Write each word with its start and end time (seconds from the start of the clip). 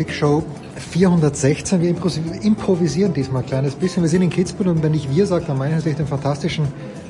Big 0.00 0.14
Show 0.14 0.42
416. 0.92 1.82
Wir 1.82 1.90
improvisieren 2.42 3.12
diesmal 3.12 3.42
ein 3.42 3.46
kleines 3.46 3.74
bisschen. 3.74 4.02
Wir 4.02 4.08
sind 4.08 4.22
in 4.22 4.30
Kitzbühel 4.30 4.68
und 4.68 4.82
wenn 4.82 4.94
ich 4.94 5.14
wir 5.14 5.26
sage, 5.26 5.44
dann 5.46 5.58
meine 5.58 5.76
ich 5.76 5.94
den 5.94 6.06
fantastischen 6.06 6.68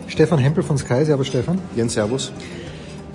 Stefan 0.09 0.41
Hempel 0.41 0.65
von 0.65 0.77
Sky. 0.77 1.05
Servus 1.05 1.29
Stefan. 1.29 1.61
Jens, 1.77 1.93
Servus. 1.93 2.33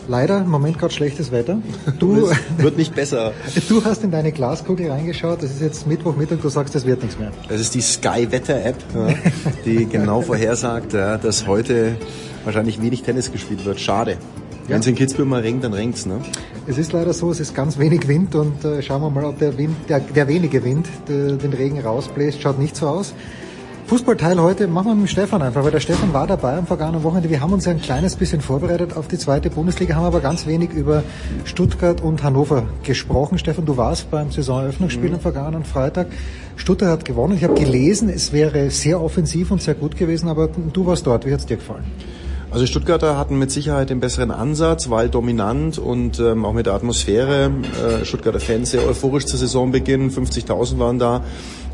Leider 0.07 0.37
im 0.37 0.49
Moment 0.49 0.79
gerade 0.79 0.93
schlechtes 0.93 1.33
Wetter. 1.33 1.57
Du, 1.99 2.31
wird 2.57 2.77
nicht 2.77 2.95
besser. 2.95 3.33
du 3.67 3.83
hast 3.83 4.01
in 4.05 4.11
deine 4.11 4.31
Glaskugel 4.31 4.89
reingeschaut. 4.89 5.43
Es 5.43 5.51
ist 5.51 5.61
jetzt 5.61 5.87
Mittwochmittag, 5.87 6.37
du 6.41 6.47
sagst, 6.47 6.73
es 6.75 6.85
wird 6.85 7.03
nichts 7.03 7.19
mehr. 7.19 7.33
Das 7.49 7.59
ist 7.59 7.75
die 7.75 7.81
Sky 7.81 8.31
Wetter 8.31 8.63
App, 8.63 8.77
die 9.65 9.87
genau 9.87 10.21
vorhersagt, 10.21 10.93
dass 10.93 11.47
heute 11.47 11.97
wahrscheinlich 12.45 12.81
wenig 12.81 13.03
Tennis 13.03 13.29
gespielt 13.29 13.65
wird. 13.65 13.81
Schade. 13.81 14.19
Wenn 14.67 14.80
es 14.80 14.88
in 14.88 14.95
Kitzbühel 14.95 15.25
mal 15.25 15.41
regnet, 15.41 15.63
dann 15.66 15.73
regnt's, 15.73 16.08
ne? 16.08 16.21
Es 16.66 16.80
ist 16.80 16.91
leider 16.91 17.13
so, 17.13 17.30
es 17.30 17.39
ist 17.39 17.53
ganz 17.53 17.77
wenig 17.77 18.08
Wind 18.08 18.33
und 18.33 18.66
äh, 18.66 18.81
schauen 18.81 19.02
wir 19.02 19.11
mal, 19.11 19.25
ob 19.25 19.38
der 19.38 19.55
Wind, 19.59 19.75
der, 19.88 19.99
der 19.99 20.27
wenige 20.27 20.63
Wind 20.63 20.88
der, 21.07 21.33
den 21.33 21.53
Regen 21.53 21.80
rausbläst. 21.80 22.41
Schaut 22.41 22.57
nicht 22.57 22.75
so 22.75 22.88
aus. 22.88 23.13
Fußballteil 23.85 24.41
heute 24.41 24.67
machen 24.67 24.88
wir 24.88 24.95
mit 24.95 25.11
Stefan 25.11 25.44
einfach, 25.44 25.63
weil 25.63 25.69
der 25.69 25.80
Stefan 25.80 26.11
war 26.11 26.25
dabei 26.25 26.57
am 26.57 26.66
vergangenen 26.66 27.03
Wochenende. 27.03 27.30
Wir 27.30 27.41
haben 27.41 27.53
uns 27.53 27.67
ein 27.67 27.80
kleines 27.80 28.16
bisschen 28.16 28.41
vorbereitet 28.41 28.97
auf 28.97 29.07
die 29.07 29.19
zweite 29.19 29.52
Bundesliga, 29.52 29.94
haben 29.94 30.05
aber 30.05 30.22
ganz 30.22 30.47
wenig 30.47 30.72
über 30.72 31.03
Stuttgart 31.44 32.02
und 32.02 32.23
Hannover 32.23 32.63
gesprochen. 32.81 33.38
Stefan, 33.38 33.66
du 33.66 33.77
warst 33.77 34.09
beim 34.09 34.31
Saisonöffnungsspiel 34.31 35.09
mhm. 35.09 35.16
am 35.16 35.22
vergangenen 35.22 35.66
Freitag. 35.66 36.07
Stuttgart 36.55 36.89
hat 36.89 37.05
gewonnen. 37.05 37.35
Ich 37.38 37.44
habe 37.44 37.53
gelesen, 37.53 38.09
es 38.09 38.33
wäre 38.33 38.72
sehr 38.72 39.00
offensiv 39.00 39.52
und 39.52 39.61
sehr 39.61 39.75
gut 39.75 39.95
gewesen, 39.95 40.27
aber 40.27 40.47
du 40.47 40.88
warst 40.88 41.05
dort. 41.05 41.27
Wie 41.27 41.31
hat's 41.31 41.45
dir 41.45 41.57
gefallen? 41.57 41.83
Also 42.55 42.67
Stuttgarter 42.67 43.17
hatten 43.17 43.37
mit 43.37 43.51
Sicherheit 43.51 43.89
den 43.89 43.99
besseren 43.99 44.31
Ansatz, 44.31 44.89
weil 44.89 45.09
dominant 45.09 45.77
und 45.77 46.21
ähm, 46.21 46.45
auch 46.45 46.53
mit 46.53 46.67
der 46.67 46.73
Atmosphäre. 46.73 47.51
Äh, 48.01 48.05
Stuttgarter 48.05 48.39
Fans 48.39 48.71
sehr 48.71 48.87
euphorisch 48.87 49.25
zu 49.25 49.35
Saisonbeginn, 49.35 50.09
50.000 50.09 50.79
waren 50.79 50.97
da. 50.97 51.21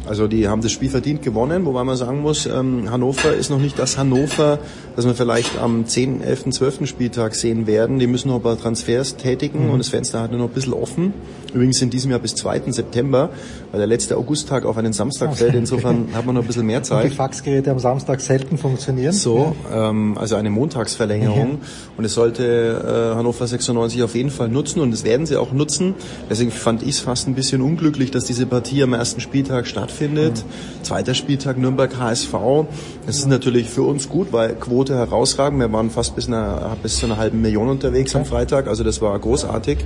Also 0.08 0.28
die 0.28 0.48
haben 0.48 0.62
das 0.62 0.72
Spiel 0.72 0.90
verdient 0.90 1.22
gewonnen, 1.22 1.66
wobei 1.66 1.84
man 1.84 1.96
sagen 1.96 2.22
muss, 2.22 2.48
ähm, 2.48 2.90
Hannover 2.92 3.34
ist 3.34 3.50
noch 3.50 3.60
nicht 3.60 3.78
das 3.78 3.98
Hannover, 3.98 4.60
das 4.96 5.06
wir 5.06 5.14
vielleicht 5.14 5.60
am 5.60 5.86
10., 5.86 6.22
11., 6.22 6.50
12. 6.50 6.88
Spieltag 6.88 7.36
sehen 7.36 7.68
werden. 7.68 8.00
Die 8.00 8.08
müssen 8.08 8.30
noch 8.30 8.38
ein 8.38 8.42
paar 8.42 8.60
Transfers 8.60 9.16
tätigen 9.16 9.66
mhm. 9.66 9.72
und 9.72 9.80
das 9.80 9.90
Fenster 9.90 10.22
hat 10.22 10.32
noch 10.32 10.40
ein 10.40 10.50
bisschen 10.50 10.74
offen. 10.74 11.14
Übrigens 11.54 11.82
in 11.82 11.90
diesem 11.90 12.12
Jahr 12.12 12.20
bis 12.20 12.36
2. 12.36 12.72
September, 12.72 13.30
weil 13.72 13.80
der 13.80 13.88
letzte 13.88 14.18
Augusttag 14.18 14.66
auf 14.66 14.78
einen 14.78 14.94
Samstag 14.94 15.36
fällt. 15.36 15.54
Insofern 15.54 16.10
hat 16.14 16.26
man 16.26 16.36
noch 16.36 16.42
ein 16.42 16.48
bisschen 16.48 16.66
mehr 16.66 16.82
Zeit. 16.82 17.04
Und 17.04 17.12
die 17.12 17.16
Faxgeräte 17.16 17.72
am 17.72 17.80
Samstag 17.80 18.22
selten 18.22 18.58
funktionieren. 18.58 19.14
So, 19.14 19.56
ähm, 19.72 20.18
also 20.18 20.36
eine 20.36 20.50
Montagsverlängerung. 20.50 21.52
Ja. 21.52 21.68
Und 21.98 22.06
es 22.06 22.14
sollte 22.14 23.14
äh, 23.14 23.16
Hannover 23.16 23.46
96 23.46 24.02
auf 24.04 24.16
jeden 24.16 24.32
Fall 24.32 24.50
nutzen 24.50 24.80
und 24.80 24.92
das 24.92 25.04
werden 25.04 25.26
sie 25.26 25.38
auch 25.38 25.52
nutzen. 25.52 25.94
Deswegen 26.30 26.52
fand 26.52 26.84
ich 26.84 26.90
es 26.90 27.00
fast 27.00 27.28
ein 27.28 27.36
bisschen 27.36 27.62
unglücklich, 27.62 28.12
dass 28.12 28.26
diese 28.26 28.46
Partie 28.46 28.82
am 28.84 28.94
ersten 28.94 29.22
Spieltag 29.22 29.68
stattfindet. 29.68 30.01
Mhm. 30.10 30.84
Zweiter 30.84 31.14
Spieltag 31.14 31.58
Nürnberg 31.58 31.98
HSV. 31.98 32.34
Das 33.06 33.18
ist 33.18 33.28
natürlich 33.28 33.70
für 33.70 33.84
uns 33.84 34.10
gut, 34.10 34.32
weil 34.32 34.56
Quote 34.56 34.96
herausragend. 34.96 35.60
Wir 35.60 35.72
waren 35.72 35.90
fast 35.90 36.16
bis, 36.16 36.28
eine, 36.28 36.78
bis 36.82 36.98
zu 36.98 37.06
einer 37.06 37.18
halben 37.18 37.42
Million 37.42 37.70
unterwegs 37.70 38.16
okay. 38.16 38.24
am 38.24 38.26
Freitag. 38.26 38.68
Also 38.68 38.84
das 38.84 39.02
war 39.02 39.18
großartig. 39.18 39.80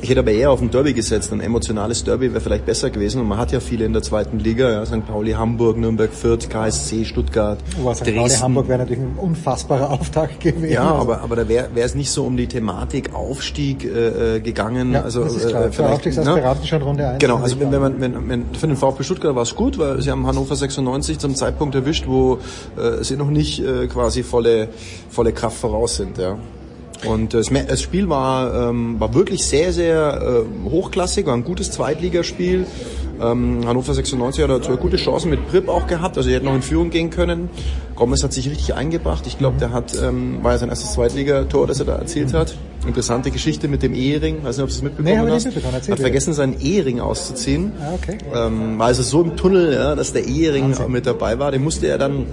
Ich 0.00 0.10
hätte 0.10 0.20
aber 0.20 0.30
eher 0.30 0.50
auf 0.50 0.60
ein 0.60 0.70
Derby 0.70 0.92
gesetzt. 0.92 1.32
Ein 1.32 1.40
emotionales 1.40 2.04
Derby 2.04 2.30
wäre 2.30 2.40
vielleicht 2.40 2.64
besser 2.66 2.90
gewesen. 2.90 3.20
Und 3.20 3.28
man 3.28 3.38
hat 3.38 3.52
ja 3.52 3.60
viele 3.60 3.84
in 3.84 3.92
der 3.92 4.02
zweiten 4.02 4.38
Liga. 4.38 4.70
Ja, 4.70 4.86
St. 4.86 5.06
Pauli, 5.06 5.32
Hamburg, 5.32 5.76
Nürnberg, 5.76 6.12
Fürth, 6.12 6.48
KSC, 6.48 7.04
Stuttgart, 7.04 7.58
oh, 7.82 7.92
St. 7.92 8.14
Pauli, 8.14 8.30
Hamburg 8.30 8.68
wäre 8.68 8.78
natürlich 8.78 9.02
ein 9.02 9.16
unfassbarer 9.16 9.90
Auftakt 9.98 10.40
gewesen. 10.40 10.72
Ja, 10.72 10.84
aber, 10.84 11.22
aber 11.22 11.36
da 11.36 11.48
wäre 11.48 11.68
es 11.74 11.94
nicht 11.94 12.10
so 12.10 12.24
um 12.24 12.36
die 12.36 12.46
Thematik 12.46 13.14
Aufstieg 13.14 13.84
äh, 13.84 14.36
äh 14.36 14.40
gegangen. 14.40 14.92
Ja, 14.92 15.02
also, 15.02 15.24
das 15.24 15.34
ist 15.34 15.48
klar. 15.48 15.64
Äh, 15.64 15.82
Aufstiegsaspiranten 15.82 16.62
ne? 16.62 16.66
schon 16.66 16.82
Runde 16.82 17.08
1. 17.08 17.18
Genau, 17.18 17.38
also 17.38 17.58
wenn, 17.58 17.72
wenn 17.72 17.80
man 17.80 18.00
wenn, 18.00 18.28
wenn, 18.28 18.44
für 18.54 18.66
den 18.66 18.76
VfB 18.76 19.02
Stuttgart 19.02 19.34
war 19.34 19.42
es 19.42 19.54
gut, 19.54 19.78
weil 19.78 20.00
sie 20.00 20.10
haben 20.10 20.26
Hannover 20.26 20.54
96 20.54 21.18
zum 21.18 21.34
Zeitpunkt 21.34 21.74
erwischt, 21.74 22.06
wo 22.06 22.38
äh, 22.76 23.02
sie 23.02 23.16
noch 23.16 23.30
nicht 23.30 23.60
äh, 23.60 23.86
quasi 23.88 24.22
volle, 24.22 24.68
volle 25.10 25.32
Kraft 25.32 25.56
voraus 25.56 25.96
sind. 25.96 26.18
Ja. 26.18 26.38
Und 27.06 27.34
das, 27.34 27.46
das 27.48 27.80
Spiel 27.80 28.08
war, 28.08 28.70
ähm, 28.70 28.98
war 28.98 29.14
wirklich 29.14 29.44
sehr, 29.46 29.72
sehr 29.72 30.44
äh, 30.66 30.70
hochklassig, 30.70 31.26
war 31.26 31.34
ein 31.34 31.44
gutes 31.44 31.70
Zweitligaspiel. 31.70 32.66
Ähm, 33.20 33.66
Hannover 33.66 33.94
96 33.94 34.48
hat 34.48 34.64
zwei 34.64 34.76
gute 34.76 34.96
Chancen 34.96 35.30
mit 35.30 35.46
Prip 35.48 35.68
auch 35.68 35.86
gehabt, 35.86 36.16
also 36.16 36.28
er 36.28 36.36
hätte 36.36 36.46
noch 36.46 36.54
in 36.54 36.62
Führung 36.62 36.90
gehen 36.90 37.10
können. 37.10 37.50
Gomez 37.96 38.22
hat 38.22 38.32
sich 38.32 38.48
richtig 38.48 38.74
eingebracht. 38.74 39.26
Ich 39.26 39.38
glaube, 39.38 39.58
der 39.58 39.72
hat, 39.72 39.92
ähm, 40.00 40.38
war 40.42 40.52
ja 40.52 40.58
sein 40.58 40.68
erstes 40.68 40.92
Zweitligator, 40.92 41.66
das 41.66 41.80
er 41.80 41.86
da 41.86 41.96
erzielt 41.96 42.32
hat. 42.32 42.54
Interessante 42.86 43.32
Geschichte 43.32 43.66
mit 43.66 43.82
dem 43.82 43.92
Ehering. 43.92 44.44
Weiß 44.44 44.56
nicht, 44.56 44.62
ob 44.62 44.70
du 44.70 44.74
es 44.74 44.82
mitbekommen 44.82 45.24
nee, 45.26 45.30
hast. 45.32 45.46
Mitbekommen. 45.46 45.74
Erzähl 45.74 45.92
hat 45.92 46.00
vergessen, 46.00 46.32
seinen 46.32 46.60
Ehering 46.60 47.00
auszuziehen. 47.00 47.72
Ah, 47.80 47.94
okay. 47.94 48.18
Ähm, 48.32 48.78
war 48.78 48.86
also 48.86 49.02
so 49.02 49.22
im 49.22 49.36
Tunnel, 49.36 49.72
ja, 49.72 49.96
dass 49.96 50.12
der 50.12 50.24
Ehering 50.24 50.76
mit 50.88 51.06
dabei 51.06 51.40
war. 51.40 51.50
Den 51.50 51.64
musste 51.64 51.88
er 51.88 51.98
dann 51.98 52.26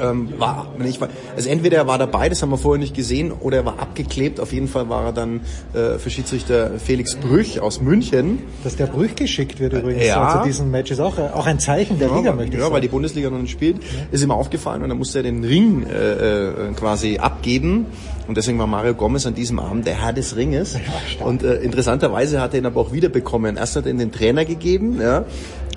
ähm, 0.00 0.28
war, 0.38 0.68
ich, 0.84 0.98
also 1.36 1.48
entweder 1.48 1.78
er 1.78 1.86
war 1.86 1.98
dabei, 1.98 2.28
das 2.28 2.42
haben 2.42 2.50
wir 2.50 2.58
vorher 2.58 2.80
nicht 2.80 2.94
gesehen, 2.94 3.32
oder 3.32 3.58
er 3.58 3.64
war 3.66 3.78
abgeklebt. 3.78 4.40
Auf 4.40 4.52
jeden 4.52 4.68
Fall 4.68 4.88
war 4.88 5.06
er 5.06 5.12
dann 5.12 5.40
äh, 5.72 5.98
für 5.98 6.10
Schiedsrichter 6.10 6.78
Felix 6.78 7.14
Brüch 7.16 7.60
aus 7.60 7.80
München. 7.80 8.40
Dass 8.62 8.76
der 8.76 8.86
Brüch 8.86 9.14
geschickt 9.14 9.60
wird 9.60 9.72
übrigens 9.72 10.06
ja. 10.06 10.40
zu 10.40 10.46
diesem 10.46 10.70
Match 10.70 10.90
ist 10.90 11.00
auch, 11.00 11.18
auch 11.18 11.46
ein 11.46 11.58
Zeichen 11.58 11.98
der 11.98 12.08
ja, 12.08 12.16
Liga, 12.16 12.32
möchte 12.32 12.52
ich 12.52 12.54
ja, 12.54 12.60
sagen. 12.62 12.74
weil 12.74 12.80
die 12.80 12.88
Bundesliga 12.88 13.30
noch 13.30 13.38
nicht 13.38 13.50
spielt, 13.50 13.78
ist 14.10 14.22
ihm 14.22 14.30
aufgefallen 14.30 14.82
und 14.82 14.88
dann 14.88 14.98
musste 14.98 15.18
er 15.18 15.24
den 15.24 15.44
Ring 15.44 15.86
äh, 15.86 16.48
äh, 16.48 16.72
quasi 16.74 17.18
abgeben. 17.18 17.86
Und 18.26 18.38
deswegen 18.38 18.58
war 18.58 18.66
Mario 18.66 18.94
Gomez 18.94 19.26
an 19.26 19.34
diesem 19.34 19.58
Abend 19.58 19.86
der 19.86 20.00
Herr 20.00 20.12
des 20.12 20.36
Ringes. 20.36 20.76
Und 21.22 21.42
äh, 21.42 21.56
interessanterweise 21.56 22.40
hat 22.40 22.54
er 22.54 22.60
ihn 22.60 22.66
aber 22.66 22.80
auch 22.80 22.92
wiederbekommen. 22.92 23.56
Erst 23.56 23.76
hat 23.76 23.84
er 23.84 23.90
ihn 23.90 23.98
den 23.98 24.12
Trainer 24.12 24.44
gegeben, 24.46 24.98
ja, 25.00 25.26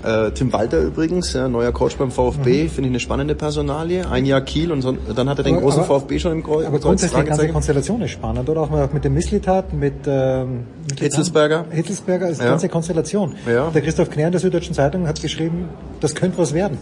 äh, 0.07 0.31
Tim 0.31 0.53
Walter 0.53 0.79
übrigens, 0.79 1.34
ja, 1.34 1.47
neuer 1.47 1.72
Coach 1.72 1.97
beim 1.97 2.12
VfB, 2.12 2.63
mhm. 2.63 2.69
finde 2.69 2.88
ich 2.90 2.91
eine 2.91 3.00
spannende 3.00 3.35
Personalie. 3.35 4.09
Ein 4.09 4.25
Jahr 4.25 4.41
Kiel 4.41 4.72
und 4.72 4.81
so, 4.81 4.94
dann 4.94 5.29
hat 5.29 5.40
er 5.40 5.44
den 5.44 5.56
aber, 5.56 5.63
großen 5.63 5.84
aber, 5.84 6.00
VfB 6.00 6.19
schon 6.19 6.31
im 6.31 6.44
Kreuz. 6.44 6.66
Aber 6.66 6.79
grundsätzlich 6.79 7.22
die 7.22 7.28
ganze 7.28 7.50
Konstellation 7.50 8.01
ist 8.01 8.12
spannend, 8.12 8.50
oder? 8.50 8.62
Auch 8.62 8.94
mit 8.94 9.03
dem 9.03 9.13
Misslitat, 9.13 9.73
mit, 9.73 9.94
ähm, 10.06 10.65
mit 10.89 11.00
Hitzelsberger. 11.00 11.65
Hitzelsberger 11.69 12.30
ist 12.30 12.39
die 12.39 12.45
ja. 12.45 12.51
ganze 12.51 12.69
Konstellation. 12.69 13.36
Ja. 13.45 13.69
Der 13.69 13.81
Christoph 13.81 14.09
Knär 14.09 14.27
in 14.27 14.31
der 14.31 14.42
Süddeutschen 14.42 14.74
Zeitung 14.74 15.07
hat 15.07 15.21
geschrieben, 15.21 15.69
das 16.00 16.15
könnte 16.15 16.38
was 16.38 16.54
werden. 16.54 16.77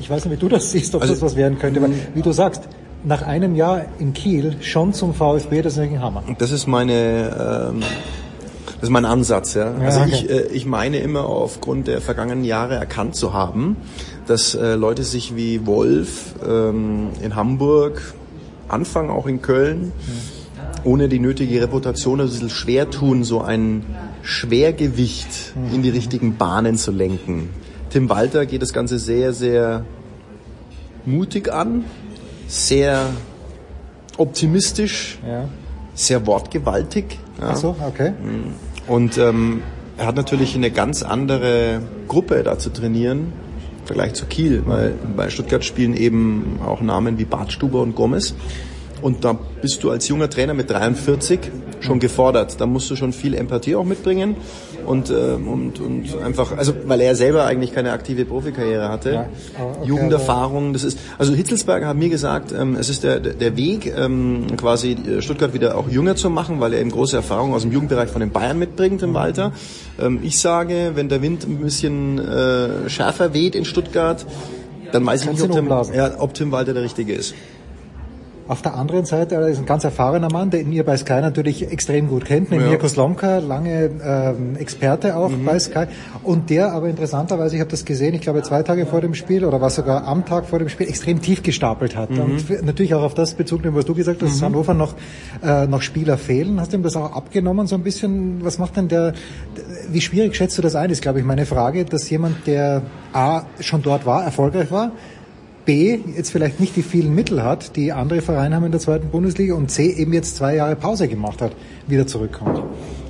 Ich 0.00 0.08
weiß 0.08 0.24
nicht, 0.24 0.34
wie 0.34 0.40
du 0.40 0.48
das 0.48 0.70
siehst, 0.70 0.94
ob 0.94 1.02
also, 1.02 1.14
das 1.14 1.22
was 1.22 1.36
werden 1.36 1.58
könnte, 1.58 1.80
aber 1.80 1.90
wie 2.14 2.22
du 2.22 2.32
sagst, 2.32 2.62
nach 3.04 3.22
einem 3.22 3.54
Jahr 3.54 3.84
in 3.98 4.12
Kiel 4.12 4.56
schon 4.60 4.92
zum 4.92 5.14
VfB, 5.14 5.62
das 5.62 5.74
ist 5.74 5.78
ein 5.80 6.00
Hammer. 6.00 6.22
Das 6.38 6.50
ist 6.50 6.66
meine 6.66 7.70
ähm, 7.72 7.82
das 8.80 8.90
ist 8.90 8.92
mein 8.92 9.04
Ansatz, 9.04 9.54
ja. 9.54 9.72
ja 9.76 9.86
also 9.86 10.00
okay. 10.00 10.10
ich, 10.12 10.30
äh, 10.30 10.42
ich 10.52 10.64
meine 10.64 10.98
immer 10.98 11.26
aufgrund 11.26 11.88
der 11.88 12.00
vergangenen 12.00 12.44
Jahre 12.44 12.76
erkannt 12.76 13.16
zu 13.16 13.32
haben, 13.32 13.76
dass 14.26 14.54
äh, 14.54 14.74
Leute 14.74 15.02
sich 15.02 15.34
wie 15.34 15.66
Wolf 15.66 16.34
ähm, 16.46 17.08
in 17.20 17.34
Hamburg, 17.34 18.14
Anfang 18.68 19.10
auch 19.10 19.26
in 19.26 19.42
Köln, 19.42 19.92
ohne 20.84 21.08
die 21.08 21.18
nötige 21.18 21.60
Reputation 21.60 22.20
ein 22.20 22.28
bisschen 22.28 22.50
schwer 22.50 22.88
tun, 22.88 23.24
so 23.24 23.40
ein 23.40 23.84
Schwergewicht 24.22 25.56
mhm. 25.56 25.74
in 25.74 25.82
die 25.82 25.90
richtigen 25.90 26.36
Bahnen 26.36 26.76
zu 26.76 26.92
lenken. 26.92 27.50
Tim 27.90 28.08
Walter 28.08 28.46
geht 28.46 28.62
das 28.62 28.72
Ganze 28.72 29.00
sehr, 29.00 29.32
sehr 29.32 29.84
mutig 31.04 31.52
an, 31.52 31.84
sehr 32.46 33.06
optimistisch. 34.18 35.18
Ja 35.26 35.48
sehr 35.98 36.26
wortgewaltig. 36.26 37.18
Ja. 37.40 37.48
Ach 37.50 37.56
so, 37.56 37.76
okay. 37.86 38.12
Und 38.86 39.18
ähm, 39.18 39.62
er 39.96 40.06
hat 40.06 40.16
natürlich 40.16 40.54
eine 40.54 40.70
ganz 40.70 41.02
andere 41.02 41.82
Gruppe 42.06 42.42
da 42.42 42.58
zu 42.58 42.70
trainieren 42.70 43.32
im 43.80 43.86
Vergleich 43.86 44.14
zu 44.14 44.26
Kiel, 44.26 44.62
weil 44.66 44.94
bei 45.16 45.28
Stuttgart 45.28 45.64
spielen 45.64 45.94
eben 45.94 46.60
auch 46.64 46.80
Namen 46.80 47.18
wie 47.18 47.24
Bartstuber 47.24 47.82
und 47.82 47.96
Gomez. 47.96 48.34
Und 49.02 49.24
da 49.24 49.38
bist 49.62 49.82
du 49.84 49.90
als 49.90 50.08
junger 50.08 50.28
Trainer 50.28 50.54
mit 50.54 50.70
43 50.70 51.40
schon 51.80 52.00
gefordert. 52.00 52.60
Da 52.60 52.66
musst 52.66 52.90
du 52.90 52.96
schon 52.96 53.12
viel 53.12 53.34
Empathie 53.34 53.76
auch 53.76 53.84
mitbringen 53.84 54.36
und, 54.88 55.10
ähm, 55.10 55.48
und, 55.48 55.80
und 55.80 56.22
einfach, 56.24 56.56
also 56.56 56.72
weil 56.86 57.00
er 57.00 57.14
selber 57.14 57.44
eigentlich 57.44 57.74
keine 57.74 57.92
aktive 57.92 58.24
Profikarriere 58.24 58.88
hatte, 58.88 59.12
Ja, 59.12 59.28
okay, 59.60 59.86
Jugenderfahrung, 59.86 60.72
das 60.72 60.82
ist, 60.82 60.98
also 61.18 61.34
Hitzelsberger 61.34 61.86
hat 61.86 61.96
mir 61.96 62.08
gesagt, 62.08 62.52
ähm, 62.52 62.74
es 62.74 62.88
ist 62.88 63.04
der, 63.04 63.20
der 63.20 63.56
Weg, 63.56 63.92
ähm, 63.96 64.46
quasi 64.56 64.92
äh, 64.92 65.22
Stuttgart 65.22 65.52
wieder 65.52 65.76
auch 65.76 65.88
jünger 65.88 66.16
zu 66.16 66.30
machen, 66.30 66.60
weil 66.60 66.72
er 66.72 66.80
eben 66.80 66.90
große 66.90 67.16
Erfahrung 67.16 67.54
aus 67.54 67.62
dem 67.62 67.72
Jugendbereich 67.72 68.08
von 68.08 68.20
den 68.20 68.30
Bayern 68.30 68.58
mitbringt 68.58 69.02
im 69.02 69.14
Alter. 69.16 69.52
Ähm, 70.00 70.20
ich 70.22 70.38
sage, 70.38 70.92
wenn 70.94 71.08
der 71.08 71.22
Wind 71.22 71.44
ein 71.44 71.58
bisschen 71.58 72.18
äh, 72.18 72.88
schärfer 72.88 73.34
weht 73.34 73.54
in 73.54 73.64
Stuttgart, 73.64 74.24
dann 74.92 75.04
weiß 75.04 75.20
ich 75.20 75.26
Kannst 75.26 75.42
nicht, 75.42 75.58
ob 75.58 75.86
Tim, 75.86 75.94
ja, 75.94 76.12
ob 76.18 76.34
Tim 76.34 76.50
Walter 76.50 76.72
der 76.72 76.82
Richtige 76.82 77.12
ist. 77.12 77.34
Auf 78.48 78.62
der 78.62 78.74
anderen 78.76 79.04
Seite, 79.04 79.34
er 79.34 79.46
ist 79.48 79.58
ein 79.58 79.66
ganz 79.66 79.84
erfahrener 79.84 80.32
Mann, 80.32 80.48
den 80.48 80.72
ihr 80.72 80.82
bei 80.82 80.96
Sky 80.96 81.20
natürlich 81.20 81.70
extrem 81.70 82.08
gut 82.08 82.24
kennt, 82.24 82.50
mit 82.50 82.60
Ja. 82.62 82.68
Mirko 82.68 82.88
Slomka, 82.88 83.38
lange 83.38 83.90
ähm, 84.02 84.56
Experte 84.56 85.16
auch 85.16 85.30
bei 85.44 85.58
Sky. 85.58 85.84
Und 86.22 86.48
der 86.48 86.72
aber 86.72 86.88
interessanterweise, 86.88 87.56
ich 87.56 87.60
habe 87.60 87.70
das 87.70 87.84
gesehen, 87.84 88.14
ich 88.14 88.22
glaube 88.22 88.42
zwei 88.42 88.62
Tage 88.62 88.86
vor 88.86 89.02
dem 89.02 89.12
Spiel 89.12 89.44
oder 89.44 89.60
war 89.60 89.68
sogar 89.68 90.06
am 90.06 90.24
Tag 90.24 90.46
vor 90.46 90.58
dem 90.58 90.70
Spiel, 90.70 90.88
extrem 90.88 91.20
tief 91.20 91.42
gestapelt 91.42 91.94
hat. 91.94 92.08
Und 92.10 92.40
für- 92.40 92.64
natürlich 92.64 92.94
auch 92.94 93.02
auf 93.02 93.12
das 93.12 93.34
Bezug 93.34 93.62
nehmen, 93.64 93.76
was 93.76 93.84
du 93.84 93.94
gesagt 93.94 94.22
hast, 94.22 94.32
dass 94.32 94.42
Hannover 94.42 94.72
noch, 94.72 94.94
äh, 95.44 95.66
noch 95.66 95.82
Spieler 95.82 96.16
fehlen. 96.16 96.58
Hast 96.58 96.72
du 96.72 96.78
ihm 96.78 96.82
das 96.82 96.96
auch 96.96 97.12
abgenommen 97.14 97.66
so 97.66 97.74
ein 97.74 97.82
bisschen? 97.82 98.42
Was 98.44 98.58
macht 98.58 98.76
denn 98.78 98.88
der, 98.88 99.12
wie 99.90 100.00
schwierig 100.00 100.34
schätzt 100.34 100.56
du 100.56 100.62
das 100.62 100.74
ein, 100.74 100.88
ist 100.88 101.02
glaube 101.02 101.18
ich 101.20 101.24
meine 101.26 101.44
Frage, 101.44 101.84
dass 101.84 102.08
jemand, 102.08 102.46
der 102.46 102.80
A, 103.12 103.42
schon 103.60 103.82
dort 103.82 104.06
war, 104.06 104.24
erfolgreich 104.24 104.70
war, 104.70 104.92
B, 105.68 105.98
jetzt 106.16 106.30
vielleicht 106.30 106.60
nicht 106.60 106.76
die 106.76 106.82
vielen 106.82 107.14
Mittel 107.14 107.42
hat, 107.42 107.76
die 107.76 107.92
andere 107.92 108.22
Vereine 108.22 108.56
haben 108.56 108.64
in 108.64 108.72
der 108.72 108.80
zweiten 108.80 109.10
Bundesliga 109.10 109.54
und 109.54 109.70
C, 109.70 109.90
eben 109.90 110.14
jetzt 110.14 110.36
zwei 110.36 110.56
Jahre 110.56 110.76
Pause 110.76 111.08
gemacht 111.08 111.42
hat, 111.42 111.52
wieder 111.86 112.06
zurückkommt. 112.06 112.62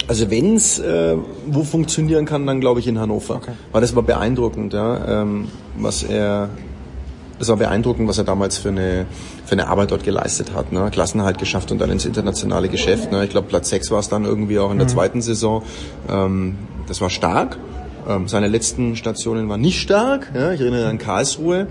Also 0.08 0.28
wenn's 0.28 0.80
äh, 0.80 1.16
wo 1.46 1.62
funktionieren 1.62 2.24
kann, 2.24 2.48
dann 2.48 2.58
glaube 2.60 2.80
ich 2.80 2.88
in 2.88 2.98
Hannover. 2.98 3.40
Weil 3.70 3.80
das 3.80 3.94
war 3.94 4.02
beeindruckend, 4.02 4.72
ja, 4.72 5.22
ähm, 5.22 5.46
was 5.78 6.02
er 6.02 6.48
das 7.38 7.48
war 7.48 7.58
beeindruckend, 7.58 8.08
was 8.08 8.18
er 8.18 8.24
damals 8.24 8.58
für 8.58 8.70
eine 8.70 9.06
für 9.46 9.52
eine 9.52 9.68
Arbeit 9.68 9.92
dort 9.92 10.02
geleistet 10.02 10.52
hat. 10.52 10.72
Ne? 10.72 10.90
Klassenhalt 10.90 11.38
geschafft 11.38 11.70
und 11.70 11.78
dann 11.78 11.90
ins 11.90 12.06
internationale 12.06 12.68
Geschäft. 12.68 13.12
Ne? 13.12 13.22
Ich 13.22 13.30
glaube 13.30 13.46
Platz 13.46 13.68
6 13.68 13.92
war 13.92 14.00
es 14.00 14.08
dann 14.08 14.24
irgendwie 14.24 14.58
auch 14.58 14.72
in 14.72 14.78
der 14.78 14.88
zweiten 14.88 15.22
Saison. 15.22 15.62
Ähm, 16.10 16.56
das 16.88 17.00
war 17.00 17.08
stark. 17.08 17.56
Ähm, 18.08 18.26
seine 18.26 18.48
letzten 18.48 18.96
Stationen 18.96 19.48
waren 19.48 19.60
nicht 19.60 19.80
stark. 19.80 20.32
Ja? 20.34 20.50
Ich 20.52 20.60
erinnere 20.60 20.88
an 20.88 20.98
Karlsruhe. 20.98 21.68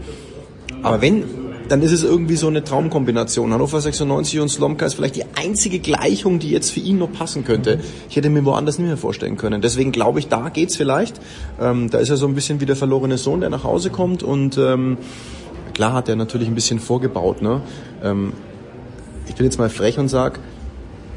Aber 0.84 1.02
wenn, 1.02 1.24
dann 1.70 1.82
ist 1.82 1.92
es 1.92 2.04
irgendwie 2.04 2.36
so 2.36 2.48
eine 2.48 2.64
Traumkombination. 2.64 3.54
Hannover 3.54 3.82
96 3.82 4.40
und 4.40 4.50
Slomka 4.50 4.86
ist 4.86 4.94
vielleicht 4.94 5.16
die 5.16 5.26
einzige 5.36 5.80
Gleichung, 5.80 6.40
die 6.40 6.50
jetzt 6.50 6.72
für 6.72 6.80
ihn 6.80 6.98
noch 6.98 7.12
passen 7.12 7.44
könnte. 7.44 7.80
Ich 8.10 8.16
hätte 8.16 8.30
mir 8.30 8.46
woanders 8.46 8.78
nicht 8.78 8.88
mehr 8.88 8.98
vorstellen 8.98 9.38
können. 9.38 9.62
Deswegen 9.62 9.92
glaube 9.92 10.20
ich, 10.20 10.28
da 10.28 10.50
geht's 10.50 10.76
vielleicht. 10.76 11.20
Ähm, 11.60 11.90
da 11.90 11.98
ist 12.00 12.10
er 12.10 12.18
so 12.18 12.28
ein 12.28 12.36
bisschen 12.36 12.62
wie 12.62 12.66
der 12.66 12.76
verlorene 12.76 13.18
Sohn, 13.18 13.42
der 13.42 13.50
nach 13.50 13.64
Hause 13.64 13.90
kommt 13.90 14.24
und 14.24 14.58
ähm, 14.58 14.98
klar 15.74 15.94
hat 15.94 16.10
er 16.10 16.16
natürlich 16.16 16.48
ein 16.48 16.56
bisschen 16.56 16.80
vorgebaut. 16.80 17.42
Ne? 17.42 17.62
Ähm, 18.04 18.34
ich 19.28 19.36
bin 19.36 19.46
jetzt 19.46 19.60
mal 19.60 19.70
frech 19.70 20.00
und 20.00 20.08
sag, 20.08 20.40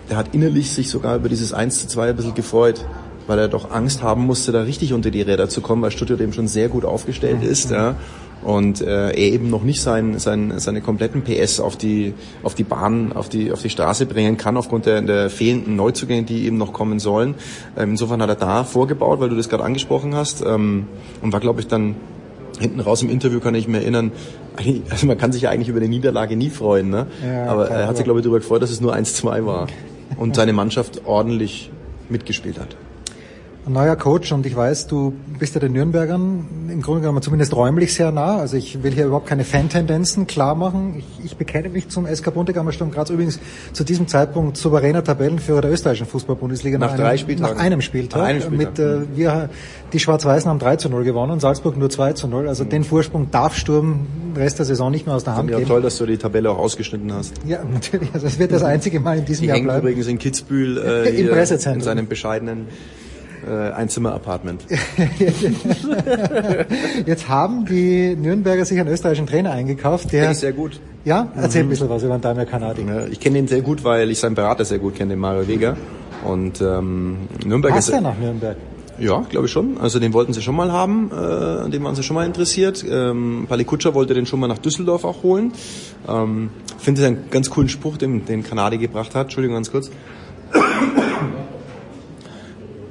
der 0.09 0.17
hat 0.17 0.35
innerlich 0.35 0.73
sich 0.73 0.91
sogar 0.91 1.17
über 1.17 1.29
dieses 1.29 1.53
1 1.53 1.81
zu 1.81 1.87
2 1.87 2.11
ein 2.11 2.17
bisschen 2.17 2.35
gefreut, 2.35 2.85
weil 3.29 3.39
er 3.39 3.47
doch 3.47 3.71
Angst 3.71 4.03
haben 4.03 4.27
musste, 4.27 4.51
da 4.51 4.63
richtig 4.63 4.93
unter 4.93 5.13
die 5.13 5.23
Räder 5.23 5.49
zu 5.49 5.61
kommen, 5.61 5.81
weil 5.83 5.93
Stuttgart 5.93 6.21
eben 6.21 6.33
schon 6.33 6.49
sehr 6.49 6.69
gut 6.69 6.85
aufgestellt 6.85 7.45
ist. 7.45 7.71
Ja. 7.71 7.95
Und 8.43 8.81
äh, 8.81 9.11
er 9.11 9.17
eben 9.17 9.51
noch 9.51 9.63
nicht 9.63 9.83
sein, 9.83 10.19
sein, 10.19 10.55
seine 10.57 10.81
kompletten 10.81 11.23
PS 11.23 11.61
auf 11.61 11.77
die, 11.77 12.15
auf 12.43 12.55
die 12.55 12.65
Bahn, 12.65 13.13
auf 13.13 13.29
die, 13.29 13.53
auf 13.53 13.61
die 13.61 13.71
Straße 13.71 14.07
bringen 14.07 14.37
kann, 14.39 14.57
aufgrund 14.57 14.87
der, 14.87 15.03
der 15.03 15.29
fehlenden 15.29 15.77
Neuzugänge, 15.77 16.23
die 16.23 16.47
eben 16.47 16.57
noch 16.57 16.73
kommen 16.73 16.99
sollen. 16.99 17.35
Ähm, 17.77 17.91
insofern 17.91 18.23
hat 18.23 18.31
er 18.31 18.37
da 18.37 18.65
vorgebaut, 18.65 19.21
weil 19.21 19.29
du 19.29 19.37
das 19.37 19.49
gerade 19.49 19.65
angesprochen 19.65 20.15
hast. 20.15 20.43
Ähm, 20.43 20.87
und 21.21 21.33
war, 21.33 21.41
glaube 21.41 21.61
ich, 21.61 21.67
dann 21.67 21.97
hinten 22.59 22.81
raus 22.81 23.03
im 23.03 23.11
Interview 23.11 23.41
kann 23.41 23.55
ich 23.55 23.69
mich 23.69 23.81
erinnern, 23.81 24.13
also 24.91 25.07
man 25.07 25.17
kann 25.17 25.33
sich 25.33 25.43
ja 25.43 25.51
eigentlich 25.51 25.69
über 25.69 25.79
eine 25.79 25.89
Niederlage 25.89 26.37
nie 26.37 26.51
freuen, 26.51 26.91
ne? 26.91 27.07
Ja, 27.25 27.47
aber 27.47 27.71
er 27.71 27.87
hat 27.87 27.97
sich, 27.97 28.05
glaube 28.05 28.21
ich, 28.21 28.25
darüber 28.25 28.39
gefreut, 28.39 28.61
dass 28.61 28.71
es 28.71 28.81
nur 28.81 28.95
1-2 28.95 29.47
war 29.47 29.69
und 30.19 30.37
seine 30.37 30.53
Mannschaft 30.53 31.03
ordentlich 31.07 31.71
mitgespielt 32.11 32.59
hat. 32.59 32.77
Neuer 33.73 33.97
Coach 33.97 34.33
und 34.33 34.47
ich 34.47 34.55
weiß, 34.57 34.87
du 34.87 35.13
bist 35.39 35.55
ja 35.55 35.61
den 35.61 35.73
Nürnbergern 35.73 36.45
im 36.71 36.83
Grunde 36.83 37.01
genommen 37.03 37.23
zumindest 37.23 37.55
räumlich 37.55 37.95
sehr 37.95 38.11
nah. 38.13 38.37
Also 38.39 38.57
ich 38.57 38.83
will 38.83 38.93
hier 38.93 39.07
überhaupt 39.07 39.27
keine 39.27 39.45
Fan-Tendenzen 39.45 40.27
klar 40.27 40.55
machen. 40.55 40.97
Ich, 40.99 41.25
ich 41.27 41.37
bekenne 41.37 41.69
mich 41.69 41.89
zum 41.89 42.07
SK 42.07 42.33
Bundegammer 42.35 42.73
Sturm 42.73 42.91
Graz 42.91 43.11
übrigens 43.11 43.39
zu 43.73 43.85
diesem 43.85 44.09
Zeitpunkt 44.09 44.57
souveräner 44.57 45.03
Tabellenführer 45.05 45.61
der 45.61 45.73
österreichischen 45.73 46.07
Fußball-Bundesliga. 46.07 46.79
Nach 46.79 46.97
drei 46.97 47.17
Spieltagen. 47.17 47.57
Nach 47.57 47.63
einem 47.63 47.81
Spieltag. 47.81 48.21
Nach 48.21 48.29
einem 48.29 48.43
Spieltag. 48.43 48.77
Mit, 48.77 48.79
äh, 48.79 49.17
wir, 49.17 49.51
die 49.93 49.99
Schwarz-Weißen 50.01 50.49
haben 50.49 50.59
3 50.59 50.77
zu 50.77 50.89
0 50.89 51.05
gewonnen, 51.05 51.41
Salzburg 51.41 51.77
nur 51.77 51.91
2 51.91 52.13
zu 52.15 52.29
0. 52.29 52.49
Also 52.49 52.65
den 52.65 52.85
Vorsprung 52.85 53.31
darf 53.31 53.57
Sturm 53.57 54.07
Rest 54.37 54.59
der 54.59 54.67
Saison 54.67 54.91
nicht 54.91 55.07
mehr 55.07 55.15
aus 55.17 55.25
der 55.25 55.37
Hand 55.37 55.51
Ja, 55.51 55.57
geben. 55.59 55.69
toll, 55.69 55.83
dass 55.83 55.99
du 55.99 56.07
die 56.07 56.17
Tabelle 56.19 56.51
auch 56.51 56.59
ausgeschnitten 56.59 57.13
hast. 57.13 57.35
Ja, 57.47 57.61
natürlich. 57.65 58.11
Also 58.13 58.27
es 58.27 58.39
wird 58.39 58.53
das 58.53 58.63
einzige 58.63 59.01
Mal 59.01 59.19
in 59.19 59.25
diesem 59.25 59.43
Die 59.43 59.49
Jahr 59.49 59.61
bleiben. 59.61 59.81
übrigens 59.81 60.07
in 60.07 60.19
Kitzbühel 60.19 60.79
äh, 60.79 61.21
in 61.21 61.81
seinem 61.81 62.07
bescheidenen 62.07 62.67
äh, 63.47 63.73
Einzimmer-Apartment. 63.73 64.67
Jetzt 67.07 67.29
haben 67.29 67.65
die 67.65 68.17
Nürnberger 68.17 68.65
sich 68.65 68.79
einen 68.79 68.89
österreichischen 68.89 69.27
Trainer 69.27 69.53
eingekauft, 69.53 70.13
der... 70.13 70.23
Kenn 70.23 70.33
ich 70.33 70.39
sehr 70.39 70.53
gut. 70.53 70.81
Ja, 71.05 71.29
erzähl 71.35 71.63
ein 71.63 71.69
bisschen 71.69 71.89
was 71.89 72.03
über 72.03 72.19
den 72.19 72.21
Daimler 72.21 72.47
Kanadi. 72.47 72.85
Ich 73.11 73.21
kenne 73.21 73.39
ihn 73.39 73.49
sehr 73.49 73.63
gut, 73.63 73.85
weil 73.85 74.11
ich 74.11 74.19
seinen 74.19 74.35
Berater 74.35 74.65
sehr 74.65 74.79
gut 74.79 74.95
kenne, 74.95 75.11
den 75.11 75.19
Mario 75.19 75.49
Weger. 75.49 75.77
Und 76.25 76.61
ähm, 76.61 77.29
Nürnberg 77.45 77.73
Passt 77.73 77.89
ist 77.89 77.95
er 77.95 78.03
nach 78.03 78.19
Nürnberg? 78.19 78.57
Ja, 78.99 79.25
glaube 79.31 79.47
ich 79.47 79.53
schon. 79.53 79.79
Also 79.79 79.99
den 79.99 80.13
wollten 80.13 80.35
sie 80.35 80.43
schon 80.43 80.55
mal 80.55 80.73
haben, 80.73 81.11
äh, 81.11 81.15
an 81.15 81.71
dem 81.71 81.83
waren 81.85 81.95
sie 81.95 82.03
schon 82.03 82.15
mal 82.15 82.27
interessiert. 82.27 82.85
Ähm, 82.89 83.47
Pali 83.49 83.65
Kutscher 83.65 83.95
wollte 83.95 84.13
den 84.13 84.27
schon 84.27 84.41
mal 84.41 84.47
nach 84.47 84.59
Düsseldorf 84.59 85.05
auch 85.05 85.23
holen. 85.23 85.53
Ähm, 86.07 86.51
Finde 86.79 87.01
ich 87.01 87.07
einen 87.07 87.31
ganz 87.31 87.49
coolen 87.49 87.71
Spruch, 87.71 87.97
den, 87.97 88.27
den 88.27 88.43
Kanadi 88.43 88.77
gebracht 88.77 89.15
hat. 89.15 89.27
Entschuldigung, 89.27 89.57
ganz 89.57 89.71
kurz. 89.71 89.91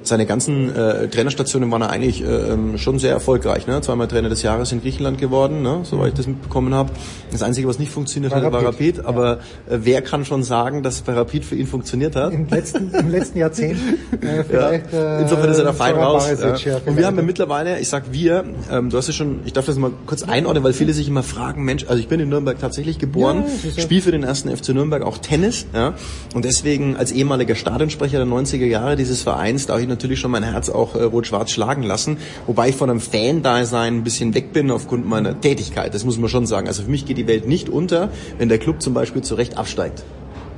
Seine 0.09 0.25
ganzen 0.25 0.75
äh, 0.75 1.07
Trainerstationen 1.07 1.69
waren 1.71 1.83
eigentlich 1.83 2.23
äh, 2.23 2.25
ähm, 2.25 2.77
schon 2.79 2.97
sehr 2.97 3.11
erfolgreich. 3.11 3.67
Ne? 3.67 3.79
Zweimal 3.81 4.07
Trainer 4.07 4.27
des 4.29 4.41
Jahres 4.41 4.71
in 4.71 4.81
Griechenland 4.81 5.19
geworden, 5.19 5.61
ne? 5.61 5.81
soweit 5.83 6.09
ich 6.09 6.13
das 6.15 6.25
mitbekommen 6.27 6.73
habe. 6.73 6.89
Das 7.31 7.43
Einzige, 7.43 7.67
was 7.67 7.77
nicht 7.77 7.91
funktioniert 7.91 8.33
hat, 8.33 8.41
war 8.51 8.63
Rapid, 8.63 8.97
Rapid. 8.97 9.05
Aber 9.05 9.33
äh, 9.69 9.77
wer 9.83 10.01
kann 10.01 10.25
schon 10.25 10.41
sagen, 10.41 10.81
dass 10.81 11.01
bei 11.01 11.13
Rapid 11.13 11.45
für 11.45 11.55
ihn 11.55 11.67
funktioniert 11.67 12.15
hat? 12.15 12.33
Im 12.33 12.47
letzten, 12.47 12.91
im 12.91 13.09
letzten 13.09 13.37
Jahrzehnt 13.37 13.77
äh, 14.21 14.43
vielleicht... 14.43 14.91
Ja. 14.91 15.19
Insofern 15.19 15.51
ist 15.51 15.59
er 15.59 15.65
da 15.65 15.73
fein 15.73 15.93
raus. 15.95 16.25
Barisic, 16.25 16.65
Ja. 16.65 16.71
ja, 16.73 16.81
und 16.87 16.97
wir 16.97 17.05
haben 17.05 17.15
ja 17.17 17.21
mittlerweile, 17.23 17.79
ich 17.79 17.87
sag 17.87 18.11
wir, 18.11 18.45
ähm, 18.71 18.89
du 18.89 18.97
hast 18.97 19.05
ja 19.07 19.13
schon, 19.13 19.41
ich 19.45 19.53
darf 19.53 19.67
das 19.67 19.77
mal 19.77 19.91
kurz 20.07 20.23
einordnen, 20.23 20.63
weil 20.63 20.73
viele 20.73 20.93
sich 20.93 21.07
immer 21.07 21.21
fragen, 21.21 21.63
Mensch, 21.63 21.85
also 21.87 21.99
ich 21.99 22.07
bin 22.07 22.19
in 22.19 22.29
Nürnberg 22.29 22.57
tatsächlich 22.59 22.97
geboren, 22.97 23.43
Ja, 23.45 23.69
ja- 23.75 23.81
spiele 23.83 24.01
für 24.01 24.11
den 24.11 24.23
ersten 24.23 24.49
FC 24.49 24.69
Nürnberg 24.69 25.03
auch 25.03 25.19
Tennis, 25.19 25.67
ja, 25.73 25.93
und 26.33 26.45
deswegen 26.45 26.95
als 26.97 27.11
ehemaliger 27.11 27.53
Stadionsprecher 27.53 28.17
der 28.17 28.25
90er 28.25 28.65
Jahre 28.65 28.95
dieses 28.95 29.21
Vereins 29.21 29.67
darf 29.67 29.79
ich 29.79 29.87
natürlich 29.87 29.98
schon 30.19 30.31
mein 30.31 30.43
Herz 30.43 30.69
auch 30.69 30.95
äh, 30.95 31.03
rot-schwarz 31.03 31.51
schlagen 31.51 31.83
lassen, 31.83 32.17
wobei 32.47 32.69
ich 32.69 32.75
von 32.75 32.89
einem 32.89 32.99
Fan-Dasein 32.99 33.97
ein 33.97 34.03
bisschen 34.03 34.33
weg 34.33 34.53
bin 34.53 34.71
aufgrund 34.71 35.07
meiner 35.07 35.39
Tätigkeit, 35.39 35.93
das 35.93 36.05
muss 36.05 36.17
man 36.17 36.29
schon 36.29 36.45
sagen. 36.45 36.67
Also 36.67 36.83
für 36.83 36.91
mich 36.91 37.05
geht 37.05 37.17
die 37.17 37.27
Welt 37.27 37.47
nicht 37.47 37.69
unter, 37.69 38.09
wenn 38.37 38.49
der 38.49 38.57
Club 38.59 38.81
zum 38.81 38.93
Beispiel 38.93 39.21
zu 39.21 39.35
Recht 39.35 39.57
absteigt. 39.57 40.03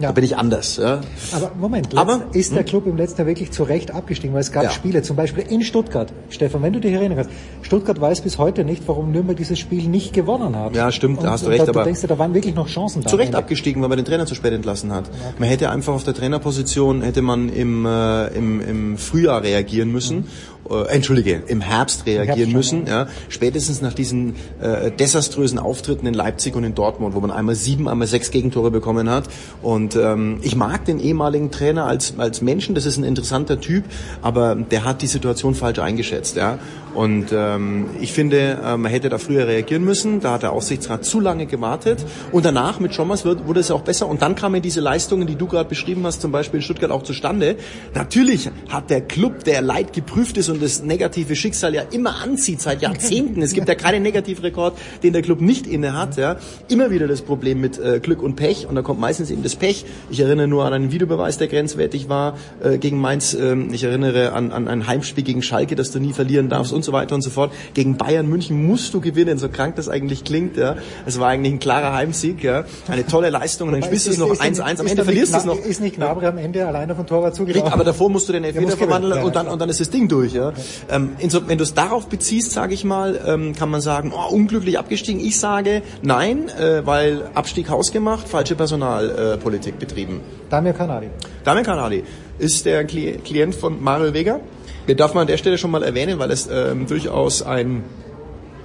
Ja. 0.02 0.08
Da 0.10 0.12
bin 0.14 0.24
ich 0.24 0.36
anders. 0.38 0.78
Ja. 0.78 1.02
Aber 1.32 1.52
Moment, 1.60 1.96
Aber- 1.98 2.22
ist 2.34 2.56
der 2.56 2.64
Club 2.64 2.88
im 2.88 2.98
letzten 2.98 3.22
Jahr 3.22 3.28
wirklich 3.28 3.52
zu 3.52 3.64
Recht 3.64 3.92
abgestiegen? 3.92 4.34
Weil 4.34 4.42
es 4.42 4.52
gab 4.52 4.64
Ja. 4.64 4.70
Spiele, 4.72 5.02
zum 5.04 5.16
Beispiel 5.16 5.44
in 5.48 5.62
Stuttgart. 5.62 6.12
Stefan, 6.30 6.62
wenn 6.64 6.74
du 6.74 6.80
dich 6.80 6.94
erinnern 6.94 7.18
kannst, 7.18 7.32
Stuttgart 7.62 8.02
weiß 8.02 8.22
bis 8.22 8.38
heute 8.38 8.64
nicht, 8.64 8.84
warum 8.88 9.12
Nürnberg 9.12 9.38
dieses 9.38 9.60
Spiel 9.60 9.88
nicht 9.88 10.14
gewonnen 10.14 10.56
hat. 10.58 10.76
Ja, 10.76 10.92
stimmt, 10.92 11.20
da 11.20 11.24
Und- 11.24 11.30
hast 11.32 11.46
du 11.46 11.50
recht, 11.50 11.62
Da, 11.62 11.66
du 11.66 11.72
aber- 11.72 11.84
denkst 11.84 12.02
dir, 12.02 12.08
da 12.08 12.18
waren 12.20 12.34
wirklich 12.34 12.56
noch 12.56 12.68
Chancen 12.68 13.02
da. 13.04 13.10
zu 13.10 13.16
Recht 13.16 13.36
abgestiegen, 13.36 13.82
weil 13.82 13.90
man 13.90 13.98
den 13.98 14.06
Trainer 14.06 14.26
zu 14.26 14.36
spät 14.36 14.54
entlassen 14.54 14.92
hat. 14.92 15.10
Man 15.38 15.48
hätte 15.48 15.70
einfach 15.70 15.94
auf 15.94 16.04
der 16.04 16.14
Trainerposition 16.14 17.02
hätte 17.02 17.22
man 17.22 17.50
im, 17.50 17.86
äh, 17.86 18.28
im, 18.30 18.62
im 18.62 18.98
Frühjahr 18.98 19.44
reagieren 19.44 19.92
müssen. 19.92 20.26
äh, 20.70 20.88
entschuldige, 20.94 21.42
im 21.48 21.60
Herbst 21.60 22.06
reagieren 22.06 22.38
Herbst 22.38 22.54
müssen. 22.54 22.86
Ja. 22.86 23.08
Spätestens 23.30 23.82
nach 23.82 23.94
diesen 23.94 24.36
äh, 24.62 24.92
desaströsen 24.92 25.58
Auftritten 25.60 26.06
in 26.06 26.14
Leipzig 26.14 26.56
und 26.56 26.64
in 26.64 26.76
Dortmund, 26.76 27.16
wo 27.16 27.20
man 27.20 27.32
einmal 27.32 27.56
sieben, 27.56 27.90
einmal 27.90 28.08
sechs 28.08 28.30
Gegentore 28.32 28.70
bekommen 28.72 29.10
hat. 29.10 29.26
Und 29.64 29.91
ähm, 29.96 30.40
ich 30.42 30.56
mag 30.56 30.86
den 30.86 31.00
ehemaligen 31.00 31.52
Trainer 31.52 31.86
als, 31.86 32.16
als 32.18 32.42
Menschen, 32.42 32.76
das 32.76 32.86
ist 32.86 32.98
ein 32.98 33.04
interessanter 33.04 33.60
Typ, 33.60 33.86
aber 34.22 34.56
der 34.56 34.86
hat 34.86 35.02
die 35.02 35.08
Situation 35.08 35.56
falsch 35.56 35.80
eingeschätzt. 35.80 36.36
Ja. 36.36 36.60
Und 36.94 37.28
ähm, 37.32 37.90
ich 38.02 38.12
finde, 38.12 38.60
äh, 38.64 38.78
man 38.78 38.92
hätte 38.92 39.10
da 39.10 39.18
früher 39.18 39.48
reagieren 39.48 39.84
müssen. 39.84 40.20
Da 40.20 40.34
hat 40.34 40.44
der 40.44 40.52
Aufsichtsrat 40.52 41.06
zu 41.06 41.20
lange 41.20 41.46
gewartet. 41.46 42.06
Und 42.32 42.46
danach 42.46 42.80
mit 42.80 42.94
Schommers 42.94 43.26
wurde 43.26 43.60
es 43.60 43.72
auch 43.72 43.82
besser. 43.82 44.08
Und 44.08 44.22
dann 44.22 44.36
kamen 44.36 44.62
diese 44.62 44.82
Leistungen, 44.82 45.28
die 45.28 45.36
du 45.36 45.48
gerade 45.48 45.70
beschrieben 45.70 46.06
hast, 46.06 46.22
zum 46.22 46.32
Beispiel 46.32 46.60
in 46.60 46.64
Stuttgart 46.64 46.92
auch 46.92 47.04
zustande. 47.04 47.56
Natürlich 47.94 48.50
hat 48.70 48.90
der 48.90 49.02
Club, 49.02 49.44
der 49.46 49.62
leid 49.62 49.94
geprüft 49.94 50.38
ist 50.38 50.50
und 50.50 50.62
das 50.62 50.84
negative 50.84 51.36
Schicksal 51.36 51.74
ja 51.74 51.84
immer 51.92 52.22
anzieht 52.22 52.62
seit 52.62 52.82
Jahrzehnten. 52.82 53.42
Es 53.42 53.54
gibt 53.54 53.70
ja 53.70 53.76
keinen 53.76 54.04
Negativrekord, 54.04 54.78
den 55.04 55.14
der 55.14 55.22
Club 55.22 55.42
nicht 55.42 55.68
inne 55.68 55.98
hat. 55.98 56.18
Ja. 56.18 56.38
Immer 56.68 56.92
wieder 56.92 57.08
das 57.08 57.22
Problem 57.22 57.62
mit 57.62 57.80
äh, 57.80 58.00
Glück 58.02 58.22
und 58.22 58.36
Pech. 58.36 58.68
Und 58.68 58.76
da 58.76 58.82
kommt 58.82 59.00
meistens 59.00 59.32
eben 59.32 59.44
das 59.44 59.56
Pech. 59.56 59.86
Ich 60.10 60.20
erinnere 60.20 60.48
nur 60.48 60.66
an 60.66 60.74
einen 60.74 60.92
Videobeweis, 60.92 61.38
der 61.38 61.48
grenzwertig 61.48 62.10
war 62.10 62.38
äh, 62.62 62.78
gegen 62.78 63.00
Mainz. 63.00 63.34
Ähm, 63.34 63.74
ich 63.74 63.84
erinnere 63.84 64.34
an, 64.34 64.52
an 64.52 64.68
ein 64.68 64.88
Heimspiel 64.88 65.24
gegen 65.24 65.42
Schalke, 65.42 65.76
das 65.76 65.92
du 65.92 66.00
nie 66.00 66.14
verlieren 66.14 66.50
darfst 66.50 66.74
und 66.74 66.81
so 66.84 66.92
weiter 66.92 67.16
und 67.16 67.22
so 67.22 67.30
fort. 67.30 67.52
Gegen 67.74 67.98
Bayern 67.98 68.28
München 68.28 68.66
musst 68.66 68.94
du 68.94 69.02
gewinnen, 69.02 69.38
so 69.38 69.50
krank 69.50 69.76
das 69.76 69.90
eigentlich 69.90 70.24
klingt. 70.24 70.58
Ja. 70.58 70.76
Es 71.06 71.20
war 71.20 71.30
eigentlich 71.30 71.54
ein 71.54 71.60
klarer 71.60 71.94
Heimsieg. 71.94 72.44
Ja. 72.44 72.66
Eine 72.88 73.06
tolle 73.06 73.30
Leistung 73.30 73.70
und 73.70 73.74
dann 73.76 73.84
spielst 73.84 74.08
du 74.08 74.12
es 74.12 74.18
noch 74.18 74.30
1-1. 74.30 74.80
Am 74.80 74.88
Ende 74.88 75.04
verlierst 75.04 75.34
du 75.34 75.38
es 75.38 75.46
noch. 75.46 75.58
Ist 75.58 75.82
nicht 75.82 75.96
Gnabry 75.96 76.26
am 76.26 76.38
Ende 76.38 76.66
alleine 76.66 76.96
vom 76.96 77.06
Torwart 77.06 77.36
zugelaufen? 77.36 77.72
aber 77.72 77.84
davor 77.84 78.10
musst 78.10 78.28
du 78.30 78.34
den 78.34 78.44
Elfmeter 78.44 78.78
verwandeln 78.78 79.18
ja, 79.18 79.24
und 79.24 79.36
dann 79.36 79.48
und 79.48 79.60
dann 79.60 79.70
ist 79.70 79.80
das 79.80 79.90
Ding 79.90 80.08
durch. 80.08 80.34
Ja. 80.34 80.54
Ähm, 80.90 81.12
inso, 81.20 81.48
wenn 81.48 81.58
du 81.58 81.64
es 81.64 81.74
darauf 81.74 82.08
beziehst, 82.08 82.52
sage 82.52 82.74
ich 82.74 82.84
mal, 82.84 83.20
ähm, 83.26 83.54
kann 83.56 83.70
man 83.70 83.82
sagen, 83.82 84.12
oh, 84.16 84.34
unglücklich 84.34 84.78
abgestiegen. 84.78 85.22
Ich 85.22 85.40
sage 85.40 85.82
nein, 86.02 86.50
äh, 86.50 86.86
weil 86.86 87.24
Abstieg 87.34 87.70
hausgemacht, 87.70 88.28
falsche 88.28 88.56
Personalpolitik 88.56 89.76
äh, 89.76 89.78
betrieben. 89.78 90.22
Damir 90.50 90.74
Kanadi. 90.74 91.08
Damian 91.44 91.66
Kanadi 91.66 92.04
ist 92.38 92.66
der 92.66 92.88
Kli- 92.88 93.20
Klient 93.20 93.56
von 93.56 93.82
Mario 93.82 94.14
Vega. 94.14 94.40
Den 94.88 94.98
darf 94.98 95.14
man 95.14 95.22
an 95.22 95.28
der 95.28 95.38
Stelle 95.38 95.58
schon 95.58 95.72
mal 95.72 95.84
erwähnen, 95.84 96.20
weil 96.20 96.32
es 96.32 96.50
ähm, 96.52 96.88
durchaus 96.88 97.44
ein 97.44 97.84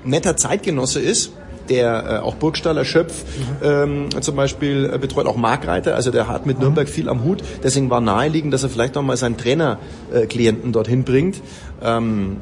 netter 0.05 0.37
Zeitgenosse 0.37 1.01
ist, 1.01 1.33
der 1.69 2.05
äh, 2.09 2.17
auch 2.19 2.37
Burgstaller 2.37 2.85
Schöpf 2.85 3.25
ähm, 3.63 4.09
zum 4.21 4.37
Beispiel 4.37 4.91
äh, 4.93 4.99
betreut, 4.99 5.27
auch 5.27 5.37
Markreiter, 5.37 5.95
also 5.95 6.11
der 6.11 6.29
hat 6.29 6.47
mit 6.47 6.61
Nürnberg 6.61 6.89
viel 6.89 7.09
am 7.09 7.25
Hut. 7.25 7.43
Deswegen 7.63 7.91
war 7.91 8.01
naheliegend, 8.01 8.55
dass 8.55 8.63
er 8.63 8.69
vielleicht 8.69 8.95
noch 8.95 9.03
mal 9.03 9.17
seinen 9.17 9.37
Trainerklienten 9.37 10.71
äh, 10.71 10.73
dorthin 10.73 11.05
bringt. 11.05 11.41
Ähm, 11.83 12.37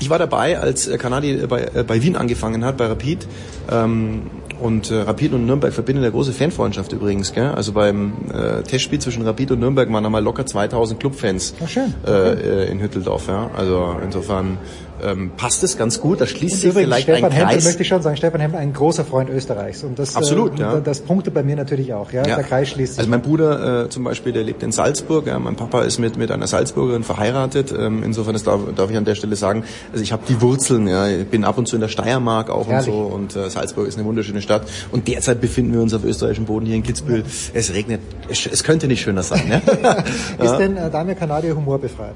ich 0.00 0.10
war 0.10 0.18
dabei, 0.18 0.58
als 0.58 0.88
äh, 0.88 0.98
Kanadi 0.98 1.32
äh, 1.32 1.46
bei, 1.46 1.68
äh, 1.74 1.84
bei 1.86 2.02
Wien 2.02 2.16
angefangen 2.16 2.64
hat, 2.64 2.76
bei 2.76 2.86
Rapid. 2.86 3.26
Ähm, 3.70 4.22
und 4.64 4.90
äh, 4.90 4.94
Rapid 5.02 5.34
und 5.34 5.44
Nürnberg 5.46 5.72
verbinden 5.74 6.02
eine 6.02 6.10
große 6.10 6.32
Fanfreundschaft 6.32 6.92
übrigens. 6.92 7.34
Gell? 7.34 7.48
Also 7.48 7.72
beim 7.72 8.14
äh, 8.32 8.62
Testspiel 8.62 8.98
zwischen 8.98 9.22
Rapid 9.22 9.50
und 9.52 9.60
Nürnberg 9.60 9.92
waren 9.92 10.06
einmal 10.06 10.22
locker 10.22 10.46
2000 10.46 10.98
Clubfans 10.98 11.54
Ah, 11.62 11.66
schön. 11.66 11.92
äh, 12.06 12.64
äh, 12.64 12.70
in 12.70 12.80
Hütteldorf. 12.80 13.28
Ja? 13.28 13.50
Also 13.54 13.94
insofern 14.02 14.56
ähm, 15.04 15.32
passt 15.36 15.62
es 15.62 15.76
ganz 15.76 16.00
gut. 16.00 16.20
Da 16.20 16.26
schließt 16.26 16.60
sich 16.60 16.72
vielleicht 16.72 17.04
Stefan 17.04 17.24
ein 17.24 17.30
Hempel 17.32 17.54
Kreis. 17.54 17.64
möchte 17.64 17.82
ich 17.82 17.88
schon 17.88 18.02
sagen, 18.02 18.16
Stefan 18.16 18.40
Hempel 18.40 18.60
ein 18.60 18.72
großer 18.72 19.04
Freund 19.04 19.30
Österreichs. 19.30 19.84
Und 19.84 19.98
das, 19.98 20.16
Absolut, 20.16 20.58
äh, 20.58 20.62
ja. 20.62 20.80
das 20.80 21.00
punktet 21.00 21.34
bei 21.34 21.42
mir 21.42 21.56
natürlich 21.56 21.92
auch. 21.92 22.12
Ja? 22.12 22.22
Der 22.22 22.42
Kreis 22.42 22.70
schließt 22.70 22.94
sich. 22.94 22.98
Also 22.98 23.10
mein 23.10 23.22
Bruder 23.22 23.84
äh, 23.84 23.88
zum 23.88 24.04
Beispiel, 24.04 24.32
der 24.32 24.42
lebt 24.44 24.62
in 24.62 24.72
Salzburg. 24.72 25.26
Ja, 25.26 25.38
mein 25.38 25.56
Papa 25.56 25.82
ist 25.82 25.98
mit 25.98 26.16
mit 26.16 26.30
einer 26.30 26.46
Salzburgerin 26.46 27.04
verheiratet. 27.04 27.72
Ähm, 27.76 28.02
insofern 28.02 28.32
das 28.32 28.42
darf, 28.44 28.60
darf 28.74 28.90
ich 28.90 28.96
an 28.96 29.04
der 29.04 29.14
Stelle 29.14 29.36
sagen. 29.36 29.64
Also 29.92 30.02
ich 30.02 30.12
habe 30.12 30.22
die 30.28 30.40
Wurzeln. 30.40 30.88
Ja, 30.88 31.08
ich 31.08 31.26
bin 31.26 31.44
ab 31.44 31.58
und 31.58 31.68
zu 31.68 31.76
in 31.76 31.80
der 31.80 31.88
Steiermark 31.88 32.50
auch 32.50 32.68
Herrlich. 32.68 32.88
und 32.88 33.32
so. 33.32 33.42
Und 33.42 33.46
äh, 33.46 33.50
Salzburg 33.50 33.86
ist 33.86 33.98
eine 33.98 34.06
wunderschöne 34.06 34.42
Stadt. 34.42 34.62
Und 34.92 35.08
derzeit 35.08 35.40
befinden 35.40 35.72
wir 35.72 35.82
uns 35.82 35.94
auf 35.94 36.04
österreichischem 36.04 36.46
Boden 36.46 36.66
hier 36.66 36.76
in 36.76 36.82
Kitzbühel. 36.82 37.24
Es 37.52 37.72
regnet. 37.72 38.00
Es, 38.28 38.46
es 38.46 38.64
könnte 38.64 38.86
nicht 38.86 39.02
schöner 39.02 39.22
sein. 39.22 39.42
Ja? 39.84 40.44
Ist 40.44 40.56
denn 40.56 40.76
äh, 40.76 40.90
Damir 40.90 41.14
Kanadi 41.14 41.50
humorbefreit? 41.50 42.14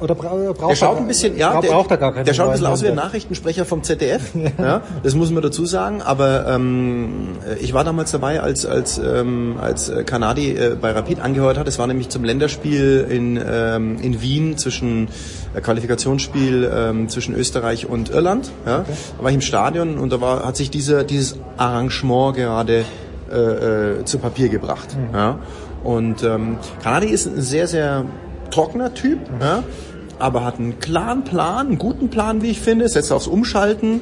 Oder 0.00 0.14
bra 0.14 0.30
braucht 0.52 0.70
Der 0.70 0.76
schaut 0.76 0.96
ein 0.96 1.06
bisschen, 1.06 1.36
ja, 1.36 1.60
der, 1.60 1.68
braucht 1.68 1.90
er 1.90 1.96
gar 1.98 2.14
keinen 2.14 2.24
der 2.24 2.34
schaut 2.34 2.46
ein 2.46 2.52
bisschen 2.52 2.66
aus 2.66 2.82
wie 2.82 2.88
ein. 2.88 2.94
Nachrichtensprecher 2.94 3.64
vom 3.64 3.82
ZDF. 3.82 4.34
ja. 4.58 4.82
das 5.02 5.14
muss 5.14 5.30
man 5.30 5.42
dazu 5.42 5.66
sagen. 5.66 6.00
Aber 6.02 6.46
ähm, 6.48 7.28
ich 7.60 7.74
war 7.74 7.84
damals 7.84 8.10
dabei, 8.10 8.40
als 8.40 8.64
als 8.64 8.98
ähm, 8.98 9.56
als 9.60 9.88
äh, 9.88 10.04
Kanadi 10.04 10.52
äh, 10.52 10.76
bei 10.80 10.92
Rapid 10.92 11.20
angehört 11.20 11.58
hat. 11.58 11.68
Es 11.68 11.78
war 11.78 11.86
nämlich 11.86 12.08
zum 12.08 12.24
Länderspiel 12.24 13.06
in 13.10 13.40
ähm, 13.44 13.98
in 14.00 14.22
Wien 14.22 14.56
zwischen 14.56 15.08
äh, 15.54 15.60
Qualifikationsspiel 15.60 16.70
ähm, 16.72 17.08
zwischen 17.08 17.34
Österreich 17.34 17.86
und 17.86 18.10
Irland. 18.10 18.50
Ja. 18.64 18.84
Da 19.18 19.22
war 19.22 19.30
ich 19.30 19.36
im 19.36 19.42
Stadion 19.42 19.98
und 19.98 20.12
da 20.12 20.20
war 20.20 20.46
hat 20.46 20.56
sich 20.56 20.70
diese 20.70 21.04
dieses 21.04 21.38
Arrangement 21.58 22.36
gerade 22.36 22.84
äh, 23.30 23.36
äh, 23.36 24.04
zu 24.04 24.18
Papier 24.18 24.48
gebracht. 24.48 24.96
Ja. 25.12 25.38
Und 25.84 26.22
ähm, 26.22 26.58
Kanadi 26.82 27.08
ist 27.08 27.26
ein 27.26 27.40
sehr 27.40 27.66
sehr 27.66 28.06
trockener 28.50 28.94
Typ. 28.94 29.18
Ja 29.40 29.62
aber 30.20 30.44
hat 30.44 30.58
einen 30.58 30.78
klaren 30.78 31.24
Plan, 31.24 31.68
einen 31.68 31.78
guten 31.78 32.08
Plan, 32.08 32.42
wie 32.42 32.50
ich 32.50 32.60
finde, 32.60 32.88
setzt 32.88 33.12
aufs 33.12 33.26
Umschalten. 33.26 34.00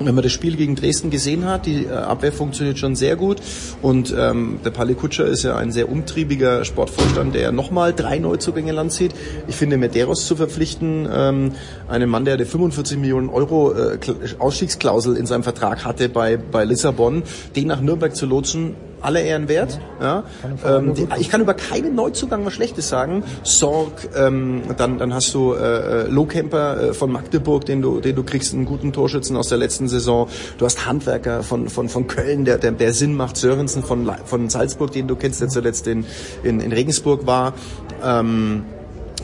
Wenn 0.00 0.14
man 0.14 0.22
das 0.22 0.30
Spiel 0.30 0.54
gegen 0.54 0.76
Dresden 0.76 1.10
gesehen 1.10 1.44
hat, 1.44 1.66
die 1.66 1.86
äh, 1.86 1.90
Abwehr 1.90 2.30
funktioniert 2.30 2.78
schon 2.78 2.94
sehr 2.94 3.16
gut. 3.16 3.38
Und 3.82 4.14
ähm, 4.16 4.60
der 4.64 4.70
Pali 4.70 4.94
Kutscher 4.94 5.26
ist 5.26 5.42
ja 5.42 5.56
ein 5.56 5.72
sehr 5.72 5.90
umtriebiger 5.90 6.64
Sportvorstand, 6.64 7.34
der 7.34 7.50
nochmal 7.50 7.92
drei 7.92 8.20
Neuzugänge 8.20 8.70
landziert. 8.70 9.12
Ich 9.48 9.56
finde, 9.56 9.76
Medeiros 9.76 10.24
zu 10.28 10.36
verpflichten, 10.36 11.08
ähm, 11.12 11.50
einen 11.88 12.08
Mann, 12.08 12.24
der 12.24 12.34
eine 12.34 12.46
45 12.46 12.96
Millionen 12.96 13.28
Euro 13.28 13.72
äh, 13.72 13.96
Kla- 13.96 14.38
Ausstiegsklausel 14.38 15.16
in 15.16 15.26
seinem 15.26 15.42
Vertrag 15.42 15.84
hatte 15.84 16.08
bei, 16.08 16.36
bei 16.36 16.64
Lissabon, 16.64 17.24
den 17.56 17.66
nach 17.66 17.80
Nürnberg 17.80 18.14
zu 18.14 18.26
lotsen, 18.26 18.76
alle 19.00 19.20
Ehren 19.20 19.48
wert. 19.48 19.80
Ja. 20.00 20.24
Ähm, 20.66 20.94
die, 20.94 21.08
ich 21.18 21.28
kann 21.30 21.40
über 21.40 21.54
keinen 21.54 21.94
Neuzugang 21.94 22.44
was 22.44 22.54
Schlechtes 22.54 22.88
sagen. 22.88 23.22
Sorg, 23.42 24.08
ähm, 24.16 24.62
dann, 24.76 24.98
dann 24.98 25.14
hast 25.14 25.32
du 25.34 25.54
äh, 25.54 25.58
äh, 25.58 26.08
Lohkemper 26.08 26.80
äh, 26.80 26.94
von 26.94 27.10
Magdeburg, 27.12 27.64
den 27.64 27.82
du, 27.82 28.00
den 28.00 28.16
du 28.16 28.22
kriegst, 28.22 28.54
einen 28.54 28.64
guten 28.64 28.92
Torschützen 28.92 29.36
aus 29.36 29.48
der 29.48 29.58
letzten 29.58 29.88
Saison. 29.88 30.28
Du 30.58 30.64
hast 30.64 30.86
Handwerker 30.86 31.42
von, 31.42 31.68
von, 31.68 31.88
von 31.88 32.06
Köln, 32.06 32.44
der, 32.44 32.58
der, 32.58 32.72
der 32.72 32.92
Sinn 32.92 33.14
macht. 33.14 33.36
Sörensen 33.36 33.82
von, 33.82 34.10
von 34.24 34.48
Salzburg, 34.48 34.92
den 34.92 35.08
du 35.08 35.16
kennst, 35.16 35.40
der 35.40 35.48
zuletzt 35.48 35.86
in, 35.86 36.04
in, 36.42 36.60
in 36.60 36.72
Regensburg 36.72 37.26
war. 37.26 37.54
Ähm, 38.02 38.64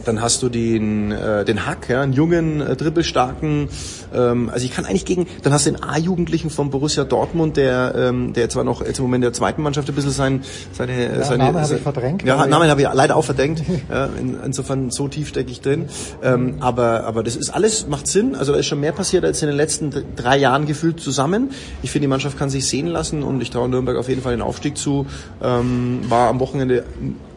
dann 0.04 0.20
hast 0.20 0.42
du 0.42 0.48
den, 0.48 1.12
äh, 1.12 1.44
den 1.44 1.66
Hack, 1.66 1.88
ja, 1.88 2.02
einen 2.02 2.12
jungen, 2.12 2.60
äh, 2.60 2.76
dribbelstarken, 2.76 3.68
ähm, 4.14 4.50
also 4.52 4.64
ich 4.64 4.72
kann 4.72 4.84
eigentlich 4.84 5.04
gegen, 5.04 5.26
dann 5.42 5.52
hast 5.52 5.66
du 5.66 5.70
den 5.72 5.82
A-Jugendlichen 5.82 6.50
von 6.50 6.70
Borussia 6.70 7.04
Dortmund, 7.04 7.56
der, 7.56 7.94
ähm, 7.96 8.32
der 8.32 8.48
zwar 8.48 8.64
noch 8.64 8.84
jetzt 8.84 8.98
im 8.98 9.04
Moment 9.04 9.24
der 9.24 9.32
zweiten 9.32 9.62
Mannschaft 9.62 9.88
ein 9.88 9.94
bisschen 9.94 10.10
sein, 10.10 10.42
seine, 10.72 10.92
äh, 10.92 11.24
seine, 11.24 11.44
Namen 11.44 11.60
habe 11.60 11.74
ich 11.74 11.80
verdrängt, 11.82 12.22
Ja, 12.22 12.46
Namen 12.46 12.68
habe 12.70 12.82
ich 12.82 12.88
leider 12.92 13.16
auch 13.16 13.24
verdrängt. 13.24 13.62
ja, 13.90 14.06
in, 14.18 14.36
insofern 14.44 14.90
so 14.90 15.08
tief 15.08 15.28
stecke 15.28 15.50
ich 15.50 15.60
drin. 15.60 15.86
Ähm, 16.22 16.56
aber, 16.60 17.04
aber 17.04 17.22
das 17.22 17.36
ist 17.36 17.50
alles, 17.50 17.86
macht 17.88 18.06
Sinn. 18.06 18.34
Also 18.34 18.52
da 18.52 18.58
ist 18.58 18.66
schon 18.66 18.80
mehr 18.80 18.92
passiert 18.92 19.24
als 19.24 19.42
in 19.42 19.48
den 19.48 19.56
letzten 19.56 19.92
drei 20.16 20.36
Jahren 20.36 20.66
gefühlt 20.66 21.00
zusammen. 21.00 21.50
Ich 21.82 21.90
finde, 21.90 22.04
die 22.04 22.08
Mannschaft 22.10 22.38
kann 22.38 22.50
sich 22.50 22.66
sehen 22.66 22.86
lassen 22.86 23.22
und 23.22 23.40
ich 23.40 23.50
traue 23.50 23.68
Nürnberg 23.68 23.96
auf 23.96 24.08
jeden 24.08 24.22
Fall 24.22 24.32
den 24.32 24.42
Aufstieg 24.42 24.76
zu. 24.76 25.06
Ähm, 25.42 26.00
war 26.08 26.28
am 26.28 26.40
Wochenende 26.40 26.84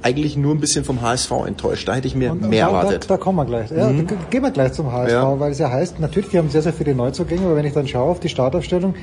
eigentlich 0.01 0.38
nur 0.38 0.53
ein 0.53 0.60
bisschen 0.60 0.86
vom 0.86 1.01
HSV 1.01 1.31
enttäuscht. 1.48 1.88
Da 1.88 1.96
hätte 1.96 2.07
ich 2.07 2.15
mir 2.15 2.31
Und- 2.31 2.48
mehr 2.50 2.65
da, 2.67 2.72
da, 2.72 2.77
erwartet. 2.77 3.10
da 3.10 3.17
kommen 3.17 3.38
wir 3.38 3.46
gleich. 3.46 3.72
Ja, 3.72 3.91
da 3.91 4.15
gehen 4.29 4.43
wir 4.43 4.51
gleich 4.51 4.74
zum 4.74 4.91
HSV, 4.91 5.12
Ja. 5.12 5.39
weil 5.39 5.51
es 5.51 5.60
ja 5.60 5.69
heißt, 5.69 6.00
natürlich, 6.00 6.29
die 6.29 6.38
haben 6.38 6.50
sehr, 6.50 6.62
sehr 6.62 6.67
viele 6.74 6.96
Neuzugänge, 6.96 7.46
aber 7.46 7.56
wenn 7.56 7.66
ich 7.66 7.74
dann 7.74 7.88
schaue 7.88 8.10
auf 8.12 8.20
die 8.20 8.30
Startaufstellung, 8.30 8.96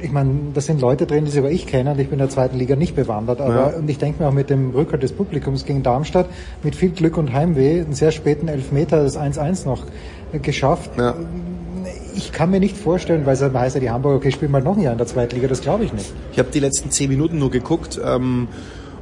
ich 0.00 0.12
meine, 0.12 0.30
da 0.54 0.60
sind 0.60 0.80
Leute 0.80 1.06
drin, 1.06 1.24
die 1.24 1.30
sogar 1.32 1.50
ich 1.50 1.66
kenne 1.66 1.90
und 1.90 1.98
ich 1.98 2.06
bin 2.06 2.14
in 2.14 2.18
der 2.20 2.28
zweiten 2.28 2.56
Liga 2.56 2.76
nicht 2.76 2.94
bewandert, 2.94 3.40
aber 3.40 3.54
Ja. 3.72 3.78
und 3.78 3.90
ich 3.90 3.98
denke 3.98 4.22
mir 4.22 4.28
auch 4.28 4.32
mit 4.32 4.48
dem 4.48 4.70
Rückhalt 4.70 5.02
des 5.02 5.12
Publikums 5.12 5.64
gegen 5.64 5.82
Darmstadt 5.82 6.26
mit 6.62 6.76
viel 6.76 6.90
Glück 6.90 7.16
und 7.16 7.32
Heimweh 7.32 7.80
einen 7.80 7.94
sehr 7.94 8.12
späten 8.12 8.46
Elfmeter, 8.46 9.02
das 9.02 9.18
1-1 9.18 9.66
noch 9.66 9.84
äh, 10.32 10.38
geschafft. 10.38 10.92
Ja. 10.96 11.14
Ich 12.14 12.32
kann 12.32 12.50
mir 12.50 12.60
nicht 12.60 12.76
vorstellen, 12.76 13.26
weil 13.26 13.34
es 13.34 13.42
heißt 13.42 13.74
ja 13.76 13.80
die 13.80 13.90
Hamburger, 13.90 14.16
okay, 14.16 14.30
spielen 14.32 14.50
mal 14.52 14.62
noch 14.62 14.76
ein 14.76 14.82
Jahr 14.82 14.92
in 14.92 14.98
der 14.98 15.06
zweiten 15.06 15.34
Liga, 15.36 15.48
das 15.48 15.60
glaube 15.60 15.84
ich 15.84 15.92
nicht. 15.92 16.12
Ich 16.32 16.38
habe 16.38 16.48
die 16.52 16.60
letzten 16.60 16.90
zehn 16.90 17.08
Minuten 17.08 17.38
nur 17.38 17.50
geguckt. 17.50 18.00
Ähm, 18.04 18.48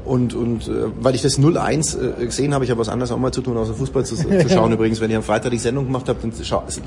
und, 0.07 0.35
und 0.35 0.69
äh, 0.69 0.87
weil 1.01 1.15
ich 1.15 1.23
das 1.23 1.39
0-1 1.39 2.23
äh, 2.23 2.27
gesehen 2.27 2.55
habe, 2.55 2.65
ich 2.65 2.71
habe 2.71 2.81
was 2.81 2.89
anderes 2.89 3.11
auch 3.11 3.19
mal 3.19 3.33
zu 3.33 3.43
tun, 3.43 3.57
außer 3.57 3.75
Fußball 3.75 4.05
zu, 4.05 4.15
zu 4.15 4.49
schauen. 4.49 4.73
Übrigens, 4.73 5.01
wenn 5.01 5.11
ich 5.11 5.17
am 5.17 5.23
Freitag 5.23 5.51
die 5.51 5.59
Sendung 5.59 5.87
gemacht 5.87 6.09
habe, 6.09 6.19
dann, 6.23 6.33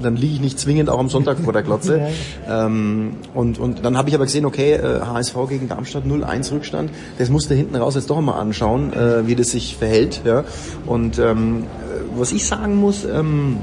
dann 0.01 0.15
liege 0.15 0.35
ich 0.35 0.41
nicht 0.41 0.59
zwingend 0.59 0.89
auch 0.89 0.99
am 0.99 1.09
Sonntag 1.09 1.39
vor 1.39 1.53
der 1.53 1.63
Glotze. 1.63 2.07
ähm, 2.49 3.17
und, 3.33 3.59
und 3.59 3.83
dann 3.83 3.97
habe 3.97 4.09
ich 4.09 4.15
aber 4.15 4.25
gesehen, 4.25 4.45
okay, 4.45 4.73
äh, 4.73 5.01
HSV 5.01 5.35
gegen 5.49 5.67
Darmstadt 5.67 6.05
0-1 6.05 6.51
Rückstand. 6.53 6.91
Das 7.17 7.29
musste 7.29 7.55
hinten 7.55 7.75
raus 7.75 7.95
jetzt 7.95 8.09
doch 8.09 8.21
mal 8.21 8.39
anschauen, 8.39 8.93
äh, 8.93 9.27
wie 9.27 9.35
das 9.35 9.51
sich 9.51 9.75
verhält. 9.75 10.21
Ja? 10.25 10.45
Und 10.85 11.19
ähm, 11.19 11.63
äh, 11.63 12.17
was 12.17 12.31
ich 12.31 12.45
sagen 12.47 12.77
muss, 12.77 13.03
ähm, 13.05 13.57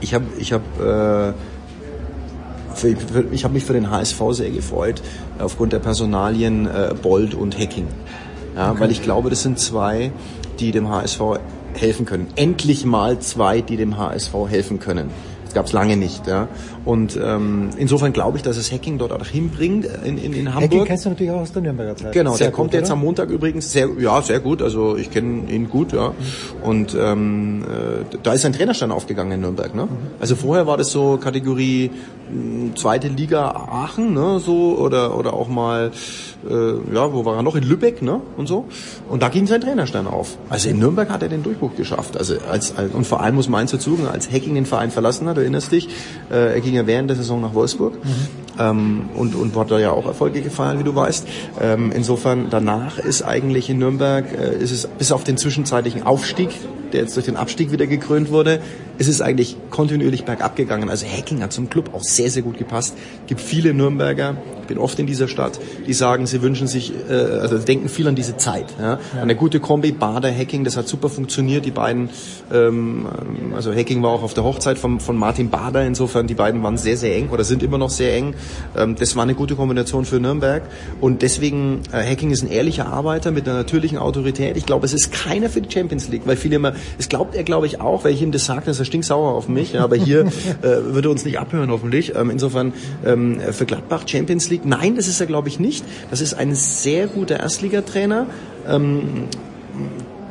ich 0.00 0.14
habe 0.14 0.24
ich 0.38 0.52
hab, 0.52 0.62
äh, 0.80 1.32
für, 2.74 2.96
für, 2.96 3.24
ich 3.32 3.44
habe 3.44 3.54
mich 3.54 3.64
für 3.64 3.72
den 3.72 3.90
HSV 3.90 4.20
sehr 4.30 4.50
gefreut, 4.50 5.02
aufgrund 5.40 5.72
der 5.72 5.80
Personalien 5.80 6.66
äh, 6.66 6.94
Bold 7.00 7.34
und 7.34 7.58
Hacking. 7.58 7.88
Ja, 8.56 8.78
Weil 8.80 8.90
ich 8.90 9.02
glaube, 9.02 9.28
das 9.30 9.42
sind 9.42 9.58
zwei, 9.58 10.10
die 10.58 10.72
dem 10.72 10.88
HSV 10.88 11.20
helfen 11.74 12.06
können. 12.06 12.28
Endlich 12.36 12.86
mal 12.86 13.18
zwei, 13.18 13.60
die 13.60 13.76
dem 13.76 13.98
HSV 13.98 14.32
helfen 14.48 14.80
können. 14.80 15.10
Das 15.44 15.52
gab 15.52 15.66
es 15.66 15.72
lange 15.72 15.96
nicht. 15.96 16.26
Ja. 16.26 16.48
Und 16.86 17.18
ähm, 17.20 17.70
insofern 17.76 18.12
glaube 18.12 18.38
ich, 18.38 18.44
dass 18.44 18.56
es 18.56 18.70
Hacking 18.70 18.96
dort 18.96 19.12
auch 19.12 19.26
hinbringt 19.26 19.86
in, 20.04 20.18
in, 20.18 20.32
in 20.32 20.54
Hamburg. 20.54 20.70
Hacking 20.70 20.84
kennst 20.84 21.04
du 21.04 21.08
natürlich 21.10 21.32
auch 21.32 21.40
aus 21.40 21.52
der 21.52 21.62
Nürnberger 21.62 21.96
Zeit. 21.96 22.12
Genau, 22.12 22.34
Sehr 22.34 22.46
der 22.46 22.52
kommt 22.52 22.70
gut, 22.70 22.74
jetzt 22.74 22.86
oder? 22.86 22.92
am 22.94 23.00
Montag 23.00 23.28
übrigens 23.28 23.72
sehr, 23.72 23.88
ja, 23.98 24.22
sehr 24.22 24.38
gut. 24.38 24.62
Also 24.62 24.96
ich 24.96 25.10
kenne 25.10 25.50
ihn 25.50 25.68
gut, 25.68 25.92
ja. 25.92 26.12
Und 26.62 26.96
ähm, 26.98 27.64
äh, 27.64 28.16
da 28.22 28.32
ist 28.32 28.46
ein 28.46 28.52
Trainerstand 28.52 28.92
aufgegangen 28.92 29.32
in 29.32 29.40
Nürnberg. 29.40 29.74
Ne? 29.74 29.88
Also 30.20 30.36
vorher 30.36 30.68
war 30.68 30.76
das 30.76 30.92
so 30.92 31.18
Kategorie 31.18 31.90
mh, 32.30 32.76
zweite 32.76 33.08
Liga 33.08 33.50
Aachen, 33.50 34.14
ne, 34.14 34.38
so 34.38 34.78
oder 34.78 35.18
oder 35.18 35.34
auch 35.34 35.48
mal, 35.48 35.90
äh, 36.48 36.94
ja, 36.94 37.12
wo 37.12 37.24
war 37.24 37.36
er 37.36 37.42
noch 37.42 37.56
in 37.56 37.64
Lübeck, 37.64 38.00
ne, 38.00 38.20
und 38.36 38.46
so. 38.46 38.66
Und 39.08 39.22
da 39.22 39.28
ging 39.28 39.48
sein 39.48 39.60
Trainerstand 39.60 40.08
auf. 40.08 40.38
Also 40.48 40.68
in 40.68 40.78
Nürnberg 40.78 41.10
hat 41.10 41.22
er 41.22 41.28
den 41.28 41.42
Durchbruch 41.42 41.74
geschafft. 41.76 42.16
Also 42.16 42.36
als, 42.48 42.76
als 42.76 42.92
und 42.94 43.06
vor 43.06 43.22
allem 43.22 43.34
muss 43.34 43.48
man 43.48 43.62
eins 43.62 43.72
dazu 43.72 43.98
als 44.12 44.30
Hacking 44.30 44.54
den 44.54 44.66
Verein 44.66 44.92
verlassen 44.92 45.28
hat, 45.28 45.36
erinnerst 45.36 45.72
dich, 45.72 45.88
äh, 46.30 46.54
er 46.54 46.60
ging 46.60 46.75
ja 46.76 46.86
während 46.86 47.10
der 47.10 47.16
Saison 47.16 47.40
nach 47.40 47.54
Wolfsburg 47.54 47.94
ähm, 48.58 49.08
und, 49.14 49.34
und 49.34 49.56
hat 49.56 49.70
da 49.70 49.78
ja 49.78 49.90
auch 49.90 50.06
Erfolge 50.06 50.40
gefeiert, 50.42 50.78
wie 50.78 50.84
du 50.84 50.94
weißt. 50.94 51.26
Ähm, 51.60 51.92
insofern 51.94 52.48
danach 52.50 52.98
ist 52.98 53.22
eigentlich 53.22 53.70
in 53.70 53.78
Nürnberg, 53.78 54.26
äh, 54.32 54.56
ist 54.62 54.70
es 54.70 54.86
bis 54.86 55.12
auf 55.12 55.24
den 55.24 55.36
zwischenzeitlichen 55.36 56.02
Aufstieg, 56.02 56.50
der 56.92 57.02
jetzt 57.02 57.16
durch 57.16 57.26
den 57.26 57.36
Abstieg 57.36 57.72
wieder 57.72 57.86
gekrönt 57.86 58.30
wurde, 58.30 58.60
ist 58.98 59.08
es 59.08 59.20
eigentlich 59.20 59.56
kontinuierlich 59.70 60.24
bergab 60.24 60.56
gegangen. 60.56 60.88
Also 60.88 61.06
Hacking 61.06 61.42
hat 61.42 61.52
zum 61.52 61.68
Club 61.68 61.90
auch 61.92 62.02
sehr, 62.02 62.30
sehr 62.30 62.42
gut 62.42 62.58
gepasst. 62.58 62.96
gibt 63.26 63.40
viele 63.40 63.74
Nürnberger, 63.74 64.36
bin 64.66 64.78
oft 64.78 64.98
in 64.98 65.06
dieser 65.06 65.28
Stadt, 65.28 65.58
die 65.86 65.92
sagen, 65.92 66.26
sie 66.26 66.42
wünschen 66.42 66.66
sich, 66.66 66.92
äh, 67.08 67.12
also 67.12 67.58
denken 67.58 67.88
viel 67.88 68.08
an 68.08 68.14
diese 68.14 68.36
Zeit. 68.36 68.66
Ja? 68.80 68.98
Eine 69.20 69.34
gute 69.34 69.60
Kombi, 69.60 69.92
Bader, 69.92 70.32
Hacking, 70.32 70.64
das 70.64 70.76
hat 70.76 70.88
super 70.88 71.08
funktioniert. 71.08 71.64
Die 71.64 71.70
beiden, 71.70 72.10
ähm, 72.52 73.06
also 73.54 73.72
Hacking 73.72 74.02
war 74.02 74.10
auch 74.10 74.22
auf 74.22 74.34
der 74.34 74.44
Hochzeit 74.44 74.78
von, 74.78 75.00
von 75.00 75.16
Martin 75.16 75.50
Bader, 75.50 75.84
insofern 75.84 76.26
die 76.26 76.34
beiden 76.34 76.62
waren 76.62 76.76
sehr, 76.76 76.96
sehr 76.96 77.16
eng 77.16 77.30
oder 77.30 77.44
sind 77.44 77.62
immer 77.62 77.78
noch 77.78 77.90
sehr 77.90 78.14
eng. 78.14 78.34
Ähm, 78.76 78.96
das 78.96 79.16
war 79.16 79.22
eine 79.22 79.34
gute 79.34 79.56
Kombination 79.56 80.04
für 80.04 80.20
Nürnberg 80.20 80.62
und 81.00 81.22
deswegen, 81.22 81.80
äh, 81.92 82.04
Hacking 82.04 82.30
ist 82.30 82.42
ein 82.42 82.50
ehrlicher 82.50 82.86
Arbeiter 82.86 83.30
mit 83.30 83.48
einer 83.48 83.56
natürlichen 83.56 83.98
Autorität. 83.98 84.56
Ich 84.56 84.66
glaube, 84.66 84.86
es 84.86 84.92
ist 84.92 85.12
keiner 85.12 85.48
für 85.48 85.60
die 85.60 85.70
Champions 85.70 86.08
League, 86.08 86.22
weil 86.26 86.36
viele 86.36 86.56
immer, 86.56 86.72
es 86.98 87.08
glaubt 87.08 87.34
er, 87.34 87.44
glaube 87.44 87.66
ich, 87.66 87.80
auch, 87.80 88.04
weil 88.04 88.12
ich 88.12 88.22
ihm 88.22 88.32
das 88.32 88.44
sage, 88.44 88.70
ist 88.70 88.78
er 88.78 88.84
stinksauer 88.84 89.32
auf 89.32 89.48
mich, 89.48 89.72
ja, 89.72 89.84
aber 89.84 89.96
hier 89.96 90.20
äh, 90.62 90.62
würde 90.62 91.08
er 91.08 91.10
uns 91.10 91.24
nicht 91.24 91.38
abhören, 91.38 91.70
hoffentlich. 91.70 92.14
Ähm, 92.14 92.30
insofern 92.30 92.72
ähm, 93.04 93.40
für 93.52 93.66
Gladbach 93.66 94.02
Champions 94.06 94.48
League, 94.50 94.55
nein, 94.64 94.96
das 94.96 95.08
ist 95.08 95.20
er, 95.20 95.26
glaube 95.26 95.48
ich, 95.48 95.58
nicht. 95.58 95.84
Das 96.10 96.20
ist 96.20 96.34
ein 96.34 96.54
sehr 96.54 97.06
guter 97.06 97.40
Erstligatrainer. 97.40 98.26
Ähm, 98.68 99.28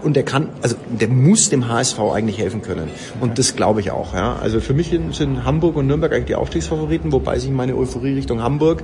und 0.06 0.16
der 0.16 0.24
kann, 0.24 0.50
also 0.62 0.76
der 1.02 1.08
muss 1.10 1.50
dem 1.50 1.68
HSV 1.68 2.00
eigentlich 2.00 2.38
helfen 2.38 2.62
können. 2.62 2.88
Und 3.20 3.40
das 3.40 3.56
glaube 3.56 3.82
ich 3.82 3.92
auch. 3.92 4.14
Ja. 4.14 4.36
Also 4.42 4.62
für 4.62 4.74
mich 4.74 4.98
sind 5.12 5.44
Hamburg 5.44 5.76
und 5.76 5.88
Nürnberg 5.88 6.14
eigentlich 6.14 6.26
die 6.26 6.36
Aufstiegsfavoriten, 6.36 7.12
wobei 7.12 7.40
sich 7.40 7.50
meine 7.50 7.76
Euphorie 7.76 8.14
Richtung 8.14 8.42
Hamburg 8.42 8.84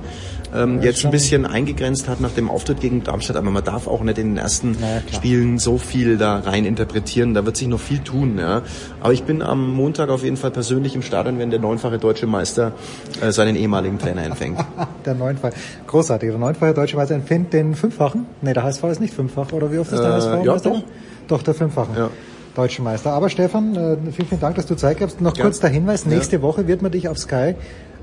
ähm, 0.54 0.82
jetzt 0.82 1.04
ein 1.04 1.10
bisschen 1.12 1.46
eingegrenzt 1.46 2.08
hat 2.08 2.20
nach 2.20 2.32
dem 2.32 2.50
Auftritt 2.50 2.80
gegen 2.80 3.04
Darmstadt. 3.04 3.36
Aber 3.36 3.50
man 3.50 3.64
darf 3.64 3.86
auch 3.86 4.02
nicht 4.02 4.18
in 4.18 4.30
den 4.30 4.36
ersten 4.36 4.76
Spielen 5.14 5.58
so 5.58 5.78
viel 5.78 6.18
da 6.18 6.40
rein 6.40 6.64
interpretieren. 6.64 7.34
Da 7.34 7.46
wird 7.46 7.56
sich 7.56 7.68
noch 7.68 7.80
viel 7.80 8.00
tun. 8.00 8.38
Ja. 8.38 8.62
Aber 9.00 9.12
ich 9.12 9.22
bin 9.22 9.42
am 9.42 9.70
Montag 9.72 10.10
auf 10.10 10.24
jeden 10.24 10.36
Fall 10.36 10.50
persönlich 10.50 10.94
im 10.96 11.02
Stadion, 11.02 11.38
wenn 11.38 11.50
der 11.50 11.60
neunfache 11.60 11.98
deutsche 11.98 12.26
Meister 12.26 12.72
äh, 13.20 13.30
seinen 13.30 13.54
ehemaligen 13.56 13.98
Trainer 13.98 14.24
empfängt. 14.24 14.58
Der 15.04 15.14
neunfache, 15.14 15.54
großartig. 15.86 16.30
Der 16.30 16.38
neunfache 16.38 16.74
deutsche 16.74 16.96
Meister 16.96 17.14
empfängt 17.14 17.52
den 17.52 17.74
fünffachen. 17.74 18.26
Nee, 18.40 18.52
der 18.54 18.62
HSV 18.62 18.84
ist 18.84 19.00
nicht 19.00 19.14
fünffach. 19.14 19.52
Oder 19.52 19.72
wie 19.72 19.78
oft 19.78 19.92
ist 19.92 20.00
der 20.00 20.10
Äh, 20.10 20.12
HSV? 20.14 20.44
ja, 20.44 20.52
Meister? 20.52 20.82
Doch. 21.28 21.42
Der 21.42 21.54
fünffache. 21.54 21.88
Ja. 21.96 22.10
Deutschen 22.54 22.84
Meister. 22.84 23.12
Aber 23.12 23.30
Stefan, 23.30 23.74
äh, 23.76 23.96
vielen, 24.12 24.28
vielen 24.28 24.40
Dank, 24.40 24.56
dass 24.56 24.66
du 24.66 24.74
Zeit 24.74 24.98
gabst. 24.98 25.20
Noch 25.22 25.36
Ja. 25.36 25.44
kurz 25.44 25.60
der 25.60 25.70
Hinweis, 25.70 26.04
nächste 26.04 26.42
Woche 26.42 26.66
wird 26.68 26.82
man 26.82 26.92
dich 26.92 27.08
auf 27.08 27.16
Sky 27.18 27.54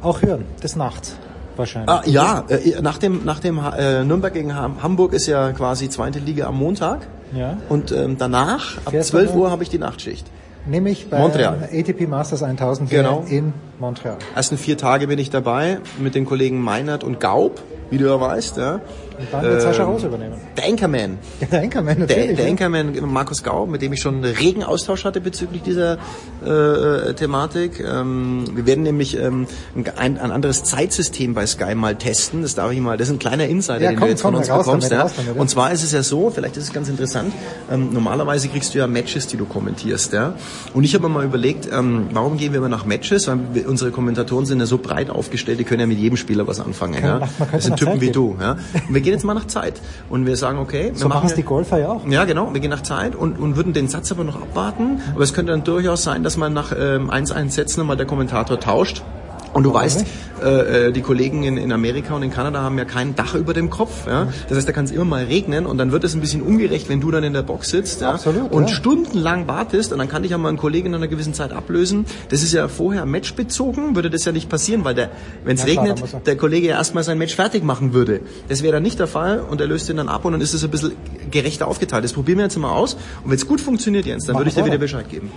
auch 0.01 0.21
hören. 0.23 0.45
Des 0.63 0.75
Nachts 0.75 1.15
wahrscheinlich. 1.55 1.89
Ah, 1.89 2.01
ja, 2.05 2.45
äh, 2.49 2.81
nach 2.81 2.97
dem, 2.97 3.25
nach 3.25 3.39
dem 3.39 3.59
äh, 3.59 4.03
Nürnberg 4.03 4.33
gegen 4.33 4.55
Ham 4.55 4.81
Hamburg 4.81 5.13
ist 5.13 5.27
ja 5.27 5.51
quasi 5.51 5.89
zweite 5.89 6.17
Liga 6.19 6.47
am 6.47 6.57
Montag. 6.57 7.01
Ja. 7.35 7.57
Und 7.69 7.91
ähm, 7.91 8.15
danach, 8.17 8.77
ab 8.85 8.91
Fährst 8.91 9.09
du 9.13 9.17
12 9.17 9.29
noch? 9.29 9.35
Uhr, 9.35 9.51
habe 9.51 9.61
ich 9.61 9.69
die 9.69 9.77
Nachtschicht. 9.77 10.25
Nämlich 10.65 11.09
bei 11.11 11.19
Montreal. 11.19 11.69
ATP 11.71 12.07
Masters 12.07 12.41
1000 12.43 12.89
Genau. 12.89 13.23
in 13.29 13.53
Montreal. 13.79 14.17
Ersten 14.35 14.57
vier 14.57 14.77
Tage 14.77 15.05
bin 15.07 15.19
ich 15.19 15.29
dabei 15.29 15.77
mit 15.99 16.15
den 16.15 16.25
Kollegen 16.25 16.59
Meinert 16.59 17.03
und 17.03 17.19
Gaub, 17.19 17.61
wie 17.91 17.97
du 17.99 18.07
ja 18.07 18.19
weißt. 18.19 18.57
Ja. 18.57 18.81
Und 19.19 19.27
dann 19.31 19.43
wird 19.43 19.61
Sascha 19.61 19.83
Ähm, 19.83 19.89
Rose 19.89 20.07
übernehmen. 20.07 20.33
Der 20.57 20.65
Anchorman. 20.65 21.17
Ja, 21.41 21.47
der 21.51 21.61
Anchorman 21.63 21.97
Der, 21.97 22.07
natürlich. 22.07 22.35
der 22.37 22.45
ja. 22.45 22.51
Anchorman 22.51 23.11
Markus 23.11 23.43
Gaub, 23.43 23.69
mit 23.69 23.81
dem 23.81 23.93
ich 23.93 24.01
schon 24.01 24.15
einen 24.23 24.33
regen 24.35 24.63
Austausch 24.63 25.03
hatte 25.05 25.19
bezüglich 25.21 25.61
dieser 25.61 25.97
äh, 26.45 26.49
äh, 26.49 27.13
Thematik. 27.13 27.79
Ähm, 27.79 28.45
wir 28.53 28.65
werden 28.65 28.83
nämlich 28.83 29.17
ähm, 29.17 29.47
ein, 29.97 30.17
ein 30.17 30.31
anderes 30.31 30.63
Zeitsystem 30.63 31.33
bei 31.33 31.45
Sky 31.45 31.75
mal 31.75 31.95
testen. 31.95 32.41
Das 32.43 32.55
darf 32.55 32.71
ich 32.71 32.79
mal. 32.79 32.97
Das 32.97 33.07
ist 33.09 33.13
ein 33.15 33.19
kleiner 33.19 33.45
Insider, 33.47 33.81
Ja, 33.81 33.89
den 33.91 33.99
komm, 33.99 34.05
du 34.07 34.11
jetzt 34.11 34.21
komm, 34.21 34.31
von 34.33 34.39
uns 34.39 34.49
raus 34.49 34.65
bekommst. 34.65 34.91
damit, 34.91 34.97
ja. 34.97 35.01
raus 35.03 35.11
damit, 35.17 35.35
ja. 35.35 35.41
Und 35.41 35.49
zwar 35.49 35.71
ist 35.71 35.83
es 35.83 35.91
ja 35.91 36.01
so, 36.03 36.29
vielleicht 36.29 36.55
ist 36.57 36.63
es 36.65 36.73
ganz 36.73 36.87
interessant. 36.89 37.33
Ähm, 37.71 37.89
normalerweise 37.91 38.47
kriegst 38.47 38.73
du 38.73 38.79
ja 38.79 38.87
Matches, 38.87 39.27
die 39.27 39.37
du 39.37 39.45
kommentierst. 39.45 40.13
Ja. 40.13 40.33
Und 40.73 40.83
ich 40.83 40.93
habe 40.95 41.07
mir 41.07 41.13
mal 41.15 41.25
überlegt, 41.25 41.67
ähm, 41.71 42.07
warum 42.13 42.37
gehen 42.37 42.53
wir 42.53 42.59
immer 42.59 42.69
nach 42.69 42.85
Matches? 42.85 43.27
Weil 43.27 43.39
wir, 43.53 43.67
unsere 43.69 43.91
Kommentatoren 43.91 44.45
sind 44.45 44.59
ja 44.59 44.65
so 44.65 44.77
breit 44.77 45.09
aufgestellt, 45.09 45.59
die 45.59 45.63
können 45.63 45.81
ja 45.81 45.87
mit 45.87 45.97
jedem 45.99 46.17
Spieler 46.17 46.47
was 46.47 46.59
anfangen. 46.59 46.95
Kann- 47.01 47.21
ja. 47.21 47.29
Das 47.51 47.65
sind 47.65 47.77
Typen 47.77 47.99
wie 48.01 48.11
du. 48.11 48.37
Ja. 48.39 48.57
Und 48.87 48.93
wir 48.93 49.01
gehen 49.09 49.17
jetzt 49.17 49.25
mal 49.25 49.33
nach 49.33 49.47
Zeit 49.47 49.81
und 50.09 50.25
wir 50.25 50.35
sagen, 50.35 50.59
okay, 50.59 50.91
wir 50.93 50.95
So 50.95 51.07
machen 51.07 51.27
es 51.27 51.33
die 51.33 51.43
Golfer 51.43 51.79
ja 51.79 51.89
auch. 51.89 52.05
ja, 52.07 52.25
genau. 52.25 52.53
Wir 52.53 52.61
gehen 52.61 52.69
nach 52.69 52.83
Zeit 52.83 53.15
und, 53.15 53.39
und 53.39 53.55
würden 53.55 53.73
den 53.73 53.87
Satz 53.87 54.11
aber 54.11 54.23
noch 54.23 54.35
abwarten. 54.35 55.01
Aber 55.15 55.23
es 55.23 55.33
könnte 55.33 55.51
dann 55.51 55.63
durchaus 55.63 56.03
sein, 56.03 56.23
dass 56.23 56.37
man 56.37 56.53
nach 56.53 56.71
ähm, 56.77 57.09
1-1 57.09 57.49
Sätzen 57.49 57.85
mal 57.85 57.95
der 57.97 58.05
Kommentator 58.05 58.59
tauscht. 58.59 59.01
Und 59.53 59.63
du 59.63 59.73
weißt, 59.73 60.05
äh, 60.43 60.87
äh, 60.87 60.91
die 60.91 61.01
Kollegen 61.01 61.43
in, 61.43 61.57
in 61.57 61.71
Amerika 61.71 62.13
und 62.15 62.23
in 62.23 62.31
Kanada 62.31 62.61
haben 62.61 62.77
ja 62.77 62.85
kein 62.85 63.15
Dach 63.15 63.33
über 63.35 63.53
dem 63.53 63.69
Kopf. 63.69 64.05
Ja? 64.07 64.27
Das 64.47 64.57
heißt, 64.57 64.67
da 64.67 64.71
kann 64.71 64.85
es 64.85 64.91
immer 64.91 65.05
mal 65.05 65.23
regnen 65.25 65.65
und 65.65 65.77
dann 65.77 65.91
wird 65.91 66.03
es 66.03 66.13
ein 66.13 66.21
bisschen 66.21 66.41
ungerecht, 66.41 66.87
wenn 66.87 67.01
du 67.01 67.09
dann 67.11 67.23
in 67.23 67.33
der 67.33 67.41
Box 67.41 67.69
sitzt 67.69 68.01
ja? 68.01 68.11
Absolut, 68.13 68.51
und 68.51 68.69
ja. 68.69 68.75
stundenlang 68.75 69.47
wartest 69.47 69.91
und 69.91 69.99
dann 69.99 70.07
kann 70.07 70.21
dich 70.21 70.31
ja 70.31 70.37
mal 70.37 70.49
ein 70.49 70.57
Kollege 70.57 70.87
in 70.87 70.95
einer 70.95 71.07
gewissen 71.07 71.33
Zeit 71.33 71.51
ablösen. 71.51 72.05
Das 72.29 72.43
ist 72.43 72.53
ja 72.53 72.67
vorher 72.67 73.05
matchbezogen, 73.05 73.95
würde 73.95 74.09
das 74.09 74.23
ja 74.25 74.31
nicht 74.31 74.49
passieren, 74.49 74.85
weil 74.85 74.93
der, 74.95 75.09
wenn 75.43 75.55
es 75.57 75.65
klar, 75.65 75.83
regnet, 75.85 76.03
er- 76.13 76.19
der 76.19 76.37
Kollege 76.37 76.67
ja 76.67 76.77
erstmal 76.77 77.03
sein 77.03 77.17
Match 77.17 77.35
fertig 77.35 77.63
machen 77.63 77.93
würde. 77.93 78.21
Das 78.47 78.61
wäre 78.61 78.73
dann 78.73 78.83
nicht 78.83 78.99
der 78.99 79.07
Fall 79.07 79.39
und 79.41 79.59
er 79.59 79.67
löst 79.67 79.89
ihn 79.89 79.97
dann 79.97 80.09
ab 80.09 80.25
und 80.25 80.31
dann 80.33 80.41
ist 80.41 80.53
es 80.53 80.63
ein 80.63 80.69
bisschen 80.71 80.91
gerechter 81.31 81.67
aufgeteilt. 81.67 82.03
Das 82.03 82.13
probieren 82.13 82.37
wir 82.37 82.45
jetzt 82.45 82.57
mal 82.57 82.71
aus 82.71 82.93
und 83.23 83.31
wenn 83.31 83.37
es 83.37 83.47
gut 83.47 83.59
funktioniert, 83.61 84.05
Jens, 84.05 84.25
dann 84.25 84.37
würde 84.37 84.49
ich 84.49 84.55
dir 84.55 84.63
wieder. 84.65 84.77
Bescheid 84.77 85.09
geben. 85.09 85.29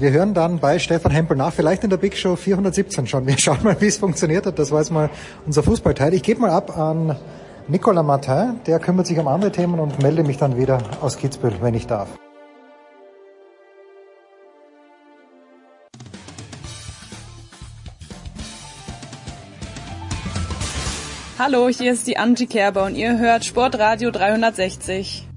Wir 0.00 0.12
hören 0.12 0.32
dann 0.32 0.60
bei 0.60 0.78
Stefan 0.78 1.10
Hempel 1.10 1.36
nach, 1.36 1.52
vielleicht 1.52 1.82
in 1.82 1.90
der 1.90 1.96
Big 1.96 2.16
Show 2.16 2.36
417 2.36 3.08
schon. 3.08 3.26
Wir 3.26 3.36
schauen 3.36 3.58
mal, 3.64 3.76
wie 3.80 3.86
es 3.86 3.98
funktioniert 3.98 4.46
hat. 4.46 4.56
Das 4.56 4.70
war 4.70 4.78
jetzt 4.78 4.92
mal 4.92 5.10
unser 5.44 5.64
Fußballteil. 5.64 6.14
Ich 6.14 6.22
gebe 6.22 6.40
mal 6.40 6.50
ab 6.50 6.78
an 6.78 7.16
Nicolas 7.66 8.04
Martin. 8.04 8.60
Der 8.68 8.78
kümmert 8.78 9.08
sich 9.08 9.18
um 9.18 9.26
andere 9.26 9.50
Themen 9.50 9.80
und 9.80 10.00
melde 10.00 10.22
mich 10.22 10.36
dann 10.36 10.56
wieder 10.56 10.78
aus 11.00 11.16
Kitzbühel, 11.16 11.54
wenn 11.62 11.74
ich 11.74 11.88
darf. 11.88 12.08
Hallo, 21.40 21.68
hier 21.68 21.92
ist 21.92 22.06
die 22.06 22.18
Angie 22.18 22.46
Kerber 22.46 22.84
und 22.84 22.94
ihr 22.94 23.18
hört 23.18 23.44
Sportradio 23.44 24.12
360. 24.12 25.27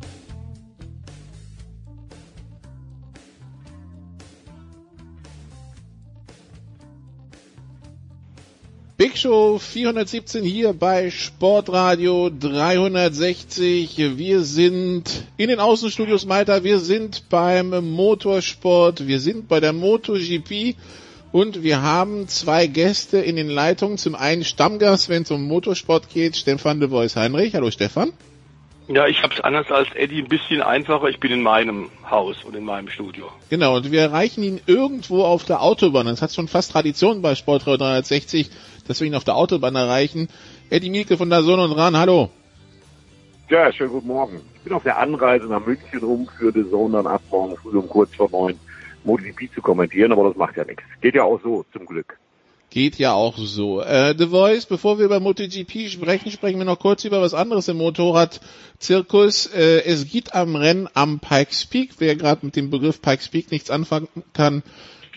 Big 9.02 9.18
Show 9.18 9.58
417 9.58 10.44
hier 10.44 10.74
bei 10.74 11.10
Sportradio 11.10 12.30
360. 12.30 13.98
Wir 13.98 14.42
sind 14.42 15.24
in 15.38 15.50
den 15.50 15.60
Außenstudios 15.60 16.28
Malta, 16.28 16.64
wir 16.64 16.78
sind 16.78 17.28
beim 17.28 17.70
Motorsport, 17.94 19.08
wir 19.08 19.20
sind 19.20 19.48
bei 19.48 19.60
der 19.60 19.74
MotoGP 19.74 20.76
und 21.32 21.64
wir 21.64 21.82
haben 21.82 22.28
zwei 22.28 22.68
Gäste 22.68 23.18
in 23.18 23.38
den 23.38 23.50
Leitungen. 23.50 23.98
Zum 23.98 24.14
einen 24.14 24.44
Stammgast, 24.44 25.10
wenn 25.10 25.24
es 25.24 25.32
um 25.32 25.48
Motorsport 25.48 26.08
geht, 26.14 26.38
Stefan 26.38 26.80
de 26.80 26.92
Vois 26.92 27.16
Heinrich. 27.16 27.56
Hallo 27.56 27.72
Stefan. 27.72 28.14
Ja, 28.88 29.08
ich 29.08 29.24
habe 29.24 29.34
es 29.34 29.40
anders 29.40 29.72
als 29.72 29.88
Eddie 29.96 30.22
ein 30.22 30.28
bisschen 30.28 30.62
einfacher. 30.62 31.08
Ich 31.08 31.20
bin 31.20 31.32
in 31.32 31.42
meinem 31.42 31.90
Haus 32.10 32.44
und 32.44 32.56
in 32.56 32.66
meinem 32.66 32.90
Studio. 32.90 33.32
Genau, 33.50 33.78
und 33.78 33.92
wir 33.92 34.02
erreichen 34.02 34.44
ihn 34.44 34.60
irgendwo 34.66 35.24
auf 35.24 35.46
der 35.46 35.62
Autobahn. 35.62 36.08
Das 36.08 36.22
hat 36.22 36.34
schon 36.34 36.50
fast 36.50 36.74
Tradition 36.74 37.22
bei 37.22 37.36
Sportradio 37.36 37.78
360, 37.78 38.50
dass 38.84 39.00
wir 39.00 39.08
ihn 39.08 39.16
auf 39.16 39.24
der 39.24 39.36
Autobahn 39.36 39.76
erreichen. 39.76 40.28
Eddie 40.70 40.90
Mielke 40.90 41.18
von 41.18 41.30
der 41.30 41.44
Sonne 41.44 41.64
und 41.64 41.72
Ran, 41.74 41.98
hallo. 41.98 42.30
Ja, 43.50 43.72
schönen 43.74 43.92
guten 43.92 44.08
Morgen. 44.08 44.42
Ich 44.56 44.62
bin 44.62 44.74
auf 44.74 44.84
der 44.84 44.98
Anreise 44.98 45.46
nach 45.48 45.66
München, 45.66 46.00
um 46.04 46.28
für 46.38 46.54
die 46.54 46.70
Zone 46.70 46.98
dann 46.98 47.08
ab 47.08 47.22
morgen 47.30 47.58
früh 47.58 47.78
um 47.78 47.90
kurz 47.90 48.16
vor 48.16 48.30
neun 48.32 48.58
MotoGP 49.04 49.54
zu 49.54 49.62
kommentieren, 49.62 50.12
aber 50.12 50.28
das 50.30 50.38
macht 50.38 50.58
ja 50.58 50.64
nichts. 50.64 50.84
Geht 51.02 51.16
ja 51.16 51.24
auch 51.24 51.42
so, 51.44 51.66
zum 51.74 51.86
Glück. 51.86 52.18
Geht 52.70 52.98
ja 52.98 53.12
auch 53.12 53.38
so. 53.38 53.82
Äh, 53.82 54.16
The 54.18 54.28
Voice, 54.28 54.66
bevor 54.66 54.98
wir 54.98 55.06
über 55.06 55.20
MotoGP 55.20 55.90
sprechen, 55.90 56.32
sprechen 56.32 56.60
wir 56.60 56.66
noch 56.66 56.80
kurz 56.80 57.04
über 57.04 57.22
was 57.22 57.34
anderes 57.34 57.68
im 57.68 57.76
Motorradzirkus. 57.76 59.48
Äh, 59.48 59.84
es 59.84 60.08
geht 60.08 60.34
am 60.34 60.56
Rennen 60.56 60.88
am 60.94 61.20
Pikes 61.20 61.66
Peak. 61.66 61.96
Wer 61.98 62.16
gerade 62.16 62.46
mit 62.46 62.56
dem 62.56 62.70
Begriff 62.70 63.02
Pikes 63.02 63.28
Peak 63.28 63.52
nichts 63.52 63.70
anfangen 63.70 64.08
kann, 64.32 64.64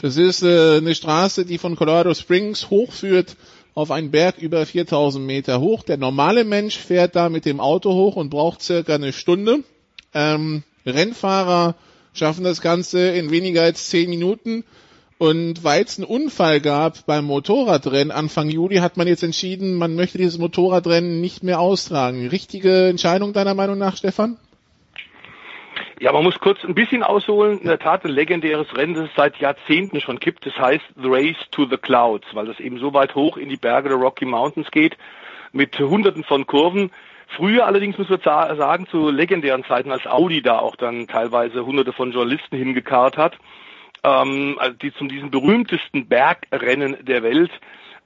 das 0.00 0.16
ist 0.16 0.42
äh, 0.42 0.78
eine 0.78 0.94
Straße, 0.94 1.44
die 1.44 1.58
von 1.58 1.76
Colorado 1.76 2.12
Springs 2.14 2.70
hochführt 2.70 3.36
auf 3.74 3.90
einen 3.90 4.10
Berg 4.10 4.38
über 4.38 4.64
4000 4.64 5.24
Meter 5.24 5.60
hoch. 5.60 5.82
Der 5.82 5.96
normale 5.96 6.44
Mensch 6.44 6.78
fährt 6.78 7.16
da 7.16 7.28
mit 7.28 7.44
dem 7.44 7.60
Auto 7.60 7.92
hoch 7.92 8.16
und 8.16 8.30
braucht 8.30 8.62
circa 8.62 8.94
eine 8.94 9.12
Stunde. 9.12 9.64
Ähm, 10.12 10.62
Rennfahrer 10.86 11.74
schaffen 12.12 12.44
das 12.44 12.60
Ganze 12.60 13.08
in 13.08 13.30
weniger 13.30 13.62
als 13.62 13.88
10 13.88 14.08
Minuten. 14.10 14.64
Und 15.18 15.62
weil 15.62 15.84
es 15.84 15.98
einen 15.98 16.06
Unfall 16.06 16.60
gab 16.60 17.06
beim 17.06 17.24
Motorradrennen 17.24 18.10
Anfang 18.10 18.50
Juli, 18.50 18.76
hat 18.76 18.96
man 18.96 19.06
jetzt 19.06 19.22
entschieden, 19.22 19.74
man 19.74 19.94
möchte 19.94 20.18
dieses 20.18 20.38
Motorradrennen 20.38 21.20
nicht 21.20 21.42
mehr 21.42 21.60
austragen. 21.60 22.28
Richtige 22.28 22.88
Entscheidung 22.88 23.32
deiner 23.32 23.54
Meinung 23.54 23.78
nach, 23.78 23.96
Stefan? 23.96 24.36
Ja, 26.00 26.12
man 26.12 26.24
muss 26.24 26.38
kurz 26.40 26.64
ein 26.64 26.74
bisschen 26.74 27.02
ausholen. 27.02 27.58
In 27.58 27.68
der 27.68 27.78
Tat 27.78 28.04
ein 28.04 28.10
legendäres 28.10 28.76
Rennen, 28.76 28.94
das 28.94 29.04
es 29.06 29.14
seit 29.16 29.36
Jahrzehnten 29.38 30.00
schon 30.00 30.18
gibt. 30.18 30.46
Das 30.46 30.58
heißt 30.58 30.84
The 30.96 31.08
Race 31.08 31.50
to 31.50 31.66
the 31.66 31.76
Clouds, 31.76 32.26
weil 32.32 32.46
das 32.46 32.60
eben 32.60 32.78
so 32.78 32.92
weit 32.94 33.14
hoch 33.14 33.36
in 33.36 33.48
die 33.48 33.56
Berge 33.56 33.88
der 33.88 33.98
Rocky 33.98 34.24
Mountains 34.24 34.70
geht, 34.70 34.96
mit 35.52 35.78
hunderten 35.78 36.24
von 36.24 36.46
Kurven. 36.46 36.90
Früher 37.28 37.66
allerdings 37.66 37.98
muss 37.98 38.08
man 38.08 38.20
sagen, 38.20 38.86
zu 38.86 39.10
legendären 39.10 39.64
Zeiten, 39.64 39.90
als 39.90 40.06
Audi 40.06 40.42
da 40.42 40.58
auch 40.58 40.76
dann 40.76 41.06
teilweise 41.06 41.64
hunderte 41.64 41.92
von 41.92 42.12
Journalisten 42.12 42.56
hingekarrt 42.56 43.16
hat 43.16 43.38
ähm, 44.04 44.56
also 44.58 44.76
die 44.76 44.92
zum 44.94 45.08
diesen 45.08 45.30
berühmtesten 45.30 46.06
Bergrennen 46.06 47.04
der 47.04 47.22
Welt. 47.22 47.50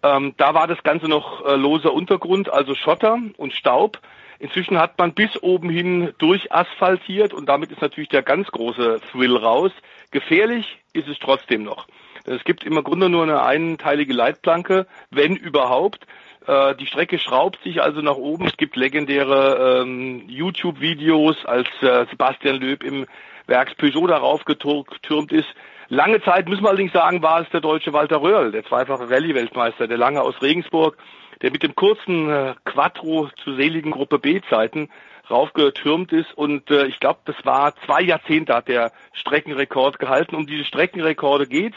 Ähm, 0.02 0.34
da 0.36 0.54
war 0.54 0.68
das 0.68 0.82
Ganze 0.84 1.08
noch 1.08 1.44
äh, 1.44 1.56
loser 1.56 1.92
Untergrund, 1.92 2.50
also 2.50 2.74
Schotter 2.74 3.18
und 3.36 3.52
Staub. 3.52 3.98
Inzwischen 4.40 4.78
hat 4.78 4.98
man 4.98 5.14
bis 5.14 5.42
oben 5.42 5.68
hin 5.68 6.12
durchasphaltiert 6.18 7.34
und 7.34 7.48
damit 7.48 7.72
ist 7.72 7.82
natürlich 7.82 8.08
der 8.08 8.22
ganz 8.22 8.48
große 8.48 9.00
Thrill 9.10 9.36
raus. 9.36 9.72
Gefährlich 10.10 10.78
ist 10.92 11.08
es 11.08 11.18
trotzdem 11.18 11.64
noch. 11.64 11.86
Es 12.24 12.44
gibt 12.44 12.64
im 12.64 12.82
Grunde 12.84 13.08
nur 13.08 13.22
eine 13.22 13.42
einteilige 13.42 14.12
Leitplanke, 14.12 14.86
wenn 15.10 15.34
überhaupt. 15.34 16.06
Äh, 16.46 16.74
die 16.76 16.86
Strecke 16.86 17.18
schraubt 17.18 17.58
sich 17.64 17.82
also 17.82 18.00
nach 18.00 18.16
oben. 18.16 18.46
Es 18.46 18.56
gibt 18.56 18.76
legendäre 18.76 19.82
ähm, 19.82 20.24
YouTube-Videos, 20.28 21.44
als 21.44 21.68
äh, 21.82 22.06
Sebastian 22.10 22.56
Löb 22.56 22.84
im 22.84 23.06
Werks 23.46 23.74
Peugeot 23.74 24.06
darauf 24.06 24.44
getürmt 24.44 25.32
ist. 25.32 25.48
Lange 25.88 26.22
Zeit, 26.22 26.48
müssen 26.48 26.62
wir 26.62 26.68
allerdings 26.68 26.92
sagen, 26.92 27.22
war 27.22 27.40
es 27.40 27.48
der 27.48 27.62
deutsche 27.62 27.94
Walter 27.94 28.20
Röhrl, 28.20 28.52
der 28.52 28.64
zweifache 28.64 29.08
Rallye-Weltmeister, 29.08 29.88
der 29.88 29.96
lange 29.96 30.20
aus 30.20 30.40
Regensburg, 30.42 30.98
der 31.42 31.50
mit 31.50 31.62
dem 31.62 31.74
kurzen 31.74 32.30
äh, 32.30 32.54
Quattro 32.64 33.28
zu 33.42 33.54
seligen 33.54 33.90
Gruppe 33.90 34.18
B-Zeiten 34.18 34.88
raufgetürmt 35.30 36.12
ist 36.12 36.32
und 36.36 36.70
äh, 36.70 36.86
ich 36.86 37.00
glaube, 37.00 37.20
das 37.24 37.36
war 37.44 37.74
zwei 37.84 38.02
Jahrzehnte 38.02 38.54
hat 38.54 38.68
der 38.68 38.92
Streckenrekord 39.12 39.98
gehalten. 39.98 40.34
Um 40.34 40.46
diese 40.46 40.64
Streckenrekorde 40.64 41.46
geht's. 41.46 41.76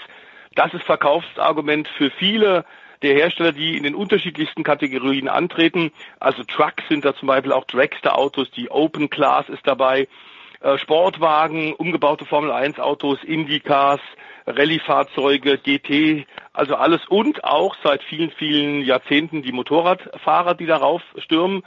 Das 0.56 0.74
ist 0.74 0.84
Verkaufsargument 0.84 1.88
für 1.98 2.10
viele 2.12 2.66
der 3.02 3.16
Hersteller, 3.16 3.52
die 3.52 3.78
in 3.78 3.84
den 3.84 3.96
unterschiedlichsten 3.96 4.64
Kategorien 4.64 5.28
antreten. 5.28 5.92
Also 6.20 6.44
Trucks 6.44 6.84
sind 6.88 7.04
da 7.04 7.16
zum 7.16 7.28
Beispiel 7.28 7.52
auch 7.52 7.66
Dragster-Autos, 7.66 8.52
die 8.52 8.70
Open 8.70 9.10
Class 9.10 9.50
ist 9.50 9.66
dabei. 9.66 10.08
Äh, 10.62 10.78
Sportwagen, 10.78 11.74
umgebaute 11.74 12.26
Formel 12.26 12.52
1 12.52 12.80
Autos, 12.80 13.24
Indycars, 13.24 14.00
Rallye-Fahrzeuge, 14.46 15.58
GT, 15.58 16.28
also 16.54 16.76
alles 16.76 17.02
und 17.08 17.44
auch 17.44 17.76
seit 17.84 18.04
vielen, 18.04 18.30
vielen 18.30 18.84
Jahrzehnten 18.84 19.42
die 19.42 19.54
Motorradfahrer, 19.54 20.54
die 20.54 20.68
darauf 20.68 21.02
stürmen. 21.18 21.64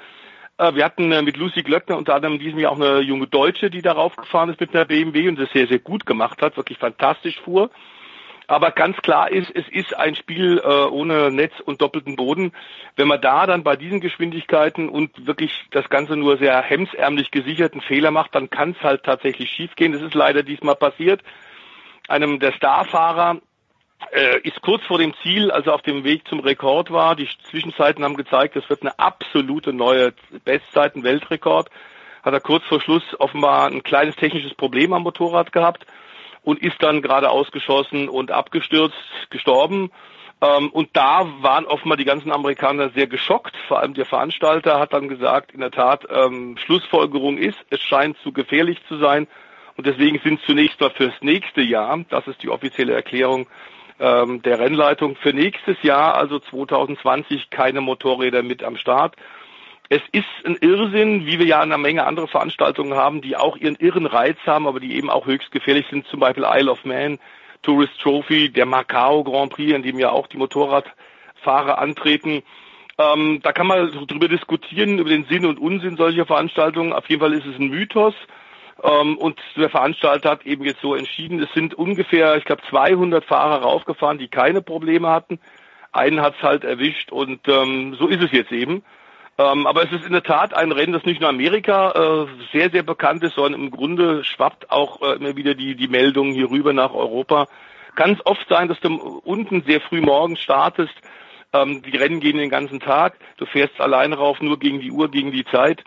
Äh, 0.59 0.75
wir 0.77 0.85
hatten 0.85 1.11
äh, 1.11 1.23
mit 1.23 1.37
Lucy 1.37 1.65
Glöckner 1.65 1.97
unter 1.97 2.15
anderem 2.15 2.35
in 2.35 2.41
diesem 2.41 2.61
Jahr 2.61 2.71
auch 2.71 2.81
eine 2.81 3.01
junge 3.01 3.27
Deutsche, 3.27 3.69
die 3.69 3.83
darauf 3.83 4.15
gefahren 4.15 4.51
ist 4.51 4.61
mit 4.61 4.73
einer 4.73 4.85
BMW 4.85 5.29
und 5.29 5.41
das 5.41 5.51
sehr, 5.51 5.67
sehr 5.67 5.81
gut 5.81 6.07
gemacht 6.07 6.41
hat, 6.41 6.57
wirklich 6.57 6.79
fantastisch 6.79 7.41
fuhr. 7.41 7.71
Aber 8.47 8.73
ganz 8.73 8.97
klar 8.99 9.31
ist, 9.31 9.51
es 9.55 9.67
ist 9.69 9.97
ein 9.97 10.15
Spiel 10.15 10.61
äh, 10.63 10.69
ohne 10.69 11.31
Netz 11.31 11.55
und 11.65 11.81
doppelten 11.81 12.17
Boden. 12.17 12.53
Wenn 12.97 13.09
man 13.09 13.21
da 13.21 13.47
dann 13.47 13.65
bei 13.65 13.77
diesen 13.77 14.01
Geschwindigkeiten 14.01 14.89
und 14.89 15.27
wirklich 15.27 15.65
das 15.71 15.89
Ganze 15.89 16.17
nur 16.17 16.37
sehr 16.37 16.61
hemsärmlich 16.61 17.31
gesicherten 17.31 17.81
Fehler 17.81 18.11
macht, 18.11 18.35
dann 18.35 18.51
kann 18.51 18.73
es 18.73 18.83
halt 18.83 19.05
tatsächlich 19.05 19.51
schiefgehen. 19.51 19.93
Das 19.93 20.03
ist 20.03 20.15
leider 20.15 20.43
diesmal 20.43 20.77
passiert. 20.77 21.23
Einem 22.07 22.39
der 22.39 22.53
Starfahrer 22.53 23.39
äh, 24.13 24.41
ist 24.41 24.61
kurz 24.61 24.85
vor 24.85 24.99
dem 24.99 25.15
Ziel, 25.23 25.51
also 25.51 25.73
auf 25.73 25.81
dem 25.81 26.05
Weg 26.05 26.29
zum 26.29 26.41
Rekord 26.41 26.91
war. 26.91 27.17
Die 27.17 27.29
Zwischenzeiten 27.51 28.05
haben 28.05 28.17
gezeigt, 28.17 28.57
es 28.57 28.69
wird 28.69 28.83
eine 28.83 28.99
absolute 28.99 29.73
neue 29.73 30.13
Bestzeiten-Weltrekord. 30.45 31.71
Hat 32.23 32.33
er 32.33 32.41
kurz 32.41 32.65
vor 32.65 32.83
Schluss 32.83 33.03
offenbar 33.19 33.69
ein 33.69 33.83
kleines 33.83 34.17
technisches 34.17 34.55
Problem 34.55 34.93
am 34.93 35.03
Motorrad 35.03 35.51
gehabt 35.53 35.87
und 36.45 36.63
ist 36.63 36.77
dann 36.81 37.03
gerade 37.03 37.31
ausgeschossen 37.31 38.09
und 38.09 38.31
abgestürzt, 38.31 38.97
gestorben. 39.31 39.91
Ähm, 40.41 40.71
und 40.71 40.91
da 40.93 41.27
waren 41.41 41.65
offenbar 41.65 41.97
die 41.97 42.05
ganzen 42.05 42.31
Amerikaner 42.31 42.91
sehr 42.91 43.07
geschockt. 43.07 43.57
Vor 43.67 43.81
allem 43.81 43.95
der 43.95 44.07
Veranstalter 44.07 44.79
hat 44.79 44.93
dann 44.93 45.09
gesagt, 45.09 45.53
in 45.53 45.61
der 45.61 45.71
Tat, 45.71 46.07
ähm, 46.11 46.57
Schlussfolgerung 46.59 47.39
ist, 47.39 47.59
es 47.71 47.81
scheint 47.81 48.19
zu 48.19 48.33
gefährlich 48.33 48.79
zu 48.89 48.99
sein. 48.99 49.27
Und 49.77 49.87
deswegen 49.87 50.21
sind 50.23 50.41
zunächst 50.43 50.81
mal 50.81 50.91
fürs 50.91 51.15
nächste 51.21 51.63
Jahr, 51.63 52.05
das 52.09 52.27
ist 52.29 52.43
die 52.43 52.49
offizielle 52.49 52.93
Erklärung 52.93 53.49
ähm, 53.99 54.43
der 54.43 54.59
Rennleitung, 54.59 55.17
für 55.17 55.33
nächstes 55.33 55.83
Jahr, 55.83 56.15
also 56.15 56.39
2020, 56.39 57.51
keine 57.51 57.81
Motorräder 57.81 58.43
mit 58.43 58.63
am 58.63 58.77
Start 58.77 59.17
es 59.89 60.03
ist 60.13 60.25
ein 60.45 60.57
Irrsinn, 60.57 61.27
wie 61.27 61.39
wir 61.39 61.47
ja 61.47 61.61
eine 61.61 61.79
Menge 61.79 62.07
andere 62.07 62.29
Veranstaltungen 62.29 62.95
haben, 62.95 63.21
die 63.21 63.37
auch 63.37 63.57
ihren 63.57 63.77
irren 63.77 64.07
Reiz 64.07 64.39
haben, 64.47 64.67
aber 64.67 64.81
die 64.81 64.97
eben 64.97 65.11
auch 65.11 65.27
höchst 65.27 65.51
gefährlich 65.51 65.87
sind, 65.91 66.07
zum 66.07 66.21
Beispiel 66.21 66.47
Isle 66.47 66.71
of 66.71 66.85
Man, 66.85 67.19
Tourist 67.63 68.01
Trophy, 68.01 68.51
der 68.51 68.67
Macau 68.67 69.25
Grand 69.25 69.53
Prix, 69.53 69.75
an 69.75 69.83
dem 69.83 69.99
ja 69.99 70.11
auch 70.11 70.27
die 70.27 70.37
Motorradfahrer 70.37 71.79
antreten. 71.79 72.43
Ähm, 72.97 73.41
da 73.43 73.53
kann 73.53 73.67
man 73.67 73.91
darüber 74.07 74.29
diskutieren, 74.29 74.99
über 74.99 75.11
den 75.11 75.27
Sinn 75.27 75.47
und 75.47 75.59
Unsinn 75.59 75.97
solcher 75.97 76.27
Veranstaltungen. 76.27 76.93
Auf 76.93 77.09
jeden 77.09 77.21
Fall 77.21 77.33
ist 77.33 77.47
es 77.47 77.59
ein 77.59 77.69
Mythos. 77.69 78.15
Ähm, 78.83 79.19
und 79.19 79.39
der 79.57 79.71
Veranstalter 79.71 80.31
hat 80.31 80.47
eben 80.47 80.65
jetzt 80.65 80.81
so 80.81 80.95
entschieden, 80.95 81.43
es 81.43 81.53
sind 81.55 81.75
ungefähr, 81.75 82.37
ich 82.37 82.45
glaube, 82.45 82.63
200 82.71 83.25
Fahrer 83.25 83.63
raufgefahren, 83.63 84.19
die 84.19 84.29
keine 84.29 84.63
Probleme 84.63 85.09
hatten. 85.09 85.41
Einen 85.93 86.21
hat's 86.21 86.43
halt 86.43 86.65
erwischt 86.65 87.13
und 87.13 87.47
ähm, 87.49 87.95
so 87.95 88.09
ist 88.09 88.23
es 88.23 88.33
jetzt 88.33 88.53
eben. 88.53 88.83
Ähm, 89.37 89.67
aber 89.67 89.83
es 89.83 89.93
ist 89.93 90.07
in 90.07 90.13
der 90.13 90.23
Tat 90.23 90.55
ein 90.55 90.71
Rennen, 90.71 90.93
das 90.93 91.05
nicht 91.05 91.21
nur 91.21 91.29
Amerika 91.29 91.91
äh, 91.91 92.27
sehr, 92.53 92.71
sehr 92.71 92.85
bekannt 92.85 93.25
ist, 93.25 93.35
sondern 93.35 93.61
im 93.61 93.71
Grunde 93.71 94.23
schwappt 94.23 94.71
auch 94.71 95.03
äh, 95.03 95.17
immer 95.17 95.35
wieder 95.35 95.55
die, 95.55 95.75
die 95.75 95.89
Meldung 95.89 96.33
hier 96.33 96.51
rüber 96.51 96.73
nach 96.73 96.95
Europa. 96.95 97.49
Kann 97.97 98.13
es 98.13 98.27
oft 98.27 98.49
sein, 98.49 98.69
dass 98.69 98.79
du 98.81 99.21
unten 99.25 99.63
sehr 99.67 99.81
früh 99.81 100.01
morgens 100.01 100.41
startest, 100.41 100.95
ähm, 101.53 101.83
die 101.83 101.97
Rennen 101.97 102.21
gehen 102.21 102.37
den 102.37 102.51
ganzen 102.51 102.79
Tag, 102.79 103.17
du 103.37 103.47
fährst 103.47 103.81
alleine 103.81 104.17
rauf, 104.17 104.41
nur 104.41 104.59
gegen 104.59 104.81
die 104.81 104.93
Uhr, 104.93 105.11
gegen 105.11 105.33
die 105.33 105.45
Zeit. 105.45 105.83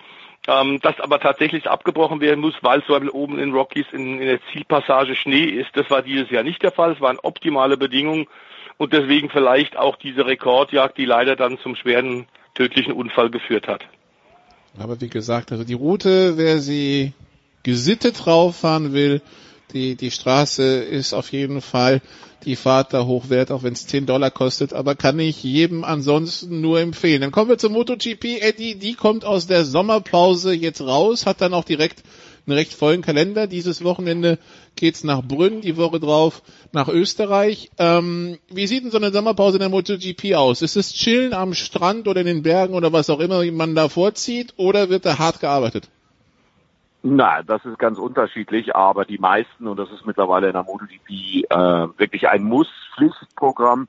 Ähm, 0.49 0.79
dass 0.79 0.97
aber 1.01 1.19
tatsächlich 1.19 1.69
abgebrochen 1.69 2.21
werden 2.21 2.39
muss, 2.39 2.55
weil 2.61 2.81
zum 2.83 2.95
Beispiel 2.95 3.09
oben 3.09 3.37
in 3.37 3.51
Rockies 3.51 3.87
in, 3.91 4.21
in 4.21 4.27
der 4.27 4.39
Zielpassage 4.53 5.13
Schnee 5.15 5.43
ist. 5.43 5.75
Das 5.75 5.89
war 5.89 6.01
dieses 6.01 6.29
Jahr 6.29 6.43
nicht 6.43 6.63
der 6.63 6.71
Fall. 6.71 6.93
Es 6.93 7.01
waren 7.01 7.19
optimale 7.21 7.75
Bedingungen 7.75 8.27
und 8.77 8.93
deswegen 8.93 9.29
vielleicht 9.29 9.75
auch 9.75 9.97
diese 9.97 10.25
Rekordjagd, 10.25 10.97
die 10.97 11.03
leider 11.03 11.35
dann 11.35 11.57
zum 11.57 11.75
schweren 11.75 12.27
tödlichen 12.57 12.93
Unfall 12.93 13.29
geführt 13.29 13.67
hat. 13.67 13.83
Aber 14.79 14.99
wie 14.99 15.09
gesagt, 15.09 15.51
also 15.51 15.63
die 15.63 15.73
Route, 15.73 16.37
wer 16.37 16.59
sie 16.59 17.13
gesittet 17.63 18.27
rauffahren 18.27 18.93
will, 18.93 19.21
die, 19.73 19.95
die 19.95 20.11
Straße 20.11 20.63
ist 20.63 21.13
auf 21.13 21.31
jeden 21.31 21.61
Fall 21.61 22.01
die 22.45 22.55
Fahrt 22.55 22.93
da 22.93 23.05
hochwert, 23.05 23.51
auch 23.51 23.63
wenn 23.63 23.73
es 23.73 23.87
10 23.87 24.05
Dollar 24.05 24.31
kostet, 24.31 24.71
aber 24.71 24.95
kann 24.95 25.19
ich 25.19 25.43
jedem 25.43 25.83
ansonsten 25.83 26.61
nur 26.61 26.79
empfehlen. 26.79 27.21
Dann 27.21 27.31
kommen 27.31 27.49
wir 27.49 27.57
zur 27.57 27.71
MotoGP. 27.71 28.41
Eddie, 28.41 28.75
die 28.75 28.93
kommt 28.93 29.25
aus 29.25 29.47
der 29.47 29.65
Sommerpause 29.65 30.53
jetzt 30.53 30.81
raus, 30.81 31.25
hat 31.25 31.41
dann 31.41 31.53
auch 31.53 31.65
direkt 31.65 32.03
einen 32.47 32.57
recht 32.57 32.73
vollen 32.73 33.01
Kalender. 33.01 33.47
Dieses 33.47 33.83
Wochenende 33.83 34.39
geht's 34.75 35.03
nach 35.03 35.21
Brünn, 35.21 35.61
die 35.61 35.77
Woche 35.77 35.99
drauf 35.99 36.41
nach 36.71 36.87
Österreich. 36.87 37.69
Ähm, 37.77 38.37
wie 38.49 38.67
sieht 38.67 38.83
denn 38.83 38.91
so 38.91 38.97
eine 38.97 39.11
Sommerpause 39.11 39.57
in 39.57 39.61
der 39.61 39.69
MotoGP 39.69 40.35
aus? 40.35 40.61
Ist 40.61 40.77
es 40.77 40.93
chillen 40.93 41.33
am 41.33 41.53
Strand 41.53 42.07
oder 42.07 42.21
in 42.21 42.27
den 42.27 42.43
Bergen 42.43 42.73
oder 42.73 42.93
was 42.93 43.09
auch 43.09 43.19
immer 43.19 43.43
man 43.51 43.75
da 43.75 43.89
vorzieht 43.89 44.53
oder 44.57 44.89
wird 44.89 45.05
da 45.05 45.19
hart 45.19 45.39
gearbeitet? 45.39 45.89
Na, 47.03 47.43
das 47.43 47.63
ist 47.63 47.79
ganz 47.79 47.99
unterschiedlich, 47.99 48.75
aber 48.75 49.05
die 49.05 49.19
meisten, 49.19 49.67
und 49.67 49.77
das 49.77 49.91
ist 49.91 50.05
mittlerweile 50.05 50.47
in 50.47 50.53
der 50.53 50.63
MotoGP 50.63 51.09
äh, 51.49 51.99
wirklich 51.99 52.27
ein 52.27 52.43
Muss-Pflichtprogramm, 52.43 53.87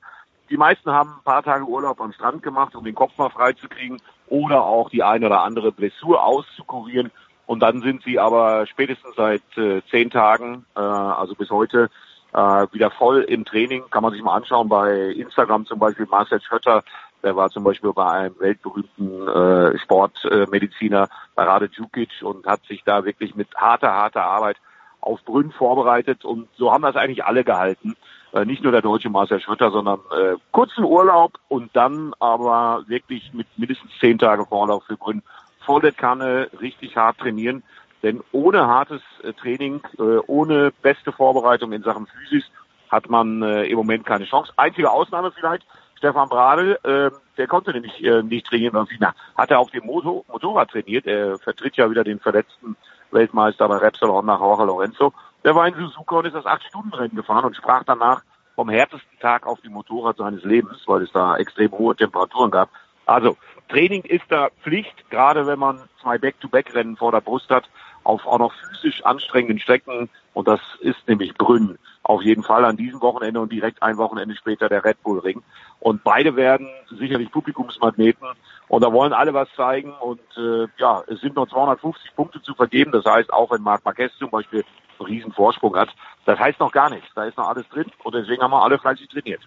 die 0.49 0.57
meisten 0.57 0.91
haben 0.91 1.11
ein 1.11 1.23
paar 1.23 1.43
Tage 1.43 1.65
Urlaub 1.65 2.01
am 2.01 2.11
Strand 2.11 2.41
gemacht, 2.41 2.75
um 2.75 2.83
den 2.83 2.95
Kopf 2.95 3.17
mal 3.17 3.29
freizukriegen 3.29 4.01
oder 4.27 4.63
auch 4.63 4.89
die 4.89 5.03
eine 5.03 5.27
oder 5.27 5.41
andere 5.41 5.71
Blessur 5.71 6.23
auszukurieren. 6.23 7.11
Und 7.49 7.61
dann 7.61 7.81
sind 7.81 8.03
sie 8.03 8.19
aber 8.19 8.67
spätestens 8.67 9.15
seit 9.15 9.41
äh, 9.57 9.81
zehn 9.89 10.11
Tagen, 10.11 10.67
äh, 10.75 10.81
also 10.81 11.33
bis 11.33 11.49
heute, 11.49 11.89
äh, 12.31 12.37
wieder 12.37 12.91
voll 12.91 13.23
im 13.23 13.43
Training. 13.43 13.85
Kann 13.89 14.03
man 14.03 14.13
sich 14.13 14.21
mal 14.21 14.35
anschauen 14.35 14.69
bei 14.69 15.07
Instagram 15.13 15.65
zum 15.65 15.79
Beispiel 15.79 16.05
Marcel 16.05 16.39
Schötter. 16.41 16.83
Der 17.23 17.35
war 17.35 17.49
zum 17.49 17.63
Beispiel 17.63 17.91
bei 17.91 18.05
einem 18.07 18.39
weltberühmten 18.39 19.27
äh, 19.27 19.79
Sportmediziner, 19.79 21.09
bei 21.33 21.43
Rade 21.43 21.69
Djukic 21.69 22.21
und 22.21 22.45
hat 22.45 22.63
sich 22.67 22.83
da 22.83 23.03
wirklich 23.03 23.33
mit 23.33 23.47
harter, 23.55 23.93
harter 23.93 24.25
Arbeit 24.25 24.57
auf 25.01 25.25
Brünn 25.25 25.51
vorbereitet. 25.51 26.25
Und 26.25 26.49
so 26.55 26.71
haben 26.71 26.83
das 26.83 26.97
eigentlich 26.97 27.25
alle 27.25 27.43
gehalten. 27.43 27.95
Äh, 28.31 28.45
nicht 28.45 28.61
nur 28.61 28.73
der 28.73 28.83
deutsche 28.83 29.09
Marcel 29.09 29.39
Schröter, 29.39 29.71
sondern 29.71 30.01
äh, 30.15 30.35
kurzen 30.51 30.83
Urlaub 30.83 31.39
und 31.47 31.75
dann 31.75 32.13
aber 32.19 32.83
wirklich 32.85 33.33
mit 33.33 33.47
mindestens 33.57 33.89
zehn 33.99 34.19
Tage 34.19 34.45
Vorlauf 34.45 34.83
für 34.83 34.97
Brünn 34.97 35.23
volle 35.69 35.91
Kanne 35.91 36.49
richtig 36.59 36.97
hart 36.97 37.19
trainieren. 37.19 37.61
Denn 38.01 38.23
ohne 38.31 38.65
hartes 38.65 39.01
äh, 39.21 39.33
Training, 39.33 39.81
äh, 39.99 40.17
ohne 40.25 40.71
beste 40.81 41.11
Vorbereitung 41.11 41.73
in 41.73 41.83
Sachen 41.83 42.07
Physis 42.07 42.45
hat 42.89 43.07
man 43.07 43.43
äh, 43.43 43.65
im 43.65 43.77
Moment 43.77 44.03
keine 44.03 44.25
Chance. 44.25 44.51
Einzige 44.55 44.89
Ausnahme 44.89 45.31
vielleicht, 45.31 45.63
Stefan 45.95 46.27
Bradl, 46.27 46.79
äh, 46.81 47.11
der 47.37 47.47
konnte 47.47 47.71
nämlich 47.71 48.01
nicht 48.23 48.47
trainieren 48.47 48.73
beim 48.73 48.87
Final. 48.87 49.13
Hat 49.37 49.51
er 49.51 49.59
auf 49.59 49.69
dem 49.69 49.85
Motor, 49.85 50.23
Motorrad 50.27 50.71
trainiert. 50.71 51.05
Er 51.05 51.37
vertritt 51.37 51.77
ja 51.77 51.89
wieder 51.91 52.03
den 52.03 52.19
verletzten 52.19 52.75
Weltmeister 53.11 53.67
bei 53.67 53.77
Repsol 53.77 54.23
nach 54.23 54.39
Jorge 54.39 54.63
Lorenzo. 54.63 55.13
Der 55.43 55.53
war 55.55 55.67
in 55.67 55.75
Suzuka 55.75 56.17
und 56.17 56.25
ist 56.25 56.35
das 56.35 56.47
Acht-Stunden-Rennen 56.47 57.15
gefahren 57.15 57.45
und 57.45 57.55
sprach 57.55 57.83
danach 57.85 58.23
vom 58.55 58.69
härtesten 58.69 59.19
Tag 59.19 59.45
auf 59.45 59.61
dem 59.61 59.73
Motorrad 59.73 60.17
seines 60.17 60.43
Lebens, 60.43 60.81
weil 60.87 61.03
es 61.03 61.11
da 61.11 61.37
extrem 61.37 61.71
hohe 61.71 61.95
Temperaturen 61.95 62.51
gab. 62.51 62.69
Also, 63.09 63.37
Training 63.69 64.03
ist 64.03 64.25
da 64.29 64.49
Pflicht, 64.61 65.09
gerade 65.09 65.47
wenn 65.47 65.57
man 65.57 65.79
zwei 65.99 66.19
Back-to-Back-Rennen 66.19 66.95
vor 66.95 67.11
der 67.11 67.21
Brust 67.21 67.49
hat, 67.49 67.67
auf 68.03 68.23
auch 68.27 68.37
noch 68.37 68.53
physisch 68.53 69.03
anstrengenden 69.03 69.57
Strecken. 69.57 70.09
Und 70.35 70.47
das 70.47 70.59
ist 70.81 71.07
nämlich 71.07 71.33
Brünn. 71.33 71.79
Auf 72.03 72.21
jeden 72.21 72.43
Fall 72.43 72.63
an 72.65 72.77
diesem 72.77 73.01
Wochenende 73.01 73.39
und 73.39 73.51
direkt 73.51 73.81
ein 73.81 73.97
Wochenende 73.97 74.35
später 74.35 74.69
der 74.69 74.85
Red 74.85 75.01
Bull 75.01 75.17
Ring. 75.17 75.41
Und 75.79 76.03
beide 76.03 76.35
werden 76.35 76.69
sicherlich 76.99 77.31
Publikumsmagneten. 77.31 78.27
Und 78.67 78.83
da 78.83 78.93
wollen 78.93 79.13
alle 79.13 79.33
was 79.33 79.49
zeigen. 79.55 79.91
Und 79.93 80.21
äh, 80.37 80.67
ja, 80.77 81.01
es 81.07 81.19
sind 81.19 81.35
noch 81.35 81.49
250 81.49 82.15
Punkte 82.15 82.43
zu 82.43 82.53
vergeben. 82.53 82.91
Das 82.91 83.05
heißt, 83.05 83.33
auch 83.33 83.49
wenn 83.49 83.63
Marc 83.63 83.83
Marquez 83.85 84.11
zum 84.19 84.29
Beispiel 84.29 84.63
einen 84.99 85.07
riesen 85.07 85.33
Vorsprung 85.33 85.75
hat, 85.75 85.89
das 86.25 86.37
heißt 86.37 86.59
noch 86.59 86.71
gar 86.71 86.91
nichts. 86.91 87.09
Da 87.15 87.25
ist 87.25 87.37
noch 87.37 87.49
alles 87.49 87.67
drin. 87.69 87.87
Und 88.03 88.13
deswegen 88.13 88.43
haben 88.43 88.51
wir 88.51 88.63
alle 88.63 88.77
fleißig 88.77 89.09
trainiert. 89.09 89.41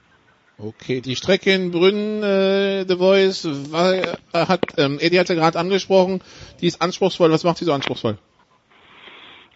Okay, 0.65 1.01
die 1.01 1.17
Strecke 1.17 1.53
in 1.53 1.73
Brünn, 1.73 2.23
äh, 2.23 2.85
The 2.87 2.97
Voice, 2.97 3.49
war, 3.73 3.95
äh, 3.95 4.15
hat, 4.33 4.61
ähm, 4.79 4.99
Eddie 5.01 5.19
hat 5.19 5.29
ja 5.29 5.35
gerade 5.35 5.59
angesprochen, 5.59 6.23
die 6.61 6.69
ist 6.69 6.81
anspruchsvoll. 6.81 7.33
Was 7.33 7.43
macht 7.43 7.57
sie 7.57 7.65
so 7.65 7.73
anspruchsvoll? 7.73 8.17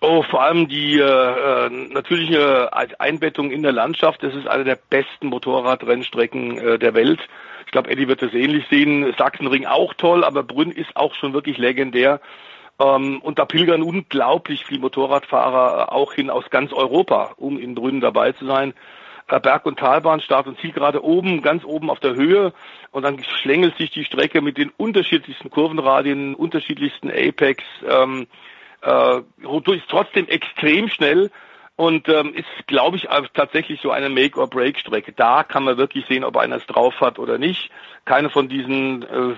Oh, 0.01 0.25
vor 0.25 0.42
allem 0.42 0.66
die 0.69 0.99
äh, 0.99 1.03
äh 1.05 1.71
natürliche 1.71 2.71
Einbettung 2.99 3.53
in 3.53 3.62
der 3.62 3.71
Landschaft. 3.71 4.23
Das 4.25 4.35
ist 4.35 4.49
eine 4.49 4.64
der 4.64 4.79
besten 4.90 5.29
Motorradrennstrecken 5.29 6.59
äh, 6.59 6.79
der 6.79 6.95
Welt. 6.95 7.21
Ich 7.66 7.73
glaube, 7.73 7.90
Eddie 7.90 8.09
wird 8.09 8.23
das 8.23 8.35
ähnlich 8.35 8.64
sehen. 8.69 9.14
Sachsenring 9.16 9.64
auch 9.64 9.95
toll, 9.95 10.25
aber 10.25 10.42
Brünn 10.42 10.73
ist 10.73 10.97
auch 10.97 11.14
schon 11.14 11.33
wirklich 11.33 11.57
legendär. 11.57 12.21
Ähm, 12.81 13.21
und 13.23 13.38
da 13.38 13.45
pilgern 13.45 13.83
unglaublich 13.83 14.64
viele 14.64 14.81
Motorradfahrer 14.81 15.92
auch 15.92 16.12
hin 16.14 16.31
aus 16.31 16.51
ganz 16.51 16.73
Europa, 16.73 17.35
um 17.37 17.59
in 17.59 17.77
Brünn 17.77 18.01
dabei 18.01 18.33
zu 18.33 18.45
sein. 18.45 18.75
Äh, 19.29 19.41
Berg- 19.41 19.67
und 19.67 19.79
Talbahn, 19.79 20.21
Start 20.21 20.47
und 20.47 20.59
Ziel 20.61 20.73
gerade 20.73 21.03
oben, 21.03 21.43
ganz 21.43 21.65
oben 21.65 21.91
auf 21.91 22.01
der 22.01 22.15
Höhe. 22.15 22.53
Und 22.91 23.03
dann 23.03 23.23
schlängelt 23.23 23.77
sich 23.77 23.91
die 23.91 24.05
Strecke 24.05 24.41
mit 24.41 24.57
den 24.57 24.71
unterschiedlichsten 24.77 25.51
Kurvenradien, 25.51 26.35
unterschiedlichsten 26.35 27.11
Apex. 27.11 27.62
Ähm, 27.89 28.27
äh, 28.83 29.19
ist 29.19 29.89
trotzdem 29.89 30.29
extrem 30.29 30.89
schnell 30.89 31.31
und 31.77 32.09
ähm, 32.09 32.35
ist, 32.35 32.47
glaube 32.67 32.97
ich, 32.97 33.09
tatsächlich 33.35 33.81
so 33.83 33.91
eine 33.91 34.09
Make-or-Break-Strecke. 34.09 35.12
Da 35.12 35.43
kann 35.43 35.65
man 35.65 35.77
wirklich 35.77 36.07
sehen, 36.07 36.25
ob 36.25 36.37
einer 36.37 36.57
es 36.57 36.67
drauf 36.67 37.01
hat 37.01 37.19
oder 37.19 37.37
nicht. 37.37 37.71
Keine 38.05 38.31
von 38.31 38.49
diesen 38.49 39.03
äh, 39.03 39.35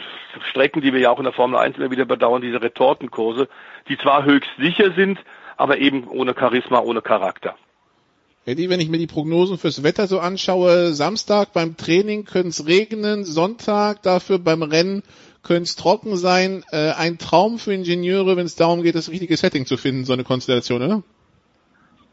Strecken, 0.50 0.80
die 0.80 0.92
wir 0.92 1.00
ja 1.00 1.10
auch 1.10 1.18
in 1.18 1.24
der 1.24 1.32
Formel 1.32 1.58
1 1.58 1.78
immer 1.78 1.90
wieder 1.90 2.04
bedauern, 2.04 2.42
diese 2.42 2.62
Retortenkurse, 2.62 3.48
die 3.88 3.98
zwar 3.98 4.24
höchst 4.24 4.50
sicher 4.58 4.92
sind, 4.92 5.18
aber 5.56 5.78
eben 5.78 6.06
ohne 6.06 6.34
Charisma, 6.38 6.78
ohne 6.78 7.02
Charakter. 7.02 7.56
Wenn 8.56 8.80
ich 8.80 8.88
mir 8.88 8.96
die 8.96 9.06
Prognosen 9.06 9.58
fürs 9.58 9.82
Wetter 9.82 10.06
so 10.06 10.20
anschaue, 10.20 10.94
Samstag 10.94 11.52
beim 11.52 11.76
Training 11.76 12.24
könnte 12.24 12.48
es 12.48 12.66
regnen, 12.66 13.24
Sonntag 13.24 14.02
dafür 14.02 14.38
beim 14.38 14.62
Rennen 14.62 15.02
könnte 15.42 15.64
es 15.64 15.76
trocken 15.76 16.16
sein. 16.16 16.64
Äh, 16.72 16.92
ein 16.92 17.18
Traum 17.18 17.58
für 17.58 17.74
Ingenieure, 17.74 18.38
wenn 18.38 18.46
es 18.46 18.56
darum 18.56 18.82
geht, 18.82 18.94
das 18.94 19.10
richtige 19.10 19.36
Setting 19.36 19.66
zu 19.66 19.76
finden, 19.76 20.06
so 20.06 20.14
eine 20.14 20.24
Konstellation, 20.24 20.80
oder? 20.80 21.02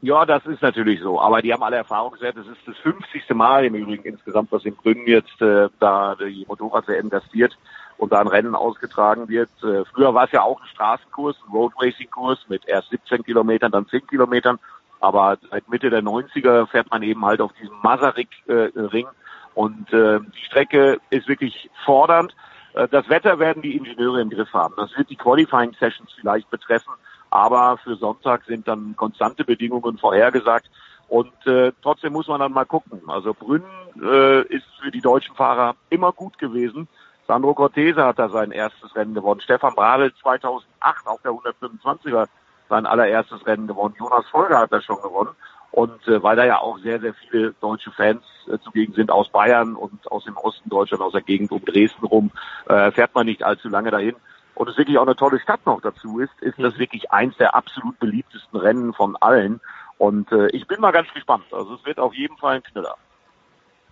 Ja, 0.01 0.25
das 0.25 0.45
ist 0.45 0.61
natürlich 0.61 0.99
so. 0.99 1.21
Aber 1.21 1.41
die 1.41 1.53
haben 1.53 1.63
alle 1.63 1.77
Erfahrung 1.77 2.11
gesagt, 2.11 2.37
es 2.37 2.47
ist 2.47 2.67
das 2.67 2.75
50. 2.79 3.29
Mal 3.29 3.63
im 3.63 3.75
Übrigen 3.75 4.03
insgesamt, 4.03 4.51
was 4.51 4.65
in 4.65 4.75
Gründen 4.75 5.07
jetzt 5.07 5.41
äh, 5.41 5.69
da 5.79 6.15
die 6.15 6.45
Motorrad-WM 6.49 7.09
gastiert 7.09 7.57
und 7.97 8.11
da 8.11 8.19
ein 8.19 8.27
Rennen 8.27 8.55
ausgetragen 8.55 9.29
wird. 9.29 9.49
Äh, 9.63 9.85
früher 9.85 10.13
war 10.13 10.25
es 10.25 10.33
ja 10.33 10.41
auch 10.41 10.59
ein 10.59 10.67
Straßenkurs, 10.67 11.37
ein 11.47 11.53
Road 11.53 11.71
Racing 11.79 12.09
Kurs 12.09 12.39
mit 12.49 12.67
erst 12.67 12.89
17 12.89 13.23
Kilometern, 13.23 13.71
dann 13.71 13.87
10 13.87 14.05
Kilometern. 14.07 14.59
Aber 15.05 15.37
seit 15.51 15.69
Mitte 15.69 15.91
der 15.91 16.01
90er 16.01 16.65
fährt 16.65 16.89
man 16.89 17.03
eben 17.03 17.23
halt 17.23 17.39
auf 17.39 17.53
diesem 17.61 17.75
Masaryk-Ring. 17.83 19.05
Äh, 19.05 19.53
und 19.53 19.93
äh, 19.93 20.19
die 20.19 20.45
Strecke 20.45 20.99
ist 21.11 21.27
wirklich 21.27 21.69
fordernd. 21.85 22.35
Äh, 22.73 22.87
das 22.87 23.07
Wetter 23.07 23.37
werden 23.37 23.61
die 23.61 23.77
Ingenieure 23.77 24.19
im 24.19 24.31
Griff 24.31 24.51
haben. 24.51 24.73
Das 24.77 24.97
wird 24.97 25.11
die 25.11 25.15
Qualifying 25.15 25.75
Sessions 25.79 26.11
vielleicht 26.19 26.49
betreffen, 26.49 26.91
aber 27.29 27.77
für 27.83 27.95
Sonntag 27.97 28.45
sind 28.45 28.67
dann 28.67 28.95
konstante 28.95 29.43
Bedingungen 29.43 29.99
vorhergesagt. 29.99 30.71
Und 31.07 31.45
äh, 31.45 31.71
trotzdem 31.83 32.13
muss 32.13 32.27
man 32.27 32.39
dann 32.39 32.51
mal 32.51 32.65
gucken. 32.65 32.99
Also 33.07 33.35
Brünn 33.35 33.63
äh, 34.01 34.41
ist 34.47 34.65
für 34.81 34.89
die 34.89 35.01
deutschen 35.01 35.35
Fahrer 35.35 35.75
immer 35.91 36.13
gut 36.13 36.39
gewesen. 36.39 36.87
Sandro 37.27 37.53
Cortese 37.53 38.03
hat 38.03 38.17
da 38.17 38.29
sein 38.29 38.49
erstes 38.49 38.95
Rennen 38.95 39.13
gewonnen. 39.13 39.41
Stefan 39.41 39.75
Bradl 39.75 40.11
2008 40.23 41.05
auf 41.05 41.21
der 41.21 41.31
125er 41.31 42.25
sein 42.69 42.85
allererstes 42.85 43.45
Rennen 43.45 43.67
gewonnen. 43.67 43.95
Jonas 43.97 44.25
Folger 44.27 44.59
hat 44.59 44.71
das 44.71 44.83
schon 44.83 45.01
gewonnen. 45.01 45.35
Und 45.71 46.07
äh, 46.07 46.23
weil 46.23 46.37
da 46.37 46.45
ja 46.45 46.59
auch 46.59 46.77
sehr, 46.79 47.01
sehr 47.01 47.13
viele 47.13 47.53
deutsche 47.59 47.91
Fans 47.91 48.23
äh, 48.47 48.57
zugegen 48.59 48.93
sind 48.93 49.11
aus 49.11 49.29
Bayern 49.29 49.75
und 49.75 50.09
aus 50.09 50.23
dem 50.23 50.37
Osten 50.37 50.69
Deutschland, 50.69 51.03
aus 51.03 51.11
der 51.11 51.21
Gegend 51.21 51.51
um 51.51 51.63
Dresden 51.65 52.05
rum, 52.05 52.31
äh, 52.69 52.91
fährt 52.91 53.13
man 53.13 53.25
nicht 53.25 53.43
allzu 53.43 53.67
lange 53.67 53.91
dahin. 53.91 54.15
Und 54.53 54.69
es 54.69 54.77
wirklich 54.77 54.97
auch 54.97 55.05
eine 55.05 55.17
tolle 55.17 55.39
Stadt 55.41 55.65
noch 55.65 55.81
dazu 55.81 56.19
ist, 56.19 56.31
ist 56.39 56.57
das 56.57 56.79
wirklich 56.79 57.11
eins 57.11 57.35
der 57.37 57.55
absolut 57.55 57.99
beliebtesten 57.99 58.57
Rennen 58.57 58.93
von 58.93 59.17
allen. 59.17 59.59
Und 59.97 60.31
äh, 60.31 60.47
ich 60.51 60.65
bin 60.65 60.79
mal 60.79 60.91
ganz 60.91 61.11
gespannt. 61.13 61.43
Also 61.51 61.75
es 61.75 61.85
wird 61.85 61.99
auf 61.99 62.13
jeden 62.13 62.37
Fall 62.37 62.55
ein 62.55 62.63
Knüller. 62.63 62.95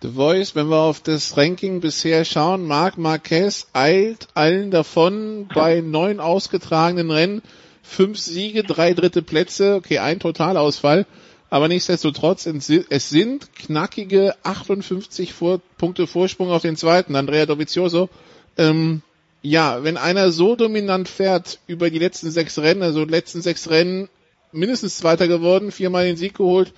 The 0.00 0.10
Voice, 0.10 0.54
wenn 0.54 0.68
wir 0.68 0.80
auf 0.80 1.00
das 1.00 1.36
Ranking 1.36 1.80
bisher 1.80 2.24
schauen, 2.24 2.66
Marc 2.66 2.98
Marquez 2.98 3.68
eilt 3.72 4.28
allen 4.34 4.70
davon 4.70 5.48
bei 5.54 5.80
neun 5.80 6.20
ausgetragenen 6.20 7.10
Rennen. 7.10 7.42
Fünf 7.86 8.18
Siege, 8.18 8.64
drei 8.64 8.94
dritte 8.94 9.20
Plätze, 9.20 9.74
okay, 9.74 9.98
ein 9.98 10.18
Totalausfall. 10.18 11.06
Aber 11.50 11.68
nichtsdestotrotz, 11.68 12.46
es 12.46 13.10
sind 13.10 13.54
knackige 13.54 14.34
58 14.42 15.32
Vor 15.34 15.60
Punkte 15.78 16.06
Vorsprung 16.06 16.50
auf 16.50 16.62
den 16.62 16.76
zweiten, 16.76 17.14
Andrea 17.14 17.46
Dovizioso. 17.46 18.08
Ähm, 18.56 19.02
ja, 19.42 19.84
wenn 19.84 19.98
einer 19.98 20.32
so 20.32 20.56
dominant 20.56 21.08
fährt 21.08 21.60
über 21.66 21.90
die 21.90 21.98
letzten 21.98 22.30
sechs 22.30 22.58
Rennen, 22.58 22.82
also 22.82 23.04
letzten 23.04 23.42
sechs 23.42 23.68
Rennen 23.68 24.08
mindestens 24.50 24.96
Zweiter 24.96 25.28
geworden, 25.28 25.70
viermal 25.70 26.06
den 26.06 26.16
Sieg 26.16 26.34
geholt, 26.38 26.72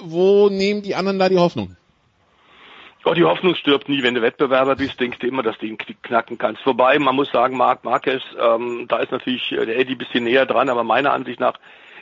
wo 0.00 0.48
nehmen 0.48 0.82
die 0.82 0.94
anderen 0.94 1.18
da 1.18 1.28
die 1.28 1.38
Hoffnung? 1.38 1.76
Oh, 3.08 3.14
die 3.14 3.24
Hoffnung 3.24 3.54
stirbt 3.54 3.88
nie. 3.88 4.02
Wenn 4.02 4.12
du 4.12 4.20
Wettbewerber 4.20 4.76
bist, 4.76 5.00
denkst 5.00 5.18
du 5.20 5.26
immer, 5.26 5.42
dass 5.42 5.56
du 5.56 5.64
ihn 5.64 5.78
knacken 5.78 6.36
kannst. 6.36 6.66
Wobei, 6.66 6.98
man 6.98 7.16
muss 7.16 7.30
sagen, 7.30 7.56
Marc 7.56 7.82
Marquez, 7.82 8.20
ähm, 8.38 8.84
da 8.86 8.98
ist 8.98 9.10
natürlich 9.10 9.48
der 9.48 9.78
Eddie 9.78 9.94
ein 9.94 9.98
bisschen 9.98 10.24
näher 10.24 10.44
dran, 10.44 10.68
aber 10.68 10.84
meiner 10.84 11.14
Ansicht 11.14 11.40
nach 11.40 11.54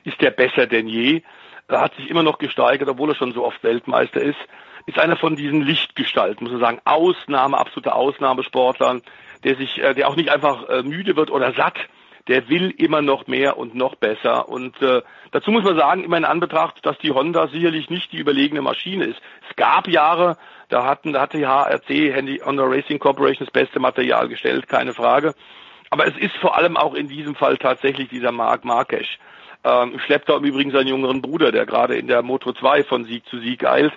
ist 0.02 0.20
der 0.20 0.32
besser 0.32 0.66
denn 0.66 0.88
je. 0.88 1.22
Er 1.68 1.80
hat 1.80 1.94
sich 1.94 2.10
immer 2.10 2.24
noch 2.24 2.38
gesteigert, 2.38 2.88
obwohl 2.88 3.10
er 3.10 3.14
schon 3.14 3.32
so 3.32 3.44
oft 3.44 3.62
Weltmeister 3.62 4.20
ist. 4.20 4.38
Ist 4.86 4.98
einer 4.98 5.16
von 5.16 5.36
diesen 5.36 5.62
Lichtgestalten, 5.62 6.42
muss 6.42 6.54
man 6.54 6.60
sagen, 6.60 6.80
Ausnahme, 6.84 7.56
absolute 7.56 7.94
Ausnahmesportlern, 7.94 9.02
der 9.44 9.54
sich, 9.54 9.78
äh, 9.80 9.94
der 9.94 10.08
auch 10.08 10.16
nicht 10.16 10.30
einfach 10.30 10.68
äh, 10.68 10.82
müde 10.82 11.14
wird 11.14 11.30
oder 11.30 11.52
satt, 11.52 11.78
der 12.26 12.48
will 12.48 12.74
immer 12.76 13.02
noch 13.02 13.28
mehr 13.28 13.58
und 13.58 13.76
noch 13.76 13.94
besser. 13.94 14.48
Und 14.48 14.82
äh, 14.82 15.02
dazu 15.30 15.52
muss 15.52 15.62
man 15.62 15.76
sagen, 15.76 16.02
immer 16.02 16.16
in 16.16 16.24
Anbetracht, 16.24 16.84
dass 16.84 16.98
die 16.98 17.12
Honda 17.12 17.46
sicherlich 17.46 17.90
nicht 17.90 18.10
die 18.10 18.18
überlegene 18.18 18.62
Maschine 18.62 19.04
ist. 19.04 19.20
Es 19.48 19.54
gab 19.54 19.86
Jahre, 19.86 20.36
da 20.68 20.84
hatten, 20.84 21.12
da 21.12 21.20
hatte 21.20 21.38
die 21.38 21.46
HRC, 21.46 22.44
Honda 22.44 22.64
Racing 22.64 22.98
Corporation, 22.98 23.46
das 23.46 23.52
beste 23.52 23.80
Material 23.80 24.28
gestellt, 24.28 24.68
keine 24.68 24.94
Frage. 24.94 25.34
Aber 25.90 26.06
es 26.06 26.16
ist 26.16 26.36
vor 26.36 26.56
allem 26.56 26.76
auch 26.76 26.94
in 26.94 27.08
diesem 27.08 27.34
Fall 27.34 27.56
tatsächlich 27.56 28.08
dieser 28.08 28.32
Marc 28.32 28.64
Marquez. 28.64 29.06
Ähm, 29.64 29.98
schleppt 30.00 30.28
da 30.28 30.36
im 30.36 30.44
Übrigen 30.44 30.70
seinen 30.70 30.88
jüngeren 30.88 31.22
Bruder, 31.22 31.52
der 31.52 31.66
gerade 31.66 31.96
in 31.96 32.08
der 32.08 32.22
Moto 32.22 32.52
2 32.52 32.84
von 32.84 33.04
Sieg 33.04 33.26
zu 33.26 33.38
Sieg 33.38 33.64
eilt 33.64 33.92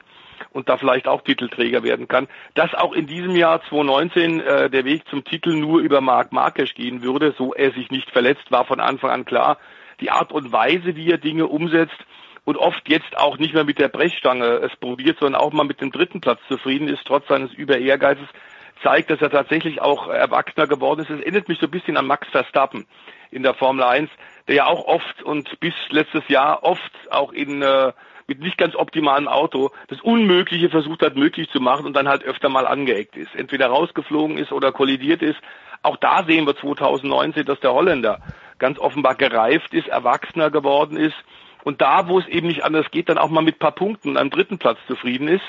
und 0.52 0.70
da 0.70 0.78
vielleicht 0.78 1.08
auch 1.08 1.22
Titelträger 1.22 1.84
werden 1.84 2.08
kann. 2.08 2.28
Dass 2.54 2.74
auch 2.74 2.94
in 2.94 3.08
diesem 3.08 3.36
Jahr 3.36 3.62
2019 3.64 4.40
äh, 4.40 4.70
der 4.70 4.86
Weg 4.86 5.08
zum 5.10 5.24
Titel 5.24 5.56
nur 5.56 5.80
über 5.82 6.02
Marc 6.02 6.32
Marquez 6.32 6.74
gehen 6.74 7.04
würde, 7.04 7.34
so 7.38 7.54
er 7.54 7.72
sich 7.72 7.92
nicht 7.92 8.10
verletzt, 8.12 8.52
war 8.52 8.66
von 8.66 8.80
Anfang 8.80 9.12
an 9.12 9.26
klar. 9.26 9.58
Die 10.00 10.12
Art 10.12 10.32
und 10.32 10.52
Weise, 10.52 10.96
wie 10.96 11.12
er 11.12 11.18
Dinge 11.18 11.48
umsetzt 11.48 11.98
und 12.50 12.58
oft 12.58 12.90
jetzt 12.90 13.16
auch 13.16 13.38
nicht 13.38 13.54
mehr 13.54 13.64
mit 13.64 13.78
der 13.78 13.90
Brechstange 13.90 14.44
es 14.64 14.76
probiert, 14.78 15.20
sondern 15.20 15.40
auch 15.40 15.54
mal 15.54 15.66
mit 15.66 15.82
dem 15.82 15.92
dritten 15.92 16.20
Platz 16.20 16.40
zufrieden 16.48 16.88
ist, 16.88 17.06
trotz 17.06 17.28
seines 17.28 17.54
Über-Ehrgeizes, 17.54 18.28
zeigt, 18.82 19.12
dass 19.12 19.22
er 19.22 19.30
tatsächlich 19.30 19.82
auch 19.82 20.08
erwachsener 20.08 20.66
geworden 20.66 21.02
ist. 21.02 21.12
Es 21.12 21.20
erinnert 21.20 21.48
mich 21.48 21.60
so 21.60 21.68
ein 21.68 21.72
bisschen 21.72 21.96
an 21.96 22.08
Max 22.08 22.28
Verstappen 22.30 22.88
in 23.30 23.44
der 23.44 23.54
Formel 23.54 23.84
1, 23.84 24.10
der 24.48 24.56
ja 24.56 24.66
auch 24.66 24.84
oft 24.86 25.22
und 25.22 25.60
bis 25.60 25.76
letztes 25.92 26.28
Jahr 26.28 26.64
oft 26.64 26.92
auch 27.12 27.34
in 27.34 27.62
äh, 27.62 27.94
mit 28.26 28.40
nicht 28.40 28.58
ganz 28.58 28.76
optimalem 28.76 29.28
Auto 29.28 29.70
das 29.88 30.02
Unmögliche 30.02 30.72
versucht 30.72 31.04
hat, 31.04 31.16
möglich 31.16 31.52
zu 31.52 31.60
machen 31.60 31.86
und 31.86 31.94
dann 31.94 32.08
halt 32.08 32.24
öfter 32.24 32.50
mal 32.50 32.66
angeeckt 32.66 33.16
ist. 33.16 33.36
Entweder 33.36 33.68
rausgeflogen 33.68 34.40
ist 34.40 34.52
oder 34.52 34.72
kollidiert 34.72 35.22
ist. 35.22 35.38
Auch 35.84 35.98
da 35.98 36.24
sehen 36.24 36.48
wir 36.48 36.58
2019, 36.58 37.46
dass 37.46 37.60
der 37.60 37.74
Holländer 37.74 38.22
ganz 38.58 38.80
offenbar 38.80 39.14
gereift 39.14 39.72
ist, 39.76 39.88
erwachsener 39.88 40.50
geworden 40.50 40.98
ist 40.98 41.16
und 41.64 41.82
da, 41.82 42.08
wo 42.08 42.20
es 42.20 42.28
eben 42.28 42.48
nicht 42.48 42.64
anders 42.64 42.90
geht, 42.92 43.10
dann 43.10 43.18
auch 43.18 43.30
mal 43.30 43.44
mit 43.44 43.56
ein 43.56 43.60
paar 43.60 43.72
Punkten 43.72 44.18
am 44.18 44.30
dritten 44.30 44.58
Platz 44.58 44.80
zufrieden 44.88 45.28
ist. 45.28 45.46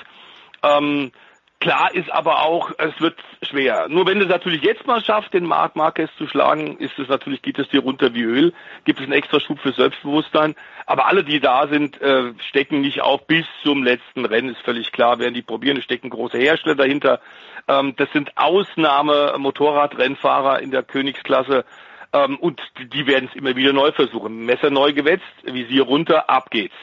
Ähm, 0.62 1.12
Klar 1.60 1.94
ist 1.94 2.10
aber 2.10 2.40
auch, 2.40 2.72
es 2.78 2.98
wird 3.00 3.16
schwer. 3.42 3.86
Nur 3.90 4.06
wenn 4.06 4.18
du 4.18 4.24
es 4.24 4.30
natürlich 4.30 4.62
jetzt 4.62 4.86
mal 4.86 5.04
schaffst, 5.04 5.34
den 5.34 5.44
Marc 5.44 5.76
Marquez 5.76 6.08
zu 6.16 6.26
schlagen, 6.26 6.78
ist 6.78 6.98
es 6.98 7.08
natürlich, 7.08 7.42
geht 7.42 7.58
es 7.58 7.68
dir 7.68 7.82
runter 7.82 8.14
wie 8.14 8.22
Öl, 8.22 8.54
gibt 8.86 8.98
es 8.98 9.04
einen 9.04 9.12
extra 9.12 9.40
Schub 9.40 9.60
für 9.60 9.72
Selbstbewusstsein. 9.72 10.54
Aber 10.86 11.06
alle, 11.06 11.22
die 11.22 11.38
da 11.38 11.68
sind, 11.68 12.00
äh, 12.00 12.32
stecken 12.48 12.80
nicht 12.80 13.02
auf 13.02 13.26
bis 13.26 13.44
zum 13.62 13.84
letzten 13.84 14.24
Rennen, 14.24 14.48
ist 14.48 14.62
völlig 14.62 14.90
klar, 14.90 15.18
werden 15.18 15.34
die 15.34 15.42
probieren. 15.42 15.76
Es 15.76 15.84
stecken 15.84 16.08
große 16.08 16.38
Hersteller 16.38 16.76
dahinter. 16.76 17.20
Ähm, 17.68 17.94
das 17.94 18.10
sind 18.12 18.32
Ausnahme-Motorradrennfahrer 18.36 20.62
in 20.62 20.70
der 20.70 20.82
Königsklasse. 20.82 21.66
Ähm, 22.12 22.36
und 22.38 22.60
die 22.92 23.06
werden 23.06 23.28
es 23.30 23.36
immer 23.36 23.54
wieder 23.56 23.72
neu 23.72 23.92
versuchen. 23.92 24.44
Messer 24.44 24.70
neu 24.70 24.92
gewetzt, 24.92 25.24
Visier 25.44 25.82
runter, 25.82 26.28
ab 26.28 26.50
geht's. 26.50 26.74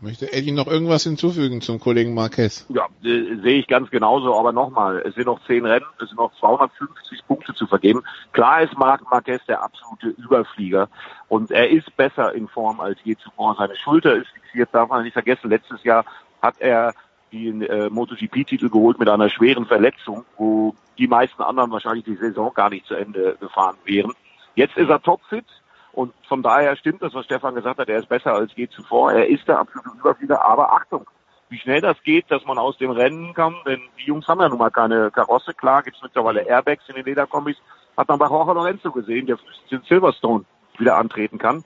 Möchte 0.00 0.30
Eddie 0.32 0.52
noch 0.52 0.66
irgendwas 0.66 1.04
hinzufügen 1.04 1.62
zum 1.62 1.80
Kollegen 1.80 2.12
Marquez? 2.12 2.66
Ja, 2.68 2.88
äh, 3.02 3.36
sehe 3.42 3.58
ich 3.58 3.66
ganz 3.66 3.90
genauso, 3.90 4.38
aber 4.38 4.52
nochmal, 4.52 4.98
es 4.98 5.14
sind 5.14 5.24
noch 5.24 5.40
zehn 5.46 5.64
Rennen, 5.64 5.86
es 5.98 6.08
sind 6.08 6.18
noch 6.18 6.30
250 6.40 7.26
Punkte 7.26 7.54
zu 7.54 7.66
vergeben. 7.66 8.02
Klar 8.32 8.62
ist 8.62 8.76
Marc 8.76 9.02
Marquez 9.10 9.40
der 9.46 9.62
absolute 9.62 10.08
Überflieger 10.08 10.90
und 11.28 11.50
er 11.50 11.70
ist 11.70 11.96
besser 11.96 12.34
in 12.34 12.48
Form 12.48 12.80
als 12.80 12.98
je 13.04 13.16
zuvor. 13.16 13.56
Seine 13.56 13.76
Schulter 13.76 14.14
ist 14.14 14.28
fixiert, 14.28 14.68
darf 14.72 14.90
man 14.90 15.04
nicht 15.04 15.14
vergessen. 15.14 15.48
Letztes 15.48 15.82
Jahr 15.84 16.04
hat 16.42 16.56
er 16.60 16.92
den 17.34 17.62
äh, 17.62 17.90
MotoGP-Titel 17.90 18.68
geholt 18.68 18.98
mit 18.98 19.08
einer 19.08 19.28
schweren 19.28 19.66
Verletzung, 19.66 20.24
wo 20.36 20.74
die 20.98 21.08
meisten 21.08 21.42
anderen 21.42 21.70
wahrscheinlich 21.70 22.04
die 22.04 22.16
Saison 22.16 22.52
gar 22.54 22.70
nicht 22.70 22.86
zu 22.86 22.94
Ende 22.94 23.36
gefahren 23.40 23.76
wären. 23.84 24.12
Jetzt 24.54 24.76
ist 24.76 24.88
er 24.88 25.02
topfit, 25.02 25.44
und 25.92 26.12
von 26.28 26.42
daher 26.42 26.76
stimmt 26.76 27.02
das, 27.02 27.14
was 27.14 27.24
Stefan 27.24 27.54
gesagt 27.54 27.78
hat, 27.78 27.88
er 27.88 27.98
ist 27.98 28.08
besser 28.08 28.34
als 28.34 28.50
je 28.56 28.68
zuvor. 28.68 29.12
Er 29.12 29.28
ist 29.28 29.46
der 29.46 29.60
absolute 29.60 29.96
Überflieger, 29.96 30.44
aber 30.44 30.72
Achtung, 30.72 31.06
wie 31.50 31.58
schnell 31.58 31.80
das 31.80 32.02
geht, 32.02 32.28
dass 32.30 32.44
man 32.46 32.58
aus 32.58 32.76
dem 32.78 32.90
Rennen 32.90 33.32
kann, 33.32 33.54
denn 33.64 33.80
die 33.98 34.06
Jungs 34.06 34.26
haben 34.26 34.40
ja 34.40 34.48
nun 34.48 34.58
mal 34.58 34.70
keine 34.70 35.12
Karosse. 35.12 35.54
Klar 35.54 35.84
gibt's 35.84 36.02
mittlerweile 36.02 36.40
Airbags 36.42 36.88
in 36.88 36.96
den 36.96 37.04
Lederkombis. 37.04 37.56
Hat 37.96 38.08
man 38.08 38.18
bei 38.18 38.26
Jorge 38.26 38.54
Lorenzo 38.54 38.90
gesehen, 38.90 39.26
der 39.26 39.38
in 39.70 39.82
Silverstone 39.82 40.44
wieder 40.78 40.96
antreten 40.96 41.38
kann. 41.38 41.62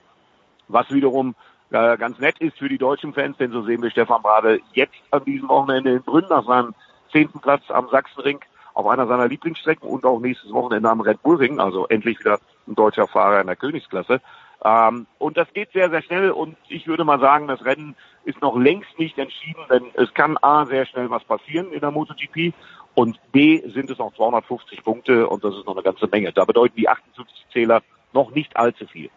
Was 0.67 0.91
wiederum 0.91 1.33
äh, 1.71 1.97
ganz 1.97 2.19
nett 2.19 2.39
ist 2.39 2.57
für 2.57 2.69
die 2.69 2.77
deutschen 2.77 3.13
Fans, 3.13 3.37
denn 3.37 3.51
so 3.51 3.61
sehen 3.61 3.81
wir 3.81 3.91
Stefan 3.91 4.21
Brade 4.21 4.59
jetzt 4.73 4.95
an 5.11 5.23
diesem 5.25 5.49
Wochenende 5.49 5.91
in 5.91 6.03
Brünn 6.03 6.25
nach 6.29 6.45
seinem 6.45 6.73
zehnten 7.11 7.39
Platz 7.39 7.63
am 7.69 7.89
Sachsenring 7.89 8.39
auf 8.73 8.87
einer 8.87 9.07
seiner 9.07 9.27
Lieblingsstrecken 9.27 9.87
und 9.87 10.05
auch 10.05 10.19
nächstes 10.19 10.51
Wochenende 10.51 10.89
am 10.89 11.01
Red 11.01 11.21
Bull 11.21 11.37
Ring, 11.37 11.59
also 11.59 11.87
endlich 11.87 12.19
wieder 12.19 12.39
ein 12.67 12.75
deutscher 12.75 13.07
Fahrer 13.07 13.41
in 13.41 13.47
der 13.47 13.55
Königsklasse. 13.55 14.21
Ähm, 14.63 15.07
und 15.17 15.37
das 15.37 15.51
geht 15.53 15.71
sehr, 15.71 15.89
sehr 15.89 16.01
schnell 16.01 16.31
und 16.31 16.57
ich 16.67 16.87
würde 16.87 17.03
mal 17.03 17.19
sagen, 17.19 17.47
das 17.47 17.63
Rennen 17.63 17.95
ist 18.25 18.41
noch 18.41 18.57
längst 18.57 18.97
nicht 18.97 19.17
entschieden, 19.17 19.61
denn 19.69 19.85
es 19.93 20.13
kann 20.13 20.37
A, 20.41 20.65
sehr 20.65 20.85
schnell 20.85 21.09
was 21.09 21.23
passieren 21.23 21.71
in 21.71 21.79
der 21.79 21.91
MotoGP 21.91 22.53
und 22.95 23.19
B, 23.31 23.61
sind 23.69 23.89
es 23.89 23.97
noch 23.97 24.13
250 24.15 24.83
Punkte 24.83 25.27
und 25.27 25.43
das 25.43 25.55
ist 25.55 25.65
noch 25.65 25.75
eine 25.75 25.83
ganze 25.83 26.07
Menge. 26.07 26.33
Da 26.33 26.45
bedeuten 26.45 26.75
die 26.75 26.89
58 26.89 27.45
Zähler 27.53 27.81
noch 28.13 28.31
nicht 28.31 28.57
allzu 28.57 28.85
viel. 28.87 29.09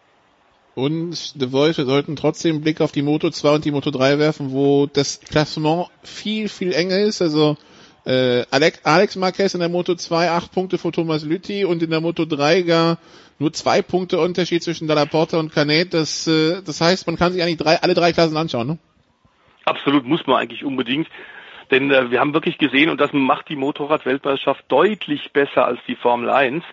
Und 0.75 1.33
The 1.37 1.47
Voice, 1.47 1.77
wir 1.77 1.85
sollten 1.85 2.15
trotzdem 2.15 2.55
einen 2.55 2.63
Blick 2.63 2.81
auf 2.81 2.91
die 2.91 3.03
Moto 3.03 3.29
2 3.29 3.49
und 3.55 3.65
die 3.65 3.71
Moto 3.71 3.91
3 3.91 4.17
werfen, 4.17 4.51
wo 4.51 4.87
das 4.87 5.19
Klassement 5.19 5.87
viel, 6.01 6.49
viel 6.49 6.73
enger 6.73 6.97
ist. 6.99 7.21
Also 7.21 7.57
äh, 8.05 8.43
Alex, 8.49 8.83
Alex 8.83 9.15
Marquez 9.15 9.53
in 9.53 9.59
der 9.59 9.69
Moto 9.69 9.93
2 9.93 10.31
acht 10.31 10.51
Punkte 10.51 10.77
vor 10.77 10.91
Thomas 10.91 11.23
Lütti 11.23 11.63
und 11.63 11.83
in 11.83 11.91
der 11.91 12.01
Moto 12.01 12.25
3 12.25 12.63
gar 12.63 12.97
nur 13.39 13.53
zwei 13.53 13.81
Punkte 13.81 14.19
Unterschied 14.19 14.63
zwischen 14.63 14.87
Dalla 14.87 15.05
Porta 15.05 15.37
und 15.37 15.53
Canet. 15.53 15.93
Das, 15.93 16.27
äh, 16.27 16.61
das 16.65 16.81
heißt, 16.81 17.05
man 17.07 17.17
kann 17.17 17.33
sich 17.33 17.43
eigentlich 17.43 17.57
drei, 17.57 17.81
alle 17.81 17.93
drei 17.93 18.11
Klassen 18.11 18.37
anschauen, 18.37 18.67
ne? 18.67 18.77
Absolut, 19.65 20.05
muss 20.05 20.25
man 20.27 20.37
eigentlich 20.37 20.65
unbedingt. 20.65 21.07
Denn 21.71 21.91
äh, 21.91 22.11
wir 22.11 22.19
haben 22.19 22.33
wirklich 22.33 22.57
gesehen, 22.57 22.89
und 22.89 22.99
das 22.99 23.13
macht 23.13 23.47
die 23.49 23.55
Motorrad-Weltmeisterschaft 23.55 24.65
deutlich 24.67 25.31
besser 25.31 25.65
als 25.65 25.79
die 25.87 25.95
Formel 25.95 26.29
1. 26.29 26.63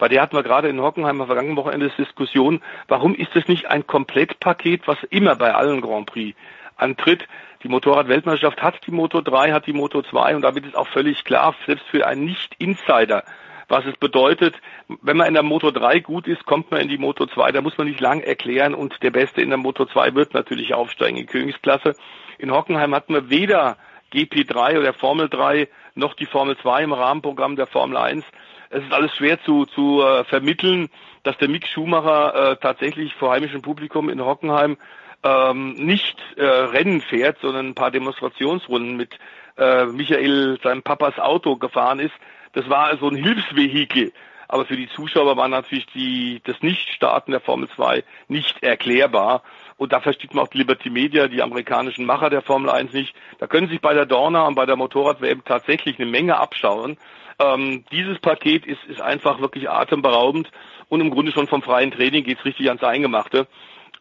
Bei 0.00 0.08
der 0.08 0.22
hatten 0.22 0.34
wir 0.34 0.42
gerade 0.42 0.68
in 0.68 0.80
Hockenheim 0.80 1.20
am 1.20 1.26
vergangenen 1.26 1.58
Wochenende 1.58 1.90
Diskussion, 1.90 2.62
warum 2.88 3.14
ist 3.14 3.36
das 3.36 3.46
nicht 3.48 3.66
ein 3.66 3.86
Komplettpaket, 3.86 4.88
was 4.88 4.96
immer 5.10 5.36
bei 5.36 5.54
allen 5.54 5.82
Grand 5.82 6.06
Prix 6.06 6.38
antritt? 6.76 7.28
Die 7.62 7.68
Motorrad-Weltmeisterschaft 7.68 8.62
hat 8.62 8.86
die 8.86 8.92
Moto 8.92 9.20
3, 9.20 9.52
hat 9.52 9.66
die 9.66 9.74
Moto 9.74 10.00
2 10.00 10.36
und 10.36 10.40
damit 10.40 10.64
ist 10.64 10.74
auch 10.74 10.88
völlig 10.88 11.22
klar, 11.24 11.54
selbst 11.66 11.84
für 11.88 12.06
einen 12.06 12.24
Nicht-Insider, 12.24 13.24
was 13.68 13.84
es 13.84 13.94
bedeutet, 13.98 14.54
wenn 15.02 15.18
man 15.18 15.26
in 15.26 15.34
der 15.34 15.42
Moto 15.42 15.70
3 15.70 16.00
gut 16.00 16.26
ist, 16.26 16.46
kommt 16.46 16.70
man 16.70 16.80
in 16.80 16.88
die 16.88 16.96
Moto 16.96 17.26
2, 17.26 17.52
da 17.52 17.60
muss 17.60 17.76
man 17.76 17.86
nicht 17.86 18.00
lang 18.00 18.22
erklären 18.22 18.72
und 18.72 19.02
der 19.02 19.10
Beste 19.10 19.42
in 19.42 19.50
der 19.50 19.58
Moto 19.58 19.84
2 19.84 20.14
wird 20.14 20.32
natürlich 20.32 20.72
aufsteigen 20.72 21.18
in 21.18 21.26
Königsklasse. 21.26 21.92
In 22.38 22.52
Hockenheim 22.52 22.94
hatten 22.94 23.12
wir 23.12 23.28
weder 23.28 23.76
GP3 24.14 24.78
oder 24.78 24.94
Formel 24.94 25.28
3 25.28 25.68
noch 25.94 26.14
die 26.14 26.24
Formel 26.24 26.56
2 26.56 26.84
im 26.84 26.94
Rahmenprogramm 26.94 27.56
der 27.56 27.66
Formel 27.66 27.98
1. 27.98 28.24
Es 28.70 28.84
ist 28.84 28.92
alles 28.92 29.14
schwer 29.16 29.42
zu, 29.42 29.66
zu 29.66 30.00
äh, 30.00 30.24
vermitteln, 30.24 30.88
dass 31.24 31.36
der 31.38 31.48
Mick 31.48 31.66
Schumacher 31.66 32.52
äh, 32.52 32.56
tatsächlich 32.56 33.14
vor 33.14 33.32
heimischem 33.32 33.62
Publikum 33.62 34.08
in 34.08 34.24
Hockenheim 34.24 34.76
ähm, 35.24 35.74
nicht 35.74 36.16
äh, 36.36 36.44
Rennen 36.44 37.00
fährt, 37.00 37.38
sondern 37.40 37.66
ein 37.66 37.74
paar 37.74 37.90
Demonstrationsrunden 37.90 38.96
mit 38.96 39.18
äh, 39.58 39.86
Michael, 39.86 40.58
seinem 40.62 40.82
Papas 40.82 41.18
Auto 41.18 41.56
gefahren 41.56 41.98
ist. 41.98 42.14
Das 42.52 42.68
war 42.68 42.86
also 42.86 43.08
ein 43.08 43.16
Hilfsvehikel. 43.16 44.12
Aber 44.46 44.64
für 44.64 44.76
die 44.76 44.88
Zuschauer 44.88 45.36
war 45.36 45.46
natürlich 45.46 45.86
die, 45.86 46.40
das 46.44 46.60
Nichtstarten 46.60 47.30
der 47.30 47.40
Formel 47.40 47.68
2 47.68 48.02
nicht 48.28 48.62
erklärbar. 48.62 49.42
Und 49.76 49.92
da 49.92 50.00
versteht 50.00 50.34
man 50.34 50.44
auch 50.44 50.48
die 50.48 50.58
Liberty 50.58 50.90
Media, 50.90 51.28
die 51.28 51.42
amerikanischen 51.42 52.04
Macher 52.04 52.30
der 52.30 52.42
Formel 52.42 52.68
1 52.70 52.92
nicht. 52.92 53.14
Da 53.38 53.46
können 53.46 53.68
sich 53.68 53.80
bei 53.80 53.94
der 53.94 54.06
Dorna 54.06 54.46
und 54.46 54.56
bei 54.56 54.66
der 54.66 54.74
Motorrad-WM 54.76 55.44
tatsächlich 55.44 56.00
eine 56.00 56.10
Menge 56.10 56.36
abschauen. 56.38 56.98
Ähm, 57.40 57.84
dieses 57.90 58.18
Paket 58.18 58.66
ist, 58.66 58.84
ist 58.84 59.00
einfach 59.00 59.40
wirklich 59.40 59.70
atemberaubend 59.70 60.50
und 60.88 61.00
im 61.00 61.10
Grunde 61.10 61.32
schon 61.32 61.46
vom 61.46 61.62
freien 61.62 61.90
Training 61.90 62.22
geht's 62.22 62.44
richtig 62.44 62.68
ans 62.68 62.82
Eingemachte. 62.82 63.46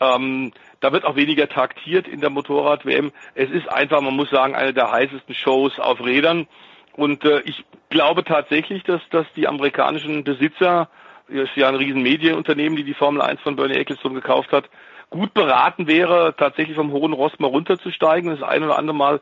Ähm, 0.02 0.52
da 0.82 0.92
wird 0.92 1.06
auch 1.06 1.16
weniger 1.16 1.48
taktiert 1.48 2.08
in 2.08 2.22
der 2.22 2.30
Motorrad-WM. 2.30 3.12
Es 3.36 3.50
ist 3.50 3.70
einfach, 3.70 4.02
man 4.02 4.16
muss 4.16 4.30
sagen, 4.30 4.56
eine 4.56 4.74
der 4.74 4.92
heißesten 4.92 5.36
Shows 5.36 5.80
auf 5.80 6.04
Rädern. 6.04 6.48
Und 6.94 7.24
äh, 7.24 7.42
ich 7.42 7.64
glaube 7.90 8.24
tatsächlich, 8.24 8.84
dass, 8.84 9.02
dass 9.12 9.26
die 9.36 9.48
amerikanischen 9.48 10.24
Besitzer, 10.24 10.90
das 11.30 11.50
ist 11.50 11.56
ja 11.56 11.70
ein 11.70 11.76
riesen 11.76 12.02
Medienunternehmen, 12.02 12.76
die 12.76 12.84
die 12.84 12.94
Formel 12.94 13.22
1 13.22 13.42
von 13.42 13.56
Bernie 13.56 13.76
Ecclestone 13.76 14.16
gekauft 14.16 14.52
hat, 14.52 14.70
gut 15.10 15.34
beraten 15.34 15.88
wäre, 15.88 16.36
tatsächlich 16.38 16.76
vom 16.76 16.92
hohen 16.92 17.14
Ross 17.14 17.38
mal 17.40 17.48
runterzusteigen, 17.48 18.30
das 18.30 18.44
ein 18.44 18.64
oder 18.64 18.78
andere 18.78 18.96
Mal 18.96 19.22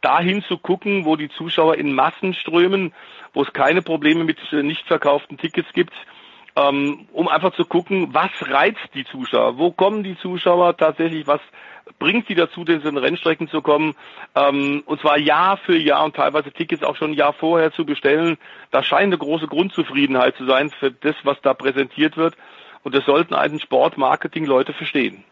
dahin 0.00 0.42
zu 0.42 0.58
gucken, 0.58 1.04
wo 1.04 1.16
die 1.16 1.28
Zuschauer 1.28 1.76
in 1.76 1.92
Massen 1.92 2.34
strömen, 2.34 2.92
wo 3.32 3.42
es 3.42 3.52
keine 3.52 3.82
Probleme 3.82 4.24
mit 4.24 4.38
äh, 4.52 4.62
nicht 4.62 4.86
verkauften 4.86 5.38
Tickets 5.38 5.72
gibt 5.72 5.94
ähm, 6.58 7.06
um 7.12 7.28
einfach 7.28 7.54
zu 7.54 7.64
gucken, 7.64 8.12
was 8.12 8.30
reizt 8.40 8.88
die 8.94 9.04
Zuschauer, 9.04 9.58
wo 9.58 9.70
kommen 9.70 10.02
die 10.02 10.18
Zuschauer 10.18 10.76
tatsächlich, 10.76 11.26
was 11.26 11.40
bringt 11.98 12.26
sie 12.26 12.34
dazu, 12.34 12.62
in 12.62 12.80
den 12.80 12.96
Rennstrecken 12.96 13.48
zu 13.48 13.62
kommen, 13.62 13.94
ähm, 14.34 14.82
und 14.86 15.00
zwar 15.00 15.18
Jahr 15.18 15.56
für 15.58 15.76
Jahr 15.76 16.04
und 16.04 16.16
teilweise 16.16 16.50
Tickets 16.50 16.82
auch 16.82 16.96
schon 16.96 17.12
ein 17.12 17.14
Jahr 17.14 17.32
vorher 17.32 17.72
zu 17.72 17.84
bestellen. 17.84 18.38
Da 18.70 18.82
scheint 18.82 19.04
eine 19.04 19.18
große 19.18 19.46
Grundzufriedenheit 19.46 20.36
zu 20.36 20.46
sein 20.46 20.70
für 20.70 20.90
das, 20.90 21.14
was 21.22 21.40
da 21.42 21.54
präsentiert 21.54 22.16
wird. 22.16 22.36
Und 22.82 22.94
das 22.94 23.04
sollten 23.04 23.34
einen 23.34 23.60
Sportmarketing-Leute 23.60 24.72
verstehen. 24.72 25.24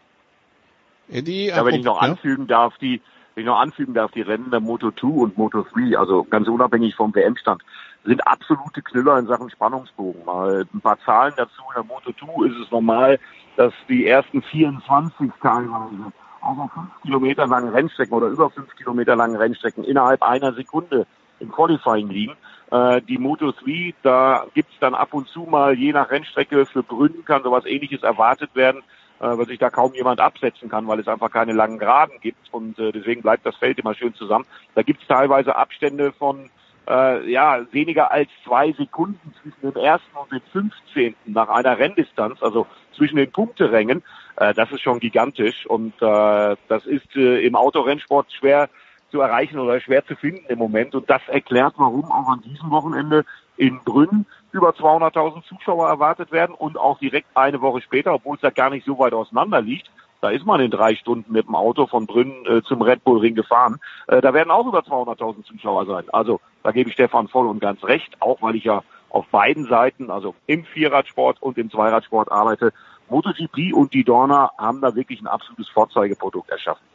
Eddie, 1.09 1.47
ja, 1.47 1.65
wenn 1.65 1.75
ich 1.75 1.85
noch 1.85 2.01
anfügen 2.01 2.47
darf, 2.47 2.77
die, 2.77 3.01
wenn 3.37 3.43
ich 3.43 3.47
noch 3.49 3.59
anfügen 3.59 3.93
darf, 3.93 4.09
die 4.13 4.23
Rennen 4.23 4.49
der 4.49 4.59
Moto 4.59 4.89
2 4.89 5.07
und 5.09 5.37
Moto 5.37 5.63
3, 5.71 5.95
also 5.95 6.23
ganz 6.23 6.47
unabhängig 6.47 6.95
vom 6.95 7.13
WM-Stand, 7.13 7.61
sind 8.03 8.25
absolute 8.25 8.81
Knüller 8.81 9.19
in 9.19 9.27
Sachen 9.27 9.51
Spannungsbogen. 9.51 10.25
Mal 10.25 10.65
ein 10.73 10.81
paar 10.81 10.97
Zahlen 11.05 11.35
dazu. 11.37 11.61
In 11.69 11.75
der 11.75 11.83
Moto 11.83 12.11
2 12.13 12.47
ist 12.47 12.65
es 12.65 12.71
normal, 12.71 13.19
dass 13.55 13.71
die 13.87 14.07
ersten 14.07 14.41
24 14.41 15.31
teilweise 15.39 16.11
auf 16.41 16.71
fünf 16.73 16.89
Kilometer 17.03 17.45
langen 17.45 17.69
Rennstrecken 17.69 18.17
oder 18.17 18.25
über 18.25 18.49
fünf 18.49 18.75
Kilometer 18.75 19.15
langen 19.15 19.35
Rennstrecken 19.35 19.83
innerhalb 19.83 20.23
einer 20.23 20.53
Sekunde 20.53 21.05
im 21.39 21.51
Qualifying 21.51 22.09
liegen. 22.09 22.33
Äh, 22.71 23.03
die 23.03 23.19
Moto 23.19 23.51
3, 23.51 23.93
da 24.01 24.47
gibt's 24.55 24.79
dann 24.79 24.95
ab 24.95 25.13
und 25.13 25.27
zu 25.27 25.41
mal, 25.41 25.75
je 25.75 25.93
nach 25.93 26.09
Rennstrecke, 26.09 26.65
für 26.65 26.81
Brünn 26.81 27.23
kann 27.23 27.43
sowas 27.43 27.67
ähnliches 27.67 28.01
erwartet 28.01 28.55
werden. 28.55 28.81
Äh, 29.19 29.37
weil 29.37 29.47
sich 29.47 29.59
da 29.59 29.69
kaum 29.69 29.93
jemand 29.93 30.19
absetzen 30.19 30.69
kann, 30.69 30.87
weil 30.87 30.99
es 30.99 31.07
einfach 31.07 31.31
keine 31.31 31.53
langen 31.53 31.79
Geraden 31.79 32.19
gibt 32.21 32.51
und 32.51 32.77
äh, 32.79 32.91
deswegen 32.91 33.21
bleibt 33.21 33.45
das 33.45 33.55
Feld 33.55 33.79
immer 33.79 33.93
schön 33.93 34.13
zusammen. 34.13 34.45
Da 34.75 34.83
gibt 34.83 35.01
es 35.01 35.07
teilweise 35.07 35.55
Abstände 35.55 36.11
von 36.13 36.49
äh, 36.87 37.29
ja 37.29 37.65
weniger 37.71 38.11
als 38.11 38.29
zwei 38.45 38.71
Sekunden 38.73 39.33
zwischen 39.41 39.61
dem 39.61 39.75
ersten 39.75 40.17
und 40.17 40.31
dem 40.31 40.41
15. 40.51 41.15
nach 41.25 41.49
einer 41.49 41.77
Renndistanz, 41.77 42.41
also 42.41 42.65
zwischen 42.95 43.17
den 43.17 43.31
Punkterängen. 43.31 44.03
Äh, 44.37 44.53
das 44.53 44.71
ist 44.71 44.81
schon 44.81 44.99
gigantisch 44.99 45.65
und 45.65 45.93
äh, 46.01 46.55
das 46.67 46.85
ist 46.85 47.15
äh, 47.15 47.45
im 47.45 47.55
Autorennsport 47.55 48.31
schwer 48.31 48.69
zu 49.11 49.21
erreichen 49.21 49.59
oder 49.59 49.79
schwer 49.79 50.05
zu 50.05 50.15
finden 50.15 50.45
im 50.49 50.59
Moment 50.59 50.93
und 50.93 51.09
das 51.09 51.21
erklärt, 51.27 51.75
warum 51.77 52.05
auch 52.05 52.27
an 52.29 52.41
diesem 52.41 52.69
Wochenende 52.71 53.25
in 53.55 53.79
Brünn 53.83 54.25
über 54.51 54.69
200.000 54.69 55.43
Zuschauer 55.45 55.87
erwartet 55.87 56.31
werden 56.31 56.55
und 56.55 56.77
auch 56.77 56.99
direkt 56.99 57.27
eine 57.35 57.61
Woche 57.61 57.81
später, 57.81 58.13
obwohl 58.13 58.35
es 58.35 58.41
da 58.41 58.49
gar 58.49 58.69
nicht 58.69 58.85
so 58.85 58.97
weit 58.99 59.13
auseinander 59.13 59.61
liegt, 59.61 59.89
da 60.21 60.29
ist 60.29 60.45
man 60.45 60.59
in 60.59 60.71
drei 60.71 60.95
Stunden 60.95 61.31
mit 61.31 61.47
dem 61.47 61.55
Auto 61.55 61.85
von 61.85 62.07
Brünn 62.07 62.45
äh, 62.47 62.63
zum 62.63 62.81
Red 62.81 63.03
Bull 63.03 63.19
Ring 63.19 63.35
gefahren. 63.35 63.79
Äh, 64.07 64.21
da 64.21 64.33
werden 64.33 64.49
auch 64.49 64.65
über 64.65 64.79
200.000 64.79 65.43
Zuschauer 65.45 65.85
sein. 65.85 66.05
Also 66.11 66.39
da 66.63 66.71
gebe 66.71 66.89
ich 66.89 66.95
Stefan 66.95 67.27
voll 67.27 67.47
und 67.47 67.59
ganz 67.59 67.83
recht, 67.83 68.19
auch 68.19 68.41
weil 68.41 68.55
ich 68.55 68.63
ja 68.63 68.83
auf 69.09 69.27
beiden 69.27 69.67
Seiten, 69.67 70.09
also 70.09 70.35
im 70.47 70.65
Vierradsport 70.65 71.41
und 71.41 71.57
im 71.57 71.69
Zweiradsport 71.69 72.31
arbeite. 72.31 72.73
MotoGP 73.09 73.73
und 73.73 73.93
die 73.93 74.03
Dorna 74.03 74.51
haben 74.57 74.81
da 74.81 74.95
wirklich 74.95 75.21
ein 75.21 75.27
absolutes 75.27 75.69
Vorzeigeprodukt 75.69 76.49
erschaffen. 76.49 76.85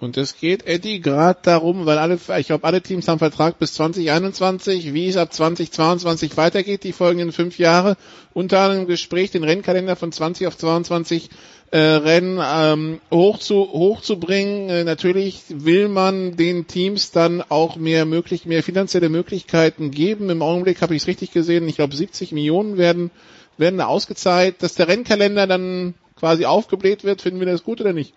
Und 0.00 0.16
es 0.16 0.36
geht, 0.36 0.64
Eddie, 0.64 1.00
gerade 1.00 1.40
darum, 1.42 1.84
weil 1.84 1.98
alle, 1.98 2.20
ich 2.38 2.46
glaube, 2.46 2.64
alle 2.64 2.80
Teams 2.80 3.08
haben 3.08 3.18
Vertrag 3.18 3.58
bis 3.58 3.74
2021, 3.74 4.94
wie 4.94 5.08
es 5.08 5.16
ab 5.16 5.32
2022 5.32 6.36
weitergeht, 6.36 6.84
die 6.84 6.92
folgenden 6.92 7.32
fünf 7.32 7.58
Jahre. 7.58 7.96
Unter 8.32 8.60
anderem 8.60 8.86
Gespräch, 8.86 9.32
den 9.32 9.42
Rennkalender 9.42 9.96
von 9.96 10.12
20 10.12 10.46
auf 10.46 10.56
22 10.56 11.30
äh, 11.72 11.78
Rennen 11.78 12.40
ähm, 12.40 13.00
hoch 13.10 13.38
zu, 13.38 13.56
hochzubringen. 13.56 14.68
Äh, 14.68 14.84
natürlich 14.84 15.42
will 15.48 15.88
man 15.88 16.36
den 16.36 16.68
Teams 16.68 17.10
dann 17.10 17.42
auch 17.48 17.74
mehr 17.74 18.04
möglich, 18.04 18.46
mehr 18.46 18.62
finanzielle 18.62 19.08
Möglichkeiten 19.08 19.90
geben. 19.90 20.30
Im 20.30 20.42
Augenblick 20.42 20.80
habe 20.80 20.94
ich 20.94 21.02
es 21.02 21.08
richtig 21.08 21.32
gesehen. 21.32 21.68
Ich 21.68 21.74
glaube, 21.74 21.96
70 21.96 22.30
Millionen 22.30 22.78
werden 22.78 23.10
werden 23.58 23.80
ausgezahlt. 23.80 24.62
Dass 24.62 24.74
der 24.74 24.88
Rennkalender 24.88 25.46
dann 25.46 25.94
quasi 26.16 26.46
aufgebläht 26.46 27.04
wird, 27.04 27.20
finden 27.20 27.40
wir 27.40 27.46
das 27.46 27.64
gut 27.64 27.80
oder 27.80 27.92
nicht? 27.92 28.14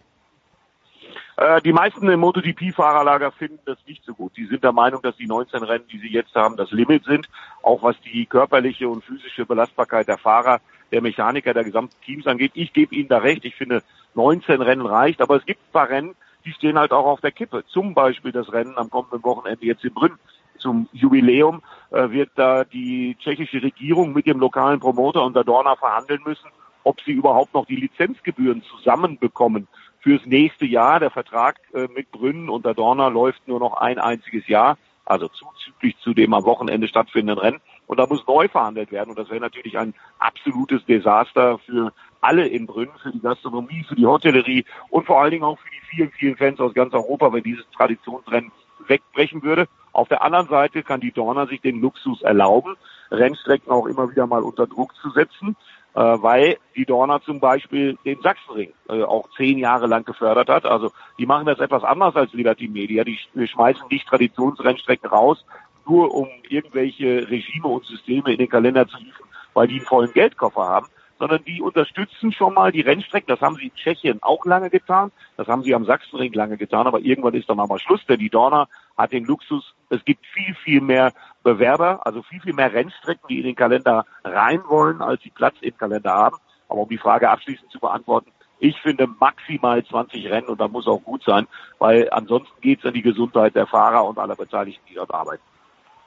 Äh, 1.42 1.60
die 1.64 1.74
meisten 1.74 2.08
im 2.08 2.20
MotoGP-Fahrerlager 2.20 3.32
finden 3.32 3.58
das 3.66 3.80
nicht 3.88 4.04
so 4.06 4.14
gut. 4.14 4.38
Die 4.38 4.46
sind 4.46 4.64
der 4.64 4.74
Meinung, 4.74 5.02
dass 5.02 5.18
die 5.18 5.26
19 5.26 5.64
Rennen, 5.64 5.88
die 5.92 5.98
sie 5.98 6.10
jetzt 6.10 6.36
haben, 6.36 6.56
das 6.56 6.70
Limit 6.70 7.06
sind, 7.06 7.28
auch 7.64 7.82
was 7.82 7.96
die 8.02 8.28
körperliche 8.28 8.88
und 8.88 9.04
physische 9.04 9.48
Belastbarkeit 9.48 10.08
der 10.08 10.20
Fahrer, 10.20 10.62
der 10.92 11.02
Mechaniker, 11.02 11.56
der 11.56 11.64
gesamten 11.64 11.96
Teams 12.06 12.28
angeht. 12.28 12.52
Ich 12.54 12.74
gebe 12.74 12.94
Ihnen 12.94 13.10
da 13.10 13.18
recht. 13.18 13.44
Ich 13.44 13.56
finde, 13.56 13.82
19 14.14 14.62
Rennen 14.62 14.86
reicht, 14.86 15.20
aber 15.20 15.36
es 15.36 15.46
gibt 15.46 15.62
ein 15.62 15.72
paar 15.72 15.90
Rennen, 15.90 16.16
die 16.46 16.52
stehen 16.52 16.78
halt 16.78 16.92
auch 16.92 17.08
auf 17.08 17.22
der 17.22 17.32
Kippe. 17.32 17.64
Zum 17.66 17.96
Beispiel 17.96 18.32
das 18.32 18.54
Rennen 18.54 18.78
am 18.78 18.92
kommenden 18.92 19.24
Wochenende 19.24 19.66
jetzt 19.66 19.84
in 19.84 19.96
Brünn. 19.96 20.20
Zum 20.60 20.90
Jubiläum 20.92 21.64
äh, 21.90 22.12
wird 22.12 22.30
da 22.36 22.66
die 22.66 23.18
tschechische 23.20 23.64
Regierung 23.64 24.14
mit 24.14 24.28
dem 24.28 24.40
lokalen 24.40 24.80
Promoter 24.80 25.24
und 25.24 25.36
der 25.36 25.44
Dorna 25.44 25.76
verhandeln 25.76 26.22
müssen, 26.24 26.52
ob 26.84 27.02
sie 27.02 27.14
überhaupt 27.14 27.56
noch 27.56 27.66
die 27.66 27.78
Lizenzgebühren 27.78 28.62
zusammenbekommen 28.62 29.68
fürs 30.02 30.26
nächste 30.26 30.66
Jahr. 30.66 31.00
Der 31.00 31.12
Vertrag 31.12 31.60
äh, 31.74 31.88
mit 31.94 32.12
Brünn 32.12 32.50
und 32.50 32.66
der 32.66 32.74
Dorner 32.74 33.10
läuft 33.10 33.48
nur 33.48 33.60
noch 33.60 33.78
ein 33.78 34.00
einziges 34.00 34.48
Jahr, 34.48 34.78
also 35.06 35.28
zuzüglich 35.28 35.98
zu 36.00 36.14
dem 36.14 36.34
am 36.34 36.44
Wochenende 36.44 36.88
stattfindenden 36.88 37.40
Rennen. 37.40 37.62
Und 37.88 38.00
da 38.00 38.08
muss 38.08 38.26
neu 38.28 38.48
verhandelt 38.48 38.92
werden. 38.92 39.10
Und 39.10 39.20
das 39.20 39.30
wäre 39.30 39.42
natürlich 39.42 39.78
ein 39.78 39.94
absolutes 40.20 40.86
Desaster 40.86 41.60
für 41.60 41.92
alle 42.22 42.48
in 42.48 42.68
Brünn, 42.68 42.90
für 43.02 43.12
die 43.12 43.20
Gastronomie, 43.20 43.84
für 43.88 43.96
die 43.96 44.06
Hotellerie 44.06 44.66
und 44.90 45.06
vor 45.06 45.22
allen 45.22 45.32
Dingen 45.32 45.44
auch 45.44 45.60
für 45.60 45.70
die 45.70 45.96
vielen, 45.96 46.12
vielen 46.12 46.38
Fans 46.38 46.60
aus 46.60 46.74
ganz 46.74 46.94
Europa, 46.94 47.34
wenn 47.34 47.44
dieses 47.44 47.66
Traditionsrennen 47.76 48.52
wegbrechen 48.88 49.44
würde. 49.44 49.68
Auf 49.92 50.08
der 50.08 50.22
anderen 50.24 50.48
Seite 50.48 50.84
kann 50.84 51.02
die 51.02 51.12
Dorner 51.12 51.48
sich 51.48 51.62
den 51.62 51.82
Luxus 51.82 52.22
erlauben, 52.22 52.76
Rennstrecken 53.12 53.72
auch 53.72 53.88
immer 53.88 54.10
wieder 54.10 54.26
mal 54.26 54.42
unter 54.42 54.68
Druck 54.68 54.96
zu 54.96 55.10
setzen 55.10 55.58
weil 56.00 56.58
die 56.76 56.86
Dorna 56.86 57.22
zum 57.22 57.40
Beispiel 57.40 57.98
den 58.06 58.22
Sachsenring 58.22 58.74
äh, 58.90 59.04
auch 59.04 59.30
zehn 59.36 59.58
Jahre 59.58 59.88
lang 59.88 60.06
gefördert 60.06 60.50
hat. 60.50 60.66
Also 60.66 60.92
die 61.18 61.26
machen 61.26 61.46
das 61.46 61.60
etwas 61.60 61.84
anders 61.84 62.16
als 62.16 62.34
Liberty 62.34 62.68
Media. 62.68 63.04
Die, 63.04 63.20
schmeißen 63.48 63.84
nicht 63.90 64.08
Traditionsrennstrecken 64.08 65.10
raus, 65.10 65.46
nur 65.86 66.14
um 66.14 66.30
irgendwelche 66.48 67.30
Regime 67.30 67.68
und 67.68 67.86
Systeme 67.86 68.32
in 68.32 68.38
den 68.38 68.50
Kalender 68.50 68.88
zu 68.88 68.98
liefern, 68.98 69.28
weil 69.54 69.68
die 69.68 69.78
einen 69.78 69.86
vollen 69.86 70.14
Geldkoffer 70.14 70.64
haben, 70.64 70.88
sondern 71.20 71.44
die 71.44 71.62
unterstützen 71.62 72.32
schon 72.32 72.54
mal 72.54 72.72
die 72.72 72.82
Rennstrecken. 72.82 73.28
Das 73.28 73.42
haben 73.42 73.56
sie 73.56 73.66
in 73.66 73.76
Tschechien 73.76 74.24
auch 74.24 74.46
lange 74.46 74.70
getan. 74.70 75.12
Das 75.38 75.48
haben 75.48 75.64
sie 75.64 75.76
am 75.76 75.86
Sachsenring 75.86 76.34
lange 76.34 76.58
getan. 76.58 76.88
Aber 76.88 77.00
irgendwann 77.00 77.34
ist 77.34 77.50
dann 77.50 77.60
auch 77.60 77.68
mal 77.68 77.80
Schluss, 77.80 78.06
denn 78.08 78.20
die 78.20 78.30
Dorna 78.30 78.68
hat 78.98 79.12
den 79.12 79.26
Luxus. 79.26 79.76
Es 79.92 80.04
gibt 80.06 80.26
viel, 80.26 80.56
viel 80.64 80.82
mehr 80.82 81.12
Bewerber, 81.44 82.06
also 82.06 82.22
viel, 82.24 82.40
viel 82.40 82.54
mehr 82.54 82.74
Rennstrecken, 82.74 83.28
die 83.28 83.40
in 83.40 83.44
den 83.44 83.56
Kalender 83.56 84.06
rein 84.24 84.62
wollen, 84.68 85.02
als 85.02 85.22
sie 85.22 85.32
Platz 85.32 85.56
im 85.62 85.78
Kalender 85.78 86.12
haben. 86.12 86.38
Aber 86.70 86.82
um 86.82 86.90
die 86.90 86.98
Frage 86.98 87.30
abschließend 87.30 87.70
zu 87.72 87.80
beantworten, 87.80 88.32
ich 88.60 88.80
finde 88.80 89.08
maximal 89.08 89.84
20 89.84 90.30
Rennen 90.30 90.48
und 90.48 90.62
da 90.62 90.68
muss 90.68 90.88
auch 90.88 91.04
gut 91.04 91.24
sein, 91.26 91.48
weil 91.80 92.10
ansonsten 92.12 92.62
geht 92.62 92.80
es 92.80 92.86
an 92.86 92.94
die 92.94 93.02
Gesundheit 93.02 93.56
der 93.56 93.68
Fahrer 93.68 94.06
und 94.06 94.18
aller 94.18 94.36
Beteiligten, 94.36 94.86
die 94.90 94.96
dort 94.96 95.14
arbeiten. 95.14 95.44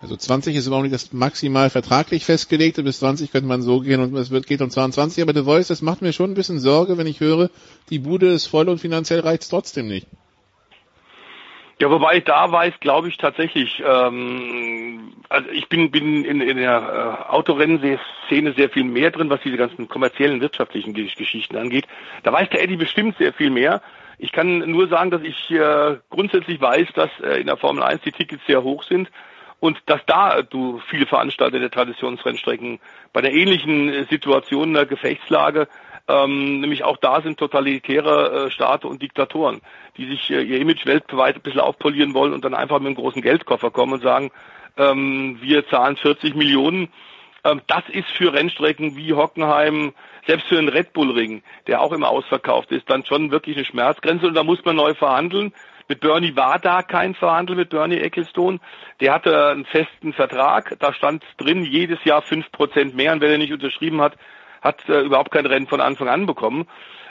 Also 0.00 0.16
20 0.16 0.54
ist 0.56 0.66
überhaupt 0.66 0.84
nicht 0.84 0.94
das 0.94 1.12
maximal 1.12 1.68
vertraglich 1.68 2.24
festgelegte, 2.24 2.82
bis 2.82 3.00
20 3.00 3.32
könnte 3.32 3.48
man 3.48 3.62
so 3.62 3.80
gehen 3.80 4.00
und 4.00 4.14
es 4.16 4.30
wird, 4.30 4.46
geht 4.46 4.62
um 4.62 4.70
22, 4.70 5.22
aber 5.22 5.34
The 5.34 5.44
Voice, 5.44 5.68
das 5.68 5.82
macht 5.82 6.00
mir 6.00 6.12
schon 6.12 6.30
ein 6.30 6.34
bisschen 6.34 6.60
Sorge, 6.60 6.96
wenn 6.96 7.06
ich 7.06 7.20
höre, 7.20 7.50
die 7.90 7.98
Bude 7.98 8.28
ist 8.28 8.46
voll 8.46 8.68
und 8.68 8.78
finanziell 8.78 9.20
reicht 9.20 9.50
trotzdem 9.50 9.88
nicht. 9.88 10.06
Ja, 11.84 11.90
wobei 11.90 12.16
ich 12.16 12.24
da 12.24 12.50
weiß, 12.50 12.80
glaube 12.80 13.08
ich 13.08 13.18
tatsächlich, 13.18 13.82
ähm, 13.86 15.12
also 15.28 15.50
ich 15.50 15.68
bin, 15.68 15.90
bin 15.90 16.24
in, 16.24 16.40
in 16.40 16.56
der 16.56 17.26
äh, 17.28 17.30
Autorennszene 17.30 18.54
sehr 18.56 18.70
viel 18.70 18.84
mehr 18.84 19.10
drin, 19.10 19.28
was 19.28 19.42
diese 19.42 19.58
ganzen 19.58 19.86
kommerziellen, 19.86 20.40
wirtschaftlichen 20.40 20.94
Geschichten 20.94 21.58
angeht. 21.58 21.86
Da 22.22 22.32
weiß 22.32 22.48
der 22.48 22.62
Eddie 22.62 22.76
bestimmt 22.76 23.18
sehr 23.18 23.34
viel 23.34 23.50
mehr. 23.50 23.82
Ich 24.16 24.32
kann 24.32 24.60
nur 24.60 24.88
sagen, 24.88 25.10
dass 25.10 25.20
ich 25.20 25.50
äh, 25.50 25.98
grundsätzlich 26.08 26.58
weiß, 26.58 26.88
dass 26.94 27.10
äh, 27.22 27.40
in 27.40 27.48
der 27.48 27.58
Formel 27.58 27.82
1 27.82 28.00
die 28.00 28.12
Tickets 28.12 28.46
sehr 28.46 28.62
hoch 28.62 28.82
sind 28.84 29.10
und 29.60 29.76
dass 29.84 30.00
da 30.06 30.40
du 30.40 30.80
viele 30.88 31.04
Veranstalter 31.04 31.58
der 31.58 31.70
Traditionsrennstrecken 31.70 32.80
bei 33.12 33.20
der 33.20 33.34
ähnlichen 33.34 33.90
äh, 33.90 34.04
Situation 34.04 34.72
der 34.72 34.86
Gefechtslage 34.86 35.68
ähm, 36.06 36.60
nämlich 36.60 36.84
auch 36.84 36.98
da 36.98 37.22
sind 37.22 37.38
totalitäre 37.38 38.46
äh, 38.46 38.50
Staaten 38.50 38.86
und 38.86 39.00
Diktatoren, 39.00 39.60
die 39.96 40.06
sich 40.06 40.30
äh, 40.30 40.42
ihr 40.42 40.60
Image 40.60 40.84
weltweit 40.84 41.36
ein 41.36 41.42
bisschen 41.42 41.60
aufpolieren 41.60 42.12
wollen 42.12 42.34
und 42.34 42.44
dann 42.44 42.54
einfach 42.54 42.78
mit 42.78 42.88
einem 42.88 42.96
großen 42.96 43.22
Geldkoffer 43.22 43.70
kommen 43.70 43.94
und 43.94 44.02
sagen, 44.02 44.30
ähm, 44.76 45.38
wir 45.40 45.66
zahlen 45.68 45.96
40 45.96 46.34
Millionen. 46.34 46.88
Ähm, 47.42 47.62
das 47.68 47.84
ist 47.88 48.08
für 48.10 48.34
Rennstrecken 48.34 48.96
wie 48.96 49.14
Hockenheim, 49.14 49.94
selbst 50.26 50.46
für 50.46 50.56
den 50.56 50.68
Red 50.68 50.92
Bull 50.92 51.10
Ring, 51.10 51.42
der 51.66 51.80
auch 51.80 51.92
immer 51.92 52.10
ausverkauft 52.10 52.70
ist, 52.72 52.88
dann 52.90 53.04
schon 53.06 53.30
wirklich 53.30 53.56
eine 53.56 53.64
Schmerzgrenze 53.64 54.26
und 54.26 54.34
da 54.34 54.44
muss 54.44 54.64
man 54.64 54.76
neu 54.76 54.94
verhandeln. 54.94 55.54
Mit 55.88 56.00
Bernie 56.00 56.34
war 56.34 56.58
da 56.58 56.82
kein 56.82 57.14
Verhandel 57.14 57.56
mit 57.56 57.68
Bernie 57.68 57.98
Ecclestone. 57.98 58.58
Der 59.00 59.12
hatte 59.12 59.48
einen 59.48 59.66
festen 59.66 60.14
Vertrag. 60.14 60.76
Da 60.80 60.94
stand 60.94 61.22
drin, 61.36 61.62
jedes 61.62 62.02
Jahr 62.04 62.22
fünf 62.22 62.50
Prozent 62.52 62.94
mehr. 62.94 63.12
Und 63.12 63.20
wenn 63.20 63.32
er 63.32 63.38
nicht 63.38 63.52
unterschrieben 63.52 64.00
hat, 64.00 64.16
hat 64.64 64.88
äh, 64.88 65.02
überhaupt 65.02 65.30
kein 65.30 65.46
Rennen 65.46 65.68
von 65.68 65.80
Anfang 65.80 66.08
an 66.08 66.26
bekommen. 66.26 66.66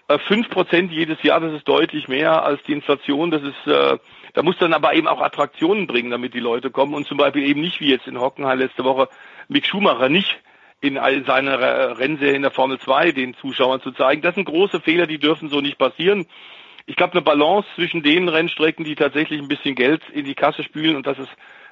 Äh, 0.07 0.17
fünf 0.19 0.49
Prozent 0.49 0.91
jedes 0.91 1.21
Jahr, 1.23 1.39
das 1.39 1.53
ist 1.53 1.67
deutlich 1.67 2.07
mehr 2.07 2.43
als 2.43 2.61
die 2.63 2.73
Inflation. 2.73 3.31
Das 3.31 3.43
ist, 3.43 3.67
äh, 3.67 3.97
da 4.33 4.43
muss 4.43 4.57
dann 4.57 4.73
aber 4.73 4.95
eben 4.95 5.07
auch 5.07 5.21
Attraktionen 5.21 5.87
bringen, 5.87 6.09
damit 6.09 6.33
die 6.33 6.39
Leute 6.39 6.71
kommen 6.71 6.95
und 6.95 7.07
zum 7.07 7.17
Beispiel 7.17 7.47
eben 7.47 7.61
nicht 7.61 7.79
wie 7.79 7.91
jetzt 7.91 8.07
in 8.07 8.19
Hockenheim 8.19 8.59
letzte 8.59 8.83
Woche 8.83 9.07
Mick 9.47 9.65
Schumacher 9.65 10.09
nicht 10.09 10.41
in 10.81 10.97
all 10.97 11.23
seiner 11.23 11.97
Rennserie 11.97 12.35
in 12.35 12.41
der 12.41 12.51
Formel 12.51 12.77
2 12.77 13.13
den 13.13 13.35
Zuschauern 13.35 13.79
zu 13.79 13.91
zeigen. 13.91 14.21
Das 14.21 14.35
sind 14.35 14.43
große 14.43 14.81
Fehler, 14.81 15.07
die 15.07 15.17
dürfen 15.17 15.47
so 15.47 15.61
nicht 15.61 15.77
passieren. 15.77 16.25
Ich 16.85 16.97
glaube, 16.97 17.13
eine 17.13 17.21
Balance 17.21 17.69
zwischen 17.75 18.03
den 18.03 18.27
Rennstrecken, 18.27 18.83
die 18.83 18.95
tatsächlich 18.95 19.41
ein 19.41 19.47
bisschen 19.47 19.75
Geld 19.75 20.01
in 20.11 20.25
die 20.25 20.35
Kasse 20.35 20.63
spülen 20.63 20.97
und 20.97 21.07
dass 21.07 21.17
es 21.17 21.29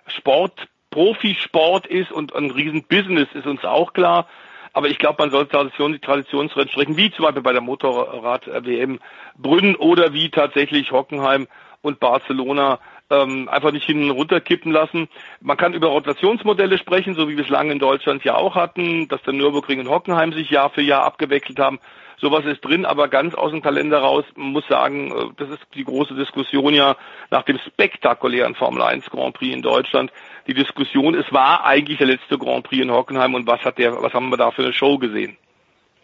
Sport, 0.07 0.69
Profisport 0.91 1.87
ist 1.87 2.11
und 2.11 2.33
ein 2.33 2.51
Riesenbusiness 2.51 3.27
ist 3.33 3.47
uns 3.47 3.65
auch 3.65 3.91
klar. 3.91 4.27
Aber 4.73 4.87
ich 4.87 4.97
glaube, 4.99 5.17
man 5.19 5.31
sollte 5.31 5.51
Tradition, 5.51 5.93
die 5.93 5.99
Traditionsrennstrecken, 5.99 6.97
wie 6.97 7.11
zum 7.11 7.25
Beispiel 7.25 7.41
bei 7.41 7.53
der 7.53 7.61
Motorrad-WM 7.61 8.99
Brünn 9.37 9.75
oder 9.75 10.13
wie 10.13 10.29
tatsächlich 10.29 10.91
Hockenheim 10.91 11.47
und 11.81 11.99
Barcelona 11.99 12.79
ähm, 13.09 13.49
einfach 13.49 13.71
nicht 13.71 13.85
hinten 13.85 14.09
runterkippen 14.09 14.71
lassen. 14.71 15.09
Man 15.41 15.57
kann 15.57 15.73
über 15.73 15.87
Rotationsmodelle 15.87 16.77
sprechen, 16.77 17.15
so 17.15 17.27
wie 17.27 17.35
wir 17.35 17.43
es 17.43 17.49
lange 17.49 17.73
in 17.73 17.79
Deutschland 17.79 18.23
ja 18.23 18.35
auch 18.35 18.55
hatten, 18.55 19.07
dass 19.09 19.21
der 19.23 19.33
Nürburgring 19.33 19.79
und 19.81 19.89
Hockenheim 19.89 20.31
sich 20.31 20.49
Jahr 20.49 20.69
für 20.69 20.81
Jahr 20.81 21.03
abgewechselt 21.03 21.59
haben. 21.59 21.79
Sowas 22.21 22.45
ist 22.45 22.63
drin, 22.63 22.85
aber 22.85 23.07
ganz 23.07 23.33
aus 23.33 23.49
dem 23.49 23.63
Kalender 23.63 23.97
raus, 23.97 24.23
man 24.35 24.51
muss 24.51 24.67
sagen, 24.67 25.11
äh, 25.11 25.33
das 25.37 25.49
ist 25.49 25.61
die 25.73 25.83
große 25.83 26.13
Diskussion 26.13 26.73
ja 26.75 26.95
nach 27.31 27.43
dem 27.43 27.57
spektakulären 27.57 28.53
Formel 28.53 28.83
1 28.83 29.09
Grand 29.09 29.33
Prix 29.33 29.55
in 29.55 29.63
Deutschland. 29.63 30.11
Die 30.45 30.53
Diskussion, 30.53 31.15
es 31.15 31.25
war 31.33 31.65
eigentlich 31.65 31.97
der 31.97 32.07
letzte 32.07 32.37
Grand 32.37 32.63
Prix 32.63 32.83
in 32.83 32.91
Hockenheim 32.91 33.33
und 33.33 33.47
was 33.47 33.61
hat 33.61 33.79
der, 33.79 34.03
was 34.03 34.13
haben 34.13 34.29
wir 34.29 34.37
da 34.37 34.51
für 34.51 34.61
eine 34.61 34.73
Show 34.73 34.99
gesehen? 34.99 35.35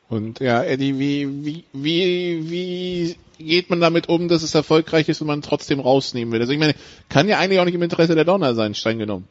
Und 0.09 0.39
ja, 0.39 0.63
Eddie, 0.63 0.97
wie, 0.97 1.45
wie, 1.45 1.63
wie, 1.73 2.49
wie 2.49 3.15
geht 3.37 3.69
man 3.69 3.79
damit 3.79 4.09
um, 4.09 4.27
dass 4.27 4.41
es 4.41 4.55
erfolgreich 4.55 5.09
ist 5.09 5.21
und 5.21 5.27
man 5.27 5.43
trotzdem 5.43 5.79
rausnehmen 5.79 6.33
will? 6.33 6.41
Also 6.41 6.51
ich 6.51 6.59
meine, 6.59 6.73
kann 7.09 7.27
ja 7.27 7.37
eigentlich 7.37 7.59
auch 7.59 7.65
nicht 7.65 7.75
im 7.75 7.83
Interesse 7.83 8.15
der 8.15 8.25
Donner 8.25 8.55
sein, 8.55 8.73
streng 8.73 8.97
genommen. 8.97 9.27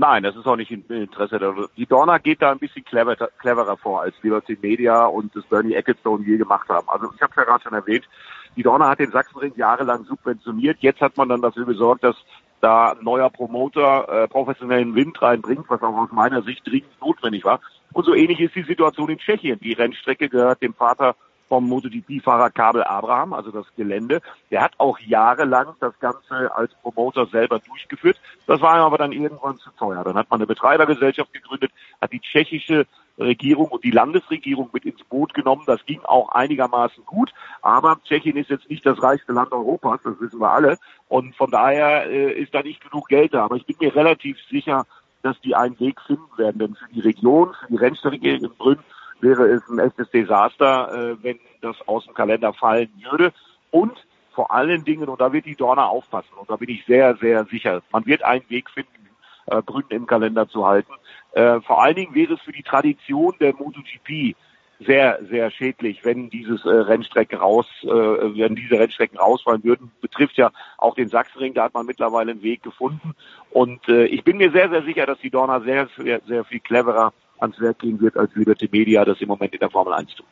Nein, 0.00 0.22
das 0.22 0.36
ist 0.36 0.46
auch 0.46 0.54
nicht 0.54 0.70
im 0.70 0.84
Interesse 0.88 1.40
der 1.40 1.52
Die 1.76 1.84
Donner 1.84 2.20
geht 2.20 2.40
da 2.40 2.52
ein 2.52 2.60
bisschen 2.60 2.84
clever, 2.84 3.16
cleverer 3.16 3.76
vor, 3.76 4.02
als 4.02 4.14
Liberty 4.22 4.56
Media 4.62 5.06
und 5.06 5.34
das 5.34 5.44
Bernie 5.46 5.74
Ecclestone 5.74 6.24
je 6.24 6.36
gemacht 6.36 6.68
haben. 6.68 6.88
Also 6.88 7.08
ich 7.16 7.20
habe 7.20 7.32
ja 7.36 7.42
gerade 7.42 7.64
schon 7.64 7.72
erwähnt, 7.72 8.08
die 8.54 8.62
Donner 8.62 8.90
hat 8.90 9.00
den 9.00 9.10
Sachsenring 9.10 9.54
jahrelang 9.56 10.04
subventioniert. 10.04 10.78
Jetzt 10.82 11.00
hat 11.00 11.16
man 11.16 11.28
dann 11.28 11.42
dafür 11.42 11.66
gesorgt, 11.66 12.04
dass 12.04 12.14
da 12.60 12.92
ein 12.92 13.02
neuer 13.02 13.28
Promoter 13.28 14.08
äh, 14.08 14.28
professionellen 14.28 14.94
Wind 14.94 15.20
reinbringt, 15.20 15.64
was 15.66 15.82
auch 15.82 15.96
aus 15.96 16.12
meiner 16.12 16.42
Sicht 16.42 16.64
dringend 16.64 17.00
notwendig 17.00 17.44
war. 17.44 17.58
Und 17.92 18.06
so 18.06 18.14
ähnlich 18.14 18.38
ist 18.38 18.54
die 18.54 18.62
Situation 18.62 19.08
in 19.08 19.18
Tschechien. 19.18 19.58
Die 19.58 19.72
Rennstrecke 19.72 20.28
gehört 20.28 20.62
dem 20.62 20.74
Vater 20.74 21.16
vom 21.48 21.68
MotoGP-Fahrer 21.68 22.50
Kabel 22.50 22.84
Abraham, 22.84 23.32
also 23.32 23.50
das 23.50 23.66
Gelände. 23.76 24.20
Der 24.50 24.62
hat 24.62 24.72
auch 24.78 24.98
jahrelang 24.98 25.74
das 25.80 25.98
Ganze 25.98 26.54
als 26.54 26.72
Promoter 26.82 27.26
selber 27.26 27.58
durchgeführt. 27.58 28.20
Das 28.46 28.60
war 28.60 28.76
ihm 28.76 28.82
aber 28.82 28.98
dann 28.98 29.12
irgendwann 29.12 29.58
zu 29.58 29.70
teuer. 29.78 30.04
Dann 30.04 30.16
hat 30.16 30.30
man 30.30 30.40
eine 30.40 30.46
Betreibergesellschaft 30.46 31.32
gegründet, 31.32 31.72
hat 32.00 32.12
die 32.12 32.20
tschechische 32.20 32.86
Regierung 33.18 33.68
und 33.68 33.84
die 33.84 33.90
Landesregierung 33.90 34.70
mit 34.72 34.84
ins 34.84 35.02
Boot 35.04 35.34
genommen. 35.34 35.64
Das 35.66 35.84
ging 35.86 36.00
auch 36.04 36.28
einigermaßen 36.30 37.04
gut. 37.04 37.32
Aber 37.62 37.98
Tschechien 38.04 38.36
ist 38.36 38.50
jetzt 38.50 38.70
nicht 38.70 38.86
das 38.86 39.02
reichste 39.02 39.32
Land 39.32 39.52
Europas, 39.52 40.00
das 40.04 40.20
wissen 40.20 40.40
wir 40.40 40.50
alle. 40.50 40.78
Und 41.08 41.34
von 41.34 41.50
daher 41.50 42.06
äh, 42.06 42.32
ist 42.32 42.54
da 42.54 42.62
nicht 42.62 42.80
genug 42.80 43.08
Geld 43.08 43.34
da. 43.34 43.44
Aber 43.44 43.56
ich 43.56 43.66
bin 43.66 43.76
mir 43.80 43.94
relativ 43.94 44.38
sicher, 44.50 44.86
dass 45.22 45.40
die 45.40 45.54
einen 45.54 45.78
Weg 45.80 46.00
finden 46.02 46.36
werden. 46.36 46.58
Denn 46.58 46.74
für 46.74 46.92
die 46.92 47.00
Region, 47.00 47.54
für 47.60 47.66
die 47.68 47.76
Rennstrecke 47.76 48.36
in 48.36 48.48
Brünn 48.56 48.78
wäre 49.20 49.46
es 49.48 49.62
ein 49.68 49.78
echtes 49.78 50.10
Desaster, 50.10 51.12
äh, 51.12 51.16
wenn 51.22 51.38
das 51.60 51.76
aus 51.86 52.04
dem 52.04 52.14
Kalender 52.14 52.52
fallen 52.52 52.90
würde. 53.10 53.32
Und 53.70 54.04
vor 54.34 54.50
allen 54.50 54.84
Dingen, 54.84 55.08
und 55.08 55.20
da 55.20 55.32
wird 55.32 55.46
die 55.46 55.56
Dorner 55.56 55.88
aufpassen, 55.88 56.32
und 56.38 56.48
da 56.48 56.56
bin 56.56 56.68
ich 56.68 56.84
sehr, 56.86 57.16
sehr 57.16 57.44
sicher, 57.46 57.82
man 57.90 58.06
wird 58.06 58.22
einen 58.22 58.48
Weg 58.48 58.70
finden, 58.70 59.08
äh, 59.46 59.62
Brünn 59.62 59.84
im 59.88 60.06
Kalender 60.06 60.48
zu 60.48 60.66
halten. 60.66 60.92
Äh, 61.32 61.60
vor 61.60 61.82
allen 61.82 61.96
Dingen 61.96 62.14
wäre 62.14 62.34
es 62.34 62.40
für 62.42 62.52
die 62.52 62.62
Tradition 62.62 63.34
der 63.40 63.54
MotoGP 63.54 64.36
sehr, 64.80 65.18
sehr 65.28 65.50
schädlich, 65.50 66.04
wenn 66.04 66.30
dieses 66.30 66.64
äh, 66.64 66.68
Rennstrecke 66.68 67.38
raus, 67.38 67.66
äh, 67.82 67.88
wenn 67.88 68.54
diese 68.54 68.78
Rennstrecken 68.78 69.18
rausfallen 69.18 69.64
würden. 69.64 69.90
Betrifft 70.00 70.36
ja 70.36 70.52
auch 70.76 70.94
den 70.94 71.08
Sachsenring, 71.08 71.54
da 71.54 71.64
hat 71.64 71.74
man 71.74 71.86
mittlerweile 71.86 72.30
einen 72.30 72.42
Weg 72.42 72.62
gefunden. 72.62 73.14
Und 73.50 73.88
äh, 73.88 74.04
ich 74.04 74.22
bin 74.22 74.36
mir 74.36 74.52
sehr, 74.52 74.70
sehr 74.70 74.84
sicher, 74.84 75.06
dass 75.06 75.18
die 75.18 75.30
Dorner 75.30 75.60
sehr, 75.62 75.88
sehr, 75.96 76.20
sehr 76.26 76.44
viel 76.44 76.60
cleverer 76.60 77.12
ans 77.40 77.60
Werk 77.60 77.78
gehen 77.80 78.00
wird, 78.00 78.16
als 78.16 78.34
Liberty 78.34 78.68
Media 78.70 79.04
das 79.04 79.20
im 79.20 79.28
Moment 79.28 79.52
in 79.52 79.60
der 79.60 79.70
Formel 79.70 79.94
1 79.94 80.14
tut. 80.14 80.26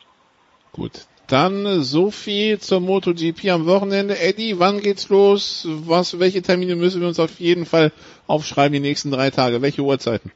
Gut. 0.73 1.07
Dann 1.29 1.83
so 1.83 2.13
viel 2.13 2.61
zur 2.61 2.81
MotoGP 2.81 3.51
am 3.51 3.67
Wochenende. 3.67 4.21
Eddie, 4.21 4.61
wann 4.61 4.81
geht's 4.81 5.09
los? 5.09 5.67
Was, 5.69 6.21
welche 6.21 6.41
Termine 6.41 6.77
müssen 6.77 7.01
wir 7.01 7.09
uns 7.09 7.19
auf 7.19 7.41
jeden 7.41 7.67
Fall 7.67 7.91
aufschreiben 8.29 8.73
die 8.73 8.81
nächsten 8.81 9.11
drei 9.11 9.31
Tage? 9.31 9.61
Welche 9.61 9.83
Uhrzeiten? 9.83 10.31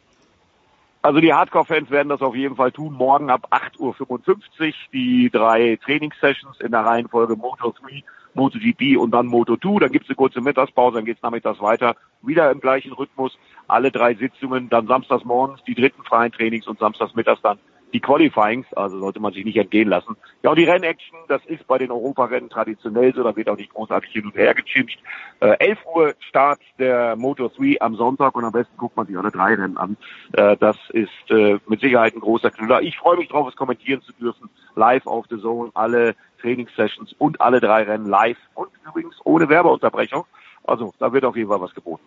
Also 1.02 1.20
die 1.20 1.32
Hardcore-Fans 1.32 1.90
werden 1.90 2.10
das 2.10 2.20
auf 2.20 2.34
jeden 2.34 2.56
Fall 2.56 2.72
tun. 2.72 2.92
Morgen 2.92 3.30
ab 3.30 3.48
8.55 3.50 3.78
Uhr 3.78 4.72
die 4.92 5.30
drei 5.32 5.78
Trainingssessions 5.82 6.60
in 6.60 6.72
der 6.72 6.80
Reihenfolge 6.80 7.36
Moto 7.36 7.72
3, 7.72 8.02
MotoGP 8.34 8.98
und 8.98 9.12
dann 9.12 9.26
Moto 9.26 9.56
2. 9.56 9.78
Dann 9.78 9.92
gibt 9.92 10.04
es 10.04 10.10
eine 10.10 10.16
kurze 10.16 10.40
Mittagspause, 10.40 10.96
dann 10.96 11.06
geht 11.06 11.16
es 11.16 11.22
nachmittags 11.22 11.60
weiter. 11.60 11.96
Wieder 12.20 12.50
im 12.50 12.60
gleichen 12.60 12.92
Rhythmus. 12.92 13.38
Alle 13.70 13.90
drei 13.90 14.14
Sitzungen, 14.14 14.68
dann 14.68 14.86
samstags 14.86 15.24
morgens 15.24 15.62
die 15.64 15.74
dritten 15.74 16.02
freien 16.04 16.32
Trainings 16.32 16.66
und 16.66 16.78
samstags 16.78 17.14
mittags 17.14 17.42
dann 17.42 17.58
die 17.92 18.00
Qualifyings, 18.00 18.72
also 18.74 18.98
sollte 18.98 19.20
man 19.20 19.32
sich 19.32 19.44
nicht 19.44 19.56
entgehen 19.56 19.88
lassen. 19.88 20.16
Ja, 20.42 20.50
und 20.50 20.58
die 20.58 20.64
Rennaction, 20.64 21.18
das 21.28 21.44
ist 21.46 21.66
bei 21.66 21.78
den 21.78 21.90
Europarennen 21.90 22.50
traditionell 22.50 23.12
so, 23.14 23.22
da 23.22 23.34
wird 23.34 23.48
auch 23.48 23.56
nicht 23.56 23.72
großartig 23.72 24.10
hin 24.10 24.26
und 24.26 24.36
her 24.36 24.54
gechinscht. 24.54 25.00
Äh, 25.40 25.56
11 25.58 25.78
Uhr 25.94 26.14
Start 26.20 26.60
der 26.78 27.16
Motor 27.16 27.50
3 27.50 27.80
am 27.80 27.96
Sonntag 27.96 28.34
und 28.36 28.44
am 28.44 28.52
besten 28.52 28.76
guckt 28.76 28.96
man 28.96 29.06
sich 29.06 29.16
alle 29.16 29.30
drei 29.30 29.54
Rennen 29.54 29.76
an. 29.76 29.96
Äh, 30.32 30.56
das 30.58 30.76
ist 30.90 31.30
äh, 31.30 31.58
mit 31.66 31.80
Sicherheit 31.80 32.14
ein 32.14 32.20
großer 32.20 32.50
Knüller. 32.50 32.82
Ich 32.82 32.96
freue 32.96 33.16
mich 33.16 33.28
drauf, 33.28 33.48
es 33.48 33.56
kommentieren 33.56 34.02
zu 34.02 34.12
dürfen, 34.12 34.48
live 34.76 35.06
auf 35.06 35.26
The 35.28 35.38
Zone, 35.38 35.70
alle 35.74 36.14
Trainingssessions 36.40 37.14
und 37.18 37.40
alle 37.40 37.60
drei 37.60 37.82
Rennen 37.82 38.06
live 38.06 38.38
und 38.54 38.70
übrigens 38.86 39.16
ohne 39.24 39.48
Werbeunterbrechung. 39.48 40.24
Also 40.64 40.92
da 40.98 41.12
wird 41.12 41.24
auf 41.24 41.36
jeden 41.36 41.48
Fall 41.48 41.60
was 41.60 41.74
geboten. 41.74 42.04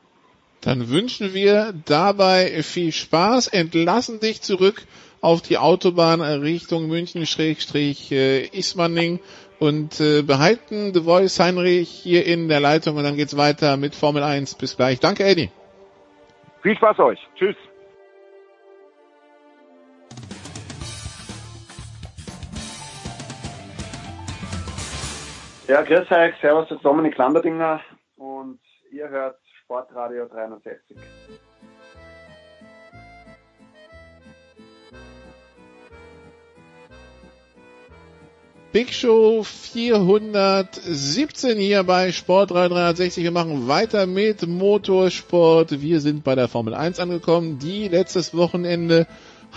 Dann 0.64 0.90
wünschen 0.90 1.34
wir 1.34 1.74
dabei 1.86 2.64
viel 2.64 2.94
Spaß, 2.94 3.48
entlassen 3.48 4.22
dich 4.22 4.42
zurück 4.42 4.84
auf 5.20 5.42
die 5.42 5.58
Autobahn 5.58 6.22
Richtung 6.22 6.88
München 6.88 7.26
Schrägstrich 7.26 8.12
äh, 8.14 8.46
Ismaning 8.48 9.20
und 9.60 10.00
äh, 10.00 10.22
behalten 10.22 10.94
The 10.94 11.02
Voice 11.02 11.38
Heinrich 11.40 11.90
hier 11.90 12.26
in 12.26 12.48
der 12.48 12.62
Leitung 12.62 12.96
und 12.96 13.04
dann 13.04 13.18
geht's 13.18 13.36
weiter 13.36 13.76
mit 13.76 13.94
Formel 13.94 14.24
1. 14.24 14.56
Bis 14.56 14.78
gleich. 14.78 15.02
Danke, 15.02 15.26
Eddie. 15.26 15.50
Viel 16.62 16.78
Spaß 16.78 17.00
euch. 17.00 17.20
Tschüss. 17.36 17.58
Ja, 25.68 25.82
grüß 25.82 26.10
euch. 26.10 26.36
Servus, 26.40 26.70
das 26.70 26.78
ist 26.78 26.86
Dominik 26.86 27.18
Landerdinger 27.18 27.82
und 28.16 28.60
ihr 28.92 29.10
hört 29.10 29.43
Sportradio 29.74 30.28
360. 30.28 30.98
Big 38.72 38.94
Show 38.94 39.44
417 39.44 41.58
hier 41.58 41.84
bei 41.84 42.12
Sport 42.12 42.52
360. 42.52 43.24
Wir 43.24 43.32
machen 43.32 43.68
weiter 43.68 44.06
mit 44.06 44.46
Motorsport. 44.46 45.82
Wir 45.82 46.02
sind 46.02 46.24
bei 46.24 46.36
der 46.36 46.48
Formel 46.48 46.76
1 46.76 47.00
angekommen, 47.00 47.58
die 47.58 47.88
letztes 47.88 48.38
Wochenende 48.38 49.08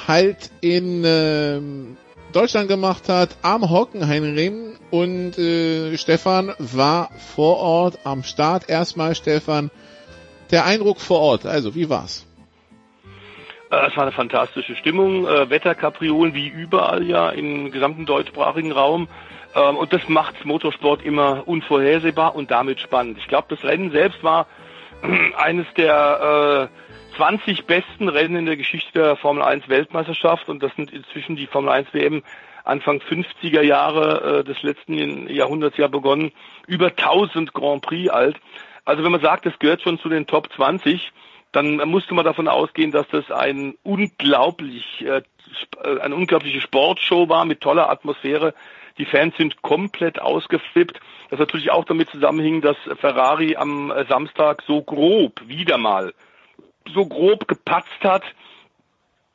halt 0.07 0.51
in 0.63 1.05
äh, 1.05 1.61
Deutschland 2.33 2.69
gemacht 2.69 3.11
hat, 3.11 3.37
am 3.43 3.69
Hockenheimring. 3.69 4.79
Und 4.91 5.39
äh, 5.39 5.99
Stefan 5.99 6.55
war 6.59 7.11
vor 7.35 7.59
Ort 7.59 7.99
am 8.05 8.23
Start. 8.23 8.71
Erstmal, 8.71 9.15
Stefan, 9.15 9.71
der 10.51 10.65
Eindruck 10.65 11.01
vor 11.01 11.21
Ort. 11.21 11.47
Also, 11.47 11.75
wie 11.75 11.89
war's? 11.89 12.27
Äh, 13.71 13.89
es 13.89 13.97
war 13.97 14.05
eine 14.05 14.13
fantastische 14.13 14.77
Stimmung, 14.77 15.27
äh, 15.27 15.51
Wetterkapriolen 15.51 16.35
wie 16.35 16.49
überall 16.49 17.03
ja 17.05 17.31
im 17.31 17.71
gesamten 17.71 18.07
deutschsprachigen 18.07 18.73
Raum. 18.73 19.09
Ähm, 19.55 19.77
und 19.77 19.93
das 19.93 20.09
macht 20.09 20.45
Motorsport 20.45 21.03
immer 21.03 21.47
unvorhersehbar 21.47 22.35
und 22.35 22.51
damit 22.51 22.81
spannend. 22.81 23.19
Ich 23.19 23.29
glaube, 23.29 23.47
das 23.49 23.65
Rennen 23.65 23.91
selbst 23.91 24.23
war 24.23 24.47
eines 25.37 25.67
der 25.77 26.71
äh, 26.71 27.17
20 27.17 27.65
besten 27.67 28.09
Rennen 28.09 28.37
in 28.37 28.47
der 28.47 28.57
Geschichte 28.57 28.93
der 28.93 29.17
Formel 29.17 29.43
1 29.43 29.69
Weltmeisterschaft 29.69 30.49
und 30.49 30.63
das 30.63 30.75
sind 30.77 30.93
inzwischen 30.93 31.37
die 31.37 31.47
Formel 31.47 31.71
1 31.71 31.93
WM 31.93 32.23
Anfang 32.65 32.99
50er 32.99 33.63
Jahre 33.63 34.41
äh, 34.41 34.45
des 34.45 34.61
letzten 34.63 35.29
Jahrhunderts 35.29 35.77
ja 35.77 35.87
begonnen, 35.87 36.33
über 36.67 36.89
1000 36.89 37.55
Grand 37.55 37.81
Prix 37.81 38.11
alt. 38.11 38.37
Also 38.87 39.05
wenn 39.05 39.13
man 39.13 39.21
sagt, 39.21 39.45
das 39.45 39.59
gehört 39.59 39.83
schon 39.83 39.99
zu 39.99 40.09
den 40.09 40.27
Top 40.27 40.51
20, 40.55 41.13
dann 41.53 41.77
musste 41.89 42.15
man 42.15 42.25
davon 42.25 42.49
ausgehen, 42.49 42.91
dass 42.91 43.07
das 43.09 43.31
ein 43.31 43.75
unglaublich, 43.83 45.05
äh, 45.05 45.23
eine 46.01 46.15
unglaubliche 46.15 46.63
Sportshow 46.63 47.29
war 47.29 47.45
mit 47.45 47.61
toller 47.61 47.91
Atmosphäre. 47.91 48.55
Die 48.97 49.05
Fans 49.05 49.37
sind 49.37 49.61
komplett 49.61 50.21
ausgeflippt. 50.21 50.99
Das 51.29 51.39
natürlich 51.39 51.71
auch 51.71 51.85
damit 51.85 52.09
zusammenhing, 52.09 52.63
dass 52.63 52.77
Ferrari 52.99 53.57
am 53.57 53.93
Samstag 54.09 54.63
so 54.67 54.81
grob 54.81 55.43
wieder 55.47 55.77
mal 55.77 56.15
so 56.93 57.07
grob 57.07 57.49
gepatzt 57.49 58.03
hat 58.03 58.23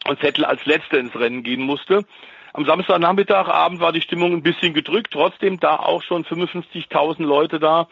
und 0.07 0.19
Vettel 0.19 0.45
als 0.45 0.65
Letzter 0.65 0.99
ins 0.99 1.15
Rennen 1.15 1.43
gehen 1.43 1.61
musste. 1.61 2.05
Am 2.53 2.65
Samstagnachmittag, 2.65 3.47
Abend 3.47 3.79
war 3.79 3.93
die 3.93 4.01
Stimmung 4.01 4.33
ein 4.33 4.43
bisschen 4.43 4.73
gedrückt, 4.73 5.11
trotzdem 5.11 5.59
da 5.59 5.77
auch 5.77 6.03
schon 6.03 6.25
55.000 6.25 7.23
Leute 7.23 7.59
da. 7.59 7.87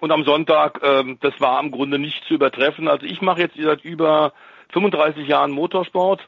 Und 0.00 0.12
am 0.12 0.24
Sonntag, 0.24 0.80
ähm, 0.82 1.18
das 1.20 1.40
war 1.40 1.60
im 1.60 1.70
Grunde 1.70 1.98
nicht 1.98 2.24
zu 2.24 2.34
übertreffen. 2.34 2.88
Also 2.88 3.06
ich 3.06 3.20
mache 3.20 3.40
jetzt 3.40 3.56
seit 3.60 3.84
über 3.84 4.32
35 4.72 5.26
Jahren 5.26 5.50
Motorsport. 5.50 6.20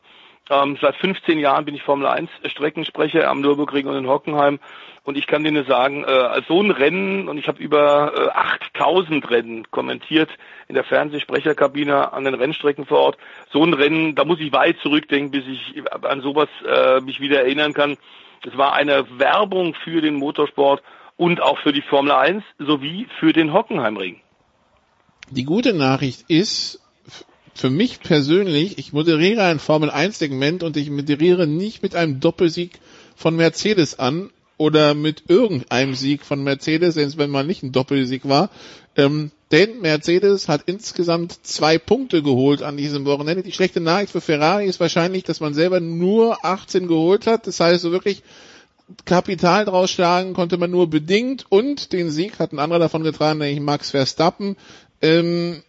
Ähm, 0.51 0.77
seit 0.81 0.97
15 0.97 1.39
Jahren 1.39 1.65
bin 1.65 1.77
ich 1.77 1.83
Formel 1.83 2.09
1 2.09 2.29
Streckensprecher 2.47 3.29
am 3.29 3.41
Nürburgring 3.41 3.87
und 3.87 3.97
in 3.97 4.09
Hockenheim. 4.09 4.59
Und 5.05 5.17
ich 5.17 5.29
kann 5.29 5.45
dir 5.45 5.65
sagen, 5.65 6.03
äh, 6.03 6.43
so 6.49 6.61
ein 6.61 6.73
Rennen, 6.73 7.29
und 7.29 7.39
ich 7.39 7.47
habe 7.47 7.63
über 7.63 8.13
äh, 8.17 8.77
8000 8.77 9.31
Rennen 9.31 9.71
kommentiert 9.71 10.29
in 10.67 10.75
der 10.75 10.85
Fernsehsprecherkabine 10.85 12.13
an 12.13 12.25
den 12.25 12.35
Rennstrecken 12.35 12.85
vor 12.85 12.99
Ort. 12.99 13.19
So 13.53 13.65
ein 13.65 13.75
Rennen, 13.75 14.17
da 14.17 14.25
muss 14.25 14.41
ich 14.41 14.53
weit 14.53 14.79
zurückdenken, 14.83 15.31
bis 15.31 15.47
ich 15.47 15.83
an 16.03 16.21
sowas 16.21 16.49
äh, 16.67 17.01
mich 17.01 17.21
wieder 17.21 17.41
erinnern 17.41 17.73
kann. 17.73 17.97
Es 18.45 18.57
war 18.57 18.73
eine 18.73 19.07
Werbung 19.19 19.75
für 19.75 20.01
den 20.01 20.15
Motorsport 20.15 20.83
und 21.21 21.43
auch 21.43 21.59
für 21.59 21.75
die 21.75 21.83
Formel 21.83 22.13
1 22.13 22.43
sowie 22.59 23.07
für 23.19 23.35
den 23.35 23.53
Hockenheimring. 23.53 24.17
Die 25.31 25.45
gute 25.45 25.75
Nachricht 25.75 26.25
ist, 26.29 26.81
für 27.55 27.69
mich 27.69 28.01
persönlich, 28.01 28.79
ich 28.79 28.95
moderiere 28.95 29.43
ein 29.45 29.59
Formel 29.59 29.91
1 29.91 30.19
Segment 30.19 30.63
und 30.63 30.79
ich 30.79 30.89
moderiere 30.89 31.47
nicht 31.47 31.83
mit 31.83 31.95
einem 31.95 32.21
Doppelsieg 32.21 32.81
von 33.17 33.37
Mercedes 33.37 33.99
an 33.99 34.31
oder 34.57 34.95
mit 34.95 35.25
irgendeinem 35.29 35.93
Sieg 35.93 36.25
von 36.25 36.43
Mercedes, 36.43 36.95
selbst 36.95 37.19
wenn 37.19 37.29
man 37.29 37.47
nicht 37.47 37.63
ein 37.63 37.73
Doppelsieg 37.73 38.27
war. 38.27 38.49
Ähm, 38.97 39.31
denn 39.53 39.83
Mercedes 39.83 40.49
hat 40.49 40.63
insgesamt 40.65 41.45
zwei 41.47 41.77
Punkte 41.77 42.23
geholt 42.23 42.63
an 42.63 42.79
diesem 42.79 43.05
Wochenende. 43.05 43.43
Die 43.43 43.53
schlechte 43.53 43.81
Nachricht 43.81 44.13
für 44.13 44.23
Ferrari 44.23 44.65
ist 44.65 44.81
wahrscheinlich, 44.81 45.25
dass 45.25 45.41
man 45.41 45.53
selber 45.53 45.81
nur 45.81 46.43
18 46.47 46.89
geholt 46.89 47.27
hat. 47.27 47.47
Das 47.47 47.61
heißt 47.61 47.83
so 47.83 47.93
wirklich 47.93 48.23
Kapital 49.05 49.65
draus 49.65 49.91
schlagen 49.91 50.33
konnte 50.35 50.57
man 50.57 50.71
nur 50.71 50.89
bedingt 50.89 51.47
und 51.49 51.93
den 51.93 52.11
Sieg 52.11 52.39
hat 52.39 52.53
ein 52.53 52.59
anderer 52.59 52.79
davon 52.79 53.03
getragen, 53.03 53.39
nämlich 53.39 53.61
Max 53.61 53.91
Verstappen. 53.91 54.57
Ähm, 55.03 55.63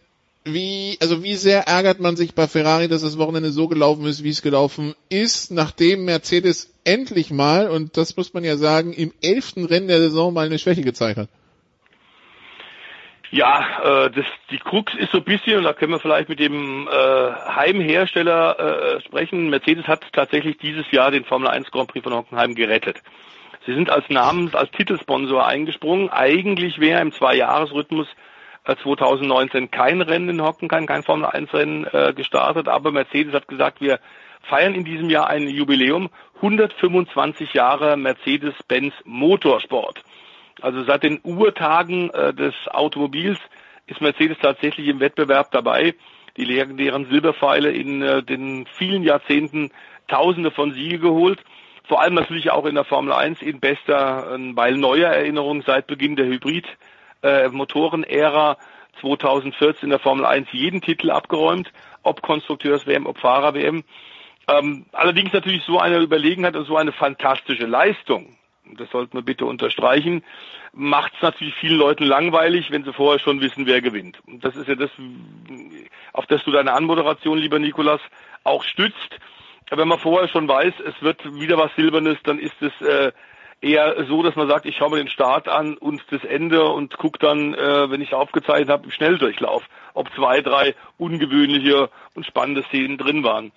wie, 0.44 0.96
also 1.00 1.22
wie 1.22 1.36
sehr 1.36 1.68
ärgert 1.68 2.00
man 2.00 2.16
sich 2.16 2.34
bei 2.34 2.48
Ferrari, 2.48 2.88
dass 2.88 3.02
das 3.02 3.18
Wochenende 3.18 3.52
so 3.52 3.68
gelaufen 3.68 4.06
ist, 4.06 4.24
wie 4.24 4.30
es 4.30 4.42
gelaufen 4.42 4.94
ist, 5.08 5.52
nachdem 5.52 6.04
Mercedes 6.04 6.70
endlich 6.84 7.30
mal, 7.30 7.70
und 7.70 7.96
das 7.96 8.16
muss 8.16 8.34
man 8.34 8.42
ja 8.42 8.56
sagen, 8.56 8.92
im 8.92 9.12
elften 9.22 9.64
Rennen 9.64 9.88
der 9.88 9.98
Saison 9.98 10.34
mal 10.34 10.46
eine 10.46 10.58
Schwäche 10.58 10.82
gezeigt 10.82 11.18
hat? 11.18 11.28
Ja, 13.32 13.64
äh, 13.82 14.10
das, 14.10 14.26
die 14.50 14.58
Krux 14.58 14.92
ist 14.94 15.10
so 15.10 15.18
ein 15.18 15.24
bisschen, 15.24 15.56
und 15.56 15.64
da 15.64 15.72
können 15.72 15.92
wir 15.92 15.98
vielleicht 15.98 16.28
mit 16.28 16.38
dem 16.38 16.86
äh, 16.86 16.92
Heimhersteller 16.92 18.58
äh, 18.58 19.00
sprechen. 19.00 19.48
Mercedes 19.48 19.88
hat 19.88 20.04
tatsächlich 20.12 20.58
dieses 20.58 20.90
Jahr 20.90 21.10
den 21.10 21.24
Formel 21.24 21.48
1 21.48 21.70
Grand 21.70 21.88
Prix 21.88 22.04
von 22.04 22.12
Hockenheim 22.12 22.54
gerettet. 22.54 23.02
Sie 23.64 23.72
sind 23.72 23.88
als 23.88 24.04
Namens-, 24.10 24.54
als 24.54 24.70
Titelsponsor 24.72 25.46
eingesprungen. 25.46 26.10
Eigentlich 26.10 26.78
wäre 26.78 27.00
im 27.00 27.10
Zwei-Jahres-Rhythmus 27.10 28.06
2019 28.66 29.70
kein 29.70 30.02
Rennen 30.02 30.28
in 30.28 30.42
Hockenheim, 30.42 30.86
kein 30.86 31.02
Formel 31.02 31.24
1 31.24 31.54
Rennen 31.54 31.86
äh, 31.86 32.12
gestartet, 32.14 32.68
aber 32.68 32.92
Mercedes 32.92 33.32
hat 33.32 33.48
gesagt, 33.48 33.80
wir 33.80 33.98
feiern 34.42 34.74
in 34.74 34.84
diesem 34.84 35.08
Jahr 35.08 35.28
ein 35.28 35.48
Jubiläum, 35.48 36.10
125 36.36 37.54
Jahre 37.54 37.96
Mercedes-Benz 37.96 38.92
Motorsport. 39.04 40.02
Also 40.60 40.84
seit 40.84 41.02
den 41.02 41.20
Urtagen 41.22 42.10
äh, 42.10 42.34
des 42.34 42.54
Automobils 42.68 43.38
ist 43.86 44.00
Mercedes 44.00 44.38
tatsächlich 44.40 44.88
im 44.88 45.00
Wettbewerb 45.00 45.50
dabei. 45.50 45.94
Die 46.36 46.44
legendären 46.44 47.06
Silberpfeile 47.10 47.70
in 47.70 48.02
äh, 48.02 48.22
den 48.22 48.66
vielen 48.78 49.02
Jahrzehnten 49.02 49.70
Tausende 50.08 50.50
von 50.50 50.72
Siege 50.72 50.98
geholt. 50.98 51.42
Vor 51.84 52.00
allem 52.00 52.14
natürlich 52.14 52.50
auch 52.50 52.66
in 52.66 52.74
der 52.74 52.84
Formel 52.84 53.12
1 53.12 53.42
in 53.42 53.60
bester, 53.60 54.34
äh, 54.34 54.56
weil 54.56 54.76
neuer 54.76 55.10
Erinnerung 55.10 55.62
seit 55.62 55.86
Beginn 55.86 56.16
der 56.16 56.26
Hybrid 56.26 56.66
äh, 57.22 57.48
Motorenära 57.48 58.56
2014 59.00 59.84
in 59.84 59.90
der 59.90 59.98
Formel 59.98 60.24
1 60.24 60.48
jeden 60.52 60.80
Titel 60.80 61.10
abgeräumt, 61.10 61.72
ob 62.02 62.22
Konstrukteurs-WM, 62.22 63.06
ob 63.06 63.18
Fahrer-WM. 63.18 63.84
Ähm, 64.48 64.86
allerdings 64.92 65.32
natürlich 65.32 65.62
so 65.64 65.78
eine 65.78 65.98
Überlegenheit 65.98 66.56
und 66.56 66.66
so 66.66 66.76
eine 66.76 66.92
fantastische 66.92 67.66
Leistung, 67.66 68.36
das 68.64 68.90
sollten 68.90 69.16
wir 69.16 69.22
bitte 69.22 69.44
unterstreichen, 69.44 70.22
macht 70.72 71.12
es 71.14 71.22
natürlich 71.22 71.54
vielen 71.54 71.78
Leuten 71.78 72.04
langweilig, 72.04 72.70
wenn 72.70 72.84
sie 72.84 72.92
vorher 72.92 73.18
schon 73.18 73.40
wissen, 73.40 73.66
wer 73.66 73.80
gewinnt. 73.80 74.18
Und 74.26 74.44
das 74.44 74.56
ist 74.56 74.68
ja 74.68 74.74
das, 74.74 74.90
auf 76.12 76.26
das 76.26 76.44
du 76.44 76.50
deine 76.50 76.72
Anmoderation, 76.72 77.38
lieber 77.38 77.58
Nikolas, 77.58 78.00
auch 78.44 78.64
stützt. 78.64 79.18
Wenn 79.70 79.88
man 79.88 79.98
vorher 79.98 80.28
schon 80.28 80.48
weiß, 80.48 80.74
es 80.86 81.02
wird 81.02 81.24
wieder 81.40 81.56
was 81.56 81.74
Silbernes, 81.76 82.18
dann 82.24 82.38
ist 82.38 82.60
es 82.60 82.72
äh, 82.86 83.12
eher 83.62 84.04
so, 84.06 84.22
dass 84.22 84.36
man 84.36 84.48
sagt, 84.48 84.66
ich 84.66 84.76
schaue 84.76 84.90
mir 84.90 84.96
den 84.96 85.08
Start 85.08 85.48
an 85.48 85.76
und 85.78 86.02
das 86.10 86.24
Ende 86.24 86.64
und 86.64 86.98
gucke 86.98 87.18
dann, 87.18 87.54
äh, 87.54 87.90
wenn 87.90 88.02
ich 88.02 88.12
aufgezeichnet 88.12 88.68
habe, 88.68 88.84
im 88.84 88.90
Schnelldurchlauf, 88.90 89.62
ob 89.94 90.12
zwei, 90.14 90.42
drei 90.42 90.74
ungewöhnliche 90.98 91.88
und 92.14 92.26
spannende 92.26 92.64
Szenen 92.64 92.98
drin 92.98 93.24
waren. 93.24 93.52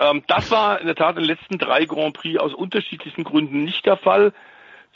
Ähm, 0.00 0.24
das 0.26 0.50
war 0.50 0.80
in 0.80 0.86
der 0.86 0.96
Tat 0.96 1.16
in 1.16 1.22
den 1.22 1.28
letzten 1.28 1.58
drei 1.58 1.84
Grand 1.84 2.14
Prix 2.14 2.38
aus 2.38 2.54
unterschiedlichen 2.54 3.22
Gründen 3.24 3.64
nicht 3.64 3.84
der 3.86 3.96
Fall. 3.96 4.32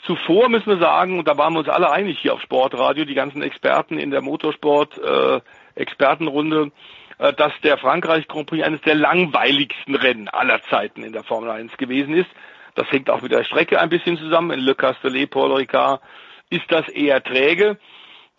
Zuvor 0.05 0.49
müssen 0.49 0.67
wir 0.67 0.79
sagen, 0.79 1.17
und 1.19 1.27
da 1.27 1.37
waren 1.37 1.53
wir 1.53 1.59
uns 1.59 1.69
alle 1.69 1.91
einig 1.91 2.19
hier 2.19 2.33
auf 2.33 2.41
Sportradio, 2.41 3.05
die 3.05 3.15
ganzen 3.15 3.41
Experten 3.41 3.97
in 3.99 4.11
der 4.11 4.21
Motorsport-Expertenrunde, 4.21 6.71
äh, 7.19 7.29
äh, 7.29 7.33
dass 7.33 7.53
der 7.63 7.77
Frankreich 7.77 8.27
Grand 8.27 8.47
Prix 8.47 8.63
eines 8.63 8.81
der 8.81 8.95
langweiligsten 8.95 9.95
Rennen 9.95 10.27
aller 10.29 10.61
Zeiten 10.63 11.03
in 11.03 11.11
der 11.11 11.23
Formel 11.23 11.49
1 11.49 11.75
gewesen 11.77 12.13
ist. 12.13 12.29
Das 12.75 12.89
hängt 12.91 13.09
auch 13.09 13.21
mit 13.21 13.33
der 13.33 13.43
Strecke 13.43 13.81
ein 13.81 13.89
bisschen 13.89 14.17
zusammen. 14.17 14.51
In 14.51 14.61
Le 14.61 14.75
Castellet, 14.75 15.29
Paul 15.29 15.51
Ricard 15.53 16.01
ist 16.49 16.63
das 16.69 16.87
eher 16.87 17.21
träge. 17.21 17.77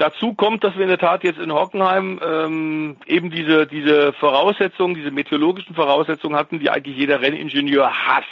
Dazu 0.01 0.33
kommt, 0.33 0.65
dass 0.65 0.75
wir 0.77 0.85
in 0.85 0.89
der 0.89 0.97
Tat 0.97 1.25
jetzt 1.25 1.39
in 1.39 1.53
Hockenheim 1.53 2.21
ähm, 2.25 2.97
eben 3.05 3.31
diese, 3.31 3.67
diese 3.67 4.15
Voraussetzungen, 4.15 4.95
diese 4.95 5.11
meteorologischen 5.11 5.75
Voraussetzungen 5.75 6.37
hatten, 6.37 6.59
die 6.59 6.71
eigentlich 6.71 6.97
jeder 6.97 7.21
Renningenieur 7.21 7.93
hasst. 8.07 8.27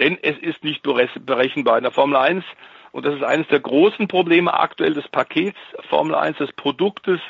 Denn 0.00 0.18
es 0.20 0.36
ist 0.36 0.64
nicht 0.64 0.82
berechenbar. 0.82 1.76
In 1.76 1.84
der 1.84 1.92
Formel 1.92 2.16
1, 2.16 2.44
und 2.90 3.06
das 3.06 3.14
ist 3.14 3.22
eines 3.22 3.46
der 3.46 3.60
großen 3.60 4.08
Probleme 4.08 4.52
aktuell 4.52 4.94
des 4.94 5.06
Pakets 5.06 5.56
Formel 5.88 6.16
1, 6.16 6.38
des 6.38 6.52
Produktes, 6.54 7.20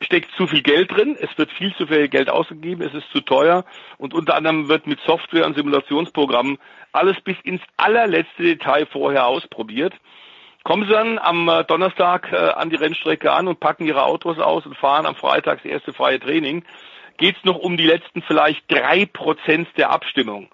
steckt 0.00 0.30
zu 0.38 0.46
viel 0.46 0.62
Geld 0.62 0.90
drin, 0.90 1.18
es 1.20 1.36
wird 1.36 1.50
viel 1.52 1.74
zu 1.74 1.86
viel 1.86 2.08
Geld 2.08 2.30
ausgegeben, 2.30 2.80
es 2.80 2.94
ist 2.94 3.10
zu 3.12 3.20
teuer 3.20 3.66
und 3.98 4.14
unter 4.14 4.36
anderem 4.36 4.68
wird 4.68 4.86
mit 4.86 5.00
Software 5.00 5.44
und 5.44 5.54
Simulationsprogrammen 5.54 6.56
alles 6.92 7.20
bis 7.20 7.36
ins 7.42 7.60
allerletzte 7.76 8.42
Detail 8.42 8.86
vorher 8.86 9.26
ausprobiert. 9.26 9.92
Kommen 10.62 10.86
Sie 10.86 10.92
dann 10.92 11.18
am 11.18 11.48
äh, 11.48 11.64
Donnerstag 11.64 12.30
äh, 12.32 12.36
an 12.36 12.68
die 12.68 12.76
Rennstrecke 12.76 13.32
an 13.32 13.48
und 13.48 13.60
packen 13.60 13.86
Ihre 13.86 14.04
Autos 14.04 14.38
aus 14.38 14.66
und 14.66 14.76
fahren 14.76 15.06
am 15.06 15.14
Freitag 15.14 15.62
das 15.62 15.70
erste 15.70 15.92
freie 15.94 16.20
Training, 16.20 16.64
geht 17.16 17.36
es 17.36 17.44
noch 17.44 17.56
um 17.56 17.78
die 17.78 17.86
letzten 17.86 18.20
vielleicht 18.20 18.70
drei 18.70 19.06
Prozent 19.06 19.68
der 19.78 19.90
Abstimmung. 19.90 20.48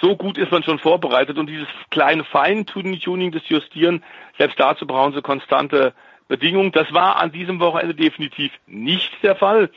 So 0.00 0.16
gut 0.16 0.38
ist 0.38 0.50
man 0.50 0.62
schon 0.62 0.78
vorbereitet 0.78 1.38
und 1.38 1.48
dieses 1.48 1.68
kleine 1.90 2.24
Feintuning, 2.24 3.30
das 3.30 3.46
Justieren, 3.48 4.02
selbst 4.38 4.58
dazu 4.58 4.86
brauchen 4.86 5.12
Sie 5.12 5.22
konstante 5.22 5.92
Bedingungen. 6.28 6.72
Das 6.72 6.92
war 6.94 7.16
an 7.16 7.30
diesem 7.30 7.60
Wochenende 7.60 7.94
definitiv 7.94 8.52
nicht 8.66 9.12
der 9.22 9.36
Fall. 9.36 9.70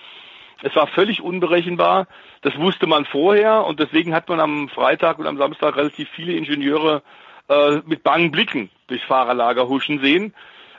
Es 0.64 0.74
war 0.76 0.88
völlig 0.88 1.22
unberechenbar. 1.22 2.08
Das 2.42 2.58
wusste 2.58 2.88
man 2.88 3.06
vorher 3.06 3.66
und 3.66 3.82
deswegen 3.82 4.16
hat 4.16 4.30
man 4.30 4.40
am 4.40 4.70
Freitag 4.70 5.20
und 5.20 5.28
am 5.28 5.38
Samstag 5.38 5.76
relativ 5.76 6.08
viele 6.16 6.34
Ingenieure 6.34 7.04
äh, 7.50 7.82
mit 7.86 8.04
bangen 8.04 8.32
Blicken 8.32 8.70
durchs 8.88 9.06
Fahrerlager 9.06 9.68
huschen 9.68 10.00
sehen. 10.02 10.34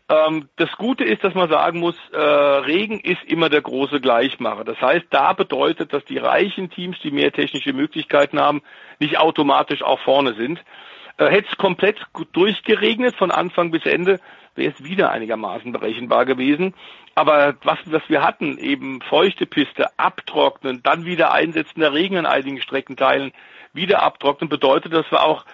Ähm, 0.08 0.48
das 0.56 0.70
Gute 0.78 1.04
ist, 1.04 1.24
dass 1.24 1.34
man 1.34 1.50
sagen 1.50 1.80
muss, 1.80 1.96
äh, 2.12 2.18
Regen 2.18 3.00
ist 3.00 3.24
immer 3.24 3.48
der 3.48 3.62
große 3.62 4.00
Gleichmacher. 4.00 4.64
Das 4.64 4.80
heißt, 4.80 5.06
da 5.10 5.32
bedeutet, 5.32 5.92
dass 5.92 6.04
die 6.04 6.18
reichen 6.18 6.70
Teams, 6.70 6.96
die 7.02 7.10
mehr 7.10 7.32
technische 7.32 7.72
Möglichkeiten 7.72 8.38
haben, 8.38 8.62
nicht 9.00 9.18
automatisch 9.18 9.82
auch 9.82 9.98
vorne 10.00 10.34
sind. 10.34 10.62
Äh, 11.16 11.26
Hätte 11.26 11.48
es 11.50 11.58
komplett 11.58 11.98
durchgeregnet 12.32 13.16
von 13.16 13.32
Anfang 13.32 13.72
bis 13.72 13.84
Ende, 13.84 14.20
wäre 14.54 14.72
es 14.72 14.84
wieder 14.84 15.10
einigermaßen 15.10 15.72
berechenbar 15.72 16.24
gewesen. 16.24 16.74
Aber 17.16 17.56
was, 17.64 17.78
was 17.86 18.02
wir 18.08 18.22
hatten, 18.22 18.58
eben 18.58 19.00
feuchte 19.02 19.46
Piste, 19.46 19.88
abtrocknen, 19.98 20.82
dann 20.84 21.04
wieder 21.04 21.32
einsetzender 21.32 21.92
Regen 21.92 22.16
an 22.16 22.26
einigen 22.26 22.60
Streckenteilen, 22.60 23.32
wieder 23.72 24.02
abtrocknen, 24.02 24.48
bedeutet, 24.48 24.92
dass 24.92 25.10
wir 25.10 25.22
auch 25.24 25.44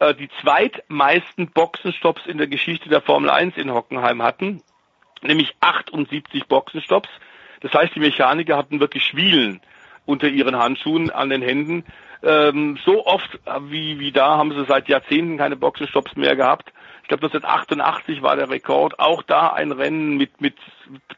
äh, 0.00 0.14
die 0.14 0.28
zweitmeisten 0.40 1.50
Boxenstopps 1.52 2.26
in 2.26 2.38
der 2.38 2.48
Geschichte 2.48 2.88
der 2.88 3.00
Formel 3.00 3.30
1 3.30 3.56
in 3.56 3.72
Hockenheim 3.72 4.22
hatten, 4.22 4.62
nämlich 5.22 5.54
78 5.60 6.46
Boxenstopps. 6.46 7.08
Das 7.60 7.72
heißt, 7.72 7.94
die 7.94 8.00
Mechaniker 8.00 8.56
hatten 8.56 8.80
wirklich 8.80 9.04
Schwielen 9.04 9.60
unter 10.06 10.28
ihren 10.28 10.56
Handschuhen 10.56 11.10
an 11.10 11.30
den 11.30 11.42
Händen. 11.42 11.84
Ähm, 12.22 12.78
so 12.84 13.06
oft 13.06 13.38
wie, 13.68 13.98
wie 14.00 14.12
da 14.12 14.36
haben 14.36 14.52
sie 14.52 14.64
seit 14.66 14.88
Jahrzehnten 14.88 15.38
keine 15.38 15.56
Boxenstopps 15.56 16.16
mehr 16.16 16.36
gehabt 16.36 16.72
glaube 17.10 17.26
1988 17.26 18.22
war 18.22 18.36
der 18.36 18.50
Rekord. 18.50 18.98
Auch 18.98 19.22
da 19.22 19.48
ein 19.48 19.72
Rennen 19.72 20.16
mit, 20.16 20.40
mit 20.40 20.54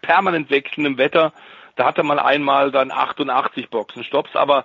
permanent 0.00 0.50
wechselndem 0.50 0.96
Wetter. 0.96 1.32
Da 1.76 1.84
hatte 1.84 2.02
man 2.02 2.18
einmal 2.18 2.70
dann 2.72 2.90
88 2.90 3.68
Boxenstopps, 3.68 4.34
aber 4.34 4.64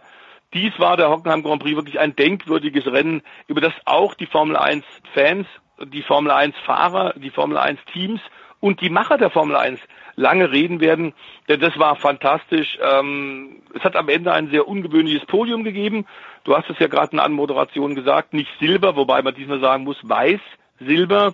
dies 0.53 0.73
war 0.79 0.97
der 0.97 1.09
Hockenheim 1.09 1.43
Grand 1.43 1.61
Prix 1.61 1.75
wirklich 1.75 1.99
ein 1.99 2.15
denkwürdiges 2.15 2.85
Rennen, 2.87 3.21
über 3.47 3.61
das 3.61 3.73
auch 3.85 4.13
die 4.13 4.25
Formel 4.25 4.55
1 4.55 4.83
Fans, 5.13 5.47
die 5.83 6.01
Formel 6.01 6.31
1 6.31 6.55
Fahrer, 6.65 7.13
die 7.17 7.29
Formel 7.29 7.57
1 7.57 7.79
Teams 7.91 8.21
und 8.59 8.81
die 8.81 8.89
Macher 8.89 9.17
der 9.17 9.29
Formel 9.29 9.55
1 9.55 9.79
lange 10.15 10.51
reden 10.51 10.79
werden, 10.79 11.13
denn 11.47 11.59
das 11.59 11.77
war 11.77 11.95
fantastisch. 11.95 12.77
Ähm, 12.81 13.61
es 13.75 13.83
hat 13.83 13.95
am 13.95 14.09
Ende 14.09 14.33
ein 14.33 14.49
sehr 14.49 14.67
ungewöhnliches 14.67 15.25
Podium 15.27 15.63
gegeben. 15.63 16.07
Du 16.43 16.55
hast 16.55 16.69
es 16.69 16.79
ja 16.79 16.87
gerade 16.87 17.13
in 17.13 17.19
Anmoderation 17.19 17.93
gesagt, 17.93 18.33
nicht 18.33 18.49
Silber, 18.59 18.95
wobei 18.95 19.21
man 19.21 19.35
diesmal 19.35 19.59
sagen 19.59 19.83
muss, 19.83 19.97
weiß 20.01 20.39
Silber. 20.79 21.33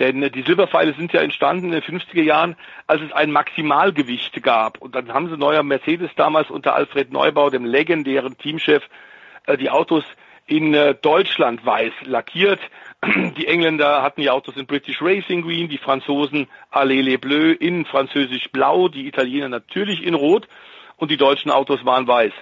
Denn 0.00 0.20
die 0.32 0.42
Silberpfeile 0.42 0.92
sind 0.94 1.12
ja 1.12 1.20
entstanden 1.20 1.66
in 1.66 1.72
den 1.72 1.82
50er 1.82 2.22
Jahren, 2.22 2.56
als 2.86 3.02
es 3.02 3.12
ein 3.12 3.30
Maximalgewicht 3.30 4.42
gab. 4.42 4.78
Und 4.78 4.94
dann 4.94 5.12
haben 5.12 5.28
sie 5.28 5.36
neuer 5.36 5.62
Mercedes 5.62 6.10
damals 6.16 6.50
unter 6.50 6.74
Alfred 6.74 7.12
Neubau, 7.12 7.50
dem 7.50 7.64
legendären 7.64 8.36
Teamchef, 8.36 8.82
äh, 9.46 9.56
die 9.56 9.70
Autos 9.70 10.04
in 10.46 10.74
äh, 10.74 10.94
Deutschland 10.94 11.64
weiß 11.64 11.92
lackiert. 12.04 12.60
Die 13.36 13.46
Engländer 13.46 14.02
hatten 14.02 14.20
die 14.22 14.30
Autos 14.30 14.56
in 14.56 14.66
British 14.66 15.00
Racing 15.00 15.42
Green, 15.42 15.68
die 15.68 15.78
Franzosen 15.78 16.48
Allez 16.70 17.18
Bleu 17.20 17.52
in 17.52 17.84
französisch 17.84 18.50
blau, 18.50 18.88
die 18.88 19.06
Italiener 19.06 19.48
natürlich 19.48 20.02
in 20.02 20.14
rot 20.14 20.48
und 20.96 21.10
die 21.10 21.16
deutschen 21.16 21.50
Autos 21.50 21.84
waren 21.84 22.06
weiß. 22.06 22.32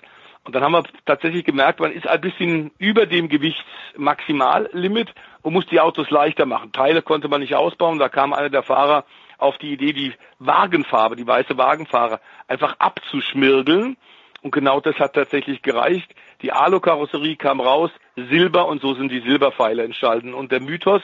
Und 0.44 0.54
dann 0.54 0.64
haben 0.64 0.72
wir 0.72 0.82
tatsächlich 1.06 1.44
gemerkt, 1.44 1.78
man 1.80 1.92
ist 1.92 2.06
ein 2.06 2.20
bisschen 2.20 2.72
über 2.78 3.06
dem 3.06 3.28
Gewichtsmaximallimit 3.28 5.14
und 5.42 5.52
muss 5.52 5.66
die 5.66 5.80
Autos 5.80 6.10
leichter 6.10 6.46
machen. 6.46 6.72
Teile 6.72 7.02
konnte 7.02 7.28
man 7.28 7.40
nicht 7.40 7.54
ausbauen. 7.54 7.98
Da 7.98 8.08
kam 8.08 8.32
einer 8.32 8.50
der 8.50 8.64
Fahrer 8.64 9.04
auf 9.38 9.58
die 9.58 9.72
Idee, 9.72 9.92
die 9.92 10.14
Wagenfarbe, 10.40 11.16
die 11.16 11.26
weiße 11.26 11.56
Wagenfarbe 11.56 12.20
einfach 12.48 12.76
abzuschmirgeln. 12.78 13.96
Und 14.42 14.50
genau 14.50 14.80
das 14.80 14.96
hat 14.96 15.14
tatsächlich 15.14 15.62
gereicht. 15.62 16.12
Die 16.42 16.52
Alu-Karosserie 16.52 17.36
kam 17.36 17.60
raus, 17.60 17.90
Silber 18.16 18.66
und 18.66 18.82
so 18.82 18.94
sind 18.94 19.12
die 19.12 19.20
Silberpfeile 19.20 19.84
entstanden. 19.84 20.34
Und 20.34 20.50
der 20.50 20.60
Mythos, 20.60 21.02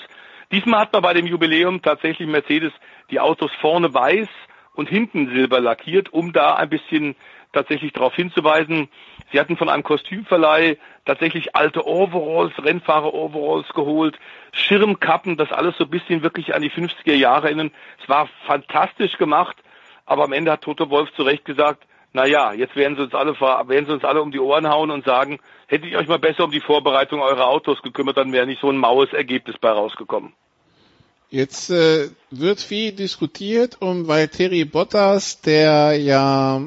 diesmal 0.51 0.81
hat 0.81 0.93
man 0.93 1.03
bei 1.03 1.15
dem 1.15 1.27
Jubiläum 1.27 1.81
tatsächlich 1.81 2.29
Mercedes 2.29 2.73
die 3.11 3.21
Autos 3.21 3.53
vorne 3.61 3.95
weiß 3.95 4.29
und 4.75 4.89
hinten 4.89 5.29
silber 5.29 5.61
lackiert, 5.61 6.13
um 6.13 6.33
da 6.33 6.55
ein 6.55 6.69
bisschen 6.69 7.15
tatsächlich 7.53 7.93
darauf 7.93 8.15
hinzuweisen. 8.15 8.89
Sie 9.33 9.41
hatten 9.41 9.57
von 9.57 9.69
einem 9.69 9.83
Kostümverleih 9.83 10.77
tatsächlich 11.05 11.55
alte 11.57 11.87
Overalls, 11.87 12.53
Rennfahrer-Overalls 12.63 13.69
geholt, 13.75 14.19
Schirmkappen, 14.53 15.37
das 15.37 15.53
alles 15.53 15.77
so 15.77 15.85
ein 15.85 15.91
bisschen 15.91 16.23
wirklich 16.23 16.55
an 16.55 16.63
die 16.63 16.71
50er 16.71 17.15
Jahre 17.15 17.49
erinnern. 17.49 17.71
Es 18.03 18.09
war 18.09 18.29
fantastisch 18.47 19.19
gemacht, 19.19 19.57
aber 20.07 20.25
am 20.25 20.33
Ende 20.33 20.53
hat 20.53 20.63
Toto 20.63 20.91
Wolf 20.91 21.13
zu 21.15 21.23
Recht 21.23 21.45
gesagt, 21.45 21.85
na 22.13 22.27
ja, 22.27 22.53
jetzt 22.53 22.75
werden 22.75 22.97
sie 22.97 23.03
uns 23.03 23.15
alle, 23.15 23.39
werden 23.39 23.87
sie 23.87 23.93
uns 23.93 24.05
alle 24.05 24.23
um 24.23 24.33
die 24.33 24.41
Ohren 24.41 24.69
hauen 24.69 24.91
und 24.91 25.05
sagen, 25.05 25.41
hättet 25.67 25.91
ihr 25.91 25.99
euch 25.99 26.09
mal 26.09 26.19
besser 26.19 26.45
um 26.45 26.51
die 26.51 26.61
Vorbereitung 26.61 27.21
eurer 27.21 27.47
Autos 27.49 27.83
gekümmert, 27.83 28.17
dann 28.17 28.33
wäre 28.33 28.47
nicht 28.47 28.61
so 28.61 28.71
ein 28.71 28.79
maues 28.79 29.13
Ergebnis 29.13 29.57
bei 29.61 29.71
rausgekommen. 29.71 30.33
Jetzt 31.31 31.69
äh, 31.69 32.09
wird 32.31 32.61
viel 32.61 32.93
diskutiert 32.93 33.77
um 33.81 34.09
Valtteri 34.09 34.65
Bottas, 34.65 35.43
der 35.43 35.95
ja 35.99 36.63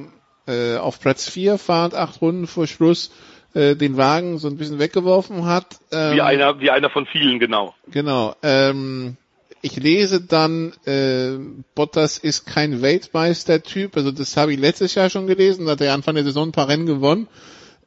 äh, 0.52 0.78
auf 0.78 1.00
Platz 1.00 1.30
4 1.30 1.58
fahrt, 1.58 1.96
acht 1.96 2.22
Runden 2.22 2.48
vor 2.48 2.68
Schluss, 2.68 3.12
äh, 3.54 3.76
den 3.76 3.98
Wagen 3.98 4.38
so 4.38 4.48
ein 4.48 4.58
bisschen 4.58 4.80
weggeworfen 4.80 5.46
hat. 5.46 5.80
Ähm, 5.92 6.16
wie 6.16 6.22
einer, 6.22 6.60
wie 6.60 6.70
einer 6.70 6.90
von 6.90 7.06
vielen, 7.06 7.40
genau. 7.40 7.74
Genau. 7.88 8.36
Ähm, 8.44 9.18
ich 9.62 9.78
lese 9.78 10.22
dann, 10.22 10.74
äh, 10.86 11.38
Bottas 11.76 12.18
ist 12.18 12.46
kein 12.46 12.82
Weltmeister-Typ, 12.82 13.96
also 13.96 14.12
das 14.12 14.36
habe 14.38 14.54
ich 14.54 14.60
letztes 14.60 14.96
Jahr 14.96 15.10
schon 15.10 15.28
gelesen, 15.28 15.66
da 15.66 15.74
hat 15.74 15.82
er 15.82 15.94
Anfang 15.94 16.16
der 16.16 16.24
Saison 16.24 16.50
ein 16.50 16.52
paar 16.52 16.68
Rennen 16.68 16.86
gewonnen. 16.86 17.28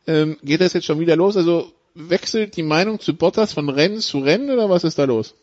Ähm, 0.06 0.36
geht 0.42 0.60
das 0.60 0.72
jetzt 0.72 0.86
schon 0.86 1.00
wieder 1.00 1.16
los? 1.16 1.36
Also 1.36 1.72
wechselt 1.94 2.56
die 2.56 2.62
Meinung 2.62 3.00
zu 3.00 3.14
Bottas 3.14 3.52
von 3.52 3.68
Rennen 3.68 4.00
zu 4.00 4.18
Rennen 4.18 4.50
oder 4.50 4.68
was 4.68 4.84
ist 4.84 4.98
da 4.98 5.04
los? 5.04 5.34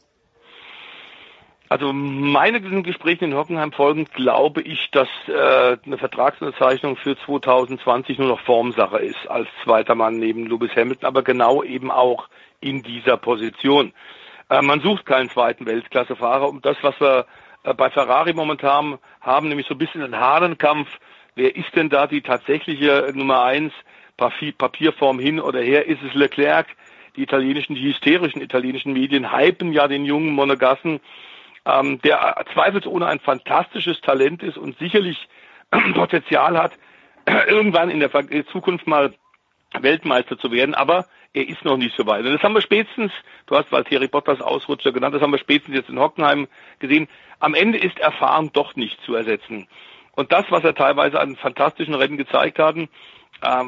Also 1.72 1.94
meine 1.94 2.60
Gespräche 2.84 3.24
in 3.24 3.34
Hockenheim 3.34 3.72
folgend 3.72 4.14
glaube 4.14 4.62
ich, 4.62 4.92
dass 4.92 5.08
äh, 5.30 5.78
eine 5.86 5.98
Vertragsunterzeichnung 5.98 6.98
für 6.98 7.18
2020 7.18 8.20
nur 8.20 8.28
noch 8.28 8.42
Formsache 8.42 8.98
ist 8.98 9.26
als 9.30 9.48
zweiter 9.64 9.96
Mann 9.96 10.18
neben 10.18 10.48
Lewis 10.48 10.76
Hamilton, 10.76 11.08
aber 11.08 11.24
genau 11.24 11.64
eben 11.64 11.90
auch 11.90 12.28
in 12.60 12.84
dieser 12.84 13.16
Position. 13.16 13.94
Äh, 14.50 14.62
man 14.62 14.82
sucht 14.82 15.06
keinen 15.06 15.30
zweiten 15.30 15.66
Weltklassefahrer. 15.66 16.50
Und 16.50 16.66
das, 16.66 16.76
was 16.82 17.00
wir 17.00 17.26
äh, 17.64 17.74
bei 17.74 17.90
Ferrari 17.90 18.34
momentan 18.34 18.98
haben, 19.22 19.48
nämlich 19.48 19.68
so 19.68 19.76
ein 19.76 19.78
bisschen 19.78 20.04
einen 20.04 20.20
Hahnenkampf, 20.20 20.90
wer 21.36 21.56
ist 21.56 21.74
denn 21.74 21.88
da 21.88 22.06
die 22.06 22.22
tatsächliche 22.22 23.14
Nummer 23.16 23.44
eins, 23.44 23.72
Papierform 24.18 25.20
hin 25.20 25.40
oder 25.40 25.62
her, 25.62 25.88
ist 25.88 26.04
es 26.04 26.14
Leclerc? 26.16 26.68
Die 27.16 27.24
italienischen, 27.24 27.76
die 27.76 27.84
hysterischen 27.84 28.42
italienischen 28.42 28.92
Medien 28.92 29.34
hypen 29.34 29.72
ja 29.72 29.88
den 29.88 30.04
jungen 30.04 30.34
Monegassen 30.34 31.00
ähm, 31.66 32.02
der 32.02 32.44
zweifelsohne 32.54 33.06
ein 33.06 33.20
fantastisches 33.20 34.02
Talent 34.02 34.44
ist 34.44 34.58
und 34.58 34.78
sicherlich 34.80 35.28
Potenzial 35.94 36.58
hat, 36.58 36.74
irgendwann 37.48 37.90
in 37.90 38.00
der 38.00 38.12
Zukunft 38.48 38.88
mal 38.88 39.14
Weltmeister 39.80 40.38
zu 40.38 40.52
werden, 40.52 40.76
aber 40.76 41.06
er 41.34 41.48
ist 41.48 41.64
noch 41.64 41.78
nicht 41.78 41.96
so 41.96 42.06
weit. 42.06 42.26
Und 42.26 42.34
das 42.34 42.44
haben 42.44 42.54
wir 42.54 42.62
spätestens, 42.62 43.12
du 43.46 43.56
hast 43.56 43.72
Valtteri 43.72 44.08
Bottas 44.08 44.42
Ausrutscher 44.42 44.92
genannt, 44.92 45.16
das 45.16 45.22
haben 45.22 45.32
wir 45.32 45.40
spätestens 45.40 45.76
jetzt 45.76 45.90
in 45.90 46.00
Hockenheim 46.00 46.48
gesehen. 46.80 47.08
Am 47.40 47.54
Ende 47.54 47.78
ist 47.78 48.00
Erfahrung 48.00 48.52
doch 48.52 48.76
nicht 48.76 49.02
zu 49.06 49.16
ersetzen. 49.16 49.68
Und 50.14 50.34
das, 50.34 50.46
was 50.50 50.64
er 50.64 50.76
teilweise 50.76 51.20
an 51.20 51.38
fantastischen 51.38 51.96
Rennen 51.96 52.18
gezeigt 52.18 52.60
hat, 52.60 52.76
ähm, 52.76 52.90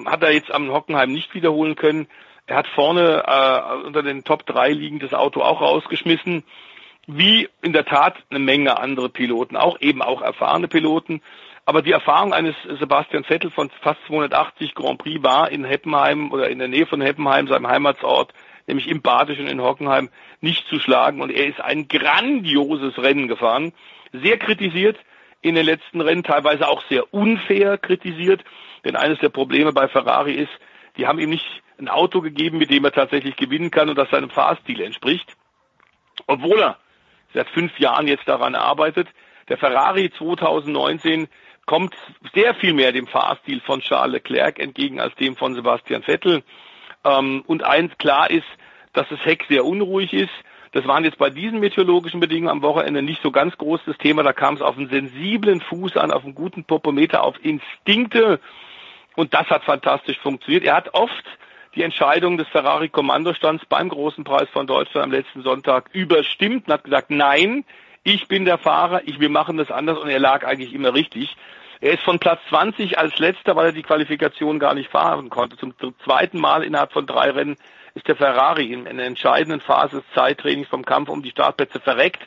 hat 0.10 0.22
er 0.24 0.34
jetzt 0.34 0.52
am 0.52 0.72
Hockenheim 0.72 1.12
nicht 1.12 1.34
wiederholen 1.34 1.76
können. 1.76 2.08
Er 2.48 2.58
hat 2.58 2.68
vorne 2.68 3.24
äh, 3.26 3.86
unter 3.86 4.04
den 4.04 4.26
Top 4.26 4.46
3 4.46 4.72
liegendes 4.72 5.14
Auto 5.14 5.41
auch 5.41 5.62
rausgeschmissen 5.62 6.44
wie 7.08 7.49
in 7.62 7.74
der 7.74 7.86
Tat 7.86 8.16
eine 8.30 8.39
Menge 8.39 8.80
andere 8.80 9.10
Piloten, 9.10 9.58
auch 9.58 9.80
eben 9.82 10.01
auch 10.01 10.22
erfahrene 10.22 10.68
Piloten. 10.68 11.22
Aber 11.66 11.82
die 11.82 11.91
Erfahrung 11.91 12.34
eines 12.34 12.56
Sebastian 12.80 13.24
Vettel 13.24 13.49
von 13.49 13.70
fast 13.82 13.99
280 14.08 14.76
Grand 14.76 14.99
Prix 14.99 15.24
war 15.24 15.49
in 15.49 15.64
Heppenheim 15.64 16.32
oder 16.32 16.49
in 16.49 16.60
der 16.60 16.68
Nähe 16.68 16.86
von 16.86 17.01
Heppenheim, 17.01 17.47
seinem 17.47 17.68
Heimatsort, 17.68 18.34
nämlich 18.68 18.88
im 18.88 19.01
Badischen 19.01 19.47
in 19.47 19.62
Hockenheim, 19.62 20.10
nicht 20.41 20.68
zu 20.68 20.80
schlagen. 20.80 21.22
Und 21.22 21.32
er 21.32 21.47
ist 21.47 21.62
ein 21.62 21.88
grandioses 21.88 22.97
Rennen 22.97 23.28
gefahren, 23.28 23.74
sehr 24.12 24.38
kritisiert 24.38 24.97
in 25.41 25.56
den 25.56 25.66
letzten 25.66 26.01
Rennen, 26.01 26.24
teilweise 26.24 26.68
auch 26.68 26.84
sehr 26.89 27.14
unfair 27.14 27.78
kritisiert. 27.78 28.43
Denn 28.86 28.95
eines 28.95 29.20
der 29.20 29.30
Probleme 29.30 29.72
bei 29.72 29.88
Ferrari 29.88 30.34
ist, 30.34 30.51
die 30.97 31.08
haben 31.08 31.20
ihm 31.20 31.30
nicht 31.30 31.45
ein 31.80 31.89
Auto 31.89 32.22
gegeben, 32.22 32.58
mit 32.58 32.70
dem 32.70 32.86
er 32.86 32.91
tatsächlich 32.91 33.36
gewinnen 33.36 33.72
kann 33.72 33.89
und 33.89 33.97
das 33.97 34.10
seinem 34.10 34.30
Fahrstil 34.30 34.82
entspricht. 34.82 35.36
Obwohl 36.28 36.60
er 36.60 36.78
seit 37.34 37.50
fünf 37.50 37.78
Jahren 37.80 38.08
jetzt 38.08 38.28
daran 38.28 38.56
arbeitet. 38.56 39.08
Der 39.50 39.58
Ferrari 39.58 40.12
2019 40.18 41.28
kommt 41.66 41.96
sehr 42.34 42.54
viel 42.56 42.74
mehr 42.74 42.92
dem 42.92 43.08
Fahrstil 43.08 43.62
von 43.62 43.82
Charles 43.82 44.14
Leclerc 44.14 44.60
entgegen 44.60 45.00
als 45.00 45.16
dem 45.16 45.36
von 45.36 45.56
Sebastian 45.56 46.04
Vettel. 46.04 46.44
Ähm, 47.04 47.44
und 47.48 47.64
eins 47.64 47.98
klar 47.98 48.30
ist, 48.30 48.48
dass 48.94 49.08
das 49.10 49.24
Heck 49.26 49.46
sehr 49.50 49.66
unruhig 49.66 50.14
ist. 50.14 50.34
Das 50.72 50.88
waren 50.88 51.04
jetzt 51.04 51.20
bei 51.20 51.30
diesen 51.30 51.60
meteorologischen 51.60 52.20
Bedingungen 52.20 52.50
am 52.50 52.62
Wochenende 52.64 53.02
nicht 53.02 53.22
so 53.22 53.32
ganz 53.32 53.56
groß 53.58 53.82
das 53.86 53.98
Thema. 53.98 54.24
Da 54.24 54.34
kam 54.34 54.56
es 54.56 54.62
auf 54.62 54.78
einen 54.78 54.90
sensiblen 54.90 55.62
Fuß 55.62 55.98
an, 55.98 56.12
auf 56.12 56.24
einen 56.24 56.36
guten 56.36 56.64
Popometer, 56.64 57.24
auf 57.24 57.36
Instinkte. 57.44 58.40
Und 59.16 59.34
das 59.34 59.48
hat 59.50 59.64
fantastisch 59.64 60.18
funktioniert. 60.20 60.64
Er 60.64 60.76
hat 60.76 60.94
oft 60.96 61.26
die 61.76 61.84
Entscheidung 61.84 62.38
des 62.38 62.47
Ferrari-Kommandostands 62.49 63.65
beim 63.65 63.89
Großen 63.89 64.24
Preis 64.24 64.47
von 64.51 64.67
Deutschland 64.67 65.05
am 65.05 65.11
letzten 65.11 65.41
Sonntag 65.41 65.89
überstimmt 65.93 66.67
und 66.67 66.74
hat 66.74 66.84
gesagt, 66.84 67.09
nein, 67.09 67.65
ich 68.03 68.28
bin 68.28 68.45
der 68.45 68.57
Fahrer, 68.57 69.01
ich, 69.05 69.19
wir 69.19 69.30
machen 69.30 69.57
das 69.57 69.71
anders 69.71 69.97
und 69.97 70.09
er 70.09 70.19
lag 70.19 70.45
eigentlich 70.45 70.74
immer 70.74 70.93
richtig. 70.93 71.36
Er 71.82 71.93
ist 71.93 72.03
von 72.03 72.19
Platz 72.19 72.39
20 72.49 72.97
als 72.97 73.17
letzter, 73.19 73.55
weil 73.55 73.67
er 73.67 73.71
die 73.71 73.82
Qualifikation 73.82 74.59
gar 74.59 74.74
nicht 74.74 74.89
fahren 74.89 75.30
konnte. 75.30 75.57
Zum 75.57 75.74
zweiten 76.03 76.39
Mal 76.39 76.63
innerhalb 76.63 76.93
von 76.93 77.05
drei 77.05 77.32
Rennen 77.32 77.57
ist 77.95 78.07
der 78.07 78.15
Ferrari 78.15 78.71
in 78.71 78.88
einer 78.88 79.03
entscheidenden 79.03 79.59
Phase 79.59 79.97
des 79.97 80.05
Zeittrainings 80.13 80.67
vom 80.67 80.86
Kampf 80.86 81.09
um 81.09 81.21
die 81.21 81.32
Startplätze 81.32 81.80
verreckt. 81.80 82.21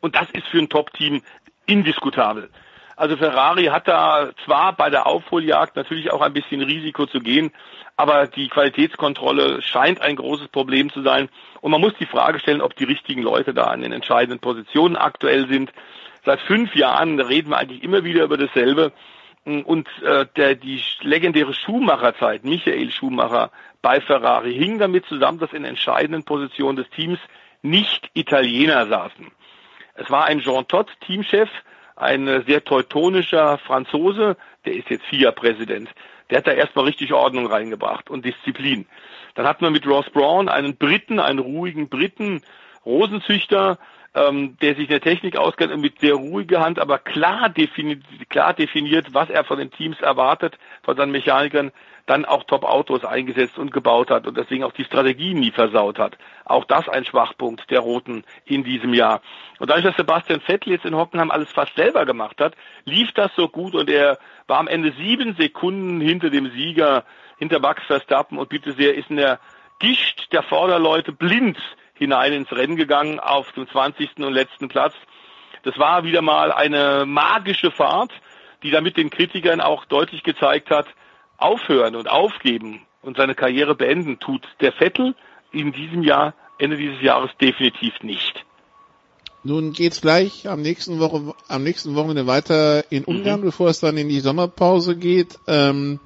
Und 0.00 0.14
das 0.14 0.30
ist 0.30 0.46
für 0.48 0.58
ein 0.58 0.68
Top-Team 0.68 1.22
indiskutabel. 1.66 2.50
Also 2.96 3.16
Ferrari 3.16 3.66
hat 3.66 3.86
da 3.86 4.30
zwar 4.44 4.72
bei 4.72 4.90
der 4.90 5.06
Aufholjagd 5.06 5.76
natürlich 5.76 6.10
auch 6.10 6.20
ein 6.20 6.32
bisschen 6.32 6.60
Risiko 6.62 7.06
zu 7.06 7.20
gehen, 7.20 7.52
aber 7.98 8.28
die 8.28 8.48
Qualitätskontrolle 8.48 9.60
scheint 9.60 10.00
ein 10.00 10.14
großes 10.14 10.48
Problem 10.48 10.88
zu 10.90 11.02
sein. 11.02 11.28
Und 11.60 11.72
man 11.72 11.80
muss 11.80 11.94
die 11.98 12.06
Frage 12.06 12.38
stellen, 12.38 12.60
ob 12.62 12.76
die 12.76 12.84
richtigen 12.84 13.22
Leute 13.22 13.52
da 13.52 13.64
an 13.64 13.82
den 13.82 13.90
entscheidenden 13.90 14.38
Positionen 14.38 14.96
aktuell 14.96 15.48
sind. 15.48 15.72
Seit 16.24 16.40
fünf 16.42 16.76
Jahren 16.76 17.18
reden 17.18 17.50
wir 17.50 17.58
eigentlich 17.58 17.82
immer 17.82 18.04
wieder 18.04 18.22
über 18.22 18.36
dasselbe. 18.36 18.92
Und 19.44 19.88
äh, 20.04 20.26
der, 20.36 20.54
die 20.54 20.80
legendäre 21.00 21.52
Schuhmacherzeit, 21.52 22.44
Michael 22.44 22.92
Schumacher 22.92 23.50
bei 23.82 24.00
Ferrari, 24.00 24.54
hing 24.54 24.78
damit 24.78 25.06
zusammen, 25.06 25.40
dass 25.40 25.52
in 25.52 25.64
entscheidenden 25.64 26.22
Positionen 26.22 26.76
des 26.76 26.88
Teams 26.90 27.18
nicht 27.62 28.10
Italiener 28.14 28.86
saßen. 28.86 29.26
Es 29.94 30.08
war 30.08 30.26
ein 30.26 30.38
Jean 30.38 30.68
Todt, 30.68 30.88
Teamchef, 31.04 31.50
ein 31.96 32.44
sehr 32.46 32.62
teutonischer 32.62 33.58
Franzose, 33.58 34.36
der 34.64 34.74
ist 34.74 34.88
jetzt 34.88 35.04
FIA-Präsident 35.06 35.88
der 36.30 36.38
hat 36.38 36.46
da 36.46 36.52
erstmal 36.52 36.86
richtig 36.86 37.12
Ordnung 37.12 37.46
reingebracht 37.46 38.10
und 38.10 38.24
Disziplin. 38.24 38.86
Dann 39.34 39.46
hatten 39.46 39.64
wir 39.64 39.70
mit 39.70 39.86
Ross 39.86 40.08
Brown 40.10 40.48
einen 40.48 40.76
Briten, 40.76 41.20
einen 41.20 41.38
ruhigen 41.38 41.88
Briten, 41.88 42.42
Rosenzüchter, 42.84 43.78
ähm, 44.14 44.56
der 44.60 44.74
sich 44.74 44.84
in 44.84 44.90
der 44.90 45.00
Technik 45.00 45.36
auskennt 45.36 45.72
und 45.72 45.80
mit 45.80 46.00
sehr 46.00 46.14
ruhiger 46.14 46.60
Hand, 46.60 46.78
aber 46.78 46.98
klar 46.98 47.48
definiert, 47.48 48.02
klar 48.28 48.54
definiert, 48.54 49.12
was 49.12 49.30
er 49.30 49.44
von 49.44 49.58
den 49.58 49.70
Teams 49.70 50.00
erwartet, 50.00 50.58
von 50.82 50.96
seinen 50.96 51.12
Mechanikern, 51.12 51.72
dann 52.06 52.24
auch 52.24 52.44
Top-Autos 52.44 53.04
eingesetzt 53.04 53.58
und 53.58 53.70
gebaut 53.70 54.10
hat 54.10 54.26
und 54.26 54.36
deswegen 54.36 54.64
auch 54.64 54.72
die 54.72 54.84
Strategie 54.84 55.34
nie 55.34 55.50
versaut 55.50 55.98
hat. 55.98 56.16
Auch 56.46 56.64
das 56.64 56.88
ein 56.88 57.04
Schwachpunkt 57.04 57.70
der 57.70 57.80
Roten 57.80 58.24
in 58.46 58.64
diesem 58.64 58.94
Jahr. 58.94 59.20
Und 59.58 59.68
dadurch, 59.68 59.84
dass 59.84 59.96
Sebastian 59.96 60.40
Vettel 60.40 60.72
jetzt 60.72 60.86
in 60.86 60.96
Hockenheim 60.96 61.30
alles 61.30 61.50
fast 61.50 61.76
selber 61.76 62.06
gemacht 62.06 62.40
hat, 62.40 62.54
lief 62.86 63.12
das 63.12 63.30
so 63.36 63.48
gut 63.48 63.74
und 63.74 63.90
er 63.90 64.18
war 64.46 64.58
am 64.58 64.68
Ende 64.68 64.92
sieben 64.92 65.36
Sekunden 65.36 66.00
hinter 66.00 66.30
dem 66.30 66.50
Sieger, 66.50 67.04
hinter 67.38 67.60
Max 67.60 67.84
Verstappen 67.84 68.38
und 68.38 68.48
bitte 68.48 68.72
sehr, 68.72 68.94
ist 68.94 69.10
in 69.10 69.16
der 69.16 69.38
Gischt 69.78 70.32
der 70.32 70.42
Vorderleute 70.42 71.12
blind 71.12 71.58
hinein 71.98 72.32
ins 72.32 72.50
Rennen 72.52 72.76
gegangen 72.76 73.20
auf 73.20 73.52
dem 73.52 73.68
20. 73.68 74.18
und 74.18 74.32
letzten 74.32 74.68
Platz. 74.68 74.94
Das 75.62 75.78
war 75.78 76.04
wieder 76.04 76.22
mal 76.22 76.52
eine 76.52 77.04
magische 77.06 77.70
Fahrt, 77.70 78.12
die 78.62 78.70
damit 78.70 78.96
den 78.96 79.10
Kritikern 79.10 79.60
auch 79.60 79.84
deutlich 79.84 80.22
gezeigt 80.22 80.70
hat, 80.70 80.86
aufhören 81.36 81.94
und 81.96 82.08
aufgeben 82.08 82.86
und 83.02 83.16
seine 83.16 83.34
Karriere 83.34 83.74
beenden, 83.74 84.18
tut 84.18 84.42
der 84.60 84.72
Vettel 84.72 85.14
in 85.52 85.72
diesem 85.72 86.02
Jahr, 86.02 86.34
Ende 86.58 86.76
dieses 86.76 87.00
Jahres 87.00 87.30
definitiv 87.40 87.94
nicht. 88.02 88.44
Nun 89.44 89.72
geht's 89.72 90.00
gleich 90.00 90.48
am 90.48 90.62
nächsten 90.62 90.98
Woche, 90.98 91.34
am 91.48 91.62
nächsten 91.62 91.94
Wochenende 91.94 92.26
weiter 92.26 92.90
in 92.90 93.04
Ungarn, 93.04 93.40
mhm. 93.40 93.44
bevor 93.44 93.68
es 93.68 93.80
dann 93.80 93.96
in 93.96 94.08
die 94.08 94.20
Sommerpause 94.20 94.96
geht. 94.96 95.38
Ähm, 95.46 96.00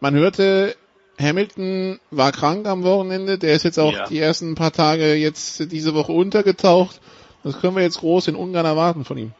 man 0.00 0.14
hörte, 0.14 0.76
Hamilton 1.20 1.98
war 2.10 2.32
krank 2.32 2.66
am 2.66 2.84
Wochenende, 2.84 3.38
der 3.38 3.54
ist 3.54 3.64
jetzt 3.64 3.78
auch 3.78 3.92
ja. 3.92 4.06
die 4.06 4.18
ersten 4.18 4.54
paar 4.54 4.72
Tage 4.72 5.14
jetzt 5.14 5.72
diese 5.72 5.94
Woche 5.94 6.12
untergetaucht. 6.12 7.00
Was 7.42 7.60
können 7.60 7.76
wir 7.76 7.82
jetzt 7.82 8.00
groß 8.00 8.28
in 8.28 8.36
Ungarn 8.36 8.66
erwarten 8.66 9.04
von 9.04 9.16
ihm? 9.16 9.32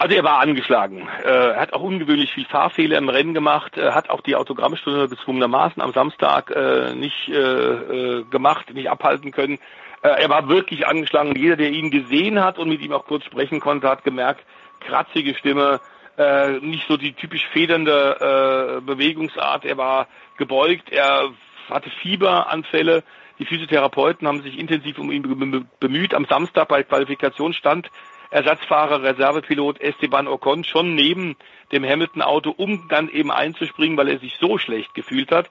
Also 0.00 0.14
er 0.14 0.22
war 0.22 0.38
angeschlagen. 0.38 1.08
Äh, 1.24 1.28
er 1.28 1.60
hat 1.60 1.72
auch 1.72 1.82
ungewöhnlich 1.82 2.32
viel 2.32 2.44
Fahrfehler 2.44 2.98
im 2.98 3.08
Rennen 3.08 3.34
gemacht, 3.34 3.76
er 3.76 3.94
hat 3.94 4.10
auch 4.10 4.20
die 4.20 4.36
Autogrammstunde 4.36 5.08
gezwungenermaßen 5.08 5.82
am 5.82 5.92
Samstag 5.92 6.50
äh, 6.50 6.94
nicht 6.94 7.28
äh, 7.28 8.22
gemacht, 8.30 8.72
nicht 8.74 8.90
abhalten 8.90 9.32
können. 9.32 9.58
er 10.02 10.28
war 10.28 10.48
wirklich 10.48 10.86
angeschlagen 10.86 11.34
jeder, 11.34 11.56
der 11.56 11.70
ihn 11.70 11.90
gesehen 11.90 12.38
hat 12.42 12.58
und 12.58 12.68
mit 12.68 12.80
ihm 12.80 12.92
auch 12.92 13.06
kurz 13.06 13.24
sprechen 13.24 13.58
konnte, 13.58 13.88
hat 13.88 14.04
gemerkt, 14.04 14.44
kratzige 14.78 15.34
Stimme, 15.34 15.80
nicht 16.60 16.86
so 16.88 16.96
die 16.96 17.12
typisch 17.12 17.46
federnde 17.52 18.82
Bewegungsart. 18.84 19.64
Er 19.64 19.76
war 19.76 20.08
gebeugt, 20.36 20.90
er 20.90 21.30
hatte 21.70 21.90
Fieberanfälle. 22.02 23.04
Die 23.38 23.44
Physiotherapeuten 23.44 24.26
haben 24.26 24.42
sich 24.42 24.58
intensiv 24.58 24.98
um 24.98 25.12
ihn 25.12 25.66
bemüht. 25.78 26.14
Am 26.14 26.24
Samstag 26.24 26.68
bei 26.68 26.82
Qualifikation 26.82 27.52
stand 27.52 27.88
Ersatzfahrer, 28.30 29.02
Reservepilot 29.02 29.80
Esteban 29.80 30.28
Ocon 30.28 30.64
schon 30.64 30.94
neben 30.94 31.36
dem 31.72 31.84
Hamilton-Auto, 31.84 32.50
um 32.50 32.88
dann 32.88 33.08
eben 33.08 33.30
einzuspringen, 33.30 33.96
weil 33.96 34.08
er 34.08 34.18
sich 34.18 34.36
so 34.38 34.58
schlecht 34.58 34.92
gefühlt 34.94 35.30
hat. 35.30 35.48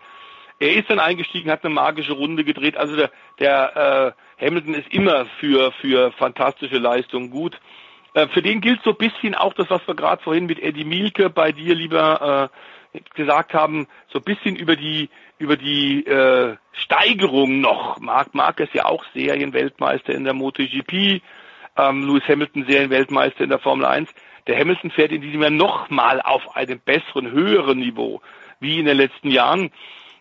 Er 0.59 0.73
ist 0.73 0.89
dann 0.89 0.99
eingestiegen, 0.99 1.51
hat 1.51 1.63
eine 1.63 1.73
magische 1.73 2.13
Runde 2.13 2.43
gedreht. 2.43 2.77
Also 2.77 2.95
der, 2.95 3.11
der 3.39 4.15
äh, 4.39 4.45
Hamilton 4.45 4.73
ist 4.73 4.91
immer 4.91 5.25
für, 5.39 5.71
für 5.71 6.11
fantastische 6.11 6.77
Leistungen 6.77 7.29
gut. 7.29 7.59
Äh, 8.17 8.27
für 8.29 8.41
den 8.41 8.61
gilt 8.61 8.81
so 8.83 8.91
ein 8.91 8.97
bisschen 8.97 9.35
auch 9.35 9.53
das, 9.53 9.69
was 9.69 9.87
wir 9.87 9.93
gerade 9.93 10.23
vorhin 10.23 10.47
mit 10.47 10.59
Eddie 10.59 10.85
Mielke 10.85 11.29
bei 11.29 11.51
dir 11.51 11.75
lieber 11.75 12.49
äh, 12.93 12.99
gesagt 13.13 13.53
haben, 13.53 13.85
so 14.11 14.17
ein 14.17 14.23
bisschen 14.23 14.55
über 14.55 14.75
die 14.75 15.09
über 15.37 15.55
die 15.55 16.03
äh, 16.07 16.55
Steigerung 16.71 17.61
noch. 17.61 17.99
Marc 17.99 18.33
Marquez 18.33 18.69
ja 18.73 18.85
auch 18.85 19.05
Serienweltmeister 19.13 20.15
in 20.15 20.23
der 20.23 20.33
MotoGP 20.33 21.21
ähm, 21.77 22.07
Lewis 22.07 22.27
Hamilton 22.27 22.65
Serienweltmeister 22.67 23.43
in 23.43 23.51
der 23.51 23.59
Formel 23.59 23.85
1. 23.85 24.09
Der 24.47 24.57
Hamilton 24.57 24.89
fährt 24.89 25.11
in 25.11 25.21
diesem 25.21 25.41
Jahr 25.43 25.51
nochmal 25.51 26.19
auf 26.19 26.55
einem 26.55 26.79
besseren, 26.79 27.29
höheren 27.29 27.77
Niveau 27.77 28.21
wie 28.59 28.79
in 28.79 28.85
den 28.85 28.97
letzten 28.97 29.29
Jahren. 29.29 29.69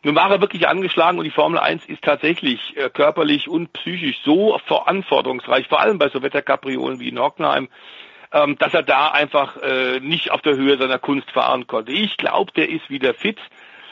Nun 0.02 0.14
war 0.14 0.30
er 0.30 0.40
wirklich 0.40 0.68
angeschlagen 0.68 1.18
und 1.18 1.24
die 1.24 1.30
Formel 1.30 1.58
1 1.58 1.86
ist 1.86 2.02
tatsächlich 2.02 2.76
äh, 2.76 2.90
körperlich 2.90 3.48
und 3.48 3.72
psychisch 3.72 4.20
so 4.24 4.58
verantwortungsreich, 4.66 5.68
vor 5.68 5.80
allem 5.80 5.98
bei 5.98 6.08
so 6.08 6.22
Wetterkapriolen 6.22 7.00
wie 7.00 7.08
in 7.08 7.18
Hockenheim, 7.18 7.68
ähm, 8.32 8.56
dass 8.58 8.74
er 8.74 8.82
da 8.82 9.08
einfach 9.08 9.56
äh, 9.56 10.00
nicht 10.00 10.30
auf 10.30 10.42
der 10.42 10.56
Höhe 10.56 10.78
seiner 10.78 10.98
Kunst 10.98 11.30
fahren 11.30 11.66
konnte. 11.66 11.92
Ich 11.92 12.16
glaube, 12.16 12.52
der 12.52 12.68
ist 12.68 12.88
wieder 12.90 13.14
fit 13.14 13.38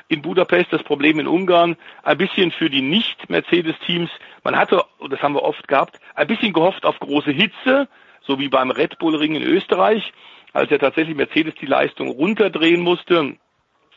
in 0.09 0.23
Budapest, 0.23 0.73
das 0.73 0.83
Problem 0.83 1.19
in 1.19 1.27
Ungarn, 1.27 1.77
ein 2.03 2.19
bisschen 2.19 2.51
für 2.51 2.69
die 2.69 2.83
Nicht-Mercedes-Teams. 2.83 4.11
Man 4.43 4.57
hatte, 4.57 4.85
das 5.09 5.21
haben 5.23 5.35
wir 5.35 5.43
oft 5.43 5.67
gehabt, 5.67 5.99
ein 6.15 6.27
bisschen 6.27 6.53
gehofft 6.53 6.85
auf 6.85 6.99
große 6.99 7.31
Hitze, 7.31 7.89
so 8.23 8.39
wie 8.39 8.49
beim 8.49 8.71
Red 8.71 8.99
Bull 8.99 9.17
Ring 9.17 9.35
in 9.35 9.43
Österreich, 9.43 10.13
als 10.53 10.71
er 10.71 10.79
tatsächlich 10.79 11.17
Mercedes 11.17 11.55
die 11.61 11.67
Leistung 11.67 12.09
runterdrehen 12.09 12.81
musste. 12.81 13.37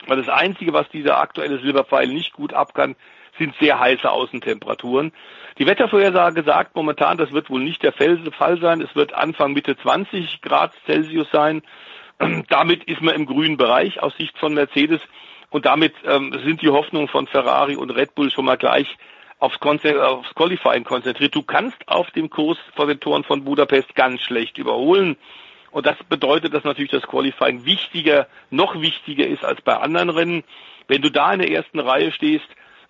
Weil 0.06 0.18
das 0.18 0.28
Einzige, 0.28 0.72
was 0.72 0.88
dieser 0.88 1.18
aktuelle 1.18 1.58
Silberpfeil 1.58 2.08
nicht 2.08 2.32
gut 2.32 2.54
abkann, 2.54 2.96
sind 3.38 3.54
sehr 3.60 3.78
heiße 3.78 4.10
Außentemperaturen. 4.10 5.12
Die 5.58 5.66
Wettervorhersage 5.66 6.42
sagt 6.42 6.76
momentan, 6.76 7.16
das 7.16 7.32
wird 7.32 7.50
wohl 7.50 7.62
nicht 7.62 7.82
der 7.82 7.92
Fall 7.92 8.60
sein. 8.60 8.80
Es 8.80 8.94
wird 8.94 9.12
Anfang 9.12 9.52
Mitte 9.52 9.76
20 9.76 10.42
Grad 10.42 10.72
Celsius 10.86 11.28
sein. 11.30 11.62
Damit 12.48 12.84
ist 12.84 13.00
man 13.00 13.14
im 13.14 13.26
grünen 13.26 13.56
Bereich 13.56 14.02
aus 14.02 14.16
Sicht 14.16 14.36
von 14.38 14.54
Mercedes. 14.54 15.00
Und 15.50 15.64
damit 15.64 15.94
ähm, 16.04 16.38
sind 16.44 16.60
die 16.60 16.68
Hoffnungen 16.68 17.08
von 17.08 17.26
Ferrari 17.26 17.74
und 17.74 17.90
Red 17.90 18.14
Bull 18.14 18.30
schon 18.30 18.44
mal 18.44 18.58
gleich 18.58 18.98
aufs, 19.38 19.58
aufs 19.62 20.34
Qualifying 20.34 20.84
konzentriert. 20.84 21.34
Du 21.34 21.42
kannst 21.42 21.76
auf 21.86 22.10
dem 22.10 22.28
Kurs 22.28 22.58
vor 22.76 22.86
den 22.86 23.00
Toren 23.00 23.24
von 23.24 23.44
Budapest 23.44 23.94
ganz 23.94 24.20
schlecht 24.20 24.58
überholen. 24.58 25.16
Und 25.70 25.86
das 25.86 25.96
bedeutet, 26.08 26.54
dass 26.54 26.64
natürlich 26.64 26.90
das 26.90 27.02
Qualifying 27.02 27.64
wichtiger, 27.64 28.26
noch 28.50 28.80
wichtiger 28.80 29.26
ist 29.26 29.44
als 29.44 29.60
bei 29.62 29.76
anderen 29.76 30.10
Rennen. 30.10 30.44
Wenn 30.86 31.02
du 31.02 31.10
da 31.10 31.32
in 31.32 31.40
der 31.40 31.50
ersten 31.50 31.80
Reihe 31.80 32.12
stehst, 32.12 32.46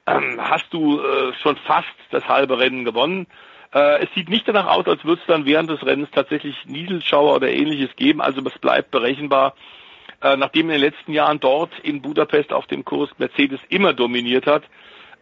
ähm, 0.07 0.39
hast 0.41 0.73
du 0.73 1.01
äh, 1.01 1.33
schon 1.43 1.57
fast 1.57 1.89
das 2.11 2.27
halbe 2.29 2.59
Rennen 2.59 2.85
gewonnen. 2.85 3.27
Äh, 3.75 4.05
es 4.05 4.09
sieht 4.15 4.29
nicht 4.29 4.49
danach 4.49 4.67
aus, 4.67 4.87
als 4.87 5.05
würde 5.05 5.21
es 5.21 5.27
dann 5.27 5.45
während 5.45 5.71
des 5.71 5.85
Rennens 5.85 6.11
tatsächlich 6.13 6.57
Nieselschauer 6.67 7.35
oder 7.37 7.51
ähnliches 7.51 7.95
geben. 7.97 8.21
Also 8.21 8.41
es 8.47 8.59
bleibt 8.59 8.91
berechenbar. 8.91 9.55
Äh, 10.23 10.37
nachdem 10.37 10.67
in 10.67 10.81
den 10.81 10.81
letzten 10.81 11.13
Jahren 11.13 11.41
dort 11.41 11.79
in 11.81 12.01
Budapest 12.03 12.53
auf 12.53 12.67
dem 12.67 12.85
Kurs 12.85 13.11
Mercedes 13.19 13.61
immer 13.69 13.93
dominiert 13.93 14.47
hat, 14.47 14.65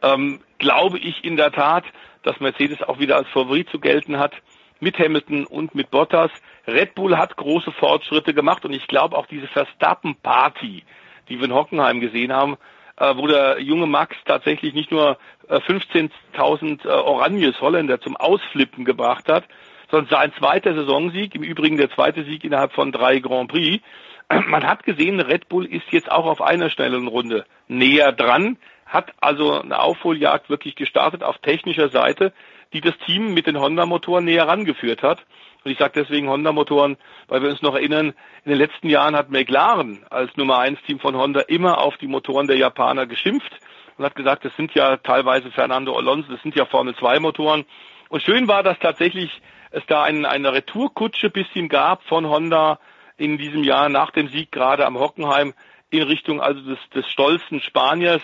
ähm, 0.02 0.40
glaube 0.58 0.98
ich 0.98 1.24
in 1.24 1.36
der 1.36 1.52
Tat, 1.52 1.84
dass 2.22 2.40
Mercedes 2.40 2.82
auch 2.82 2.98
wieder 2.98 3.16
als 3.16 3.28
Favorit 3.28 3.68
zu 3.70 3.78
gelten 3.78 4.18
hat 4.18 4.32
mit 4.80 4.98
Hamilton 4.98 5.46
und 5.46 5.74
mit 5.74 5.90
Bottas. 5.90 6.30
Red 6.66 6.94
Bull 6.94 7.16
hat 7.16 7.36
große 7.36 7.72
Fortschritte 7.72 8.34
gemacht 8.34 8.64
und 8.64 8.72
ich 8.72 8.86
glaube 8.86 9.16
auch 9.16 9.26
diese 9.26 9.46
Verstappen-Party, 9.48 10.84
die 11.28 11.38
wir 11.38 11.44
in 11.44 11.54
Hockenheim 11.54 12.00
gesehen 12.00 12.32
haben, 12.32 12.56
äh, 12.96 13.16
wo 13.16 13.26
der 13.26 13.60
junge 13.60 13.86
Max 13.86 14.16
tatsächlich 14.24 14.74
nicht 14.74 14.90
nur 14.90 15.18
äh, 15.48 15.56
15.000 15.56 16.84
äh, 16.84 16.88
Oranjes 16.88 17.60
Holländer 17.60 18.00
zum 18.00 18.16
Ausflippen 18.16 18.84
gebracht 18.84 19.28
hat, 19.28 19.44
sondern 19.90 20.10
sein 20.10 20.32
zweiter 20.38 20.74
Saisonsieg, 20.74 21.34
im 21.34 21.42
Übrigen 21.42 21.76
der 21.76 21.90
zweite 21.90 22.24
Sieg 22.24 22.44
innerhalb 22.44 22.72
von 22.72 22.92
drei 22.92 23.18
Grand 23.20 23.50
Prix, 23.50 23.82
man 24.46 24.64
hat 24.64 24.84
gesehen, 24.84 25.20
Red 25.20 25.48
Bull 25.48 25.66
ist 25.66 25.90
jetzt 25.90 26.10
auch 26.10 26.26
auf 26.26 26.40
einer 26.40 26.70
schnellen 26.70 27.06
Runde 27.06 27.44
näher 27.68 28.12
dran, 28.12 28.58
hat 28.86 29.12
also 29.20 29.60
eine 29.60 29.80
Aufholjagd 29.80 30.48
wirklich 30.48 30.76
gestartet 30.76 31.22
auf 31.22 31.38
technischer 31.38 31.88
Seite, 31.90 32.32
die 32.72 32.80
das 32.80 32.96
Team 33.04 33.34
mit 33.34 33.46
den 33.46 33.60
Honda-Motoren 33.60 34.24
näher 34.24 34.48
rangeführt 34.48 35.02
hat. 35.02 35.24
Und 35.64 35.72
ich 35.72 35.78
sage 35.78 35.92
deswegen 35.96 36.28
Honda-Motoren, 36.28 36.96
weil 37.28 37.42
wir 37.42 37.50
uns 37.50 37.62
noch 37.62 37.74
erinnern, 37.74 38.14
in 38.44 38.50
den 38.50 38.58
letzten 38.58 38.88
Jahren 38.88 39.16
hat 39.16 39.30
McLaren 39.30 40.04
als 40.10 40.36
Nummer 40.36 40.58
eins 40.58 40.80
Team 40.82 41.00
von 41.00 41.16
Honda 41.16 41.40
immer 41.40 41.78
auf 41.78 41.96
die 41.96 42.06
Motoren 42.06 42.46
der 42.46 42.56
Japaner 42.56 43.06
geschimpft 43.06 43.52
und 43.98 44.04
hat 44.04 44.14
gesagt, 44.14 44.44
das 44.44 44.54
sind 44.56 44.74
ja 44.74 44.96
teilweise 44.98 45.50
Fernando 45.50 45.96
Alonso, 45.96 46.32
das 46.32 46.42
sind 46.42 46.54
ja 46.54 46.66
Formel 46.66 46.94
2 46.94 47.18
Motoren. 47.18 47.64
Und 48.08 48.22
schön 48.22 48.46
war, 48.46 48.62
dass 48.62 48.78
tatsächlich 48.78 49.42
es 49.70 49.84
da 49.86 50.04
ein, 50.04 50.24
eine 50.24 50.52
Retourkutsche 50.52 51.30
bisschen 51.30 51.68
gab 51.68 52.04
von 52.04 52.26
Honda 52.26 52.78
in 53.16 53.38
diesem 53.38 53.64
Jahr 53.64 53.88
nach 53.88 54.10
dem 54.10 54.28
Sieg 54.28 54.52
gerade 54.52 54.86
am 54.86 54.98
Hockenheim 54.98 55.54
in 55.90 56.02
Richtung 56.02 56.40
also 56.40 56.60
des, 56.60 56.78
des 56.94 57.06
stolzen 57.08 57.60
Spaniers. 57.60 58.22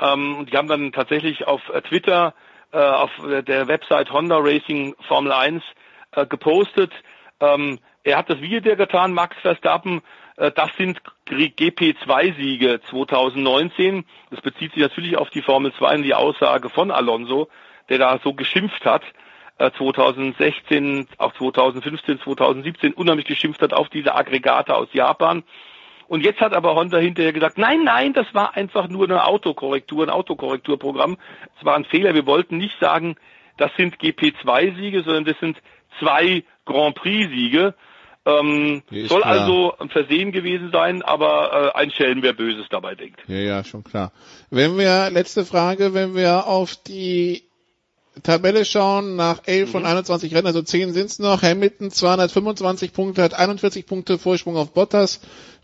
Ähm, 0.00 0.38
und 0.38 0.52
die 0.52 0.56
haben 0.56 0.68
dann 0.68 0.92
tatsächlich 0.92 1.46
auf 1.46 1.68
äh, 1.70 1.82
Twitter, 1.82 2.34
äh, 2.72 2.78
auf 2.78 3.10
der 3.24 3.68
Website 3.68 4.12
Honda 4.12 4.38
Racing 4.38 4.94
Formel 5.08 5.32
1 5.32 5.62
äh, 6.12 6.26
gepostet. 6.26 6.92
Ähm, 7.40 7.78
er 8.02 8.18
hat 8.18 8.30
das 8.30 8.40
Video 8.40 8.60
getan, 8.76 9.12
Max 9.12 9.36
Verstappen. 9.40 10.02
Äh, 10.36 10.52
das 10.52 10.70
sind 10.76 11.00
GP2-Siege 11.28 12.80
2019. 12.90 14.04
Das 14.30 14.40
bezieht 14.40 14.72
sich 14.72 14.82
natürlich 14.82 15.16
auf 15.16 15.30
die 15.30 15.42
Formel 15.42 15.72
2 15.72 15.96
und 15.96 16.02
die 16.02 16.14
Aussage 16.14 16.70
von 16.70 16.90
Alonso, 16.90 17.48
der 17.88 17.98
da 17.98 18.18
so 18.22 18.34
geschimpft 18.34 18.84
hat. 18.84 19.02
2016, 19.58 21.00
äh, 21.00 21.04
auch 21.16 21.32
2015, 21.32 22.20
2017 22.20 22.92
unheimlich 22.92 23.26
geschimpft 23.26 23.62
hat 23.62 23.72
auf 23.72 23.88
diese 23.88 24.14
Aggregate 24.14 24.74
aus 24.74 24.88
Japan. 24.92 25.44
Und 26.08 26.24
jetzt 26.24 26.40
hat 26.40 26.52
aber 26.52 26.74
Honda 26.74 26.98
hinterher 26.98 27.32
gesagt, 27.32 27.58
nein, 27.58 27.84
nein, 27.84 28.12
das 28.12 28.26
war 28.32 28.56
einfach 28.56 28.88
nur 28.88 29.04
eine 29.04 29.24
Autokorrektur, 29.24 30.04
ein 30.04 30.10
Autokorrekturprogramm. 30.10 31.16
Es 31.58 31.64
war 31.64 31.74
ein 31.74 31.84
Fehler. 31.84 32.14
Wir 32.14 32.26
wollten 32.26 32.58
nicht 32.58 32.78
sagen, 32.80 33.16
das 33.56 33.70
sind 33.76 33.96
GP2-Siege, 33.96 35.02
sondern 35.02 35.24
das 35.24 35.38
sind 35.40 35.58
zwei 35.98 36.44
Grand 36.64 36.94
Prix-Siege. 36.94 37.74
Ähm, 38.26 38.82
soll 38.90 39.20
klar. 39.20 39.26
also 39.26 39.74
ein 39.78 39.88
Versehen 39.88 40.32
gewesen 40.32 40.70
sein, 40.72 41.02
aber 41.02 41.72
äh, 41.76 41.78
ein 41.78 41.92
Schelm, 41.92 42.22
wer 42.22 42.32
Böses 42.32 42.66
dabei 42.68 42.96
denkt. 42.96 43.20
Ja, 43.28 43.36
ja, 43.36 43.64
schon 43.64 43.84
klar. 43.84 44.10
Wenn 44.50 44.76
wir, 44.76 45.10
letzte 45.10 45.44
Frage, 45.44 45.94
wenn 45.94 46.16
wir 46.16 46.46
auf 46.48 46.74
die 46.74 47.44
Tabelle 48.24 48.64
schauen, 48.64 49.14
nach 49.14 49.42
11 49.44 49.68
mhm. 49.68 49.72
von 49.72 49.86
21 49.86 50.34
Rennen, 50.34 50.46
also 50.48 50.62
10 50.62 50.92
sind's 50.92 51.20
noch. 51.20 51.42
Hamilton 51.42 51.90
225 51.92 52.92
Punkte, 52.92 53.22
hat 53.22 53.34
41 53.34 53.86
Punkte 53.86 54.18
Vorsprung 54.18 54.56
auf 54.56 54.72
Bottas, 54.72 55.20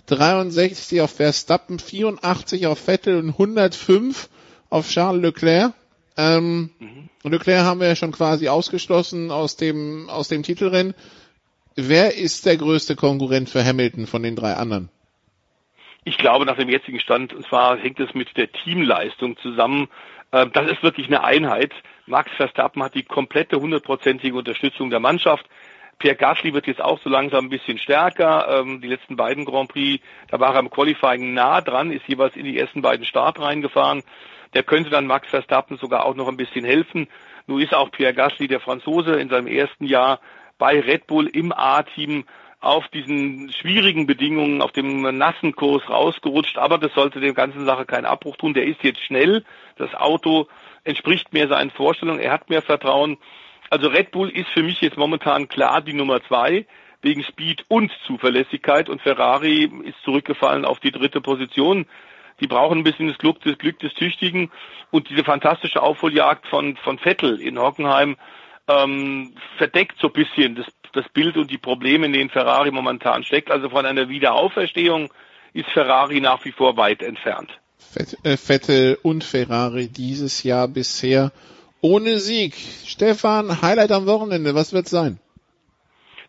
63 0.06 1.00
auf 1.00 1.12
Verstappen, 1.12 1.78
84 1.78 2.66
auf 2.66 2.78
Vettel 2.78 3.18
und 3.18 3.30
105 3.30 4.28
auf 4.70 4.88
Charles 4.88 5.22
Leclerc. 5.22 5.72
Ähm, 6.16 6.70
mhm. 6.78 7.08
Leclerc 7.22 7.64
haben 7.64 7.80
wir 7.80 7.88
ja 7.88 7.96
schon 7.96 8.12
quasi 8.12 8.48
ausgeschlossen 8.48 9.30
aus 9.30 9.56
dem, 9.56 10.08
aus 10.10 10.28
dem 10.28 10.42
Titelrennen. 10.42 10.94
Wer 11.74 12.16
ist 12.16 12.44
der 12.44 12.56
größte 12.56 12.96
Konkurrent 12.96 13.48
für 13.48 13.64
Hamilton 13.64 14.06
von 14.06 14.22
den 14.22 14.36
drei 14.36 14.54
anderen? 14.54 14.90
Ich 16.04 16.18
glaube 16.18 16.44
nach 16.44 16.56
dem 16.56 16.68
jetzigen 16.68 17.00
Stand, 17.00 17.32
und 17.32 17.46
zwar 17.46 17.78
hängt 17.78 18.00
es 18.00 18.12
mit 18.14 18.36
der 18.36 18.50
Teamleistung 18.50 19.36
zusammen, 19.38 19.88
äh, 20.32 20.46
das 20.52 20.70
ist 20.70 20.82
wirklich 20.82 21.06
eine 21.06 21.22
Einheit. 21.22 21.72
Max 22.06 22.30
Verstappen 22.36 22.82
hat 22.82 22.94
die 22.94 23.04
komplette 23.04 23.60
hundertprozentige 23.60 24.36
Unterstützung 24.36 24.90
der 24.90 25.00
Mannschaft. 25.00 25.46
Pierre 26.02 26.16
Gasly 26.16 26.52
wird 26.52 26.66
jetzt 26.66 26.82
auch 26.82 26.98
so 26.98 27.08
langsam 27.08 27.46
ein 27.46 27.48
bisschen 27.48 27.78
stärker. 27.78 28.58
Ähm, 28.58 28.80
die 28.80 28.88
letzten 28.88 29.14
beiden 29.14 29.44
Grand 29.44 29.68
Prix, 29.68 30.02
da 30.28 30.40
war 30.40 30.52
er 30.52 30.58
im 30.58 30.68
Qualifying 30.68 31.32
nah 31.32 31.60
dran, 31.60 31.92
ist 31.92 32.08
jeweils 32.08 32.34
in 32.34 32.44
die 32.44 32.58
ersten 32.58 32.82
beiden 32.82 33.06
Start 33.06 33.40
reingefahren. 33.40 34.02
Der 34.52 34.64
könnte 34.64 34.90
dann 34.90 35.06
Max 35.06 35.28
Verstappen 35.28 35.76
sogar 35.76 36.04
auch 36.04 36.16
noch 36.16 36.26
ein 36.26 36.36
bisschen 36.36 36.64
helfen. 36.64 37.06
Nun 37.46 37.60
ist 37.60 37.72
auch 37.72 37.92
Pierre 37.92 38.14
Gasly, 38.14 38.48
der 38.48 38.58
Franzose, 38.58 39.12
in 39.12 39.28
seinem 39.28 39.46
ersten 39.46 39.84
Jahr 39.84 40.18
bei 40.58 40.80
Red 40.80 41.06
Bull 41.06 41.28
im 41.28 41.52
A-Team 41.52 42.24
auf 42.58 42.88
diesen 42.88 43.52
schwierigen 43.52 44.08
Bedingungen, 44.08 44.60
auf 44.60 44.72
dem 44.72 45.02
nassen 45.16 45.54
Kurs 45.54 45.88
rausgerutscht. 45.88 46.58
Aber 46.58 46.78
das 46.78 46.92
sollte 46.94 47.20
der 47.20 47.32
ganzen 47.32 47.64
Sache 47.64 47.86
keinen 47.86 48.06
Abbruch 48.06 48.36
tun. 48.36 48.54
Der 48.54 48.66
ist 48.66 48.82
jetzt 48.82 49.04
schnell. 49.04 49.44
Das 49.76 49.94
Auto 49.94 50.48
entspricht 50.82 51.32
mehr 51.32 51.46
seinen 51.46 51.70
Vorstellungen. 51.70 52.18
Er 52.18 52.32
hat 52.32 52.50
mehr 52.50 52.62
Vertrauen. 52.62 53.18
Also 53.72 53.88
Red 53.88 54.10
Bull 54.10 54.28
ist 54.28 54.50
für 54.50 54.62
mich 54.62 54.82
jetzt 54.82 54.98
momentan 54.98 55.48
klar 55.48 55.80
die 55.80 55.94
Nummer 55.94 56.22
zwei 56.24 56.66
wegen 57.00 57.24
Speed 57.24 57.64
und 57.68 57.90
Zuverlässigkeit 58.06 58.90
und 58.90 59.00
Ferrari 59.00 59.64
ist 59.84 59.96
zurückgefallen 60.04 60.66
auf 60.66 60.78
die 60.78 60.90
dritte 60.90 61.22
Position. 61.22 61.86
Die 62.40 62.46
brauchen 62.46 62.80
ein 62.80 62.84
bisschen 62.84 63.08
das 63.08 63.16
Glück, 63.16 63.38
das 63.42 63.56
Glück 63.56 63.78
des 63.78 63.94
Tüchtigen 63.94 64.50
und 64.90 65.08
diese 65.08 65.24
fantastische 65.24 65.82
Aufholjagd 65.82 66.46
von, 66.48 66.76
von 66.76 66.98
Vettel 66.98 67.40
in 67.40 67.58
Hockenheim 67.58 68.18
ähm, 68.68 69.32
verdeckt 69.56 69.98
so 69.98 70.08
ein 70.08 70.12
bisschen 70.12 70.54
das, 70.54 70.66
das 70.92 71.08
Bild 71.08 71.38
und 71.38 71.50
die 71.50 71.56
Probleme, 71.56 72.04
in 72.04 72.12
denen 72.12 72.28
Ferrari 72.28 72.70
momentan 72.72 73.24
steckt. 73.24 73.50
Also 73.50 73.70
von 73.70 73.86
einer 73.86 74.10
Wiederauferstehung 74.10 75.10
ist 75.54 75.70
Ferrari 75.70 76.20
nach 76.20 76.44
wie 76.44 76.52
vor 76.52 76.76
weit 76.76 77.02
entfernt. 77.02 77.48
Äh, 78.22 78.36
Vettel 78.36 78.98
und 79.02 79.24
Ferrari 79.24 79.88
dieses 79.88 80.42
Jahr 80.42 80.68
bisher 80.68 81.32
ohne 81.82 82.18
Sieg. 82.18 82.54
Stefan, 82.86 83.60
Highlight 83.60 83.92
am 83.92 84.06
Wochenende, 84.06 84.54
was 84.54 84.72
wird 84.72 84.88
sein? 84.88 85.18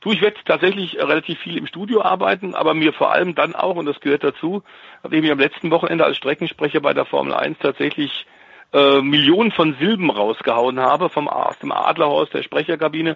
Du, 0.01 0.11
ich 0.11 0.21
werde 0.21 0.35
tatsächlich 0.43 0.97
relativ 0.97 1.39
viel 1.39 1.57
im 1.57 1.65
Studio 1.65 2.01
arbeiten, 2.01 2.55
aber 2.55 2.73
mir 2.73 2.91
vor 2.91 3.13
allem 3.13 3.35
dann 3.35 3.55
auch, 3.55 3.77
und 3.77 3.85
das 3.85 4.01
gehört 4.01 4.25
dazu, 4.25 4.61
nachdem 5.01 5.23
ich 5.23 5.31
am 5.31 5.39
letzten 5.39 5.71
Wochenende 5.71 6.03
als 6.03 6.17
Streckensprecher 6.17 6.81
bei 6.81 6.93
der 6.93 7.05
Formel 7.05 7.33
1 7.33 7.59
tatsächlich 7.59 8.25
äh, 8.73 9.01
Millionen 9.01 9.51
von 9.51 9.77
Silben 9.79 10.09
rausgehauen 10.09 10.79
habe 10.81 11.07
vom 11.07 11.29
aus 11.29 11.57
dem 11.59 11.71
Adlerhaus 11.71 12.29
der 12.31 12.43
Sprecherkabine. 12.43 13.15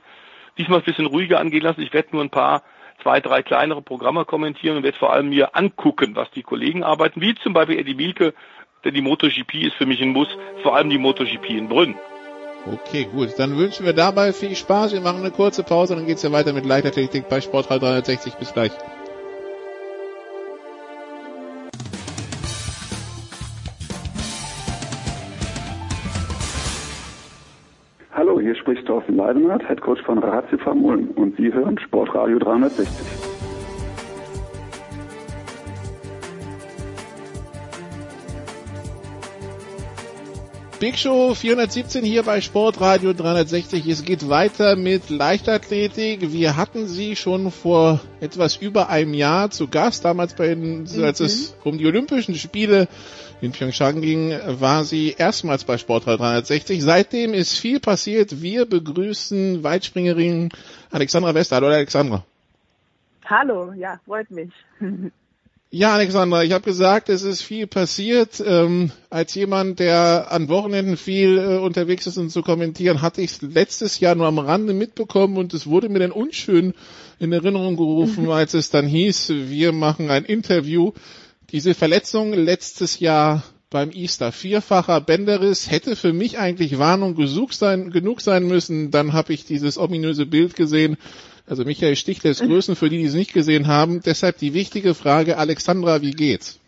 Diesmal 0.58 0.80
ein 0.80 0.86
bisschen 0.86 1.08
ruhiger 1.08 1.40
angehen 1.40 1.64
lassen. 1.64 1.82
Ich 1.82 1.92
werde 1.92 2.10
nur 2.14 2.24
ein 2.24 2.30
paar, 2.30 2.64
zwei, 3.04 3.20
drei 3.20 3.44
kleinere 3.44 3.82
Programme 3.82 4.24
kommentieren 4.24 4.78
und 4.78 4.84
werde 4.84 4.98
vor 4.98 5.12
allem 5.12 5.30
mir 5.30 5.56
angucken, 5.58 6.16
was 6.16 6.32
die 6.32 6.44
Kollegen 6.44 6.84
arbeiten, 6.84 7.20
wie 7.20 7.36
zum 7.36 7.54
Beispiel 7.54 7.80
Eddie 7.80 7.96
Mielke, 7.96 8.34
denn 8.86 8.94
die 8.94 9.02
MotoGP 9.02 9.56
ist 9.56 9.76
für 9.76 9.86
mich 9.86 10.02
ein 10.02 10.14
Muss, 10.14 10.30
vor 10.64 10.76
allem 10.76 10.90
die 10.90 10.98
MotoGP 10.98 11.50
in 11.50 11.68
Brünn. 11.68 11.96
Okay, 12.74 13.08
gut. 13.14 13.30
Dann 13.38 13.58
wünschen 13.58 13.86
wir 13.86 13.94
dabei 13.94 14.34
viel 14.34 14.56
Spaß. 14.56 14.92
Wir 14.92 15.02
machen 15.02 15.22
eine 15.22 15.32
kurze 15.32 15.64
Pause, 15.64 15.96
dann 15.96 16.06
geht's 16.06 16.24
ja 16.24 16.32
weiter 16.32 16.52
mit 16.52 16.66
Leichtathletik 16.66 17.30
bei 17.30 17.40
Sportrad 17.40 17.82
360. 17.82 18.34
Bis 18.36 18.54
gleich. 18.54 18.72
Hallo, 28.14 28.40
hier 28.40 28.56
spricht 28.56 28.86
Thorsten 28.86 29.16
Leidenhardt, 29.16 29.68
Headcoach 29.70 30.02
von 30.04 30.18
Ratio 30.18 30.58
Ulm 30.72 31.12
und 31.16 31.38
Sie 31.38 31.54
hören 31.54 31.80
Sportradio 31.80 32.40
360. 32.40 33.37
Big 40.80 40.96
Show 40.96 41.34
417 41.34 42.06
hier 42.06 42.22
bei 42.22 42.40
Sportradio 42.40 43.12
360. 43.12 43.88
Es 43.88 44.06
geht 44.06 44.30
weiter 44.30 44.76
mit 44.76 45.10
Leichtathletik. 45.10 46.32
Wir 46.32 46.56
hatten 46.56 46.88
sie 46.88 47.16
schon 47.16 47.50
vor 47.50 48.00
etwas 48.20 48.58
über 48.58 48.88
einem 48.90 49.16
Jahr 49.16 49.50
zu 49.50 49.68
Gast. 49.68 50.06
Damals 50.06 50.36
bei 50.36 50.50
den, 50.50 50.84
mhm. 50.84 51.04
als 51.04 51.20
es 51.20 51.56
um 51.64 51.80
die 51.80 51.88
Olympischen 51.88 52.36
Spiele 52.36 52.88
in 53.42 53.54
Pyeongchang 53.54 54.02
ging, 54.02 54.40
war 54.46 54.84
sie 54.84 55.16
erstmals 55.18 55.64
bei 55.64 55.80
Sportradio 55.80 56.18
360. 56.18 56.84
Seitdem 56.84 57.34
ist 57.34 57.58
viel 57.58 57.80
passiert. 57.80 58.44
Wir 58.44 58.68
begrüßen 58.68 59.64
Weitspringerin 59.64 60.50
Alexandra 60.92 61.34
Wester. 61.34 61.56
Hallo 61.56 61.68
Alexandra. 61.68 62.24
Hallo, 63.26 63.74
ja, 63.74 64.00
freut 64.06 64.30
mich. 64.30 64.52
Ja, 65.70 65.96
Alexandra, 65.96 66.46
ich 66.46 66.54
habe 66.54 66.64
gesagt, 66.64 67.10
es 67.10 67.24
ist 67.24 67.42
viel 67.42 67.68
passiert. 67.68 68.42
Ähm, 68.46 68.92
als 69.10 69.36
jemand, 69.36 69.80
der 69.80 70.32
an 70.32 70.48
Wochenenden 70.48 70.96
viel 70.96 71.38
äh, 71.38 71.58
unterwegs 71.58 72.08
ist 72.08 72.18
und 72.18 72.30
zu 72.30 72.42
kommentieren, 72.42 73.02
hatte 73.02 73.22
ich 73.22 73.32
es 73.32 73.42
letztes 73.42 74.00
Jahr 74.00 74.16
nur 74.16 74.28
am 74.28 74.40
Rande 74.40 74.74
mitbekommen 74.74 75.36
und 75.36 75.54
es 75.54 75.68
wurde 75.68 75.90
mir 75.90 76.00
dann 76.00 76.12
unschön 76.12 76.74
in 77.20 77.34
Erinnerung 77.34 77.76
gerufen, 77.76 78.30
als 78.30 78.54
es 78.54 78.70
dann 78.70 78.88
hieß, 78.88 79.28
wir 79.28 79.74
machen 79.74 80.10
ein 80.10 80.24
Interview. 80.24 80.94
Diese 81.52 81.74
Verletzung 81.74 82.32
letztes 82.32 83.00
Jahr 83.02 83.44
beim 83.70 83.92
Easter 83.92 84.32
vierfacher 84.32 85.02
Bänderriss 85.02 85.70
hätte 85.70 85.98
für 85.98 86.14
mich 86.14 86.38
eigentlich 86.38 86.80
Warnung 86.80 87.16
genug 87.16 87.52
sein, 87.52 87.92
genug 87.92 88.22
sein 88.22 88.48
müssen. 88.48 88.92
Dann 88.92 89.12
habe 89.12 89.34
ich 89.34 89.44
dieses 89.44 89.78
ominöse 89.78 90.26
Bild 90.26 90.56
gesehen 90.56 90.96
also 91.48 91.64
Michael 91.64 91.96
Stichler 91.96 92.32
ist 92.32 92.44
Größen 92.44 92.76
für 92.76 92.90
die, 92.90 92.98
die 92.98 93.06
es 93.06 93.14
nicht 93.14 93.34
gesehen 93.34 93.68
haben. 93.68 94.02
Deshalb 94.02 94.38
die 94.38 94.54
wichtige 94.54 94.94
Frage, 94.94 95.38
Alexandra, 95.38 96.02
wie 96.02 96.12
geht's? 96.12 96.60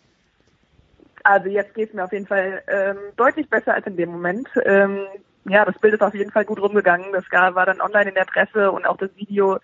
Also 1.22 1.48
jetzt 1.48 1.74
geht's 1.74 1.92
mir 1.92 2.04
auf 2.04 2.12
jeden 2.12 2.26
Fall 2.26 2.62
ähm, 2.66 2.96
deutlich 3.16 3.48
besser 3.48 3.74
als 3.74 3.86
in 3.86 3.96
dem 3.96 4.10
Moment. 4.10 4.48
Ähm, 4.64 5.00
ja, 5.44 5.64
das 5.64 5.78
Bild 5.78 5.94
ist 5.94 6.02
auf 6.02 6.14
jeden 6.14 6.30
Fall 6.30 6.44
gut 6.44 6.60
rumgegangen. 6.60 7.12
Das 7.12 7.24
war 7.30 7.66
dann 7.66 7.80
online 7.80 8.08
in 8.08 8.14
der 8.14 8.24
Presse 8.24 8.70
und 8.70 8.86
auch 8.86 8.96
das 8.96 9.10
Video. 9.16 9.58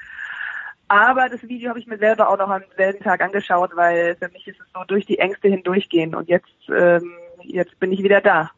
Aber 0.89 1.29
das 1.29 1.43
Video 1.43 1.71
habe 1.71 1.79
ich 1.79 1.87
mir 1.87 1.99
selber 1.99 2.29
auch 2.29 2.39
noch 2.39 2.49
am 2.49 2.62
selben 2.77 3.03
Tag 3.03 3.21
angeschaut, 3.21 3.75
weil 3.75 4.17
für 4.17 4.29
mich 4.29 4.47
ist 4.47 4.61
es 4.61 4.67
so 4.73 4.85
durch 4.87 5.07
die 5.07 5.19
Ängste 5.19 5.49
hindurchgehen 5.49 6.14
und 6.14 6.29
jetzt, 6.29 6.69
ähm, 6.69 7.12
jetzt 7.43 7.79
bin 7.81 7.91
ich 7.91 8.03
wieder 8.03 8.21
da. 8.21 8.51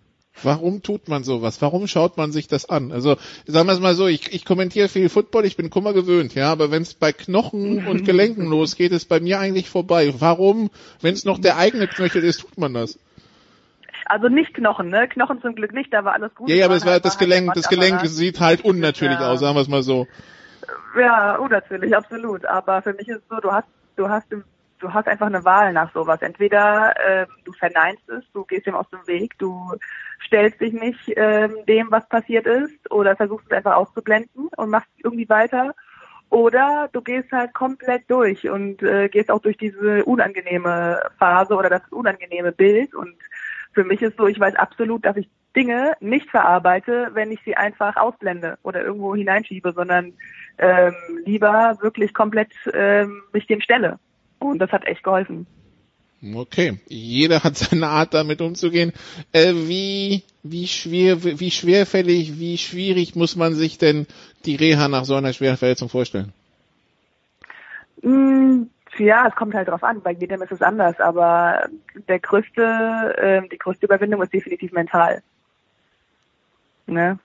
Warum 0.43 0.83
tut 0.83 1.09
man 1.09 1.25
sowas? 1.25 1.61
Warum 1.61 1.87
schaut 1.87 2.17
man 2.17 2.33
sich 2.33 2.49
das 2.49 2.69
an? 2.69 2.93
Also 2.93 3.17
sagen 3.47 3.67
wir 3.67 3.73
es 3.73 3.81
mal 3.81 3.95
so, 3.95 4.07
ich, 4.07 4.33
ich 4.33 4.45
kommentiere 4.45 4.89
viel 4.89 5.09
Football, 5.09 5.45
ich 5.45 5.57
bin 5.57 5.71
Kummer 5.71 5.93
gewöhnt, 5.93 6.35
ja, 6.35 6.51
aber 6.53 6.71
wenn 6.71 6.83
es 6.83 6.95
bei 6.95 7.13
Knochen 7.13 7.87
und 7.87 8.05
Gelenken 8.05 8.47
losgeht, 8.51 8.93
ist 8.93 9.09
bei 9.09 9.21
mir 9.21 9.41
eigentlich 9.41 9.69
vorbei. 9.69 10.15
Warum, 10.19 10.71
wenn 11.01 11.15
es 11.15 11.25
noch 11.25 11.39
der 11.39 11.57
eigene 11.57 11.89
Knöchel 11.89 12.23
ist, 12.23 12.41
tut 12.41 12.59
man 12.59 12.75
das? 12.75 12.99
Also 14.07 14.29
nicht 14.29 14.55
Knochen, 14.55 14.89
ne? 14.89 15.07
Knochen 15.09 15.43
zum 15.43 15.55
Glück 15.55 15.75
nicht, 15.75 15.93
da 15.93 16.05
war 16.05 16.15
alles 16.15 16.35
gut. 16.35 16.49
Ja, 16.49 16.57
ja, 16.57 16.65
aber 16.65 16.77
es 16.77 16.87
war 16.87 16.93
halt 16.93 17.05
das 17.05 17.19
Gelenk, 17.19 17.53
das 17.55 17.69
Gelenk 17.69 18.01
sieht 18.07 18.41
halt 18.41 18.65
unnatürlich 18.65 19.21
ja. 19.21 19.31
aus, 19.31 19.41
sagen 19.41 19.55
wir 19.55 19.61
es 19.61 19.69
mal 19.69 19.83
so. 19.83 20.07
Ja, 20.99 21.37
unnatürlich, 21.37 21.95
absolut. 21.95 22.47
Aber 22.47 22.81
für 22.83 22.95
mich 22.95 23.09
ist 23.09 23.19
es 23.19 23.29
so, 23.29 23.37
du 23.37 23.53
hast, 23.53 23.69
du 23.97 24.09
hast 24.09 24.33
im 24.33 24.45
du 24.79 24.93
hast 24.93 25.09
einfach 25.09 25.27
eine 25.27 25.45
Wahl 25.45 25.73
nach 25.73 25.93
sowas. 25.93 26.23
Entweder 26.23 26.95
äh, 26.99 27.27
du 27.45 27.53
verneinst 27.53 28.09
es, 28.09 28.25
du 28.33 28.45
gehst 28.45 28.67
ihm 28.67 28.75
aus 28.75 28.89
dem 28.91 29.07
Weg, 29.07 29.39
du 29.39 29.73
stellst 30.25 30.61
dich 30.61 30.73
nicht 30.73 31.13
ähm, 31.17 31.55
dem, 31.67 31.91
was 31.91 32.09
passiert 32.09 32.47
ist, 32.47 32.91
oder 32.91 33.17
versuchst 33.17 33.47
es 33.49 33.57
einfach 33.57 33.77
auszublenden 33.77 34.49
und 34.57 34.71
machst 34.71 34.91
irgendwie 35.03 35.29
weiter. 35.29 35.75
Oder 36.31 36.89
du 36.93 37.01
gehst 37.01 37.33
halt 37.33 37.55
komplett 37.55 38.03
durch 38.09 38.49
und 38.49 38.83
äh, 38.83 39.09
gehst 39.09 39.31
auch 39.31 39.41
durch 39.41 39.57
diese 39.57 40.05
unangenehme 40.05 41.01
Phase 41.19 41.55
oder 41.55 41.71
das 41.71 41.83
unangenehme 41.91 42.53
Bild. 42.53 42.95
Und 42.95 43.17
für 43.73 43.85
mich 43.85 44.03
ist 44.03 44.17
so, 44.19 44.27
ich 44.27 44.39
weiß 44.39 44.55
absolut, 44.57 45.07
dass 45.07 45.17
ich 45.17 45.31
Dinge 45.57 45.95
nicht 46.01 46.29
verarbeite, 46.31 47.11
wenn 47.15 47.33
ich 47.33 47.41
sie 47.45 47.57
einfach 47.57 47.97
ausblende 47.97 48.59
oder 48.63 48.83
irgendwo 48.83 49.17
hineinschiebe, 49.17 49.73
sondern 49.73 50.13
ähm, 50.59 50.95
lieber 51.25 51.79
wirklich 51.81 52.13
komplett 52.13 52.53
ähm, 52.75 53.23
mich 53.33 53.47
dem 53.47 53.61
stelle. 53.61 53.99
Und 54.39 54.59
das 54.59 54.71
hat 54.71 54.85
echt 54.87 55.03
geholfen. 55.03 55.47
Okay, 56.35 56.81
jeder 56.89 57.45
hat 57.45 57.57
seine 57.57 57.87
Art 57.87 58.13
damit 58.13 58.41
umzugehen. 58.41 58.93
Äh, 59.33 59.53
wie, 59.55 60.25
wie 60.43 60.67
schwer, 60.67 61.23
wie 61.23 61.51
schwerfällig, 61.51 62.39
wie 62.39 62.59
schwierig 62.59 63.15
muss 63.15 63.37
man 63.37 63.55
sich 63.55 63.79
denn 63.79 64.07
die 64.45 64.57
Reha 64.57 64.89
nach 64.89 65.05
so 65.05 65.15
einer 65.15 65.33
schweren 65.33 65.57
Verletzung 65.57 65.89
vorstellen? 65.89 66.33
Mm, 68.03 68.65
ja, 68.99 69.29
es 69.29 69.35
kommt 69.37 69.55
halt 69.55 69.69
drauf 69.69 69.85
an. 69.85 70.03
Bei 70.03 70.13
jedem 70.13 70.43
ist 70.43 70.51
es 70.51 70.63
anders, 70.63 70.99
aber 70.99 71.69
der 72.09 72.19
größte, 72.19 73.15
äh, 73.17 73.49
die 73.49 73.59
größte 73.59 73.87
Überwindung 73.87 74.23
ist 74.23 74.33
definitiv 74.33 74.73
mental. 74.73 75.23
Ne? 76.87 77.19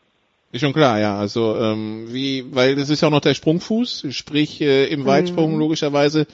Ist 0.51 0.61
schon 0.61 0.73
klar, 0.73 0.99
ja. 0.99 1.17
Also 1.17 1.57
ähm, 1.57 2.05
wie, 2.09 2.53
weil 2.53 2.75
das 2.75 2.89
ist 2.89 3.01
ja 3.01 3.07
auch 3.07 3.11
noch 3.11 3.21
der 3.21 3.33
Sprungfuß, 3.33 4.07
sprich 4.11 4.61
äh, 4.61 4.85
im 4.85 5.05
Weitsprung 5.05 5.53
mhm. 5.53 5.59
logischerweise 5.59 6.27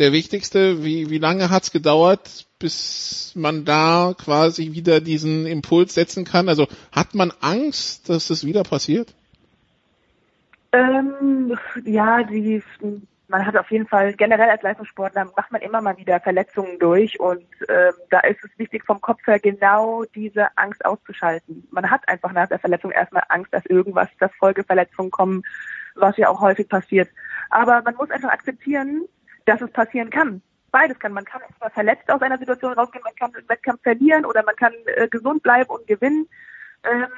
der 0.00 0.12
wichtigste. 0.12 0.82
Wie, 0.82 1.10
wie 1.10 1.18
lange 1.18 1.50
hat's 1.50 1.70
gedauert, 1.70 2.46
bis 2.58 3.32
man 3.36 3.64
da 3.64 4.14
quasi 4.18 4.72
wieder 4.72 5.00
diesen 5.00 5.46
Impuls 5.46 5.94
setzen 5.94 6.24
kann? 6.24 6.48
Also 6.48 6.66
hat 6.90 7.14
man 7.14 7.32
Angst, 7.40 8.08
dass 8.08 8.30
es 8.30 8.44
wieder 8.44 8.64
passiert? 8.64 9.14
Ähm, 10.72 11.56
ja, 11.84 12.22
die, 12.22 12.62
man 13.28 13.44
hat 13.44 13.56
auf 13.56 13.70
jeden 13.70 13.86
Fall 13.86 14.14
generell 14.14 14.48
als 14.48 14.62
Leistungssportler 14.62 15.30
macht 15.36 15.52
man 15.52 15.60
immer 15.60 15.80
mal 15.82 15.96
wieder 15.98 16.20
Verletzungen 16.20 16.78
durch 16.78 17.20
und 17.20 17.44
ähm, 17.68 17.92
da 18.08 18.20
ist 18.20 18.42
es 18.44 18.50
wichtig 18.58 18.84
vom 18.84 19.00
Kopf 19.00 19.26
her 19.26 19.38
genau 19.38 20.04
diese 20.14 20.56
Angst 20.56 20.84
auszuschalten. 20.84 21.66
Man 21.70 21.90
hat 21.90 22.08
einfach 22.08 22.32
nach 22.32 22.48
der 22.48 22.58
Verletzung 22.58 22.90
erstmal 22.92 23.24
Angst, 23.28 23.52
dass 23.52 23.66
irgendwas, 23.66 24.08
dass 24.18 24.32
Folgeverletzungen 24.38 25.10
kommen, 25.10 25.42
was 25.94 26.16
ja 26.16 26.28
auch 26.28 26.40
häufig 26.40 26.68
passiert. 26.68 27.10
Aber 27.50 27.82
man 27.82 27.96
muss 27.96 28.10
einfach 28.10 28.30
akzeptieren, 28.30 29.06
dass 29.44 29.60
es 29.60 29.70
passieren 29.70 30.10
kann. 30.10 30.42
Beides 30.70 30.98
kann. 30.98 31.12
Man 31.12 31.24
kann 31.24 31.42
zwar 31.58 31.70
verletzt 31.70 32.10
aus 32.10 32.22
einer 32.22 32.38
Situation 32.38 32.72
rausgehen, 32.72 33.02
man 33.04 33.14
kann 33.16 33.32
den 33.32 33.48
Wettkampf 33.48 33.82
verlieren 33.82 34.24
oder 34.24 34.42
man 34.44 34.56
kann 34.56 34.72
äh, 34.96 35.08
gesund 35.08 35.42
bleiben 35.42 35.70
und 35.70 35.86
gewinnen. 35.86 36.28
Ähm, 36.84 37.08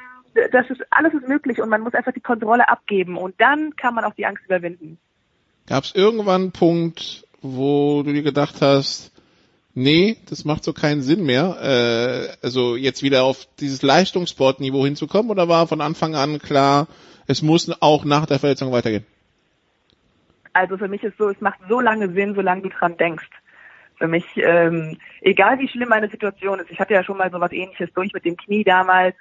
das 0.50 0.70
ist 0.70 0.80
alles 0.90 1.12
ist 1.14 1.28
möglich 1.28 1.60
und 1.60 1.68
man 1.68 1.82
muss 1.82 1.94
einfach 1.94 2.12
die 2.12 2.20
Kontrolle 2.20 2.68
abgeben 2.68 3.18
und 3.18 3.38
dann 3.38 3.76
kann 3.76 3.94
man 3.94 4.04
auch 4.04 4.14
die 4.14 4.24
Angst 4.24 4.44
überwinden. 4.44 4.98
Gab 5.66 5.84
es 5.84 5.94
irgendwann 5.94 6.42
einen 6.42 6.52
Punkt, 6.52 7.26
wo 7.42 8.02
du 8.02 8.12
dir 8.12 8.22
gedacht 8.22 8.62
hast, 8.62 9.12
nee, 9.74 10.16
das 10.28 10.44
macht 10.44 10.64
so 10.64 10.72
keinen 10.72 11.02
Sinn 11.02 11.24
mehr, 11.24 11.58
äh, 11.60 12.44
also 12.44 12.76
jetzt 12.76 13.02
wieder 13.02 13.24
auf 13.24 13.46
dieses 13.60 13.82
Leistungssportniveau 13.82 14.84
hinzukommen 14.84 15.30
oder 15.30 15.48
war 15.48 15.66
von 15.66 15.80
Anfang 15.80 16.14
an 16.14 16.38
klar, 16.38 16.88
es 17.26 17.42
muss 17.42 17.70
auch 17.80 18.04
nach 18.04 18.26
der 18.26 18.38
Verletzung 18.38 18.72
weitergehen? 18.72 19.06
Also 20.52 20.76
für 20.76 20.88
mich 20.88 21.02
ist 21.02 21.16
so, 21.18 21.28
es 21.28 21.40
macht 21.40 21.60
so 21.68 21.80
lange 21.80 22.10
Sinn, 22.12 22.34
solange 22.34 22.62
du 22.62 22.68
dran 22.68 22.96
denkst. 22.96 23.30
Für 23.96 24.08
mich, 24.08 24.24
ähm, 24.36 24.98
egal 25.20 25.58
wie 25.58 25.68
schlimm 25.68 25.88
meine 25.88 26.08
Situation 26.08 26.58
ist, 26.60 26.70
ich 26.70 26.80
hatte 26.80 26.94
ja 26.94 27.04
schon 27.04 27.18
mal 27.18 27.30
so 27.30 27.40
was 27.40 27.52
ähnliches 27.52 27.92
durch 27.94 28.12
mit 28.12 28.24
dem 28.24 28.36
Knie 28.36 28.64
damals. 28.64 29.14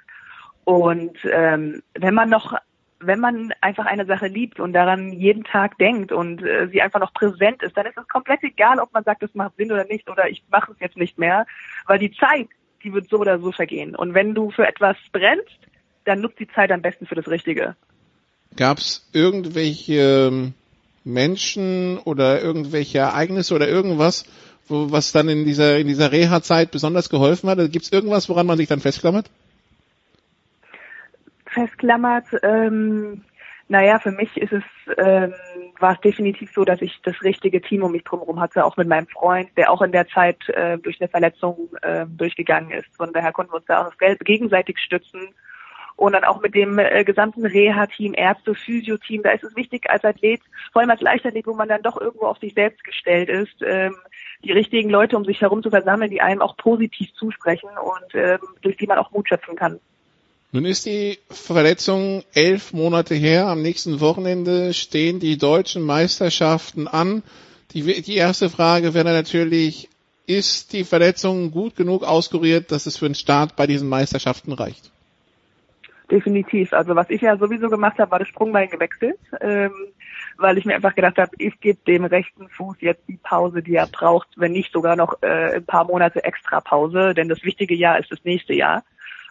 Und 0.63 1.17
ähm, 1.31 1.81
wenn 1.93 2.13
man 2.13 2.29
noch 2.29 2.55
wenn 3.03 3.19
man 3.19 3.53
einfach 3.61 3.85
eine 3.85 4.05
Sache 4.05 4.27
liebt 4.27 4.59
und 4.59 4.73
daran 4.73 5.11
jeden 5.11 5.43
Tag 5.43 5.77
denkt 5.77 6.11
und 6.11 6.43
äh, 6.43 6.67
sie 6.71 6.81
einfach 6.81 6.99
noch 6.99 7.13
präsent 7.13 7.63
ist, 7.63 7.75
dann 7.75 7.85
ist 7.85 7.97
es 7.97 8.07
komplett 8.07 8.43
egal, 8.43 8.79
ob 8.79 8.93
man 8.93 9.03
sagt, 9.03 9.23
es 9.23 9.33
macht 9.33 9.57
Sinn 9.57 9.71
oder 9.71 9.85
nicht 9.85 10.09
oder 10.09 10.29
ich 10.29 10.43
mache 10.51 10.71
es 10.71 10.79
jetzt 10.79 10.97
nicht 10.97 11.17
mehr, 11.17 11.45
weil 11.87 11.99
die 11.99 12.11
Zeit, 12.11 12.47
die 12.83 12.93
wird 12.93 13.09
so 13.09 13.17
oder 13.17 13.39
so 13.39 13.51
vergehen. 13.51 13.95
Und 13.95 14.13
wenn 14.13 14.33
du 14.33 14.51
für 14.51 14.67
etwas 14.67 14.97
brennst, 15.11 15.59
dann 16.05 16.21
nutzt 16.21 16.39
die 16.39 16.47
Zeit 16.47 16.71
am 16.71 16.81
besten 16.81 17.05
für 17.05 17.15
das 17.15 17.27
Richtige. 17.27 17.75
Gab 18.55 18.79
es 18.79 19.09
irgendwelche 19.13 20.27
ähm, 20.29 20.53
Menschen 21.03 21.97
oder 21.99 22.41
irgendwelche 22.41 22.99
Ereignisse 22.99 23.55
oder 23.55 23.67
irgendwas, 23.67 24.25
wo, 24.67 24.91
was 24.91 25.11
dann 25.11 25.29
in 25.29 25.45
dieser 25.45 25.79
in 25.79 25.87
dieser 25.87 26.11
Reha-Zeit 26.11 26.71
besonders 26.71 27.09
geholfen 27.09 27.49
hat? 27.49 27.57
Gibt 27.71 27.85
es 27.85 27.91
irgendwas, 27.91 28.29
woran 28.29 28.45
man 28.45 28.57
sich 28.57 28.67
dann 28.67 28.79
festklammert? 28.79 29.29
festklammert. 31.51 32.27
Ähm, 32.43 33.23
naja, 33.67 33.99
für 33.99 34.11
mich 34.11 34.35
ist 34.37 34.51
es, 34.51 34.63
ähm, 34.97 35.33
war 35.79 35.93
es 35.93 36.01
definitiv 36.01 36.51
so, 36.53 36.65
dass 36.65 36.81
ich 36.81 36.99
das 37.03 37.21
richtige 37.23 37.61
Team 37.61 37.83
um 37.83 37.91
mich 37.91 38.03
drumherum 38.03 38.39
hatte, 38.39 38.65
auch 38.65 38.77
mit 38.77 38.87
meinem 38.87 39.07
Freund, 39.07 39.49
der 39.55 39.71
auch 39.71 39.81
in 39.81 39.91
der 39.91 40.07
Zeit 40.07 40.37
äh, 40.49 40.77
durch 40.77 40.99
eine 40.99 41.07
Verletzung 41.07 41.69
äh, 41.81 42.05
durchgegangen 42.07 42.71
ist. 42.71 42.95
Von 42.97 43.13
daher 43.13 43.31
konnten 43.31 43.53
wir 43.53 43.57
uns 43.57 43.65
da 43.67 43.87
auch 43.87 43.93
gegenseitig 43.97 44.79
stützen. 44.79 45.29
Und 46.01 46.13
dann 46.13 46.23
auch 46.23 46.41
mit 46.41 46.55
dem 46.55 46.79
äh, 46.79 47.03
gesamten 47.03 47.45
Reha-Team, 47.45 48.15
Ärzte, 48.15 48.55
Physio-Team, 48.55 49.21
da 49.21 49.33
ist 49.33 49.43
es 49.43 49.55
wichtig 49.55 49.87
als 49.87 50.03
Athlet, 50.03 50.41
vor 50.73 50.81
allem 50.81 50.89
als 50.89 51.01
Leichtathlet, 51.01 51.45
wo 51.45 51.53
man 51.53 51.69
dann 51.69 51.83
doch 51.83 52.01
irgendwo 52.01 52.25
auf 52.25 52.39
sich 52.39 52.55
selbst 52.55 52.83
gestellt 52.83 53.29
ist, 53.29 53.61
ähm, 53.63 53.95
die 54.43 54.51
richtigen 54.51 54.89
Leute 54.89 55.15
um 55.15 55.25
sich 55.25 55.41
herum 55.41 55.61
zu 55.61 55.69
versammeln, 55.69 56.09
die 56.09 56.19
einem 56.19 56.41
auch 56.41 56.57
positiv 56.57 57.13
zusprechen 57.13 57.69
und 57.77 58.15
ähm, 58.15 58.39
durch 58.63 58.77
die 58.77 58.87
man 58.87 58.97
auch 58.97 59.11
Mut 59.11 59.29
schöpfen 59.29 59.55
kann. 59.55 59.79
Nun 60.51 60.65
ist 60.65 60.87
die 60.87 61.19
Verletzung 61.29 62.23
elf 62.33 62.73
Monate 62.73 63.13
her. 63.13 63.45
Am 63.45 63.61
nächsten 63.61 63.99
Wochenende 63.99 64.73
stehen 64.73 65.19
die 65.19 65.37
deutschen 65.37 65.83
Meisterschaften 65.83 66.87
an. 66.87 67.21
Die, 67.73 68.01
die 68.01 68.15
erste 68.15 68.49
Frage 68.49 68.95
wäre 68.95 69.13
natürlich, 69.13 69.87
ist 70.25 70.73
die 70.73 70.83
Verletzung 70.83 71.51
gut 71.51 71.75
genug 71.75 72.01
auskuriert, 72.01 72.71
dass 72.71 72.87
es 72.87 72.97
für 72.97 73.05
den 73.05 73.13
Start 73.13 73.55
bei 73.55 73.67
diesen 73.67 73.87
Meisterschaften 73.87 74.53
reicht? 74.53 74.90
Definitiv. 76.11 76.73
Also 76.73 76.95
was 76.95 77.09
ich 77.09 77.21
ja 77.21 77.37
sowieso 77.37 77.69
gemacht 77.69 77.97
habe, 77.97 78.11
war 78.11 78.19
das 78.19 78.27
Sprungbein 78.27 78.69
gewechselt, 78.69 79.17
ähm, 79.39 79.71
weil 80.37 80.57
ich 80.57 80.65
mir 80.65 80.75
einfach 80.75 80.93
gedacht 80.93 81.17
habe, 81.17 81.31
ich 81.37 81.57
gebe 81.61 81.79
dem 81.87 82.03
rechten 82.03 82.49
Fuß 82.49 82.77
jetzt 82.81 83.07
die 83.07 83.17
Pause, 83.17 83.63
die 83.63 83.75
er 83.75 83.87
braucht, 83.87 84.27
wenn 84.35 84.51
nicht 84.51 84.73
sogar 84.73 84.97
noch 84.97 85.21
äh, 85.21 85.55
ein 85.55 85.65
paar 85.65 85.85
Monate 85.85 86.23
extra 86.25 86.59
Pause, 86.59 87.13
denn 87.13 87.29
das 87.29 87.43
wichtige 87.43 87.75
Jahr 87.75 87.97
ist 87.97 88.11
das 88.11 88.19
nächste 88.25 88.53
Jahr. 88.53 88.83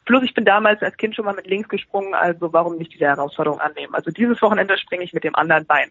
Plus 0.06 0.22
ich 0.24 0.32
bin 0.32 0.46
damals 0.46 0.80
als 0.80 0.96
Kind 0.96 1.14
schon 1.14 1.26
mal 1.26 1.34
mit 1.34 1.46
links 1.46 1.68
gesprungen, 1.68 2.14
also 2.14 2.50
warum 2.54 2.78
nicht 2.78 2.94
diese 2.94 3.04
Herausforderung 3.04 3.60
annehmen? 3.60 3.94
Also 3.94 4.10
dieses 4.10 4.40
Wochenende 4.40 4.78
springe 4.78 5.04
ich 5.04 5.12
mit 5.12 5.24
dem 5.24 5.34
anderen 5.34 5.66
Bein. 5.66 5.90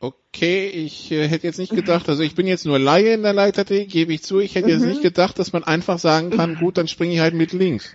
Okay, 0.00 0.68
ich 0.68 1.12
äh, 1.12 1.28
hätte 1.28 1.46
jetzt 1.46 1.58
nicht 1.58 1.74
gedacht, 1.74 2.08
also 2.08 2.22
ich 2.22 2.34
bin 2.34 2.46
jetzt 2.46 2.64
nur 2.64 2.78
Laie 2.78 3.14
in 3.14 3.22
der 3.22 3.34
Leiter-T, 3.34 3.86
gebe 3.86 4.14
ich 4.14 4.22
zu, 4.22 4.40
ich 4.40 4.54
hätte 4.54 4.68
mhm. 4.68 4.72
jetzt 4.72 4.86
nicht 4.86 5.02
gedacht, 5.02 5.38
dass 5.38 5.52
man 5.52 5.64
einfach 5.64 5.98
sagen 5.98 6.30
kann, 6.30 6.54
gut, 6.60 6.78
dann 6.78 6.88
springe 6.88 7.12
ich 7.12 7.20
halt 7.20 7.34
mit 7.34 7.52
links. 7.52 7.94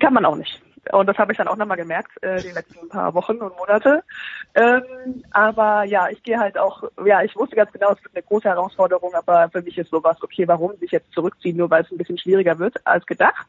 Kann 0.00 0.12
man 0.12 0.26
auch 0.26 0.36
nicht. 0.36 0.60
Und 0.92 1.06
das 1.06 1.18
habe 1.18 1.32
ich 1.32 1.38
dann 1.38 1.48
auch 1.48 1.56
nochmal 1.56 1.76
gemerkt, 1.76 2.12
äh, 2.22 2.40
die 2.40 2.50
letzten 2.50 2.88
paar 2.88 3.14
Wochen 3.14 3.36
und 3.36 3.56
Monate. 3.56 4.02
Ähm, 4.54 5.22
aber 5.30 5.84
ja, 5.84 6.08
ich 6.08 6.22
gehe 6.22 6.38
halt 6.38 6.58
auch, 6.58 6.82
ja, 7.04 7.22
ich 7.22 7.34
wusste 7.36 7.56
ganz 7.56 7.72
genau, 7.72 7.92
es 7.92 8.02
wird 8.02 8.14
eine 8.14 8.22
große 8.22 8.48
Herausforderung, 8.48 9.14
aber 9.14 9.48
für 9.50 9.62
mich 9.62 9.76
ist 9.78 9.90
sowas, 9.90 10.16
okay, 10.22 10.46
warum 10.48 10.76
sich 10.76 10.90
jetzt 10.90 11.12
zurückziehen, 11.12 11.56
nur 11.56 11.70
weil 11.70 11.82
es 11.82 11.90
ein 11.90 11.98
bisschen 11.98 12.18
schwieriger 12.18 12.58
wird 12.58 12.74
als 12.86 13.06
gedacht. 13.06 13.46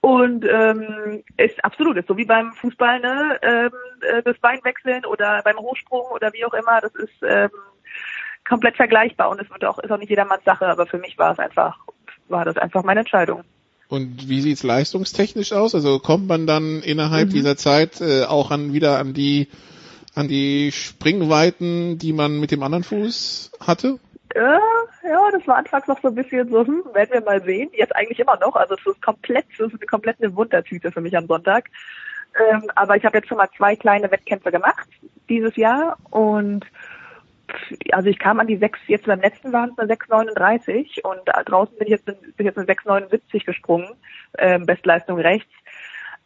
Und 0.00 0.44
ähm, 0.44 1.22
ist 1.36 1.64
absolut, 1.64 1.96
ist 1.96 2.08
so 2.08 2.16
wie 2.16 2.24
beim 2.24 2.52
Fußball, 2.54 2.98
ne? 2.98 3.38
Ähm, 3.40 3.70
äh, 4.00 4.22
das 4.22 4.36
Bein 4.38 4.58
wechseln 4.64 5.04
oder 5.06 5.42
beim 5.44 5.56
Hochsprung 5.56 6.06
oder 6.10 6.32
wie 6.32 6.44
auch 6.44 6.54
immer, 6.54 6.80
das 6.80 6.92
ist 6.96 7.22
ähm, 7.22 7.50
komplett 8.48 8.76
vergleichbar 8.76 9.30
und 9.30 9.40
es 9.40 9.48
wird 9.48 9.64
auch, 9.64 9.78
ist 9.78 9.92
auch 9.92 9.98
nicht 9.98 10.10
jedermanns 10.10 10.42
Sache, 10.44 10.66
aber 10.66 10.86
für 10.86 10.98
mich 10.98 11.16
war 11.18 11.32
es 11.32 11.38
einfach, 11.38 11.78
war 12.28 12.44
das 12.44 12.56
einfach 12.56 12.82
meine 12.82 13.00
Entscheidung. 13.00 13.44
Und 13.92 14.26
wie 14.26 14.40
sieht's 14.40 14.62
leistungstechnisch 14.62 15.52
aus? 15.52 15.74
Also 15.74 15.98
kommt 15.98 16.26
man 16.26 16.46
dann 16.46 16.80
innerhalb 16.80 17.28
mhm. 17.28 17.32
dieser 17.34 17.58
Zeit 17.58 18.00
äh, 18.00 18.24
auch 18.24 18.50
an 18.50 18.72
wieder 18.72 18.98
an 18.98 19.12
die 19.12 19.48
an 20.14 20.28
die 20.28 20.72
Springweiten, 20.72 21.98
die 21.98 22.14
man 22.14 22.40
mit 22.40 22.52
dem 22.52 22.62
anderen 22.62 22.84
Fuß 22.84 23.52
hatte? 23.60 23.98
Ja, 24.34 24.58
ja, 25.06 25.30
das 25.30 25.46
war 25.46 25.58
anfangs 25.58 25.88
noch 25.88 26.00
so 26.00 26.08
ein 26.08 26.14
bisschen 26.14 26.48
so, 26.48 26.66
hm, 26.66 26.84
werden 26.94 27.10
wir 27.12 27.20
mal 27.20 27.42
sehen. 27.42 27.68
Jetzt 27.74 27.94
eigentlich 27.94 28.18
immer 28.18 28.38
noch. 28.38 28.56
Also 28.56 28.76
es 28.76 28.86
ist 28.86 29.02
komplett, 29.02 29.44
es 29.52 29.60
ist 29.60 29.74
eine 29.74 29.86
komplette 29.86 30.34
Wundertüte 30.34 30.90
für 30.90 31.02
mich 31.02 31.14
am 31.14 31.26
Sonntag. 31.26 31.68
Ähm, 32.50 32.70
aber 32.74 32.96
ich 32.96 33.04
habe 33.04 33.18
jetzt 33.18 33.28
schon 33.28 33.36
mal 33.36 33.50
zwei 33.58 33.76
kleine 33.76 34.10
Wettkämpfe 34.10 34.50
gemacht 34.50 34.88
dieses 35.28 35.54
Jahr 35.56 35.98
und 36.08 36.64
also 37.90 38.08
ich 38.08 38.18
kam 38.18 38.40
an 38.40 38.46
die 38.46 38.56
sechs, 38.56 38.78
jetzt 38.86 39.06
beim 39.06 39.20
letzten 39.20 39.52
waren 39.52 39.70
es 39.70 39.78
eine 39.78 39.92
6,39 39.92 41.02
und 41.02 41.20
draußen 41.46 41.76
bin 41.76 41.86
ich 41.86 41.92
jetzt, 41.92 42.04
bin 42.04 42.46
jetzt 42.46 42.58
eine 42.58 42.66
6,79 42.66 43.44
gesprungen, 43.44 43.88
ähm, 44.38 44.66
Bestleistung 44.66 45.18
rechts. 45.18 45.52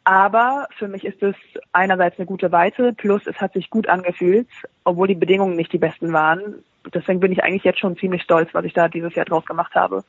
Aber 0.05 0.69
für 0.79 0.87
mich 0.87 1.05
ist 1.05 1.23
es 1.23 1.35
einerseits 1.73 2.19
eine 2.19 2.27
gute 2.27 2.53
Weite, 2.53 2.93
plus 2.93 3.27
es 3.27 3.41
hat 3.41 3.55
sich 3.55 3.71
gut 3.71 3.89
angefühlt, 3.89 4.49
obwohl 4.85 5.09
die 5.09 5.17
Bedingungen 5.17 5.57
nicht 5.57 5.73
die 5.73 5.79
besten 5.79 6.13
waren 6.13 6.63
deswegen 6.95 7.21
bin 7.21 7.33
ich 7.33 7.43
eigentlich 7.43 7.65
jetzt 7.65 7.81
schon 7.81 7.97
ziemlich 7.97 8.23
stolz, 8.23 8.53
was 8.53 8.65
ich 8.65 8.73
da 8.73 8.89
dieses 8.89 9.15
Jahr 9.15 9.27
draus 9.27 9.45
gemacht 9.45 9.75
habe. 9.75 10.05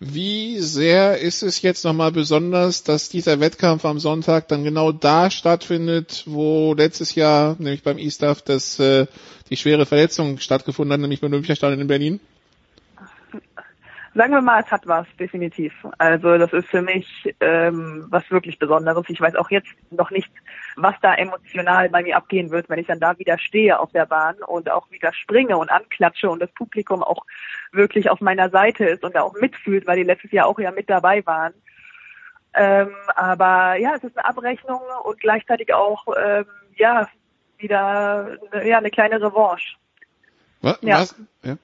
Wie 0.00 0.58
sehr 0.58 1.18
ist 1.18 1.42
es 1.42 1.62
jetzt 1.62 1.84
nochmal 1.84 2.10
besonders, 2.10 2.82
dass 2.82 3.08
dieser 3.08 3.38
Wettkampf 3.38 3.84
am 3.84 4.00
Sonntag 4.00 4.48
dann 4.48 4.64
genau 4.64 4.90
da 4.90 5.30
stattfindet, 5.30 6.24
wo 6.26 6.74
letztes 6.74 7.14
Jahr, 7.14 7.54
nämlich 7.58 7.82
beim 7.82 7.98
ISTAF, 7.98 8.42
das, 8.42 8.78
äh, 8.80 9.06
die 9.50 9.56
schwere 9.56 9.86
Verletzung 9.86 10.38
stattgefunden 10.40 10.92
hat, 10.92 11.00
nämlich 11.00 11.20
beim 11.20 11.32
Olympiastadion 11.32 11.80
in 11.80 11.86
Berlin? 11.86 12.20
Sagen 14.14 14.32
wir 14.32 14.40
mal, 14.40 14.62
es 14.62 14.70
hat 14.70 14.86
was, 14.86 15.06
definitiv. 15.18 15.72
Also 15.98 16.38
das 16.38 16.52
ist 16.52 16.68
für 16.68 16.82
mich 16.82 17.34
ähm, 17.40 18.06
was 18.10 18.30
wirklich 18.30 18.58
Besonderes. 18.58 19.04
Ich 19.08 19.20
weiß 19.20 19.34
auch 19.36 19.50
jetzt 19.50 19.68
noch 19.90 20.10
nicht, 20.10 20.30
was 20.76 20.94
da 21.02 21.14
emotional 21.14 21.88
bei 21.88 22.02
mir 22.02 22.16
abgehen 22.16 22.50
wird, 22.50 22.68
wenn 22.68 22.78
ich 22.78 22.86
dann 22.86 23.00
da 23.00 23.18
wieder 23.18 23.38
stehe 23.38 23.78
auf 23.78 23.92
der 23.92 24.06
Bahn 24.06 24.36
und 24.46 24.70
auch 24.70 24.90
wieder 24.90 25.12
springe 25.12 25.56
und 25.56 25.70
anklatsche 25.70 26.30
und 26.30 26.40
das 26.40 26.50
Publikum 26.52 27.02
auch 27.02 27.24
wirklich 27.72 28.08
auf 28.08 28.20
meiner 28.20 28.50
Seite 28.50 28.84
ist 28.84 29.04
und 29.04 29.14
da 29.14 29.22
auch 29.22 29.34
mitfühlt, 29.34 29.86
weil 29.86 29.96
die 29.96 30.04
letztes 30.04 30.30
Jahr 30.30 30.46
auch 30.46 30.58
ja 30.58 30.70
mit 30.70 30.88
dabei 30.88 31.24
waren. 31.26 31.52
Ähm, 32.54 32.94
aber 33.16 33.76
ja, 33.76 33.94
es 33.96 34.04
ist 34.04 34.16
eine 34.16 34.28
Abrechnung 34.28 34.80
und 35.02 35.18
gleichzeitig 35.18 35.74
auch 35.74 36.06
ähm, 36.16 36.46
ja 36.76 37.08
wieder 37.58 38.38
ja 38.64 38.78
eine 38.78 38.90
kleine 38.90 39.20
Revanche. 39.20 39.76
Was? 40.62 40.78
Ja. 40.82 41.00
was? 41.00 41.16
Ja. 41.42 41.56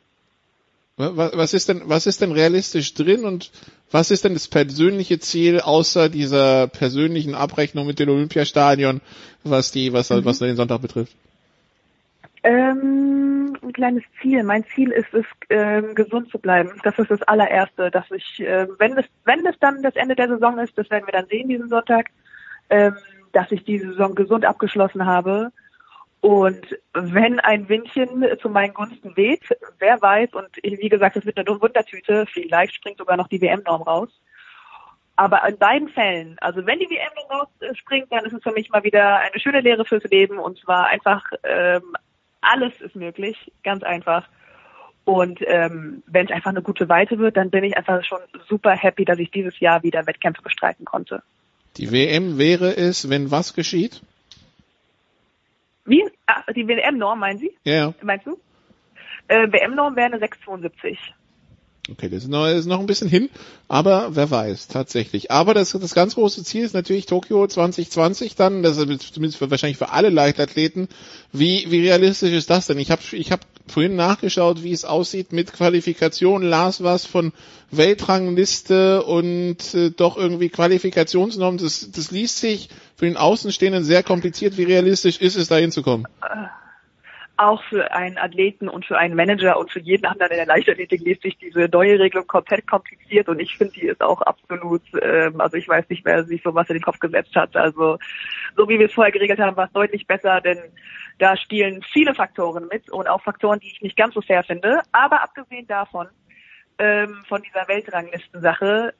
Was 1.00 1.54
ist 1.54 1.68
denn, 1.68 1.82
was 1.86 2.06
ist 2.06 2.20
denn 2.20 2.32
realistisch 2.32 2.92
drin 2.94 3.24
und 3.24 3.50
was 3.90 4.10
ist 4.10 4.24
denn 4.24 4.34
das 4.34 4.48
persönliche 4.48 5.18
Ziel 5.18 5.60
außer 5.60 6.08
dieser 6.10 6.66
persönlichen 6.68 7.34
Abrechnung 7.34 7.86
mit 7.86 7.98
dem 7.98 8.10
Olympiastadion, 8.10 9.00
was 9.42 9.72
die, 9.72 9.92
was, 9.92 10.10
mhm. 10.10 10.24
was 10.24 10.38
den 10.38 10.56
Sonntag 10.56 10.82
betrifft? 10.82 11.16
Ähm, 12.42 13.56
ein 13.62 13.72
kleines 13.72 14.04
Ziel. 14.20 14.42
Mein 14.42 14.64
Ziel 14.74 14.90
ist 14.90 15.12
es, 15.12 15.24
ähm, 15.48 15.94
gesund 15.94 16.30
zu 16.30 16.38
bleiben. 16.38 16.70
Das 16.84 16.98
ist 16.98 17.10
das 17.10 17.22
allererste, 17.22 17.90
dass 17.90 18.10
ich, 18.10 18.40
äh, 18.40 18.66
wenn 18.78 18.96
es, 18.98 19.06
wenn 19.24 19.46
es 19.46 19.58
dann 19.58 19.82
das 19.82 19.96
Ende 19.96 20.14
der 20.14 20.28
Saison 20.28 20.58
ist, 20.58 20.76
das 20.76 20.90
werden 20.90 21.06
wir 21.06 21.12
dann 21.12 21.26
sehen 21.26 21.48
diesen 21.48 21.68
Sonntag, 21.68 22.10
ähm, 22.68 22.94
dass 23.32 23.50
ich 23.52 23.64
die 23.64 23.78
Saison 23.78 24.14
gesund 24.14 24.44
abgeschlossen 24.44 25.06
habe 25.06 25.50
Und 26.20 26.78
wenn 26.92 27.40
ein 27.40 27.68
Windchen 27.68 28.26
zu 28.42 28.50
meinen 28.50 28.74
Gunsten 28.74 29.16
weht, 29.16 29.42
wer 29.78 30.00
weiß, 30.02 30.34
und 30.34 30.48
wie 30.62 30.88
gesagt, 30.88 31.16
es 31.16 31.24
wird 31.24 31.38
eine 31.38 31.60
Wundertüte, 31.60 32.26
vielleicht 32.30 32.74
springt 32.74 32.98
sogar 32.98 33.16
noch 33.16 33.28
die 33.28 33.40
WM-Norm 33.40 33.82
raus. 33.82 34.10
Aber 35.16 35.46
in 35.48 35.56
beiden 35.56 35.88
Fällen, 35.88 36.36
also 36.40 36.64
wenn 36.66 36.78
die 36.78 36.90
WM-Norm 36.90 37.46
rausspringt, 37.62 38.12
dann 38.12 38.24
ist 38.26 38.34
es 38.34 38.42
für 38.42 38.52
mich 38.52 38.70
mal 38.70 38.84
wieder 38.84 39.18
eine 39.18 39.40
schöne 39.40 39.60
Lehre 39.60 39.84
fürs 39.84 40.04
Leben 40.04 40.38
und 40.38 40.58
zwar 40.58 40.86
einfach 40.86 41.24
ähm, 41.42 41.96
alles 42.42 42.72
ist 42.80 42.96
möglich, 42.96 43.50
ganz 43.62 43.82
einfach. 43.82 44.28
Und 45.04 45.40
ähm, 45.46 46.02
wenn 46.06 46.26
es 46.26 46.32
einfach 46.32 46.50
eine 46.50 46.62
gute 46.62 46.88
Weite 46.88 47.18
wird, 47.18 47.36
dann 47.36 47.50
bin 47.50 47.64
ich 47.64 47.76
einfach 47.76 48.04
schon 48.04 48.20
super 48.48 48.72
happy, 48.72 49.04
dass 49.04 49.18
ich 49.18 49.30
dieses 49.30 49.58
Jahr 49.58 49.82
wieder 49.82 50.06
Wettkämpfe 50.06 50.42
bestreiten 50.42 50.84
konnte. 50.84 51.22
Die 51.76 51.90
WM 51.92 52.38
wäre 52.38 52.76
es, 52.76 53.08
wenn 53.08 53.30
was 53.30 53.54
geschieht? 53.54 54.02
Wie? 55.84 56.04
Ah, 56.26 56.42
die 56.52 56.66
WM-Norm, 56.66 57.18
meinen 57.18 57.38
Sie? 57.38 57.56
Ja. 57.64 57.94
Meinst 58.02 58.26
du? 58.26 58.38
Äh, 59.28 59.50
WM-Norm 59.50 59.96
wäre 59.96 60.06
eine 60.06 60.18
672. 60.18 61.14
Okay, 61.90 62.08
das 62.08 62.22
ist, 62.22 62.28
noch, 62.28 62.44
das 62.46 62.60
ist 62.60 62.66
noch 62.66 62.78
ein 62.78 62.86
bisschen 62.86 63.08
hin, 63.08 63.30
aber 63.66 64.10
wer 64.12 64.30
weiß, 64.30 64.68
tatsächlich. 64.68 65.30
Aber 65.30 65.54
das, 65.54 65.72
das 65.72 65.94
ganz 65.94 66.14
große 66.14 66.44
Ziel 66.44 66.64
ist 66.64 66.74
natürlich 66.74 67.06
Tokio 67.06 67.46
2020 67.46 68.36
dann, 68.36 68.62
das 68.62 68.76
ist 68.76 69.14
zumindest 69.14 69.38
für, 69.38 69.50
wahrscheinlich 69.50 69.78
für 69.78 69.90
alle 69.90 70.10
Leichtathleten. 70.10 70.88
Wie, 71.32 71.66
wie 71.68 71.80
realistisch 71.80 72.32
ist 72.32 72.48
das 72.48 72.68
denn? 72.68 72.78
Ich 72.78 72.90
habe 72.92 73.02
ich 73.12 73.32
hab 73.32 73.40
vorhin 73.66 73.96
nachgeschaut, 73.96 74.62
wie 74.62 74.72
es 74.72 74.84
aussieht 74.84 75.32
mit 75.32 75.52
Qualifikation, 75.52 76.42
las 76.42 76.82
was 76.84 77.06
von 77.06 77.32
Weltrangliste 77.72 79.02
und 79.02 79.74
äh, 79.74 79.90
doch 79.90 80.16
irgendwie 80.16 80.48
Qualifikationsnormen. 80.48 81.58
Das, 81.58 81.90
das 81.90 82.10
liest 82.12 82.38
sich 82.38 82.68
für 82.96 83.06
den 83.06 83.16
Außenstehenden 83.16 83.84
sehr 83.84 84.02
kompliziert. 84.02 84.58
Wie 84.58 84.64
realistisch 84.64 85.20
ist 85.20 85.36
es, 85.36 85.48
da 85.48 85.56
hinzukommen? 85.56 86.06
Auch 87.40 87.62
für 87.64 87.90
einen 87.90 88.18
Athleten 88.18 88.68
und 88.68 88.84
für 88.84 88.98
einen 88.98 89.16
Manager 89.16 89.58
und 89.58 89.70
für 89.70 89.80
jeden 89.80 90.04
anderen 90.04 90.32
in 90.32 90.36
der 90.36 90.46
Leichtathletik 90.46 91.00
liest 91.00 91.22
sich 91.22 91.38
diese 91.38 91.70
neue 91.72 91.98
Regelung 91.98 92.26
komplett 92.26 92.66
kompliziert 92.66 93.30
und 93.30 93.40
ich 93.40 93.56
finde, 93.56 93.72
die 93.72 93.86
ist 93.86 94.02
auch 94.02 94.20
absolut, 94.20 94.82
ähm, 95.00 95.40
also 95.40 95.56
ich 95.56 95.66
weiß 95.66 95.88
nicht, 95.88 96.04
wer 96.04 96.22
sich 96.24 96.42
sowas 96.42 96.68
in 96.68 96.74
den 96.74 96.82
Kopf 96.82 96.98
gesetzt 96.98 97.34
hat. 97.34 97.56
Also 97.56 97.96
so 98.58 98.68
wie 98.68 98.78
wir 98.78 98.88
es 98.88 98.92
vorher 98.92 99.10
geregelt 99.10 99.38
haben, 99.38 99.56
war 99.56 99.68
es 99.68 99.72
deutlich 99.72 100.06
besser, 100.06 100.42
denn 100.42 100.58
da 101.18 101.34
spielen 101.34 101.82
viele 101.90 102.14
Faktoren 102.14 102.68
mit 102.70 102.90
und 102.90 103.08
auch 103.08 103.22
Faktoren, 103.22 103.58
die 103.58 103.68
ich 103.68 103.80
nicht 103.80 103.96
ganz 103.96 104.12
so 104.12 104.20
fair 104.20 104.44
finde. 104.44 104.82
Aber 104.92 105.22
abgesehen 105.22 105.66
davon, 105.66 106.08
ähm, 106.78 107.24
von 107.26 107.40
dieser 107.40 107.66
Weltranglistensache, 107.68 108.92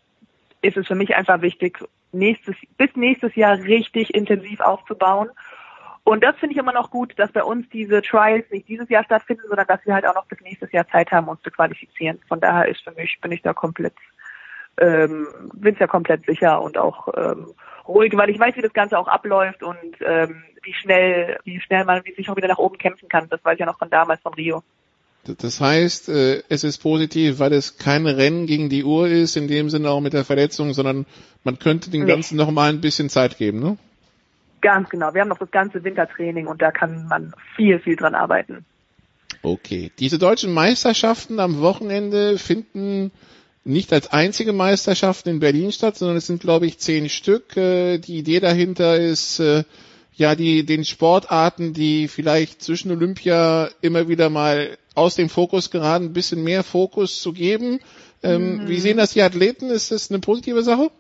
ist 0.63 0.79
es 0.79 0.87
für 0.87 0.95
mich 0.95 1.15
einfach 1.15 1.43
wichtig, 1.43 1.79
nächstes, 2.13 2.57
bis 2.79 2.97
nächstes 2.97 3.35
Jahr 3.35 3.59
richtig 3.59 4.15
intensiv 4.15 4.61
aufzubauen 4.61 5.29
und 6.05 6.25
das 6.25 6.37
finde 6.37 6.55
ich 6.55 6.59
immer 6.59 6.73
noch 6.73 6.91
gut, 6.91 7.13
dass 7.19 7.31
bei 7.33 7.43
uns 7.43 7.69
diese 7.71 8.03
Trials 8.03 8.51
nicht 8.51 8.69
dieses 8.69 8.89
Jahr 8.89 9.05
stattfinden, 9.05 9.45
sondern 9.47 9.67
dass 9.67 9.85
wir 9.85 9.95
halt 9.95 10.07
auch 10.07 10.15
noch 10.15 10.27
bis 10.27 10.41
nächstes 10.41 10.73
Jahr 10.73 10.89
Zeit 10.89 11.11
haben, 11.13 11.29
uns 11.29 11.43
zu 11.43 11.51
qualifizieren. 11.51 12.19
Von 12.27 12.41
daher 12.41 12.69
ist 12.69 12.83
für 12.83 12.93
mich, 12.93 13.19
bin 13.21 13.33
ich 13.33 13.43
da 13.43 13.53
komplett, 13.53 13.95
ähm, 14.79 15.29
bin 15.53 15.77
ja 15.79 15.87
komplett 15.87 16.25
sicher 16.27 16.61
und 16.63 16.79
auch 16.79 17.09
ähm, 17.17 17.53
ruhig, 17.87 18.17
weil 18.17 18.31
ich 18.31 18.39
weiß, 18.39 18.57
wie 18.57 18.63
das 18.63 18.73
Ganze 18.73 18.99
auch 18.99 19.09
abläuft 19.09 19.63
und 19.63 19.77
ähm, 20.01 20.43
wie 20.63 20.73
schnell, 20.75 21.39
wie 21.45 21.61
schnell 21.61 21.85
man 21.85 22.03
wie 22.05 22.15
sich 22.15 22.29
auch 22.31 22.37
wieder 22.37 22.49
nach 22.49 22.59
oben 22.59 22.79
kämpfen 22.79 23.09
kann. 23.09 23.29
Das 23.29 23.45
weiß 23.45 23.55
ich 23.55 23.61
ja 23.61 23.67
noch 23.67 23.79
von 23.79 23.91
damals 23.91 24.21
von 24.23 24.35
Rio. 24.35 24.63
Das 25.25 25.61
heißt, 25.61 26.09
äh, 26.09 26.43
es 26.49 26.65
ist 26.65 26.79
positiv, 26.79 27.41
weil 27.41 27.53
es 27.53 27.77
kein 27.77 28.07
Rennen 28.07 28.47
gegen 28.47 28.71
die 28.71 28.85
Uhr 28.85 29.07
ist, 29.07 29.37
in 29.37 29.49
dem 29.49 29.69
Sinne 29.69 29.91
auch 29.91 30.01
mit 30.01 30.15
der 30.15 30.25
Verletzung, 30.25 30.73
sondern 30.73 31.05
man 31.45 31.59
könnte 31.59 31.91
den 31.91 32.07
Ganzen 32.07 32.37
nee. 32.37 32.43
noch 32.43 32.51
mal 32.51 32.71
ein 32.71 32.81
bisschen 32.81 33.11
Zeit 33.11 33.37
geben, 33.37 33.61
ne? 33.61 33.77
Ganz 34.61 34.89
genau. 34.91 35.15
Wir 35.15 35.23
haben 35.23 35.29
noch 35.29 35.39
das 35.39 35.51
ganze 35.51 35.83
Wintertraining 35.85 36.47
und 36.47 36.61
da 36.61 36.71
kann 36.71 37.07
man 37.09 37.33
viel, 37.57 37.79
viel 37.79 37.97
dran 37.97 38.15
arbeiten. 38.15 38.65
Okay. 39.43 39.91
Diese 39.99 40.19
deutschen 40.19 40.53
Meisterschaften 40.53 41.41
am 41.41 41.61
Wochenende 41.61 42.39
finden 42.39 43.11
nicht 43.65 43.93
als 43.93 44.11
einzige 44.13 44.53
Meisterschaften 44.53 45.29
in 45.29 45.41
Berlin 45.41 45.73
statt, 45.73 45.97
sondern 45.97 46.17
es 46.17 46.27
sind, 46.27 46.41
glaube 46.41 46.67
ich, 46.67 46.79
zehn 46.79 47.09
Stück. 47.09 47.57
Äh, 47.57 47.99
die 47.99 48.19
Idee 48.19 48.41
dahinter 48.41 48.99
ist, 48.99 49.39
äh, 49.41 49.65
ja, 50.15 50.35
die, 50.35 50.65
den 50.65 50.85
Sportarten, 50.85 51.73
die 51.73 52.09
vielleicht 52.09 52.63
zwischen 52.63 52.91
Olympia 52.91 53.71
immer 53.81 54.09
wieder 54.09 54.29
mal 54.29 54.77
aus 54.95 55.15
dem 55.15 55.29
Fokus 55.29 55.71
geraten, 55.71 56.07
ein 56.07 56.13
bisschen 56.13 56.43
mehr 56.43 56.63
Fokus 56.63 57.23
zu 57.23 57.33
geben. 57.33 57.81
Ähm, 58.23 58.59
mhm. 58.59 58.69
Wie 58.69 58.81
sehen 58.81 58.99
das 58.99 59.13
die 59.13 59.23
Athleten? 59.23 59.71
Ist 59.71 59.93
das 59.93 60.11
eine 60.11 60.21
positive 60.21 60.63
Sache? 60.63 60.91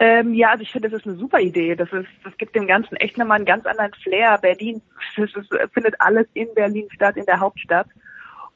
Ähm, 0.00 0.32
ja, 0.32 0.50
also 0.50 0.62
ich 0.62 0.70
finde, 0.70 0.88
das 0.88 1.00
ist 1.00 1.06
eine 1.06 1.16
super 1.16 1.40
Idee. 1.40 1.74
Das 1.74 1.92
ist, 1.92 2.08
das 2.22 2.36
gibt 2.38 2.54
dem 2.54 2.68
Ganzen 2.68 2.96
echt 2.96 3.18
nochmal 3.18 3.36
einen 3.36 3.44
ganz 3.44 3.66
anderen 3.66 3.92
Flair. 3.94 4.38
Berlin, 4.38 4.80
ist, 5.16 5.34
findet 5.72 6.00
alles 6.00 6.26
in 6.34 6.52
Berlin 6.54 6.88
statt, 6.90 7.16
in 7.16 7.26
der 7.26 7.40
Hauptstadt. 7.40 7.88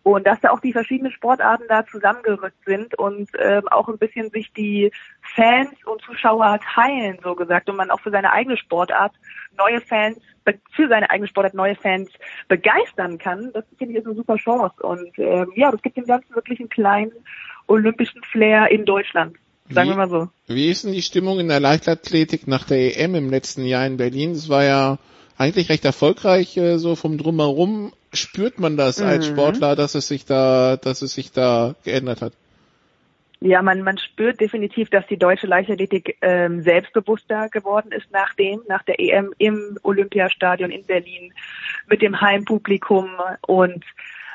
Und 0.05 0.27
dass 0.27 0.41
da 0.41 0.51
auch 0.51 0.61
die 0.61 0.73
verschiedenen 0.73 1.13
Sportarten 1.13 1.65
da 1.69 1.87
zusammengerückt 1.87 2.65
sind 2.67 2.97
und 2.99 3.31
ähm, 3.39 3.69
auch 3.69 3.89
ein 3.89 3.99
bisschen 3.99 4.31
sich 4.31 4.53
die 4.53 4.91
Fans 5.35 5.71
und 5.85 6.03
Zuschauer 6.03 6.59
teilen, 6.75 7.19
so 7.23 7.37
gesagt, 7.37 7.71
und 7.71 7.77
man 7.77 7.91
auch 7.91 8.01
für 8.01 8.11
seine 8.11 8.33
eigene 8.33 8.57
Sportart 8.57 9.13
neue 9.57 9.81
Fans, 9.81 10.19
für 10.73 10.89
seine 10.89 11.09
eigene 11.09 11.29
Sportart 11.29 11.55
neue 11.55 11.77
Fans 11.77 12.11
begeistern 12.49 13.19
kann, 13.19 13.53
das 13.53 13.65
finde 13.79 13.95
ich 13.95 14.01
ist 14.01 14.07
eine 14.07 14.17
super 14.17 14.37
Chance. 14.37 14.75
Und 14.83 15.17
ähm, 15.19 15.53
ja, 15.55 15.71
das 15.71 15.83
gibt 15.83 15.97
dem 15.97 16.07
Ganzen 16.07 16.35
wirklich 16.35 16.59
einen 16.59 16.69
kleinen 16.69 17.13
olympischen 17.69 18.23
Flair 18.25 18.73
in 18.73 18.85
Deutschland. 18.85 19.37
Sagen 19.71 19.89
wie, 19.89 19.93
wir 19.93 19.97
mal 19.97 20.09
so. 20.09 20.29
Wie 20.47 20.71
ist 20.71 20.85
denn 20.85 20.93
die 20.93 21.03
Stimmung 21.03 21.41
in 21.41 21.49
der 21.49 21.61
Leichtathletik 21.61 22.47
nach 22.47 22.65
der 22.65 22.99
EM 22.99 23.15
im 23.15 23.31
letzten 23.31 23.65
Jahr 23.65 23.87
in 23.87 23.97
Berlin? 23.97 24.35
Das 24.35 24.49
war 24.49 24.65
ja 24.65 24.99
eigentlich 25.39 25.69
recht 25.69 25.85
erfolgreich, 25.85 26.57
äh, 26.57 26.79
so 26.79 26.97
vom 26.97 27.19
Drumherum. 27.19 27.93
Spürt 28.13 28.59
man 28.59 28.77
das 28.77 28.99
mhm. 28.99 29.07
als 29.07 29.27
Sportler, 29.27 29.77
dass 29.77 29.95
es 29.95 30.09
sich 30.09 30.27
da, 30.27 30.77
dass 30.77 31.03
es 31.03 31.15
sich 31.15 31.33
da 31.33 31.75
geändert 31.85 32.21
hat? 32.23 32.33
Ja, 33.45 33.61
man, 33.61 33.83
man 33.83 33.99
spürt 33.99 34.41
definitiv, 34.41 34.89
dass 34.91 35.05
die 35.09 35.17
deutsche 35.17 35.49
Leichtathletik 35.49 36.17
ähm, 36.21 36.63
selbstbewusster 36.63 37.49
geworden 37.49 37.91
ist 37.91 38.07
nachdem, 38.13 38.63
nach 38.69 38.85
der 38.85 39.01
EM 39.01 39.35
im 39.39 39.79
Olympiastadion 39.83 40.71
in 40.71 40.85
Berlin 40.85 41.33
mit 41.89 42.03
dem 42.03 42.21
Heimpublikum 42.21 43.11
und 43.41 43.85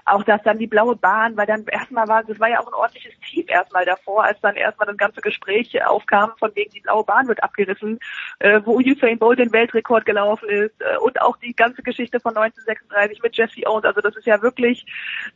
auch 0.08 0.24
dass 0.24 0.42
dann 0.44 0.58
die 0.58 0.68
blaue 0.68 0.96
Bahn, 0.96 1.36
weil 1.38 1.46
dann 1.46 1.66
erstmal 1.66 2.08
war, 2.08 2.24
das 2.24 2.40
war 2.40 2.50
ja 2.50 2.60
auch 2.60 2.68
ein 2.68 2.74
ordentliches 2.74 3.14
Tief 3.20 3.50
erstmal 3.50 3.86
davor, 3.86 4.24
als 4.24 4.40
dann 4.42 4.56
erstmal 4.56 4.88
das 4.88 4.98
ganze 4.98 5.22
Gespräch 5.22 5.86
aufkam, 5.86 6.32
von 6.40 6.52
wegen 6.56 6.72
die 6.72 6.80
blaue 6.80 7.04
Bahn 7.04 7.28
wird 7.28 7.44
abgerissen, 7.44 8.00
äh, 8.40 8.62
wo 8.64 8.78
Usain 8.80 9.20
Bolt 9.20 9.40
den 9.40 9.52
Weltrekord 9.52 10.06
gelaufen 10.06 10.50
ist 10.50 10.76
äh, 10.82 10.98
und 10.98 11.22
auch 11.22 11.38
die 11.38 11.54
ganze 11.54 11.82
Geschichte 11.84 12.20
von 12.20 12.36
1936 12.36 13.22
mit 13.22 13.36
Jesse 13.36 13.68
Owens. 13.68 13.86
Also 13.86 14.02
das 14.02 14.16
ist 14.16 14.26
ja 14.26 14.42
wirklich, 14.42 14.86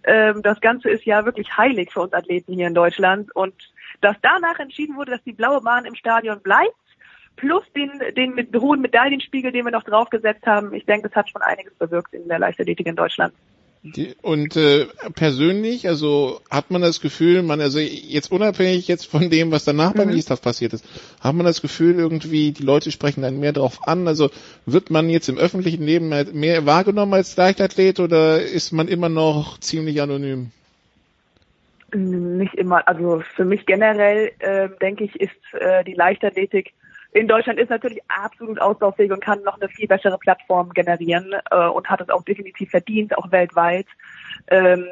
ähm, 0.04 0.42
das 0.42 0.62
Ganze 0.62 0.90
ist 0.90 1.06
ja 1.06 1.26
wirklich 1.26 1.56
heilig 1.58 1.92
für 1.92 2.02
uns 2.02 2.14
Athleten 2.14 2.54
hier 2.54 2.68
in 2.68 2.74
Deutschland 2.74 3.36
und 3.36 3.54
dass 4.00 4.16
danach 4.22 4.60
entschieden 4.60 4.96
wurde, 4.96 5.12
dass 5.12 5.24
die 5.24 5.34
blaue 5.34 5.62
Bahn 5.62 5.86
im 5.86 5.96
Stadion 5.96 6.42
bleibt, 6.42 6.76
plus 7.36 7.64
den, 7.74 7.92
den 8.16 8.36
mit 8.36 8.56
hohen 8.56 8.82
Medaillenspiegel, 8.82 9.52
den 9.52 9.66
wir 9.66 9.72
noch 9.72 9.84
draufgesetzt 9.84 10.46
haben. 10.46 10.74
Ich 10.74 10.86
denke, 10.86 11.10
das 11.10 11.16
hat 11.16 11.30
schon 11.30 11.42
einiges 11.42 11.74
bewirkt 11.76 12.14
in 12.14 12.28
der 12.28 12.40
Leichtathletik 12.40 12.88
in 12.88 12.96
Deutschland. 12.96 13.34
Die, 13.84 14.14
und 14.22 14.56
äh, 14.58 14.86
persönlich, 15.16 15.88
also 15.88 16.40
hat 16.52 16.70
man 16.70 16.84
das 16.84 17.02
Gefühl, 17.02 17.42
man 17.42 17.60
also 17.62 17.80
jetzt 17.80 18.32
unabhängig 18.32 18.88
jetzt 18.88 19.08
von 19.08 19.32
dem, 19.32 19.50
was 19.50 19.66
danach 19.66 19.96
mhm. 19.96 19.98
beim 19.98 20.10
Eastaf 20.12 20.40
passiert 20.40 20.74
ist, 20.74 20.86
hat 21.20 21.34
man 21.34 21.48
das 21.48 21.64
Gefühl 21.64 21.96
irgendwie, 21.96 22.52
die 22.52 22.62
Leute 22.62 22.92
sprechen 22.92 23.24
dann 23.24 23.40
mehr 23.40 23.54
drauf 23.54 23.88
an. 23.88 24.08
Also 24.08 24.30
wird 24.68 24.92
man 24.92 25.10
jetzt 25.10 25.30
im 25.30 25.40
öffentlichen 25.40 25.84
Leben 25.84 26.10
mehr 26.10 26.66
wahrgenommen 26.68 27.16
als 27.16 27.36
Leichtathlet 27.36 28.00
oder 28.00 28.44
ist 28.44 28.72
man 28.72 28.88
immer 28.88 29.10
noch 29.10 29.60
ziemlich 29.60 30.00
anonym? 30.00 30.52
Nicht 31.94 32.54
immer. 32.54 32.88
Also 32.88 33.24
für 33.36 33.46
mich 33.46 33.66
generell 33.66 34.32
äh, 34.40 34.70
denke 34.80 35.06
ich, 35.06 35.20
ist 35.20 35.32
äh, 35.54 35.84
die 35.84 35.94
Leichtathletik 35.94 36.74
in 37.14 37.28
Deutschland 37.28 37.60
ist 37.60 37.70
natürlich 37.70 38.00
absolut 38.08 38.60
ausbaufähig 38.62 39.12
und 39.12 39.22
kann 39.22 39.44
noch 39.44 39.60
eine 39.60 39.68
viel 39.68 39.88
bessere 39.88 40.18
Plattform 40.18 40.70
generieren 40.70 41.34
äh, 41.52 41.68
und 41.68 41.90
hat 41.90 42.00
es 42.00 42.10
auch 42.10 42.24
definitiv 42.24 42.70
verdient, 42.70 43.18
auch 43.18 43.32
weltweit. 43.32 43.88
Ähm, 44.48 44.86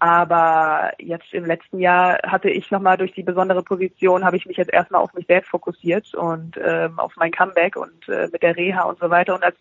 aber 0.00 0.92
jetzt 0.98 1.32
im 1.32 1.44
letzten 1.44 1.78
Jahr 1.78 2.18
hatte 2.24 2.50
ich 2.50 2.70
nochmal 2.72 2.96
durch 2.96 3.12
die 3.12 3.22
besondere 3.22 3.62
Position, 3.62 4.24
habe 4.24 4.36
ich 4.36 4.46
mich 4.46 4.56
jetzt 4.56 4.72
erstmal 4.72 5.00
auf 5.00 5.14
mich 5.14 5.26
selbst 5.26 5.50
fokussiert 5.50 6.12
und 6.14 6.58
ähm, 6.60 6.98
auf 6.98 7.12
mein 7.16 7.30
Comeback 7.30 7.76
und 7.76 8.08
äh, 8.08 8.28
mit 8.32 8.42
der 8.42 8.56
Reha 8.56 8.82
und 8.82 8.98
so 8.98 9.08
weiter. 9.08 9.34
Und 9.34 9.44
als 9.44 9.56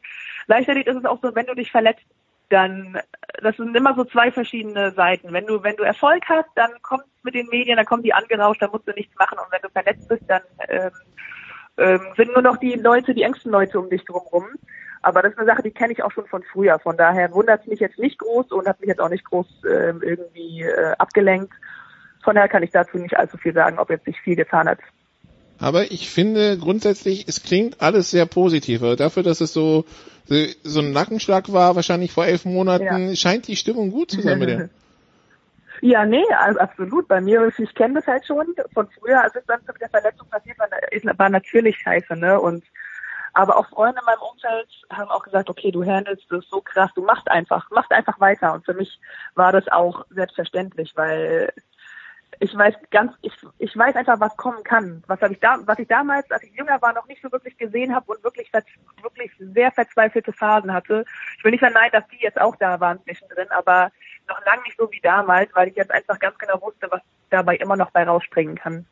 Leichtathlet 0.48 0.88
ist 0.88 0.98
es 0.98 1.06
auch 1.06 1.20
so, 1.22 1.36
wenn 1.36 1.46
du 1.46 1.54
dich 1.54 1.72
verletzt, 1.72 2.06
dann 2.50 2.98
das 3.44 3.58
sind 3.58 3.76
immer 3.76 3.94
so 3.94 4.04
zwei 4.06 4.32
verschiedene 4.32 4.92
Seiten. 4.92 5.32
Wenn 5.34 5.46
du 5.46 5.62
wenn 5.64 5.76
du 5.76 5.84
Erfolg 5.84 6.24
hast, 6.28 6.50
dann 6.56 6.72
kommt 6.82 7.04
mit 7.24 7.36
den 7.36 7.48
Medien, 7.48 7.78
dann 7.78 7.86
kommen 7.86 8.04
die 8.04 8.14
angerauscht, 8.14 8.62
dann 8.62 8.72
musst 8.72 8.88
du 8.88 8.94
nichts 8.94 9.14
machen 9.18 9.38
und 9.38 9.52
wenn 9.52 9.62
du 9.62 9.70
verletzt 9.70 10.08
bist, 10.08 10.24
dann 10.28 10.42
ähm, 10.70 10.92
ähm, 11.78 12.02
sind 12.16 12.34
nur 12.34 12.42
noch 12.42 12.58
die 12.58 12.74
Leute, 12.74 13.14
die 13.14 13.24
engsten 13.24 13.52
Leute 13.52 13.80
um 13.80 13.90
dich 13.90 14.04
drumherum. 14.06 14.46
Aber 15.02 15.22
das 15.22 15.34
ist 15.34 15.38
eine 15.38 15.48
Sache, 15.48 15.64
die 15.64 15.72
kenne 15.72 15.94
ich 15.94 16.04
auch 16.04 16.12
schon 16.12 16.26
von 16.26 16.44
früher. 16.44 16.80
Von 16.80 16.98
daher 16.98 17.32
wundert 17.32 17.62
es 17.62 17.68
mich 17.68 17.80
jetzt 17.80 18.00
nicht 18.00 18.18
groß 18.18 18.52
und 18.52 18.68
hat 18.68 18.80
mich 18.80 18.90
jetzt 18.90 19.00
auch 19.00 19.10
nicht 19.10 19.24
groß 19.26 19.48
äh, 19.66 19.94
irgendwie 20.02 20.64
äh, 20.64 20.94
abgelenkt. 20.98 21.54
Von 22.24 22.36
daher 22.36 22.50
kann 22.50 22.64
ich 22.64 22.72
dazu 22.72 22.98
nicht 22.98 23.16
allzu 23.16 23.38
viel 23.38 23.54
sagen, 23.54 23.80
ob 23.80 23.90
jetzt 23.90 24.06
sich 24.06 24.20
viel 24.20 24.36
getan 24.36 24.68
hat. 24.68 24.80
Aber 25.60 25.92
ich 25.92 26.10
finde 26.10 26.58
grundsätzlich, 26.58 27.28
es 27.28 27.44
klingt 27.44 27.82
alles 27.82 28.12
sehr 28.12 28.26
positiv. 28.26 28.82
Aber 28.82 28.96
dafür, 28.96 29.24
dass 29.24 29.42
es 29.42 29.54
so, 29.54 29.86
so 30.64 30.80
ein 30.82 30.92
Nackenschlag 30.92 31.52
war, 31.52 31.76
wahrscheinlich 31.76 32.12
vor 32.12 32.26
elf 32.26 32.46
Monaten, 32.46 33.10
ja. 33.10 33.16
scheint 33.16 33.48
die 33.48 33.56
Stimmung 33.56 33.92
gut 33.92 34.12
zu 34.12 34.22
sein 34.22 34.40
mit 34.40 34.50
dir. 34.50 34.70
Ja, 35.82 36.06
nee, 36.06 36.26
also 36.40 36.60
absolut. 36.60 37.08
Bei 37.08 37.22
mir, 37.22 37.52
ich 37.58 37.76
kenne 37.76 37.96
das 37.96 38.08
halt 38.08 38.26
schon 38.26 38.56
von 38.74 38.88
früher, 39.00 39.22
als 39.22 39.36
es 39.36 39.46
dann 39.46 39.60
mit 39.66 39.80
der 39.80 39.90
Verletzung 39.90 40.28
passiert 40.30 40.58
war, 40.60 40.70
war 41.18 41.30
natürlich 41.30 41.78
scheiße, 41.78 42.16
ne? 42.16 42.40
Und 42.40 42.64
aber 43.34 43.56
auch 43.56 43.70
Freunde 43.70 44.00
in 44.00 44.06
meinem 44.06 44.22
Umfeld 44.22 44.68
haben 44.92 45.12
auch 45.12 45.24
gesagt, 45.24 45.50
okay, 45.50 45.72
du 45.72 45.86
handelst 45.86 46.26
das 46.32 46.44
so 46.50 46.60
krass, 46.60 46.90
du 46.96 47.04
machst 47.04 47.30
einfach, 47.30 47.70
machst 47.70 47.92
einfach 47.92 48.20
weiter. 48.20 48.54
Und 48.54 48.66
für 48.66 48.74
mich 48.74 49.00
war 49.36 49.52
das 49.52 49.68
auch 49.68 50.06
selbstverständlich, 50.10 50.94
weil 50.96 51.54
ich 52.40 52.56
weiß 52.56 52.76
ganz, 52.92 53.14
ich, 53.22 53.34
ich 53.60 53.76
weiß 53.78 53.96
einfach, 53.96 54.20
was 54.20 54.36
kommen 54.38 54.64
kann. 54.64 55.04
Was 55.08 55.22
habe 55.22 55.34
ich 55.34 55.40
da, 55.40 55.58
was 55.66 55.80
ich 55.80 55.88
damals, 55.88 56.30
als 56.32 56.44
ich 56.44 56.54
jünger 56.56 56.82
war, 56.82 56.94
noch 56.94 57.08
nicht 57.08 57.22
so 57.22 57.32
wirklich 57.32 57.58
gesehen 57.58 57.94
habe 57.94 58.12
und 58.12 58.24
wirklich, 58.24 58.52
wirklich 59.02 59.32
sehr 59.40 59.72
verzweifelte 59.72 60.34
Phasen 60.34 60.74
hatte. 60.74 61.06
Ich 61.38 61.44
will 61.44 61.52
nicht 61.52 61.62
verneinen, 61.62 61.92
dass 61.92 62.08
die 62.08 62.22
jetzt 62.22 62.40
auch 62.40 62.56
da 62.56 62.80
waren 62.80 63.02
zwischendrin, 63.04 63.50
aber 63.52 63.92
noch 64.28 64.44
lange 64.46 64.64
nicht 64.64 64.78
so 64.78 64.90
wie 64.92 65.00
damals, 65.02 65.50
weil 65.54 65.70
ich 65.70 65.76
jetzt 65.76 65.92
einfach 65.92 66.20
ganz 66.20 66.38
genau 66.38 66.62
wusste, 66.62 66.88
was 66.90 67.02
dabei 67.30 67.56
immer 67.58 67.76
noch 67.76 67.92
bei 67.92 68.04
rausspringen 68.04 68.56
kann. 68.56 68.86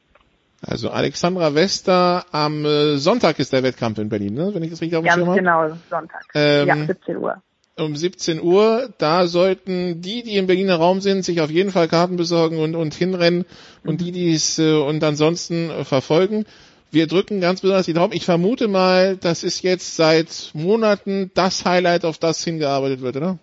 Also 0.62 0.90
Alexandra 0.90 1.53
Wester 1.53 2.26
am 2.32 2.66
äh, 2.66 2.98
Sonntag 2.98 3.40
ist 3.40 3.53
der 3.53 3.64
Wettkampf 3.64 3.99
in 3.99 4.10
Berlin, 4.10 4.34
ne? 4.34 4.52
wenn 4.53 4.64
ich 4.64 4.72
das 4.72 4.82
richtig 4.82 4.98
auf 4.98 5.03
dem 5.03 5.12
Schirm 5.12 5.28
habe. 5.28 5.38
genau, 5.38 5.78
Sonntag. 5.90 6.26
Ähm, 6.34 6.68
ja, 6.68 6.86
17 6.86 7.18
Uhr. 7.18 7.41
Um 7.78 7.95
17 7.95 8.41
Uhr, 8.41 8.90
da 8.98 9.28
sollten 9.28 10.02
die, 10.02 10.24
die 10.24 10.38
im 10.38 10.48
Berliner 10.48 10.78
Raum 10.78 11.02
sind, 11.02 11.26
sich 11.26 11.41
auf 11.41 11.52
jeden 11.52 11.72
Fall 11.72 11.90
Karten 11.90 12.16
besorgen 12.16 12.60
und, 12.60 12.74
und 12.74 12.94
hinrennen 12.94 13.40
mhm. 13.84 13.90
und 13.90 14.02
die, 14.02 14.14
die 14.14 14.34
es 14.34 14.57
äh, 14.60 14.74
und 14.74 15.03
ansonsten 15.03 15.70
äh, 15.70 15.84
verfolgen. 15.84 16.45
Wir 16.90 17.07
drücken 17.07 17.41
ganz 17.41 17.60
besonders 17.60 17.86
die 17.86 17.94
Daumen. 17.94 18.14
Ich 18.14 18.24
vermute 18.24 18.70
mal, 18.70 19.18
das 19.18 19.44
ist 19.44 19.62
jetzt 19.62 19.98
seit 19.98 20.52
Monaten 20.53 21.32
das 21.34 21.66
Highlight, 21.66 22.06
auf 22.06 22.18
das 22.18 22.41
hingearbeitet 22.41 23.02
wird, 23.02 23.18
oder? 23.18 23.38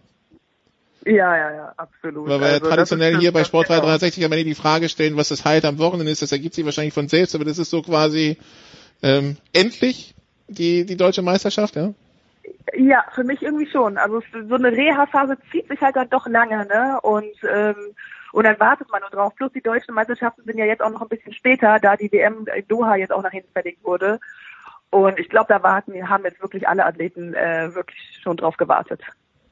Ja, 1.05 1.37
ja, 1.37 1.55
ja, 1.55 1.75
absolut. 1.77 2.29
Weil 2.29 2.41
wir 2.41 2.47
also, 2.47 2.69
traditionell 2.69 3.19
hier 3.19 3.33
bei 3.33 3.45
Sport 3.45 3.69
360 3.69 4.21
genau. 4.21 4.31
wenn 4.31 4.39
die 4.39 4.51
die 4.51 4.55
Frage 4.55 4.89
stellen, 4.89 5.17
was 5.17 5.31
das 5.31 5.45
halt 5.45 5.65
am 5.65 5.79
Wochenende 5.79 6.13
ist, 6.13 6.23
das 6.23 6.33
ergibt 6.33 6.55
sich 6.55 6.65
wahrscheinlich 6.65 6.95
von 6.95 7.09
selbst, 7.09 7.35
aber 7.35 7.45
das 7.45 7.59
ist 7.59 7.71
so 7.71 7.83
quasi 7.83 8.39
ähm, 9.03 9.37
endlich 9.53 10.15
die, 10.49 10.85
die 10.87 10.97
deutsche 10.97 11.23
Meisterschaft, 11.23 11.77
ja? 11.77 11.93
Ja, 12.75 13.05
für 13.15 13.25
mich 13.25 13.43
irgendwie 13.43 13.67
schon. 13.67 13.99
Also 13.99 14.23
so 14.49 14.55
eine 14.55 14.71
Reha-Phase 14.71 15.39
zieht 15.51 15.69
sich 15.69 15.81
halt 15.81 15.97
dann 15.97 16.09
doch 16.09 16.27
lange, 16.27 16.67
ne? 16.67 16.99
Und 17.03 17.35
ähm, 17.49 17.95
und 18.33 18.45
dann 18.45 18.59
wartet 18.59 18.91
man 18.91 19.03
nur 19.03 19.11
drauf. 19.11 19.35
Plus 19.37 19.53
die 19.53 19.61
deutschen 19.61 19.95
Meisterschaften 19.95 20.43
sind 20.45 20.59
ja 20.59 20.65
jetzt 20.65 20.83
auch 20.83 20.91
noch 20.91 21.03
ein 21.03 21.09
bisschen 21.09 21.35
später, 21.35 21.79
da 21.79 21.97
die 21.97 22.11
WM 22.11 22.47
in 22.55 22.67
Doha 22.67 22.97
jetzt 22.97 23.13
auch 23.13 23.23
nach 23.23 23.31
hinten 23.31 23.53
verlegt 23.53 23.85
wurde. 23.85 24.19
Und 24.91 25.19
ich 25.19 25.29
glaube, 25.29 25.47
da 25.49 25.63
warten, 25.63 26.09
haben 26.09 26.25
jetzt 26.25 26.43
wirklich 26.43 26.67
alle 26.67 26.85
Athleten 26.85 27.35
äh, 27.35 27.75
wirklich 27.75 28.21
schon 28.23 28.39
drauf 28.39 28.57
gewartet. 28.57 29.03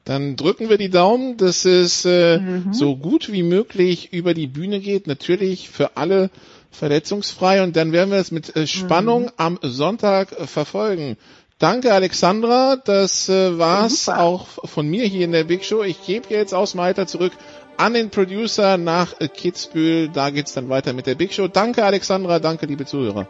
Dann 0.05 0.35
drücken 0.35 0.69
wir 0.69 0.77
die 0.77 0.89
Daumen, 0.89 1.37
dass 1.37 1.65
es 1.65 2.05
äh, 2.05 2.39
mhm. 2.39 2.73
so 2.73 2.95
gut 2.95 3.31
wie 3.31 3.43
möglich 3.43 4.13
über 4.13 4.33
die 4.33 4.47
Bühne 4.47 4.79
geht. 4.79 5.05
Natürlich 5.05 5.69
für 5.69 5.95
alle 5.95 6.31
verletzungsfrei 6.71 7.61
und 7.63 7.75
dann 7.75 7.91
werden 7.91 8.11
wir 8.11 8.17
es 8.17 8.31
mit 8.31 8.55
äh, 8.55 8.65
Spannung 8.65 9.23
mhm. 9.23 9.31
am 9.37 9.59
Sonntag 9.61 10.31
äh, 10.31 10.47
verfolgen. 10.47 11.17
Danke 11.59 11.93
Alexandra, 11.93 12.77
das 12.83 13.29
äh, 13.29 13.59
war's 13.59 14.05
Super. 14.05 14.21
auch 14.21 14.47
von 14.47 14.87
mir 14.87 15.05
hier 15.05 15.25
in 15.25 15.31
der 15.31 15.43
Big 15.43 15.63
Show. 15.63 15.83
Ich 15.83 16.03
gebe 16.03 16.33
jetzt 16.33 16.55
aus 16.55 16.73
Malta 16.73 17.05
zurück 17.05 17.33
an 17.77 17.93
den 17.93 18.09
Producer 18.09 18.77
nach 18.77 19.19
äh, 19.19 19.27
Kitzbühel. 19.27 20.09
Da 20.09 20.31
geht's 20.31 20.53
dann 20.53 20.69
weiter 20.69 20.93
mit 20.93 21.05
der 21.05 21.15
Big 21.15 21.33
Show. 21.33 21.47
Danke 21.47 21.85
Alexandra, 21.85 22.39
danke 22.39 22.65
liebe 22.65 22.85
Zuhörer. 22.85 23.27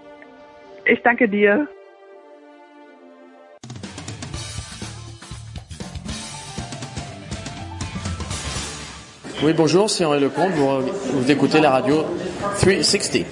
Ich 0.86 1.02
danke 1.04 1.28
dir. 1.28 1.68
Oui, 9.44 9.54
bonjour, 9.54 9.90
c'est 9.90 10.06
Henri 10.06 10.20
Lecomte. 10.20 10.52
Vous, 10.52 11.20
vous 11.20 11.32
écoutez 11.32 11.60
la 11.60 11.72
radio 11.72 12.06
360. 12.60 13.26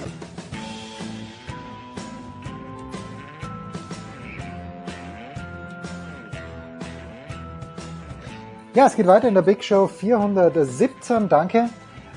Ja, 8.74 8.86
es 8.86 8.96
geht 8.96 9.06
weiter 9.06 9.28
in 9.28 9.34
der 9.34 9.42
Big 9.42 9.62
Show 9.62 9.86
417. 9.86 11.28
Danke, 11.28 11.68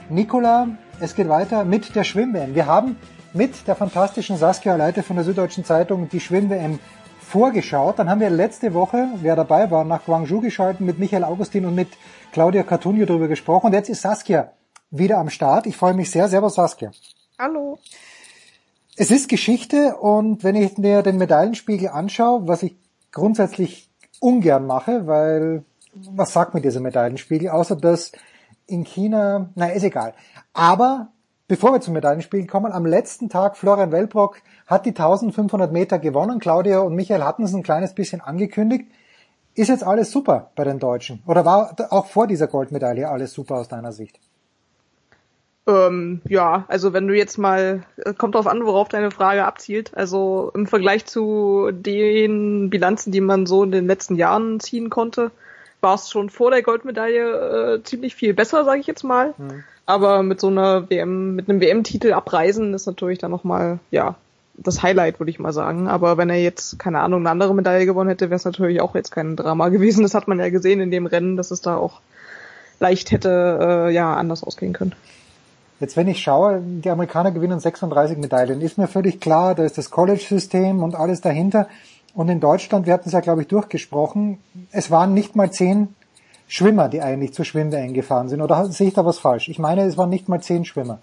Nicola. 0.09 0.69
Es 0.99 1.13
geht 1.13 1.29
weiter 1.29 1.63
mit 1.63 1.95
der 1.95 2.03
Schwimm-WM. 2.03 2.55
Wir 2.55 2.65
haben 2.65 2.97
mit 3.33 3.67
der 3.67 3.75
fantastischen 3.75 4.37
Saskia 4.37 4.75
Leite 4.75 5.03
von 5.03 5.17
der 5.17 5.25
Süddeutschen 5.25 5.65
Zeitung 5.65 6.09
die 6.09 6.19
Schwimm-WM 6.19 6.79
vorgeschaut. 7.19 7.99
Dann 7.99 8.09
haben 8.09 8.21
wir 8.21 8.31
letzte 8.31 8.73
Woche, 8.73 9.07
wer 9.21 9.35
dabei 9.35 9.69
war, 9.69 9.83
nach 9.83 10.03
Guangzhou 10.05 10.41
geschalten 10.41 10.83
mit 10.87 10.97
Michael 10.97 11.23
Augustin 11.23 11.67
und 11.67 11.75
mit 11.75 11.89
Claudia 12.33 12.63
Cartunio 12.63 13.05
darüber 13.05 13.27
gesprochen. 13.27 13.67
Und 13.67 13.73
jetzt 13.73 13.89
ist 13.89 14.01
Saskia 14.01 14.53
wieder 14.89 15.19
am 15.19 15.29
Start. 15.29 15.67
Ich 15.67 15.77
freue 15.77 15.93
mich 15.93 16.09
sehr. 16.09 16.27
Servus 16.27 16.55
Saskia. 16.55 16.91
Hallo. 17.37 17.77
Es 18.97 19.11
ist 19.11 19.29
Geschichte 19.29 19.97
und 19.97 20.43
wenn 20.43 20.55
ich 20.55 20.77
mir 20.79 21.03
den 21.03 21.17
Medaillenspiegel 21.17 21.89
anschaue, 21.89 22.47
was 22.47 22.63
ich 22.63 22.75
grundsätzlich 23.11 23.87
ungern 24.19 24.65
mache, 24.65 25.05
weil 25.05 25.63
was 25.93 26.33
sagt 26.33 26.55
mir 26.55 26.61
dieser 26.61 26.79
Medaillenspiegel, 26.79 27.49
außer 27.49 27.75
dass 27.75 28.11
in 28.65 28.83
China, 28.83 29.49
na 29.53 29.67
ist 29.67 29.83
egal. 29.83 30.15
Aber 30.53 31.09
bevor 31.47 31.71
wir 31.71 31.81
zum 31.81 31.93
Medaillenspiegel 31.93 32.47
kommen, 32.47 32.71
am 32.71 32.87
letzten 32.87 33.29
Tag 33.29 33.57
Florian 33.57 33.91
Wellbrock 33.91 34.41
hat 34.65 34.87
die 34.87 34.89
1500 34.89 35.71
Meter 35.71 35.99
gewonnen. 35.99 36.39
Claudia 36.39 36.79
und 36.79 36.95
Michael 36.95 37.23
hatten 37.23 37.43
es 37.43 37.53
ein 37.53 37.61
kleines 37.61 37.93
bisschen 37.93 38.21
angekündigt. 38.21 38.87
Ist 39.55 39.67
jetzt 39.67 39.83
alles 39.83 40.11
super 40.11 40.51
bei 40.55 40.63
den 40.63 40.79
Deutschen? 40.79 41.21
Oder 41.27 41.45
war 41.45 41.75
auch 41.91 42.07
vor 42.07 42.27
dieser 42.27 42.47
Goldmedaille 42.47 43.07
alles 43.07 43.33
super 43.33 43.55
aus 43.55 43.67
deiner 43.67 43.91
Sicht? 43.91 44.19
Ähm, 45.65 46.21
ja, 46.27 46.65
also 46.67 46.91
wenn 46.91 47.07
du 47.07 47.15
jetzt 47.15 47.37
mal, 47.37 47.83
äh, 47.97 48.13
kommt 48.13 48.35
drauf 48.35 48.47
an, 48.47 48.65
worauf 48.65 48.89
deine 48.89 49.11
Frage 49.11 49.45
abzielt. 49.45 49.95
Also 49.95 50.51
im 50.53 50.67
Vergleich 50.67 51.05
zu 51.05 51.69
den 51.71 52.69
Bilanzen, 52.69 53.11
die 53.11 53.21
man 53.21 53.45
so 53.45 53.63
in 53.63 53.71
den 53.71 53.87
letzten 53.87 54.15
Jahren 54.15 54.59
ziehen 54.59 54.89
konnte, 54.89 55.31
war 55.79 55.95
es 55.95 56.09
schon 56.09 56.29
vor 56.29 56.51
der 56.51 56.63
Goldmedaille 56.63 57.75
äh, 57.75 57.83
ziemlich 57.83 58.15
viel 58.15 58.33
besser, 58.33 58.65
sage 58.65 58.79
ich 58.79 58.87
jetzt 58.87 59.03
mal. 59.03 59.33
Mhm. 59.37 59.63
Aber 59.85 60.23
mit 60.23 60.39
so 60.39 60.47
einer 60.47 60.89
WM, 60.89 61.35
mit 61.35 61.49
einem 61.49 61.61
WM-Titel 61.61 62.13
abreisen 62.13 62.73
ist 62.73 62.85
natürlich 62.85 63.19
dann 63.19 63.31
nochmal, 63.31 63.79
ja, 63.91 64.15
das 64.55 64.83
Highlight, 64.83 65.19
würde 65.19 65.29
ich 65.29 65.39
mal 65.39 65.53
sagen. 65.53 65.87
Aber 65.87 66.17
wenn 66.17 66.29
er 66.29 66.41
jetzt, 66.41 66.79
keine 66.79 66.99
Ahnung, 66.99 67.21
eine 67.21 67.31
andere 67.31 67.55
Medaille 67.55 67.85
gewonnen 67.85 68.09
hätte, 68.09 68.29
wäre 68.29 68.35
es 68.35 68.45
natürlich 68.45 68.81
auch 68.81 68.95
jetzt 68.95 69.11
kein 69.11 69.35
Drama 69.35 69.69
gewesen. 69.69 70.03
Das 70.03 70.13
hat 70.13 70.27
man 70.27 70.39
ja 70.39 70.49
gesehen 70.49 70.79
in 70.79 70.91
dem 70.91 71.05
Rennen, 71.05 71.37
dass 71.37 71.51
es 71.51 71.61
da 71.61 71.75
auch 71.77 72.01
leicht 72.79 73.11
hätte 73.11 73.87
äh, 73.89 73.93
ja 73.93 74.13
anders 74.15 74.43
ausgehen 74.43 74.73
können. 74.73 74.93
Jetzt, 75.79 75.97
wenn 75.97 76.07
ich 76.07 76.21
schaue, 76.21 76.61
die 76.63 76.89
Amerikaner 76.89 77.31
gewinnen 77.31 77.59
36 77.59 78.17
Medaillen, 78.17 78.61
ist 78.61 78.77
mir 78.77 78.87
völlig 78.87 79.19
klar, 79.19 79.55
da 79.55 79.63
ist 79.63 79.77
das 79.77 79.89
College-System 79.89 80.81
und 80.81 80.95
alles 80.95 81.21
dahinter. 81.21 81.67
Und 82.13 82.29
in 82.29 82.39
Deutschland, 82.39 82.85
wir 82.85 82.93
hatten 82.93 83.09
es 83.09 83.13
ja, 83.13 83.19
glaube 83.19 83.41
ich, 83.41 83.47
durchgesprochen, 83.47 84.37
es 84.71 84.91
waren 84.91 85.13
nicht 85.13 85.35
mal 85.35 85.51
zehn 85.51 85.95
Schwimmer, 86.47 86.87
die 86.87 87.01
eigentlich 87.01 87.33
zur 87.33 87.45
Schwimm-WM 87.45 87.93
gefahren 87.93 88.29
sind. 88.29 88.41
Oder 88.41 88.65
sehe 88.67 88.87
ich 88.87 88.93
da 88.93 89.05
was 89.05 89.17
falsch? 89.17 89.49
Ich 89.49 89.59
meine, 89.59 89.83
es 89.83 89.97
waren 89.97 90.09
nicht 90.09 90.29
mal 90.29 90.41
zehn 90.41 90.65
Schwimmer. 90.65 90.99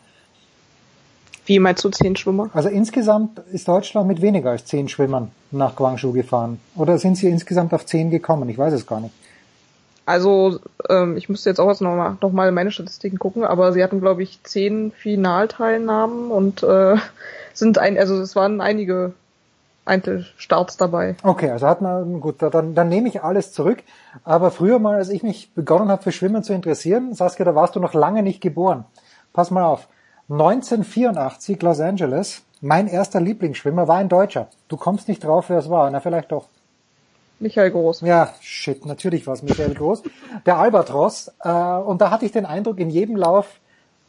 Wie 1.50 1.58
meinst 1.58 1.82
du 1.82 1.88
zehn 1.88 2.14
Schwimmer? 2.14 2.48
Also 2.54 2.68
insgesamt 2.68 3.40
ist 3.50 3.66
Deutschland 3.66 4.06
mit 4.06 4.22
weniger 4.22 4.50
als 4.50 4.66
zehn 4.66 4.88
Schwimmern 4.88 5.32
nach 5.50 5.74
Guangzhou 5.74 6.12
gefahren. 6.12 6.60
Oder 6.76 6.96
sind 6.96 7.16
sie 7.16 7.28
insgesamt 7.28 7.74
auf 7.74 7.84
zehn 7.86 8.08
gekommen? 8.08 8.48
Ich 8.50 8.56
weiß 8.56 8.72
es 8.72 8.86
gar 8.86 9.00
nicht. 9.00 9.12
Also 10.06 10.60
ähm, 10.88 11.16
ich 11.16 11.28
müsste 11.28 11.50
jetzt 11.50 11.58
auch 11.58 11.68
jetzt 11.68 11.80
nochmal 11.80 12.16
noch 12.20 12.30
mal 12.30 12.52
meine 12.52 12.70
Statistiken 12.70 13.18
gucken, 13.18 13.42
aber 13.42 13.72
sie 13.72 13.82
hatten 13.82 14.00
glaube 14.00 14.22
ich 14.22 14.40
zehn 14.44 14.92
Finalteilnahmen 14.92 16.30
und 16.30 16.62
äh, 16.62 16.94
sind 17.52 17.78
ein, 17.78 17.98
also 17.98 18.20
es 18.20 18.36
waren 18.36 18.60
einige 18.60 19.12
Einzelstarts 19.86 20.76
dabei. 20.76 21.16
Okay, 21.24 21.50
also 21.50 21.66
hat 21.66 21.80
man, 21.80 22.20
gut, 22.20 22.36
dann, 22.42 22.76
dann 22.76 22.88
nehme 22.88 23.08
ich 23.08 23.24
alles 23.24 23.52
zurück. 23.52 23.78
Aber 24.22 24.52
früher 24.52 24.78
mal, 24.78 24.98
als 24.98 25.08
ich 25.08 25.24
mich 25.24 25.52
begonnen 25.52 25.88
habe 25.88 26.04
für 26.04 26.12
Schwimmen 26.12 26.44
zu 26.44 26.52
interessieren, 26.52 27.12
Saskia, 27.12 27.44
da 27.44 27.56
warst 27.56 27.74
du 27.74 27.80
noch 27.80 27.92
lange 27.92 28.22
nicht 28.22 28.40
geboren. 28.40 28.84
Pass 29.32 29.50
mal 29.50 29.64
auf. 29.64 29.88
1984 30.30 31.60
Los 31.60 31.80
Angeles, 31.80 32.42
mein 32.60 32.86
erster 32.86 33.20
Lieblingsschwimmer 33.20 33.88
war 33.88 33.96
ein 33.96 34.08
Deutscher. 34.08 34.46
Du 34.68 34.76
kommst 34.76 35.08
nicht 35.08 35.24
drauf, 35.24 35.46
wer 35.48 35.58
es 35.58 35.68
war. 35.68 35.90
Na, 35.90 35.98
vielleicht 35.98 36.30
doch. 36.30 36.46
Michael 37.40 37.72
Groß. 37.72 38.02
Ja, 38.02 38.32
shit, 38.40 38.86
natürlich 38.86 39.26
war 39.26 39.34
es 39.34 39.42
Michael 39.42 39.74
Groß. 39.74 40.04
Der 40.46 40.58
Albatros. 40.58 41.32
Äh, 41.42 41.50
und 41.50 42.00
da 42.00 42.10
hatte 42.10 42.26
ich 42.26 42.32
den 42.32 42.46
Eindruck, 42.46 42.78
in 42.78 42.90
jedem 42.90 43.16
Lauf 43.16 43.58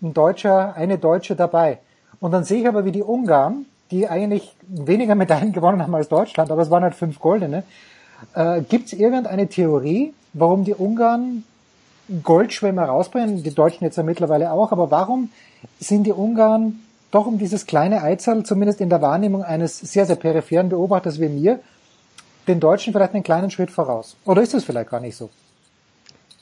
ein 0.01 0.13
Deutscher, 0.13 0.75
eine 0.75 0.99
Deutsche 0.99 1.35
dabei. 1.35 1.79
Und 2.19 2.31
dann 2.31 2.43
sehe 2.43 2.61
ich 2.61 2.67
aber, 2.67 2.85
wie 2.85 2.91
die 2.91 3.03
Ungarn, 3.03 3.65
die 3.89 4.07
eigentlich 4.07 4.55
weniger 4.67 5.15
Medaillen 5.15 5.53
gewonnen 5.53 5.81
haben 5.81 5.95
als 5.95 6.07
Deutschland, 6.07 6.51
aber 6.51 6.61
es 6.61 6.69
waren 6.69 6.83
halt 6.83 6.93
fünf 6.93 7.19
goldene. 7.19 7.63
Äh, 8.35 8.61
Gibt 8.61 8.87
es 8.87 8.93
irgendeine 8.93 9.47
Theorie, 9.47 10.13
warum 10.33 10.65
die 10.65 10.75
Ungarn 10.75 11.45
Goldschwimmer 12.21 12.83
rausbringen? 12.83 13.41
Die 13.41 13.55
Deutschen 13.55 13.85
jetzt 13.85 13.95
ja 13.95 14.03
mittlerweile 14.03 14.51
auch, 14.51 14.71
aber 14.71 14.91
warum 14.91 15.29
sind 15.79 16.03
die 16.03 16.11
Ungarn 16.11 16.79
doch 17.11 17.25
um 17.27 17.37
dieses 17.37 17.65
kleine 17.65 18.01
Eizerl, 18.01 18.43
zumindest 18.43 18.81
in 18.81 18.89
der 18.89 19.01
Wahrnehmung 19.01 19.43
eines 19.43 19.79
sehr, 19.79 20.05
sehr 20.05 20.15
peripheren 20.15 20.69
Beobachters 20.69 21.19
wie 21.19 21.27
mir, 21.27 21.59
den 22.47 22.59
Deutschen 22.59 22.93
vielleicht 22.93 23.13
einen 23.13 23.23
kleinen 23.23 23.51
Schritt 23.51 23.69
voraus. 23.69 24.15
Oder 24.25 24.41
ist 24.41 24.53
das 24.53 24.63
vielleicht 24.63 24.89
gar 24.89 24.99
nicht 24.99 25.15
so? 25.15 25.29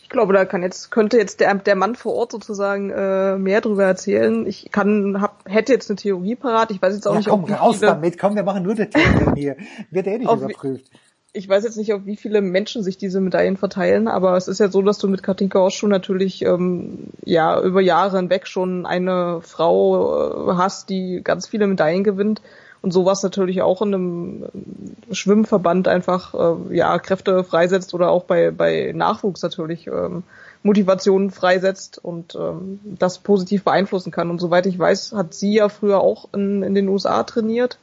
Ich 0.02 0.10
glaube, 0.10 0.34
da 0.34 0.46
kann 0.46 0.64
jetzt, 0.64 0.90
könnte 0.90 1.18
jetzt 1.18 1.40
der, 1.40 1.54
der 1.54 1.76
Mann 1.76 1.96
vor 1.96 2.16
Ort 2.16 2.32
sozusagen 2.32 2.90
äh, 2.90 3.38
mehr 3.38 3.62
drüber 3.62 3.84
erzählen. 3.84 4.48
Ich 4.48 4.72
kann, 4.72 5.22
hab, 5.22 5.44
hätte 5.48 5.74
jetzt 5.74 5.90
eine 5.90 5.98
Theorie 5.98 6.36
parat. 6.36 6.72
Ich 6.72 6.82
weiß 6.82 6.96
jetzt 6.96 7.08
auch 7.08 7.14
ja, 7.14 7.20
nicht, 7.20 7.30
komm, 7.30 7.44
ob 7.44 7.52
raus 7.52 7.78
viele, 7.78 7.92
damit, 7.92 8.18
komm, 8.18 8.36
wir 8.36 8.44
machen 8.44 8.64
nur 8.64 8.74
die 8.74 8.88
Theorien 8.88 9.36
hier. 9.36 9.58
Wird 9.92 10.08
eh 10.08 10.18
nicht 10.18 10.32
überprüft. 10.32 10.90
Ich 11.32 11.48
weiß 11.48 11.64
jetzt 11.64 11.78
nicht, 11.78 11.94
auf 11.94 12.06
wie 12.06 12.16
viele 12.16 12.42
Menschen 12.42 12.84
sich 12.84 12.98
diese 12.98 13.22
Medaillen 13.22 13.58
verteilen, 13.58 14.08
aber 14.08 14.36
es 14.36 14.48
ist 14.48 14.60
ja 14.60 14.70
so, 14.70 14.82
dass 14.82 14.98
du 14.98 15.08
mit 15.08 15.22
Katinka 15.22 15.70
schon 15.70 15.90
natürlich 15.90 16.44
ähm, 16.44 17.10
ja 17.24 17.62
über 17.62 17.82
Jahre 17.82 18.18
hinweg 18.18 18.48
schon 18.48 18.86
eine 18.86 19.42
Frau 19.42 20.52
äh, 20.52 20.58
hast, 20.58 20.90
die 20.90 21.22
ganz 21.24 21.48
viele 21.48 21.68
Medaillen 21.68 22.04
gewinnt 22.04 22.42
und 22.82 22.92
sowas 22.92 23.22
natürlich 23.22 23.62
auch 23.62 23.82
in 23.84 23.94
einem 23.94 24.44
äh, 24.44 25.14
Schwimmverband 25.14 25.88
einfach 25.88 26.34
äh, 26.34 26.76
ja 26.76 26.98
Kräfte 26.98 27.44
freisetzt 27.44 27.94
oder 27.94 28.10
auch 28.10 28.24
bei 28.24 28.50
bei 28.50 28.92
Nachwuchs 28.96 29.44
natürlich 29.44 29.86
ähm, 29.86 30.24
Motivationen 30.64 31.30
freisetzt 31.30 32.04
und 32.04 32.36
ähm, 32.36 32.80
das 32.84 33.20
positiv 33.20 33.64
beeinflussen 33.64 34.12
kann. 34.12 34.30
Und 34.30 34.40
soweit 34.40 34.66
ich 34.66 34.78
weiß, 34.78 35.14
hat 35.14 35.34
sie 35.34 35.54
ja 35.54 35.70
früher 35.70 36.02
auch 36.02 36.34
in, 36.34 36.64
in 36.64 36.74
den 36.74 36.90
USA 36.90 37.24
trainiert 37.24 37.78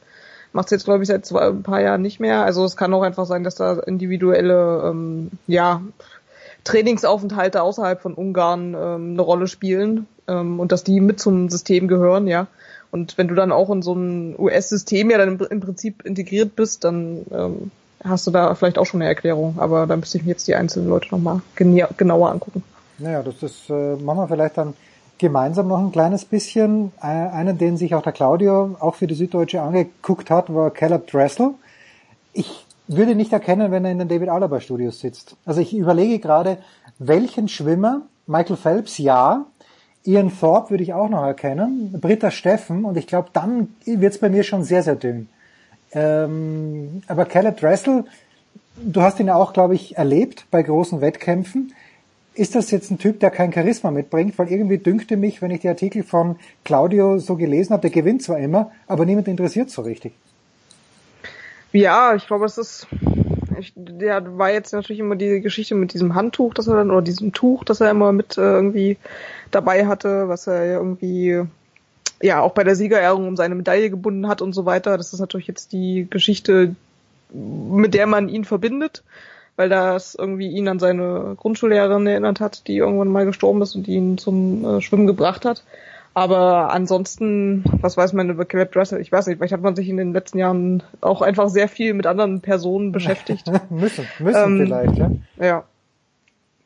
macht 0.57 0.67
es 0.67 0.71
jetzt 0.71 0.85
glaube 0.85 1.03
ich 1.03 1.07
seit 1.07 1.23
zwei, 1.23 1.49
ein 1.49 1.61
paar 1.61 1.81
Jahren 1.81 2.01
nicht 2.01 2.19
mehr. 2.19 2.43
Also 2.43 2.65
es 2.65 2.75
kann 2.75 2.91
auch 2.95 3.03
einfach 3.03 3.27
sein, 3.27 3.43
dass 3.43 3.53
da 3.53 3.73
individuelle 3.73 4.89
ähm, 4.89 5.29
ja 5.45 5.83
Trainingsaufenthalte 6.63 7.61
außerhalb 7.61 8.01
von 8.01 8.15
Ungarn 8.15 8.73
ähm, 8.73 9.11
eine 9.11 9.21
Rolle 9.21 9.47
spielen 9.47 10.07
ähm, 10.27 10.59
und 10.59 10.71
dass 10.71 10.83
die 10.83 10.99
mit 10.99 11.19
zum 11.19 11.49
System 11.49 11.87
gehören, 11.87 12.25
ja. 12.25 12.47
Und 12.89 13.19
wenn 13.19 13.27
du 13.27 13.35
dann 13.35 13.51
auch 13.51 13.69
in 13.69 13.83
so 13.83 13.93
ein 13.93 14.35
US-System 14.39 15.11
ja 15.11 15.19
dann 15.19 15.37
im, 15.37 15.47
im 15.47 15.59
Prinzip 15.59 16.03
integriert 16.03 16.55
bist, 16.55 16.83
dann 16.83 17.27
ähm, 17.31 17.71
hast 18.03 18.25
du 18.25 18.31
da 18.31 18.55
vielleicht 18.55 18.79
auch 18.79 18.85
schon 18.85 19.01
eine 19.01 19.09
Erklärung. 19.09 19.57
Aber 19.59 19.85
da 19.85 19.95
müsste 19.95 20.17
ich 20.17 20.23
mir 20.23 20.31
jetzt 20.31 20.47
die 20.47 20.55
einzelnen 20.55 20.89
Leute 20.89 21.09
nochmal 21.11 21.41
genauer 21.55 22.31
angucken. 22.31 22.63
Naja, 22.97 23.21
das 23.21 23.43
ist, 23.43 23.69
äh, 23.69 23.95
machen 23.95 24.17
wir 24.17 24.27
vielleicht 24.27 24.57
dann 24.57 24.73
gemeinsam 25.17 25.67
noch 25.67 25.79
ein 25.79 25.91
kleines 25.91 26.25
bisschen. 26.25 26.91
Äh, 27.01 27.05
einen, 27.05 27.57
den 27.57 27.77
sich 27.77 27.95
auch 27.95 28.01
der 28.01 28.13
Claudio 28.13 28.75
auch 28.79 28.95
für 28.95 29.07
die 29.07 29.15
Süddeutsche 29.15 29.61
angeguckt 29.61 30.29
hat, 30.29 30.53
war 30.53 30.71
Caleb 30.71 31.07
Dressel. 31.07 31.51
Ich 32.33 32.65
würde 32.87 33.15
nicht 33.15 33.33
erkennen, 33.33 33.71
wenn 33.71 33.85
er 33.85 33.91
in 33.91 33.99
den 33.99 34.07
David 34.07 34.29
Alaba 34.29 34.61
Studios 34.61 34.99
sitzt. 34.99 35.35
Also 35.45 35.61
ich 35.61 35.75
überlege 35.75 36.19
gerade, 36.19 36.57
welchen 36.99 37.47
Schwimmer, 37.47 38.01
Michael 38.27 38.57
Phelps 38.57 38.97
ja, 38.97 39.45
Ian 40.05 40.31
Thorpe 40.39 40.69
würde 40.69 40.83
ich 40.83 40.93
auch 40.93 41.09
noch 41.09 41.23
erkennen, 41.23 41.93
Britta 41.99 42.31
Steffen 42.31 42.85
und 42.85 42.97
ich 42.97 43.07
glaube, 43.07 43.29
dann 43.33 43.75
wird's 43.85 44.19
bei 44.19 44.29
mir 44.29 44.43
schon 44.43 44.63
sehr, 44.63 44.81
sehr 44.81 44.95
dünn. 44.95 45.27
Ähm, 45.91 47.01
aber 47.07 47.25
Caleb 47.25 47.59
Dressel, 47.59 48.05
du 48.77 49.01
hast 49.01 49.19
ihn 49.19 49.27
ja 49.27 49.35
auch, 49.35 49.51
glaube 49.51 49.75
ich, 49.75 49.97
erlebt 49.97 50.45
bei 50.49 50.63
großen 50.63 51.01
Wettkämpfen. 51.01 51.73
Ist 52.37 52.53
das 52.53 52.69
jetzt 52.69 52.91
ein 52.91 52.99
Typ, 52.99 53.19
der 53.19 53.31
kein 53.31 53.51
Charisma 53.51 53.89
mitbringt? 53.89 54.37
Weil 54.37 54.51
irgendwie 54.51 54.77
dünkte 54.77 55.17
mich, 55.17 55.41
wenn 55.41 55.49
ich 55.49 55.61
die 55.61 55.69
Artikel 55.69 56.03
von 56.03 56.35
Claudio 56.63 57.17
so 57.17 57.35
gelesen 57.35 57.73
habe, 57.73 57.81
der 57.81 57.89
gewinnt 57.89 58.21
zwar 58.21 58.37
immer, 58.37 58.71
aber 58.85 59.05
niemand 59.05 59.27
interessiert 59.27 59.71
so 59.71 59.81
richtig. 59.81 60.13
Ja, 61.71 62.13
ich 62.13 62.27
glaube, 62.27 62.45
es 62.45 62.59
ist, 62.59 62.87
ich, 63.59 63.73
der 63.75 64.37
war 64.37 64.51
jetzt 64.51 64.71
natürlich 64.71 64.99
immer 64.99 65.15
diese 65.15 65.41
Geschichte 65.41 65.73
mit 65.73 65.93
diesem 65.93 66.13
Handtuch, 66.13 66.53
das 66.53 66.67
er 66.67 66.75
dann, 66.75 66.91
oder 66.91 67.01
diesem 67.01 67.33
Tuch, 67.33 67.63
das 67.63 67.81
er 67.81 67.89
immer 67.89 68.11
mit 68.11 68.37
äh, 68.37 68.41
irgendwie 68.41 68.97
dabei 69.49 69.87
hatte, 69.87 70.29
was 70.29 70.45
er 70.45 70.65
irgendwie, 70.65 71.41
ja, 72.21 72.41
auch 72.41 72.53
bei 72.53 72.63
der 72.63 72.75
Siegerehrung 72.75 73.27
um 73.27 73.35
seine 73.35 73.55
Medaille 73.55 73.89
gebunden 73.89 74.27
hat 74.27 74.43
und 74.43 74.53
so 74.53 74.65
weiter. 74.65 74.95
Das 74.97 75.11
ist 75.11 75.19
natürlich 75.19 75.47
jetzt 75.47 75.73
die 75.73 76.05
Geschichte, 76.07 76.75
mit 77.33 77.95
der 77.95 78.05
man 78.05 78.29
ihn 78.29 78.45
verbindet, 78.45 79.03
weil 79.57 79.69
das 79.69 80.15
irgendwie 80.15 80.47
ihn 80.47 80.67
an 80.69 80.79
seine 80.79 81.35
Grundschullehrerin 81.35 82.07
erinnert 82.07 82.39
hat, 82.39 82.67
die 82.67 82.77
irgendwann 82.77 83.09
mal 83.09 83.25
gestorben 83.25 83.61
ist 83.61 83.75
und 83.75 83.87
ihn 83.87 84.17
zum 84.17 84.63
äh, 84.63 84.81
Schwimmen 84.81 85.07
gebracht 85.07 85.43
hat. 85.43 85.63
Aber 86.13 86.71
ansonsten, 86.71 87.63
was 87.81 87.97
weiß 87.97 88.13
man 88.13 88.29
über 88.29 88.45
Caleb 88.45 88.71
Dressel? 88.71 89.01
Ich 89.01 89.11
weiß 89.11 89.27
nicht, 89.27 89.37
vielleicht 89.37 89.53
hat 89.53 89.61
man 89.61 89.75
sich 89.75 89.89
in 89.89 89.97
den 89.97 90.13
letzten 90.13 90.39
Jahren 90.39 90.81
auch 91.01 91.21
einfach 91.21 91.49
sehr 91.49 91.67
viel 91.67 91.93
mit 91.93 92.07
anderen 92.07 92.41
Personen 92.41 92.91
beschäftigt. 92.91 93.51
müssen, 93.69 94.07
müssen 94.19 94.43
Ähm, 94.43 94.65
vielleicht, 94.65 94.97
ja. 94.97 95.11
Ja. 95.39 95.63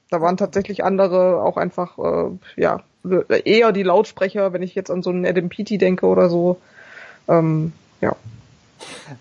Da 0.10 0.22
waren 0.22 0.38
tatsächlich 0.38 0.84
andere 0.84 1.42
auch 1.42 1.58
einfach, 1.58 1.98
äh, 1.98 2.30
ja, 2.56 2.82
eher 3.44 3.72
die 3.72 3.84
Lautsprecher, 3.84 4.54
wenn 4.54 4.62
ich 4.62 4.76
jetzt 4.76 4.92
an 4.92 5.02
so 5.02 5.10
einen 5.10 5.26
Adam 5.26 5.50
Peaty 5.50 5.78
denke 5.78 6.06
oder 6.06 6.30
so. 6.30 6.58
Ähm, 7.28 7.74
ja. 8.00 8.16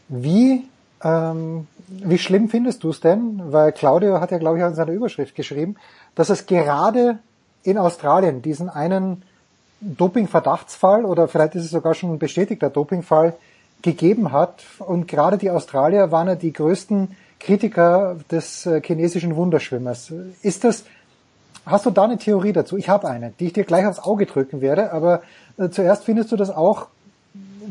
Wie, 0.08 0.64
ähm, 1.02 1.66
wie 1.90 2.18
schlimm 2.18 2.48
findest 2.48 2.84
du 2.84 2.90
es 2.90 3.00
denn? 3.00 3.40
Weil 3.46 3.72
Claudio 3.72 4.20
hat 4.20 4.30
ja, 4.30 4.38
glaube 4.38 4.58
ich, 4.58 4.64
auch 4.64 4.68
in 4.68 4.74
seiner 4.74 4.92
Überschrift 4.92 5.34
geschrieben, 5.34 5.76
dass 6.14 6.30
es 6.30 6.46
gerade 6.46 7.18
in 7.62 7.78
Australien 7.78 8.42
diesen 8.42 8.68
einen 8.68 9.22
Doping-Verdachtsfall 9.80 11.04
oder 11.04 11.26
vielleicht 11.26 11.54
ist 11.54 11.64
es 11.64 11.70
sogar 11.70 11.94
schon 11.94 12.12
ein 12.12 12.18
bestätigter 12.18 12.70
Dopingfall 12.70 13.34
gegeben 13.82 14.32
hat. 14.32 14.62
Und 14.78 15.08
gerade 15.08 15.38
die 15.38 15.50
Australier 15.50 16.12
waren 16.12 16.28
ja 16.28 16.34
die 16.36 16.52
größten 16.52 17.16
Kritiker 17.38 18.18
des 18.30 18.66
äh, 18.66 18.80
chinesischen 18.84 19.34
Wunderschwimmers. 19.34 20.12
Ist 20.42 20.64
das, 20.64 20.84
hast 21.64 21.86
du 21.86 21.90
da 21.90 22.04
eine 22.04 22.18
Theorie 22.18 22.52
dazu? 22.52 22.76
Ich 22.76 22.88
habe 22.88 23.08
eine, 23.08 23.32
die 23.40 23.46
ich 23.46 23.52
dir 23.54 23.64
gleich 23.64 23.86
aufs 23.86 23.98
Auge 23.98 24.26
drücken 24.26 24.60
werde, 24.60 24.92
aber 24.92 25.22
äh, 25.56 25.70
zuerst 25.70 26.04
findest 26.04 26.30
du 26.30 26.36
das 26.36 26.50
auch 26.50 26.88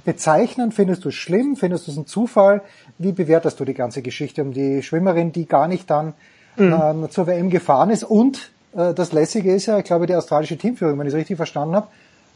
bezeichnend? 0.05 0.73
Findest 0.73 1.05
du 1.05 1.09
es 1.09 1.15
schlimm? 1.15 1.55
Findest 1.55 1.87
du 1.87 1.91
es 1.91 1.97
ein 1.97 2.05
Zufall? 2.07 2.61
Wie 2.97 3.11
bewertest 3.11 3.59
du 3.59 3.65
die 3.65 3.73
ganze 3.73 4.01
Geschichte 4.01 4.41
um 4.41 4.53
die 4.53 4.83
Schwimmerin, 4.83 5.31
die 5.31 5.45
gar 5.45 5.67
nicht 5.67 5.89
dann 5.89 6.13
Mhm. 6.57 6.73
ähm, 6.73 7.09
zur 7.11 7.27
WM 7.27 7.49
gefahren 7.49 7.89
ist? 7.89 8.03
Und 8.03 8.51
äh, 8.75 8.93
das 8.93 9.11
Lässige 9.13 9.53
ist 9.53 9.65
ja, 9.67 9.77
ich 9.77 9.85
glaube, 9.85 10.07
die 10.07 10.15
australische 10.15 10.57
Teamführung, 10.57 10.97
wenn 10.99 11.07
ich 11.07 11.13
es 11.13 11.17
richtig 11.19 11.37
verstanden 11.37 11.75
habe, 11.75 11.87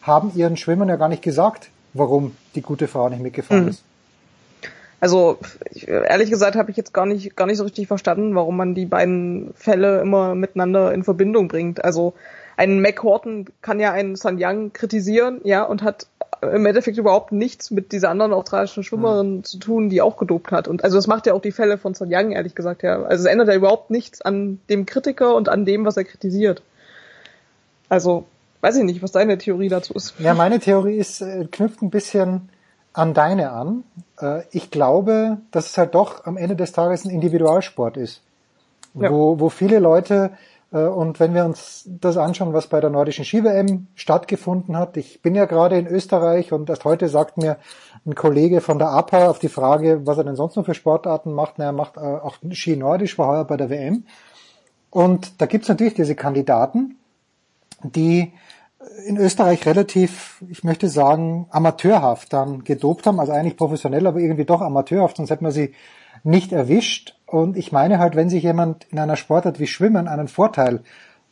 haben 0.01 0.31
ihren 0.35 0.57
Schwimmern 0.57 0.89
ja 0.89 0.95
gar 0.95 1.09
nicht 1.09 1.21
gesagt, 1.23 1.69
warum 1.93 2.35
die 2.55 2.61
gute 2.61 2.87
Frau 2.87 3.09
nicht 3.09 3.21
mitgefahren 3.21 3.63
Mhm. 3.63 3.69
ist. 3.69 3.83
Also 4.99 5.37
ich, 5.71 5.87
ehrlich 5.89 6.29
gesagt 6.29 6.55
habe 6.55 6.71
ich 6.71 6.77
jetzt 6.77 6.93
gar 6.93 7.05
nicht 7.05 7.35
gar 7.35 7.45
nicht 7.45 7.57
so 7.57 7.65
richtig 7.65 7.87
verstanden, 7.87 8.35
warum 8.35 8.55
man 8.55 8.73
die 8.73 8.85
beiden 8.85 9.53
Fälle 9.55 9.99
immer 9.99 10.33
miteinander 10.33 10.93
in 10.93 11.03
Verbindung 11.03 11.49
bringt. 11.49 11.83
Also 11.83 12.13
ein 12.55 12.79
Mac 12.81 13.03
Horton 13.03 13.47
kann 13.61 13.81
ja 13.81 13.91
einen 13.91 14.15
Sun 14.15 14.37
Yang 14.37 14.71
kritisieren, 14.71 15.41
ja, 15.43 15.63
und 15.63 15.83
hat 15.83 16.07
im 16.51 16.65
Endeffekt 16.65 16.97
überhaupt 16.97 17.31
nichts 17.31 17.71
mit 17.71 17.91
dieser 17.91 18.09
anderen 18.09 18.33
australischen 18.33 18.83
Schwimmerin 18.83 19.43
zu 19.43 19.57
tun, 19.59 19.89
die 19.89 20.01
auch 20.01 20.17
gedopt 20.17 20.51
hat. 20.51 20.67
Und 20.67 20.83
also 20.83 20.97
das 20.97 21.07
macht 21.07 21.25
ja 21.27 21.33
auch 21.33 21.41
die 21.41 21.51
Fälle 21.51 21.77
von 21.77 21.93
Sun 21.93 22.09
Yang, 22.09 22.31
ehrlich 22.31 22.55
gesagt, 22.55 22.83
ja. 22.83 23.03
Also 23.03 23.25
es 23.25 23.31
ändert 23.31 23.47
ja 23.47 23.55
überhaupt 23.55 23.89
nichts 23.91 24.21
an 24.21 24.59
dem 24.69 24.85
Kritiker 24.85 25.35
und 25.35 25.49
an 25.49 25.65
dem, 25.65 25.85
was 25.85 25.97
er 25.97 26.03
kritisiert. 26.03 26.61
Also, 27.89 28.25
weiß 28.61 28.77
ich 28.77 28.83
nicht, 28.83 29.03
was 29.03 29.11
deine 29.11 29.37
Theorie 29.37 29.69
dazu 29.69 29.93
ist. 29.93 30.13
Ja, 30.19 30.33
meine 30.33 30.59
Theorie 30.59 30.95
ist, 30.97 31.21
äh, 31.21 31.45
knüpft 31.51 31.81
ein 31.81 31.89
bisschen 31.89 32.49
an 32.93 33.13
deine 33.13 33.51
an. 33.51 33.83
Äh, 34.19 34.41
Ich 34.51 34.71
glaube, 34.71 35.37
dass 35.51 35.67
es 35.67 35.77
halt 35.77 35.95
doch 35.95 36.25
am 36.25 36.37
Ende 36.37 36.55
des 36.55 36.71
Tages 36.71 37.05
ein 37.05 37.09
Individualsport 37.09 37.97
ist, 37.97 38.21
Ja. 38.93 39.11
wo, 39.11 39.39
wo 39.39 39.49
viele 39.49 39.79
Leute, 39.79 40.31
und 40.77 41.19
wenn 41.19 41.35
wir 41.35 41.45
uns 41.45 41.83
das 41.85 42.17
anschauen, 42.17 42.53
was 42.53 42.67
bei 42.67 42.81
der 42.81 42.89
nordischen 42.89 43.25
Ski-WM 43.25 43.87
stattgefunden 43.93 44.75
hat, 44.75 44.97
ich 44.97 45.21
bin 45.21 45.35
ja 45.35 45.45
gerade 45.45 45.77
in 45.77 45.85
Österreich 45.85 46.51
und 46.51 46.69
erst 46.69 46.83
heute 46.83 47.09
sagt 47.09 47.37
mir 47.37 47.57
ein 48.05 48.15
Kollege 48.15 48.59
von 48.59 48.79
der 48.79 48.89
APA 48.89 49.29
auf 49.29 49.37
die 49.37 49.49
Frage, 49.49 50.07
was 50.07 50.17
er 50.17 50.23
denn 50.23 50.35
sonst 50.35 50.55
noch 50.55 50.65
für 50.65 50.73
Sportarten 50.73 51.33
macht, 51.33 51.55
na, 51.57 51.65
er 51.65 51.71
macht 51.73 51.97
äh, 51.97 51.99
auch 51.99 52.37
Ski 52.51 52.75
Nordisch, 52.75 53.19
war 53.19 53.27
heuer 53.27 53.45
bei 53.45 53.55
der 53.55 53.69
WM. 53.69 54.05
Und 54.89 55.41
da 55.41 55.45
gibt's 55.45 55.69
natürlich 55.69 55.93
diese 55.93 56.15
Kandidaten, 56.15 56.97
die 57.83 58.33
in 59.05 59.17
Österreich 59.17 59.65
relativ, 59.65 60.43
ich 60.49 60.63
möchte 60.63 60.89
sagen, 60.89 61.47
amateurhaft 61.51 62.33
dann 62.33 62.63
gedopt 62.63 63.05
haben, 63.05 63.19
also 63.19 63.31
eigentlich 63.31 63.57
professionell, 63.57 64.07
aber 64.07 64.19
irgendwie 64.19 64.45
doch 64.45 64.61
amateurhaft, 64.61 65.17
sonst 65.17 65.29
hätte 65.29 65.43
man 65.43 65.51
sie 65.51 65.73
nicht 66.23 66.51
erwischt. 66.51 67.15
Und 67.33 67.57
ich 67.57 67.71
meine 67.71 67.97
halt, 67.97 68.15
wenn 68.15 68.29
sich 68.29 68.43
jemand 68.43 68.85
in 68.91 68.99
einer 68.99 69.15
Sportart 69.15 69.59
wie 69.59 69.65
Schwimmen 69.65 70.07
einen 70.07 70.27
Vorteil 70.27 70.81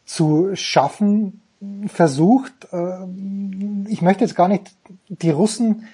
zu 0.03 0.55
schaffen 0.55 1.43
versucht, 1.85 2.53
äh, 2.73 3.05
ich 3.87 4.01
möchte 4.01 4.23
jetzt 4.23 4.35
gar 4.35 4.47
nicht 4.47 4.75
die 5.09 5.29
Russen 5.29 5.87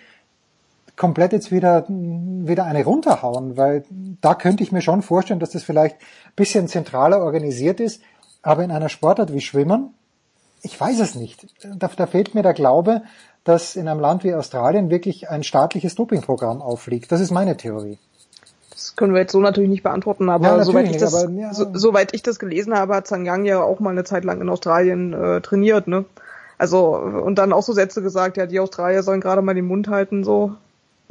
komplett 0.96 1.34
jetzt 1.34 1.52
wieder, 1.52 1.84
wieder 1.90 2.64
eine 2.64 2.86
runterhauen, 2.86 3.58
weil 3.58 3.84
da 4.22 4.34
könnte 4.34 4.64
ich 4.64 4.72
mir 4.72 4.82
schon 4.82 5.02
vorstellen, 5.02 5.42
dass 5.42 5.50
das 5.50 5.64
vielleicht 5.64 5.98
ein 5.98 6.36
bisschen 6.38 6.70
zentraler 6.70 7.22
organisiert 7.22 7.82
ist, 7.82 8.02
aber 8.42 8.64
in 8.64 8.72
einer 8.72 8.88
Sportart 8.88 9.34
wie 9.34 9.42
Schwimmen, 9.42 9.94
ich 10.62 10.80
weiß 10.80 11.02
es 11.02 11.16
nicht. 11.16 11.48
Da, 11.66 11.90
da 11.94 12.08
fehlt 12.08 12.34
mir 12.34 12.44
der 12.44 12.54
Glaube, 12.54 13.02
dass 13.44 13.76
in 13.76 13.90
einem 13.90 14.00
Land 14.00 14.24
wie 14.24 14.34
Australien 14.34 14.90
wirklich 14.90 15.30
ein 15.30 15.44
staatliches 15.44 15.96
Dopingprogramm 15.96 16.62
aufliegt. 16.62 17.12
Das 17.12 17.20
ist 17.20 17.32
meine 17.32 17.58
Theorie. 17.58 18.00
Können 18.98 19.14
wir 19.14 19.22
jetzt 19.22 19.32
so 19.32 19.40
natürlich 19.40 19.70
nicht 19.70 19.84
beantworten, 19.84 20.28
aber, 20.28 20.58
Ja, 20.58 20.64
soweit, 20.64 20.90
ich 20.90 20.98
das, 20.98 21.14
aber, 21.14 21.32
ja. 21.32 21.54
so, 21.54 21.68
soweit 21.72 22.16
ich 22.16 22.24
das 22.24 22.40
gelesen 22.40 22.74
habe, 22.74 22.96
hat 22.96 23.08
Zhang 23.08 23.26
Yang 23.26 23.46
ja 23.46 23.62
auch 23.62 23.80
mal 23.80 23.92
eine 23.92 24.04
Zeit 24.04 24.26
lang 24.26 24.42
in 24.42 24.50
Australien 24.50 25.14
äh, 25.14 25.40
trainiert, 25.40 25.88
ne? 25.88 26.04
Also, 26.58 26.96
und 26.98 27.36
dann 27.36 27.54
auch 27.54 27.62
so 27.62 27.74
Sätze 27.74 28.02
gesagt, 28.02 28.38
ja, 28.38 28.48
die 28.48 28.60
Australier 28.60 29.04
sollen 29.04 29.22
gerade 29.22 29.44
mal 29.44 29.54
den 29.54 29.68
Mund 29.68 29.88
halten, 29.88 30.24
so. 30.24 30.56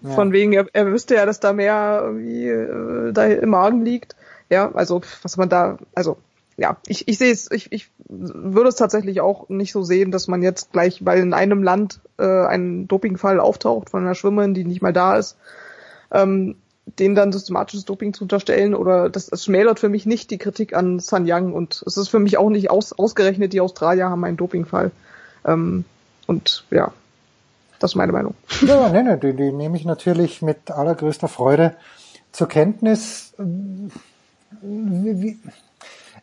Ja. 0.02 0.10
Von 0.10 0.32
wegen, 0.32 0.52
er, 0.52 0.66
er 0.72 0.86
wüsste 0.86 1.14
ja, 1.14 1.26
dass 1.26 1.38
da 1.38 1.52
mehr 1.52 2.00
irgendwie 2.02 2.48
äh, 2.48 3.12
da 3.12 3.24
im 3.24 3.50
Magen 3.50 3.84
liegt. 3.84 4.16
Ja, 4.50 4.72
also 4.74 5.00
was 5.22 5.36
man 5.36 5.48
da, 5.48 5.78
also 5.94 6.18
ja, 6.56 6.78
ich, 6.86 7.06
ich 7.06 7.18
sehe 7.18 7.32
es, 7.32 7.50
ich, 7.52 7.70
ich 7.70 7.90
würde 8.08 8.68
es 8.68 8.76
tatsächlich 8.76 9.20
auch 9.20 9.48
nicht 9.48 9.72
so 9.72 9.82
sehen, 9.82 10.10
dass 10.10 10.26
man 10.26 10.42
jetzt 10.42 10.72
gleich, 10.72 11.04
weil 11.04 11.20
in 11.20 11.34
einem 11.34 11.62
Land 11.62 12.00
äh, 12.18 12.24
ein 12.46 12.88
Dopingfall 12.88 13.38
auftaucht 13.38 13.90
von 13.90 14.02
einer 14.02 14.14
Schwimmerin, 14.16 14.54
die 14.54 14.64
nicht 14.64 14.82
mal 14.82 14.92
da 14.92 15.16
ist, 15.16 15.36
ähm, 16.12 16.56
denen 16.86 17.14
dann 17.14 17.32
systematisches 17.32 17.84
Doping 17.84 18.14
zu 18.14 18.24
unterstellen 18.24 18.74
oder 18.74 19.10
das, 19.10 19.26
das 19.26 19.44
schmälert 19.44 19.80
für 19.80 19.88
mich 19.88 20.06
nicht 20.06 20.30
die 20.30 20.38
Kritik 20.38 20.74
an 20.74 21.00
Sun 21.00 21.26
Yang 21.26 21.52
und 21.52 21.82
es 21.84 21.96
ist 21.96 22.08
für 22.08 22.20
mich 22.20 22.38
auch 22.38 22.48
nicht 22.48 22.70
aus, 22.70 22.92
ausgerechnet, 22.92 23.52
die 23.52 23.60
Australier 23.60 24.08
haben 24.08 24.24
einen 24.24 24.36
Dopingfall. 24.36 24.92
Ähm, 25.44 25.84
und 26.26 26.64
ja, 26.70 26.92
das 27.80 27.92
ist 27.92 27.96
meine 27.96 28.12
Meinung. 28.12 28.34
Ja, 28.66 28.88
nee, 28.88 29.02
nee, 29.02 29.16
die, 29.16 29.34
die 29.34 29.52
nehme 29.52 29.76
ich 29.76 29.84
natürlich 29.84 30.42
mit 30.42 30.70
allergrößter 30.70 31.28
Freude 31.28 31.74
zur 32.32 32.48
Kenntnis. 32.48 33.34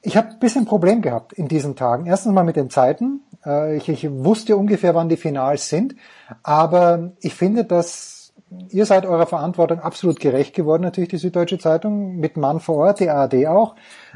Ich 0.01 0.17
habe 0.17 0.29
ein 0.29 0.39
bisschen 0.39 0.65
Problem 0.65 1.01
gehabt 1.01 1.33
in 1.33 1.47
diesen 1.47 1.75
Tagen. 1.75 2.05
Erstens 2.05 2.33
mal 2.33 2.43
mit 2.43 2.55
den 2.55 2.69
Zeiten. 2.69 3.21
Äh, 3.45 3.77
ich, 3.77 3.89
ich 3.89 4.09
wusste 4.09 4.55
ungefähr, 4.57 4.95
wann 4.95 5.09
die 5.09 5.17
Finals 5.17 5.69
sind. 5.69 5.95
Aber 6.41 7.11
ich 7.19 7.33
finde, 7.35 7.65
dass 7.65 8.22
ihr 8.69 8.85
seid 8.85 9.05
eurer 9.05 9.25
Verantwortung 9.27 9.79
absolut 9.79 10.19
gerecht 10.19 10.55
geworden, 10.55 10.83
natürlich 10.83 11.09
die 11.09 11.17
Süddeutsche 11.17 11.57
Zeitung, 11.57 12.17
mit 12.17 12.37
Mann 12.37 12.59
vor 12.59 12.77
Ort, 12.77 12.99
die 12.99 13.09
ARD 13.09 13.47
auch, 13.47 13.75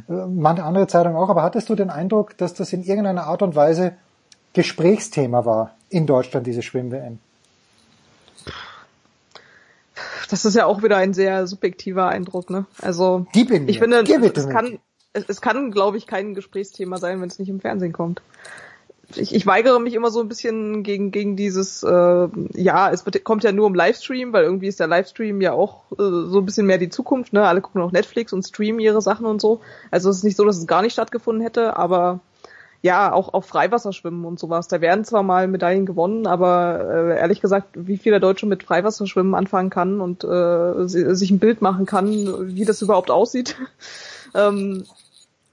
äh, 0.10 0.14
manche 0.14 0.64
andere 0.64 0.88
Zeitungen 0.88 1.18
auch. 1.18 1.30
Aber 1.30 1.44
hattest 1.44 1.70
du 1.70 1.76
den 1.76 1.90
Eindruck, 1.90 2.38
dass 2.38 2.54
das 2.54 2.74
in 2.74 2.84
irgendeiner 2.84 3.26
Art 3.26 3.42
und 3.42 3.56
Weise 3.56 3.94
Gesprächsthema 4.54 5.46
war 5.46 5.76
in 5.90 6.08
Deutschland, 6.08 6.48
diese 6.48 6.62
Schwimm-WM? 6.62 7.20
Das 10.30 10.44
ist 10.44 10.56
ja 10.56 10.66
auch 10.66 10.84
wieder 10.84 10.98
ein 10.98 11.14
sehr 11.14 11.48
subjektiver 11.48 12.08
Eindruck, 12.08 12.50
ne? 12.50 12.66
Also 12.82 13.26
ich 13.34 13.50
mir. 13.50 13.70
finde, 13.80 14.32
es 14.36 14.50
kann, 14.50 14.80
es, 15.14 15.26
es 15.28 15.42
kann, 15.42 15.72
glaube 15.72 15.98
ich, 15.98 16.06
kein 16.06 16.34
Gesprächsthema 16.34 16.98
sein, 16.98 17.22
wenn 17.22 17.30
es 17.30 17.40
nicht 17.40 17.50
im 17.50 17.60
Fernsehen 17.60 17.94
kommt. 17.94 18.22
Ich, 19.16 19.34
ich 19.34 19.46
weigere 19.46 19.80
mich 19.80 19.94
immer 19.94 20.12
so 20.12 20.20
ein 20.20 20.28
bisschen 20.28 20.84
gegen 20.84 21.12
gegen 21.12 21.38
dieses 21.38 21.82
äh, 21.82 22.28
ja 22.56 22.92
es 22.92 23.06
wird, 23.06 23.24
kommt 23.24 23.44
ja 23.44 23.54
nur 23.54 23.68
im 23.68 23.76
Livestream 23.76 24.34
weil 24.34 24.44
irgendwie 24.44 24.68
ist 24.68 24.82
der 24.82 24.88
Livestream 24.88 25.40
ja 25.40 25.54
auch 25.54 25.84
äh, 25.94 25.96
so 25.98 26.40
ein 26.40 26.46
bisschen 26.46 26.66
mehr 26.66 26.78
die 26.78 26.90
Zukunft 26.90 27.32
ne 27.32 27.48
alle 27.48 27.62
gucken 27.62 27.82
auf 27.82 27.94
Netflix 27.94 28.34
und 28.34 28.46
streamen 28.46 28.82
ihre 28.82 29.02
Sachen 29.02 29.26
und 29.26 29.40
so 29.40 29.62
also 29.92 30.10
es 30.10 30.18
ist 30.18 30.24
nicht 30.24 30.36
so 30.36 30.44
dass 30.44 30.58
es 30.58 30.68
gar 30.68 30.82
nicht 30.82 30.94
stattgefunden 30.94 31.42
hätte 31.42 31.78
aber 31.78 32.20
ja, 32.82 33.12
auch 33.12 33.34
auf 33.34 33.46
Freiwasserschwimmen 33.46 34.26
und 34.26 34.40
sowas. 34.40 34.68
Da 34.68 34.82
werden 34.82 35.04
zwar 35.04 35.24
mal 35.24 35.48
Medaillen 35.48 35.86
gewonnen, 35.86 36.28
aber 36.28 37.10
äh, 37.12 37.18
ehrlich 37.18 37.42
gesagt, 37.42 37.70
wie 37.74 37.98
viel 37.98 38.12
der 38.12 38.20
Deutsche 38.20 38.46
mit 38.46 38.64
Freiwasserschwimmen 38.64 39.34
anfangen 39.34 39.70
kann 39.70 40.00
und 40.00 40.24
äh, 40.24 40.88
sich 40.88 41.32
ein 41.32 41.40
Bild 41.40 41.62
machen 41.62 41.86
kann, 41.86 42.56
wie 42.56 42.66
das 42.66 42.82
überhaupt 42.82 43.10
aussieht. 43.10 43.56
ähm, 44.36 44.86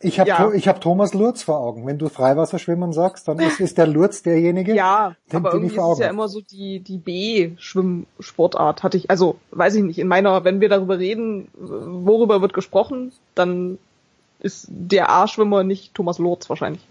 ich 0.05 0.21
habe 0.21 0.29
ja. 0.29 0.53
ich 0.53 0.69
hab 0.69 0.81
Thomas 0.81 1.15
Lurz 1.15 1.43
vor 1.43 1.59
Augen. 1.59 1.87
Wenn 1.87 1.99
du 1.99 2.09
Freiwasserschwimmen 2.09 2.93
sagst, 2.93 3.27
dann 3.29 3.39
ist, 3.39 3.61
ist 3.61 3.79
der 3.79 3.87
Lurz 3.87 4.23
derjenige. 4.23 4.75
Ja, 4.75 5.15
den, 5.33 5.39
aber 5.39 5.51
den 5.51 5.63
irgendwie 5.63 5.77
ist 5.77 5.93
es 5.93 5.99
ja 5.99 6.09
immer 6.09 6.29
so 6.29 6.41
die 6.41 6.81
die 6.81 6.99
B-Schwimmsportart 6.99 8.83
hatte 8.83 8.97
ich. 8.97 9.11
Also 9.11 9.37
weiß 9.51 9.75
ich 9.77 9.83
nicht. 9.83 9.99
In 9.99 10.09
meiner, 10.09 10.45
wenn 10.45 10.61
wir 10.61 10.69
darüber 10.69 10.99
reden, 10.99 11.49
worüber 11.57 12.41
wird 12.41 12.53
gesprochen, 12.53 13.13
dann 13.35 13.79
ist 14.41 14.67
der 14.69 15.11
A-Schwimmer 15.11 15.65
nicht 15.65 15.95
Thomas 15.95 16.19
Lurz 16.19 16.49
wahrscheinlich. 16.49 16.83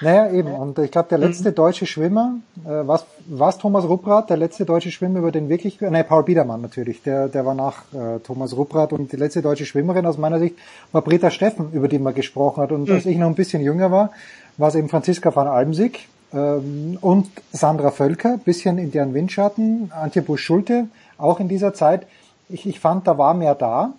Naja, 0.00 0.30
eben. 0.30 0.52
Und 0.52 0.78
ich 0.78 0.90
glaube, 0.90 1.08
der 1.08 1.18
letzte 1.18 1.50
mhm. 1.50 1.54
deutsche 1.54 1.86
Schwimmer, 1.86 2.34
äh, 2.64 2.86
was 2.86 3.06
was 3.26 3.58
Thomas 3.58 3.84
Rupprath, 3.84 4.28
der 4.28 4.36
letzte 4.36 4.64
deutsche 4.64 4.90
Schwimmer, 4.90 5.20
über 5.20 5.32
den 5.32 5.48
wirklich, 5.48 5.80
ne, 5.80 6.04
Paul 6.04 6.24
Biedermann 6.24 6.60
natürlich, 6.60 7.02
der, 7.02 7.28
der 7.28 7.46
war 7.46 7.54
nach 7.54 7.84
äh, 7.92 8.18
Thomas 8.20 8.56
Rupprath 8.56 8.92
und 8.92 9.12
die 9.12 9.16
letzte 9.16 9.40
deutsche 9.40 9.66
Schwimmerin 9.66 10.04
aus 10.06 10.18
meiner 10.18 10.38
Sicht 10.38 10.56
war 10.92 11.02
Britta 11.02 11.30
Steffen, 11.30 11.72
über 11.72 11.88
die 11.88 11.98
man 11.98 12.14
gesprochen 12.14 12.62
hat. 12.62 12.72
Und 12.72 12.88
mhm. 12.88 12.94
als 12.94 13.06
ich 13.06 13.16
noch 13.16 13.28
ein 13.28 13.34
bisschen 13.34 13.62
jünger 13.62 13.90
war, 13.90 14.10
war 14.56 14.68
es 14.68 14.74
eben 14.74 14.88
Franziska 14.88 15.34
van 15.34 15.46
Almsig 15.46 16.08
ähm, 16.32 16.98
und 17.00 17.28
Sandra 17.52 17.90
Völker, 17.90 18.38
bisschen 18.44 18.78
in 18.78 18.90
deren 18.90 19.14
Windschatten, 19.14 19.92
Antje 19.94 20.22
Busch-Schulte, 20.22 20.88
auch 21.18 21.40
in 21.40 21.48
dieser 21.48 21.72
Zeit. 21.72 22.06
Ich, 22.48 22.66
ich 22.66 22.80
fand, 22.80 23.06
da 23.06 23.16
war 23.16 23.34
mehr 23.34 23.54
da. 23.54 23.94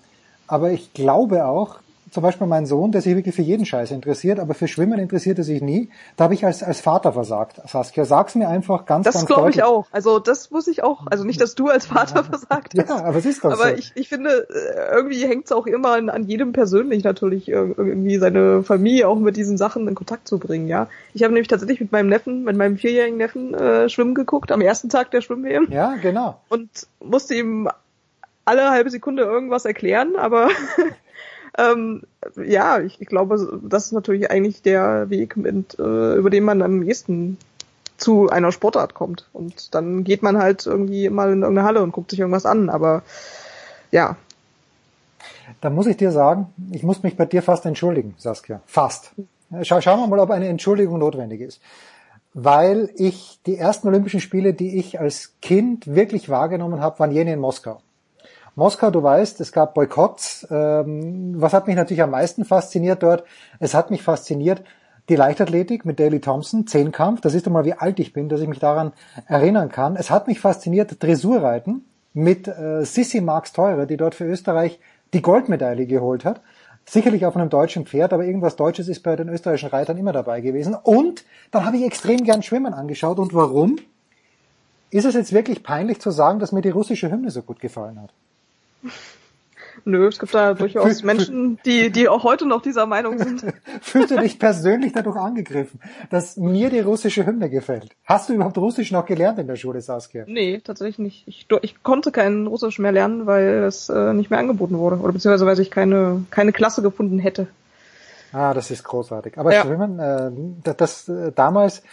Aber 0.48 0.72
ich 0.72 0.94
glaube 0.94 1.46
auch, 1.46 1.78
zum 2.12 2.24
Beispiel 2.24 2.48
mein 2.48 2.66
Sohn, 2.66 2.92
der 2.92 3.02
sich 3.02 3.16
wirklich 3.16 3.36
für 3.36 3.42
jeden 3.42 3.66
Scheiß 3.66 3.92
interessiert, 3.92 4.40
aber 4.40 4.54
für 4.54 4.68
Schwimmen 4.68 5.00
interessiert 5.00 5.38
er 5.38 5.44
sich 5.44 5.62
nie. 5.62 5.90
Da 6.16 6.26
habe 6.26 6.34
ich 6.34 6.46
als, 6.46 6.64
als 6.64 6.80
Vater 6.80 7.14
versagt, 7.14 7.62
Saskia. 7.68 8.06
Sag's 8.06 8.36
mir 8.36 8.48
einfach 8.48 8.86
ganz, 8.86 9.06
das 9.06 9.16
ganz 9.16 9.28
Das 9.28 9.36
glaube 9.36 9.50
ich 9.50 9.64
auch. 9.64 9.88
Also 9.92 10.20
das 10.20 10.52
muss 10.52 10.68
ich 10.68 10.84
auch. 10.84 11.08
Also 11.10 11.24
nicht, 11.24 11.42
dass 11.42 11.56
du 11.56 11.68
als 11.68 11.86
Vater 11.88 12.24
versagt 12.24 12.74
hast. 12.78 12.90
Ja, 12.90 13.04
aber 13.04 13.18
es 13.18 13.26
ist 13.26 13.44
doch 13.44 13.52
Aber 13.52 13.70
so. 13.70 13.76
ich, 13.76 13.92
ich 13.96 14.10
finde, 14.10 14.48
äh, 14.50 14.96
irgendwie 14.96 15.26
hängt 15.26 15.46
es 15.46 15.52
auch 15.52 15.66
immer 15.66 15.94
an, 15.94 16.10
an 16.10 16.24
jedem 16.24 16.54
persönlich 16.54 17.04
natürlich, 17.04 17.50
irgendwie 17.50 18.18
seine 18.18 18.64
Familie 18.64 19.08
auch 19.08 19.18
mit 19.18 19.38
diesen 19.38 19.58
Sachen 19.58 19.88
in 19.88 19.96
Kontakt 19.96 20.28
zu 20.28 20.40
bringen, 20.40 20.68
ja. 20.68 20.88
Ich 21.14 21.24
habe 21.24 21.34
nämlich 21.34 21.48
tatsächlich 21.48 21.80
mit 21.80 21.92
meinem 21.92 22.10
Neffen, 22.10 22.44
mit 22.44 22.56
meinem 22.56 22.78
vierjährigen 22.78 23.18
Neffen 23.18 23.54
äh, 23.54 23.90
schwimmen 23.90 24.16
geguckt, 24.16 24.52
am 24.52 24.62
ersten 24.62 24.90
Tag 24.90 25.12
der 25.12 25.22
Schwimm-WM. 25.22 25.72
Ja, 25.72 25.96
genau. 26.02 26.40
Und 26.50 26.70
musste 27.00 27.36
ihm 27.36 27.70
alle 28.46 28.70
halbe 28.70 28.90
Sekunde 28.90 29.24
irgendwas 29.24 29.66
erklären, 29.66 30.16
aber 30.16 30.50
ähm, 31.58 32.04
ja, 32.44 32.80
ich, 32.80 33.00
ich, 33.00 33.08
glaube, 33.08 33.60
das 33.64 33.86
ist 33.86 33.92
natürlich 33.92 34.30
eigentlich 34.32 34.62
der 34.62 35.10
Weg, 35.10 35.38
mit, 35.38 35.78
äh, 35.80 36.16
über 36.16 36.30
den 36.30 36.44
man 36.44 36.62
am 36.62 36.84
ehesten 36.84 37.38
zu 37.98 38.30
einer 38.30 38.52
Sportart 38.52 38.94
kommt. 38.94 39.28
Und 39.34 39.74
dann 39.74 40.04
geht 40.04 40.22
man 40.22 40.38
halt 40.38 40.66
irgendwie 40.66 41.10
mal 41.10 41.32
in 41.32 41.42
irgendeine 41.42 41.68
Halle 41.68 41.82
und 41.84 41.92
guckt 41.92 42.12
sich 42.12 42.20
irgendwas 42.20 42.46
an. 42.46 42.70
Aber 42.70 43.04
ja. 43.92 44.18
Da 45.62 45.70
muss 45.70 45.88
ich 45.88 45.98
dir 45.98 46.12
sagen, 46.12 46.48
ich 46.72 46.84
muss 46.84 47.04
mich 47.04 47.16
bei 47.16 47.26
dir 47.26 47.42
fast 47.42 47.66
entschuldigen, 47.66 48.16
Saskia. 48.18 48.62
Fast. 48.66 49.12
Schau, 49.62 49.80
schauen 49.80 50.00
wir 50.00 50.08
mal, 50.08 50.20
ob 50.20 50.32
eine 50.32 50.48
Entschuldigung 50.48 51.00
notwendig 51.00 51.42
ist. 51.42 51.62
Weil 52.34 52.90
ich 52.96 53.40
die 53.46 53.58
ersten 53.58 53.88
Olympischen 53.88 54.20
Spiele, 54.20 54.54
die 54.54 54.78
ich 54.78 55.00
als 55.00 55.34
Kind 55.42 55.88
wirklich 55.88 56.28
wahrgenommen 56.28 56.82
habe, 56.82 57.00
waren 57.00 57.12
jene 57.12 57.32
in 57.34 57.40
Moskau. 57.40 57.80
Moskau, 58.56 58.90
du 58.90 59.04
weißt, 59.04 59.42
es 59.42 59.52
gab 59.52 59.74
Boykotts. 59.74 60.48
Ähm, 60.50 61.34
was 61.42 61.54
hat 61.54 61.68
mich 61.68 61.76
natürlich 61.76 62.02
am 62.02 62.12
meisten 62.12 62.46
fasziniert 62.46 63.04
dort? 63.04 63.26
Es 63.60 63.74
hat 63.74 63.92
mich 63.92 64.02
fasziniert, 64.02 64.64
die 65.10 65.18
Leichtathletik 65.18 65.86
mit 65.86 66.00
Daley 66.00 66.22
Thompson, 66.22 66.66
Zehnkampf. 66.66 67.20
Das 67.20 67.34
ist 67.34 67.46
doch 67.46 67.52
mal, 67.52 67.66
wie 67.66 67.74
alt 67.74 68.00
ich 68.00 68.14
bin, 68.14 68.30
dass 68.30 68.40
ich 68.40 68.48
mich 68.48 68.60
daran 68.60 68.94
erinnern 69.28 69.70
kann. 69.70 69.98
Es 69.98 70.10
hat 70.10 70.28
mich 70.28 70.40
fasziniert, 70.40 71.04
Dressurreiten 71.04 71.84
mit 72.14 72.48
äh, 72.48 72.86
Sissi 72.86 73.20
Marx 73.20 73.52
Teure, 73.52 73.88
die 73.88 73.98
dort 73.98 74.16
für 74.16 74.24
Österreich 74.24 74.80
die 75.14 75.22
Goldmedaille 75.22 75.86
geholt 75.86 76.24
hat. 76.24 76.42
Sicherlich 76.86 77.26
auf 77.26 77.36
einem 77.36 77.50
deutschen 77.50 77.86
Pferd, 77.86 78.14
aber 78.14 78.24
irgendwas 78.24 78.56
Deutsches 78.56 78.88
ist 78.88 79.04
bei 79.04 79.18
den 79.18 79.28
österreichischen 79.28 79.70
Reitern 79.70 79.98
immer 79.98 80.14
dabei 80.14 80.40
gewesen. 80.40 80.76
Und 80.82 81.26
dann 81.52 81.66
habe 81.66 81.76
ich 81.76 81.84
extrem 81.84 82.24
gern 82.24 82.42
Schwimmen 82.42 82.74
angeschaut. 82.74 83.20
Und 83.20 83.34
warum? 83.34 83.78
Ist 84.92 85.06
es 85.06 85.14
jetzt 85.14 85.34
wirklich 85.34 85.62
peinlich 85.62 86.00
zu 86.00 86.12
sagen, 86.12 86.40
dass 86.40 86.54
mir 86.54 86.62
die 86.62 86.70
russische 86.70 87.12
Hymne 87.12 87.32
so 87.32 87.42
gut 87.42 87.60
gefallen 87.60 88.02
hat? 88.02 88.14
Nö, 89.84 90.08
es 90.08 90.20
gibt 90.20 90.34
da 90.34 90.54
durchaus 90.54 91.04
Menschen, 91.04 91.60
die, 91.66 91.92
die 91.92 92.08
auch 92.08 92.24
heute 92.24 92.48
noch 92.48 92.62
dieser 92.62 92.86
Meinung 92.86 93.20
sind. 93.20 93.46
Fühlst 93.82 94.12
du 94.12 94.20
dich 94.20 94.40
persönlich 94.40 94.94
dadurch 94.94 95.18
angegriffen, 95.18 95.80
dass 96.10 96.38
mir 96.38 96.70
die 96.70 96.80
russische 96.80 97.26
Hymne 97.26 97.50
gefällt? 97.50 97.96
Hast 98.06 98.30
du 98.30 98.34
überhaupt 98.34 98.58
Russisch 98.58 98.92
noch 98.92 99.06
gelernt 99.06 99.38
in 99.38 99.48
der 99.48 99.58
Schule, 99.58 99.82
Saskia? 99.82 100.24
Nee, 100.28 100.60
tatsächlich 100.64 101.00
nicht. 101.00 101.28
Ich, 101.28 101.48
ich 101.62 101.84
konnte 101.84 102.12
kein 102.12 102.48
Russisch 102.48 102.80
mehr 102.80 102.92
lernen, 102.92 103.28
weil 103.28 103.64
es 103.64 103.90
äh, 103.90 104.14
nicht 104.14 104.30
mehr 104.30 104.40
angeboten 104.40 104.78
wurde. 104.78 104.98
Oder 104.98 105.14
beziehungsweise 105.14 105.46
weil 105.46 105.60
ich 105.60 105.72
keine, 105.72 106.26
keine 106.32 106.52
Klasse 106.52 106.82
gefunden 106.82 107.20
hätte. 107.20 107.48
Ah, 108.32 108.54
das 108.54 108.72
ist 108.72 108.84
großartig. 108.84 109.38
Aber 109.38 109.54
ja. 109.54 109.64
Schwimmen, 109.64 110.00
äh, 110.00 110.32
das, 110.64 110.78
das 110.78 111.10
äh, 111.10 111.32
damals, 111.32 111.84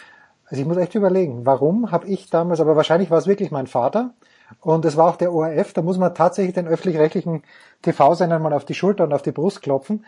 also 0.46 0.62
ich 0.62 0.66
muss 0.66 0.76
echt 0.76 0.94
überlegen, 0.94 1.44
warum 1.44 1.92
habe 1.92 2.08
ich 2.08 2.30
damals, 2.30 2.60
aber 2.60 2.74
wahrscheinlich 2.74 3.10
war 3.10 3.18
es 3.18 3.26
wirklich 3.26 3.50
mein 3.50 3.66
Vater, 3.66 4.14
und 4.60 4.84
es 4.84 4.96
war 4.96 5.08
auch 5.08 5.16
der 5.16 5.32
ORF, 5.32 5.72
da 5.72 5.82
muss 5.82 5.98
man 5.98 6.14
tatsächlich 6.14 6.54
den 6.54 6.66
öffentlich-rechtlichen 6.66 7.42
TV-Sendern 7.82 8.42
mal 8.42 8.52
auf 8.52 8.64
die 8.64 8.74
Schulter 8.74 9.04
und 9.04 9.12
auf 9.12 9.22
die 9.22 9.32
Brust 9.32 9.62
klopfen, 9.62 10.04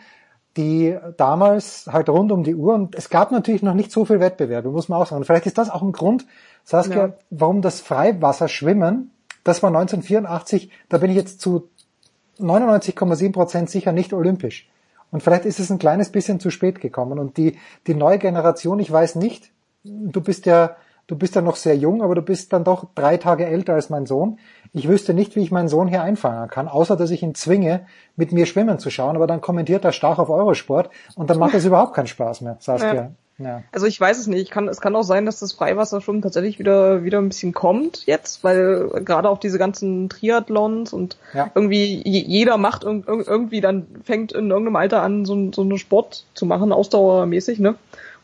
die 0.57 0.97
damals 1.17 1.87
halt 1.91 2.09
rund 2.09 2.31
um 2.31 2.43
die 2.43 2.55
Uhr, 2.55 2.73
und 2.73 2.95
es 2.95 3.09
gab 3.09 3.31
natürlich 3.31 3.61
noch 3.61 3.73
nicht 3.73 3.91
so 3.91 4.05
viel 4.05 4.19
Wettbewerbe, 4.19 4.69
muss 4.69 4.87
man 4.87 5.01
auch 5.01 5.05
sagen. 5.05 5.19
Und 5.19 5.25
vielleicht 5.25 5.47
ist 5.47 5.57
das 5.57 5.69
auch 5.69 5.81
ein 5.81 5.91
Grund, 5.91 6.25
Saskia, 6.63 7.07
ja. 7.07 7.13
warum 7.29 7.61
das 7.61 7.81
Freiwasserschwimmen, 7.81 9.11
das 9.43 9.61
war 9.61 9.69
1984, 9.69 10.71
da 10.89 10.97
bin 10.97 11.11
ich 11.11 11.17
jetzt 11.17 11.41
zu 11.41 11.69
99,7 12.39 13.31
Prozent 13.31 13.69
sicher 13.69 13.91
nicht 13.91 14.13
olympisch. 14.13 14.69
Und 15.11 15.21
vielleicht 15.21 15.45
ist 15.45 15.59
es 15.59 15.69
ein 15.69 15.79
kleines 15.79 16.11
bisschen 16.11 16.39
zu 16.39 16.49
spät 16.49 16.81
gekommen. 16.81 17.19
Und 17.19 17.37
die, 17.37 17.57
die 17.87 17.93
neue 17.93 18.17
Generation, 18.17 18.79
ich 18.79 18.91
weiß 18.91 19.15
nicht, 19.15 19.51
du 19.83 20.19
bist 20.19 20.45
ja 20.45 20.75
du 21.07 21.15
bist 21.15 21.35
ja 21.35 21.41
noch 21.41 21.55
sehr 21.55 21.75
jung, 21.75 22.01
aber 22.01 22.15
du 22.15 22.21
bist 22.21 22.51
dann 22.53 22.63
doch 22.63 22.85
drei 22.95 23.17
Tage 23.17 23.45
älter 23.45 23.73
als 23.73 23.89
mein 23.89 24.05
Sohn. 24.05 24.39
Ich 24.73 24.87
wüsste 24.87 25.13
nicht, 25.13 25.35
wie 25.35 25.41
ich 25.41 25.51
meinen 25.51 25.67
Sohn 25.69 25.87
hier 25.87 26.01
einfangen 26.01 26.49
kann, 26.49 26.67
außer 26.67 26.95
dass 26.97 27.11
ich 27.11 27.23
ihn 27.23 27.35
zwinge, 27.35 27.85
mit 28.15 28.31
mir 28.31 28.45
schwimmen 28.45 28.79
zu 28.79 28.89
schauen, 28.89 29.15
aber 29.15 29.27
dann 29.27 29.41
kommentiert 29.41 29.85
er 29.85 29.91
stark 29.91 30.19
auf 30.19 30.29
Eurosport 30.29 30.89
und 31.15 31.29
dann 31.29 31.39
macht 31.39 31.53
es 31.53 31.65
überhaupt 31.65 31.93
keinen 31.93 32.07
Spaß 32.07 32.41
mehr, 32.41 32.57
Saskia. 32.59 32.93
Ja. 32.93 33.11
Ja. 33.37 33.63
Also 33.73 33.85
ich 33.85 33.99
weiß 33.99 34.17
es 34.17 34.27
nicht. 34.27 34.41
Ich 34.43 34.49
kann, 34.49 34.69
es 34.69 34.79
kann 34.79 34.95
auch 34.95 35.03
sein, 35.03 35.25
dass 35.25 35.41
das 35.41 35.51
Freiwasserschwimmen 35.51 36.21
tatsächlich 36.21 36.57
wieder 36.57 37.03
wieder 37.03 37.17
ein 37.17 37.27
bisschen 37.27 37.51
kommt 37.53 38.05
jetzt, 38.05 38.45
weil 38.45 38.87
gerade 39.03 39.27
auch 39.29 39.39
diese 39.39 39.57
ganzen 39.57 40.07
Triathlons 40.07 40.93
und 40.93 41.17
Ja. 41.33 41.51
irgendwie 41.53 42.01
je- 42.05 42.23
jeder 42.25 42.55
macht 42.55 42.85
irg- 42.85 43.03
irg- 43.05 43.27
irgendwie 43.27 43.59
dann 43.59 43.87
fängt 44.05 44.31
in 44.31 44.51
irgendeinem 44.51 44.77
Alter 44.77 45.01
an, 45.01 45.25
so, 45.25 45.51
so 45.53 45.63
einen 45.63 45.77
Sport 45.77 46.23
zu 46.33 46.45
machen, 46.45 46.71
ausdauermäßig, 46.71 47.59
ne? 47.59 47.75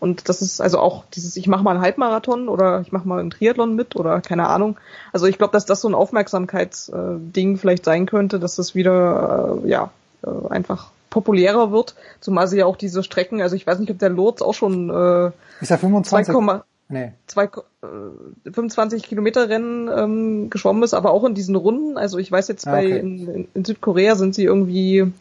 Und 0.01 0.29
das 0.29 0.41
ist 0.41 0.59
also 0.61 0.79
auch 0.79 1.03
dieses, 1.13 1.37
ich 1.37 1.45
mache 1.45 1.63
mal 1.63 1.71
einen 1.75 1.81
Halbmarathon 1.81 2.49
oder 2.49 2.81
ich 2.81 2.91
mache 2.91 3.07
mal 3.07 3.19
einen 3.19 3.29
Triathlon 3.29 3.75
mit 3.75 3.95
oder 3.95 4.19
keine 4.19 4.47
Ahnung. 4.47 4.77
Also 5.13 5.27
ich 5.27 5.37
glaube, 5.37 5.53
dass 5.53 5.65
das 5.67 5.79
so 5.79 5.87
ein 5.87 5.93
Aufmerksamkeitsding 5.93 7.57
vielleicht 7.57 7.85
sein 7.85 8.07
könnte, 8.07 8.39
dass 8.39 8.55
das 8.55 8.73
wieder 8.73 9.59
äh, 9.63 9.69
ja 9.69 9.91
äh, 10.25 10.49
einfach 10.49 10.89
populärer 11.11 11.71
wird, 11.71 11.93
zumal 12.19 12.47
sie 12.47 12.57
ja 12.57 12.65
auch 12.65 12.77
diese 12.77 13.03
Strecken, 13.03 13.41
also 13.43 13.55
ich 13.55 13.67
weiß 13.67 13.77
nicht, 13.77 13.91
ob 13.91 13.99
der 13.99 14.09
Lourdes 14.09 14.41
auch 14.41 14.53
schon 14.55 14.89
äh, 14.89 15.31
Ist 15.61 15.69
er 15.69 15.77
25? 15.77 16.33
2,2 16.33 16.61
Nee. 16.89 17.13
zwei, 17.27 17.45
äh, 17.45 18.51
25 18.51 19.03
Kilometer 19.03 19.47
Rennen 19.47 19.87
ähm, 19.87 20.49
geschwommen 20.49 20.83
ist, 20.83 20.93
aber 20.93 21.11
auch 21.11 21.23
in 21.23 21.33
diesen 21.35 21.55
Runden. 21.55 21.97
Also 21.97 22.17
ich 22.17 22.29
weiß 22.31 22.49
jetzt 22.49 22.67
Ah, 22.67 22.71
bei 22.71 22.85
okay. 22.85 22.99
in, 22.99 23.27
in, 23.29 23.47
in 23.53 23.65
Südkorea 23.65 24.15
sind 24.15 24.35
sie 24.35 24.43
irgendwie 24.43 25.11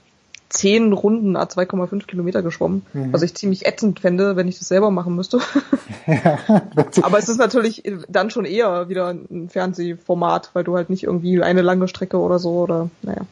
zehn 0.50 0.92
Runden 0.92 1.36
a 1.36 1.44
2,5 1.44 2.06
Kilometer 2.06 2.42
geschwommen, 2.42 2.84
Mhm. 2.92 3.12
was 3.12 3.22
ich 3.22 3.34
ziemlich 3.34 3.66
ätzend 3.66 4.00
fände, 4.00 4.36
wenn 4.36 4.48
ich 4.48 4.58
das 4.58 4.68
selber 4.68 4.90
machen 4.90 5.16
müsste. 5.16 5.38
aber 7.02 7.18
es 7.18 7.28
ist 7.28 7.38
natürlich 7.38 7.82
dann 8.08 8.30
schon 8.30 8.44
eher 8.44 8.88
wieder 8.88 9.08
ein 9.08 9.48
Fernsehformat, 9.48 10.50
weil 10.52 10.64
du 10.64 10.76
halt 10.76 10.90
nicht 10.90 11.04
irgendwie 11.04 11.42
eine 11.42 11.62
lange 11.62 11.88
Strecke 11.88 12.18
oder 12.18 12.38
so 12.38 12.50
oder 12.50 12.90
naja. 13.02 13.22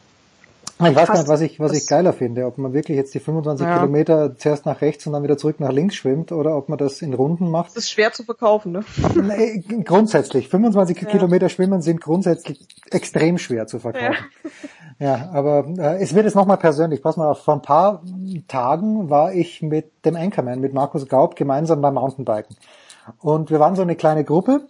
Ich 0.81 0.95
weiß 0.95 1.07
gar 1.07 1.17
nicht, 1.17 1.27
was 1.27 1.41
ich, 1.41 1.59
was 1.59 1.73
ich 1.73 1.87
geiler 1.87 2.13
finde, 2.13 2.45
ob 2.45 2.57
man 2.57 2.71
wirklich 2.71 2.95
jetzt 2.95 3.13
die 3.13 3.19
25 3.19 3.67
Ja. 3.67 3.79
Kilometer 3.79 4.37
zuerst 4.37 4.65
nach 4.65 4.79
rechts 4.79 5.05
und 5.05 5.13
dann 5.13 5.23
wieder 5.23 5.37
zurück 5.37 5.59
nach 5.59 5.73
links 5.73 5.95
schwimmt 5.95 6.31
oder 6.31 6.55
ob 6.55 6.69
man 6.69 6.77
das 6.77 7.01
in 7.01 7.13
Runden 7.13 7.51
macht. 7.51 7.71
Das 7.71 7.83
ist 7.83 7.91
schwer 7.91 8.13
zu 8.13 8.23
verkaufen, 8.23 8.71
ne? 8.71 8.85
Nee, 9.15 9.63
grundsätzlich, 9.83 10.47
25 10.47 11.01
Ja. 11.01 11.09
Kilometer 11.09 11.49
Schwimmen 11.49 11.81
sind 11.81 11.99
grundsätzlich 11.99 12.65
extrem 12.91 13.37
schwer 13.37 13.67
zu 13.67 13.79
verkaufen. 13.79 14.15
Ja, 14.99 15.29
aber 15.33 15.65
äh, 15.77 16.01
es 16.01 16.13
wird 16.15 16.25
jetzt 16.25 16.35
nochmal 16.35 16.57
persönlich. 16.57 17.01
Pass 17.01 17.17
mal 17.17 17.29
auf, 17.31 17.39
vor 17.43 17.55
ein 17.55 17.61
paar 17.61 18.01
Tagen 18.47 19.09
war 19.09 19.33
ich 19.33 19.61
mit 19.61 20.05
dem 20.05 20.15
Anchorman, 20.15 20.61
mit 20.61 20.73
Markus 20.73 21.07
Gaub, 21.07 21.35
gemeinsam 21.35 21.81
beim 21.81 21.95
Mountainbiken. 21.95 22.55
Und 23.19 23.49
wir 23.51 23.59
waren 23.59 23.75
so 23.75 23.81
eine 23.81 23.95
kleine 23.95 24.23
Gruppe 24.23 24.67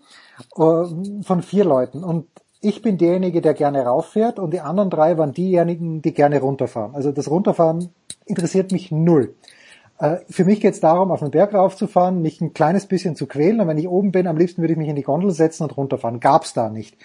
äh, 0.55 1.23
von 1.23 1.41
vier 1.43 1.65
Leuten. 1.65 2.03
Und 2.03 2.27
ich 2.61 2.81
bin 2.81 2.97
derjenige, 2.97 3.41
der 3.41 3.53
gerne 3.53 3.83
rauffährt 3.85 4.39
und 4.39 4.51
die 4.51 4.59
anderen 4.59 4.89
drei 4.89 5.17
waren 5.17 5.31
diejenigen, 5.31 6.01
die 6.01 6.13
gerne 6.13 6.41
runterfahren. 6.41 6.93
Also 6.93 7.11
das 7.11 7.29
Runterfahren 7.29 7.89
interessiert 8.25 8.71
mich 8.71 8.91
null. 8.91 9.35
Äh, 9.99 10.17
Für 10.29 10.45
mich 10.45 10.59
geht 10.59 10.73
es 10.73 10.79
darum, 10.79 11.11
auf 11.11 11.19
den 11.19 11.31
Berg 11.31 11.53
raufzufahren, 11.53 12.21
mich 12.21 12.41
ein 12.41 12.53
kleines 12.53 12.85
bisschen 12.85 13.15
zu 13.15 13.27
quälen 13.27 13.61
und 13.61 13.67
wenn 13.67 13.77
ich 13.77 13.87
oben 13.87 14.11
bin, 14.11 14.27
am 14.27 14.37
liebsten 14.37 14.61
würde 14.61 14.73
ich 14.73 14.79
mich 14.79 14.89
in 14.89 14.95
die 14.95 15.03
Gondel 15.03 15.31
setzen 15.31 15.63
und 15.63 15.77
runterfahren. 15.77 16.19
Gab's 16.19 16.53
da 16.53 16.69
nicht. 16.69 16.97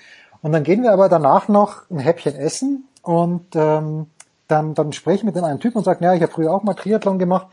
Und 0.43 0.53
dann 0.53 0.65
gehen 0.65 0.83
wir 0.83 0.93
aber 0.93 1.09
danach 1.09 1.49
noch 1.49 1.89
ein 1.91 1.99
Häppchen 1.99 2.35
essen 2.35 2.89
und 3.03 3.55
ähm, 3.55 4.07
dann, 4.49 4.75
dann 4.75 4.93
spreche 4.93 5.19
ich 5.19 5.25
mit 5.25 5.37
dem 5.37 5.45
einen 5.45 5.61
Typen 5.61 5.79
und 5.79 5.85
sage, 5.85 6.05
ja, 6.05 6.15
ich 6.15 6.23
habe 6.23 6.33
früher 6.33 6.53
auch 6.53 6.63
mal 6.63 6.75
Triathlon 6.75 7.19
gemacht. 7.19 7.47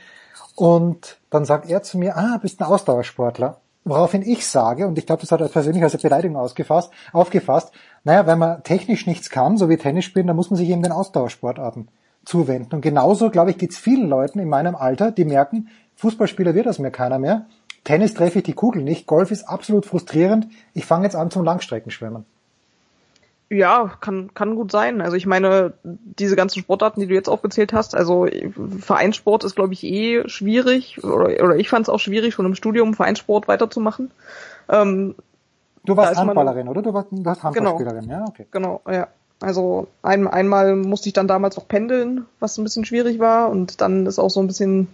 Und 0.55 1.19
dann 1.29 1.45
sagt 1.45 1.69
er 1.69 1.81
zu 1.83 1.97
mir, 1.97 2.17
ah, 2.17 2.37
bist 2.41 2.59
ein 2.59 2.67
Ausdauersportler. 2.67 3.61
Woraufhin 3.83 4.21
ich 4.21 4.45
sage, 4.45 4.87
und 4.87 4.97
ich 4.97 5.07
glaube, 5.07 5.21
das 5.21 5.31
hat 5.31 5.41
er 5.41 5.47
persönlich 5.47 5.83
als 5.83 5.97
Beleidigung 5.97 6.37
ausgefasst, 6.37 6.91
aufgefasst, 7.13 7.71
naja, 8.03 8.27
wenn 8.27 8.37
man 8.37 8.63
technisch 8.63 9.07
nichts 9.07 9.29
kann, 9.29 9.57
so 9.57 9.69
wie 9.69 9.77
Tennis 9.77 10.05
spielen, 10.05 10.27
dann 10.27 10.35
muss 10.35 10.51
man 10.51 10.57
sich 10.57 10.69
eben 10.69 10.83
den 10.83 10.91
Ausdauersportarten 10.91 11.87
zuwenden. 12.23 12.75
Und 12.75 12.81
genauso, 12.81 13.31
glaube 13.31 13.51
ich, 13.51 13.57
geht's 13.57 13.77
vielen 13.77 14.07
Leuten 14.07 14.39
in 14.39 14.49
meinem 14.49 14.75
Alter, 14.75 15.11
die 15.11 15.25
merken, 15.25 15.69
Fußballspieler 15.95 16.53
wird 16.53 16.67
aus 16.67 16.79
mir 16.79 16.91
keiner 16.91 17.19
mehr. 17.19 17.47
Tennis 17.83 18.13
treffe 18.13 18.39
ich 18.39 18.43
die 18.43 18.53
Kugel 18.53 18.83
nicht. 18.83 19.07
Golf 19.07 19.31
ist 19.31 19.43
absolut 19.43 19.85
frustrierend. 19.85 20.47
Ich 20.73 20.85
fange 20.85 21.05
jetzt 21.05 21.15
an 21.15 21.31
zum 21.31 21.43
Langstreckenschwimmen. 21.43 22.25
Ja, 23.53 23.91
kann, 23.99 24.33
kann 24.33 24.55
gut 24.55 24.71
sein. 24.71 25.01
Also 25.01 25.17
ich 25.17 25.25
meine, 25.25 25.73
diese 25.83 26.37
ganzen 26.37 26.59
Sportarten, 26.61 27.01
die 27.01 27.07
du 27.07 27.13
jetzt 27.13 27.27
aufgezählt 27.27 27.73
hast, 27.73 27.95
also 27.95 28.25
Vereinssport 28.79 29.43
ist, 29.43 29.57
glaube 29.57 29.73
ich, 29.73 29.83
eh 29.83 30.23
schwierig. 30.29 31.03
Oder, 31.03 31.43
oder 31.43 31.57
ich 31.57 31.67
fand 31.67 31.83
es 31.85 31.89
auch 31.89 31.99
schwierig, 31.99 32.33
schon 32.33 32.45
im 32.45 32.55
Studium 32.55 32.93
Vereinssport 32.93 33.49
weiterzumachen. 33.49 34.09
Ähm, 34.69 35.15
Du 35.83 35.97
warst 35.97 36.11
ist 36.13 36.17
man- 36.19 36.27
Handballerin, 36.27 36.69
oder? 36.69 36.81
Du 36.81 36.93
warst, 36.93 37.11
du 37.11 37.25
warst 37.25 37.43
Handballspielerin, 37.43 38.07
ja, 38.09 38.23
okay. 38.25 38.45
Genau, 38.51 38.79
ja. 38.89 39.07
Also 39.41 39.87
ein, 40.01 40.27
einmal 40.27 40.77
musste 40.77 41.09
ich 41.09 41.13
dann 41.13 41.27
damals 41.27 41.57
auch 41.57 41.67
pendeln, 41.67 42.27
was 42.39 42.57
ein 42.57 42.63
bisschen 42.63 42.85
schwierig 42.85 43.19
war. 43.19 43.49
Und 43.49 43.81
dann 43.81 44.05
ist 44.05 44.17
auch 44.17 44.29
so 44.29 44.39
ein 44.39 44.47
bisschen, 44.47 44.87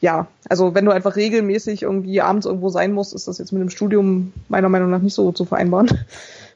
ja, 0.00 0.26
also 0.50 0.74
wenn 0.74 0.84
du 0.84 0.90
einfach 0.90 1.16
regelmäßig 1.16 1.84
irgendwie 1.84 2.20
abends 2.20 2.44
irgendwo 2.44 2.68
sein 2.68 2.92
musst, 2.92 3.14
ist 3.14 3.28
das 3.28 3.38
jetzt 3.38 3.52
mit 3.52 3.62
dem 3.62 3.70
Studium 3.70 4.34
meiner 4.48 4.68
Meinung 4.68 4.90
nach 4.90 5.00
nicht 5.00 5.14
so 5.14 5.32
zu 5.32 5.46
vereinbaren. 5.46 5.88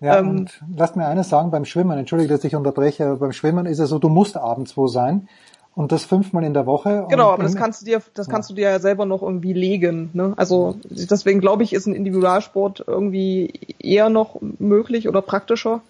Ja, 0.03 0.19
Ähm, 0.19 0.31
und 0.31 0.63
lasst 0.77 0.97
mir 0.97 1.07
eines 1.07 1.29
sagen, 1.29 1.51
beim 1.51 1.65
Schwimmen, 1.65 1.97
entschuldige, 1.97 2.35
dass 2.35 2.45
ich 2.45 2.57
unterbreche, 2.57 3.07
aber 3.07 3.17
beim 3.17 3.33
Schwimmen 3.33 3.67
ist 3.67 3.79
es 3.79 3.89
so, 3.89 3.99
du 3.99 4.09
musst 4.09 4.37
abends 4.37 4.77
wo 4.77 4.89
sein 4.89 5.29
und 5.75 5.93
das 5.93 6.05
fünfmal 6.05 6.45
in 6.45 6.55
der 6.55 6.67
Woche. 6.67 7.07
Genau, 7.09 7.31
aber 7.31 7.45
das 7.45 7.55
kannst 7.55 7.81
du 7.81 7.87
dir, 7.87 8.03
das 8.15 8.29
kannst 8.29 8.51
du 8.51 8.55
dir 8.55 8.71
ja 8.71 8.79
selber 8.79 9.07
noch 9.07 9.23
irgendwie 9.23 9.53
legen. 9.53 10.11
Ne? 10.13 10.35
Also 10.37 10.77
deswegen 10.91 11.41
glaube 11.41 11.63
ich, 11.63 11.73
ist 11.73 11.87
ein 11.87 11.95
Individualsport 11.95 12.85
irgendwie 12.87 13.77
eher 13.79 14.11
noch 14.11 14.41
möglich 14.59 15.09
oder 15.09 15.23
praktischer, 15.23 15.81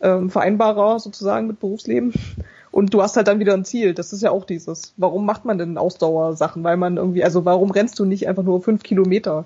ähm, 0.00 0.30
vereinbarer 0.30 1.00
sozusagen 1.00 1.48
mit 1.48 1.60
Berufsleben. 1.60 2.14
Und 2.70 2.94
du 2.94 3.02
hast 3.02 3.16
halt 3.16 3.26
dann 3.26 3.40
wieder 3.40 3.54
ein 3.54 3.64
Ziel. 3.64 3.94
Das 3.94 4.12
ist 4.12 4.22
ja 4.22 4.30
auch 4.30 4.44
dieses. 4.44 4.94
Warum 4.96 5.26
macht 5.26 5.44
man 5.44 5.58
denn 5.58 5.76
Ausdauersachen? 5.76 6.62
Weil 6.62 6.76
man 6.76 6.96
irgendwie, 6.98 7.24
also 7.24 7.44
warum 7.44 7.72
rennst 7.72 7.98
du 7.98 8.04
nicht 8.04 8.28
einfach 8.28 8.44
nur 8.44 8.62
fünf 8.62 8.84
Kilometer? 8.84 9.44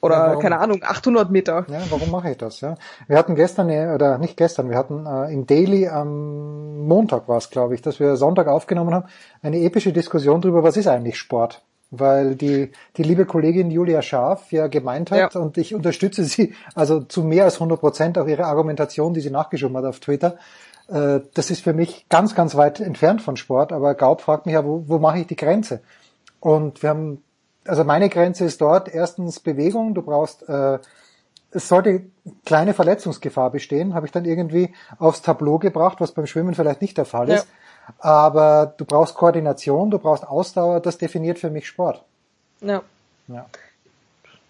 Oder 0.00 0.34
Ja, 0.34 0.36
keine 0.36 0.58
Ahnung, 0.58 0.80
800 0.82 1.30
Meter. 1.30 1.66
Ja, 1.68 1.80
warum 1.90 2.10
mache 2.10 2.30
ich 2.30 2.36
das? 2.38 2.60
Ja? 2.60 2.76
Wir 3.08 3.18
hatten 3.18 3.34
gestern, 3.34 3.68
eine- 3.70 3.94
oder 3.94 4.18
nicht 4.18 4.36
gestern, 4.36 4.70
wir 4.70 4.76
hatten 4.76 5.06
äh, 5.06 5.32
im 5.32 5.46
Daily 5.46 5.88
am 5.88 6.86
Montag 6.86 7.28
war 7.28 7.38
es, 7.38 7.50
glaube 7.50 7.74
ich, 7.74 7.82
dass 7.82 7.98
wir 7.98 8.16
Sonntag 8.16 8.46
aufgenommen 8.46 8.94
haben, 8.94 9.06
eine 9.42 9.58
epische 9.60 9.92
Diskussion 9.92 10.40
darüber, 10.40 10.62
was 10.62 10.76
ist 10.76 10.86
eigentlich 10.86 11.18
Sport? 11.18 11.62
Weil 11.90 12.34
die, 12.34 12.70
die 12.96 13.02
liebe 13.02 13.24
Kollegin 13.24 13.70
Julia 13.70 14.02
Scharf 14.02 14.52
ja 14.52 14.66
gemeint 14.66 15.10
hat, 15.10 15.34
und 15.36 15.56
ich 15.58 15.74
unterstütze 15.74 16.22
sie 16.24 16.54
also 16.74 17.00
zu 17.00 17.22
mehr 17.22 17.44
als 17.44 17.54
100 17.54 17.80
Prozent 17.80 18.18
auch 18.18 18.26
ihre 18.26 18.44
Argumentation, 18.44 19.14
die 19.14 19.20
sie 19.20 19.30
nachgeschoben 19.30 19.76
hat 19.78 19.84
auf 19.86 19.98
Twitter, 19.98 20.36
äh, 20.88 21.20
das 21.34 21.50
ist 21.50 21.62
für 21.64 21.72
mich 21.72 22.06
ganz, 22.08 22.34
ganz 22.34 22.54
weit 22.56 22.80
entfernt 22.80 23.22
von 23.22 23.36
Sport, 23.36 23.72
aber 23.72 23.94
Gaub 23.94 24.20
fragt 24.20 24.46
mich 24.46 24.52
ja, 24.54 24.64
wo, 24.64 24.84
wo 24.86 24.98
mache 24.98 25.20
ich 25.20 25.26
die 25.26 25.36
Grenze? 25.36 25.80
Und 26.40 26.82
wir 26.82 26.90
haben, 26.90 27.22
also 27.68 27.84
meine 27.84 28.08
Grenze 28.08 28.44
ist 28.44 28.60
dort 28.60 28.88
erstens 28.92 29.40
Bewegung, 29.40 29.94
du 29.94 30.02
brauchst, 30.02 30.48
äh, 30.48 30.78
es 31.50 31.68
sollte 31.68 32.02
kleine 32.44 32.74
Verletzungsgefahr 32.74 33.50
bestehen, 33.50 33.94
habe 33.94 34.06
ich 34.06 34.12
dann 34.12 34.24
irgendwie 34.24 34.74
aufs 34.98 35.22
Tableau 35.22 35.58
gebracht, 35.58 36.00
was 36.00 36.12
beim 36.12 36.26
Schwimmen 36.26 36.54
vielleicht 36.54 36.82
nicht 36.82 36.98
der 36.98 37.04
Fall 37.06 37.28
ist. 37.30 37.46
Aber 37.98 38.74
du 38.76 38.84
brauchst 38.84 39.14
Koordination, 39.14 39.90
du 39.90 39.98
brauchst 39.98 40.26
Ausdauer, 40.26 40.80
das 40.80 40.98
definiert 40.98 41.38
für 41.38 41.48
mich 41.48 41.66
Sport. 41.66 42.04
Ja. 42.60 42.82
Ja. 43.28 43.46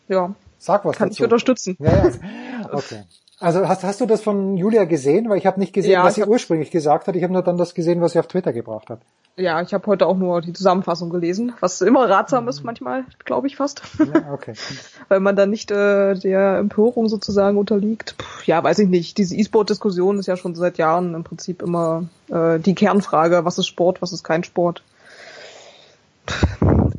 Ja. 0.09 0.35
Sag 0.59 0.85
was 0.85 0.97
Kann 0.97 1.09
dazu. 1.09 1.21
ich 1.21 1.25
unterstützen. 1.25 1.77
Ja, 1.79 2.05
ja. 2.05 2.11
Okay. 2.73 3.05
Also 3.41 3.69
hast, 3.69 3.85
hast 3.85 4.01
du 4.01 4.07
das 4.07 4.21
von 4.21 4.57
Julia 4.57 4.85
gesehen? 4.85 5.29
Weil 5.29 5.39
ich 5.39 5.47
habe 5.47 5.61
nicht 5.61 5.73
gesehen, 5.73 5.93
Ja, 5.93 6.03
was 6.05 6.17
sie 6.17 6.25
ursprünglich 6.25 6.73
gesagt 6.73 7.07
hat. 7.07 7.15
Ich 7.15 7.23
habe 7.23 7.33
nur 7.33 7.43
dann 7.43 7.57
das 7.57 7.73
gesehen, 7.73 8.01
was 8.01 8.13
sie 8.13 8.19
auf 8.19 8.27
Twitter 8.27 8.53
gebracht 8.53 8.91
hat. 8.91 9.01
Ja, 9.39 9.63
ich 9.63 9.73
habe 9.73 9.87
heute 9.87 10.07
auch 10.07 10.17
nur 10.17 10.41
die 10.41 10.53
Zusammenfassung 10.53 11.11
gelesen, 11.11 11.53
was 11.61 11.81
immer 11.81 12.11
ratsam 12.11 12.49
ist 12.49 12.65
manchmal, 12.65 13.05
glaube 13.25 13.47
ich 13.47 13.55
fast. 13.55 13.83
Ja, 13.99 14.33
okay. 14.33 14.55
Weil 15.09 15.21
man 15.21 15.37
dann 15.37 15.51
nicht 15.51 15.71
äh, 15.71 16.15
der 16.15 16.59
Empörung 16.59 17.09
sozusagen 17.09 17.57
unterliegt. 17.57 18.17
Puh, 18.19 18.25
ja, 18.47 18.63
weiß 18.63 18.81
ich 18.81 18.89
nicht. 18.89 19.17
Diese 19.17 19.37
E-Sport-Diskussion 19.37 20.19
ist 20.19 20.27
ja 20.27 20.37
schon 20.37 20.57
seit 20.57 20.77
Jahren 20.77 21.15
im 21.15 21.23
Prinzip 21.23 21.63
immer 21.63 22.09
äh, 22.29 22.59
die 22.59 22.75
Kernfrage, 22.75 23.45
was 23.45 23.59
ist 23.59 23.69
Sport, 23.69 24.03
was 24.03 24.13
ist 24.13 24.25
kein 24.25 24.43
Sport. 24.43 24.83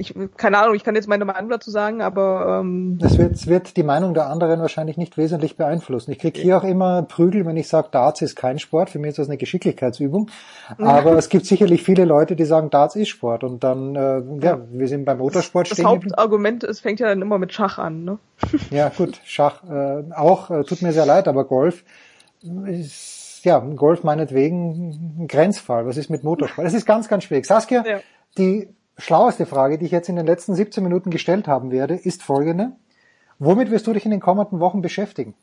Ich, 0.02 0.16
keine 0.38 0.60
Ahnung, 0.60 0.76
ich 0.76 0.86
kann 0.86 0.96
jetzt 0.96 1.10
meine 1.10 1.26
Meinung 1.26 1.50
dazu 1.50 1.72
sagen, 1.72 2.02
aber 2.02 2.60
ähm, 2.62 2.98
Es 3.04 3.18
wird, 3.18 3.34
es 3.34 3.48
wird 3.48 3.76
die 3.76 3.84
Meinung 3.84 4.14
der 4.14 4.28
anderen 4.28 4.62
wahrscheinlich 4.62 4.96
nicht 4.96 5.18
wesentlich 5.18 5.58
beeinflussen. 5.58 6.12
Ich 6.12 6.20
krieg 6.20 6.38
hier 6.38 6.58
auch 6.58 6.64
immer 6.64 7.02
Prügel, 7.04 7.46
wenn 7.46 7.58
ich 7.58 7.68
sage, 7.68 7.90
Darts 7.92 8.22
ist 8.22 8.38
kein 8.38 8.60
Sport. 8.60 8.90
Für 8.90 8.98
mich 9.00 9.10
ist 9.10 9.20
das 9.20 9.28
eine 9.28 9.36
Geschicklichkeitsübung. 9.38 10.30
Aber 10.78 11.18
es 11.18 11.28
gibt 11.28 11.46
sicherlich 11.46 11.84
viele 11.84 12.06
Leute, 12.06 12.38
die 12.38 12.46
sagen, 12.46 12.70
Darts 12.70 12.96
ist 12.96 13.10
Sport. 13.10 13.44
Und 13.44 13.62
dann, 13.66 13.96
äh, 13.96 14.22
ja, 14.42 14.60
wir 14.72 14.88
sind 14.88 15.04
beim 15.04 15.18
Motorsport 15.18 15.70
das 15.70 15.74
stehen 15.74 15.86
geblieben. 15.86 16.14
Hauptargument 16.14 16.64
ist, 16.64 16.80
fängt 16.80 17.02
ja 17.02 17.08
dann 17.10 17.22
immer 17.22 17.38
mit 17.38 17.52
Schach 17.52 17.78
an, 17.78 18.06
ne? 18.06 18.20
Ja, 18.72 18.88
gut, 18.90 19.20
Schach 19.26 19.64
äh, 19.70 20.04
auch, 20.16 20.50
äh, 20.50 20.64
tut 20.64 20.82
mir 20.82 20.94
sehr 20.94 21.06
leid, 21.06 21.28
aber 21.28 21.44
Golf 21.44 21.84
ist, 22.68 23.42
ja, 23.44 23.60
Golf 23.60 24.04
meinetwegen 24.04 25.18
ein 25.20 25.28
Grenzfall. 25.28 25.86
Was 25.86 25.98
ist 25.98 26.10
mit 26.10 26.24
Motorsport? 26.24 26.66
Es 26.66 26.74
ist 26.74 26.86
ganz, 26.86 27.08
ganz 27.10 27.26
schwierig. 27.26 27.46
Saskia, 27.46 27.84
Ja. 27.86 28.00
die 28.38 28.70
schlaueste 29.00 29.46
Frage, 29.46 29.78
die 29.78 29.86
ich 29.86 29.92
jetzt 29.92 30.10
in 30.10 30.16
den 30.16 30.26
letzten 30.26 30.54
17 30.54 30.84
Minuten 30.84 31.10
gestellt 31.10 31.48
haben 31.48 31.72
werde, 31.72 31.96
ist 31.96 32.22
folgende. 32.24 32.72
Womit 33.40 33.72
wirst 33.72 33.88
du 33.88 33.94
dich 33.94 34.06
in 34.06 34.12
den 34.12 34.20
kommenden 34.20 34.60
Wochen 34.60 34.82
beschäftigen? 34.82 35.34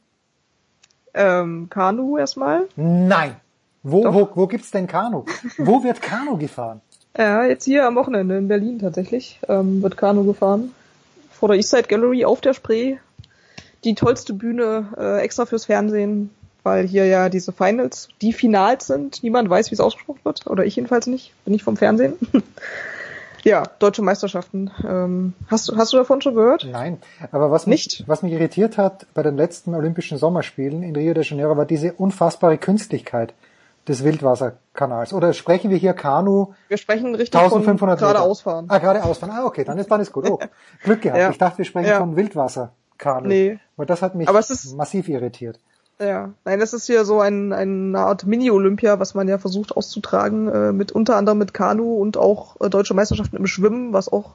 Ähm, 1.14 1.68
Kanu 1.70 2.18
erstmal. 2.18 2.68
Nein. 2.76 3.36
Wo, 3.82 4.04
wo, 4.12 4.28
wo 4.34 4.46
gibt's 4.46 4.70
denn 4.70 4.86
Kanu? 4.86 5.24
Wo 5.56 5.82
wird 5.82 6.02
Kanu 6.02 6.36
gefahren? 6.36 6.80
Ja, 7.16 7.44
jetzt 7.44 7.64
hier 7.64 7.86
am 7.86 7.94
Wochenende 7.94 8.36
in 8.36 8.48
Berlin 8.48 8.78
tatsächlich 8.78 9.40
ähm, 9.48 9.82
wird 9.82 9.96
Kanu 9.96 10.24
gefahren. 10.24 10.72
Vor 11.30 11.48
der 11.48 11.56
Eastside 11.56 11.88
Gallery 11.88 12.24
auf 12.24 12.40
der 12.40 12.52
Spree. 12.52 12.96
Die 13.84 13.94
tollste 13.94 14.34
Bühne 14.34 14.88
äh, 14.98 15.20
extra 15.20 15.46
fürs 15.46 15.66
Fernsehen, 15.66 16.30
weil 16.64 16.86
hier 16.86 17.06
ja 17.06 17.28
diese 17.28 17.52
Finals, 17.52 18.08
die 18.20 18.32
Finals 18.32 18.88
sind. 18.88 19.22
Niemand 19.22 19.48
weiß, 19.48 19.70
wie 19.70 19.74
es 19.74 19.80
ausgesprochen 19.80 20.20
wird. 20.24 20.46
Oder 20.46 20.66
ich 20.66 20.76
jedenfalls 20.76 21.06
nicht. 21.06 21.32
Bin 21.44 21.54
ich 21.54 21.62
vom 21.62 21.76
Fernsehen. 21.76 22.14
ja, 23.46 23.62
deutsche 23.78 24.02
Meisterschaften. 24.02 24.70
Ähm, 24.86 25.34
hast, 25.48 25.72
hast 25.76 25.92
du 25.92 25.96
davon 25.96 26.20
schon 26.20 26.34
gehört? 26.34 26.66
Nein, 26.70 26.98
aber 27.32 27.50
was 27.50 27.66
mich, 27.66 28.04
was 28.06 28.22
mich 28.22 28.32
irritiert 28.32 28.76
hat 28.76 29.06
bei 29.14 29.22
den 29.22 29.36
letzten 29.36 29.74
Olympischen 29.74 30.18
Sommerspielen 30.18 30.82
in 30.82 30.94
Rio 30.96 31.14
de 31.14 31.22
Janeiro 31.24 31.56
war 31.56 31.64
diese 31.64 31.92
unfassbare 31.92 32.58
Künstlichkeit 32.58 33.34
des 33.88 34.02
Wildwasserkanals. 34.02 35.12
Oder 35.12 35.32
sprechen 35.32 35.70
wir 35.70 35.76
hier 35.76 35.92
Kanu? 35.92 36.54
Wir 36.68 36.76
sprechen 36.76 37.14
richtig 37.14 37.40
1500 37.40 37.98
von 38.00 38.06
gerade 38.08 38.20
ausfahren. 38.20 38.66
Ah, 38.68 38.78
gerade 38.78 39.04
ausfahren. 39.04 39.32
Ah, 39.36 39.44
okay, 39.46 39.62
dann 39.64 39.78
ist, 39.78 39.90
dann 39.90 40.00
ist 40.00 40.12
gut. 40.12 40.28
Oh, 40.28 40.40
Glück 40.82 41.02
gehabt. 41.02 41.20
Ja. 41.20 41.30
Ich 41.30 41.38
dachte, 41.38 41.58
wir 41.58 41.64
sprechen 41.64 41.88
Ja. 41.88 41.98
von 41.98 42.16
Wildwasserkanu. 42.16 43.28
Nee. 43.28 43.58
Weil 43.76 43.86
das 43.86 44.02
hat 44.02 44.14
mich 44.16 44.28
Aber 44.28 44.40
es 44.40 44.50
ist- 44.50 44.76
massiv 44.76 45.08
irritiert. 45.08 45.60
Ja, 45.98 46.34
nein, 46.44 46.60
das 46.60 46.74
ist 46.74 46.86
hier 46.86 47.06
so 47.06 47.20
ein, 47.20 47.54
eine 47.54 47.98
Art 47.98 48.26
Mini-Olympia, 48.26 48.98
was 48.98 49.14
man 49.14 49.28
ja 49.28 49.38
versucht 49.38 49.74
auszutragen, 49.74 50.48
äh, 50.48 50.72
mit 50.72 50.92
unter 50.92 51.16
anderem 51.16 51.38
mit 51.38 51.54
Kanu 51.54 51.96
und 51.96 52.18
auch 52.18 52.60
äh, 52.60 52.68
deutsche 52.68 52.92
Meisterschaften 52.92 53.36
im 53.36 53.46
Schwimmen, 53.46 53.94
was 53.94 54.12
auch 54.12 54.32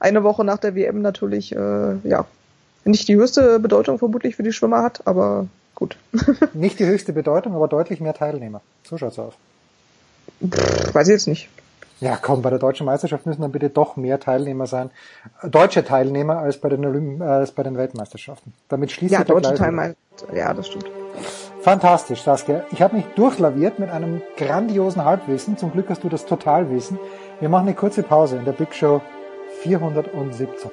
eine 0.00 0.24
Woche 0.24 0.44
nach 0.44 0.58
der 0.58 0.74
WM 0.74 1.02
natürlich 1.02 1.54
äh, 1.54 1.96
ja 2.02 2.26
nicht 2.84 3.08
die 3.08 3.16
höchste 3.16 3.60
Bedeutung 3.60 3.98
vermutlich 3.98 4.36
für 4.36 4.42
die 4.42 4.52
Schwimmer 4.52 4.82
hat, 4.82 5.06
aber 5.06 5.46
gut. 5.74 5.96
Nicht 6.54 6.78
die 6.78 6.86
höchste 6.86 7.12
Bedeutung, 7.12 7.54
aber 7.54 7.66
deutlich 7.66 8.00
mehr 8.00 8.14
Teilnehmer. 8.14 8.60
So 8.84 8.96
schaut's 8.96 9.18
aus. 9.18 9.34
Weiß 10.40 11.08
ich 11.08 11.12
jetzt 11.12 11.26
nicht. 11.26 11.48
Ja, 12.00 12.18
komm, 12.20 12.42
bei 12.42 12.50
der 12.50 12.58
deutschen 12.58 12.84
Meisterschaft 12.84 13.24
müssen 13.24 13.40
dann 13.40 13.52
bitte 13.52 13.70
doch 13.70 13.96
mehr 13.96 14.20
Teilnehmer 14.20 14.66
sein, 14.66 14.90
deutsche 15.42 15.84
Teilnehmer 15.84 16.38
als 16.38 16.58
bei 16.58 16.68
den 16.68 16.84
Olymp 16.84 17.22
als 17.22 17.52
bei 17.52 17.62
den 17.62 17.76
Weltmeisterschaften. 17.76 18.52
Damit 18.68 18.90
schließt 18.92 19.12
Ja, 19.12 19.18
sich 19.20 19.26
der 19.28 19.36
deutsche. 19.36 19.54
Teilnehmer. 19.54 19.94
Ja, 20.34 20.52
das 20.52 20.66
stimmt. 20.66 20.84
Fantastisch, 21.62 22.22
Saskia. 22.22 22.64
Ich 22.70 22.82
habe 22.82 22.96
mich 22.96 23.06
durchlaviert 23.16 23.78
mit 23.78 23.90
einem 23.90 24.22
grandiosen 24.36 25.04
Halbwissen. 25.04 25.56
Zum 25.56 25.72
Glück 25.72 25.86
hast 25.88 26.04
du 26.04 26.08
das 26.08 26.26
Totalwissen. 26.26 26.98
Wir 27.40 27.48
machen 27.48 27.66
eine 27.66 27.74
kurze 27.74 28.02
Pause 28.02 28.36
in 28.36 28.44
der 28.44 28.52
Big 28.52 28.74
Show 28.74 29.00
417. 29.62 30.70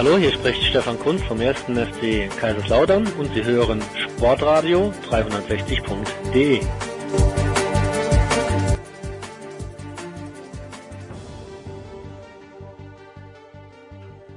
hallo, 0.00 0.16
hier 0.16 0.32
spricht 0.32 0.64
Stefan 0.64 0.98
Kunz 0.98 1.20
vom 1.24 1.38
1. 1.40 1.58
FC 1.60 2.30
Kaiserslautern 2.40 3.06
und 3.18 3.34
Sie 3.34 3.44
hören 3.44 3.82
Sportradio 3.94 4.94
360.de. 5.10 6.60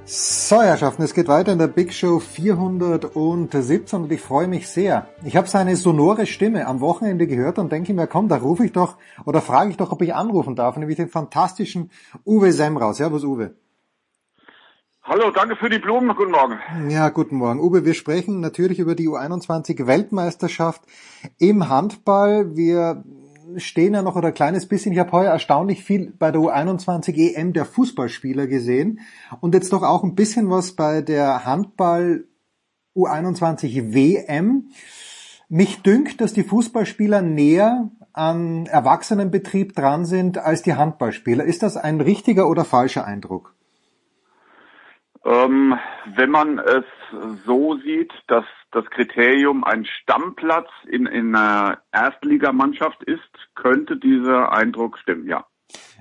So, 0.04 0.60
Herrschaften, 0.60 1.02
es 1.02 1.14
geht 1.14 1.28
weiter 1.28 1.52
in 1.52 1.58
der 1.58 1.68
Big 1.68 1.94
Show 1.94 2.18
417 2.18 4.02
und 4.02 4.12
ich 4.12 4.20
freue 4.20 4.48
mich 4.48 4.68
sehr. 4.68 5.08
Ich 5.24 5.34
habe 5.34 5.48
seine 5.48 5.76
sonore 5.76 6.26
Stimme 6.26 6.66
am 6.66 6.82
Wochenende 6.82 7.26
gehört 7.26 7.58
und 7.58 7.72
denke 7.72 7.94
mir, 7.94 8.06
komm, 8.06 8.28
da 8.28 8.36
rufe 8.36 8.66
ich 8.66 8.72
doch 8.72 8.98
oder 9.24 9.40
frage 9.40 9.70
ich 9.70 9.78
doch, 9.78 9.92
ob 9.92 10.02
ich 10.02 10.14
anrufen 10.14 10.56
darf, 10.56 10.76
nämlich 10.76 10.98
den 10.98 11.08
fantastischen 11.08 11.90
Uwe 12.26 12.52
Semraus. 12.52 12.98
Servus, 12.98 13.24
Uwe. 13.24 13.54
Hallo, 15.06 15.30
danke 15.30 15.54
für 15.54 15.68
die 15.68 15.78
Blumen. 15.78 16.16
Guten 16.16 16.30
Morgen. 16.30 16.58
Ja, 16.88 17.10
guten 17.10 17.36
Morgen. 17.36 17.60
Uwe, 17.60 17.84
wir 17.84 17.92
sprechen 17.92 18.40
natürlich 18.40 18.78
über 18.78 18.94
die 18.94 19.06
U21 19.06 19.86
Weltmeisterschaft 19.86 20.80
im 21.38 21.68
Handball. 21.68 22.56
Wir 22.56 23.04
stehen 23.56 23.92
ja 23.92 24.00
noch 24.00 24.16
oder 24.16 24.28
ein 24.28 24.34
kleines 24.34 24.66
bisschen, 24.66 24.92
ich 24.92 24.98
habe 24.98 25.12
heuer 25.12 25.30
erstaunlich 25.30 25.84
viel 25.84 26.14
bei 26.18 26.30
der 26.30 26.40
U21 26.40 27.34
EM 27.34 27.52
der 27.52 27.66
Fußballspieler 27.66 28.46
gesehen 28.46 29.00
und 29.42 29.54
jetzt 29.54 29.74
doch 29.74 29.82
auch 29.82 30.04
ein 30.04 30.14
bisschen 30.14 30.48
was 30.48 30.72
bei 30.72 31.02
der 31.02 31.44
Handball 31.44 32.24
U21 32.96 33.92
WM. 33.92 34.70
Mich 35.50 35.82
dünkt, 35.82 36.22
dass 36.22 36.32
die 36.32 36.44
Fußballspieler 36.44 37.20
näher 37.20 37.90
an 38.14 38.64
Erwachsenenbetrieb 38.64 39.74
dran 39.74 40.06
sind 40.06 40.38
als 40.38 40.62
die 40.62 40.76
Handballspieler. 40.76 41.44
Ist 41.44 41.62
das 41.62 41.76
ein 41.76 42.00
richtiger 42.00 42.48
oder 42.48 42.64
falscher 42.64 43.04
Eindruck? 43.04 43.53
Ähm, 45.24 45.78
wenn 46.16 46.30
man 46.30 46.58
es 46.58 46.84
so 47.46 47.76
sieht, 47.78 48.12
dass 48.26 48.44
das 48.72 48.84
Kriterium 48.86 49.64
ein 49.64 49.86
Stammplatz 49.86 50.68
in, 50.86 51.06
in 51.06 51.34
einer 51.34 51.78
Erstligamannschaft 51.92 53.02
ist, 53.04 53.20
könnte 53.54 53.96
dieser 53.96 54.52
Eindruck 54.52 54.98
stimmen, 54.98 55.26
ja. 55.26 55.46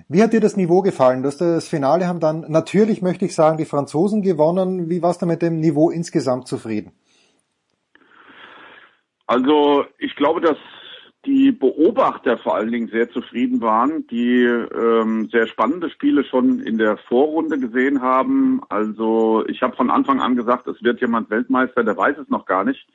Wie 0.10 0.22
hat 0.22 0.34
dir 0.34 0.41
das 0.41 0.58
Niveau 0.58 0.82
gefallen? 0.82 1.24
Das, 1.24 1.38
das 1.38 1.70
Finale 1.70 2.08
haben 2.08 2.20
dann 2.20 2.45
natürlich, 2.50 3.02
möchte 3.02 3.26
ich 3.26 3.34
sagen, 3.34 3.58
die 3.58 3.66
Franzosen 3.66 4.22
gewonnen. 4.22 4.90
Wie 4.90 5.02
warst 5.02 5.22
du 5.22 5.26
mit 5.26 5.41
dem 5.41 5.60
Niveau 5.60 5.90
insgesamt 5.90 6.48
zufrieden? 6.48 6.91
Also 9.26 9.86
ich 10.00 10.16
glaube, 10.16 10.41
dass 10.41 10.58
die 11.26 11.52
Beobachter 11.52 12.38
vor 12.38 12.56
allen 12.56 12.72
Dingen 12.72 12.90
sehr 12.90 13.10
zufrieden 13.10 13.62
waren, 13.62 14.06
die 14.08 14.44
ähm, 14.44 15.30
sehr 15.32 15.48
spannende 15.48 15.90
Spiele 15.90 16.24
schon 16.26 16.60
in 16.60 16.78
der 16.78 16.98
Vorrunde 16.98 17.58
gesehen 17.60 18.02
haben. 18.02 18.62
Also 18.70 19.45
ich 19.48 19.62
habe 19.62 19.76
von 19.76 19.90
Anfang 19.90 20.20
an 20.20 20.36
gesagt, 20.36 20.68
es 20.68 20.84
wird 20.84 21.00
jemand 21.00 21.30
Weltmeister, 21.30 21.84
der 21.84 21.95
weiß 21.95 22.18
es 22.18 22.30
noch 22.30 22.45
gar 22.45 22.66
nicht. 22.66 22.86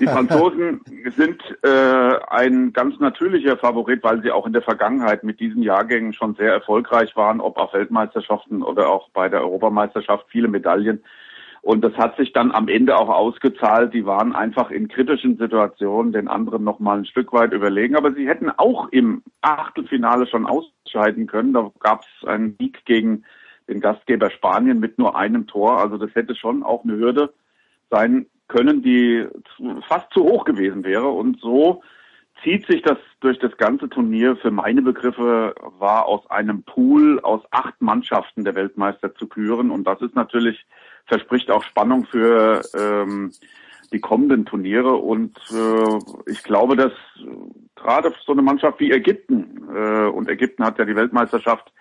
Die 0.00 0.06
Franzosen 0.06 0.80
sind 1.16 1.42
äh, 1.62 2.18
ein 2.28 2.72
ganz 2.72 2.98
natürlicher 3.00 3.56
Favorit, 3.56 4.04
weil 4.04 4.22
sie 4.22 4.30
auch 4.30 4.46
in 4.46 4.52
der 4.52 4.62
Vergangenheit 4.62 5.24
mit 5.24 5.40
diesen 5.40 5.62
Jahrgängen 5.62 6.12
schon 6.12 6.34
sehr 6.34 6.52
erfolgreich 6.52 7.16
waren, 7.16 7.40
ob 7.40 7.56
auf 7.56 7.72
Weltmeisterschaften 7.72 8.62
oder 8.62 8.88
auch 8.88 9.08
bei 9.10 9.28
der 9.28 9.40
Europameisterschaft 9.40 10.26
viele 10.28 10.48
Medaillen. 10.48 11.02
Und 11.66 11.82
das 11.82 11.94
hat 11.94 12.16
sich 12.16 12.32
dann 12.32 12.52
am 12.52 12.68
Ende 12.68 12.96
auch 12.96 13.08
ausgezahlt. 13.08 13.92
Die 13.92 14.06
waren 14.06 14.36
einfach 14.36 14.70
in 14.70 14.86
kritischen 14.86 15.36
Situationen 15.36 16.12
den 16.12 16.28
anderen 16.28 16.62
noch 16.62 16.78
mal 16.78 16.96
ein 16.96 17.06
Stück 17.06 17.32
weit 17.32 17.52
überlegen. 17.52 17.96
Aber 17.96 18.12
sie 18.12 18.28
hätten 18.28 18.50
auch 18.50 18.88
im 18.92 19.24
Achtelfinale 19.40 20.28
schon 20.28 20.46
ausscheiden 20.46 21.26
können. 21.26 21.52
Da 21.52 21.72
gab 21.80 22.02
es 22.02 22.28
einen 22.28 22.54
Sieg 22.60 22.84
gegen 22.84 23.24
den 23.68 23.80
Gastgeber 23.80 24.30
Spanien 24.30 24.78
mit 24.78 24.96
nur 24.96 25.16
einem 25.16 25.48
Tor. 25.48 25.80
Also 25.80 25.96
das 25.96 26.14
hätte 26.14 26.36
schon 26.36 26.62
auch 26.62 26.84
eine 26.84 26.98
Hürde 26.98 27.34
sein 27.90 28.26
können, 28.46 28.82
die 28.82 29.26
fast 29.88 30.12
zu 30.12 30.22
hoch 30.22 30.44
gewesen 30.44 30.84
wäre. 30.84 31.08
Und 31.08 31.40
so 31.40 31.82
zieht 32.44 32.64
sich 32.68 32.82
das 32.82 32.98
durch 33.18 33.40
das 33.40 33.56
ganze 33.56 33.88
Turnier. 33.88 34.36
Für 34.36 34.52
meine 34.52 34.82
Begriffe 34.82 35.56
war 35.80 36.06
aus 36.06 36.30
einem 36.30 36.62
Pool 36.62 37.18
aus 37.24 37.42
acht 37.50 37.82
Mannschaften 37.82 38.44
der 38.44 38.54
Weltmeister 38.54 39.16
zu 39.16 39.26
küren. 39.26 39.72
Und 39.72 39.82
das 39.82 40.00
ist 40.00 40.14
natürlich 40.14 40.64
verspricht 41.06 41.50
auch 41.50 41.62
Spannung 41.64 42.06
für 42.06 42.62
ähm, 42.74 43.32
die 43.92 44.00
kommenden 44.00 44.44
Turniere. 44.44 44.94
Und 44.94 45.38
äh, 45.50 46.30
ich 46.30 46.42
glaube, 46.42 46.76
dass 46.76 46.92
äh, 46.92 47.26
gerade 47.76 48.12
so 48.24 48.32
eine 48.32 48.42
Mannschaft 48.42 48.80
wie 48.80 48.92
Ägypten, 48.92 49.68
äh, 49.74 50.06
und 50.06 50.28
Ägypten 50.28 50.64
hat 50.64 50.78
ja 50.78 50.84
die 50.84 50.96
Weltmeisterschaft 50.96 51.72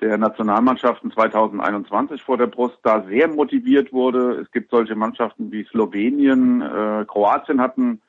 der 0.00 0.18
Nationalmannschaften 0.18 1.12
2021 1.12 2.22
vor 2.22 2.36
der 2.36 2.46
Brust 2.46 2.78
da 2.82 3.04
sehr 3.08 3.28
motiviert 3.28 3.92
wurde. 3.92 4.40
Es 4.40 4.50
gibt 4.50 4.70
solche 4.70 4.96
Mannschaften 4.96 5.52
wie 5.52 5.64
Slowenien, 5.64 6.62
äh, 6.62 7.04
Kroatien 7.06 7.60
hatten 7.60 8.00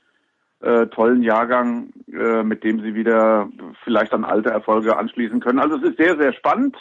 äh, 0.61 0.87
tollen 0.87 1.21
Jahrgang, 1.21 1.93
äh, 2.11 2.43
mit 2.43 2.63
dem 2.63 2.81
sie 2.81 2.95
wieder 2.95 3.47
vielleicht 3.83 4.13
an 4.13 4.25
alte 4.25 4.49
Erfolge 4.49 4.97
anschließen 4.97 5.39
können. 5.39 5.59
Also 5.59 5.77
es 5.77 5.83
ist 5.83 5.97
sehr, 5.97 6.17
sehr 6.17 6.33
spannend. 6.33 6.75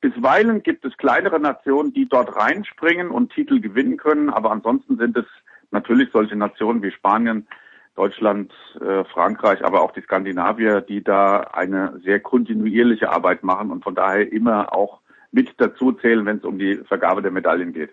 Bisweilen 0.00 0.62
gibt 0.62 0.84
es 0.84 0.96
kleinere 0.96 1.40
Nationen, 1.40 1.92
die 1.92 2.08
dort 2.08 2.36
reinspringen 2.36 3.10
und 3.10 3.32
Titel 3.32 3.60
gewinnen 3.60 3.96
können, 3.96 4.30
aber 4.30 4.52
ansonsten 4.52 4.96
sind 4.96 5.16
es 5.16 5.26
natürlich 5.70 6.10
solche 6.12 6.36
Nationen 6.36 6.82
wie 6.82 6.92
Spanien, 6.92 7.48
Deutschland, 7.96 8.52
äh, 8.80 9.02
Frankreich, 9.04 9.64
aber 9.64 9.82
auch 9.82 9.90
die 9.90 10.02
Skandinavier, 10.02 10.82
die 10.82 11.02
da 11.02 11.40
eine 11.40 12.00
sehr 12.04 12.20
kontinuierliche 12.20 13.10
Arbeit 13.10 13.42
machen 13.42 13.72
und 13.72 13.82
von 13.82 13.96
daher 13.96 14.32
immer 14.32 14.72
auch 14.72 15.00
mit 15.32 15.54
dazu 15.58 15.92
zählen, 15.92 16.24
wenn 16.24 16.38
es 16.38 16.44
um 16.44 16.58
die 16.58 16.76
Vergabe 16.76 17.20
der 17.20 17.32
Medaillen 17.32 17.72
geht. 17.72 17.90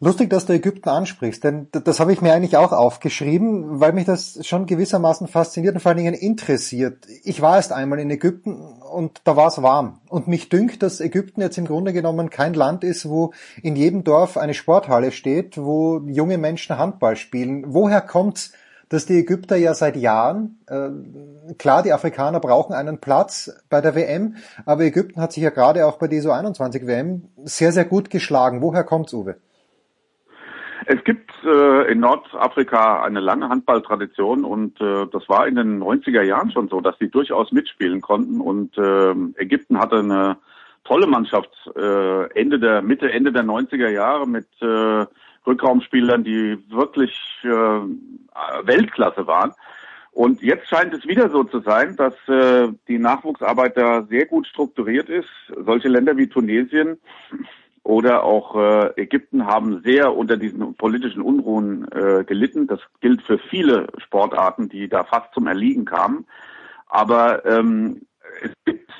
Lustig, 0.00 0.28
dass 0.28 0.44
du 0.44 0.52
Ägypten 0.52 0.88
ansprichst, 0.88 1.44
denn 1.44 1.68
das 1.70 2.00
habe 2.00 2.12
ich 2.12 2.20
mir 2.20 2.32
eigentlich 2.32 2.56
auch 2.56 2.72
aufgeschrieben, 2.72 3.80
weil 3.80 3.92
mich 3.92 4.04
das 4.04 4.44
schon 4.44 4.66
gewissermaßen 4.66 5.28
fasziniert 5.28 5.76
und 5.76 5.80
vor 5.80 5.90
allen 5.90 5.98
Dingen 5.98 6.14
interessiert. 6.14 7.06
Ich 7.22 7.40
war 7.40 7.56
erst 7.56 7.72
einmal 7.72 8.00
in 8.00 8.10
Ägypten 8.10 8.56
und 8.56 9.20
da 9.22 9.36
war 9.36 9.46
es 9.46 9.62
warm. 9.62 10.00
Und 10.08 10.26
mich 10.26 10.48
dünkt, 10.48 10.82
dass 10.82 11.00
Ägypten 11.00 11.40
jetzt 11.40 11.58
im 11.58 11.66
Grunde 11.66 11.92
genommen 11.92 12.28
kein 12.28 12.54
Land 12.54 12.82
ist, 12.82 13.08
wo 13.08 13.32
in 13.62 13.76
jedem 13.76 14.02
Dorf 14.02 14.36
eine 14.36 14.52
Sporthalle 14.52 15.12
steht, 15.12 15.56
wo 15.56 16.00
junge 16.06 16.38
Menschen 16.38 16.76
Handball 16.76 17.14
spielen. 17.14 17.64
Woher 17.68 18.00
kommt's, 18.00 18.52
dass 18.88 19.06
die 19.06 19.18
Ägypter 19.20 19.56
ja 19.56 19.74
seit 19.74 19.96
Jahren, 19.96 20.58
äh, 20.66 21.54
klar, 21.54 21.84
die 21.84 21.92
Afrikaner 21.92 22.40
brauchen 22.40 22.74
einen 22.74 22.98
Platz 22.98 23.50
bei 23.70 23.80
der 23.80 23.94
WM, 23.94 24.36
aber 24.66 24.82
Ägypten 24.82 25.20
hat 25.20 25.32
sich 25.32 25.44
ja 25.44 25.50
gerade 25.50 25.86
auch 25.86 25.98
bei 25.98 26.08
dieser 26.08 26.34
21 26.34 26.84
WM 26.84 27.28
sehr, 27.44 27.70
sehr 27.70 27.84
gut 27.84 28.10
geschlagen. 28.10 28.60
Woher 28.60 28.82
kommt's, 28.82 29.14
Uwe? 29.14 29.36
Es 30.86 31.02
gibt 31.04 31.30
äh, 31.44 31.90
in 31.90 32.00
Nordafrika 32.00 33.02
eine 33.02 33.20
lange 33.20 33.48
Handballtradition 33.48 34.44
und 34.44 34.80
äh, 34.80 35.06
das 35.12 35.28
war 35.28 35.46
in 35.46 35.54
den 35.54 35.82
90er 35.82 36.22
Jahren 36.22 36.50
schon 36.50 36.68
so, 36.68 36.80
dass 36.80 36.98
sie 36.98 37.08
durchaus 37.08 37.52
mitspielen 37.52 38.00
konnten 38.00 38.40
und 38.40 38.76
äh, 38.76 39.14
Ägypten 39.40 39.78
hatte 39.78 39.98
eine 39.98 40.36
tolle 40.84 41.06
Mannschaft 41.06 41.50
äh, 41.76 42.30
Ende 42.38 42.58
der 42.58 42.82
Mitte 42.82 43.10
Ende 43.10 43.32
der 43.32 43.44
90er 43.44 43.88
Jahre 43.88 44.26
mit 44.26 44.46
äh, 44.60 45.06
Rückraumspielern, 45.46 46.24
die 46.24 46.58
wirklich 46.70 47.18
äh, 47.42 47.48
Weltklasse 47.48 49.26
waren. 49.26 49.52
Und 50.12 50.42
jetzt 50.42 50.68
scheint 50.68 50.94
es 50.94 51.06
wieder 51.06 51.28
so 51.28 51.42
zu 51.42 51.60
sein, 51.60 51.96
dass 51.96 52.14
äh, 52.28 52.68
die 52.86 52.98
Nachwuchsarbeit 52.98 53.76
da 53.76 54.04
sehr 54.04 54.26
gut 54.26 54.46
strukturiert 54.46 55.08
ist. 55.08 55.28
Solche 55.66 55.88
Länder 55.88 56.16
wie 56.16 56.28
Tunesien 56.28 56.98
oder 57.84 58.24
auch 58.24 58.56
äh, 58.56 59.00
Ägypten 59.00 59.46
haben 59.46 59.82
sehr 59.82 60.16
unter 60.16 60.38
diesen 60.38 60.74
politischen 60.74 61.20
Unruhen 61.20 61.86
äh, 61.92 62.24
gelitten. 62.24 62.66
Das 62.66 62.80
gilt 63.00 63.22
für 63.22 63.38
viele 63.38 63.86
Sportarten, 63.98 64.70
die 64.70 64.88
da 64.88 65.04
fast 65.04 65.32
zum 65.34 65.46
Erliegen 65.46 65.84
kamen. 65.84 66.26
Aber 66.88 67.44
ähm, 67.44 68.06
es 68.42 68.50
gibt 68.64 68.90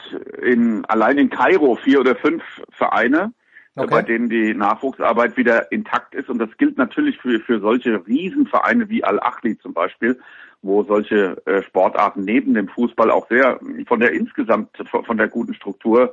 in, 0.42 0.84
allein 0.84 1.16
in 1.16 1.30
Kairo 1.30 1.76
vier 1.76 2.00
oder 2.00 2.14
fünf 2.14 2.42
Vereine, 2.70 3.32
äh, 3.74 3.80
okay. 3.80 3.90
bei 3.90 4.02
denen 4.02 4.28
die 4.28 4.52
Nachwuchsarbeit 4.52 5.38
wieder 5.38 5.72
intakt 5.72 6.14
ist. 6.14 6.28
Und 6.28 6.38
das 6.38 6.54
gilt 6.58 6.76
natürlich 6.76 7.16
für, 7.16 7.40
für 7.40 7.60
solche 7.60 8.06
Riesenvereine 8.06 8.90
wie 8.90 9.02
Al-Achli 9.02 9.58
zum 9.58 9.72
Beispiel, 9.72 10.20
wo 10.60 10.82
solche 10.82 11.40
äh, 11.46 11.62
Sportarten 11.62 12.24
neben 12.24 12.52
dem 12.52 12.68
Fußball 12.68 13.10
auch 13.10 13.28
sehr 13.28 13.58
von 13.86 14.00
der 14.00 14.12
insgesamt 14.12 14.76
von 14.90 15.16
der 15.16 15.28
guten 15.28 15.54
Struktur, 15.54 16.12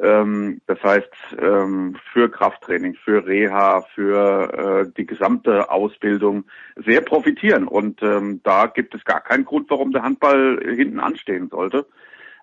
ähm, 0.00 0.60
das 0.66 0.82
heißt 0.82 1.10
ähm, 1.40 1.96
für 2.12 2.30
Krafttraining, 2.30 2.94
für 2.94 3.26
Reha, 3.26 3.82
für 3.94 4.84
äh, 4.86 4.92
die 4.96 5.06
gesamte 5.06 5.70
Ausbildung 5.70 6.44
sehr 6.76 7.00
profitieren. 7.00 7.68
Und 7.68 8.02
ähm, 8.02 8.40
da 8.42 8.66
gibt 8.66 8.94
es 8.94 9.04
gar 9.04 9.20
keinen 9.20 9.44
Grund, 9.44 9.70
warum 9.70 9.92
der 9.92 10.02
Handball 10.02 10.60
hinten 10.64 11.00
anstehen 11.00 11.48
sollte. 11.48 11.86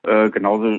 Äh, 0.03 0.29
genauso 0.29 0.69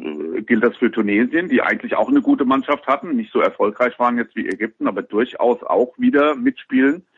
gilt 0.42 0.64
das 0.64 0.76
für 0.76 0.90
Tunesien, 0.90 1.48
die 1.48 1.62
eigentlich 1.62 1.94
auch 1.94 2.08
eine 2.08 2.22
gute 2.22 2.44
Mannschaft 2.44 2.86
hatten, 2.86 3.16
nicht 3.16 3.32
so 3.32 3.40
erfolgreich 3.40 3.98
waren 3.98 4.18
jetzt 4.18 4.34
wie 4.34 4.48
Ägypten, 4.48 4.88
aber 4.88 5.02
durchaus 5.02 5.62
auch 5.62 5.94
wieder 5.98 6.34
mitspielen 6.34 6.96
äh, 6.96 7.11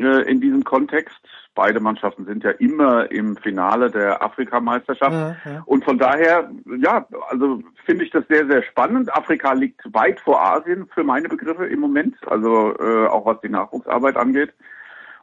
in 0.00 0.40
diesem 0.40 0.64
Kontext. 0.64 1.18
Beide 1.54 1.80
Mannschaften 1.80 2.24
sind 2.24 2.44
ja 2.44 2.50
immer 2.52 3.10
im 3.10 3.36
Finale 3.36 3.90
der 3.90 4.22
Afrikameisterschaft. 4.22 5.12
Ja, 5.12 5.36
ja. 5.44 5.62
Und 5.66 5.84
von 5.84 5.98
daher, 5.98 6.50
ja, 6.78 7.06
also 7.28 7.62
finde 7.84 8.04
ich 8.04 8.10
das 8.10 8.24
sehr, 8.28 8.46
sehr 8.46 8.62
spannend. 8.62 9.14
Afrika 9.14 9.52
liegt 9.52 9.82
weit 9.92 10.20
vor 10.20 10.42
Asien 10.42 10.86
für 10.94 11.04
meine 11.04 11.28
Begriffe 11.28 11.66
im 11.66 11.80
Moment, 11.80 12.16
also 12.26 12.74
äh, 12.78 13.06
auch 13.06 13.26
was 13.26 13.40
die 13.42 13.50
Nachwuchsarbeit 13.50 14.16
angeht. 14.16 14.54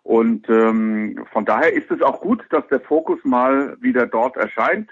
Und 0.03 0.47
ähm, 0.49 1.25
von 1.31 1.45
daher 1.45 1.73
ist 1.73 1.91
es 1.91 2.01
auch 2.01 2.21
gut, 2.21 2.43
dass 2.51 2.67
der 2.67 2.79
Fokus 2.79 3.19
mal 3.23 3.75
wieder 3.81 4.05
dort 4.05 4.37
erscheint 4.37 4.89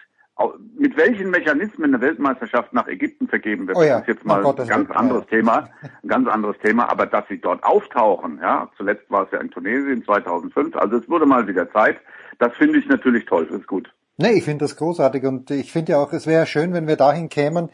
mit 0.78 0.96
welchen 0.98 1.30
Mechanismen 1.30 1.94
eine 1.94 2.02
Weltmeisterschaft 2.02 2.74
nach 2.74 2.88
Ägypten 2.88 3.28
vergeben 3.28 3.68
wird, 3.68 3.78
oh 3.78 3.84
ja. 3.84 4.00
das 4.00 4.02
ist 4.02 4.16
jetzt 4.16 4.26
mal 4.26 4.42
Gott, 4.42 4.60
ein 4.60 4.68
ganz 4.68 4.92
anderes 4.92 5.24
ja. 5.32 5.38
Thema, 5.38 5.70
ein 6.04 6.10
ganz 6.10 6.28
anderes 6.28 6.58
Thema, 6.64 6.90
aber 6.90 7.06
dass 7.06 7.28
sie 7.28 7.40
dort 7.40 7.64
auftauchen, 7.64 8.40
ja, 8.42 8.70
zuletzt 8.78 9.10
war 9.10 9.26
es 9.26 9.32
ja 9.32 9.40
in 9.40 9.50
Tunesien 9.50 10.04
2005, 10.04 10.76
also 10.76 10.98
es 10.98 11.10
wurde 11.10 11.26
mal 11.26 11.48
wieder 11.48 11.72
Zeit, 11.72 11.98
das 12.40 12.54
finde 12.56 12.80
ich 12.80 12.88
natürlich 12.88 13.26
toll, 13.26 13.48
das 13.50 13.62
ist 13.62 13.68
gut. 13.68 13.92
Nee, 14.20 14.32
ich 14.32 14.46
finde 14.46 14.66
das 14.66 14.76
großartig 14.76 15.26
und 15.26 15.52
ich 15.52 15.72
finde 15.72 15.92
ja 15.92 16.00
auch, 16.00 16.12
es 16.12 16.26
wäre 16.26 16.48
schön, 16.48 16.74
wenn 16.74 16.88
wir 16.88 16.96
dahin 16.96 17.30
kämen, 17.30 17.70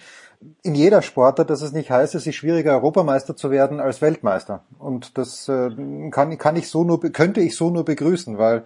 in 0.61 0.76
jeder 0.76 1.02
Sportart, 1.02 1.49
dass 1.49 1.61
es 1.61 1.72
nicht 1.72 1.90
heißt, 1.90 2.15
es 2.15 2.27
ist 2.27 2.35
schwieriger, 2.35 2.73
Europameister 2.73 3.35
zu 3.35 3.49
werden 3.49 3.80
als 3.80 4.02
Weltmeister. 4.02 4.65
Und 4.77 5.18
das 5.18 5.48
äh, 5.48 5.69
kann, 6.11 6.38
kann 6.38 6.56
ich 6.57 6.68
so 6.69 6.84
nur, 6.84 6.99
könnte 6.99 7.40
ich 7.40 7.56
so 7.56 7.69
nur 7.69 7.85
begrüßen, 7.85 8.38
weil 8.38 8.65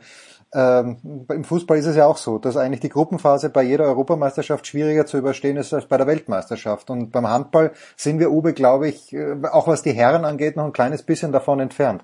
ähm, 0.54 1.26
Im 1.30 1.44
Fußball 1.44 1.78
ist 1.78 1.88
es 1.88 1.98
ja 1.98 2.06
auch 2.06 2.18
so, 2.18 2.38
dass 2.38 2.56
eigentlich 2.56 2.80
die 2.80 2.90
Gruppenphase 2.90 3.50
bei 3.50 3.64
jeder 3.64 3.86
Europameisterschaft 3.86 4.66
schwieriger 4.66 5.06
zu 5.06 5.18
überstehen 5.18 5.58
ist 5.58 5.74
als 5.74 5.88
bei 5.88 5.98
der 5.98 6.08
Weltmeisterschaft. 6.08 6.90
Und 6.90 7.12
beim 7.12 7.28
Handball 7.28 7.74
sind 7.98 8.20
wir, 8.20 8.32
Uwe, 8.32 8.54
glaube 8.54 8.88
ich, 8.88 9.14
äh, 9.14 9.36
auch 9.52 9.68
was 9.68 9.84
die 9.84 9.92
Herren 9.92 10.24
angeht, 10.24 10.56
noch 10.56 10.66
ein 10.66 10.74
kleines 10.74 11.04
bisschen 11.04 11.34
davon 11.34 11.60
entfernt. 11.60 12.04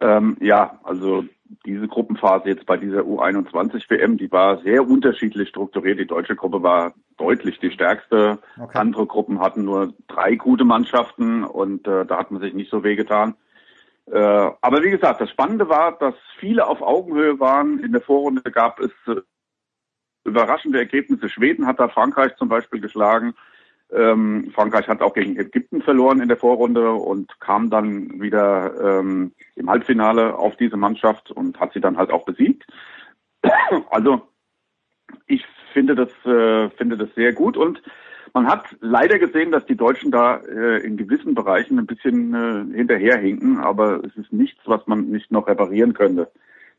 Ähm, 0.00 0.36
ja, 0.40 0.78
also 0.84 1.24
diese 1.66 1.88
Gruppenphase 1.88 2.48
jetzt 2.48 2.66
bei 2.66 2.76
dieser 2.76 3.00
U21 3.00 3.90
WM, 3.90 4.18
die 4.18 4.30
war 4.30 4.58
sehr 4.58 4.86
unterschiedlich 4.86 5.48
strukturiert. 5.48 5.98
Die 5.98 6.06
deutsche 6.06 6.36
Gruppe 6.36 6.62
war 6.62 6.92
deutlich 7.16 7.58
die 7.58 7.72
stärkste. 7.72 8.38
Okay. 8.60 8.78
Andere 8.78 9.06
Gruppen 9.06 9.40
hatten 9.40 9.64
nur 9.64 9.94
drei 10.06 10.36
gute 10.36 10.64
Mannschaften 10.64 11.42
und 11.42 11.88
äh, 11.88 12.06
da 12.06 12.18
hat 12.18 12.30
man 12.30 12.40
sich 12.40 12.54
nicht 12.54 12.70
so 12.70 12.84
wehgetan. 12.84 13.34
Äh, 14.10 14.18
aber 14.18 14.82
wie 14.82 14.90
gesagt, 14.90 15.20
das 15.20 15.30
Spannende 15.30 15.68
war, 15.68 15.98
dass 15.98 16.14
viele 16.38 16.66
auf 16.66 16.80
Augenhöhe 16.80 17.38
waren. 17.40 17.78
In 17.80 17.92
der 17.92 18.00
Vorrunde 18.00 18.50
gab 18.50 18.80
es 18.80 18.90
äh, 19.06 19.20
überraschende 20.24 20.78
Ergebnisse. 20.78 21.28
Schweden 21.28 21.66
hat 21.66 21.78
da 21.78 21.88
Frankreich 21.88 22.36
zum 22.36 22.48
Beispiel 22.48 22.80
geschlagen. 22.80 23.34
Ähm, 23.90 24.50
Frankreich 24.54 24.86
hat 24.88 25.00
auch 25.00 25.14
gegen 25.14 25.38
Ägypten 25.38 25.80
verloren 25.82 26.20
in 26.20 26.28
der 26.28 26.36
Vorrunde 26.36 26.92
und 26.92 27.40
kam 27.40 27.70
dann 27.70 28.20
wieder 28.20 28.98
ähm, 28.98 29.32
im 29.56 29.70
Halbfinale 29.70 30.36
auf 30.36 30.56
diese 30.56 30.76
Mannschaft 30.76 31.30
und 31.30 31.58
hat 31.58 31.72
sie 31.72 31.80
dann 31.80 31.96
halt 31.96 32.10
auch 32.10 32.24
besiegt. 32.26 32.66
also 33.90 34.28
ich 35.26 35.44
finde 35.72 35.94
das 35.94 36.10
äh, 36.26 36.68
finde 36.76 36.98
das 36.98 37.08
sehr 37.14 37.32
gut 37.32 37.56
und 37.56 37.82
man 38.38 38.46
hat 38.46 38.76
leider 38.80 39.18
gesehen, 39.18 39.50
dass 39.50 39.66
die 39.66 39.76
Deutschen 39.76 40.12
da 40.12 40.36
äh, 40.36 40.78
in 40.86 40.96
gewissen 40.96 41.34
Bereichen 41.34 41.76
ein 41.76 41.86
bisschen 41.86 42.34
äh, 42.34 42.76
hinterherhinken, 42.76 43.58
aber 43.58 44.04
es 44.04 44.14
ist 44.16 44.32
nichts, 44.32 44.60
was 44.66 44.86
man 44.86 45.08
nicht 45.10 45.32
noch 45.32 45.48
reparieren 45.48 45.92
könnte 45.92 46.30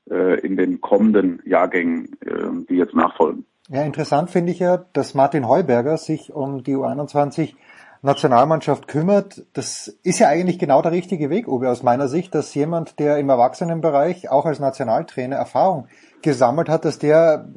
äh, 0.09 0.39
in 0.39 0.55
den 0.55 0.79
kommenden 0.79 1.41
Jahrgängen, 1.45 2.15
äh, 2.25 2.65
die 2.69 2.75
jetzt 2.75 2.93
nachfolgen. 2.93 3.45
Ja, 3.67 3.83
interessant 3.83 4.29
finde 4.29 4.53
ich 4.53 4.59
ja, 4.59 4.85
dass 4.93 5.15
Martin 5.15 5.49
Heuberger 5.49 5.97
sich 5.97 6.31
um 6.31 6.63
die 6.63 6.75
U21 6.75 7.55
Nationalmannschaft 8.01 8.87
kümmert. 8.87 9.45
Das 9.51 9.89
ist 10.03 10.19
ja 10.19 10.29
eigentlich 10.29 10.59
genau 10.59 10.81
der 10.81 10.93
richtige 10.93 11.29
Weg, 11.29 11.49
Uwe, 11.49 11.69
aus 11.69 11.83
meiner 11.83 12.07
Sicht, 12.07 12.33
dass 12.33 12.55
jemand, 12.55 12.99
der 12.99 13.17
im 13.17 13.27
Erwachsenenbereich 13.27 14.31
auch 14.31 14.45
als 14.45 14.61
Nationaltrainer 14.61 15.35
Erfahrung 15.35 15.89
gesammelt 16.21 16.69
hat, 16.69 16.85
dass 16.85 16.99
der 16.99 17.49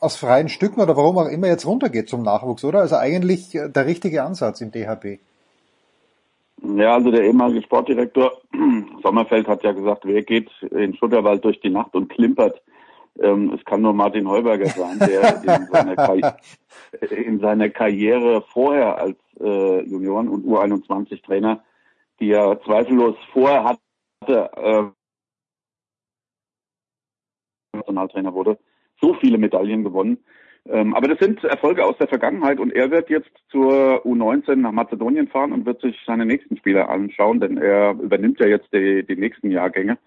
aus 0.00 0.16
freien 0.16 0.48
Stücken 0.48 0.80
oder 0.80 0.96
warum 0.96 1.18
auch 1.18 1.28
immer 1.28 1.48
jetzt 1.48 1.66
runtergeht 1.66 2.08
zum 2.08 2.22
Nachwuchs, 2.22 2.64
oder? 2.64 2.80
Also 2.80 2.96
eigentlich 2.96 3.54
äh, 3.54 3.68
der 3.68 3.86
richtige 3.86 4.22
Ansatz 4.22 4.60
im 4.60 4.70
DHB. 4.70 5.20
Ja, 6.62 6.94
also 6.94 7.10
der 7.10 7.24
ehemalige 7.24 7.62
Sportdirektor 7.62 8.32
Sommerfeld 9.02 9.46
hat 9.46 9.62
ja 9.62 9.72
gesagt, 9.72 10.04
wer 10.04 10.22
geht 10.22 10.50
in 10.70 10.94
Schutterwald 10.96 11.44
durch 11.44 11.60
die 11.60 11.70
Nacht 11.70 11.94
und 11.94 12.08
klimpert. 12.08 12.62
Ähm, 13.18 13.52
es 13.54 13.64
kann 13.64 13.82
nur 13.82 13.92
Martin 13.92 14.28
Heuberger 14.28 14.66
sein, 14.66 14.98
der 14.98 15.42
in 15.42 15.66
seiner, 15.66 16.36
in 17.10 17.40
seiner 17.40 17.70
Karriere 17.70 18.42
vorher 18.52 18.98
als 18.98 19.16
äh, 19.40 19.82
Junioren- 19.82 20.28
und 20.28 20.44
U21-Trainer, 20.46 21.62
die 22.20 22.30
er 22.30 22.60
zweifellos 22.62 23.16
vorher 23.32 23.64
hatte, 23.64 24.50
äh, 24.56 24.82
Nationaltrainer 27.76 28.34
wurde, 28.34 28.58
so 29.00 29.14
viele 29.14 29.38
Medaillen 29.38 29.84
gewonnen. 29.84 30.18
Ähm, 30.68 30.94
aber 30.94 31.08
das 31.08 31.18
sind 31.20 31.42
Erfolge 31.44 31.84
aus 31.84 31.96
der 31.98 32.08
Vergangenheit 32.08 32.58
und 32.58 32.72
er 32.72 32.90
wird 32.90 33.08
jetzt 33.08 33.30
zur 33.50 34.04
U19 34.04 34.56
nach 34.56 34.72
Mazedonien 34.72 35.28
fahren 35.28 35.52
und 35.52 35.64
wird 35.64 35.80
sich 35.80 35.96
seine 36.06 36.26
nächsten 36.26 36.56
Spieler 36.56 36.88
anschauen, 36.88 37.40
denn 37.40 37.56
er 37.56 37.92
übernimmt 37.92 38.40
ja 38.40 38.46
jetzt 38.46 38.72
die, 38.72 39.04
die 39.04 39.16
nächsten 39.16 39.50
Jahrgänge. 39.50 39.98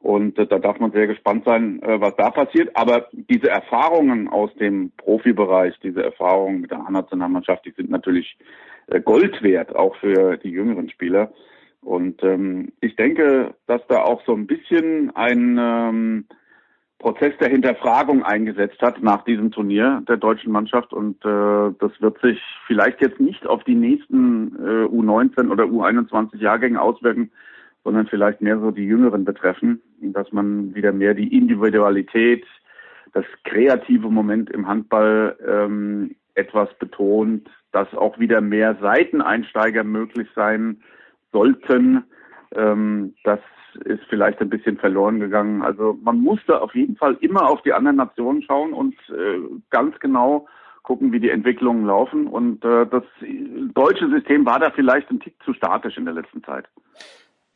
Und 0.00 0.38
äh, 0.38 0.46
da 0.46 0.58
darf 0.58 0.78
man 0.78 0.92
sehr 0.92 1.06
gespannt 1.06 1.44
sein, 1.46 1.82
äh, 1.82 2.00
was 2.00 2.14
da 2.16 2.30
passiert. 2.30 2.70
Aber 2.74 3.08
diese 3.12 3.48
Erfahrungen 3.48 4.28
aus 4.28 4.54
dem 4.56 4.92
Profibereich, 4.98 5.74
diese 5.82 6.02
Erfahrungen 6.02 6.60
mit 6.60 6.70
der 6.70 6.86
A-Nationalmannschaft, 6.86 7.64
die 7.64 7.72
sind 7.72 7.90
natürlich 7.90 8.36
äh, 8.88 9.00
Gold 9.00 9.42
wert, 9.42 9.74
auch 9.74 9.96
für 9.96 10.36
die 10.36 10.50
jüngeren 10.50 10.90
Spieler. 10.90 11.32
Und 11.80 12.22
ähm, 12.22 12.72
ich 12.80 12.96
denke, 12.96 13.54
dass 13.66 13.80
da 13.88 14.02
auch 14.02 14.22
so 14.26 14.34
ein 14.34 14.46
bisschen 14.46 15.14
ein 15.16 15.58
ähm, 15.58 16.24
Prozess 16.98 17.34
der 17.38 17.48
Hinterfragung 17.48 18.22
eingesetzt 18.24 18.80
hat 18.80 19.02
nach 19.02 19.22
diesem 19.24 19.50
Turnier 19.50 20.02
der 20.08 20.16
deutschen 20.16 20.50
Mannschaft. 20.50 20.92
Und 20.92 21.22
äh, 21.24 21.74
das 21.78 21.92
wird 22.00 22.18
sich 22.20 22.40
vielleicht 22.66 23.00
jetzt 23.00 23.20
nicht 23.20 23.46
auf 23.46 23.62
die 23.64 23.74
nächsten 23.74 24.56
äh, 24.56 24.84
U19 24.86 25.50
oder 25.50 25.64
U21 25.64 26.38
Jahrgänge 26.38 26.80
auswirken, 26.80 27.30
sondern 27.84 28.06
vielleicht 28.06 28.40
mehr 28.40 28.58
so 28.58 28.70
die 28.70 28.86
Jüngeren 28.86 29.24
betreffen, 29.24 29.80
dass 30.00 30.32
man 30.32 30.74
wieder 30.74 30.92
mehr 30.92 31.14
die 31.14 31.36
Individualität, 31.36 32.44
das 33.12 33.24
kreative 33.44 34.10
Moment 34.10 34.50
im 34.50 34.66
Handball 34.66 35.36
ähm, 35.46 36.16
etwas 36.34 36.68
betont, 36.78 37.48
dass 37.72 37.92
auch 37.94 38.18
wieder 38.18 38.40
mehr 38.40 38.76
Seiteneinsteiger 38.80 39.84
möglich 39.84 40.28
sein 40.34 40.82
sollten, 41.32 42.04
ähm, 42.54 43.14
dass 43.24 43.40
ist 43.84 44.02
vielleicht 44.08 44.40
ein 44.40 44.50
bisschen 44.50 44.78
verloren 44.78 45.20
gegangen. 45.20 45.62
Also 45.62 45.98
man 46.02 46.20
musste 46.20 46.60
auf 46.60 46.74
jeden 46.74 46.96
Fall 46.96 47.16
immer 47.20 47.48
auf 47.48 47.62
die 47.62 47.72
anderen 47.72 47.96
Nationen 47.96 48.42
schauen 48.42 48.72
und 48.72 48.94
äh, 49.10 49.40
ganz 49.70 49.98
genau 50.00 50.46
gucken, 50.82 51.12
wie 51.12 51.20
die 51.20 51.30
Entwicklungen 51.30 51.84
laufen. 51.84 52.26
Und 52.26 52.64
äh, 52.64 52.86
das 52.86 53.02
deutsche 53.74 54.08
System 54.08 54.46
war 54.46 54.60
da 54.60 54.70
vielleicht 54.70 55.10
ein 55.10 55.20
Tick 55.20 55.34
zu 55.44 55.52
statisch 55.52 55.98
in 55.98 56.04
der 56.04 56.14
letzten 56.14 56.42
Zeit. 56.44 56.66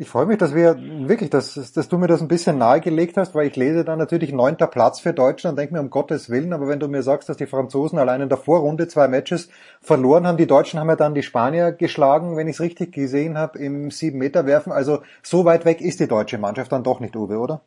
Ich 0.01 0.09
freue 0.09 0.25
mich, 0.25 0.39
dass 0.39 0.55
wir 0.55 0.79
wirklich, 0.81 1.29
dass, 1.29 1.73
dass 1.75 1.91
du 1.91 1.99
mir 1.99 2.07
das 2.07 2.23
ein 2.23 2.29
bisschen 2.29 2.57
nahegelegt 2.57 3.19
hast, 3.19 3.35
weil 3.35 3.49
ich 3.49 3.57
lese 3.57 3.85
dann 3.85 3.99
natürlich 3.99 4.33
neunter 4.33 4.67
Platz 4.67 4.99
für 4.99 5.13
Deutschland 5.13 5.53
und 5.53 5.59
denke 5.59 5.75
mir 5.75 5.81
um 5.81 5.91
Gottes 5.91 6.31
Willen, 6.31 6.55
aber 6.55 6.69
wenn 6.69 6.81
du 6.81 6.89
mir 6.89 7.03
sagst, 7.03 7.29
dass 7.29 7.37
die 7.37 7.45
Franzosen 7.45 7.99
allein 7.99 8.23
in 8.23 8.31
der 8.31 8.39
Vorrunde 8.39 8.89
zwei 8.89 9.09
Matches 9.09 9.51
verloren 9.83 10.27
haben, 10.27 10.39
die 10.39 10.47
Deutschen 10.47 10.81
haben 10.81 10.89
ja 10.89 10.97
dann 10.97 11.13
die 11.13 11.23
Spanier 11.23 11.73
geschlagen, 11.73 12.39
wenn 12.39 12.49
ich 12.49 12.55
es 12.55 12.63
richtig 12.63 12.93
gesehen 12.93 13.37
habe, 13.37 13.59
im 13.59 13.91
sieben 13.91 14.17
Meter 14.17 14.47
werfen. 14.47 14.73
Also 14.73 15.03
so 15.23 15.45
weit 15.45 15.67
weg 15.67 15.83
ist 15.83 16.01
die 16.01 16.09
deutsche 16.09 16.39
Mannschaft 16.39 16.73
dann 16.73 16.83
doch 16.83 17.01
nicht, 17.01 17.15
Uwe, 17.15 17.37
oder? 17.37 17.61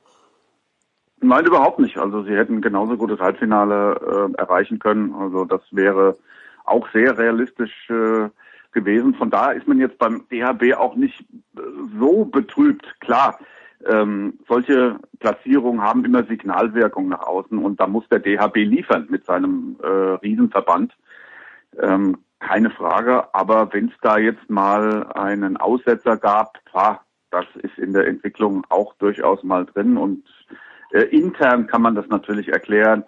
Nein, 1.21 1.45
überhaupt 1.45 1.77
nicht. 1.77 1.99
Also 1.99 2.23
sie 2.23 2.35
hätten 2.35 2.61
genauso 2.61 2.97
gutes 2.97 3.19
Halbfinale 3.19 4.31
äh, 4.33 4.41
erreichen 4.41 4.79
können. 4.79 5.13
Also 5.13 5.45
das 5.45 5.61
wäre 5.69 6.17
auch 6.65 6.87
sehr 6.93 7.15
realistisch 7.15 7.91
äh, 7.91 8.29
gewesen. 8.73 9.15
Von 9.15 9.29
daher 9.29 9.53
ist 9.53 9.67
man 9.67 9.79
jetzt 9.79 9.97
beim 9.97 10.25
DHB 10.31 10.75
auch 10.77 10.95
nicht 10.95 11.21
äh, 11.57 11.61
so 11.99 12.25
betrübt. 12.25 12.85
Klar, 12.99 13.39
ähm, 13.85 14.39
solche 14.47 14.99
Platzierungen 15.19 15.81
haben 15.81 16.05
immer 16.05 16.23
Signalwirkung 16.23 17.09
nach 17.09 17.21
außen 17.21 17.57
und 17.57 17.79
da 17.79 17.87
muss 17.87 18.07
der 18.09 18.19
DHB 18.19 18.57
liefern 18.57 19.07
mit 19.09 19.25
seinem 19.25 19.77
äh, 19.81 19.87
Riesenverband. 19.87 20.95
Ähm, 21.79 22.17
keine 22.39 22.69
Frage, 22.69 23.33
aber 23.33 23.71
wenn 23.73 23.87
es 23.87 23.93
da 24.01 24.17
jetzt 24.17 24.49
mal 24.49 25.07
einen 25.13 25.57
Aussetzer 25.57 26.17
gab, 26.17 26.59
pah, 26.65 27.01
das 27.31 27.45
ist 27.61 27.77
in 27.77 27.93
der 27.93 28.07
Entwicklung 28.07 28.65
auch 28.69 28.93
durchaus 28.95 29.43
mal 29.43 29.65
drin 29.65 29.97
und 29.97 30.23
äh, 30.91 31.03
intern 31.05 31.67
kann 31.67 31.81
man 31.81 31.95
das 31.95 32.07
natürlich 32.07 32.49
erklären. 32.49 33.03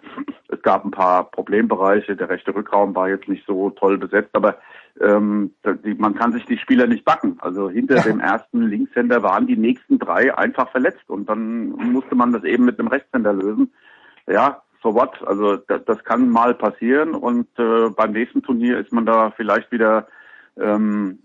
Es 0.48 0.60
gab 0.62 0.84
ein 0.84 0.90
paar 0.90 1.30
Problembereiche, 1.30 2.16
der 2.16 2.28
rechte 2.28 2.54
Rückraum 2.54 2.94
war 2.94 3.08
jetzt 3.08 3.28
nicht 3.28 3.46
so 3.46 3.70
toll 3.70 3.98
besetzt, 3.98 4.30
aber 4.32 4.58
ähm, 5.00 5.52
die, 5.84 5.94
man 5.94 6.14
kann 6.14 6.32
sich 6.32 6.44
die 6.46 6.58
Spieler 6.58 6.86
nicht 6.86 7.04
backen. 7.04 7.36
Also 7.40 7.68
hinter 7.70 7.96
ja. 7.96 8.02
dem 8.02 8.20
ersten 8.20 8.62
Linkshänder 8.62 9.22
waren 9.22 9.46
die 9.46 9.56
nächsten 9.56 9.98
drei 9.98 10.36
einfach 10.36 10.70
verletzt 10.70 11.08
und 11.08 11.28
dann 11.28 11.68
musste 11.70 12.14
man 12.14 12.32
das 12.32 12.44
eben 12.44 12.64
mit 12.64 12.78
einem 12.78 12.88
Rechtshänder 12.88 13.32
lösen. 13.32 13.72
Ja, 14.26 14.62
so 14.82 14.94
what? 14.94 15.22
Also 15.26 15.56
das, 15.56 15.84
das 15.84 16.04
kann 16.04 16.30
mal 16.30 16.54
passieren 16.54 17.14
und 17.14 17.46
äh, 17.58 17.90
beim 17.90 18.12
nächsten 18.12 18.42
Turnier 18.42 18.78
ist 18.78 18.92
man 18.92 19.06
da 19.06 19.30
vielleicht 19.30 19.70
wieder 19.72 20.06
ähm, 20.58 21.18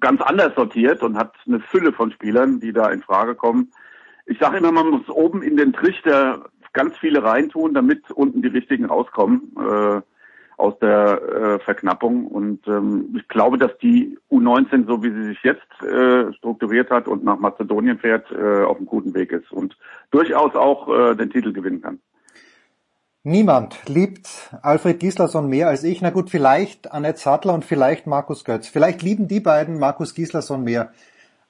ganz 0.00 0.20
anders 0.22 0.54
sortiert 0.54 1.02
und 1.02 1.16
hat 1.16 1.34
eine 1.46 1.60
Fülle 1.60 1.92
von 1.92 2.10
Spielern, 2.12 2.60
die 2.60 2.72
da 2.72 2.88
in 2.90 3.02
Frage 3.02 3.34
kommen. 3.34 3.70
Ich 4.26 4.38
sage 4.38 4.58
immer, 4.58 4.72
man 4.72 4.90
muss 4.90 5.08
oben 5.08 5.42
in 5.42 5.56
den 5.56 5.72
Trichter 5.72 6.50
ganz 6.72 6.96
viele 6.98 7.22
reintun, 7.22 7.74
damit 7.74 8.10
unten 8.10 8.42
die 8.42 8.48
richtigen 8.48 8.86
rauskommen. 8.86 9.52
Äh, 9.56 10.00
aus 10.58 10.78
der 10.80 11.22
äh, 11.22 11.58
Verknappung. 11.60 12.26
Und 12.26 12.66
ähm, 12.66 13.14
ich 13.16 13.26
glaube, 13.28 13.58
dass 13.58 13.76
die 13.78 14.18
U19, 14.30 14.86
so 14.86 15.02
wie 15.02 15.10
sie 15.10 15.24
sich 15.28 15.42
jetzt 15.42 15.82
äh, 15.82 16.32
strukturiert 16.34 16.90
hat 16.90 17.08
und 17.08 17.24
nach 17.24 17.38
Mazedonien 17.38 17.98
fährt, 17.98 18.30
äh, 18.32 18.64
auf 18.64 18.76
einem 18.76 18.86
guten 18.86 19.14
Weg 19.14 19.32
ist 19.32 19.50
und 19.52 19.76
durchaus 20.10 20.54
auch 20.54 20.88
äh, 20.88 21.14
den 21.14 21.30
Titel 21.30 21.52
gewinnen 21.52 21.80
kann. 21.80 22.00
Niemand 23.24 23.88
liebt 23.88 24.54
Alfred 24.62 25.00
Gislason 25.00 25.48
mehr 25.48 25.68
als 25.68 25.84
ich. 25.84 26.00
Na 26.00 26.10
gut, 26.10 26.30
vielleicht 26.30 26.92
Annette 26.92 27.18
Sattler 27.18 27.54
und 27.54 27.64
vielleicht 27.64 28.06
Markus 28.06 28.44
Götz. 28.44 28.68
Vielleicht 28.68 29.02
lieben 29.02 29.28
die 29.28 29.40
beiden 29.40 29.78
Markus 29.78 30.14
Gislason 30.14 30.64
mehr 30.64 30.92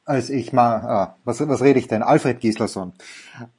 als 0.08 0.30
ich 0.30 0.54
mal, 0.54 0.76
ah, 0.76 1.16
was, 1.24 1.46
was 1.46 1.60
rede 1.60 1.78
ich 1.78 1.86
denn? 1.86 2.02
Alfred 2.02 2.40
Gislason. 2.40 2.94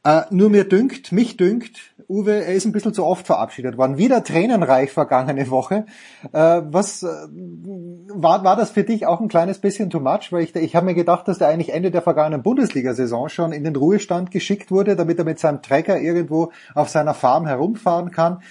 Äh, 0.03 0.21
nur 0.31 0.49
mir 0.49 0.63
dünkt, 0.63 1.11
mich 1.11 1.37
dünkt, 1.37 1.93
Uwe, 2.09 2.43
er 2.43 2.55
ist 2.55 2.65
ein 2.65 2.71
bisschen 2.71 2.95
zu 2.95 3.05
oft 3.05 3.27
verabschiedet 3.27 3.77
worden. 3.77 3.99
Wieder 3.99 4.23
tränenreich 4.23 4.91
vergangene 4.91 5.51
Woche. 5.51 5.85
Äh, 6.33 6.61
was 6.65 7.03
äh, 7.03 7.07
war, 7.07 8.43
war 8.43 8.55
das 8.55 8.71
für 8.71 8.83
dich 8.83 9.05
auch 9.05 9.21
ein 9.21 9.27
kleines 9.27 9.59
bisschen 9.59 9.91
too 9.91 9.99
much? 9.99 10.31
Weil 10.31 10.41
ich, 10.41 10.55
ich 10.55 10.75
habe 10.75 10.87
mir 10.87 10.95
gedacht, 10.95 11.27
dass 11.27 11.39
er 11.39 11.49
eigentlich 11.49 11.71
Ende 11.71 11.91
der 11.91 12.01
vergangenen 12.01 12.41
Bundesliga-Saison 12.41 13.29
schon 13.29 13.51
in 13.51 13.63
den 13.63 13.75
Ruhestand 13.75 14.31
geschickt 14.31 14.71
wurde, 14.71 14.95
damit 14.95 15.19
er 15.19 15.25
mit 15.25 15.37
seinem 15.37 15.61
Trecker 15.61 15.99
irgendwo 15.99 16.51
auf 16.73 16.89
seiner 16.89 17.13
Farm 17.13 17.45
herumfahren 17.45 18.09
kann. 18.09 18.41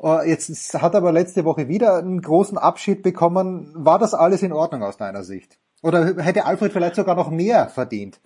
Äh, 0.00 0.30
jetzt 0.30 0.80
hat 0.80 0.94
er 0.94 0.98
aber 0.98 1.10
letzte 1.10 1.44
Woche 1.44 1.66
wieder 1.66 1.96
einen 1.96 2.22
großen 2.22 2.56
Abschied 2.56 3.02
bekommen. 3.02 3.72
War 3.74 3.98
das 3.98 4.14
alles 4.14 4.44
in 4.44 4.52
Ordnung 4.52 4.84
aus 4.84 4.96
deiner 4.96 5.24
Sicht? 5.24 5.58
Oder 5.82 6.22
hätte 6.22 6.44
Alfred 6.44 6.72
vielleicht 6.72 6.94
sogar 6.94 7.16
noch 7.16 7.30
mehr 7.30 7.68
verdient? 7.68 8.20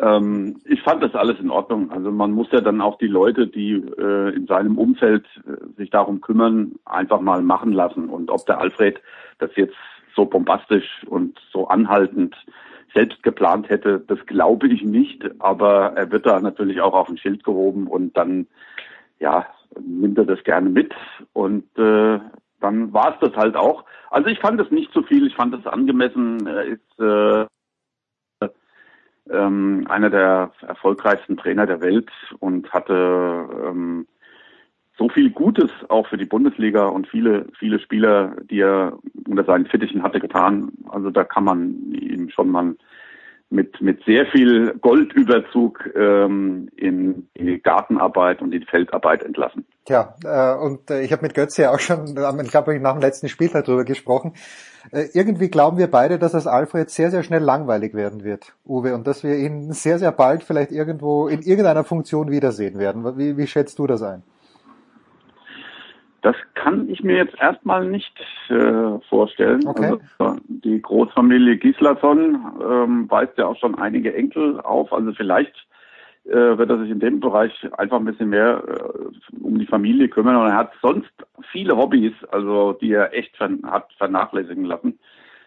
Ähm, 0.00 0.60
ich 0.64 0.80
fand 0.82 1.02
das 1.02 1.14
alles 1.14 1.38
in 1.40 1.50
Ordnung. 1.50 1.90
Also 1.90 2.10
man 2.10 2.32
muss 2.32 2.50
ja 2.52 2.60
dann 2.60 2.80
auch 2.80 2.96
die 2.98 3.06
Leute, 3.06 3.46
die 3.46 3.72
äh, 3.72 4.34
in 4.34 4.46
seinem 4.46 4.78
Umfeld 4.78 5.26
äh, 5.46 5.76
sich 5.76 5.90
darum 5.90 6.20
kümmern, 6.20 6.72
einfach 6.86 7.20
mal 7.20 7.42
machen 7.42 7.72
lassen. 7.72 8.08
Und 8.08 8.30
ob 8.30 8.46
der 8.46 8.60
Alfred 8.60 9.00
das 9.38 9.50
jetzt 9.56 9.76
so 10.16 10.24
bombastisch 10.24 11.04
und 11.06 11.38
so 11.52 11.68
anhaltend 11.68 12.34
selbst 12.94 13.22
geplant 13.22 13.68
hätte, 13.68 14.00
das 14.00 14.18
glaube 14.26 14.68
ich 14.68 14.82
nicht. 14.82 15.22
Aber 15.38 15.92
er 15.96 16.10
wird 16.10 16.26
da 16.26 16.40
natürlich 16.40 16.80
auch 16.80 16.94
auf 16.94 17.08
ein 17.08 17.18
Schild 17.18 17.44
gehoben 17.44 17.86
und 17.86 18.16
dann, 18.16 18.46
ja, 19.18 19.46
nimmt 19.78 20.18
er 20.18 20.24
das 20.24 20.42
gerne 20.44 20.70
mit. 20.70 20.94
Und 21.34 21.64
äh, 21.78 22.18
dann 22.60 22.92
war 22.92 23.14
es 23.14 23.28
das 23.28 23.36
halt 23.36 23.54
auch. 23.54 23.84
Also 24.10 24.28
ich 24.28 24.40
fand 24.40 24.60
es 24.60 24.70
nicht 24.70 24.92
zu 24.92 25.02
viel, 25.02 25.26
ich 25.26 25.36
fand 25.36 25.54
es 25.54 25.66
angemessen. 25.66 26.46
Er 26.46 26.64
ist 26.64 27.00
äh, 27.00 27.46
ähm, 29.32 29.86
einer 29.88 30.10
der 30.10 30.52
erfolgreichsten 30.66 31.36
Trainer 31.36 31.66
der 31.66 31.80
Welt 31.80 32.10
und 32.38 32.72
hatte 32.72 33.48
ähm, 33.66 34.06
so 34.96 35.08
viel 35.08 35.30
Gutes 35.30 35.70
auch 35.88 36.06
für 36.08 36.18
die 36.18 36.26
Bundesliga 36.26 36.86
und 36.86 37.08
viele, 37.08 37.46
viele 37.58 37.80
Spieler, 37.80 38.36
die 38.50 38.60
er 38.60 38.98
unter 39.26 39.44
seinen 39.44 39.66
Fittichen 39.66 40.02
hatte, 40.02 40.20
getan. 40.20 40.72
Also 40.90 41.10
da 41.10 41.24
kann 41.24 41.44
man 41.44 41.92
ihm 41.92 42.28
schon 42.28 42.50
mal 42.50 42.76
mit, 43.50 43.80
mit 43.80 44.04
sehr 44.04 44.26
viel 44.26 44.74
Goldüberzug 44.80 45.90
ähm, 45.96 46.68
in 46.76 47.28
die 47.36 47.60
Gartenarbeit 47.60 48.40
und 48.40 48.52
die 48.52 48.64
Feldarbeit 48.64 49.24
entlassen. 49.24 49.66
Tja, 49.84 50.14
äh, 50.24 50.54
und 50.64 50.88
äh, 50.90 51.02
ich 51.02 51.12
habe 51.12 51.22
mit 51.22 51.34
Götze 51.34 51.62
ja 51.62 51.72
auch 51.72 51.80
schon, 51.80 52.06
ich 52.06 52.50
glaube, 52.50 52.78
nach 52.78 52.92
dem 52.92 53.00
letzten 53.00 53.28
Spieltag 53.28 53.64
drüber 53.64 53.84
gesprochen. 53.84 54.34
Äh, 54.92 55.06
irgendwie 55.12 55.48
glauben 55.48 55.78
wir 55.78 55.90
beide, 55.90 56.18
dass 56.18 56.32
das 56.32 56.46
Alfred 56.46 56.90
sehr, 56.90 57.10
sehr 57.10 57.24
schnell 57.24 57.42
langweilig 57.42 57.92
werden 57.94 58.22
wird, 58.22 58.54
Uwe, 58.64 58.94
und 58.94 59.06
dass 59.06 59.24
wir 59.24 59.36
ihn 59.36 59.72
sehr, 59.72 59.98
sehr 59.98 60.12
bald 60.12 60.44
vielleicht 60.44 60.70
irgendwo 60.70 61.26
in 61.26 61.42
irgendeiner 61.42 61.84
Funktion 61.84 62.30
wiedersehen 62.30 62.78
werden. 62.78 63.18
Wie, 63.18 63.36
wie 63.36 63.46
schätzt 63.48 63.78
du 63.80 63.86
das 63.86 64.02
ein? 64.02 64.22
Das 66.22 66.36
kann 66.54 66.88
ich 66.90 67.02
mir 67.02 67.16
jetzt 67.16 67.34
erstmal 67.40 67.86
nicht 67.86 68.12
äh, 68.50 68.98
vorstellen. 69.08 69.66
Okay. 69.66 69.96
Also, 70.18 70.36
die 70.48 70.80
Großfamilie 70.80 71.56
Gislason 71.56 72.38
ähm, 72.62 73.10
weist 73.10 73.38
ja 73.38 73.46
auch 73.46 73.56
schon 73.56 73.76
einige 73.76 74.14
Enkel 74.14 74.60
auf. 74.60 74.92
Also 74.92 75.12
vielleicht 75.12 75.54
äh, 76.24 76.58
wird 76.58 76.68
er 76.68 76.78
sich 76.78 76.90
in 76.90 77.00
dem 77.00 77.20
Bereich 77.20 77.52
einfach 77.78 77.98
ein 77.98 78.04
bisschen 78.04 78.28
mehr 78.28 78.62
äh, 78.66 79.38
um 79.42 79.58
die 79.58 79.66
Familie 79.66 80.08
kümmern. 80.08 80.36
Und 80.36 80.46
er 80.46 80.56
hat 80.56 80.72
sonst 80.82 81.10
viele 81.50 81.76
Hobbys, 81.76 82.12
also 82.30 82.74
die 82.74 82.92
er 82.92 83.14
echt 83.14 83.36
vern 83.36 83.60
hat 83.64 83.90
vernachlässigen 83.96 84.64
lassen. 84.64 84.98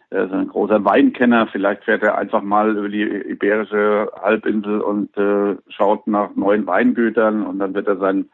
Er 0.09 0.25
ist 0.25 0.31
ein 0.31 0.47
großer 0.47 0.83
Weinkenner. 0.85 1.47
Vielleicht 1.47 1.83
fährt 1.83 2.03
er 2.03 2.17
einfach 2.17 2.41
mal 2.41 2.75
über 2.77 2.89
die 2.89 3.03
Iberische 3.03 4.11
Halbinsel 4.21 4.81
und 4.81 5.15
äh, 5.17 5.55
schaut 5.69 6.07
nach 6.07 6.35
neuen 6.35 6.65
Weingütern 6.65 7.45
und 7.45 7.59
dann 7.59 7.73
wird 7.73 7.87
er 7.87 7.97
sein 7.97 8.29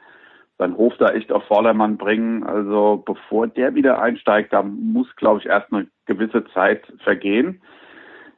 seinen 0.59 0.77
Hof 0.77 0.93
da 0.99 1.09
echt 1.11 1.31
auf 1.31 1.43
Vordermann 1.45 1.97
bringen. 1.97 2.43
Also 2.43 3.01
bevor 3.03 3.47
der 3.47 3.73
wieder 3.73 4.01
einsteigt, 4.01 4.53
da 4.53 4.61
muss, 4.61 5.07
glaube 5.15 5.39
ich, 5.39 5.47
erst 5.47 5.73
eine 5.73 5.87
gewisse 6.05 6.45
Zeit 6.53 6.83
vergehen. 7.03 7.61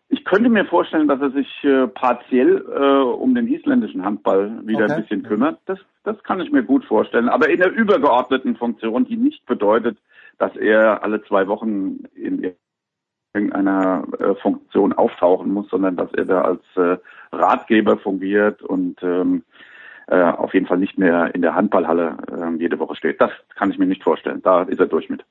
Ich 0.07 0.23
könnte 0.23 0.49
mir 0.49 0.65
vorstellen, 0.65 1.07
dass 1.07 1.19
er 1.19 1.31
sich 1.31 1.63
äh, 1.63 1.87
partiell 1.87 2.63
äh, 2.69 3.01
um 3.01 3.33
den 3.33 3.47
isländischen 3.47 4.05
Handball 4.05 4.61
wieder 4.65 4.83
okay. 4.85 4.93
ein 4.93 5.01
bisschen 5.01 5.23
kümmert. 5.23 5.59
Das, 5.65 5.79
das 6.03 6.21
kann 6.23 6.39
ich 6.41 6.51
mir 6.51 6.63
gut 6.63 6.85
vorstellen. 6.85 7.27
Aber 7.27 7.49
in 7.49 7.59
der 7.59 7.71
übergeordneten 7.71 8.55
Funktion, 8.55 9.05
die 9.05 9.17
nicht 9.17 9.45
bedeutet, 9.45 9.97
dass 10.37 10.55
er 10.55 11.03
alle 11.03 11.23
zwei 11.23 11.47
Wochen 11.47 12.03
in 12.13 12.53
irgendeiner 13.33 14.03
äh, 14.19 14.35
Funktion 14.35 14.93
auftauchen 14.93 15.51
muss, 15.53 15.69
sondern 15.69 15.95
dass 15.95 16.13
er 16.13 16.25
da 16.25 16.41
als 16.41 16.63
äh, 16.75 16.97
Ratgeber 17.31 17.97
fungiert 17.97 18.61
und 18.61 19.01
ähm, 19.01 19.43
äh, 20.11 20.23
auf 20.23 20.53
jeden 20.53 20.67
Fall 20.67 20.77
nicht 20.77 20.97
mehr 20.97 21.33
in 21.33 21.41
der 21.41 21.55
Handballhalle 21.55 22.17
äh, 22.29 22.59
jede 22.59 22.79
Woche 22.79 22.95
steht. 22.95 23.21
Das 23.21 23.31
kann 23.55 23.71
ich 23.71 23.77
mir 23.77 23.85
nicht 23.85 24.03
vorstellen. 24.03 24.41
Da 24.43 24.63
ist 24.63 24.79
er 24.79 24.87
durch 24.87 25.09
mit. 25.09 25.23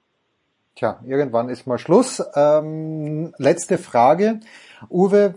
Tja, 0.75 1.01
irgendwann 1.07 1.51
ist 1.51 1.67
mal 1.67 1.77
Schluss. 1.77 2.25
Ähm, 2.35 3.35
letzte 3.37 3.77
Frage. 3.77 4.41
Uwe, 4.89 5.35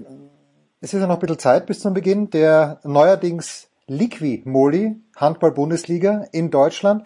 es 0.79 0.93
ist 0.93 1.01
ja 1.01 1.07
noch 1.07 1.15
ein 1.15 1.19
bisschen 1.19 1.39
Zeit 1.39 1.65
bis 1.65 1.81
zum 1.81 1.93
Beginn 1.93 2.29
der 2.29 2.79
neuerdings 2.85 3.69
Liqui-Moli 3.87 4.95
Handball-Bundesliga 5.17 6.23
in 6.31 6.49
Deutschland. 6.49 7.05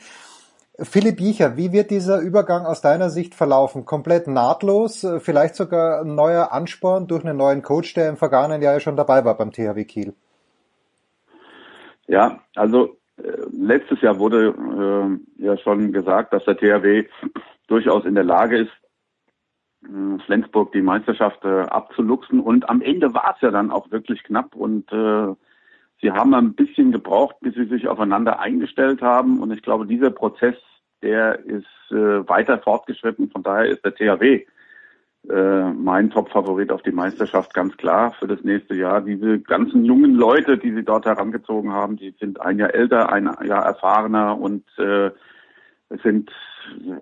Philipp 0.79 1.17
Biecher, 1.17 1.57
wie 1.57 1.71
wird 1.71 1.89
dieser 1.89 2.19
Übergang 2.19 2.67
aus 2.67 2.81
deiner 2.81 3.09
Sicht 3.09 3.33
verlaufen? 3.33 3.85
Komplett 3.85 4.27
nahtlos? 4.27 5.07
Vielleicht 5.21 5.55
sogar 5.55 6.01
ein 6.01 6.13
neuer 6.13 6.51
Ansporn 6.51 7.07
durch 7.07 7.25
einen 7.25 7.37
neuen 7.37 7.63
Coach, 7.63 7.95
der 7.95 8.09
im 8.09 8.17
vergangenen 8.17 8.61
Jahr 8.61 8.73
ja 8.73 8.79
schon 8.79 8.95
dabei 8.95 9.25
war 9.25 9.35
beim 9.35 9.51
THW 9.51 9.83
Kiel? 9.85 10.13
Ja, 12.07 12.41
also 12.55 12.97
äh, 13.17 13.31
letztes 13.51 14.01
Jahr 14.01 14.19
wurde 14.19 15.19
äh, 15.39 15.43
ja 15.43 15.57
schon 15.57 15.91
gesagt, 15.91 16.33
dass 16.33 16.45
der 16.45 16.57
THW 16.57 17.05
durchaus 17.67 18.05
in 18.05 18.15
der 18.15 18.23
Lage 18.23 18.59
ist, 18.59 18.71
äh, 19.83 20.19
Flensburg 20.25 20.71
die 20.71 20.81
Meisterschaft 20.81 21.43
äh, 21.43 21.61
abzuluxen. 21.61 22.39
Und 22.39 22.69
am 22.69 22.81
Ende 22.81 23.13
war 23.13 23.33
es 23.35 23.41
ja 23.41 23.51
dann 23.51 23.71
auch 23.71 23.91
wirklich 23.91 24.23
knapp 24.23 24.55
und 24.55 24.91
äh, 24.91 25.35
sie 26.01 26.11
haben 26.11 26.33
ein 26.33 26.53
bisschen 26.53 26.91
gebraucht, 26.91 27.35
bis 27.41 27.55
sie 27.55 27.65
sich 27.65 27.87
aufeinander 27.87 28.39
eingestellt 28.39 29.01
haben. 29.01 29.41
Und 29.41 29.51
ich 29.51 29.61
glaube, 29.61 29.85
dieser 29.85 30.11
Prozess, 30.11 30.55
der 31.01 31.39
ist 31.45 31.65
äh, 31.91 32.27
weiter 32.27 32.57
fortgeschritten. 32.59 33.29
Von 33.31 33.43
daher 33.43 33.65
ist 33.65 33.83
der 33.83 33.95
THW 33.95 34.45
äh, 35.29 35.71
mein 35.73 36.09
Top-Favorit 36.09 36.71
auf 36.71 36.81
die 36.83 36.91
Meisterschaft 36.91 37.53
ganz 37.53 37.75
klar 37.77 38.13
für 38.19 38.27
das 38.27 38.43
nächste 38.43 38.75
Jahr. 38.75 39.01
Diese 39.01 39.39
ganzen 39.39 39.83
jungen 39.85 40.15
Leute, 40.15 40.57
die 40.57 40.73
sie 40.73 40.83
dort 40.83 41.05
herangezogen 41.05 41.73
haben, 41.73 41.97
die 41.97 42.13
sind 42.19 42.39
ein 42.41 42.59
Jahr 42.59 42.73
älter, 42.73 43.11
ein 43.11 43.29
Jahr 43.45 43.65
erfahrener 43.65 44.39
und 44.39 44.63
äh, 44.77 45.11
sind 46.03 46.31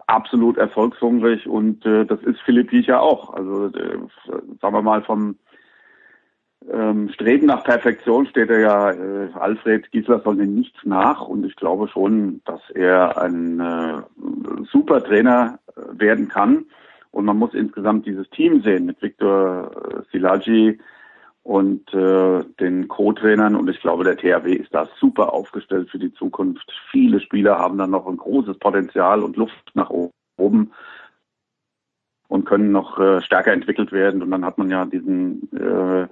absolut 0.08 0.58
erfolgshungrig 0.58 1.48
und 1.48 1.86
äh, 1.86 2.06
das 2.06 2.22
ist 2.22 2.40
Philipp 2.42 2.70
Piecher 2.70 3.02
auch. 3.02 3.34
Also 3.34 3.68
äh, 3.68 3.98
sagen 4.62 4.76
wir 4.76 4.82
mal 4.82 5.02
vom 5.02 5.38
ähm, 6.72 7.10
Streben 7.10 7.46
nach 7.46 7.64
Perfektion 7.64 8.26
steht 8.26 8.50
er 8.50 8.60
ja 8.60 8.92
äh, 8.92 9.30
Alfred 9.34 9.92
Giesler 9.92 10.20
soll 10.22 10.40
in 10.40 10.56
nichts 10.56 10.80
nach 10.84 11.22
und 11.22 11.46
ich 11.46 11.56
glaube 11.56 11.88
schon, 11.88 12.42
dass 12.46 12.62
er 12.74 13.22
ein 13.22 13.60
äh, 13.60 14.02
super 14.72 15.04
Trainer 15.04 15.60
äh, 15.76 16.00
werden 16.00 16.28
kann. 16.28 16.66
Und 17.16 17.24
man 17.24 17.38
muss 17.38 17.54
insgesamt 17.54 18.06
dieses 18.06 18.30
Team 18.32 18.62
sehen 18.62 18.88
mit 18.88 19.02
Viktor 19.02 19.72
äh, 19.72 20.02
Silagi 20.12 20.78
und 21.44 21.94
äh, 21.94 22.44
den 22.60 22.90
Co-Trainern. 22.90 23.56
Und 23.56 23.70
ich 23.70 23.80
glaube, 23.80 24.04
der 24.04 24.18
THW 24.18 24.52
ist 24.52 24.76
da 24.76 24.86
super 25.00 25.32
aufgestellt 25.32 25.90
für 25.90 25.98
die 25.98 26.14
Zukunft. 26.14 26.70
Viele 26.92 27.22
Spieler 27.22 27.58
haben 27.58 27.78
dann 27.78 27.92
noch 27.92 28.06
ein 28.06 28.18
großes 28.18 28.58
Potenzial 28.58 29.24
und 29.24 29.38
Luft 29.38 29.72
nach 29.76 29.90
oben 29.90 30.74
und 32.28 32.44
können 32.44 32.74
noch 32.74 33.00
äh, 33.00 33.22
stärker 33.22 33.54
entwickelt 33.54 33.94
werden. 33.94 34.22
Und 34.22 34.32
dann 34.32 34.44
hat 34.44 34.58
man 34.58 34.70
ja 34.70 34.84
diesen 34.84 35.50
äh, 35.54 36.08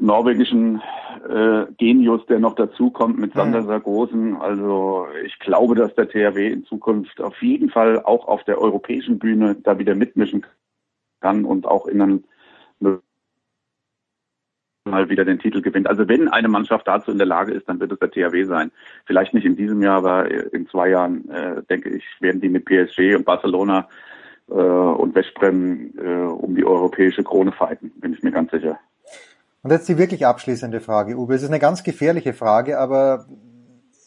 norwegischen 0.00 0.82
äh, 1.28 1.66
Genius, 1.76 2.24
der 2.26 2.40
noch 2.40 2.54
dazukommt 2.54 3.18
mit 3.18 3.34
Sander 3.34 3.62
Sargosen. 3.64 4.36
Also 4.36 5.06
ich 5.24 5.38
glaube, 5.38 5.74
dass 5.74 5.94
der 5.94 6.08
THW 6.08 6.50
in 6.50 6.64
Zukunft 6.64 7.20
auf 7.20 7.40
jeden 7.42 7.70
Fall 7.70 8.02
auch 8.02 8.26
auf 8.26 8.42
der 8.44 8.58
europäischen 8.60 9.18
Bühne 9.18 9.56
da 9.62 9.78
wieder 9.78 9.94
mitmischen 9.94 10.46
kann 11.20 11.44
und 11.44 11.66
auch 11.66 11.86
in 11.86 12.00
einem 12.00 12.24
mal 14.86 15.10
wieder 15.10 15.24
den 15.24 15.38
Titel 15.38 15.60
gewinnt. 15.60 15.86
Also 15.86 16.08
wenn 16.08 16.28
eine 16.28 16.48
Mannschaft 16.48 16.88
dazu 16.88 17.10
in 17.10 17.18
der 17.18 17.26
Lage 17.26 17.52
ist, 17.52 17.68
dann 17.68 17.80
wird 17.80 17.92
es 17.92 17.98
der 17.98 18.10
THW 18.10 18.44
sein. 18.44 18.72
Vielleicht 19.04 19.34
nicht 19.34 19.44
in 19.44 19.56
diesem 19.56 19.82
Jahr, 19.82 19.98
aber 19.98 20.30
in 20.52 20.66
zwei 20.68 20.88
Jahren, 20.88 21.28
äh, 21.30 21.62
denke 21.68 21.90
ich, 21.90 22.04
werden 22.20 22.40
die 22.40 22.48
mit 22.48 22.64
PSG 22.64 23.14
und 23.14 23.24
Barcelona 23.24 23.88
äh, 24.48 24.54
und 24.54 25.14
Westbrem 25.14 25.92
äh, 25.98 26.24
um 26.24 26.54
die 26.54 26.64
europäische 26.64 27.22
Krone 27.22 27.52
fighten, 27.52 27.90
bin 28.00 28.14
ich 28.14 28.22
mir 28.22 28.32
ganz 28.32 28.50
sicher. 28.50 28.78
Und 29.62 29.70
jetzt 29.70 29.88
die 29.88 29.98
wirklich 29.98 30.26
abschließende 30.26 30.80
Frage, 30.80 31.16
Uwe. 31.16 31.34
Es 31.34 31.42
ist 31.42 31.48
eine 31.48 31.58
ganz 31.58 31.82
gefährliche 31.82 32.32
Frage, 32.32 32.78
aber 32.78 33.26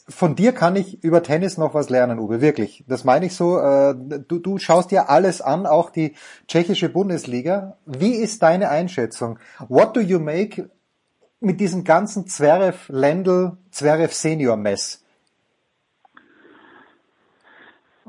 von 0.10 0.36
dir 0.36 0.52
kann 0.52 0.76
ich 0.76 1.04
über 1.04 1.24
Tennis 1.24 1.58
noch 1.58 1.74
was 1.74 1.90
lernen, 1.90 2.20
Uwe, 2.20 2.42
wirklich. 2.42 2.84
Das 2.88 3.04
meine 3.04 3.28
ich 3.28 3.36
so. 3.36 3.60
Äh, 3.60 3.96
du, 4.28 4.40
du 4.40 4.58
schaust 4.58 4.92
dir 4.92 5.10
alles 5.10 5.42
an, 5.42 5.66
auch 5.66 5.90
die 5.92 6.16
tschechische 6.48 6.90
Bundesliga. 6.90 7.78
Wie 7.86 8.16
ist 8.16 8.42
deine 8.42 8.70
Einschätzung? 8.70 9.40
What 9.70 9.96
do 9.96 10.02
you 10.02 10.20
make 10.20 10.70
mit 11.40 11.60
diesem 11.60 11.84
ganzen 11.84 12.28
Zverev, 12.28 12.92
Lendl, 12.92 13.58
Zverev 13.72 14.14
Senior 14.14 14.58
Mess? 14.58 15.04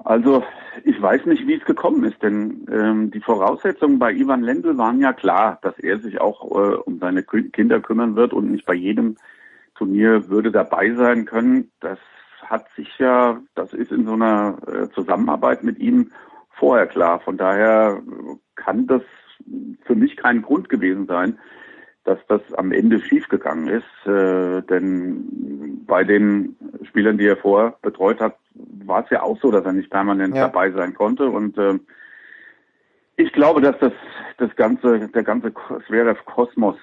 Also 0.02 0.42
ich 0.84 1.00
weiß 1.00 1.26
nicht, 1.26 1.46
wie 1.46 1.54
es 1.54 1.64
gekommen 1.64 2.04
ist, 2.04 2.22
denn 2.22 2.66
ähm, 2.70 3.10
die 3.10 3.20
Voraussetzungen 3.20 3.98
bei 3.98 4.12
Ivan 4.12 4.42
Lendl 4.42 4.76
waren 4.76 5.00
ja 5.00 5.12
klar, 5.12 5.58
dass 5.62 5.78
er 5.78 5.98
sich 6.00 6.20
auch 6.20 6.42
äh, 6.50 6.74
um 6.76 6.98
seine 6.98 7.22
Kinder 7.22 7.80
kümmern 7.80 8.16
wird 8.16 8.32
und 8.32 8.50
nicht 8.50 8.66
bei 8.66 8.74
jedem 8.74 9.16
Turnier 9.74 10.28
würde 10.28 10.50
dabei 10.50 10.92
sein 10.92 11.24
können. 11.24 11.70
Das 11.80 11.98
hat 12.42 12.66
sich 12.76 12.98
ja, 12.98 13.40
das 13.54 13.72
ist 13.72 13.92
in 13.92 14.04
so 14.06 14.12
einer 14.12 14.56
äh, 14.66 14.88
Zusammenarbeit 14.94 15.64
mit 15.64 15.78
ihm 15.78 16.12
vorher 16.50 16.86
klar. 16.86 17.20
Von 17.20 17.36
daher 17.36 18.02
kann 18.54 18.86
das 18.86 19.02
für 19.84 19.94
mich 19.94 20.16
kein 20.16 20.42
Grund 20.42 20.68
gewesen 20.68 21.06
sein, 21.06 21.38
dass 22.04 22.18
das 22.28 22.40
am 22.54 22.72
Ende 22.72 23.00
schiefgegangen 23.00 23.68
ist. 23.68 24.06
Äh, 24.06 24.62
denn 24.62 25.84
bei 25.86 26.04
den 26.04 26.56
Spielern, 26.84 27.18
die 27.18 27.26
er 27.26 27.36
vorher 27.36 27.76
betreut 27.82 28.20
hat, 28.20 28.36
war 28.54 29.04
es 29.04 29.10
ja 29.10 29.22
auch 29.22 29.38
so, 29.40 29.50
dass 29.50 29.64
er 29.64 29.72
nicht 29.72 29.90
permanent 29.90 30.34
ja. 30.34 30.46
dabei 30.46 30.70
sein 30.70 30.94
konnte. 30.94 31.28
Und 31.28 31.58
äh, 31.58 31.78
ich 33.16 33.32
glaube, 33.32 33.60
dass 33.60 33.78
das, 33.78 33.92
das 34.38 34.54
ganze, 34.56 35.08
der 35.08 35.22
ganze 35.22 35.52
Zverev-Kosmos 35.86 36.76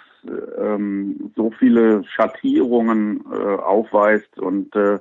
ähm, 0.58 1.32
so 1.36 1.52
viele 1.52 2.04
Schattierungen 2.06 3.24
äh, 3.32 3.56
aufweist 3.56 4.38
und 4.40 4.76
äh, 4.76 5.00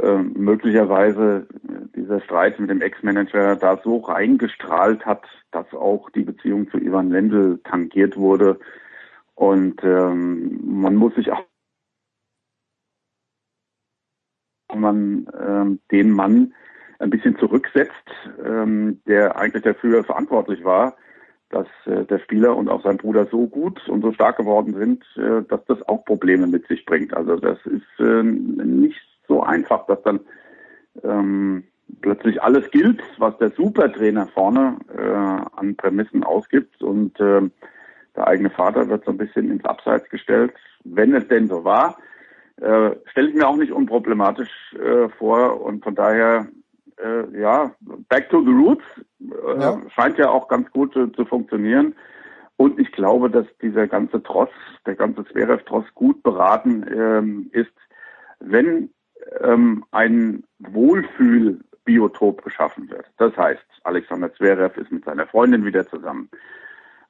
äh, 0.00 0.16
möglicherweise 0.16 1.46
dieser 1.94 2.20
Streit 2.22 2.58
mit 2.58 2.70
dem 2.70 2.80
Ex-Manager 2.80 3.56
da 3.56 3.78
so 3.84 3.98
reingestrahlt 3.98 5.04
hat, 5.04 5.22
dass 5.50 5.66
auch 5.72 6.10
die 6.10 6.22
Beziehung 6.22 6.70
zu 6.70 6.78
Ivan 6.78 7.10
Lendl 7.10 7.60
tangiert 7.64 8.16
wurde. 8.16 8.58
Und 9.34 9.82
ähm, 9.84 10.60
man 10.64 10.96
muss 10.96 11.14
sich 11.14 11.30
auch 11.30 11.44
man 14.74 15.26
ähm, 15.40 15.80
den 15.90 16.10
Mann 16.10 16.54
ein 16.98 17.10
bisschen 17.10 17.36
zurücksetzt, 17.38 17.92
ähm, 18.44 19.00
der 19.06 19.36
eigentlich 19.36 19.64
dafür 19.64 20.04
verantwortlich 20.04 20.64
war, 20.64 20.96
dass 21.50 21.66
äh, 21.86 22.04
der 22.04 22.18
Spieler 22.20 22.56
und 22.56 22.68
auch 22.68 22.82
sein 22.82 22.96
Bruder 22.96 23.26
so 23.26 23.46
gut 23.46 23.88
und 23.88 24.02
so 24.02 24.12
stark 24.12 24.36
geworden 24.36 24.74
sind, 24.74 25.04
äh, 25.16 25.42
dass 25.48 25.64
das 25.66 25.86
auch 25.88 26.04
Probleme 26.04 26.46
mit 26.46 26.66
sich 26.68 26.84
bringt. 26.86 27.14
Also 27.14 27.36
das 27.36 27.58
ist 27.66 28.00
äh, 28.00 28.22
nicht 28.22 29.00
so 29.28 29.42
einfach, 29.42 29.86
dass 29.86 30.02
dann 30.02 30.20
ähm, 31.02 31.64
plötzlich 32.00 32.42
alles 32.42 32.70
gilt, 32.70 33.02
was 33.18 33.36
der 33.38 33.50
Supertrainer 33.50 34.26
vorne 34.28 34.78
äh, 34.96 35.58
an 35.58 35.76
Prämissen 35.76 36.24
ausgibt 36.24 36.82
und 36.82 37.18
äh, 37.20 37.42
der 38.16 38.26
eigene 38.26 38.50
Vater 38.50 38.88
wird 38.88 39.04
so 39.04 39.10
ein 39.10 39.18
bisschen 39.18 39.50
ins 39.50 39.64
Abseits 39.64 40.08
gestellt, 40.10 40.52
wenn 40.84 41.14
es 41.14 41.26
denn 41.28 41.48
so 41.48 41.64
war. 41.64 41.96
Äh, 42.60 42.90
Stelle 43.10 43.28
ich 43.28 43.34
mir 43.34 43.48
auch 43.48 43.56
nicht 43.56 43.72
unproblematisch 43.72 44.74
äh, 44.74 45.08
vor 45.18 45.60
und 45.62 45.82
von 45.82 45.94
daher 45.94 46.46
äh, 47.02 47.40
ja, 47.40 47.74
back 48.08 48.28
to 48.30 48.42
the 48.42 48.50
roots 48.50 48.84
äh, 49.20 49.60
ja. 49.60 49.80
scheint 49.94 50.18
ja 50.18 50.30
auch 50.30 50.48
ganz 50.48 50.70
gut 50.70 50.94
zu 50.94 51.24
funktionieren. 51.24 51.94
Und 52.56 52.78
ich 52.78 52.92
glaube, 52.92 53.30
dass 53.30 53.46
dieser 53.60 53.88
ganze 53.88 54.22
Tross, 54.22 54.50
der 54.86 54.94
ganze 54.94 55.24
Zverev-Tross 55.24 55.86
gut 55.94 56.22
beraten 56.22 56.86
ähm, 56.94 57.50
ist, 57.52 57.72
wenn 58.38 58.90
ähm, 59.40 59.84
ein 59.90 60.44
Wohlfühl-Biotop 60.58 62.44
geschaffen 62.44 62.88
wird. 62.90 63.06
Das 63.16 63.36
heißt, 63.36 63.64
Alexander 63.84 64.32
Zverev 64.34 64.80
ist 64.80 64.92
mit 64.92 65.04
seiner 65.04 65.26
Freundin 65.26 65.64
wieder 65.64 65.88
zusammen. 65.88 66.28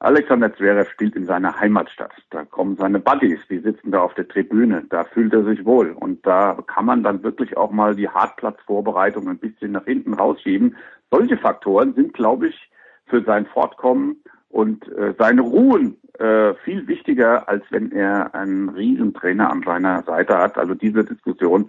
Alexander 0.03 0.53
Zverev 0.53 0.89
spielt 0.91 1.15
in 1.15 1.25
seiner 1.25 1.57
Heimatstadt. 1.57 2.11
Da 2.29 2.43
kommen 2.43 2.75
seine 2.75 2.99
Buddies, 2.99 3.39
die 3.49 3.59
sitzen 3.59 3.91
da 3.91 4.01
auf 4.01 4.13
der 4.15 4.27
Tribüne. 4.27 4.83
Da 4.89 5.05
fühlt 5.05 5.31
er 5.31 5.45
sich 5.45 5.63
wohl. 5.63 5.91
Und 5.91 6.25
da 6.25 6.57
kann 6.67 6.85
man 6.85 7.03
dann 7.03 7.23
wirklich 7.23 7.55
auch 7.55 7.71
mal 7.71 7.95
die 7.95 8.09
Hartplatzvorbereitung 8.09 9.29
ein 9.29 9.37
bisschen 9.37 9.71
nach 9.71 9.85
hinten 9.85 10.13
rausschieben. 10.13 10.75
Solche 11.09 11.37
Faktoren 11.37 11.93
sind, 11.93 12.13
glaube 12.13 12.49
ich, 12.49 12.69
für 13.05 13.23
sein 13.23 13.45
Fortkommen 13.45 14.17
und 14.49 14.85
äh, 14.89 15.13
seine 15.17 15.41
Ruhen 15.41 15.95
äh, 16.19 16.53
viel 16.65 16.85
wichtiger, 16.85 17.47
als 17.47 17.63
wenn 17.69 17.93
er 17.93 18.35
einen 18.35 18.67
Riesentrainer 18.67 19.49
an 19.49 19.63
seiner 19.63 20.03
Seite 20.03 20.37
hat. 20.37 20.57
Also 20.57 20.75
diese 20.75 21.05
Diskussion, 21.05 21.67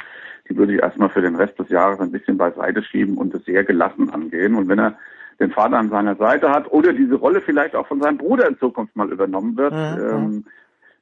die 0.49 0.57
würde 0.57 0.75
ich 0.75 0.83
erstmal 0.83 1.09
für 1.09 1.23
den 1.23 1.37
Rest 1.37 1.57
des 1.61 1.69
Jahres 1.69 2.01
ein 2.01 2.11
bisschen 2.11 2.37
beiseite 2.37 2.83
schieben 2.83 3.17
und 3.17 3.33
es 3.33 3.45
sehr 3.45 3.63
gelassen 3.63 4.11
angehen. 4.11 4.57
Und 4.57 4.69
wenn 4.69 4.81
er 4.81 4.99
den 5.41 5.51
Vater 5.51 5.79
an 5.79 5.91
seiner 5.91 6.17
Seite 6.17 6.51
hat 6.51 6.71
oder 6.71 6.93
diese 6.93 7.17
Rolle 7.17 7.41
vielleicht 7.41 7.75
auch 7.75 7.87
von 7.87 8.01
seinem 8.01 8.19
Bruder 8.19 8.49
in 8.49 8.59
Zukunft 8.59 8.97
mal 8.97 9.11
übernommen 9.11 9.57
wird, 9.57 9.73
mhm. 9.73 10.11
ähm, 10.11 10.45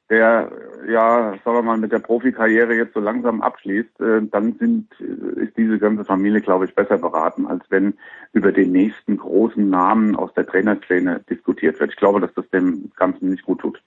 der 0.09 0.51
ja, 0.87 1.33
sagen 1.43 1.57
wir 1.57 1.61
mal, 1.61 1.77
mit 1.77 1.91
der 1.91 1.99
Profikarriere 1.99 2.73
jetzt 2.75 2.93
so 2.93 2.99
langsam 2.99 3.41
abschließt, 3.41 3.99
äh, 4.01 4.21
dann 4.29 4.53
sind, 4.59 4.89
äh, 4.99 5.43
ist 5.43 5.57
diese 5.57 5.79
ganze 5.79 6.03
Familie, 6.05 6.41
glaube 6.41 6.65
ich, 6.65 6.75
besser 6.75 6.97
beraten, 6.97 7.47
als 7.47 7.63
wenn 7.69 7.93
über 8.33 8.51
den 8.51 8.71
nächsten 8.71 9.17
großen 9.17 9.69
Namen 9.69 10.15
aus 10.15 10.33
der 10.33 10.45
Trainerszene 10.45 11.21
diskutiert 11.29 11.79
wird. 11.79 11.91
Ich 11.91 11.97
glaube, 11.97 12.19
dass 12.19 12.33
das 12.33 12.49
dem 12.49 12.91
Ganzen 12.95 13.29
nicht 13.29 13.45
gut 13.45 13.61
tut. 13.61 13.81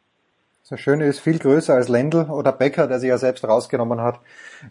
Das 0.68 0.80
Schöne 0.80 1.04
ist, 1.04 1.20
viel 1.20 1.38
größer 1.38 1.74
als 1.74 1.88
Lendl 1.88 2.22
oder 2.22 2.50
Becker, 2.50 2.88
der 2.88 2.98
sich 2.98 3.08
ja 3.08 3.18
selbst 3.18 3.44
rausgenommen 3.44 4.00
hat, 4.00 4.18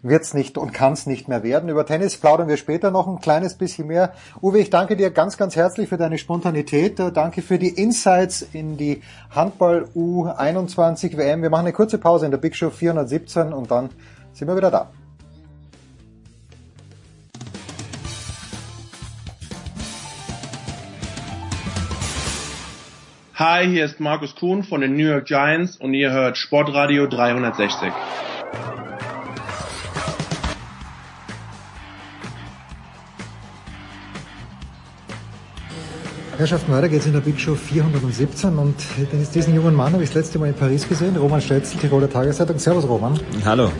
wird's 0.02 0.34
nicht 0.34 0.58
und 0.58 0.74
kann's 0.74 1.06
nicht 1.06 1.26
mehr 1.26 1.42
werden. 1.42 1.70
Über 1.70 1.86
Tennis 1.86 2.18
plaudern 2.18 2.48
wir 2.48 2.58
später 2.58 2.90
noch 2.90 3.06
ein 3.06 3.18
kleines 3.18 3.54
bisschen 3.54 3.86
mehr. 3.86 4.12
Uwe, 4.42 4.58
ich 4.58 4.68
danke 4.68 4.96
dir 4.96 5.10
ganz, 5.10 5.38
ganz 5.38 5.56
herzlich 5.56 5.88
für 5.88 5.96
deine 5.96 6.18
Spontanität. 6.18 6.98
Danke 7.14 7.40
für 7.40 7.58
die 7.58 7.70
Insights 7.70 8.42
in 8.42 8.76
die 8.76 9.00
Handball 9.30 9.88
U21 9.96 11.16
WM. 11.16 11.40
Wir 11.40 11.48
machen 11.48 11.64
eine 11.64 11.72
kurze 11.72 11.96
Pause 11.96 12.26
in 12.26 12.30
der 12.30 12.38
Big 12.38 12.56
Show 12.56 12.68
417 12.68 13.54
und 13.54 13.70
dann 13.70 13.88
sind 14.34 14.48
wir 14.48 14.56
wieder 14.56 14.70
da. 14.70 14.90
Hi, 23.38 23.68
hier 23.68 23.84
ist 23.84 24.00
Markus 24.00 24.34
Kuhn 24.34 24.62
von 24.62 24.80
den 24.80 24.96
New 24.96 25.04
York 25.04 25.26
Giants 25.26 25.76
und 25.76 25.92
ihr 25.92 26.10
hört 26.10 26.38
Sportradio 26.38 27.06
360. 27.06 27.92
Herrschaften, 36.38 36.72
weiter 36.72 36.88
geht's 36.88 37.04
in 37.04 37.12
der 37.12 37.20
Big 37.20 37.38
Show 37.38 37.54
417 37.54 38.56
und 38.56 38.74
diesen 39.34 39.54
jungen 39.54 39.74
Mann 39.74 39.92
habe 39.92 40.02
ich 40.02 40.08
das 40.08 40.16
letzte 40.16 40.38
Mal 40.38 40.48
in 40.48 40.54
Paris 40.54 40.88
gesehen, 40.88 41.14
Roman 41.16 41.42
Stetzel, 41.42 41.78
Tiroler 41.78 42.08
Tageszeitung. 42.08 42.58
Servus 42.58 42.88
Roman. 42.88 43.20
Hallo. 43.44 43.70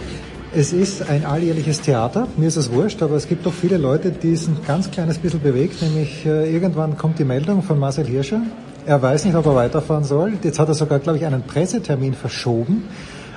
Es 0.55 0.75
ist 0.75 1.09
ein 1.09 1.25
alljährliches 1.25 1.81
Theater, 1.81 2.29
mir 2.37 2.49
ist 2.49 2.57
es 2.57 2.71
wurscht, 2.71 3.03
aber 3.03 3.17
es 3.17 3.27
gibt 3.27 3.47
doch 3.47 3.55
viele 3.55 3.79
Leute, 3.79 4.11
die 4.11 4.33
es 4.33 4.49
ein 4.49 4.59
ganz 4.67 4.91
kleines 4.91 5.17
bisschen 5.17 5.41
bewegt, 5.41 5.81
nämlich 5.81 6.27
äh, 6.27 6.53
irgendwann 6.53 6.99
kommt 6.99 7.19
die 7.19 7.25
Meldung 7.25 7.63
von 7.63 7.79
Marcel 7.79 8.05
Hirscher, 8.05 8.43
er 8.87 9.03
weiß 9.03 9.25
nicht, 9.25 9.35
ob 9.35 9.47
er 9.47 9.55
weiterfahren 9.55 10.05
soll. 10.05 10.35
Jetzt 10.43 10.59
hat 10.59 10.69
er 10.69 10.75
sogar, 10.75 10.99
glaube 11.01 11.19
ich, 11.19 11.27
einen 11.27 11.43
Pressetermin 11.43 12.15
verschoben 12.15 12.85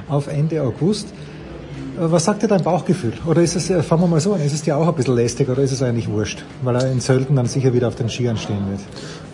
auf 0.08 0.28
Ende 0.28 0.62
August. 0.62 1.08
Äh, 1.08 2.12
was 2.12 2.26
sagt 2.26 2.44
dir 2.44 2.48
dein 2.48 2.64
Bauchgefühl? 2.64 3.14
Oder 3.26 3.42
ist 3.42 3.56
es, 3.56 3.70
äh, 3.70 3.82
fangen 3.82 4.04
wir 4.04 4.08
mal 4.08 4.20
so 4.20 4.34
an, 4.34 4.42
ist 4.42 4.54
es 4.54 4.62
dir 4.62 4.78
auch 4.78 4.88
ein 4.88 4.96
bisschen 4.96 5.16
lästig 5.16 5.50
oder 5.50 5.62
ist 5.62 5.72
es 5.72 5.82
eigentlich 5.82 6.08
wurscht? 6.08 6.44
Weil 6.62 6.76
er 6.76 6.92
in 6.92 7.00
Sölden 7.00 7.36
dann 7.36 7.48
sicher 7.48 7.74
wieder 7.74 7.88
auf 7.88 7.96
den 7.96 8.10
Skiern 8.10 8.38
stehen 8.38 8.70
wird. 8.70 8.82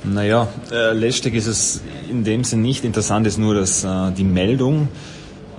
Naja, 0.03 0.47
äh, 0.71 0.93
lästig 0.93 1.35
ist 1.35 1.47
es 1.47 1.81
in 2.09 2.23
dem 2.23 2.43
Sinn 2.43 2.61
nicht. 2.61 2.85
Interessant 2.85 3.27
ist 3.27 3.37
nur, 3.37 3.55
dass 3.55 3.83
äh, 3.83 4.11
die 4.11 4.23
Meldung 4.23 4.87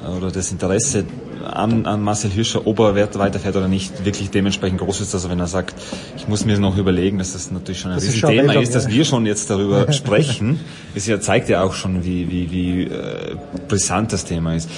äh, 0.05 0.17
oder 0.17 0.31
das 0.31 0.53
Interesse 0.53 1.05
an, 1.47 1.87
an 1.87 2.03
Marcel 2.03 2.31
Hirscher, 2.31 2.67
ob 2.67 2.79
er 2.81 2.95
weiterfährt 2.95 3.57
oder 3.57 3.69
nicht, 3.69 4.05
wirklich 4.05 4.31
dementsprechend 4.31 4.81
groß 4.81 5.01
ist, 5.01 5.15
dass 5.15 5.25
er, 5.25 5.31
wenn 5.31 5.41
er 5.41 5.47
sagt, 5.47 5.75
ich 6.17 6.29
muss 6.29 6.45
mir 6.45 6.59
noch 6.59 6.77
überlegen, 6.77 7.19
dass 7.19 7.33
das 7.33 7.51
natürlich 7.51 7.81
schon 7.81 7.93
ein 7.93 8.01
Thema 8.01 8.55
ist, 8.55 8.75
dass 8.75 8.85
ja. 8.85 8.91
wir 8.91 9.05
schon 9.05 9.27
jetzt 9.27 9.51
darüber 9.51 9.93
sprechen, 9.95 10.61
ist 10.95 11.07
ja, 11.07 11.21
zeigt 11.21 11.49
ja 11.49 11.63
auch 11.63 11.75
schon, 11.75 12.05
wie, 12.05 12.31
wie, 12.31 12.51
wie 12.51 12.83
äh, 12.85 13.37
brisant 13.69 14.13
das 14.13 14.25
Thema 14.25 14.55
ist. 14.55 14.69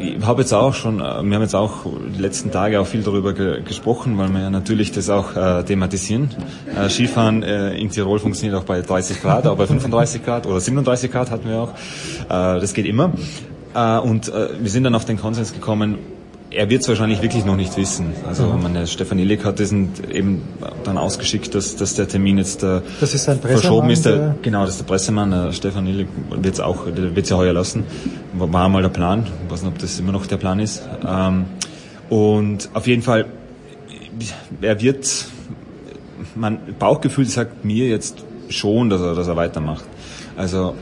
Ich 0.00 0.24
habe 0.24 0.42
jetzt 0.42 0.52
auch 0.52 0.74
schon, 0.74 0.98
äh, 0.98 1.02
wir 1.22 1.34
haben 1.34 1.42
jetzt 1.42 1.54
auch 1.54 1.86
die 1.86 2.20
letzten 2.20 2.50
Tage 2.50 2.80
auch 2.80 2.86
viel 2.86 3.02
darüber 3.02 3.32
ge 3.32 3.62
gesprochen, 3.62 4.18
weil 4.18 4.28
wir 4.30 4.40
ja 4.40 4.50
natürlich 4.50 4.90
das 4.90 5.08
auch 5.10 5.36
äh, 5.36 5.62
thematisieren. 5.62 6.30
Äh, 6.76 6.88
Skifahren 6.88 7.42
äh, 7.42 7.76
in 7.76 7.90
Tirol 7.90 8.18
funktioniert 8.18 8.60
auch 8.60 8.64
bei 8.64 8.80
30 8.80 9.22
Grad, 9.22 9.46
auch 9.46 9.56
bei 9.56 9.66
35 9.66 10.24
Grad 10.24 10.46
oder 10.46 10.60
37 10.60 11.12
Grad 11.12 11.30
hatten 11.30 11.48
wir 11.48 11.60
auch. 11.60 11.70
Äh, 12.24 12.60
das 12.60 12.74
geht 12.74 12.86
immer. 12.86 13.12
Äh, 13.74 13.98
und 13.98 14.28
äh, 14.28 14.48
wir 14.60 14.70
sind 14.70 14.84
dann 14.84 14.94
auf 14.94 15.04
den 15.04 15.18
Konsens 15.18 15.52
gekommen, 15.52 15.98
er 16.50 16.68
wird 16.68 16.82
es 16.82 16.88
wahrscheinlich 16.88 17.22
wirklich 17.22 17.44
noch 17.44 17.56
nicht 17.56 17.76
wissen. 17.76 18.12
Also 18.26 18.46
mhm. 18.46 18.62
meine, 18.62 18.86
Stefan 18.86 19.18
Illig 19.18 19.44
hat 19.44 19.58
diesen 19.58 19.90
eben 20.12 20.42
dann 20.84 20.98
ausgeschickt, 20.98 21.54
dass, 21.54 21.76
dass 21.76 21.94
der 21.94 22.08
Termin 22.08 22.38
jetzt 22.38 22.62
äh, 22.62 22.80
das 23.00 23.14
ist 23.14 23.24
verschoben 23.24 23.90
ist. 23.90 24.04
Der, 24.04 24.34
genau, 24.42 24.62
das 24.62 24.70
ist 24.70 24.80
der 24.80 24.86
Pressemann. 24.86 25.30
Der 25.30 25.52
Stefan 25.52 25.86
Illig 25.86 26.08
wird 26.30 26.54
es 26.54 26.60
auch, 26.60 26.86
wird 26.86 27.30
ja 27.30 27.36
heuer 27.36 27.52
lassen. 27.52 27.84
War 28.32 28.68
mal 28.68 28.82
der 28.82 28.88
Plan. 28.88 29.26
Ich 29.46 29.52
weiß 29.52 29.62
nicht, 29.62 29.72
ob 29.72 29.78
das 29.78 29.98
immer 30.00 30.12
noch 30.12 30.26
der 30.26 30.38
Plan 30.38 30.58
ist. 30.58 30.82
Ähm, 31.06 31.44
und 32.08 32.68
auf 32.74 32.88
jeden 32.88 33.02
Fall, 33.02 33.26
er 34.60 34.80
wird, 34.80 35.26
mein 36.34 36.58
Bauchgefühl 36.78 37.26
sagt 37.26 37.64
mir 37.64 37.86
jetzt 37.86 38.24
schon, 38.48 38.90
dass 38.90 39.00
er, 39.00 39.14
dass 39.14 39.28
er 39.28 39.36
weitermacht. 39.36 39.84
Also, 40.36 40.74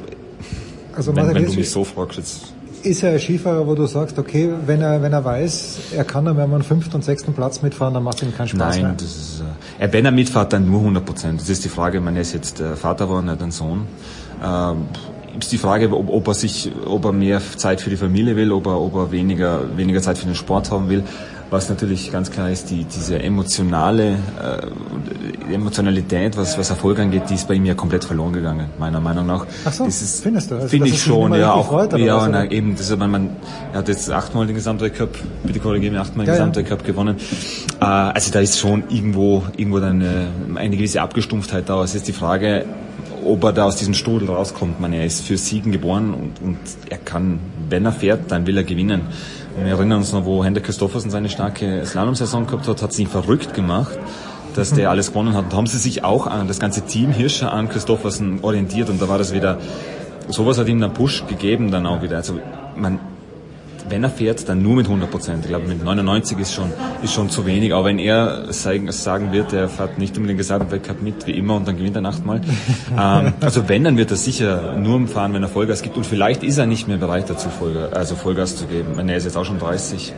also 0.97 1.15
wenn, 1.15 1.35
wenn 1.35 1.45
du 1.45 1.53
mich 1.53 1.71
so 1.71 1.85
fragst 1.85 2.17
jetzt 2.17 2.55
ist 2.85 3.03
er 3.03 3.13
ein 3.13 3.19
Skifahrer, 3.19 3.67
wo 3.67 3.75
du 3.75 3.87
sagst, 3.87 4.19
okay, 4.19 4.51
wenn 4.67 4.81
er, 4.81 5.03
wenn 5.03 5.13
er 5.13 5.25
weiß, 5.25 5.79
er 5.97 6.05
kann 6.05 6.25
dann, 6.25 6.37
wenn 6.37 6.51
man 6.51 6.63
fünften 6.63 6.95
und 6.97 7.05
sechsten 7.05 7.33
Platz 7.35 7.63
mitfahren, 7.63 7.95
dann 7.95 8.03
macht 8.03 8.23
ihm 8.23 8.35
keinen 8.37 8.49
Spaß 8.49 8.77
Nein, 8.77 8.83
mehr. 8.83 8.95
Das 8.97 9.17
ist, 9.17 9.43
äh, 9.79 9.93
wenn 9.93 10.05
er 10.05 10.13
mitfährt, 10.13 10.53
dann 10.53 10.67
nur 10.67 10.81
100 10.81 11.05
Prozent. 11.05 11.41
Das 11.41 11.49
ist 11.49 11.65
die 11.65 11.69
Frage, 11.69 12.01
man 12.01 12.17
ist 12.17 12.33
jetzt 12.33 12.61
äh, 12.61 12.77
Vater 12.77 13.07
geworden, 13.07 13.29
er 13.29 13.33
hat 13.33 13.43
einen 13.43 13.53
Sohn. 13.53 13.87
Ähm, 14.43 14.87
ist 15.39 15.53
die 15.53 15.59
Frage, 15.59 15.91
ob, 15.93 16.09
ob 16.09 16.29
er 16.29 16.35
sich, 16.35 16.73
ob 16.87 17.05
er 17.05 17.13
mehr 17.13 17.41
Zeit 17.57 17.81
für 17.81 17.91
die 17.91 17.97
Familie 17.97 18.37
will, 18.37 18.53
ob 18.53 18.67
er, 18.67 18.81
ob 18.81 18.95
er 18.95 19.13
weniger, 19.13 19.77
weniger 19.77 20.03
Zeit 20.03 20.19
für 20.19 20.27
den 20.27 20.35
Sport 20.35 20.71
haben 20.71 20.89
will. 20.89 21.05
Was 21.51 21.71
natürlich 21.71 22.13
ganz 22.13 22.31
klar 22.31 22.51
ist, 22.51 22.69
die, 22.69 22.85
diese 22.85 23.23
emotionale 23.23 24.17
äh, 25.49 25.55
Emotionalität, 25.55 26.37
was, 26.37 26.59
was 26.59 26.69
Erfolg 26.69 26.99
angeht, 26.99 27.23
die 27.31 27.35
ist 27.35 27.49
bei 27.49 27.55
ihm 27.55 27.65
ja 27.65 27.75
komplett 27.75 28.05
verloren 28.05 28.35
gegangen, 28.35 28.67
meiner 28.79 29.01
Meinung 29.01 29.27
nach. 29.27 29.47
Ach 29.65 29.73
so, 29.73 29.87
das 29.87 30.03
ist, 30.03 30.23
findest 30.23 30.51
du? 30.51 30.57
Also, 30.57 30.69
Finde 30.69 30.89
ich 30.89 31.03
schon, 31.03 31.33
ja. 31.35 31.53
Auch, 31.53 31.69
freut, 31.69 31.97
ja, 31.99 32.29
na, 32.29 32.51
eben, 32.51 32.77
das 32.77 32.91
ist, 32.91 32.99
man, 32.99 33.11
man, 33.11 33.31
er 33.73 33.79
hat 33.79 33.89
jetzt 33.89 34.11
achtmal 34.11 34.47
den 34.47 34.57
Gesamtweltcup, 34.57 35.17
bitte 35.43 35.59
korrigieren 35.61 35.95
mich, 35.95 36.03
achtmal 36.03 36.27
den 36.27 36.35
ja, 36.35 36.39
Gesamtweltcup 36.39 36.81
ja. 36.81 36.87
gewonnen. 36.87 37.17
Äh, 37.81 37.85
also 37.85 38.31
da 38.31 38.41
ist 38.41 38.59
schon 38.59 38.85
irgendwo, 38.91 39.43
irgendwo 39.57 39.79
eine, 39.79 40.27
eine 40.55 40.77
gewisse 40.77 41.01
Abgestumpftheit 41.01 41.69
da. 41.71 41.83
Es 41.83 41.95
ist 41.95 42.09
die 42.09 42.13
Frage, 42.13 42.67
ob 43.25 43.45
er 43.45 43.53
da 43.53 43.65
aus 43.65 43.77
diesem 43.77 43.95
Strudel 43.95 44.29
rauskommt. 44.29 44.81
Man, 44.81 44.93
er 44.93 45.07
ist 45.07 45.23
für 45.23 45.39
Siegen 45.39 45.73
geboren 45.73 46.13
und, 46.13 46.47
und 46.47 46.59
er 46.91 46.99
kann, 46.99 47.39
wenn 47.69 47.85
er 47.85 47.93
fährt, 47.93 48.31
dann 48.31 48.47
will 48.47 48.57
er 48.57 48.65
gewinnen. 48.65 49.03
Wir 49.57 49.73
erinnern 49.73 49.99
uns 49.99 50.13
noch, 50.13 50.25
wo 50.25 50.45
Hendrik 50.45 50.65
Christoffersen 50.65 51.11
seine 51.11 51.29
starke 51.29 51.85
Slalom-Saison 51.85 52.47
gehabt 52.47 52.69
hat, 52.69 52.83
hat 52.83 52.93
sie 52.93 53.03
ihn 53.03 53.09
verrückt 53.09 53.55
gemacht, 53.55 53.99
dass 54.55 54.73
der 54.73 54.91
alles 54.91 55.09
gewonnen 55.09 55.35
hat. 55.35 55.45
Und 55.45 55.53
da 55.53 55.57
haben 55.57 55.67
sie 55.67 55.79
sich 55.79 56.05
auch 56.05 56.27
an 56.27 56.49
das 56.49 56.61
ganze 56.61 56.83
Team 56.83 57.11
Hirscher 57.11 57.53
an 57.53 57.69
Christoffersen 57.69 58.41
orientiert 58.43 58.91
und 58.91 59.01
da 59.01 59.09
war 59.09 59.19
das 59.19 59.33
wieder, 59.33 59.59
sowas 60.29 60.59
hat 60.59 60.69
ihm 60.69 60.83
einen 60.83 60.93
Push 60.93 61.27
gegeben 61.27 61.71
dann 61.71 61.87
auch 61.87 62.03
wieder. 62.03 62.17
Also 62.17 62.39
man, 62.77 63.01
wenn 63.91 64.05
er 64.05 64.11
fährt, 64.11 64.49
dann 64.49 64.63
nur 64.63 64.77
mit 64.77 64.87
100 64.87 65.11
Prozent. 65.11 65.45
Ich 65.45 65.49
glaube, 65.49 65.67
mit 65.67 65.83
99 65.83 66.39
ist 66.39 66.55
schon, 66.55 66.73
ist 67.03 67.13
schon 67.13 67.31
zu 67.31 67.47
wenig. 67.47 67.73
Aber 67.73 67.87
wenn 67.87 67.99
er 67.99 68.53
sagen, 68.53 68.91
sagen 68.93 69.33
wird, 69.33 69.53
er 69.53 69.69
fährt 69.69 69.99
nicht 69.99 70.17
um 70.19 70.27
den 70.27 70.37
Gesamtweltcup 70.37 71.03
mit, 71.03 71.27
wie 71.27 71.33
immer, 71.33 71.57
und 71.57 71.67
dann 71.67 71.77
gewinnt 71.77 71.97
er 71.97 72.05
achtmal. 72.05 72.41
ähm, 72.99 73.33
also 73.41 73.69
wenn, 73.69 73.85
dann 73.85 73.97
wird 73.97 74.11
er 74.11 74.17
sicher 74.17 74.77
nur 74.77 75.07
fahren, 75.07 75.35
wenn 75.35 75.43
er 75.43 75.49
Vollgas 75.49 75.83
gibt. 75.83 75.97
Und 75.97 76.07
vielleicht 76.07 76.43
ist 76.43 76.59
er 76.59 76.67
nicht 76.67 76.89
mehr 76.89 76.97
bereit 76.97 77.31
dazu, 77.31 77.49
Vollgas, 77.49 77.93
also 77.93 78.15
Vollgas 78.15 78.57
zu 78.57 78.67
geben. 78.67 78.89
Wenn 78.97 79.09
er 79.09 79.17
ist 79.17 79.25
jetzt 79.25 79.37
auch 79.37 79.45
schon 79.45 79.59
30. 79.59 80.13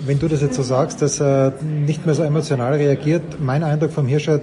Wenn 0.00 0.18
du 0.18 0.28
das 0.28 0.40
jetzt 0.40 0.54
so 0.54 0.62
sagst, 0.62 1.02
dass 1.02 1.20
er 1.20 1.54
nicht 1.62 2.06
mehr 2.06 2.14
so 2.14 2.22
emotional 2.22 2.74
reagiert, 2.74 3.40
mein 3.40 3.64
Eindruck 3.64 3.92
vom 3.92 4.06
Hirscher, 4.06 4.40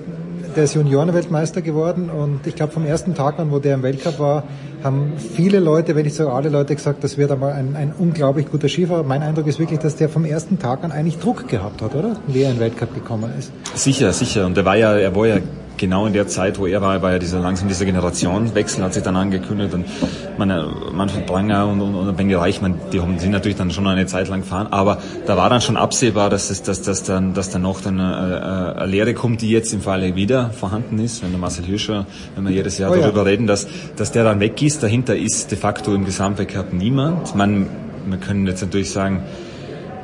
der 0.56 0.66
ist 0.66 0.76
Juniorenweltmeister 0.76 1.62
geworden 1.62 2.10
und 2.10 2.46
ich 2.46 2.56
glaube 2.56 2.74
vom 2.74 2.86
ersten 2.86 3.16
Tag 3.16 3.40
an, 3.40 3.52
wo 3.52 3.60
der 3.60 3.76
im 3.76 3.84
Weltcup 3.84 4.20
war, 4.20 4.44
haben 4.84 5.14
viele 5.18 5.60
Leute, 5.60 5.96
wenn 5.96 6.04
nicht 6.04 6.16
sogar 6.16 6.36
alle 6.36 6.50
Leute 6.50 6.76
gesagt, 6.76 7.04
das 7.04 7.18
wird 7.18 7.32
einmal 7.32 7.54
ein, 7.54 7.76
ein 7.76 7.94
unglaublich 7.98 8.50
guter 8.52 8.68
Skifahrer. 8.68 9.04
Mein 9.04 9.24
Eindruck 9.24 9.48
ist 9.48 9.60
wirklich, 9.60 9.80
dass 9.80 9.96
der 9.96 10.10
vom 10.10 10.26
ersten 10.26 10.60
Tag 10.60 10.84
an 10.84 10.92
eigentlich 10.92 11.20
Druck 11.20 11.48
gehabt 11.48 11.82
hat, 11.82 11.96
oder? 11.96 12.18
Wie 12.28 12.44
er 12.44 12.50
in 12.50 12.58
den 12.58 12.62
Weltcup 12.62 12.94
gekommen 12.94 13.32
ist. 13.38 13.52
Sicher, 13.76 14.14
sicher. 14.14 14.46
Und 14.46 14.58
er 14.58 14.66
war 14.66 14.76
ja, 14.76 14.94
er 14.96 15.16
war 15.16 15.28
ja 15.28 15.38
genau 15.78 16.06
in 16.06 16.14
der 16.14 16.28
Zeit, 16.28 16.60
wo 16.60 16.66
er 16.66 16.82
war, 16.82 17.02
war 17.02 17.12
ja 17.12 17.20
dieser 17.20 17.40
langsam 17.40 17.68
dieser 17.68 17.86
Generationenwechsel 17.86 18.84
hat 18.84 18.94
sich 18.94 19.04
dann 19.04 19.16
angekündigt 19.16 19.74
und 19.74 19.86
meine, 20.38 20.68
Manfred 20.92 21.26
Pranger 21.26 21.68
und, 21.68 21.82
und, 21.82 21.96
und 21.96 22.18
Benny 22.18 22.34
Reichmann, 22.34 22.76
die 22.92 23.02
haben 23.02 23.20
sind 23.20 23.32
natürlich 23.32 23.58
dann 23.58 23.72
schon 23.72 23.88
eine 23.88 24.06
Zeit 24.06 24.30
lang 24.30 24.42
gefahren, 24.42 24.68
aber 24.72 25.00
da 25.26 25.38
war 25.38 25.50
dann 25.50 25.62
schon 25.62 25.78
absehbar, 25.78 26.30
dass 26.30 26.50
es, 26.50 26.64
dass, 26.64 26.82
dass 26.82 27.04
dann, 27.04 27.34
dass 27.34 27.50
dann 27.50 27.64
noch 27.64 27.82
dann 27.82 28.00
eine, 28.00 28.76
äh, 28.78 28.80
eine 28.82 28.92
Lehre 28.92 29.14
kommt, 29.14 29.42
die 29.42 29.50
jetzt 29.50 29.74
im 29.74 29.82
Falle 29.82 30.16
wieder 30.16 30.52
vorhanden 30.52 31.00
ist, 31.00 31.24
wenn 31.24 31.32
der 31.32 31.40
Marcel 31.40 31.66
Hirscher, 31.66 32.06
wenn 32.36 32.46
wir 32.46 32.52
jedes 32.52 32.78
Jahr 32.78 32.92
oh, 32.92 32.96
darüber 32.96 33.20
ja. 33.20 33.24
reden, 33.24 33.48
dass, 33.48 33.68
dass 33.96 34.12
der 34.12 34.24
dann 34.24 34.40
weg 34.40 34.62
ist, 34.62 34.84
dahinter 34.84 35.16
ist 35.16 35.52
de 35.52 35.58
facto 35.58 35.94
im 35.94 36.06
Gesamtweltcup 36.06 36.74
niemand. 36.74 37.36
Man, 37.36 37.68
wir 38.06 38.18
können 38.18 38.48
jetzt 38.48 38.62
natürlich 38.62 38.92
sagen, 38.92 39.24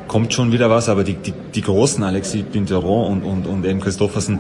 kommt 0.09 0.33
schon 0.33 0.51
wieder 0.51 0.69
was, 0.69 0.89
aber 0.89 1.05
die, 1.05 1.13
die, 1.13 1.33
die 1.55 1.61
großen 1.61 2.03
Alexis 2.03 2.43
Binteron 2.43 3.21
und, 3.21 3.23
und, 3.23 3.47
und 3.47 3.65
eben 3.65 3.79
Christoffersen, 3.79 4.39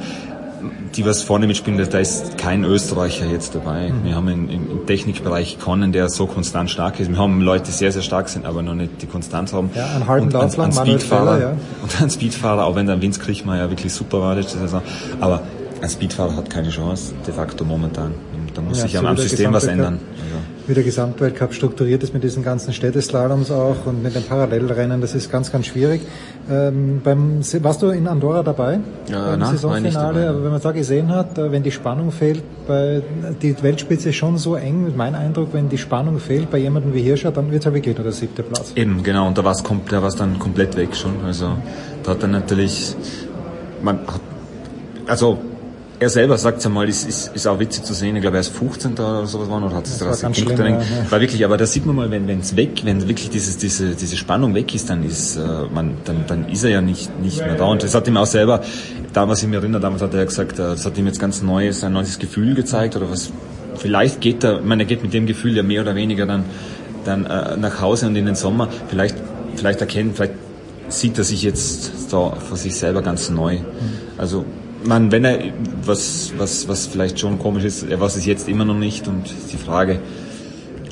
die 0.95 1.05
was 1.05 1.23
vorne 1.23 1.47
mitspielen, 1.47 1.87
da 1.89 1.99
ist 1.99 2.37
kein 2.37 2.63
Österreicher 2.63 3.25
jetzt 3.25 3.55
dabei. 3.55 3.89
Mhm. 3.89 4.03
Wir 4.03 4.15
haben 4.15 4.27
im, 4.27 4.49
im 4.49 4.85
Technikbereich 4.85 5.59
Connen, 5.59 5.91
der 5.91 6.09
so 6.09 6.25
konstant 6.25 6.69
stark 6.69 6.99
ist. 6.99 7.09
Wir 7.09 7.17
haben 7.17 7.41
Leute, 7.41 7.65
die 7.65 7.71
sehr, 7.71 7.91
sehr 7.91 8.01
stark 8.01 8.29
sind, 8.29 8.45
aber 8.45 8.61
noch 8.61 8.75
nicht 8.75 9.01
die 9.01 9.05
Konstanz 9.05 9.53
haben. 9.53 9.69
Ja, 9.75 9.87
einen 9.87 10.07
halben 10.07 10.27
und 10.27 10.35
an, 10.35 10.51
an 10.59 10.71
Speedfahrer, 10.71 11.39
ja. 11.39 11.57
Und 11.81 12.01
ein 12.01 12.09
Speedfahrer, 12.09 12.65
auch 12.65 12.75
wenn 12.75 12.87
der 12.87 13.01
Vince 13.01 13.19
Kriechmeier 13.19 13.69
wirklich 13.69 13.93
super 13.93 14.21
war 14.21 14.35
letzte 14.35 14.57
Saison. 14.59 14.81
Aber 15.19 15.41
ein 15.81 15.89
Speedfahrer 15.89 16.35
hat 16.35 16.49
keine 16.49 16.69
Chance, 16.69 17.13
de 17.25 17.33
facto 17.33 17.63
momentan. 17.63 18.13
Da 18.53 18.61
muss 18.61 18.79
ja, 18.79 18.83
sich 18.87 18.97
am 18.97 19.15
System 19.15 19.53
was 19.53 19.65
ändern. 19.65 19.99
Also 20.17 20.35
wie 20.69 20.75
der 20.75 20.83
Gesamtweltcup 20.83 21.53
strukturiert 21.53 22.03
ist 22.03 22.13
mit 22.13 22.23
diesen 22.23 22.43
ganzen 22.43 22.73
Städteslaloms 22.73 23.49
auch 23.49 23.85
und 23.85 24.03
mit 24.03 24.15
den 24.15 24.23
Parallelrennen, 24.23 25.01
das 25.01 25.15
ist 25.15 25.31
ganz, 25.31 25.51
ganz 25.51 25.65
schwierig. 25.65 26.01
Ähm, 26.49 27.01
beim, 27.03 27.41
warst 27.61 27.81
du 27.81 27.89
in 27.89 28.07
Andorra 28.07 28.43
dabei? 28.43 28.79
Ja, 29.07 29.31
beim 29.31 29.39
na, 29.39 29.47
Saisonfinale, 29.47 30.29
aber 30.29 30.43
wenn 30.43 30.51
man 30.51 30.61
da 30.61 30.71
gesehen 30.71 31.09
hat, 31.09 31.37
äh, 31.37 31.51
wenn 31.51 31.63
die 31.63 31.71
Spannung 31.71 32.11
fehlt, 32.11 32.43
bei, 32.67 33.01
die 33.41 33.61
Weltspitze 33.61 34.09
ist 34.09 34.15
schon 34.15 34.37
so 34.37 34.55
eng, 34.55 34.93
mein 34.95 35.15
Eindruck, 35.15 35.49
wenn 35.53 35.69
die 35.69 35.79
Spannung 35.79 36.19
fehlt 36.19 36.51
bei 36.51 36.59
jemandem 36.59 36.93
wie 36.93 37.01
Hirscher, 37.01 37.31
dann 37.31 37.51
wird 37.51 37.61
es 37.61 37.65
ja 37.65 37.73
wirklich 37.73 37.95
nur 37.95 38.03
der 38.03 38.13
siebte 38.13 38.43
Platz. 38.43 38.71
Eben, 38.75 39.01
genau, 39.01 39.27
und 39.27 39.37
da 39.37 39.43
war 39.43 39.51
es 39.51 40.15
dann 40.15 40.37
komplett 40.37 40.77
weg 40.77 40.95
schon. 40.95 41.13
Also 41.25 41.53
da 42.03 42.11
hat 42.11 42.21
er 42.21 42.29
natürlich, 42.29 42.95
man 43.81 43.99
hat, 44.05 44.21
also 45.07 45.39
er 45.99 46.09
selber 46.09 46.37
sagt 46.37 46.59
es 46.59 46.65
einmal, 46.65 46.87
ist, 46.87 47.07
ist, 47.07 47.35
ist 47.35 47.45
auch 47.45 47.59
witzig 47.59 47.83
zu 47.83 47.93
sehen. 47.93 48.15
Ich 48.15 48.21
glaube, 48.21 48.37
er 48.37 48.41
ist 48.41 48.55
15. 48.55 48.93
oder 48.93 49.25
sowas 49.25 49.49
waren 49.49 49.63
oder 49.63 49.75
hat 49.75 49.85
es 49.85 49.97
30 49.97 50.45
Punkte. 50.45 50.55
Schlimm, 50.55 50.75
ja. 50.75 51.11
War 51.11 51.19
wirklich, 51.19 51.43
aber 51.43 51.57
da 51.57 51.65
sieht 51.65 51.85
man 51.85 51.95
mal, 51.95 52.09
wenn 52.09 52.29
es 52.39 52.55
weg, 52.55 52.81
wenn 52.83 53.07
wirklich 53.07 53.29
dieses, 53.29 53.57
diese, 53.57 53.95
diese 53.95 54.15
Spannung 54.15 54.55
weg 54.55 54.73
ist, 54.73 54.89
dann 54.89 55.03
ist 55.03 55.35
äh, 55.35 55.41
man, 55.73 55.95
dann, 56.05 56.25
dann 56.25 56.49
ist 56.49 56.63
er 56.63 56.69
ja 56.69 56.81
nicht, 56.81 57.19
nicht 57.19 57.39
mehr 57.39 57.55
da. 57.55 57.65
Und 57.65 57.83
das 57.83 57.93
hat 57.95 58.07
ihm 58.07 58.15
auch 58.15 58.25
selber, 58.25 58.61
damals 59.11 59.41
ich 59.41 59.49
mich 59.49 59.57
erinnere, 59.57 59.81
damals 59.81 60.01
hat 60.01 60.13
er 60.13 60.19
ja 60.19 60.25
gesagt, 60.25 60.53
äh, 60.53 60.63
das 60.63 60.85
hat 60.85 60.97
ihm 60.97 61.05
jetzt 61.05 61.19
ganz 61.19 61.41
neues, 61.41 61.83
ein 61.83 61.91
neues 61.91 62.17
Gefühl 62.17 62.55
gezeigt 62.55 62.95
oder 62.95 63.11
was 63.11 63.31
vielleicht 63.75 64.21
geht 64.21 64.43
er, 64.43 64.59
ich 64.59 64.65
meine, 64.65 64.83
er 64.83 64.87
geht 64.87 65.03
mit 65.03 65.13
dem 65.13 65.25
Gefühl 65.25 65.55
ja 65.55 65.63
mehr 65.63 65.81
oder 65.81 65.95
weniger 65.95 66.25
dann, 66.25 66.45
dann 67.03 67.25
äh, 67.25 67.57
nach 67.57 67.81
Hause 67.81 68.07
und 68.07 68.15
in 68.15 68.25
den 68.25 68.35
Sommer. 68.35 68.69
Vielleicht, 68.87 69.17
vielleicht 69.55 69.81
erkennen, 69.81 70.11
vielleicht 70.13 70.33
sieht 70.87 71.17
er 71.17 71.23
sich 71.25 71.43
jetzt 71.43 71.91
da 72.11 72.31
vor 72.31 72.57
sich 72.57 72.75
selber 72.75 73.01
ganz 73.01 73.29
neu. 73.29 73.59
Also 74.17 74.45
man, 74.83 75.11
wenn 75.11 75.25
er 75.25 75.39
was, 75.83 76.33
was, 76.37 76.67
was 76.67 76.87
vielleicht 76.87 77.19
schon 77.19 77.39
komisch 77.39 77.63
ist, 77.63 77.83
er 77.83 77.99
weiß 77.99 78.15
es 78.15 78.25
jetzt 78.25 78.47
immer 78.47 78.65
noch 78.65 78.77
nicht 78.77 79.07
und 79.07 79.23
die 79.51 79.57
Frage, 79.57 79.99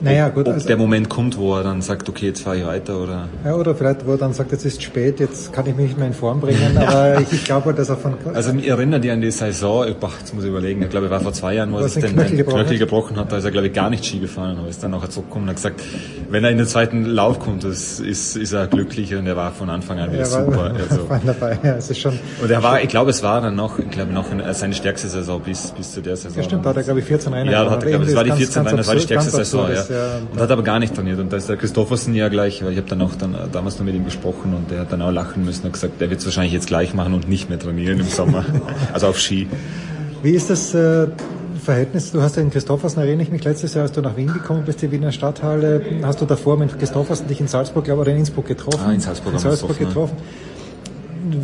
naja, 0.02 0.30
gut, 0.30 0.48
ob 0.48 0.54
also, 0.54 0.68
der 0.68 0.78
Moment 0.78 1.10
kommt, 1.10 1.38
wo 1.38 1.56
er 1.56 1.64
dann 1.64 1.82
sagt, 1.82 2.10
okay, 2.10 2.28
jetzt 2.28 2.42
fahre 2.42 2.58
ich 2.58 2.66
weiter 2.66 3.00
oder. 3.00 3.28
Ja, 3.44 3.56
oder 3.56 3.76
vielleicht, 3.76 4.06
wo 4.06 4.12
er 4.12 4.18
dann 4.18 4.34
sagt, 4.34 4.52
jetzt 4.52 4.66
ist 4.66 4.82
spät, 4.82 5.20
jetzt 5.20 5.54
kann 5.54 5.66
ich 5.68 5.76
mich 5.76 5.88
nicht 5.88 5.98
mehr 5.98 6.08
in 6.08 6.14
Form 6.14 6.40
bringen, 6.40 6.78
aber 6.78 7.20
ich, 7.22 7.32
ich 7.34 7.44
glaube, 7.46 7.74
dass 7.74 7.90
er 7.90 7.98
von. 7.98 8.14
Also 8.34 8.54
mich 8.54 8.68
erinnert 8.68 9.04
ihr 9.04 9.14
an 9.14 9.22
die 9.22 9.32
Saison, 9.32 9.88
boah, 10.00 10.12
jetzt 10.20 10.34
muss 10.34 10.44
ich 10.44 10.50
überlegen, 10.50 10.82
ich 10.84 10.90
glaube, 10.90 11.08
er 11.08 11.12
war 11.12 11.22
vor 11.22 11.34
zwei 11.34 11.56
Jahren, 11.56 11.72
wo 11.72 11.80
er 11.80 11.88
sich 11.88 12.04
den 12.04 12.14
Knöchel 12.14 12.38
gebrochen, 12.38 12.60
Knöchel 12.60 12.78
gebrochen 12.78 13.18
hat, 13.18 13.32
da 13.32 13.38
ist 13.38 13.46
er, 13.46 13.52
glaube 13.52 13.68
ich, 13.68 13.74
gar 13.74 13.90
nicht 13.90 14.06
Ski 14.06 14.20
gefahren, 14.20 14.58
aber 14.60 14.68
ist 14.68 14.84
dann 14.84 14.92
nachher 14.92 15.10
zurückgekommen 15.10 15.46
und 15.46 15.50
hat 15.50 15.56
gesagt, 15.56 15.82
wenn 16.30 16.44
er 16.44 16.52
in 16.52 16.58
den 16.58 16.68
zweiten 16.68 17.06
Lauf 17.06 17.40
kommt, 17.40 17.64
das 17.64 18.00
ist, 18.00 18.36
ist 18.36 18.54
er 18.54 18.68
glücklich 18.68 19.16
und 19.16 19.26
er 19.28 19.36
war 19.36 19.52
von 19.52 19.70
Anfang 19.70 20.00
an 20.00 20.12
wieder 20.12 20.24
er 20.24 20.32
war, 20.32 20.46
super. 20.46 20.74
Also. 20.90 21.10
War 21.10 21.22
dabei, 21.26 21.60
ja, 21.64 21.76
es 21.76 21.90
ist 21.90 22.00
schon. 22.00 22.20
Und 22.42 22.52
er 22.52 22.62
war, 22.62 22.82
ich 22.82 22.90
glaube, 22.90 23.10
es 23.10 23.24
war 23.24 23.42
dann 23.42 23.56
noch, 23.56 23.80
ich 23.80 23.90
glaube, 23.90 24.14
noch 24.14 24.26
seine 24.52 24.74
stärkste 24.74 25.08
Saison 25.08 25.42
bis, 25.42 25.72
bis 25.72 25.94
zu 25.94 26.02
der 26.02 26.16
Saison. 26.16 26.38
Ja, 26.38 26.44
stimmt, 26.44 26.66
da 26.66 26.70
hat 26.70 26.78
er, 26.78 26.84
glaube 26.84 27.00
ich, 27.00 27.06
14 27.06 27.34
Rennen. 27.34 27.52
Ja, 27.52 27.66
da 27.66 27.72
hat 27.72 27.84
er, 27.84 27.90
glaube 27.90 28.06
ich, 28.06 28.12
das 28.12 28.18
war 28.18 28.24
die 28.24 28.32
14 28.32 28.64
Rennen, 28.64 28.78
das 28.78 28.88
war 28.88 28.96
die 28.96 29.02
stärkste 29.02 29.32
Saison, 29.32 29.70
ja. 29.72 29.84
Ja. 29.90 30.20
Und 30.32 30.40
hat 30.40 30.52
aber 30.52 30.64
gar 30.64 30.80
nicht 30.80 30.96
trainiert. 30.96 31.20
Und 31.20 31.32
da 31.32 31.38
ist 31.38 31.50
der 31.50 31.58
Christoffersen 31.58 32.14
ja 32.16 32.30
gleich, 32.30 32.64
weil 32.64 32.72
ich 32.72 32.78
habe 32.78 32.90
dann 32.90 33.02
auch 33.02 33.16
dann, 33.16 33.36
damals 33.52 33.78
noch 33.78 33.86
mit 33.86 33.96
ihm 33.96 34.06
gesprochen 34.06 34.54
und 34.54 34.72
der 34.72 34.82
hat 34.82 34.92
dann 34.92 35.02
auch 35.02 35.12
lachen 35.12 35.46
müssen 35.46 35.66
und 35.66 35.74
gesagt, 35.74 36.00
der 36.02 36.10
wird 36.10 36.20
es 36.20 36.26
wahrscheinlich 36.26 36.54
jetzt 36.54 36.68
gleich 36.68 36.94
machen 36.94 37.14
und 37.14 37.28
nicht 37.30 37.50
mehr 37.50 37.60
trainieren 37.60 38.00
im 38.00 38.08
Sommer. 38.08 38.46
also 38.94 39.08
auf 39.08 39.20
Ski. 39.20 39.48
Wie 40.24 40.32
ist 40.32 40.50
das 40.50 40.74
äh, 40.74 41.08
Verhältnis? 41.64 42.12
Du 42.12 42.22
hast 42.22 42.36
ja 42.36 42.42
in 42.42 42.50
Christoffersen, 42.50 43.02
erinnere 43.02 43.24
ich 43.24 43.32
mich, 43.32 43.44
letztes 43.44 43.74
Jahr, 43.74 43.84
als 43.84 43.92
du 43.92 44.02
nach 44.02 44.18
Wien 44.18 44.32
gekommen 44.32 44.64
bist, 44.66 44.82
die 44.82 44.92
Wiener 44.92 45.12
Stadthalle, 45.12 45.82
hast 46.04 46.22
du 46.22 46.26
davor 46.26 46.58
mit 46.58 46.78
Christoffersen 46.78 47.28
dich 47.28 47.40
in 47.40 47.48
Salzburg, 47.48 47.86
glaube 47.86 48.02
ich, 48.02 48.08
oder 48.08 48.12
in 48.12 48.20
Innsbruck 48.20 48.48
getroffen? 48.48 48.84
Ah, 48.86 48.94
in 48.94 49.00
Salzburg, 49.00 49.34
in 49.34 49.40
Salzburg 49.40 49.78
getroffen. 49.78 50.18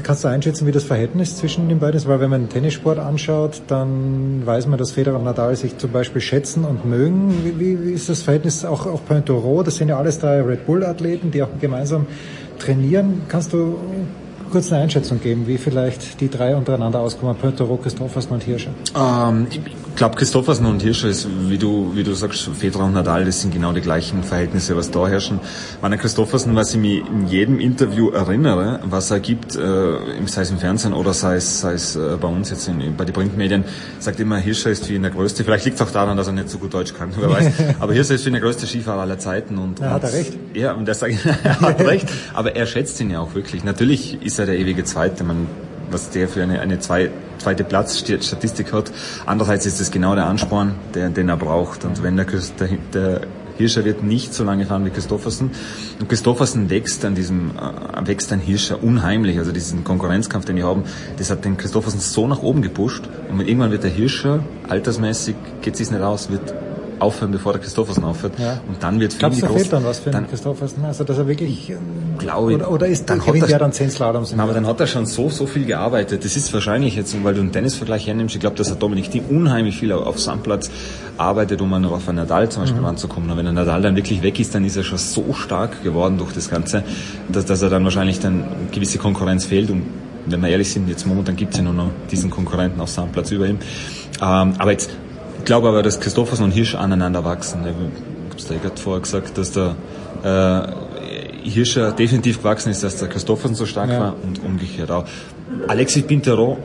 Kannst 0.03 0.23
du 0.23 0.27
einschätzen, 0.27 0.68
wie 0.68 0.72
das 0.72 0.84
Verhältnis 0.84 1.38
zwischen 1.38 1.69
den 1.69 1.80
beiden 1.80 1.97
ist? 1.97 2.07
Weil 2.07 2.19
wenn 2.19 2.30
man 2.30 2.43
den 2.43 2.49
Tennissport 2.49 2.99
anschaut, 2.99 3.61
dann 3.68 4.45
weiß 4.45 4.68
man, 4.68 4.77
dass 4.77 4.91
Federer 4.91 5.18
und 5.18 5.26
Nadal 5.26 5.55
sich 5.55 5.77
zum 5.77 5.91
Beispiel 5.91 6.22
schätzen 6.22 6.65
und 6.65 6.85
mögen. 6.85 7.34
Wie, 7.43 7.60
wie, 7.60 7.85
wie 7.85 7.91
ist 7.91 8.10
das 8.10 8.23
Verhältnis 8.23 8.65
auch 8.65 8.85
auf 8.85 9.05
Pointero? 9.05 9.64
Das 9.64 9.76
sind 9.76 9.89
ja 9.89 9.97
alles 9.97 10.19
drei 10.19 10.41
Red 10.41 10.65
Bull-Athleten, 10.65 11.31
die 11.31 11.43
auch 11.43 11.49
gemeinsam 11.60 12.07
trainieren. 12.60 13.22
Kannst 13.27 13.53
du 13.53 13.77
kurz 14.51 14.72
eine 14.72 14.84
Einschätzung 14.84 15.19
geben, 15.19 15.47
wie 15.47 15.57
vielleicht 15.57 16.22
die 16.22 16.30
drei 16.30 16.55
untereinander 16.55 16.99
auskommen, 16.99 17.35
Pointero, 17.35 17.77
Christoffersen 17.77 18.31
und 18.34 18.43
Hirscher? 18.43 18.72
Ähm, 18.95 19.47
ich 19.93 19.97
glaube, 19.97 20.15
Christoffersen 20.15 20.65
und 20.65 20.81
Hirscher 20.81 21.07
ist, 21.07 21.27
wie 21.49 21.59
du, 21.59 21.91
wie 21.93 22.03
du 22.03 22.15
sagst, 22.15 22.49
Federer 22.57 22.85
und 22.85 22.93
Nadal, 22.93 23.25
das 23.25 23.41
sind 23.41 23.53
genau 23.53 23.73
die 23.73 23.81
gleichen 23.81 24.23
Verhältnisse, 24.23 24.75
was 24.75 24.89
da 24.89 25.07
herrschen. 25.07 25.39
Meiner 25.83 25.97
Christoffersen, 25.97 26.55
was 26.55 26.73
ich 26.73 26.79
mich 26.79 27.07
in 27.07 27.27
jedem 27.27 27.59
Interview 27.59 28.09
erinnere, 28.09 28.79
was 28.85 29.11
er 29.11 29.19
gibt, 29.19 29.55
äh, 29.55 29.59
sei 30.25 30.41
es 30.41 30.49
im 30.49 30.57
Fernsehen 30.57 30.93
oder 30.93 31.13
sei 31.13 31.35
es, 31.35 31.61
sei 31.61 31.73
es 31.73 31.95
äh, 31.95 32.17
bei 32.19 32.27
uns 32.27 32.49
jetzt 32.49 32.67
in, 32.67 32.97
bei 32.97 33.05
den 33.05 33.13
Printmedien, 33.13 33.65
sagt 33.99 34.19
immer, 34.19 34.37
Hirscher 34.37 34.71
ist 34.71 34.87
für 34.87 34.93
ihn 34.93 35.03
der 35.03 35.11
größte. 35.11 35.43
Vielleicht 35.43 35.65
liegt 35.65 35.79
es 35.79 35.87
auch 35.87 35.91
daran, 35.91 36.17
dass 36.17 36.25
er 36.25 36.33
nicht 36.33 36.49
so 36.49 36.57
gut 36.57 36.73
Deutsch 36.73 36.95
kann, 36.95 37.11
wer 37.19 37.29
weiß. 37.29 37.53
Aber 37.79 37.93
Hirscher 37.93 38.15
ist 38.15 38.23
für 38.23 38.29
ihn 38.29 38.33
der 38.33 38.41
größte 38.41 38.65
Skifahrer 38.65 39.01
aller 39.01 39.19
Zeiten. 39.19 39.59
Und, 39.59 39.79
ja, 39.79 39.91
hat 39.91 40.03
er 40.05 40.13
recht. 40.13 40.33
Ja, 40.55 40.73
und 40.73 40.87
er 40.87 40.95
sagt, 40.95 41.13
er 41.43 41.61
hat 41.61 41.79
recht. 41.81 42.09
Aber 42.33 42.55
er 42.55 42.65
schätzt 42.65 42.99
ihn 42.99 43.11
ja 43.11 43.19
auch 43.19 43.35
wirklich. 43.35 43.63
Natürlich 43.63 44.17
ist 44.23 44.39
er 44.39 44.47
der 44.47 44.57
ewige 44.57 44.85
Zweite. 44.85 45.23
Man, 45.23 45.45
was 45.89 46.10
der 46.10 46.27
für 46.27 46.43
eine, 46.43 46.60
eine 46.61 46.80
zwei, 46.80 47.11
zweite 47.38 47.64
Platzstatistik 47.64 48.73
hat. 48.73 48.91
Andererseits 49.26 49.65
ist 49.65 49.80
es 49.80 49.91
genau 49.91 50.15
der 50.15 50.26
Ansporn, 50.26 50.76
der, 50.93 51.10
den 51.10 51.30
er 51.30 51.38
braucht. 51.38 51.85
Und 51.85 52.03
wenn 52.03 52.15
der, 52.18 52.26
der, 52.26 52.69
der 52.93 53.22
Hirscher 53.57 53.85
wird 53.85 54.03
nicht 54.03 54.34
so 54.34 54.43
lange 54.43 54.65
fahren 54.65 54.85
wie 54.85 54.89
Christoffersen. 54.89 55.51
Und 55.99 56.10
Christoffersen 56.10 56.69
wächst 56.69 57.05
an 57.05 57.15
diesem, 57.15 57.51
äh, 57.51 58.07
wächst 58.07 58.31
an 58.34 58.39
Hirscher 58.39 58.84
unheimlich. 58.84 59.38
Also 59.38 59.51
diesen 59.51 59.84
Konkurrenzkampf, 59.84 60.45
den 60.45 60.55
die 60.55 60.64
haben, 60.64 60.84
das 61.18 61.30
hat 61.30 61.45
den 61.45 61.57
Christoffersen 61.57 61.99
so 61.99 62.27
nach 62.27 62.41
oben 62.41 62.61
gepusht. 62.61 63.03
Und 63.30 63.41
irgendwann 63.41 63.72
wird 63.72 63.84
der 63.84 63.91
Hirscher, 63.91 64.43
altersmäßig, 64.68 65.35
geht 65.61 65.80
es 65.80 65.91
nicht 65.91 66.01
aus, 66.01 66.31
wird 66.31 66.53
aufhören, 67.03 67.31
bevor 67.31 67.51
der 67.53 67.61
Christoffersen 67.61 68.03
aufhört. 68.03 68.34
Ja. 68.39 68.59
Und 68.67 68.81
dann 68.81 68.99
wird 68.99 69.13
für 69.13 69.19
Glaubst 69.19 69.39
ihn 69.39 69.41
die 69.41 69.47
fehlt 69.53 69.61
groß, 69.63 69.69
dann 69.69 69.85
was 69.85 69.99
für 69.99 70.09
den 70.09 70.27
Christoffersen? 70.27 70.84
Also, 70.85 71.03
dass 71.03 71.17
er 71.17 71.27
wirklich, 71.27 71.69
ähm, 71.69 71.77
glaube 72.17 72.51
ich, 72.51 72.57
oder, 72.57 72.71
oder 72.71 72.88
ist, 72.88 73.09
dann 73.09 73.19
dann 73.19 73.27
gewinnt 73.27 73.49
er- 73.51 73.59
dann 73.59 73.71
10 73.71 73.91
Slaloms 73.91 74.31
im 74.31 74.38
Na, 74.38 74.43
aber 74.43 74.53
dann 74.53 74.65
hat 74.65 74.80
er 74.80 74.88
schon 74.88 75.05
so, 75.05 75.30
so 75.30 75.45
viel 75.45 75.65
gearbeitet. 75.65 76.23
Das 76.25 76.35
ist 76.35 76.51
wahrscheinlich 76.53 76.95
jetzt, 76.95 77.15
weil 77.23 77.34
du 77.35 77.41
einen 77.41 77.51
Tennisvergleich 77.51 78.07
hernimmst, 78.07 78.34
ich 78.35 78.41
glaube, 78.41 78.55
dass 78.55 78.69
er 78.69 78.75
Dominik 78.77 79.11
Thiem 79.11 79.25
unheimlich 79.30 79.77
viel 79.77 79.91
auf 79.91 80.19
Sandplatz 80.19 80.71
arbeitet, 81.17 81.61
um 81.61 81.73
auf 81.85 82.07
einen 82.09 82.17
Nadal 82.17 82.49
zum 82.49 82.63
Beispiel 82.63 82.80
Mhm. 82.81 82.85
ranzukommen. 82.88 83.30
Und 83.30 83.38
wenn 83.38 83.45
der 83.45 83.53
Nadal 83.53 83.81
dann 83.81 83.95
wirklich 83.95 84.23
weg 84.23 84.39
ist, 84.39 84.55
dann 84.55 84.65
ist 84.65 84.77
er 84.77 84.84
schon 84.84 84.97
so 84.97 85.34
stark 85.34 85.84
geworden 85.84 86.17
durch 86.17 86.34
das 86.34 86.49
Ganze, 86.49 86.84
dass, 87.30 87.45
dass 87.45 87.61
er 87.61 87.69
dann 87.69 87.84
wahrscheinlich 87.84 88.19
dann 88.19 88.45
gewisse 88.71 88.97
Konkurrenz 88.97 89.45
fehlt. 89.45 89.69
Und 89.69 89.84
wenn 90.25 90.41
wir 90.41 90.49
ehrlich 90.49 90.71
sind, 90.71 90.88
jetzt 90.88 91.05
momentan 91.05 91.35
gibt 91.35 91.51
es 91.53 91.57
ja 91.57 91.63
nur 91.65 91.73
noch 91.73 91.89
diesen 92.09 92.30
Konkurrenten 92.30 92.80
auf 92.80 92.89
Sandplatz 92.89 93.30
über 93.31 93.45
ihm. 93.47 93.57
Ähm, 94.21 94.53
aber 94.57 94.71
jetzt, 94.71 94.89
glaube 95.45 95.67
aber, 95.69 95.83
dass 95.83 95.99
Christoffersen 95.99 96.45
und 96.45 96.51
Hirsch 96.51 96.75
aneinander 96.75 97.23
wachsen. 97.23 97.61
Ich 98.37 98.45
da 98.45 98.55
gerade 98.55 98.77
vorher 98.79 99.01
gesagt, 99.01 99.37
dass 99.37 99.51
der 99.51 99.75
äh, 100.23 101.47
Hirscher 101.49 101.91
definitiv 101.91 102.39
gewachsen 102.39 102.69
ist, 102.69 102.83
dass 102.83 102.97
der 102.97 103.09
Christoffersen 103.09 103.55
so 103.55 103.65
stark 103.65 103.89
Ja. 103.89 103.99
war 103.99 104.15
und 104.23 104.43
umgekehrt 104.43 104.89
auch. 104.91 105.05
Alexis 105.67 106.03
Pintero, 106.03 106.57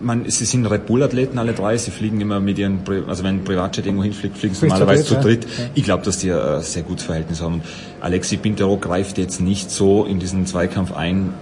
man, 0.00 0.28
sie 0.30 0.44
sind 0.44 0.64
Red 0.66 0.86
Bull-Athleten 0.86 1.38
alle 1.38 1.52
drei, 1.52 1.76
sie 1.76 1.90
fliegen 1.90 2.20
immer 2.20 2.40
mit 2.40 2.58
ihren, 2.58 2.84
Pri- 2.84 3.06
also 3.06 3.22
wenn 3.24 3.36
ein 3.40 3.44
Privatjet 3.44 3.84
irgendwo 3.84 4.04
hinfliegt, 4.04 4.38
fliegen 4.38 4.54
sie 4.54 4.66
normalerweise 4.66 5.04
zu 5.04 5.14
dritt, 5.16 5.44
ja. 5.44 5.64
Ich 5.74 5.84
glaube, 5.84 6.04
dass 6.04 6.18
die 6.18 6.32
ein 6.32 6.62
sehr 6.62 6.82
gutes 6.84 7.04
Verhältnis 7.04 7.42
haben. 7.42 7.54
Und 7.54 7.62
Alexis 8.00 8.38
Pintero 8.38 8.76
greift 8.78 9.18
jetzt 9.18 9.40
nicht 9.40 9.70
so 9.70 10.04
in 10.04 10.20
diesen 10.20 10.46
Zweikampf 10.46 10.92
ein. 10.96 11.34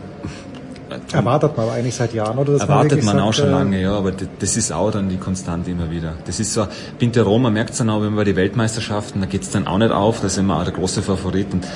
Erwartet 1.12 1.56
man 1.56 1.66
aber 1.66 1.74
eigentlich 1.74 1.94
seit 1.94 2.14
Jahren, 2.14 2.38
oder? 2.38 2.60
Erwartet 2.60 3.02
man 3.02 3.18
auch 3.18 3.26
sagt, 3.26 3.36
schon 3.36 3.48
äh, 3.48 3.50
lange, 3.50 3.82
ja, 3.82 3.92
aber 3.92 4.12
das 4.12 4.56
ist 4.56 4.72
auch 4.72 4.90
dann 4.90 5.08
die 5.08 5.16
Konstante 5.16 5.70
immer 5.70 5.90
wieder. 5.90 6.14
Das 6.26 6.38
ist 6.38 6.52
so, 6.52 6.66
Pintero, 6.98 7.38
man 7.38 7.52
merkt 7.52 7.70
es 7.70 7.78
dann 7.78 7.90
auch, 7.90 8.00
wenn 8.02 8.12
wir 8.12 8.18
bei 8.18 8.24
die 8.24 8.36
Weltmeisterschaften, 8.36 9.20
da 9.20 9.26
geht's 9.26 9.50
dann 9.50 9.66
auch 9.66 9.78
nicht 9.78 9.90
auf, 9.90 10.20
da 10.20 10.28
sind 10.28 10.46
wir 10.46 10.56
auch 10.56 10.64
der 10.64 10.72
große 10.72 11.02
Favorit 11.02 11.52
und 11.52 11.66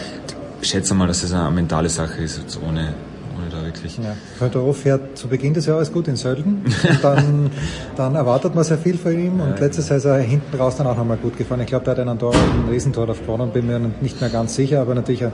ich 0.63 0.69
schätze 0.69 0.95
mal, 0.95 1.07
dass 1.07 1.23
das 1.23 1.33
eine 1.33 1.51
mentale 1.51 1.89
Sache 1.89 2.23
ist, 2.23 2.39
jetzt 2.39 2.59
ohne, 2.63 2.95
ohne 3.37 3.49
da 3.51 3.65
wirklich. 3.65 3.97
Ja, 3.99 4.15
Pointero 4.39 4.73
fährt 4.73 5.17
zu 5.17 5.27
Beginn 5.27 5.55
des 5.55 5.67
Jahres 5.67 5.93
gut 5.93 6.07
in 6.09 6.17
Sölden. 6.17 6.63
Und 6.89 6.99
dann, 7.03 7.51
dann 7.97 8.15
erwartet 8.15 8.55
man 8.55 8.65
sehr 8.65 8.79
viel 8.79 8.99
von 8.99 9.13
ihm. 9.13 9.41
Und 9.41 9.59
letztes 9.59 9.89
Jahr 9.89 9.99
ist 9.99 10.05
er 10.05 10.19
hinten 10.19 10.57
raus 10.57 10.77
dann 10.77 10.87
auch 10.87 10.97
nochmal 10.97 11.17
gut 11.17 11.37
gefahren. 11.39 11.61
Ich 11.61 11.67
glaube, 11.67 11.85
der 11.85 11.93
hat 11.93 12.01
einen 12.01 12.19
Tor, 12.19 12.35
einen 12.35 12.69
Riesentor 12.69 13.09
auf 13.09 13.21
gewonnen, 13.23 13.51
bin 13.53 13.67
mir 13.67 13.81
nicht 14.01 14.21
mehr 14.21 14.31
ganz 14.31 14.55
sicher. 14.55 14.83
Aber 14.83 14.95
natürlich, 14.95 15.23
äh, 15.23 15.31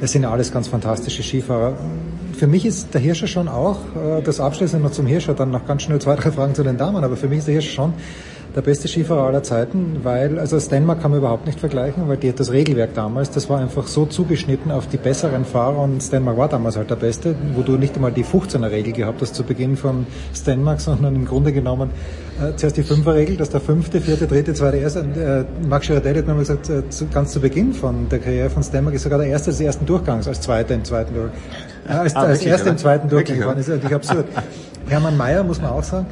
es 0.00 0.12
sind 0.12 0.24
alles 0.26 0.52
ganz 0.52 0.68
fantastische 0.68 1.22
Skifahrer. 1.22 1.74
Für 2.36 2.46
mich 2.46 2.66
ist 2.66 2.92
der 2.92 3.00
Hirscher 3.00 3.26
schon 3.26 3.48
auch, 3.48 3.78
äh, 3.96 4.20
das 4.22 4.40
abschließend 4.40 4.82
noch 4.82 4.90
zum 4.90 5.06
Hirscher, 5.06 5.32
dann 5.32 5.50
noch 5.50 5.66
ganz 5.66 5.82
schnell 5.82 5.98
zwei, 6.00 6.16
drei 6.16 6.30
Fragen 6.30 6.54
zu 6.54 6.62
den 6.62 6.76
Damen. 6.76 7.02
Aber 7.02 7.16
für 7.16 7.28
mich 7.28 7.38
ist 7.38 7.46
der 7.46 7.54
Hirscher 7.54 7.72
schon 7.72 7.94
der 8.54 8.60
beste 8.60 8.88
Skifahrer 8.88 9.24
aller 9.24 9.42
Zeiten, 9.42 10.00
weil, 10.02 10.38
also 10.38 10.58
Stenmark 10.58 11.00
kann 11.00 11.10
man 11.10 11.20
überhaupt 11.20 11.46
nicht 11.46 11.60
vergleichen, 11.60 12.08
weil 12.08 12.16
die, 12.16 12.32
das 12.32 12.52
Regelwerk 12.52 12.94
damals, 12.94 13.30
das 13.30 13.50
war 13.50 13.58
einfach 13.60 13.86
so 13.86 14.06
zugeschnitten 14.06 14.70
auf 14.70 14.86
die 14.86 14.96
besseren 14.96 15.44
Fahrer 15.44 15.78
und 15.78 16.02
Stenmark 16.02 16.38
war 16.38 16.48
damals 16.48 16.76
halt 16.76 16.88
der 16.88 16.96
Beste, 16.96 17.34
wo 17.54 17.60
du 17.60 17.72
nicht 17.72 17.96
einmal 17.96 18.12
die 18.12 18.24
15er 18.24 18.70
Regel 18.70 18.94
gehabt 18.94 19.20
hast 19.20 19.34
zu 19.34 19.42
Beginn 19.42 19.76
von 19.76 20.06
Stenmark, 20.34 20.80
sondern 20.80 21.14
im 21.14 21.26
Grunde 21.26 21.52
genommen 21.52 21.90
äh, 22.40 22.56
zuerst 22.56 22.78
die 22.78 22.82
5er 22.82 23.14
Regel, 23.14 23.36
dass 23.36 23.50
der 23.50 23.60
fünfte, 23.60 24.00
vierte, 24.00 24.26
dritte, 24.26 24.54
zweite, 24.54 24.78
erste, 24.78 25.00
äh, 25.00 25.66
Max 25.66 25.86
Girardelli 25.86 26.18
hat 26.18 26.26
mir 26.26 26.32
mal 26.32 26.40
gesagt, 26.40 26.70
äh, 26.70 26.88
zu, 26.88 27.08
ganz 27.08 27.32
zu 27.32 27.40
Beginn 27.40 27.74
von 27.74 28.08
der 28.08 28.20
Karriere 28.20 28.48
von 28.48 28.62
Stenmark 28.62 28.94
ist 28.94 29.02
sogar 29.02 29.18
der 29.18 29.28
erste 29.28 29.50
des 29.50 29.60
ersten 29.60 29.84
Durchgangs, 29.84 30.28
als 30.28 30.40
zweiter 30.40 30.74
im 30.74 30.84
zweiten 30.84 31.14
Durchgang. 31.14 31.40
Äh, 31.88 31.92
als, 31.92 32.16
Ah, 32.16 32.28
wirklich, 32.28 32.46
erster 32.48 32.68
im 32.68 32.72
oder? 32.74 32.82
zweiten 32.82 33.08
Durchgang 33.08 33.38
geworden. 33.38 33.58
Ist 33.58 33.68
natürlich 33.68 33.94
absurd. 33.94 34.26
Hermann 34.88 35.16
Mayer, 35.16 35.42
muss 35.42 35.60
man 35.60 35.70
auch 35.70 35.82
sagen, 35.82 36.06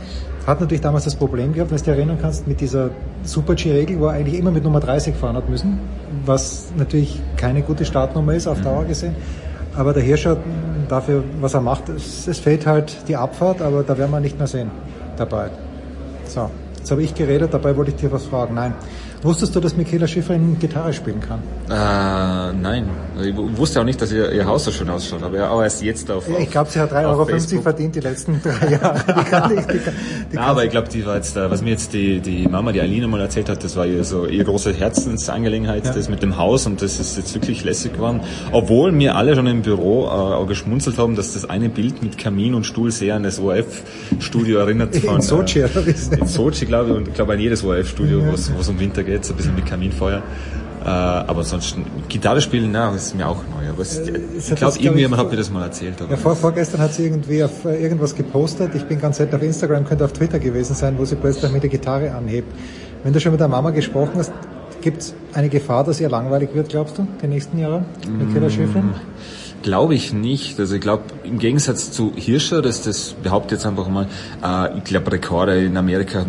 hat 0.47 0.61
natürlich 0.61 0.81
damals 0.81 1.05
das 1.05 1.15
Problem 1.15 1.53
gehabt, 1.55 1.71
wenn 1.71 1.79
du 1.79 1.85
dich 1.85 1.93
erinnern 1.93 2.19
kannst, 2.21 2.47
mit 2.47 2.61
dieser 2.61 2.91
Super-G-Regel, 3.23 3.99
wo 4.01 4.07
er 4.07 4.13
eigentlich 4.13 4.39
immer 4.39 4.51
mit 4.51 4.65
Nummer 4.65 4.81
30 4.81 5.15
fahren 5.15 5.37
hat 5.37 5.49
müssen, 5.49 5.79
was 6.27 6.67
natürlich 6.77 7.21
keine 7.37 7.63
gute 7.63 7.85
Startnummer 7.85 8.35
ist 8.35 8.47
auf 8.47 8.61
Dauer 8.61 8.85
gesehen. 8.85 9.15
Aber 9.77 9.93
der 9.93 10.03
Hirscher 10.03 10.37
dafür, 10.89 11.23
was 11.41 11.55
er 11.55 11.61
macht, 11.61 11.89
es, 11.89 12.27
es 12.27 12.39
fehlt 12.39 12.67
halt 12.67 12.97
die 13.09 13.17
Abfahrt, 13.17 13.63
aber 13.63 13.83
da 13.83 13.97
werden 13.97 14.11
wir 14.11 14.21
nicht 14.21 14.39
mehr 14.39 14.47
sehen 14.47 14.71
dabei. 15.17 15.49
So, 16.27 16.51
jetzt 16.77 16.91
habe 16.91 17.03
ich 17.03 17.15
geredet, 17.15 17.55
dabei 17.55 17.77
wollte 17.77 17.91
ich 17.93 17.97
dir 17.97 18.11
was 18.13 18.25
fragen. 18.25 18.55
Nein. 18.55 18.75
Wusstest 19.25 19.57
du, 19.57 19.61
dass 19.61 19.75
Michaela 19.75 20.07
Schifrin 20.07 20.59
Gitarre 20.61 20.93
spielen 20.93 21.19
kann? 21.19 21.41
Äh, 21.71 22.53
nein. 22.61 22.91
Ich 23.23 23.35
wusste 23.35 23.81
auch 23.81 23.85
nicht, 23.85 24.01
dass 24.03 24.13
ihr, 24.13 24.31
ihr 24.31 24.45
Haus 24.45 24.65
so 24.65 24.71
schön 24.71 24.91
ausschaut, 24.91 25.23
aber 25.23 25.51
auch 25.51 25.63
erst 25.63 25.83
jetzt 25.83 26.11
auf. 26.11 26.29
Ja, 26.29 26.39
ich 26.39 26.51
glaube, 26.51 26.71
sie 26.71 26.79
hat 26.79 26.93
3,50 26.93 27.09
Euro 27.09 27.25
Facebook. 27.25 27.63
verdient 27.63 27.95
die 27.95 28.01
letzten 28.01 28.43
drei 28.43 28.73
Jahre. 28.73 28.99
Die 29.07 29.25
kann 29.25 29.55
nicht, 29.55 29.73
die 29.73 29.79
kann, 29.79 29.95
die 30.33 30.37
Na, 30.37 30.43
aber 30.43 30.65
ich 30.65 30.71
glaube, 30.71 30.89
die 30.91 31.07
war 31.07 31.17
jetzt, 31.17 31.37
was 31.37 31.63
mir 31.63 31.71
jetzt 31.71 31.95
die, 31.95 32.21
die 32.21 32.47
Mama, 32.47 32.73
die 32.73 32.83
Alina 32.83 33.07
mal 33.07 33.21
erzählt 33.23 33.49
hat, 33.49 33.65
das 33.65 33.77
war 33.77 33.87
ihr 33.87 34.05
so 34.05 34.27
ihre 34.27 34.45
große 34.45 34.75
Herzensangelegenheit, 34.75 35.87
ja. 35.87 35.93
das 35.95 36.11
mit 36.11 36.23
dem 36.23 36.37
Haus 36.37 36.67
und 36.67 36.83
das 36.83 37.01
ist 37.01 37.17
jetzt 37.17 37.35
wirklich 37.35 37.65
lässig 37.65 37.95
geworden. 37.95 38.21
Obwohl 38.53 38.93
mir 38.93 39.17
alle 39.17 39.35
schon 39.35 39.47
im 39.47 39.63
Büro 39.63 40.05
äh, 40.05 40.09
auch 40.09 40.47
geschmunzelt 40.47 40.99
haben, 40.99 41.17
dass 41.17 41.33
das 41.33 41.49
eine 41.49 41.71
Bild 41.71 42.03
mit 42.03 42.19
Kamin 42.19 42.53
und 42.53 42.65
Stuhl 42.65 42.91
sehr 42.91 43.15
an 43.15 43.23
das 43.23 43.39
ORF-Studio 43.39 44.59
erinnert. 44.59 44.97
Von, 44.97 45.17
in 45.17 45.23
Sochi, 45.23 45.61
äh, 45.61 45.69
In 46.19 46.27
Sochi, 46.27 46.67
glaube 46.67 46.91
ich, 46.91 46.97
und 46.97 47.09
ich 47.09 47.15
glaube 47.15 47.33
an 47.33 47.41
jedes 47.41 47.65
ORF-Studio, 47.65 48.19
ja. 48.19 48.27
wo 48.29 48.35
es 48.35 48.69
um 48.69 48.79
Winter 48.79 49.03
geht, 49.03 49.14
so 49.23 49.35
ein 49.35 49.37
bisschen 49.37 49.55
mit 49.55 49.67
Kaminfeuer. 49.67 50.23
Äh, 50.85 50.89
aber 50.89 51.41
ansonsten, 51.41 51.85
Gitarre 52.09 52.43
spielen, 52.43 52.71
na, 52.71 52.93
das 52.93 53.07
ist 53.07 53.15
mir 53.15 53.27
auch 53.27 53.43
neu. 53.57 53.71
Aber 53.71 53.81
es, 53.81 53.99
äh, 53.99 54.21
ich 54.39 54.55
glaube, 54.55 54.79
irgendjemand 54.79 55.23
hat 55.23 55.31
mir 55.31 55.37
das 55.37 55.51
mal 55.51 55.63
erzählt. 55.63 55.95
ja, 55.99 56.17
vor, 56.17 56.37
vorgestern 56.37 56.81
hat 56.81 56.93
sie 56.93 57.05
irgendwie 57.05 57.43
auf 57.43 57.65
äh, 57.65 57.83
irgendwas 57.83 58.15
gepostet. 58.15 58.75
Ich 58.75 58.85
bin 58.85 59.01
ganz 59.01 59.17
selten 59.17 59.37
auf 59.37 59.43
Instagram, 59.43 59.87
könnte 59.87 60.05
auf 60.05 60.13
Twitter 60.13 60.39
gewesen 60.39 60.75
sein, 60.75 60.99
wo 60.99 61.05
sie 61.05 61.17
plötzlich 61.17 61.51
mit 61.53 61.63
der 61.63 61.71
Gitarre 61.71 62.13
anhebt. 62.13 62.53
Wenn 63.03 63.13
du 63.13 63.21
schon 63.21 63.33
mit 63.33 63.41
der 63.41 63.49
Mama 63.49 63.71
gesprochen 63.71 64.13
hast, 64.17 64.33
gibt 64.83 65.01
es 65.01 65.15
eine 65.33 65.49
Gefahr, 65.49 65.85
dass 65.85 66.01
ihr 66.01 66.11
langweilig 66.11 66.51
wird, 66.53 66.69
glaubst 66.69 66.99
du, 66.99 67.07
die 67.23 67.27
nächsten 67.27 67.59
Jahre 67.59 67.85
mit 68.19 68.33
Killer 68.35 68.51
Schäflin? 68.51 68.91
Glaube 69.63 69.95
ich 69.95 70.13
nicht. 70.13 70.61
Also 70.61 70.75
ich 70.75 70.83
glaube, 70.83 71.05
im 71.25 71.39
Gegensatz 71.39 71.91
zu 71.91 72.13
Hirscher, 72.15 72.61
das, 72.61 72.83
das 72.83 73.15
behauptet 73.23 73.53
jetzt 73.53 73.67
einfach 73.67 73.89
mal, 73.89 74.07
äh, 74.45 74.77
ich 74.77 74.85
glaube, 74.85 75.11
Rekorde 75.11 75.65
in 75.65 75.79
Amerika 75.79 76.27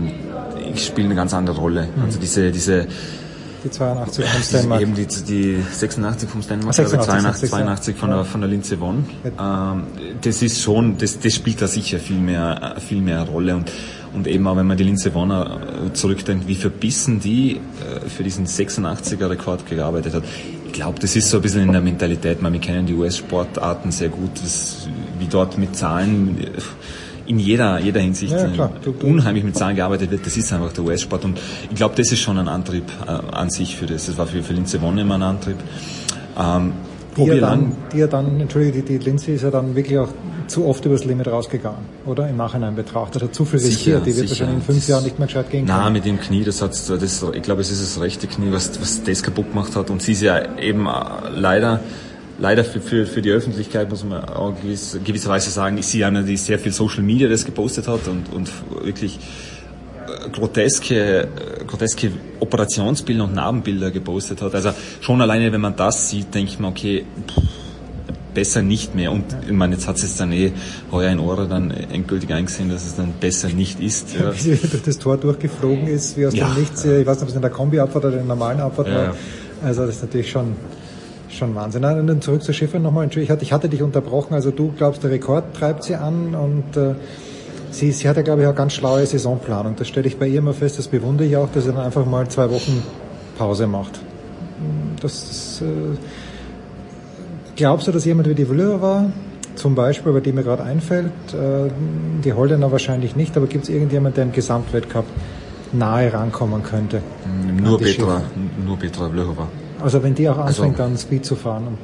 spielen 0.78 1.08
eine 1.08 1.16
ganz 1.16 1.34
andere 1.34 1.58
Rolle. 1.58 1.88
Mhm. 1.96 2.04
Also 2.04 2.20
diese, 2.20 2.52
diese 2.52 2.88
die 3.66 3.72
82 3.72 4.26
vom 4.26 4.44
Stenmark. 4.44 4.82
Eben 4.82 4.94
die, 4.94 5.08
die 5.08 5.58
86 5.72 6.30
vom 6.30 6.44
Stenmark, 6.44 6.76
86, 6.76 7.50
82, 7.50 7.50
82 7.50 7.96
von, 7.98 8.10
der, 8.12 8.24
von 8.24 8.42
der 8.42 8.50
Linze 8.50 8.80
Won. 8.80 9.06
Ähm, 9.24 9.84
das 10.22 10.44
ist 10.44 10.62
schon, 10.62 11.00
das, 11.00 11.20
das 11.20 11.34
spielt 11.34 11.62
da 11.62 11.68
sicher 11.68 11.98
viel 11.98 12.20
mehr, 12.20 12.76
viel 12.80 13.02
mehr 13.02 13.24
Rolle 13.24 13.56
und, 13.56 13.72
und 14.14 14.28
eben 14.28 14.46
auch 14.48 14.56
wenn 14.56 14.68
man 14.68 14.78
die 14.78 14.84
Linze 14.84 15.14
Wonner 15.16 15.60
äh, 15.88 15.94
zurückdenkt, 15.94 16.48
wie 16.48 16.54
verbissen 16.54 17.20
die 17.20 17.56
äh, 17.56 18.08
für 18.08 18.24
diesen 18.24 18.46
86er 18.46 19.32
Rekord 19.32 19.66
gearbeitet 19.68 20.14
hat. 20.14 20.24
Ich 20.68 20.74
glaube, 20.74 21.00
das 21.00 21.16
ist 21.16 21.30
so 21.32 21.38
ein 21.38 21.42
bisschen 21.42 21.62
in 21.62 21.72
der 21.72 21.82
Mentalität. 21.82 22.44
Man, 22.44 22.54
wir 22.54 22.62
kennen 22.62 22.86
die 22.86 22.94
US-Sportarten 22.94 23.92
sehr 23.92 24.10
gut, 24.10 24.32
das, 24.44 24.88
wie 25.18 25.28
dort 25.28 25.58
mit 25.58 25.76
Zahlen 25.76 26.38
in 27.26 27.40
jeder, 27.40 27.80
jeder 27.80 28.00
Hinsicht 28.00 28.34
ja, 28.34 28.48
klar. 28.48 28.72
Du, 28.84 28.92
du, 28.92 29.08
unheimlich 29.08 29.44
mit 29.44 29.58
Zahlen 29.58 29.76
gearbeitet 29.76 30.12
wird, 30.12 30.26
das 30.26 30.38
ist 30.38 30.52
einfach 30.54 30.74
der 30.74 30.84
US-Sport. 30.84 31.26
Und 31.26 31.40
ich 31.70 31.76
glaube, 31.76 31.96
das 31.96 32.12
ist 32.12 32.20
schon 32.20 32.38
ein 32.38 32.48
Antrieb 32.48 32.86
äh, 33.08 33.12
an 33.12 33.50
sich 33.50 33.76
für 33.76 33.86
das. 33.86 34.06
Das 34.06 34.18
war 34.18 34.28
für, 34.28 34.44
für 34.44 34.54
Linze 34.54 34.82
Wonne 34.82 35.02
immer 35.02 35.16
ein 35.16 35.24
Antrieb. 35.24 35.58
Ähm, 36.38 36.74
die, 37.18 37.24
ja 37.24 37.36
dann, 37.38 37.72
die 37.94 37.98
ja 37.98 38.08
dann, 38.08 38.42
Entschuldige, 38.42 38.82
die, 38.82 39.00
die 39.00 39.06
Lindsay 39.06 39.36
ist 39.36 39.44
ja 39.44 39.52
dann 39.52 39.76
wirklich 39.76 39.98
auch 39.98 40.10
zu 40.48 40.66
oft 40.66 40.86
übers 40.86 41.06
Limit 41.06 41.28
rausgegangen, 41.28 41.80
oder? 42.06 42.28
Im 42.28 42.38
Nachhinein 42.38 42.76
betrachtet. 42.76 43.24
Hat 43.24 43.34
zu 43.34 43.46
viel 43.46 43.60
riskiert. 43.60 44.06
Die 44.06 44.16
wird 44.16 44.30
wahrscheinlich 44.30 44.58
in 44.58 44.62
fünf 44.62 44.88
Jahren 44.88 45.04
nicht 45.04 45.18
mehr 45.18 45.28
gescheit 45.28 45.50
gehen 45.50 45.66
können. 45.66 45.80
Nein, 45.80 45.94
mit 45.94 46.06
dem 46.06 46.20
Knie, 46.20 46.44
das 46.44 46.62
hat, 46.62 46.72
das, 46.72 47.26
ich 47.34 47.42
glaube, 47.42 47.62
es 47.62 47.72
ist 47.72 47.82
das 47.82 48.02
rechte 48.02 48.28
Knie, 48.28 48.52
was, 48.52 48.80
was 48.80 49.04
das 49.04 49.24
kaputt 49.24 49.52
gemacht 49.52 49.76
hat. 49.76 49.90
Und 49.90 50.02
sie 50.02 50.12
ist 50.12 50.22
ja 50.22 50.58
eben 50.58 50.88
äh, 50.88 50.90
leider 51.34 51.80
leider 52.40 52.64
für, 52.64 52.82
für, 52.82 53.06
für 53.06 53.22
die 53.22 53.32
Öffentlichkeit 53.32 53.90
muss 53.90 54.04
man 54.04 54.24
auch 54.26 54.54
gewiss, 54.62 54.98
gewisserweise 55.04 55.50
sagen, 55.50 55.78
ist 55.78 55.92
sie 55.92 56.04
eine, 56.04 56.24
die 56.24 56.38
sehr 56.38 56.60
viel 56.60 56.72
Social 56.72 57.04
Media 57.04 57.28
das 57.28 57.46
gepostet 57.46 57.88
hat 57.88 58.08
und, 58.08 58.32
und 58.34 58.50
wirklich 58.84 59.20
äh, 60.08 60.30
groteske, 60.30 61.22
äh, 61.22 61.28
groteske 61.66 62.12
Operationsbilder 62.40 63.24
und 63.24 63.34
Narbenbilder 63.34 63.92
gepostet 63.92 64.42
hat. 64.42 64.54
Also 64.56 64.72
schon 65.02 65.22
alleine, 65.22 65.52
wenn 65.52 65.62
man 65.62 65.76
das 65.76 66.10
sieht, 66.10 66.34
denkt 66.34 66.60
man, 66.60 66.72
okay, 66.72 67.06
pff, 67.28 67.44
besser 68.36 68.62
nicht 68.62 68.94
mehr. 68.94 69.12
Und 69.12 69.24
ich 69.46 69.52
meine, 69.52 69.76
jetzt 69.76 69.88
hat 69.88 69.98
es 69.98 70.18
dann 70.18 70.32
eh 70.32 70.52
heuer 70.92 71.12
in 71.12 71.20
Ohren 71.20 71.50
dann 71.50 71.72
endgültig 71.72 72.32
eingesehen, 72.32 72.70
dass 72.70 72.86
es 72.86 72.96
dann 72.96 73.14
besser 73.20 73.50
nicht 73.50 73.80
ist. 73.80 74.14
Ja. 74.14 74.32
Wie 74.36 74.38
sie 74.38 74.56
durch 74.58 74.84
das 74.84 75.00
Tor 75.00 75.18
durchgeflogen 75.18 75.88
ist, 75.88 76.18
wie 76.18 76.28
aus 76.28 76.36
ja. 76.36 76.50
dem 76.50 76.60
Nichts. 76.60 76.86
Ich 76.86 77.06
weiß 77.06 77.16
nicht, 77.16 77.24
ob 77.24 77.30
es 77.30 77.36
in 77.36 77.42
der 77.42 77.50
Kombi-Abfahrt 77.50 78.06
oder 78.06 78.14
in 78.14 78.28
der 78.28 78.36
normalen 78.36 78.60
Abfahrt 78.60 78.90
ja. 78.90 78.96
war. 78.96 79.16
Also 79.64 79.86
das 79.86 79.96
ist 79.96 80.02
natürlich 80.04 80.30
schon 80.30 80.54
Schon 81.30 81.56
Wahnsinn. 81.56 81.84
Und 81.84 82.08
dann 82.08 82.22
zurück 82.22 82.44
zur 82.44 82.54
Schiffe 82.54 82.80
nochmal. 82.80 83.06
Entschuldigung, 83.06 83.26
ich 83.26 83.32
hatte, 83.32 83.44
ich 83.44 83.54
hatte 83.54 83.70
dich 83.70 83.82
unterbrochen. 83.82 84.34
Also 84.34 84.52
du 84.52 84.72
glaubst, 84.78 85.04
der 85.04 85.12
Rekord 85.12 85.56
treibt 85.56 85.84
sie 85.84 85.96
an 85.96 86.36
und 86.36 86.78
äh, 86.78 86.96
sie, 87.72 87.92
sie 87.92 88.08
hat 88.08 88.18
ja, 88.18 88.24
glaube 88.24 88.44
ich, 88.44 88.48
auch 88.48 88.56
ganz 88.56 88.74
schlaue 88.74 89.06
Saisonplanung. 89.06 89.76
Das 89.76 89.88
stelle 89.88 90.08
ich 90.08 90.18
bei 90.18 90.28
ihr 90.28 90.40
immer 90.40 90.54
fest. 90.54 90.80
Das 90.80 90.88
bewundere 90.88 91.28
ich 91.28 91.38
auch, 91.38 91.50
dass 91.52 91.66
sie 91.66 91.72
dann 91.72 91.82
einfach 91.82 92.06
mal 92.06 92.28
zwei 92.28 92.50
Wochen 92.50 92.84
Pause 93.38 93.68
macht. 93.68 94.00
Das, 95.02 95.62
äh, 95.62 95.98
glaubst 97.56 97.88
du, 97.88 97.92
dass 97.92 98.06
jemand 98.06 98.30
wie 98.30 98.36
die 98.36 98.46
Vlöva 98.46 99.12
zum 99.56 99.76
Beispiel, 99.76 100.12
bei 100.12 100.20
dem 100.20 100.36
mir 100.36 100.44
gerade 100.44 100.64
einfällt, 100.64 101.12
äh, 101.34 101.70
die 102.24 102.34
Holländer 102.34 102.72
wahrscheinlich 102.72 103.16
nicht, 103.16 103.36
aber 103.38 103.48
gibt 103.48 103.66
es 103.66 103.70
irgendjemand, 103.70 104.18
der 104.18 104.26
im 104.26 104.32
Gesamtweltcup 104.32 105.06
nahe 105.72 106.12
rankommen 106.14 106.64
könnte? 106.64 107.02
Nur 107.62 107.80
Petra, 107.80 108.22
nur 108.66 108.78
Petra 108.78 109.10
Vlhova. 109.10 109.48
Also 109.86 110.02
wenn 110.02 110.16
die 110.16 110.28
auch 110.28 110.40
also 110.40 110.64
anfängt, 110.64 110.80
also, 110.80 110.90
dann 110.90 110.98
Speed 110.98 111.26
zu 111.28 111.36
fahren. 111.36 111.78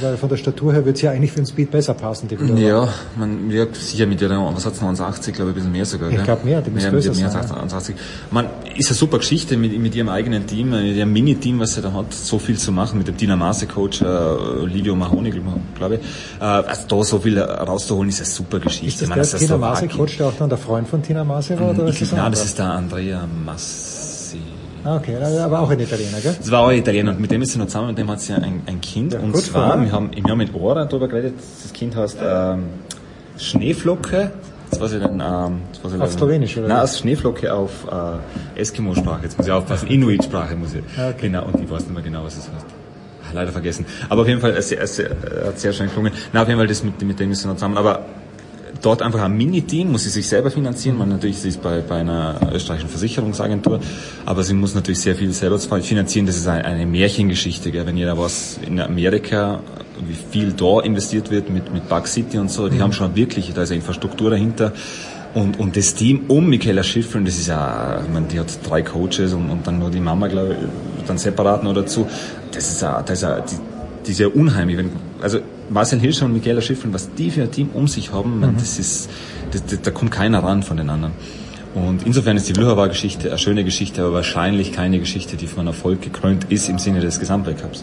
Weil 0.00 0.16
von 0.16 0.30
der 0.30 0.38
Statur 0.38 0.72
her 0.72 0.86
wird 0.86 0.96
sie 0.96 1.04
ja 1.04 1.12
eigentlich 1.12 1.32
für 1.32 1.40
den 1.40 1.46
Speed 1.46 1.70
besser 1.70 1.92
passen. 1.92 2.26
Die 2.26 2.62
ja, 2.62 2.88
man, 3.14 3.50
ja, 3.50 3.66
sicher 3.72 4.06
mit 4.06 4.22
ihrer, 4.22 4.54
was 4.56 4.64
hat 4.64 4.80
89, 4.80 5.34
glaube 5.34 5.50
ich, 5.50 5.56
ein 5.56 5.56
bisschen 5.56 5.72
mehr 5.72 5.84
sogar. 5.84 6.10
Ich 6.10 6.24
glaube 6.24 6.46
mehr, 6.46 6.62
die 6.62 6.70
muss 6.70 6.88
größer 6.88 7.12
mehr, 7.12 7.28
sein. 7.28 7.46
89. 7.46 7.94
Man, 8.30 8.46
ist 8.74 8.88
eine 8.88 8.96
super 8.96 9.18
Geschichte 9.18 9.58
mit, 9.58 9.78
mit 9.78 9.94
ihrem 9.94 10.08
eigenen 10.08 10.46
Team, 10.46 10.70
mit 10.70 10.96
ihrem 10.96 11.12
Mini-Team, 11.12 11.60
was 11.60 11.74
sie 11.74 11.82
da 11.82 11.92
hat, 11.92 12.14
so 12.14 12.38
viel 12.38 12.56
zu 12.56 12.72
machen, 12.72 12.96
mit 12.96 13.08
dem 13.08 13.18
Dynamase-Coach, 13.18 14.00
äh, 14.00 14.64
Livio 14.64 14.96
Mahoney, 14.96 15.30
glaube 15.74 15.96
ich. 15.96 16.00
Äh, 16.40 16.44
also 16.44 16.86
da 16.88 17.04
so 17.04 17.18
viel 17.18 17.38
rauszuholen, 17.38 18.08
ist 18.08 18.20
eine 18.20 18.26
super 18.28 18.60
Geschichte. 18.60 18.86
Ist 18.86 19.02
das 19.02 19.08
ich 19.10 19.10
meine, 19.10 19.26
der 19.26 19.38
Tina 19.40 19.58
Mase-Coach, 19.58 20.16
der 20.16 20.26
auch 20.28 20.34
dann 20.38 20.48
der 20.48 20.56
Freund 20.56 20.88
von 20.88 21.02
Tina 21.02 21.22
Mase 21.22 21.60
war? 21.60 21.68
Oder 21.72 21.88
ich, 21.88 22.00
ist 22.00 22.12
das 22.12 22.18
nein, 22.18 22.32
das 22.32 22.46
ist 22.46 22.58
der 22.58 22.70
Andrea 22.70 23.26
Mass. 23.44 24.01
Ah, 24.84 24.96
okay, 24.96 25.16
aber 25.16 25.60
auch 25.60 25.70
ein 25.70 25.78
Italiener, 25.78 26.20
gell? 26.20 26.34
Das 26.38 26.50
war 26.50 26.60
auch 26.60 26.68
ein 26.68 26.78
Italiener 26.78 27.12
und 27.12 27.20
mit 27.20 27.30
dem 27.30 27.42
ist 27.42 27.52
sie 27.52 27.58
noch 27.58 27.66
zusammen, 27.66 27.88
mit 27.88 27.98
dem 27.98 28.10
hat 28.10 28.20
sie 28.20 28.32
ein, 28.32 28.62
ein 28.66 28.80
Kind. 28.80 29.12
Ja, 29.12 29.20
und 29.20 29.36
zwar, 29.36 29.80
wir 29.80 29.92
haben, 29.92 30.10
wir 30.12 30.24
haben 30.24 30.38
mit 30.38 30.54
Ora 30.54 30.84
darüber 30.84 31.08
geredet, 31.08 31.34
das 31.62 31.72
Kind 31.72 31.94
heißt 31.94 32.18
ähm, 32.22 32.64
Schneeflocke. 33.38 34.32
Das 34.70 34.80
weiß 34.80 34.92
ich 34.92 35.00
dann, 35.00 35.20
ähm, 35.20 35.60
das 35.72 35.84
weiß 35.84 35.92
ich 35.94 36.00
auf 36.00 36.12
Slowenisch, 36.12 36.56
oder? 36.56 36.68
Nein, 36.68 36.78
als 36.78 36.98
Schneeflocke 36.98 37.52
auf 37.52 37.70
äh, 38.56 38.60
Eskimo-Sprache. 38.60 39.20
Jetzt 39.22 39.38
muss 39.38 39.46
ich 39.46 39.52
aufpassen, 39.52 39.88
Inuit-Sprache 39.88 40.56
muss 40.56 40.74
ich. 40.74 40.82
Ah, 40.98 41.10
okay. 41.10 41.28
Genau, 41.28 41.44
und 41.44 41.60
ich 41.62 41.70
weiß 41.70 41.82
nicht 41.82 41.92
mehr 41.92 42.02
genau, 42.02 42.24
was 42.24 42.36
es 42.38 42.48
heißt 42.48 42.66
leider 43.34 43.52
vergessen. 43.52 43.86
Aber 44.08 44.22
auf 44.22 44.28
jeden 44.28 44.40
Fall, 44.40 44.50
es, 44.50 44.72
es, 44.72 44.98
es 44.98 45.10
hat 45.46 45.58
sehr 45.58 45.72
schön 45.72 45.88
gelungen. 45.88 46.12
Na, 46.32 46.42
auf 46.42 46.48
jeden 46.48 46.58
Fall, 46.58 46.66
das 46.66 46.82
mit, 46.82 47.00
mit 47.02 47.18
dem 47.20 47.30
ist 47.30 47.42
sie 47.42 47.48
noch 47.48 47.54
zusammen. 47.54 47.76
Aber 47.76 48.04
dort 48.82 49.00
einfach 49.00 49.22
ein 49.22 49.36
Mini-Team, 49.36 49.92
muss 49.92 50.04
sie 50.04 50.10
sich 50.10 50.28
selber 50.28 50.50
finanzieren. 50.50 50.98
Man 50.98 51.08
natürlich, 51.08 51.38
sie 51.38 51.48
ist 51.48 51.62
bei, 51.62 51.80
bei 51.80 52.00
einer 52.00 52.38
österreichischen 52.52 52.90
Versicherungsagentur, 52.90 53.80
aber 54.26 54.42
sie 54.42 54.54
muss 54.54 54.74
natürlich 54.74 55.00
sehr 55.00 55.14
viel 55.14 55.32
selber 55.32 55.58
finanzieren. 55.58 56.26
Das 56.26 56.36
ist 56.36 56.46
eine, 56.48 56.64
eine 56.64 56.86
Märchengeschichte, 56.86 57.70
gell? 57.70 57.86
wenn 57.86 57.96
jeder 57.96 58.18
was 58.18 58.58
in 58.66 58.80
Amerika, 58.80 59.60
wie 60.06 60.16
viel 60.30 60.52
da 60.52 60.80
investiert 60.80 61.30
wird 61.30 61.48
mit, 61.48 61.72
mit 61.72 61.88
Bug 61.88 62.06
City 62.06 62.38
und 62.38 62.50
so, 62.50 62.68
die 62.68 62.76
mhm. 62.76 62.82
haben 62.82 62.92
schon 62.92 63.14
wirklich, 63.14 63.52
da 63.54 63.62
ist 63.62 63.70
eine 63.70 63.78
Infrastruktur 63.78 64.30
dahinter. 64.30 64.72
Und, 65.34 65.58
und 65.58 65.76
das 65.76 65.94
Team 65.94 66.24
um 66.28 66.48
Michaela 66.48 66.82
Schiffrin, 66.82 67.24
das 67.24 67.38
ist 67.38 67.46
ja, 67.46 68.02
ich 68.04 68.12
meine, 68.12 68.26
die 68.26 68.38
hat 68.38 68.46
drei 68.68 68.82
Coaches 68.82 69.32
und, 69.32 69.48
und 69.48 69.66
dann 69.66 69.78
nur 69.78 69.90
die 69.90 70.00
Mama, 70.00 70.26
glaube 70.26 70.56
ich, 70.98 71.06
dann 71.06 71.16
separat 71.16 71.64
noch 71.64 71.72
dazu. 71.72 72.06
Das 72.52 72.68
ist 72.68 72.82
ja, 72.82 73.00
das 73.00 73.18
ist 73.18 73.22
ja, 73.22 73.40
die, 73.40 73.54
die 74.06 74.10
ist 74.10 74.20
ja 74.20 74.28
unheimlich. 74.28 74.76
Wenn, 74.76 74.90
also 75.22 75.38
Marcel 75.72 76.00
Hirscher 76.00 76.26
und 76.26 76.32
Michaela 76.32 76.60
Schiffrin, 76.60 76.92
was 76.92 77.12
die 77.14 77.30
für 77.30 77.42
ein 77.42 77.50
Team 77.50 77.70
um 77.72 77.88
sich 77.88 78.12
haben, 78.12 78.40
mhm. 78.40 78.54
das 78.58 78.78
ist, 78.78 79.10
das, 79.50 79.64
das, 79.64 79.82
da 79.82 79.90
kommt 79.90 80.10
keiner 80.10 80.42
ran 80.42 80.62
von 80.62 80.76
den 80.76 80.90
anderen. 80.90 81.14
Und 81.74 82.06
insofern 82.06 82.36
ist 82.36 82.48
die 82.48 82.54
Vlhova-Geschichte 82.54 83.28
eine 83.30 83.38
schöne 83.38 83.64
Geschichte, 83.64 84.02
aber 84.02 84.12
wahrscheinlich 84.12 84.72
keine 84.72 84.98
Geschichte, 84.98 85.36
die 85.36 85.46
von 85.46 85.66
Erfolg 85.66 86.02
gekrönt 86.02 86.44
ist 86.50 86.68
im 86.68 86.78
Sinne 86.78 87.00
des 87.00 87.18
Gesamtweltcups. 87.18 87.82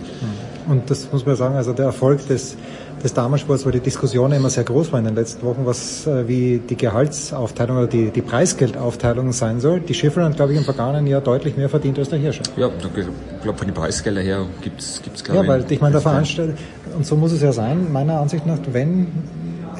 Und 0.68 0.92
das 0.92 1.12
muss 1.12 1.26
man 1.26 1.36
sagen, 1.36 1.56
also 1.56 1.74
der 1.74 1.86
Erfolg 1.86 2.28
des 2.28 2.56
des 3.04 3.14
Damensports, 3.14 3.66
weil 3.66 3.74
die 3.74 3.80
Diskussion 3.80 4.32
immer 4.32 4.50
sehr 4.50 4.64
groß 4.64 4.92
war 4.92 5.00
in 5.00 5.06
den 5.06 5.16
letzten 5.16 5.46
Wochen, 5.46 5.66
was 5.66 6.06
äh, 6.08 6.28
wie 6.28 6.60
die 6.60 6.76
Gehaltsaufteilung 6.76 7.78
oder 7.78 7.88
die, 7.88 8.12
die 8.12 8.22
Preisgeldaufteilung 8.22 9.32
sein 9.32 9.60
soll. 9.60 9.80
Die 9.80 9.94
Schiffer 9.94 10.24
hat, 10.24 10.36
glaube 10.36 10.54
ich, 10.54 10.58
im 10.58 10.66
vergangenen 10.66 11.08
Jahr 11.08 11.22
deutlich 11.22 11.58
mehr 11.58 11.70
verdient 11.70 12.00
als 12.00 12.10
der 12.10 12.20
Hirscher. 12.20 12.44
Ja, 12.58 12.68
ich 12.68 13.42
glaube, 13.42 13.58
von 13.58 13.68
den 13.68 13.74
Preisgelder 13.74 14.22
her 14.22 14.46
gibt 14.62 14.82
es, 14.82 15.02
glaube 15.02 15.20
ich. 15.20 15.36
Ja, 15.36 15.48
weil 15.48 15.66
ich 15.70 15.82
meine, 15.82 15.94
der 15.94 16.02
Veranstalter, 16.02 16.54
und 16.96 17.06
so 17.06 17.16
muss 17.16 17.32
es 17.32 17.42
ja 17.42 17.52
sein, 17.52 17.92
meiner 17.92 18.20
Ansicht 18.20 18.46
nach, 18.46 18.58
wenn 18.72 19.08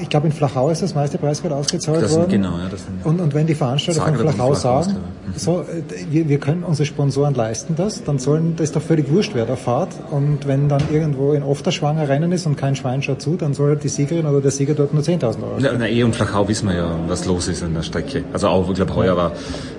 ich 0.02 0.10
glaube 0.10 0.28
in 0.28 0.34
Flachau 0.34 0.70
ist 0.70 0.82
das 0.82 0.96
meiste 0.96 1.18
Preisgeld 1.18 1.54
ausgezahlt 1.54 2.02
das 2.02 2.12
worden. 2.12 2.32
Sind, 2.32 2.42
genau, 2.42 2.58
ja, 2.58 2.68
das 2.70 2.84
sind 2.84 3.06
und, 3.06 3.20
und 3.20 3.34
wenn 3.34 3.48
die 3.48 3.56
Veranstalter 3.56 4.02
von 4.02 4.16
Flachau, 4.16 4.54
Flachau 4.54 4.54
sagen, 4.56 4.98
so, 5.36 5.62
äh, 5.62 5.84
wir, 6.10 6.30
wir 6.30 6.40
können 6.40 6.64
unsere 6.64 6.86
Sponsoren 6.86 7.34
leisten 7.34 7.76
das, 7.76 8.04
dann 8.04 8.20
sollen, 8.20 8.56
das 8.56 8.66
ist 8.66 8.76
doch 8.76 8.82
völlig 8.82 9.12
wurscht, 9.12 9.32
wer 9.34 9.46
da 9.46 9.56
fahrt. 9.56 9.90
Und 10.12 10.48
wenn 10.48 10.70
dann 10.70 10.82
irgendwo 10.92 11.34
in 11.34 11.44
Ofterschwanger 11.44 12.08
Rennen 12.08 12.32
ist 12.32 12.46
und 12.46 12.56
kein 12.56 12.76
Schwein 12.76 13.02
schaut 13.02 13.22
zu, 13.22 13.36
dann 13.36 13.54
soll 13.54 13.76
die 13.76 13.90
Siegerin 13.90 14.26
oder 14.26 14.42
der 14.42 14.52
Sieger 14.52 14.74
dort 14.74 14.94
nur 14.94 15.04
10.000 15.04 15.24
Euro. 15.24 15.56
Na, 15.60 15.72
na, 15.78 15.88
eh 15.88 16.04
und 16.04 16.16
Flachau 16.16 16.48
wissen 16.48 16.68
wir 16.68 16.76
ja, 16.76 16.96
was 17.08 17.26
los 17.26 17.48
ist 17.48 17.64
an 17.64 17.74
der 17.74 17.84
Strecke. 17.84 18.24
Also 18.34 18.48
auch, 18.48 18.70
ich 18.70 18.76
glaube, 18.76 18.96
heuer 18.96 19.16
war, 19.16 19.32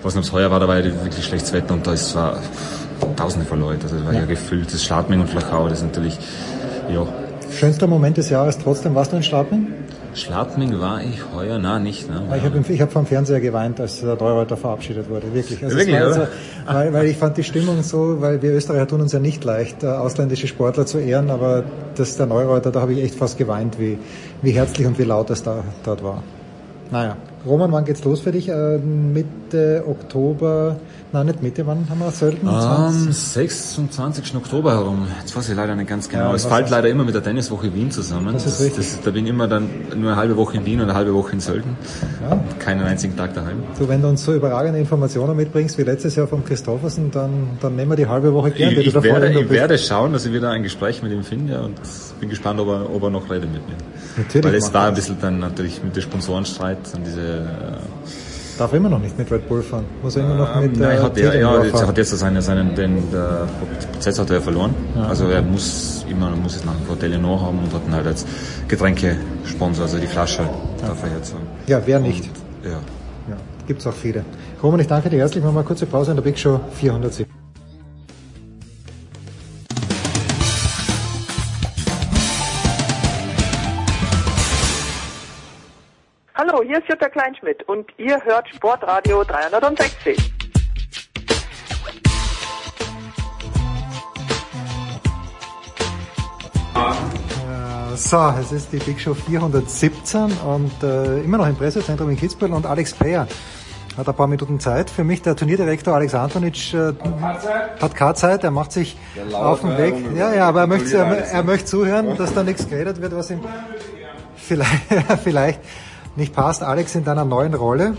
was 0.03 0.15
noch 0.15 0.33
heuer 0.33 0.51
war, 0.51 0.61
da 0.61 0.69
war 0.69 0.79
ja 0.79 0.85
wirklich 0.85 1.25
schlechtes 1.25 1.53
Wetter 1.53 1.75
und 1.75 1.87
da 1.87 1.93
ist 1.93 2.11
zwar 2.11 2.37
Tausende 3.17 3.47
von 3.47 3.61
Leuten. 3.61 3.83
Also 3.83 3.97
das 3.97 4.07
war 4.07 4.15
ja, 4.15 4.21
ja 4.21 4.27
gefüllt. 4.27 4.73
Das 4.73 4.85
Schladming 4.85 5.21
und 5.21 5.29
Flachau, 5.29 5.69
das 5.69 5.79
ist 5.79 5.85
natürlich, 5.85 6.19
ja. 6.93 7.07
Schönster 7.51 7.87
Moment 7.87 8.17
des 8.17 8.31
Jahres 8.31 8.59
trotzdem, 8.59 8.95
warst 8.95 9.13
du 9.13 9.17
in 9.17 9.23
Schladming? 9.23 9.67
Schladming 10.15 10.81
war 10.81 11.01
ich 11.03 11.20
heuer, 11.35 11.59
na 11.59 11.78
nicht. 11.78 12.09
Ne? 12.11 12.23
Ich 12.37 12.43
habe 12.43 12.65
ich 12.69 12.81
hab 12.81 12.93
vom 12.93 13.07
Fernseher 13.07 13.41
geweint, 13.41 13.81
als 13.81 14.01
der 14.01 14.19
Treureuther 14.19 14.57
verabschiedet 14.57 15.09
wurde, 15.09 15.32
wirklich. 15.32 15.62
Also 15.62 15.77
wirklich, 15.77 15.97
also, 15.97 16.27
weil, 16.66 16.93
weil 16.93 17.07
ich 17.07 17.16
fand 17.16 17.37
die 17.37 17.45
Stimmung 17.45 17.82
so, 17.82 18.20
weil 18.20 18.43
wir 18.43 18.53
Österreicher 18.53 18.89
tun 18.89 19.01
uns 19.01 19.12
ja 19.12 19.20
nicht 19.20 19.45
leicht, 19.45 19.85
ausländische 19.85 20.47
Sportler 20.47 20.87
zu 20.87 20.99
ehren, 20.99 21.31
aber 21.31 21.65
das 21.97 22.16
der 22.16 22.27
Neureuter, 22.27 22.70
da 22.70 22.81
habe 22.81 22.93
ich 22.93 23.05
echt 23.05 23.15
fast 23.15 23.39
geweint, 23.39 23.78
wie, 23.78 23.99
wie 24.43 24.51
herzlich 24.51 24.87
und 24.87 24.99
wie 24.99 25.05
laut 25.05 25.31
das 25.31 25.43
da, 25.43 25.62
dort 25.85 26.03
war. 26.03 26.23
Naja, 26.91 27.16
Roman, 27.47 27.73
wann 27.73 27.85
geht's 27.85 28.05
los 28.05 28.21
für 28.21 28.33
dich? 28.33 28.49
Äh, 28.49 28.79
Mitte 28.79 29.85
Oktober 29.87 30.77
Nein, 31.12 31.27
nicht 31.27 31.43
Mitte, 31.43 31.67
wann 31.67 31.89
haben 31.91 31.99
wir 31.99 32.12
Sölden? 32.12 32.47
Am 32.47 33.11
26. 33.11 34.37
Oktober 34.37 34.75
herum. 34.75 35.09
Jetzt 35.19 35.35
weiß 35.35 35.49
ich 35.49 35.57
leider 35.57 35.75
nicht 35.75 35.89
ganz 35.89 36.09
genau. 36.09 36.29
Ja, 36.29 36.35
es 36.35 36.45
fällt 36.45 36.71
leider 36.71 36.89
immer 36.89 37.03
mit 37.03 37.17
der 37.17 37.23
Tenniswoche 37.23 37.75
Wien 37.75 37.91
zusammen. 37.91 38.35
Das 38.35 38.47
ist 38.47 38.61
richtig. 38.61 38.87
Das, 38.87 39.01
da 39.01 39.11
bin 39.11 39.25
ich 39.25 39.31
immer 39.31 39.49
dann 39.49 39.69
nur 39.97 40.12
eine 40.12 40.17
halbe 40.17 40.37
Woche 40.37 40.59
in 40.59 40.67
Wien 40.67 40.79
und 40.81 40.85
eine 40.85 40.95
halbe 40.95 41.12
Woche 41.12 41.33
in 41.33 41.41
Sölden. 41.41 41.77
Ja. 42.23 42.39
Keinen 42.61 42.83
einzigen 42.83 43.17
Tag 43.17 43.35
daheim. 43.35 43.65
Du, 43.77 43.89
wenn 43.89 44.01
du 44.01 44.07
uns 44.07 44.25
so 44.25 44.35
überragende 44.35 44.79
Informationen 44.79 45.37
mitbringst 45.37 45.79
wie 45.79 45.83
letztes 45.83 46.15
Jahr 46.15 46.29
vom 46.29 46.45
Christoffersen, 46.45 47.11
dann, 47.11 47.59
dann 47.61 47.75
nehmen 47.75 47.91
wir 47.91 47.97
die 47.97 48.07
halbe 48.07 48.33
Woche 48.33 48.53
gern. 48.53 48.71
Ich, 48.71 48.87
ich, 48.87 49.03
werde, 49.03 49.33
ich 49.33 49.51
werde 49.51 49.79
schauen, 49.79 50.12
dass 50.12 50.25
ich 50.27 50.33
wieder 50.33 50.51
ein 50.51 50.62
Gespräch 50.62 51.03
mit 51.03 51.11
ihm 51.11 51.25
finde 51.25 51.61
und 51.61 51.75
bin 52.21 52.29
gespannt, 52.29 52.61
ob 52.61 52.69
er, 52.69 52.95
ob 52.95 53.03
er 53.03 53.11
noch 53.11 53.29
redet 53.29 53.53
mit 53.53 53.67
mir. 53.67 53.75
Natürlich. 54.16 54.45
Weil 54.45 54.55
es 54.55 54.70
da 54.70 54.89
ein 54.89 54.95
bisschen 54.95 55.16
dann 55.20 55.39
natürlich 55.39 55.82
mit 55.82 55.95
dem 55.95 56.03
Sponsorenstreit 56.03 56.78
und 56.95 57.07
diese 57.07 57.47
darf 58.61 58.74
immer 58.74 58.91
noch 58.91 58.99
nicht 58.99 59.16
mit 59.19 59.31
Red 59.31 59.49
Bull 59.49 59.62
fahren. 59.62 59.87
Muss 60.03 60.16
er 60.16 60.24
immer 60.24 60.35
noch 60.35 60.55
mit 60.61 60.74
ähm, 60.74 60.81
Nein, 60.81 61.03
hat 61.03 61.16
er, 61.16 61.41
ja, 61.41 61.65
jetzt 61.65 61.87
hat 61.87 61.97
jetzt 61.97 62.11
seine, 62.11 62.43
seinen, 62.43 62.74
den, 62.74 63.11
der 63.11 63.49
Prozess 63.93 64.19
hat 64.19 64.31
er 64.31 64.41
verloren. 64.41 64.74
Ja. 64.95 65.05
Also 65.05 65.28
er 65.28 65.41
muss 65.43 66.05
immer, 66.09 66.31
muss 66.37 66.57
es 66.57 66.65
nach 66.65 66.74
dem 66.74 66.87
vor 66.87 66.99
Telenor 66.99 67.41
haben 67.41 67.59
und 67.59 67.73
hat 67.73 67.82
dann 67.87 67.95
halt 67.95 68.07
als 68.07 68.27
Getränkesponsor, 68.69 69.85
also 69.85 69.99
die 69.99 70.07
Flasche, 70.07 70.43
ja. 70.43 70.89
darf 70.89 71.03
er 71.03 71.16
jetzt 71.16 71.32
haben. 71.32 71.47
Ja, 71.66 71.81
wer 71.87 72.01
nicht? 72.01 72.24
Und, 72.24 72.70
ja. 72.70 72.78
ja. 73.31 73.37
Gibt's 73.66 73.87
auch 73.87 73.95
viele. 73.95 74.24
Roman, 74.62 74.81
ich 74.81 74.89
danke 74.89 75.09
dir 75.09 75.19
herzlich. 75.19 75.43
Machen 75.43 75.53
wir 75.53 75.55
mal 75.55 75.61
eine 75.61 75.69
kurze 75.69 75.87
Pause 75.87 76.11
in 76.11 76.16
der 76.19 76.24
Big 76.24 76.39
Show 76.39 76.61
407. 76.73 77.30
Kleinschmidt 87.21 87.69
und 87.69 87.87
ihr 87.99 88.19
hört 88.25 88.49
Sportradio 88.49 89.23
360. 89.25 90.17
So, 97.95 98.35
es 98.41 98.53
ist 98.53 98.73
die 98.73 98.79
Big 98.79 98.99
Show 98.99 99.13
417 99.13 100.33
und 100.47 100.83
äh, 100.83 101.21
immer 101.21 101.37
noch 101.37 101.47
im 101.47 101.57
Pressezentrum 101.57 102.09
in 102.09 102.17
Kitzbühel 102.17 102.55
und 102.55 102.65
Alex 102.65 102.95
Player 102.95 103.29
hat 103.99 104.09
ein 104.09 104.15
paar 104.15 104.27
Minuten 104.27 104.59
Zeit. 104.59 104.89
Für 104.89 105.05
mich 105.05 105.21
der 105.21 105.37
Turnierdirektor 105.37 105.95
Alex 105.95 106.15
Antonic 106.15 106.73
äh, 106.73 106.95
hat 107.83 107.95
keine 107.95 108.15
Zeit, 108.15 108.45
er 108.45 108.51
macht 108.51 108.73
sich 108.73 108.97
auf 109.35 109.61
den 109.61 109.77
Weg. 109.77 109.95
Ja, 110.17 110.33
ja, 110.33 110.49
aber 110.49 110.61
er 110.61 110.67
möchte, 110.67 110.97
er, 110.97 111.07
er 111.07 111.43
möchte 111.43 111.67
zuhören, 111.67 112.17
dass 112.17 112.33
da 112.33 112.43
nichts 112.43 112.67
geredet 112.67 113.03
wird, 113.03 113.15
was 113.15 113.31
ihm 113.31 113.41
vielleicht, 114.37 114.73
vielleicht 115.23 115.61
nicht 116.16 116.35
passt. 116.35 116.62
Alex 116.62 116.95
in 116.95 117.05
deiner 117.05 117.24
neuen 117.24 117.55
Rolle. 117.55 117.97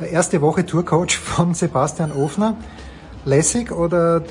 Erste 0.00 0.40
Woche 0.40 0.64
Tourcoach 0.64 1.16
von 1.16 1.54
Sebastian 1.54 2.12
Ofner. 2.12 2.56
Lässig 3.24 3.72
oder 3.72 4.22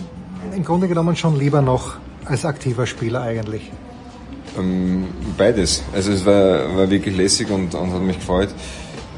im 0.55 0.63
Grunde 0.63 0.87
genommen 0.87 1.15
schon 1.15 1.37
lieber 1.37 1.61
noch 1.61 1.97
als 2.25 2.45
aktiver 2.45 2.85
Spieler 2.85 3.21
eigentlich? 3.21 3.71
Ähm, 4.57 5.07
beides. 5.37 5.83
Also 5.93 6.11
es 6.11 6.25
war, 6.25 6.75
war 6.75 6.89
wirklich 6.89 7.15
lässig 7.15 7.49
und, 7.49 7.75
und 7.75 7.93
hat 7.93 8.01
mich 8.01 8.17
gefreut. 8.17 8.49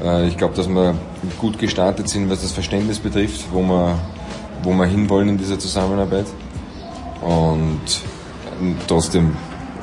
Äh, 0.02 0.26
ich 0.28 0.36
glaube, 0.36 0.54
dass 0.54 0.68
wir 0.68 0.94
gut 1.38 1.58
gestartet 1.58 2.08
sind, 2.08 2.28
was 2.28 2.42
das 2.42 2.52
Verständnis 2.52 2.98
betrifft, 2.98 3.46
wo 3.52 3.62
wir, 3.62 3.98
wo 4.62 4.72
wir 4.72 4.86
hinwollen 4.86 5.30
in 5.30 5.38
dieser 5.38 5.58
Zusammenarbeit. 5.58 6.26
Und 7.20 7.80
trotzdem 8.86 9.36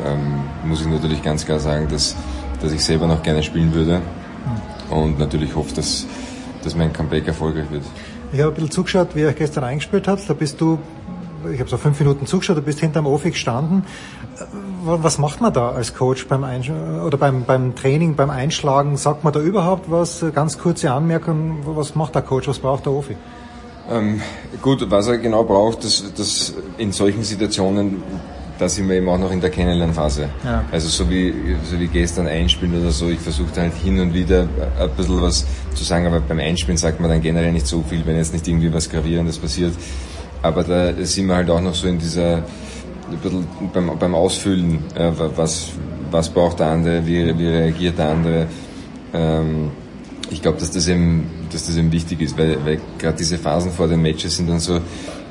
ähm, 0.06 0.44
muss 0.66 0.82
ich 0.82 0.88
natürlich 0.88 1.24
ganz 1.24 1.46
klar 1.46 1.60
sagen, 1.60 1.88
dass, 1.88 2.16
dass 2.62 2.72
ich 2.72 2.84
selber 2.84 3.08
noch 3.08 3.24
gerne 3.24 3.42
spielen 3.42 3.74
würde 3.74 4.02
und 4.90 5.20
natürlich 5.20 5.56
hoffe, 5.56 5.74
dass, 5.76 6.06
dass 6.64 6.76
mein 6.76 6.94
Comeback 6.94 7.28
erfolgreich 7.28 7.70
wird. 7.72 7.84
Ich 8.34 8.40
habe 8.40 8.52
ein 8.52 8.56
bisschen 8.56 8.72
zugeschaut, 8.72 9.10
wie 9.14 9.22
ihr 9.22 9.28
euch 9.28 9.36
gestern 9.36 9.64
eingespielt 9.64 10.08
habt. 10.08 10.30
Da 10.30 10.34
bist 10.34 10.60
du, 10.60 10.80
ich 11.52 11.60
habe 11.60 11.70
so 11.70 11.78
fünf 11.78 12.00
Minuten 12.00 12.26
zugeschaut, 12.26 12.58
du 12.58 12.62
bist 12.62 12.80
hinterm 12.80 13.06
Ofi 13.06 13.32
gestanden. 13.32 13.86
Was 14.84 15.18
macht 15.18 15.42
man 15.42 15.54
da 15.54 15.70
als 15.70 15.94
Coach 15.96 16.28
beim 16.28 16.44
Einsch 16.44 16.70
oder 16.70 17.18
beim, 17.18 17.44
beim 17.46 17.76
Training, 17.76 18.16
beim 18.16 18.30
Einschlagen? 18.30 18.98
Sagt 18.98 19.24
man 19.24 19.34
da 19.34 19.40
überhaupt 19.40 19.90
was? 19.90 20.26
Ganz 20.34 20.58
kurze 20.58 20.92
Anmerkung, 20.92 21.60
was 21.66 21.96
macht 21.96 22.16
der 22.16 22.22
Coach, 22.22 22.48
was 22.48 22.60
braucht 22.60 22.86
der 22.86 22.94
Ofi? 22.94 23.16
Ähm, 23.90 24.22
gut, 24.62 24.86
was 24.92 25.08
er 25.08 25.18
genau 25.18 25.44
braucht, 25.44 25.84
dass, 25.84 26.14
dass 26.14 26.54
in 26.78 26.92
solchen 26.92 27.24
Situationen 27.24 28.04
da 28.58 28.68
sind 28.70 28.90
wir 28.90 28.96
eben 28.96 29.10
auch 29.10 29.18
noch 29.18 29.32
in 29.32 29.42
der 29.42 29.50
Kennenlernphase. 29.50 30.30
Ja. 30.44 30.66
Also 30.72 30.88
so 30.90 31.10
wie, 31.10 31.34
so 31.70 31.80
wie 31.80 31.88
gestern 31.88 32.28
einspielen 32.28 32.80
oder 32.82 32.92
so, 32.92 33.10
ich 33.10 33.20
versuche 33.20 33.50
halt 33.60 33.74
hin 33.76 34.00
und 34.00 34.14
wieder 34.14 34.48
ein 34.80 34.90
bisschen 34.96 35.22
was 35.22 35.46
zu 35.74 35.84
sagen, 35.84 36.08
aber 36.08 36.20
beim 36.20 36.40
Einspielen 36.40 36.78
sagt 36.78 37.00
man 37.00 37.10
dann 37.10 37.22
generell 37.22 37.52
nicht 37.52 37.68
so 37.68 37.84
viel, 37.88 38.06
wenn 38.06 38.16
jetzt 38.16 38.34
nicht 38.34 38.48
irgendwie 38.48 38.74
was 38.74 38.90
Gravierendes 38.90 39.38
passiert. 39.38 39.74
Aber 40.42 40.64
da 40.64 40.94
sind 41.04 41.28
wir 41.28 41.36
halt 41.36 41.50
auch 41.50 41.62
noch 41.62 41.76
so 41.76 41.88
in 41.88 41.98
dieser, 41.98 42.38
ein 42.38 43.18
bisschen 43.22 43.48
beim, 43.74 43.98
beim 43.98 44.16
Ausfüllen, 44.16 44.80
äh, 44.96 45.12
was, 45.36 45.70
was 46.12 46.30
braucht 46.30 46.60
der 46.60 46.68
andere, 46.68 47.06
wie, 47.06 47.38
wie 47.38 47.48
reagiert 47.48 47.98
der 47.98 48.10
andere. 48.10 48.48
Ähm, 49.14 49.72
ich 50.30 50.42
glaube, 50.42 50.60
dass 50.60 50.72
das 50.72 50.88
eben, 50.88 51.30
dass 51.52 51.66
das 51.68 51.78
eben 51.78 51.92
wichtig 51.92 52.22
ist, 52.22 52.38
weil, 52.38 52.58
weil 52.66 52.80
gerade 52.98 53.18
diese 53.18 53.38
Phasen 53.38 53.72
vor 53.72 53.88
den 53.88 54.02
Matches 54.02 54.38
sind 54.38 54.50
dann 54.50 54.60
so, 54.60 54.80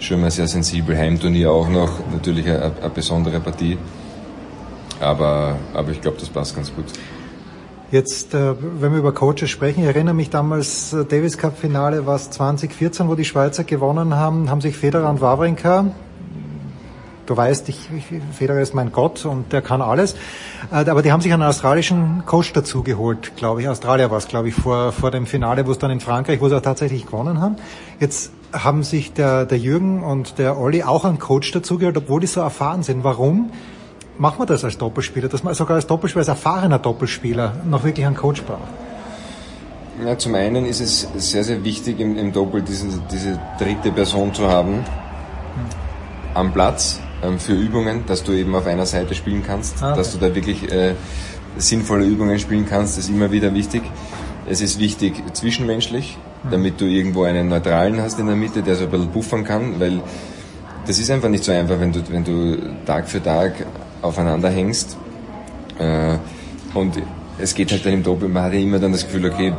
schon 0.00 0.20
mal 0.20 0.30
sehr 0.30 0.46
sensibel. 0.46 0.96
Heimturnier 0.96 1.50
auch 1.50 1.68
noch, 1.68 1.90
natürlich 2.12 2.46
eine, 2.46 2.72
eine 2.80 2.90
besondere 2.90 3.40
Partie. 3.40 3.78
Aber, 5.00 5.56
aber 5.74 5.90
ich 5.90 6.00
glaube, 6.00 6.18
das 6.18 6.28
passt 6.28 6.54
ganz 6.54 6.74
gut. 6.74 6.86
Jetzt, 7.92 8.34
äh, 8.34 8.54
wenn 8.80 8.92
wir 8.92 8.98
über 8.98 9.12
Coaches 9.12 9.48
sprechen, 9.48 9.82
ich 9.82 9.86
erinnere 9.86 10.14
mich 10.14 10.28
damals, 10.28 10.92
äh, 10.92 11.04
Davis 11.04 11.38
Cup 11.38 11.56
Finale 11.56 12.04
war 12.04 12.16
es 12.16 12.30
2014, 12.30 13.08
wo 13.08 13.14
die 13.14 13.24
Schweizer 13.24 13.62
gewonnen 13.62 14.14
haben, 14.14 14.50
haben 14.50 14.60
sich 14.60 14.76
Federer 14.76 15.08
und 15.08 15.20
Wawrinka, 15.20 15.86
du 17.26 17.36
weißt, 17.36 17.68
ich, 17.68 17.88
Federer 18.32 18.60
ist 18.60 18.74
mein 18.74 18.90
Gott 18.90 19.24
und 19.24 19.52
der 19.52 19.62
kann 19.62 19.82
alles, 19.82 20.16
äh, 20.72 20.90
aber 20.90 21.02
die 21.02 21.12
haben 21.12 21.20
sich 21.20 21.32
einen 21.32 21.44
australischen 21.44 22.24
Coach 22.26 22.52
dazu 22.54 22.82
geholt, 22.82 23.36
glaube 23.36 23.62
ich, 23.62 23.68
Australier 23.68 24.10
war 24.10 24.18
es, 24.18 24.26
glaube 24.26 24.48
ich, 24.48 24.54
vor, 24.54 24.90
vor 24.90 25.12
dem 25.12 25.26
Finale, 25.26 25.64
wo 25.64 25.70
es 25.70 25.78
dann 25.78 25.92
in 25.92 26.00
Frankreich, 26.00 26.40
wo 26.40 26.48
sie 26.48 26.56
auch 26.56 26.62
tatsächlich 26.62 27.06
gewonnen 27.06 27.40
haben. 27.40 27.54
Jetzt 28.00 28.32
haben 28.52 28.82
sich 28.82 29.12
der, 29.12 29.44
der 29.46 29.58
Jürgen 29.58 30.02
und 30.02 30.38
der 30.38 30.58
Olli 30.58 30.82
auch 30.82 31.04
einen 31.04 31.18
Coach 31.18 31.52
dazugehört, 31.52 31.96
obwohl 31.96 32.20
die 32.20 32.26
so 32.26 32.40
erfahren 32.40 32.82
sind. 32.82 33.04
Warum 33.04 33.50
macht 34.18 34.38
man 34.38 34.48
das 34.48 34.64
als 34.64 34.78
Doppelspieler, 34.78 35.28
dass 35.28 35.42
man 35.42 35.54
sogar 35.54 35.76
als 35.76 35.86
Doppelspieler, 35.86 36.20
als 36.20 36.28
erfahrener 36.28 36.78
Doppelspieler 36.78 37.54
noch 37.68 37.84
wirklich 37.84 38.06
einen 38.06 38.16
Coach 38.16 38.42
braucht? 38.42 38.68
Ja, 40.04 40.18
zum 40.18 40.34
einen 40.34 40.66
ist 40.66 40.80
es 40.80 41.08
sehr, 41.16 41.42
sehr 41.42 41.64
wichtig 41.64 42.00
im, 42.00 42.18
im 42.18 42.32
Doppel 42.32 42.62
diese, 42.62 42.86
diese 43.10 43.40
dritte 43.58 43.90
Person 43.92 44.34
zu 44.34 44.46
haben 44.46 44.84
am 46.34 46.52
Platz 46.52 47.00
ähm, 47.22 47.38
für 47.38 47.54
Übungen, 47.54 48.04
dass 48.06 48.22
du 48.22 48.32
eben 48.32 48.54
auf 48.54 48.66
einer 48.66 48.84
Seite 48.84 49.14
spielen 49.14 49.42
kannst, 49.44 49.82
ah, 49.82 49.90
okay. 49.90 49.98
dass 49.98 50.12
du 50.12 50.18
da 50.18 50.34
wirklich 50.34 50.70
äh, 50.70 50.94
sinnvolle 51.56 52.04
Übungen 52.04 52.38
spielen 52.38 52.66
kannst, 52.68 52.98
ist 52.98 53.08
immer 53.08 53.32
wieder 53.32 53.54
wichtig. 53.54 53.82
Es 54.48 54.60
ist 54.60 54.78
wichtig 54.78 55.14
zwischenmenschlich, 55.32 56.18
damit 56.50 56.80
du 56.80 56.84
irgendwo 56.84 57.24
einen 57.24 57.48
Neutralen 57.48 58.00
hast 58.00 58.18
in 58.18 58.26
der 58.26 58.36
Mitte, 58.36 58.62
der 58.62 58.76
so 58.76 58.84
ein 58.84 58.90
bisschen 58.90 59.10
buffern 59.10 59.44
kann, 59.44 59.80
weil 59.80 60.00
das 60.86 60.98
ist 60.98 61.10
einfach 61.10 61.28
nicht 61.28 61.44
so 61.44 61.52
einfach, 61.52 61.80
wenn 61.80 61.92
du, 61.92 62.00
wenn 62.10 62.24
du 62.24 62.56
Tag 62.84 63.08
für 63.08 63.22
Tag 63.22 63.66
aufeinander 64.02 64.48
hängst. 64.48 64.96
Äh, 65.78 66.16
und 66.74 67.02
es 67.38 67.54
geht 67.54 67.72
halt 67.72 67.84
dann 67.84 67.92
im 67.92 68.02
Doppel, 68.02 68.28
man 68.28 68.44
hat 68.44 68.52
ja 68.52 68.60
immer 68.60 68.78
dann 68.78 68.92
das 68.92 69.04
Gefühl, 69.04 69.26
okay, 69.26 69.52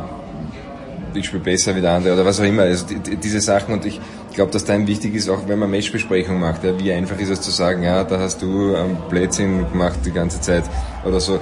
ich 1.14 1.26
spiele 1.26 1.42
besser 1.42 1.74
wie 1.74 1.80
der 1.80 1.92
andere 1.92 2.14
oder 2.14 2.24
was 2.24 2.40
auch 2.40 2.44
immer. 2.44 2.62
Also 2.62 2.86
die, 2.86 3.16
diese 3.16 3.40
Sachen 3.40 3.74
und 3.74 3.84
ich 3.84 4.00
glaube, 4.34 4.52
dass 4.52 4.64
dann 4.64 4.86
wichtig 4.86 5.14
ist, 5.14 5.28
auch 5.28 5.48
wenn 5.48 5.58
man 5.58 5.70
Matchbesprechung 5.70 6.40
macht, 6.40 6.64
ja, 6.64 6.78
wie 6.78 6.92
einfach 6.92 7.18
ist 7.18 7.30
es 7.30 7.40
zu 7.40 7.50
sagen, 7.50 7.82
ja, 7.82 8.04
da 8.04 8.18
hast 8.20 8.42
du 8.42 8.74
ähm, 8.74 8.96
Blödsinn 9.08 9.70
gemacht 9.70 9.98
die 10.04 10.12
ganze 10.12 10.40
Zeit 10.40 10.64
oder 11.04 11.20
so. 11.20 11.40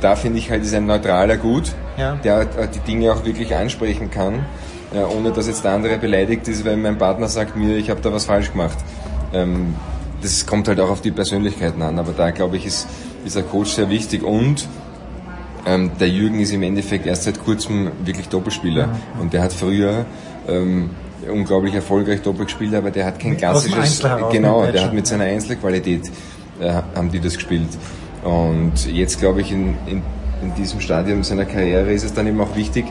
da 0.00 0.16
finde 0.16 0.38
ich 0.38 0.50
halt, 0.50 0.62
ist 0.62 0.74
ein 0.74 0.86
neutraler 0.86 1.36
Gut, 1.36 1.72
ja. 1.96 2.16
der 2.16 2.44
die 2.44 2.80
Dinge 2.80 3.12
auch 3.12 3.24
wirklich 3.24 3.54
ansprechen 3.54 4.10
kann, 4.10 4.44
ja, 4.92 5.06
ohne 5.06 5.32
dass 5.32 5.46
jetzt 5.46 5.64
der 5.64 5.72
andere 5.72 5.98
beleidigt 5.98 6.48
ist, 6.48 6.64
wenn 6.64 6.82
mein 6.82 6.98
Partner 6.98 7.28
sagt 7.28 7.56
mir, 7.56 7.76
ich 7.76 7.90
habe 7.90 8.00
da 8.00 8.12
was 8.12 8.24
falsch 8.24 8.52
gemacht. 8.52 8.78
Ähm, 9.32 9.74
das 10.22 10.46
kommt 10.46 10.68
halt 10.68 10.80
auch 10.80 10.90
auf 10.90 11.00
die 11.00 11.10
Persönlichkeiten 11.10 11.82
an, 11.82 11.98
aber 11.98 12.12
da 12.12 12.30
glaube 12.30 12.56
ich, 12.56 12.66
ist, 12.66 12.88
ist 13.24 13.36
ein 13.36 13.48
Coach 13.48 13.70
sehr 13.70 13.88
wichtig 13.88 14.22
und 14.22 14.66
ähm, 15.66 15.92
der 16.00 16.08
Jürgen 16.08 16.40
ist 16.40 16.52
im 16.52 16.62
Endeffekt 16.62 17.06
erst 17.06 17.24
seit 17.24 17.42
kurzem 17.44 17.90
wirklich 18.04 18.28
Doppelspieler 18.28 18.88
mhm. 18.88 19.20
und 19.20 19.32
der 19.32 19.42
hat 19.42 19.52
früher 19.52 20.06
ähm, 20.48 20.90
unglaublich 21.30 21.74
erfolgreich 21.74 22.22
Doppel 22.22 22.46
gespielt, 22.46 22.74
aber 22.74 22.90
der 22.90 23.06
hat 23.06 23.20
kein 23.20 23.36
klassisches, 23.36 24.02
genau, 24.32 24.66
der 24.66 24.84
hat 24.84 24.94
mit 24.94 25.06
seiner 25.06 25.24
Einzelqualität 25.24 26.10
äh, 26.60 26.72
haben 26.94 27.10
die 27.10 27.20
das 27.20 27.34
gespielt. 27.34 27.68
Und 28.24 28.86
jetzt 28.86 29.20
glaube 29.20 29.42
ich 29.42 29.52
in, 29.52 29.76
in, 29.86 30.02
in 30.42 30.54
diesem 30.54 30.80
Stadium 30.80 31.22
seiner 31.22 31.44
Karriere 31.44 31.92
ist 31.92 32.04
es 32.04 32.14
dann 32.14 32.26
eben 32.26 32.40
auch 32.40 32.54
wichtig, 32.56 32.86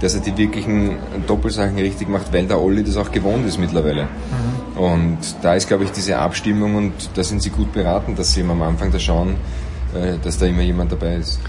dass 0.00 0.14
er 0.14 0.20
die 0.20 0.36
wirklichen 0.36 0.96
Doppelsachen 1.26 1.76
richtig 1.76 2.08
macht, 2.08 2.32
weil 2.32 2.46
der 2.46 2.60
Olli 2.60 2.84
das 2.84 2.96
auch 2.96 3.10
gewohnt 3.10 3.46
ist 3.46 3.58
mittlerweile. 3.58 4.04
Mhm. 4.04 4.80
Und 4.80 5.18
da 5.42 5.54
ist, 5.54 5.68
glaube 5.68 5.84
ich, 5.84 5.92
diese 5.92 6.18
Abstimmung 6.18 6.76
und 6.76 6.92
da 7.14 7.22
sind 7.22 7.42
sie 7.42 7.50
gut 7.50 7.72
beraten, 7.72 8.16
dass 8.16 8.32
sie 8.32 8.42
am 8.42 8.62
Anfang 8.62 8.90
da 8.92 8.98
schauen, 8.98 9.36
äh, 9.94 10.18
dass 10.22 10.38
da 10.38 10.46
immer 10.46 10.62
jemand 10.62 10.92
dabei 10.92 11.16
ist. 11.16 11.40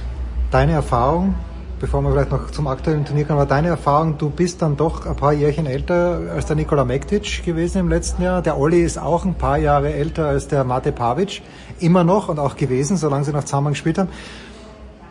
Deine 0.52 0.74
Erfahrung 0.74 1.36
bevor 1.82 2.04
wir 2.04 2.12
vielleicht 2.12 2.32
noch 2.32 2.52
zum 2.52 2.68
aktuellen 2.68 3.06
Turnier 3.06 3.26
kommen, 3.26 3.40
war 3.40 3.48
deine 3.48 3.70
Erfahrung, 3.70 4.16
du 4.20 4.30
bist 4.30 4.62
dann 4.62 4.78
doch 4.78 5.08
ein 5.08 5.16
paar 5.16 5.34
Jährchen 5.34 5.66
älter 5.66 6.22
als 6.34 6.46
der 6.46 6.56
Nikola 6.56 6.86
Mektic 6.86 7.44
gewesen 7.44 7.80
im 7.80 7.90
letzten 7.90 8.22
Jahr. 8.22 8.44
Der 8.44 8.60
Olli 8.60 8.84
ist 8.84 9.00
auch 9.00 9.26
ein 9.26 9.34
paar 9.34 9.58
Jahre 9.58 9.92
älter 9.92 10.28
als 10.28 10.48
der 10.48 10.64
Mate 10.64 10.92
Pavic, 10.92 11.42
immer 11.80 12.04
noch 12.04 12.30
und 12.30 12.38
auch 12.38 12.56
gewesen, 12.56 12.98
solange 12.98 13.26
sie 13.26 13.34
noch 13.34 13.46
zusammen 13.46 13.74
gespielt 13.74 13.98
haben. 13.98 14.10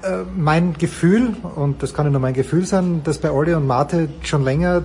Äh, 0.03 0.25
mein 0.35 0.75
Gefühl, 0.79 1.35
und 1.57 1.83
das 1.83 1.93
kann 1.93 2.07
ja 2.07 2.11
nur 2.11 2.21
mein 2.21 2.33
Gefühl 2.33 2.65
sein, 2.65 3.03
dass 3.05 3.19
bei 3.19 3.31
Olli 3.31 3.53
und 3.53 3.67
Mate 3.67 4.09
schon 4.23 4.43
länger, 4.45 4.83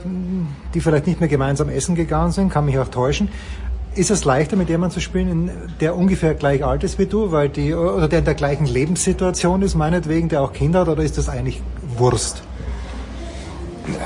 die 0.73 0.81
vielleicht 0.81 1.07
nicht 1.07 1.21
mehr 1.21 1.29
gemeinsam 1.29 1.69
essen 1.69 1.95
gegangen 1.95 2.31
sind, 2.31 2.49
kann 2.49 2.65
mich 2.65 2.77
auch 2.77 2.89
täuschen, 2.89 3.29
ist 3.95 4.11
es 4.11 4.25
leichter, 4.25 4.57
mit 4.57 4.67
jemandem 4.67 4.95
zu 4.95 4.99
spielen, 4.99 5.49
der 5.79 5.95
ungefähr 5.95 6.33
gleich 6.33 6.65
alt 6.65 6.83
ist 6.83 6.99
wie 6.99 7.05
du, 7.05 7.31
weil 7.31 7.47
die, 7.47 7.73
oder 7.73 8.09
der 8.09 8.19
in 8.19 8.25
der 8.25 8.33
gleichen 8.33 8.65
Lebenssituation 8.65 9.61
ist, 9.61 9.75
meinetwegen, 9.75 10.27
der 10.27 10.41
auch 10.41 10.51
Kinder 10.51 10.81
hat, 10.81 10.89
oder 10.89 11.03
ist 11.03 11.17
das 11.17 11.29
eigentlich 11.29 11.61
Wurst? 11.97 12.43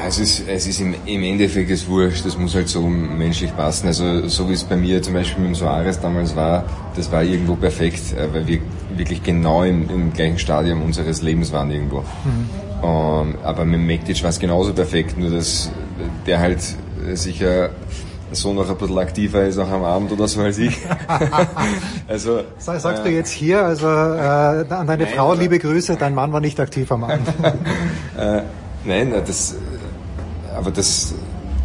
Es 0.08 0.20
ist, 0.20 0.44
es 0.48 0.68
ist 0.68 0.80
im, 0.82 0.96
im 1.06 1.24
Endeffekt 1.24 1.70
es 1.70 1.88
wurscht, 1.88 2.26
das 2.26 2.38
muss 2.38 2.56
halt 2.56 2.68
so 2.68 2.82
menschlich 2.82 3.56
passen. 3.56 3.88
Also 3.88 4.28
so 4.28 4.50
wie 4.50 4.54
es 4.54 4.64
bei 4.64 4.76
mir 4.76 5.02
zum 5.02 5.14
Beispiel 5.14 5.42
mit 5.42 5.54
dem 5.54 5.56
Soares 5.56 6.00
damals 6.00 6.36
war, 6.36 6.66
das 6.96 7.12
war 7.12 7.24
irgendwo 7.24 7.56
perfekt, 7.56 8.14
äh, 8.14 8.34
weil 8.34 8.48
wir 8.48 8.60
wirklich 8.96 9.24
genau 9.24 9.64
im, 9.64 9.90
im 9.90 10.14
gleichen 10.14 10.40
Stadium 10.40 10.82
unseres 10.82 11.22
Lebens 11.22 11.52
waren 11.52 11.72
irgendwo. 11.72 12.00
Mhm. 12.00 12.70
Um, 12.82 13.30
ähm, 13.30 13.36
aber 13.44 13.66
mit 13.66 13.82
Mektic 13.82 14.24
war 14.24 14.30
es 14.30 14.40
genauso 14.40 14.74
perfekt, 14.74 15.18
nur 15.18 15.30
dass 15.30 15.70
der 16.26 16.40
halt 16.40 16.62
sicher 17.14 17.72
so 18.32 18.54
noch 18.54 18.70
ein 18.70 18.78
bisschen 18.78 18.98
aktiver 18.98 19.46
ist 19.46 19.58
auch 19.58 19.70
am 19.70 19.84
Abend 19.84 20.12
oder 20.12 20.28
so 20.28 20.42
als 20.42 20.58
ich. 20.60 20.78
also, 22.08 22.42
Sag, 22.58 22.80
sagst 22.80 23.02
äh, 23.02 23.10
du 23.10 23.16
jetzt 23.16 23.32
hier, 23.32 23.66
also 23.66 23.88
äh, 23.88 23.90
an 23.90 24.88
deine 24.88 25.04
nein, 25.04 25.08
Frau 25.16 25.34
liebe 25.34 25.60
Grüße, 25.60 25.96
dein 25.98 26.14
Mann 26.14 26.32
war 26.32 26.40
nicht 26.40 26.60
aktiv 26.60 26.92
am 26.92 27.04
Abend. 27.04 27.28
äh, 28.86 28.88
nein, 28.88 29.14
das, 29.26 29.56
aber 30.56 30.72
das, 30.72 31.14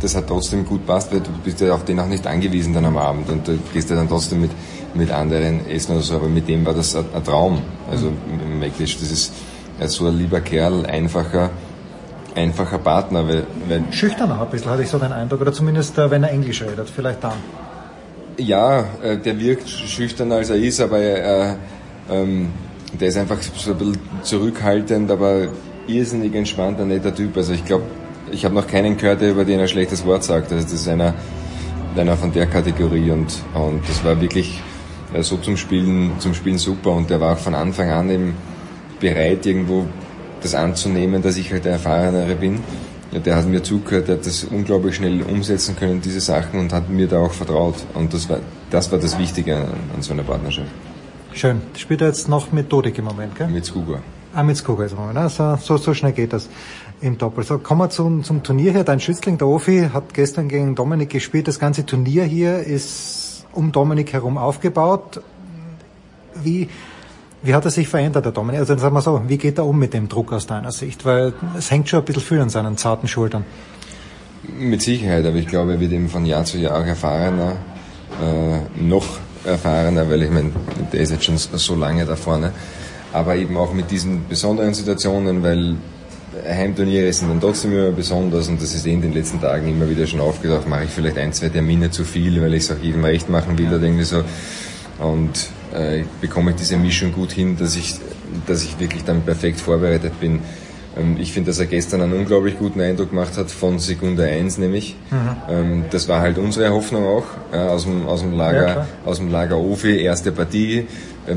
das 0.01 0.15
hat 0.15 0.27
trotzdem 0.27 0.65
gut 0.65 0.87
passt, 0.87 1.13
weil 1.13 1.21
du 1.21 1.31
bist 1.45 1.61
ja 1.61 1.75
auf 1.75 1.85
den 1.85 1.99
auch 2.01 2.07
nicht 2.07 2.27
angewiesen 2.27 2.75
dann 2.75 2.85
am 2.85 2.97
Abend 2.97 3.29
und 3.31 3.49
du 3.49 3.59
gehst 3.73 3.91
ja 3.91 3.97
dann 3.97 4.09
trotzdem 4.09 4.41
mit, 4.41 4.51
mit 4.95 5.11
anderen 5.11 5.67
essen 5.69 5.93
oder 5.93 6.03
so, 6.03 6.17
aber 6.17 6.29
mit 6.29 6.49
dem 6.49 6.65
war 6.65 6.75
das 6.75 6.95
ein, 6.95 7.07
ein 7.15 7.25
Traum. 7.25 7.61
Also 7.91 8.11
mhm. 8.11 8.59
Meklisch, 8.59 8.99
das 8.99 9.11
ist 9.11 9.33
so 9.87 10.07
ein 10.07 10.19
lieber 10.19 10.41
Kerl, 10.41 10.87
einfacher, 10.87 11.51
einfacher 12.35 12.79
Partner. 12.79 13.27
Weil, 13.27 13.47
weil 13.69 13.85
Schüchterner 13.91 14.41
ein 14.41 14.51
bisschen, 14.51 14.71
hatte 14.71 14.83
ich 14.83 14.89
so 14.89 14.99
den 14.99 15.13
Eindruck, 15.13 15.41
oder 15.41 15.53
zumindest 15.53 15.99
äh, 15.99 16.11
wenn 16.11 16.23
er 16.23 16.31
Englisch 16.31 16.63
redet, 16.63 16.89
vielleicht 16.89 17.25
dann. 17.25 17.39
Ja, 18.37 18.85
äh, 19.03 19.17
der 19.17 19.39
wirkt 19.39 19.69
schüchterner 19.69 20.37
als 20.37 20.51
er 20.51 20.57
ist, 20.57 20.81
aber 20.81 20.99
äh, 20.99 21.55
ähm, 22.11 22.51
der 23.01 23.09
ist 23.09 23.17
einfach 23.17 23.39
so 23.43 23.73
ein 23.73 23.79
bisschen 23.79 23.99
zurückhaltend, 24.23 25.11
aber 25.11 25.49
irrsinnig 25.87 26.35
entspannter, 26.35 26.85
netter 26.85 27.15
Typ. 27.15 27.37
Also 27.37 27.53
ich 27.53 27.65
glaube, 27.65 27.85
ich 28.31 28.45
habe 28.45 28.55
noch 28.55 28.67
keinen 28.67 28.97
gehört, 28.97 29.21
der 29.21 29.31
über 29.31 29.45
den 29.45 29.61
ein 29.61 29.69
schlechtes 29.69 30.05
Wort 30.05 30.25
sagt. 30.25 30.53
Also 30.53 30.65
das 30.65 30.73
ist 30.73 30.89
einer, 30.89 31.15
einer 31.97 32.17
von 32.17 32.33
der 32.33 32.47
Kategorie 32.47 33.11
und, 33.11 33.33
und 33.55 33.89
das 33.89 34.05
war 34.05 34.21
wirklich 34.21 34.63
äh, 35.13 35.23
so 35.23 35.37
zum 35.37 35.57
Spielen, 35.57 36.13
zum 36.19 36.35
Spielen 36.35 36.59
super 36.59 36.91
und 36.91 37.11
der 37.11 37.21
war 37.21 37.35
auch 37.35 37.39
von 37.39 37.55
Anfang 37.55 37.91
an 37.91 38.11
eben 38.11 38.35
bereit, 39.01 39.47
irgendwo 39.47 39.87
das 40.43 40.55
anzunehmen, 40.55 41.23
dass 41.23 41.37
ich 41.37 41.53
halt 41.53 41.65
der 41.65 41.73
Erfahrenere 41.73 42.35
bin. 42.35 42.61
Ja, 43.13 43.21
der 43.21 43.37
hat 43.37 43.47
mir 43.47 43.63
zugehört, 43.63 44.09
der 44.09 44.17
hat 44.17 44.27
das 44.27 44.45
unglaublich 44.45 44.97
schnell 44.97 45.23
umsetzen 45.23 45.77
können, 45.77 46.01
diese 46.01 46.21
Sachen, 46.21 46.59
und 46.59 46.73
hat 46.73 46.91
mir 46.91 47.07
da 47.07 47.21
auch 47.21 47.33
vertraut. 47.33 47.77
Und 47.95 48.13
das 48.13 48.29
war 48.29 48.41
das, 48.71 48.91
war 48.91 48.99
das 48.99 49.19
Wichtige 49.19 49.57
an, 49.57 49.69
an 49.95 50.03
so 50.03 50.13
einer 50.13 50.25
Partnerschaft. 50.25 50.71
Schön. 51.33 51.63
Spielt 51.77 52.01
er 52.01 52.09
jetzt 52.09 52.29
noch 52.29 52.53
mit 52.53 52.73
Dodik 52.73 52.99
im 52.99 53.05
Moment, 53.05 53.37
gell? 53.37 53.49
Mit 53.49 53.65
Skuga. 53.65 54.01
Ah, 54.35 54.43
mit 54.43 54.57
Skuga 54.57 54.87
im 54.87 54.97
Moment. 54.97 55.19
Also, 55.19 55.57
so, 55.61 55.77
so 55.77 55.95
schnell 55.95 56.13
geht 56.13 56.33
das 56.33 56.49
im 57.01 57.17
Doppel. 57.19 57.45
So, 57.45 57.59
kommen 57.59 57.83
wir 57.83 57.91
zum, 57.91 58.25
zum 58.25 58.43
Turnier 58.43 58.73
hier. 58.73 58.83
Dein 58.83 58.99
Schützling, 58.99 59.39
der 59.39 59.47
Ofi, 59.47 59.91
hat 59.93 60.13
gestern 60.13 60.49
gegen 60.49 60.75
Dominik 60.75 61.11
gespielt. 61.11 61.47
Das 61.47 61.61
ganze 61.61 61.87
Turnier 61.87 62.25
hier 62.25 62.59
ist 62.59 63.47
um 63.53 63.71
Dominik 63.71 64.13
herum 64.13 64.37
aufgebaut. 64.37 65.21
Wie, 66.35 66.69
wie 67.43 67.55
hat 67.55 67.65
er 67.65 67.71
sich 67.71 67.87
verändert, 67.87 68.25
der 68.25 68.33
Dominik? 68.33 68.59
Also 68.59 68.77
sagen 68.77 68.95
wir 68.95 69.03
so, 69.03 69.23
wie 69.29 69.39
geht 69.39 69.59
er 69.59 69.67
um 69.67 69.79
mit 69.79 69.95
dem 69.95 70.09
Druck 70.09 70.33
aus 70.33 70.49
deiner 70.49 70.73
Sicht? 70.73 71.05
Weil 71.05 71.33
es 71.57 71.71
hängt 71.71 71.89
schon 71.89 72.01
ein 72.01 72.05
bisschen 72.05 72.23
viel 72.23 72.41
an 72.41 72.49
seinen 72.49 72.77
zarten 72.77 73.07
Schultern. 73.07 73.45
Mit 74.59 74.83
Sicherheit, 74.83 75.25
aber 75.25 75.37
ich 75.37 75.47
glaube, 75.47 75.75
er 75.75 75.81
wird 75.81 75.93
eben 75.93 76.09
von 76.09 76.27
Jahr 76.27 76.45
zu 76.45 76.59
Jahr 76.59 76.85
erfahrener, 76.85 77.53
äh, 78.21 78.83
noch 78.83 79.07
erfahrener, 79.45 80.11
weil 80.11 80.23
ich 80.25 80.31
meine, 80.31 80.51
der 80.93 81.01
ist 81.01 81.13
jetzt 81.13 81.25
schon 81.25 81.39
so 81.39 81.77
lange 81.77 82.05
da 82.05 82.17
vorne. 82.17 82.53
Aber 83.15 83.37
eben 83.37 83.57
auch 83.57 83.73
mit 83.73 83.91
diesen 83.91 84.29
besonderen 84.29 84.75
Situationen, 84.75 85.43
weil 85.43 85.77
Heimturniere 86.47 87.13
sind 87.13 87.31
dann 87.31 87.41
trotzdem 87.41 87.73
immer 87.73 87.93
besonders 87.93 88.49
und 88.49 88.61
das 88.61 88.75
ist 88.75 88.87
eh 88.87 88.93
in 88.93 89.03
den 89.03 89.13
letzten 89.13 89.41
Tagen 89.41 89.69
immer 89.69 89.89
wieder 89.89 90.07
schon 90.07 90.21
aufgedacht, 90.21 90.69
mache 90.69 90.85
ich 90.85 90.91
vielleicht 90.91 91.17
ein, 91.17 91.33
zwei 91.33 91.49
Termine 91.49 91.91
zu 91.91 92.05
viel, 92.05 92.43
weil 92.43 92.55
ich 92.55 92.65
es 92.65 92.73
auch 92.73 92.83
jedem 92.83 93.05
recht 93.05 93.31
machen 93.31 93.57
will 93.57 93.69
oder 93.69 93.83
irgendwie 93.83 94.05
so. 94.05 94.25
Und 94.99 95.49
äh, 95.73 96.05
bekomme 96.21 96.51
ich 96.51 96.57
diese 96.57 96.77
Mischung 96.77 97.13
gut 97.13 97.33
hin, 97.33 97.57
dass 97.57 97.77
ich, 97.77 97.95
dass 98.47 98.65
ich 98.65 98.79
wirklich 98.79 99.05
dann 99.05 99.23
perfekt 99.23 99.61
vorbereitet 99.61 100.19
bin. 100.21 100.41
Ähm, 100.97 101.17
ich 101.21 101.33
finde, 101.33 101.51
dass 101.51 101.59
er 101.59 101.67
gestern 101.67 102.01
einen 102.01 102.15
unglaublich 102.15 102.59
guten 102.59 102.81
Eindruck 102.81 103.11
gemacht 103.11 103.37
hat 103.37 103.51
von 103.51 103.79
Sekunde 103.79 104.25
1 104.25 104.59
nämlich. 104.59 104.97
Mhm. 105.11 105.17
Ähm, 105.49 105.85
das 105.91 106.09
war 106.09 106.21
halt 106.21 106.39
unsere 106.39 106.71
Hoffnung 106.71 107.05
auch 107.05 107.25
ja, 107.53 107.69
aus, 107.69 107.85
dem, 107.85 108.07
aus, 108.07 108.21
dem 108.21 108.33
Lager, 108.33 108.67
ja, 108.67 108.87
aus 109.05 109.19
dem 109.19 109.31
Lager 109.31 109.59
Ofi, 109.59 110.01
erste 110.01 110.33
Partie 110.33 110.87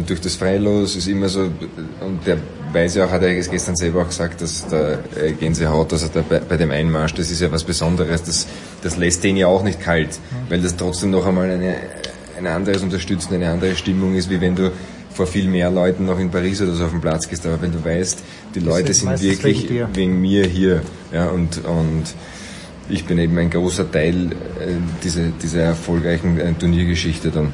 durch 0.05 0.22
das 0.22 0.35
Freilos 0.35 0.95
ist 0.95 1.07
immer 1.07 1.30
so, 1.30 1.41
und 1.41 2.26
der 2.26 2.38
weiß 2.73 2.95
ja 2.95 3.05
auch, 3.05 3.11
hat 3.11 3.23
er 3.23 3.34
gestern 3.34 3.76
selber 3.76 4.01
auch 4.01 4.07
gesagt, 4.07 4.41
dass 4.41 4.68
der 4.68 4.99
äh, 5.15 5.31
Gänsehaut, 5.31 5.91
dass 5.91 6.03
er 6.03 6.09
da 6.09 6.22
bei, 6.22 6.57
dem 6.57 6.72
Einmarsch, 6.72 7.14
das 7.14 7.31
ist 7.31 7.41
ja 7.41 7.51
was 7.51 7.64
Besonderes, 7.64 8.23
das, 8.23 8.47
das 8.81 8.97
lässt 8.97 9.23
den 9.23 9.38
ja 9.38 9.47
auch 9.47 9.64
nicht 9.64 9.80
kalt, 9.81 10.19
weil 10.49 10.61
das 10.61 10.76
trotzdem 10.76 11.11
noch 11.11 11.26
einmal 11.26 11.49
eine, 11.49 11.76
ein 12.37 12.47
anderes 12.47 12.81
Unterstützen, 12.84 13.34
eine 13.36 13.49
andere 13.49 13.76
Stimmung 13.76 14.15
ist, 14.15 14.29
wie 14.29 14.41
wenn 14.41 14.55
du 14.55 14.71
vor 15.18 15.26
viel 15.26 15.47
mehr 15.47 15.71
Leuten 15.71 16.05
noch 16.05 16.20
in 16.20 16.29
Paris 16.29 16.62
oder 16.62 16.73
so 16.73 16.86
auf 16.86 16.91
den 16.91 17.02
Platz 17.02 17.28
gehst. 17.28 17.45
Aber 17.45 17.60
wenn 17.62 17.71
du 17.71 17.84
weißt, 17.84 18.23
die 18.53 18.60
Leute 18.60 18.94
sind 18.94 19.20
wirklich 19.21 19.68
wegen, 19.70 19.95
wegen, 19.95 20.21
mir 20.21 20.45
hier, 20.45 20.81
ja, 21.12 21.28
und, 21.29 21.65
und 21.65 22.03
ich 22.87 23.05
bin 23.05 23.18
eben 23.18 23.37
ein 23.37 23.49
großer 23.49 23.91
Teil 23.91 24.31
äh, 24.31 24.76
dieser, 25.03 25.29
dieser 25.41 25.62
erfolgreichen 25.62 26.39
äh, 26.39 26.53
Turniergeschichte 26.53 27.31
dann, 27.31 27.53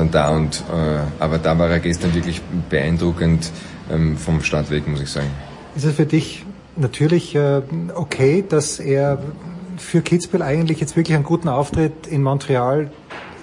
dann 0.00 0.10
da 0.10 0.30
und, 0.30 0.64
äh, 0.72 1.22
aber 1.22 1.38
da 1.38 1.58
war 1.58 1.68
er 1.70 1.78
gestern 1.78 2.14
wirklich 2.14 2.40
beeindruckend 2.68 3.50
ähm, 3.90 4.16
vom 4.16 4.42
Start 4.42 4.70
weg, 4.70 4.88
muss 4.88 5.00
ich 5.00 5.10
sagen. 5.10 5.30
Ist 5.76 5.84
es 5.84 5.94
für 5.94 6.06
dich 6.06 6.44
natürlich 6.76 7.34
äh, 7.34 7.62
okay, 7.94 8.44
dass 8.48 8.80
er 8.80 9.18
für 9.76 10.02
Kitzbühel 10.02 10.42
eigentlich 10.42 10.80
jetzt 10.80 10.96
wirklich 10.96 11.14
einen 11.14 11.24
guten 11.24 11.48
Auftritt 11.48 12.06
in 12.06 12.22
Montreal 12.22 12.90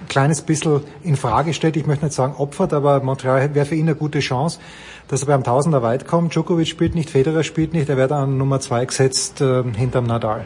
kleines 0.08 0.42
bisschen 0.42 0.82
in 1.03 1.16
Frage 1.16 1.53
stellt. 1.53 1.76
Ich 1.76 1.86
möchte 1.86 2.06
nicht 2.06 2.16
sagen 2.16 2.34
opfert, 2.38 2.74
aber 2.74 3.02
Montreal 3.02 3.53
wäre 3.53 3.66
für 3.66 3.76
ihn 3.76 3.88
eine 3.88 3.95
gute 3.95 4.19
Chance, 4.19 4.60
dass 5.08 5.22
er 5.24 5.27
beim 5.27 5.44
Tausender 5.44 5.84
weit 5.84 6.08
kommt. 6.08 6.34
Djokovic 6.34 6.68
spielt 6.68 6.95
nicht, 6.95 7.10
Federer 7.10 7.44
spielt 7.44 7.74
nicht, 7.74 7.90
er 7.90 7.98
wird 7.98 8.11
an 8.11 8.38
Nummer 8.38 8.60
zwei 8.60 8.86
gesetzt 8.86 9.42
äh, 9.42 9.64
hinterm 9.76 10.06
Nadal. 10.06 10.45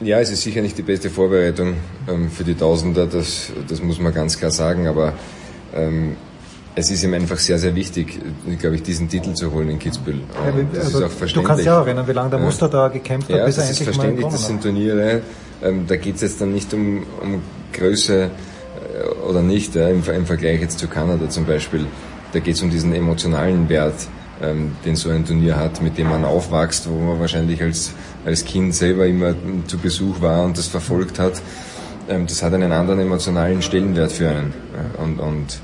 Ja, 0.00 0.20
es 0.20 0.30
ist 0.30 0.42
sicher 0.42 0.62
nicht 0.62 0.78
die 0.78 0.82
beste 0.82 1.10
Vorbereitung 1.10 1.74
ähm, 2.08 2.30
für 2.30 2.44
die 2.44 2.54
Tausender, 2.54 3.06
das, 3.06 3.50
das 3.68 3.82
muss 3.82 3.98
man 3.98 4.14
ganz 4.14 4.38
klar 4.38 4.52
sagen, 4.52 4.86
aber 4.86 5.12
ähm, 5.74 6.16
es 6.76 6.90
ist 6.92 7.02
ihm 7.02 7.14
einfach 7.14 7.38
sehr, 7.38 7.58
sehr 7.58 7.74
wichtig, 7.74 8.20
glaube 8.60 8.76
ich, 8.76 8.84
diesen 8.84 9.08
Titel 9.08 9.34
zu 9.34 9.52
holen 9.52 9.68
in 9.70 9.80
Kitzbühel. 9.80 10.20
Ja, 10.20 10.52
das 10.72 10.84
also, 10.84 10.98
ist 10.98 11.04
auch 11.04 11.10
verständlich. 11.10 11.34
Du 11.34 11.42
kannst 11.42 11.64
ja 11.64 11.80
auch 11.80 11.86
erinnern, 11.86 12.06
wie 12.06 12.12
lange 12.12 12.30
der 12.30 12.38
Muster 12.38 12.68
da 12.68 12.86
gekämpft 12.86 13.28
hat, 13.28 13.36
ja, 13.36 13.44
bis 13.44 13.56
er 13.56 13.64
mal 13.64 13.64
Ja, 13.64 13.70
das 13.70 13.80
ist 13.80 13.84
verständlich, 13.84 14.26
das 14.26 14.46
sind 14.46 14.62
Turniere, 14.62 15.22
ähm, 15.64 15.84
da 15.88 15.96
geht 15.96 16.14
es 16.14 16.20
jetzt 16.20 16.40
dann 16.40 16.52
nicht 16.52 16.72
um, 16.72 17.04
um 17.20 17.42
Größe 17.72 18.24
äh, 18.24 19.28
oder 19.28 19.42
nicht, 19.42 19.74
ja, 19.74 19.88
im, 19.88 20.04
im, 20.04 20.26
Vergleich 20.26 20.60
jetzt 20.60 20.78
zu 20.78 20.86
Kanada 20.86 21.28
zum 21.28 21.44
Beispiel. 21.44 21.86
da 22.32 22.38
geht 22.38 22.54
es 22.54 22.62
um 22.62 22.70
diesen 22.70 22.94
emotionalen 22.94 23.68
Wert, 23.68 24.06
ähm, 24.42 24.76
den 24.84 24.96
so 24.96 25.10
ein 25.10 25.26
Turnier 25.26 25.56
hat, 25.56 25.82
mit 25.82 25.98
dem 25.98 26.08
man 26.08 26.24
aufwächst, 26.24 26.88
wo 26.88 26.98
man 26.98 27.20
wahrscheinlich 27.20 27.62
als, 27.62 27.92
als 28.24 28.44
Kind 28.44 28.74
selber 28.74 29.06
immer 29.06 29.34
zu 29.66 29.78
Besuch 29.78 30.20
war 30.20 30.44
und 30.44 30.56
das 30.56 30.68
verfolgt 30.68 31.18
hat. 31.18 31.40
Ähm, 32.08 32.26
das 32.26 32.42
hat 32.42 32.54
einen 32.54 32.72
anderen 32.72 33.00
emotionalen 33.00 33.62
Stellenwert 33.62 34.12
für 34.12 34.28
einen. 34.28 34.54
Und, 35.02 35.20
und, 35.20 35.60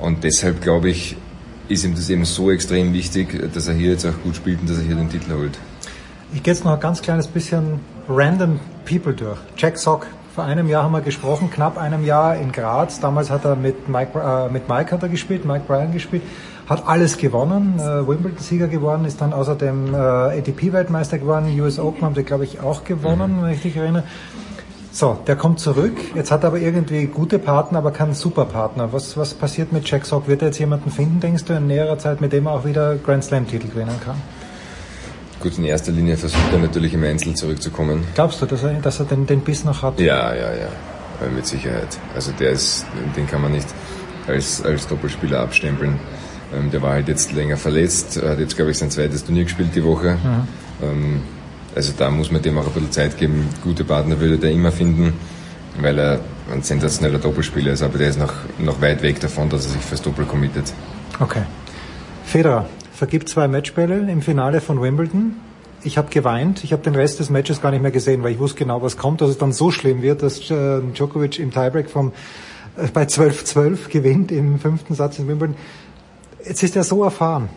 und 0.00 0.24
deshalb 0.24 0.62
glaube 0.62 0.90
ich, 0.90 1.16
ist 1.68 1.84
ihm 1.84 1.94
das 1.94 2.08
eben 2.08 2.24
so 2.24 2.50
extrem 2.50 2.92
wichtig, 2.92 3.52
dass 3.52 3.68
er 3.68 3.74
hier 3.74 3.90
jetzt 3.90 4.06
auch 4.06 4.22
gut 4.22 4.36
spielt 4.36 4.60
und 4.60 4.70
dass 4.70 4.78
er 4.78 4.84
hier 4.84 4.96
den 4.96 5.10
Titel 5.10 5.32
holt. 5.32 5.58
Ich 6.32 6.42
gehe 6.42 6.52
jetzt 6.52 6.64
noch 6.64 6.72
ein 6.72 6.80
ganz 6.80 7.02
kleines 7.02 7.26
bisschen 7.26 7.80
random 8.08 8.60
People 8.84 9.12
durch. 9.12 9.38
Jack 9.56 9.78
Sock, 9.78 10.06
vor 10.34 10.44
einem 10.44 10.68
Jahr 10.68 10.84
haben 10.84 10.92
wir 10.92 11.00
gesprochen, 11.00 11.50
knapp 11.50 11.78
einem 11.78 12.04
Jahr 12.04 12.36
in 12.36 12.52
Graz. 12.52 13.00
Damals 13.00 13.30
hat 13.30 13.44
er 13.44 13.56
mit 13.56 13.88
Mike, 13.88 14.18
äh, 14.18 14.50
mit 14.52 14.68
Mike 14.68 14.92
hat 14.92 15.02
er 15.02 15.08
gespielt, 15.08 15.44
Mike 15.44 15.64
Bryan 15.66 15.92
gespielt, 15.92 16.22
hat 16.68 16.86
alles 16.86 17.16
gewonnen, 17.16 17.78
äh, 17.78 18.06
Wimbledon-Sieger 18.06 18.68
geworden, 18.68 19.04
ist 19.04 19.20
dann 19.20 19.32
außerdem 19.32 19.94
äh, 19.94 19.96
ATP-Weltmeister 19.96 21.18
geworden, 21.18 21.58
US 21.60 21.78
Open 21.78 22.02
haben 22.02 22.14
sie, 22.14 22.24
glaube 22.24 22.44
ich, 22.44 22.60
auch 22.60 22.84
gewonnen, 22.84 23.38
mhm. 23.38 23.42
wenn 23.44 23.52
ich 23.52 23.64
mich 23.64 23.76
erinnere. 23.76 24.04
So, 24.90 25.16
der 25.26 25.36
kommt 25.36 25.60
zurück. 25.60 25.96
Jetzt 26.14 26.30
hat 26.30 26.42
er 26.42 26.48
aber 26.48 26.58
irgendwie 26.58 27.06
gute 27.06 27.38
Partner, 27.38 27.78
aber 27.78 27.92
keinen 27.92 28.14
Superpartner. 28.14 28.92
Was, 28.92 29.16
was 29.16 29.32
passiert 29.32 29.72
mit 29.72 29.88
Jack 29.88 30.04
Sock? 30.04 30.26
Wird 30.26 30.42
er 30.42 30.48
jetzt 30.48 30.58
jemanden 30.58 30.90
finden, 30.90 31.20
denkst 31.20 31.44
du, 31.44 31.52
in 31.52 31.68
näherer 31.68 31.98
Zeit, 31.98 32.20
mit 32.20 32.32
dem 32.32 32.46
er 32.46 32.52
auch 32.52 32.64
wieder 32.64 32.96
Grand 32.96 33.22
Slam-Titel 33.22 33.68
gewinnen 33.68 33.94
kann? 34.04 34.16
Gut, 35.40 35.56
in 35.56 35.64
erster 35.64 35.92
Linie 35.92 36.16
versucht 36.16 36.52
er 36.52 36.58
natürlich 36.58 36.94
im 36.94 37.04
Einzel 37.04 37.34
zurückzukommen. 37.34 38.02
Glaubst 38.14 38.42
du, 38.42 38.46
dass 38.46 38.64
er, 38.64 38.74
dass 38.74 38.98
er 38.98 39.06
den, 39.06 39.24
den 39.24 39.40
Biss 39.40 39.64
noch 39.64 39.82
hat? 39.82 40.00
Ja, 40.00 40.34
ja, 40.34 40.52
ja. 40.52 40.68
Mit 41.34 41.46
Sicherheit. 41.46 41.98
Also 42.14 42.32
der 42.32 42.50
ist, 42.50 42.84
den 43.16 43.26
kann 43.26 43.42
man 43.42 43.52
nicht 43.52 43.68
als, 44.26 44.64
als 44.64 44.86
Doppelspieler 44.88 45.40
abstempeln. 45.40 45.98
Ähm, 46.54 46.70
der 46.70 46.82
war 46.82 46.92
halt 46.92 47.08
jetzt 47.08 47.32
länger 47.32 47.56
verletzt, 47.56 48.20
hat 48.22 48.38
jetzt, 48.38 48.56
glaube 48.56 48.70
ich, 48.70 48.78
sein 48.78 48.90
zweites 48.90 49.24
Turnier 49.24 49.44
gespielt 49.44 49.70
die 49.74 49.84
Woche. 49.84 50.16
Mhm. 50.22 50.48
Ähm, 50.82 51.20
also 51.74 51.92
da 51.96 52.10
muss 52.10 52.30
man 52.30 52.42
dem 52.42 52.58
auch 52.58 52.66
ein 52.66 52.72
bisschen 52.72 52.92
Zeit 52.92 53.18
geben. 53.18 53.48
Gute 53.62 53.84
Partner 53.84 54.18
würde 54.20 54.38
der 54.38 54.50
immer 54.50 54.72
finden, 54.72 55.12
weil 55.80 55.98
er 55.98 56.20
ein 56.52 56.62
sensationeller 56.62 57.18
Doppelspieler 57.18 57.72
ist, 57.72 57.82
aber 57.82 57.98
der 57.98 58.08
ist 58.08 58.18
noch, 58.18 58.32
noch 58.58 58.80
weit 58.80 59.02
weg 59.02 59.20
davon, 59.20 59.48
dass 59.48 59.66
er 59.66 59.72
sich 59.72 59.82
fürs 59.82 60.02
Doppel 60.02 60.24
committet. 60.24 60.72
Okay. 61.20 61.42
Federer, 62.24 62.66
vergibt 62.92 63.28
zwei 63.28 63.48
Matchbälle 63.48 64.10
im 64.10 64.22
Finale 64.22 64.60
von 64.60 64.82
Wimbledon. 64.82 65.36
Ich 65.84 65.96
habe 65.96 66.10
geweint. 66.10 66.64
Ich 66.64 66.72
habe 66.72 66.82
den 66.82 66.96
Rest 66.96 67.20
des 67.20 67.30
Matches 67.30 67.60
gar 67.60 67.70
nicht 67.70 67.82
mehr 67.82 67.92
gesehen, 67.92 68.22
weil 68.22 68.32
ich 68.32 68.38
wusste 68.38 68.58
genau, 68.58 68.82
was 68.82 68.96
kommt, 68.96 69.20
dass 69.20 69.30
es 69.30 69.38
dann 69.38 69.52
so 69.52 69.70
schlimm 69.70 70.02
wird, 70.02 70.22
dass 70.22 70.50
äh, 70.50 70.80
Djokovic 70.94 71.38
im 71.38 71.52
Tiebreak 71.52 71.88
vom, 71.88 72.12
äh, 72.76 72.88
bei 72.92 73.04
12-12 73.04 73.88
gewinnt 73.88 74.32
im 74.32 74.58
fünften 74.58 74.94
Satz 74.94 75.18
in 75.18 75.28
Wimbledon. 75.28 75.56
Jetzt 76.44 76.62
ist 76.62 76.76
er 76.76 76.84
so 76.84 77.04
erfahren. 77.04 77.48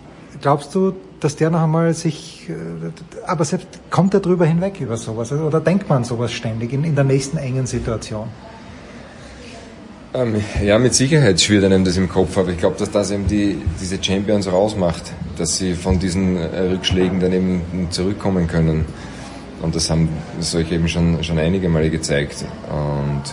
Glaubst 0.42 0.74
du, 0.74 0.93
dass 1.19 1.35
der 1.35 1.50
noch 1.50 1.61
einmal 1.61 1.93
sich, 1.93 2.50
äh, 2.50 2.53
aber 3.27 3.45
selbst 3.45 3.68
kommt 3.90 4.14
er 4.14 4.19
drüber 4.19 4.45
hinweg 4.45 4.80
über 4.82 4.98
sowas? 4.98 5.32
Oder 5.32 5.60
denkt 5.60 5.88
man 5.90 6.03
sowas 6.03 6.32
ständig 6.32 6.74
in, 6.74 6.84
in 6.84 6.95
der 6.95 7.03
nächsten 7.03 7.38
engen 7.38 7.68
Situation? 7.68 8.27
Ähm, 10.14 10.35
ja, 10.61 10.77
mit 10.77 10.93
Sicherheit 10.93 11.40
schwirrt 11.40 11.64
einem 11.64 11.85
das 11.85 11.95
im 11.95 12.10
Kopf, 12.10 12.38
aber 12.38 12.50
ich 12.50 12.58
glaube, 12.58 12.76
dass 12.77 12.92
das 12.92 13.11
eben 13.11 13.27
die, 13.27 13.61
diese 13.80 14.03
Champions 14.03 14.51
rausmacht, 14.51 15.03
dass 15.38 15.58
sie 15.58 15.74
von 15.74 16.00
diesen 16.00 16.35
äh, 16.35 16.60
Rückschlägen 16.64 17.22
dann 17.22 17.32
eben 17.32 17.61
zurückkommen 17.92 18.48
können. 18.48 18.85
Und 19.61 19.76
das 19.76 19.90
haben 19.90 20.10
solche 20.40 20.76
eben 20.76 20.90
schon, 20.90 21.24
schon 21.24 21.38
einige 21.38 21.69
Male 21.69 21.90
gezeigt. 21.90 22.43
Und 22.69 23.24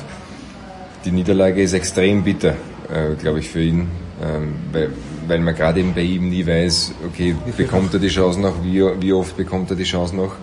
die 1.05 1.11
Niederlage 1.11 1.63
ist 1.63 1.73
extrem 1.73 2.23
bitter, 2.23 2.55
äh, 2.93 3.15
glaube 3.19 3.41
ich, 3.41 3.49
für 3.49 3.63
ihn, 3.63 3.89
ähm, 4.23 4.55
weil, 4.73 4.91
weil 5.29 5.41
man 5.41 5.55
gerade 5.55 5.81
eben 5.81 5.95
bei 5.95 6.03
ihm 6.03 6.31
nie 6.31 6.47
weiß, 6.47 6.93
okay, 7.07 7.37
bekommt 7.57 7.95
er 7.95 8.01
die 8.01 8.09
Chance 8.09 8.41
noch, 8.41 8.65
wie, 8.65 8.83
wie 9.01 9.13
oft 9.13 9.37
bekommt 9.37 9.71
er 9.71 9.77
die 9.77 9.85
Chance 9.85 10.17
noch 10.17 10.35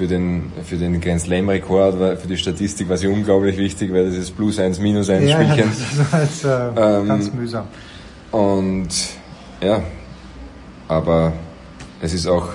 für 0.00 0.06
den, 0.06 0.50
für 0.64 0.76
den 0.76 0.98
Grand 0.98 1.20
Slam 1.20 1.48
Rekord, 1.50 2.20
für 2.20 2.26
die 2.26 2.38
Statistik 2.38 2.88
war 2.88 2.96
sie 2.96 3.06
unglaublich 3.06 3.58
wichtig, 3.58 3.92
weil 3.92 4.06
das 4.06 4.14
ist 4.14 4.34
plus 4.34 4.58
eins, 4.58 4.80
minus 4.80 5.10
eins 5.10 5.28
ja, 5.28 5.42
Spielchen. 5.42 5.70
Das 6.10 6.30
ist 6.30 6.44
äh, 6.44 6.68
ähm, 6.76 7.06
ganz 7.06 7.30
mühsam. 7.32 7.66
Und 8.30 8.88
ja, 9.62 9.82
aber 10.88 11.34
es 12.00 12.14
ist 12.14 12.26
auch 12.26 12.48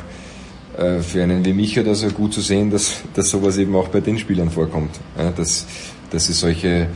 äh, 0.76 1.02
für 1.02 1.22
einen 1.22 1.46
wie 1.46 1.54
mich 1.54 1.80
oder 1.80 1.94
so 1.94 2.08
gut 2.08 2.34
zu 2.34 2.42
sehen, 2.42 2.72
dass, 2.72 3.04
dass 3.14 3.30
sowas 3.30 3.58
eben 3.58 3.76
auch 3.76 3.90
bei 3.90 4.02
den 4.02 4.18
Spielern 4.18 4.50
vorkommt. 4.50 5.00
Ja, 5.16 5.30
dass, 5.30 5.68
dass 6.10 6.26
sie 6.26 6.34
solche, 6.34 6.88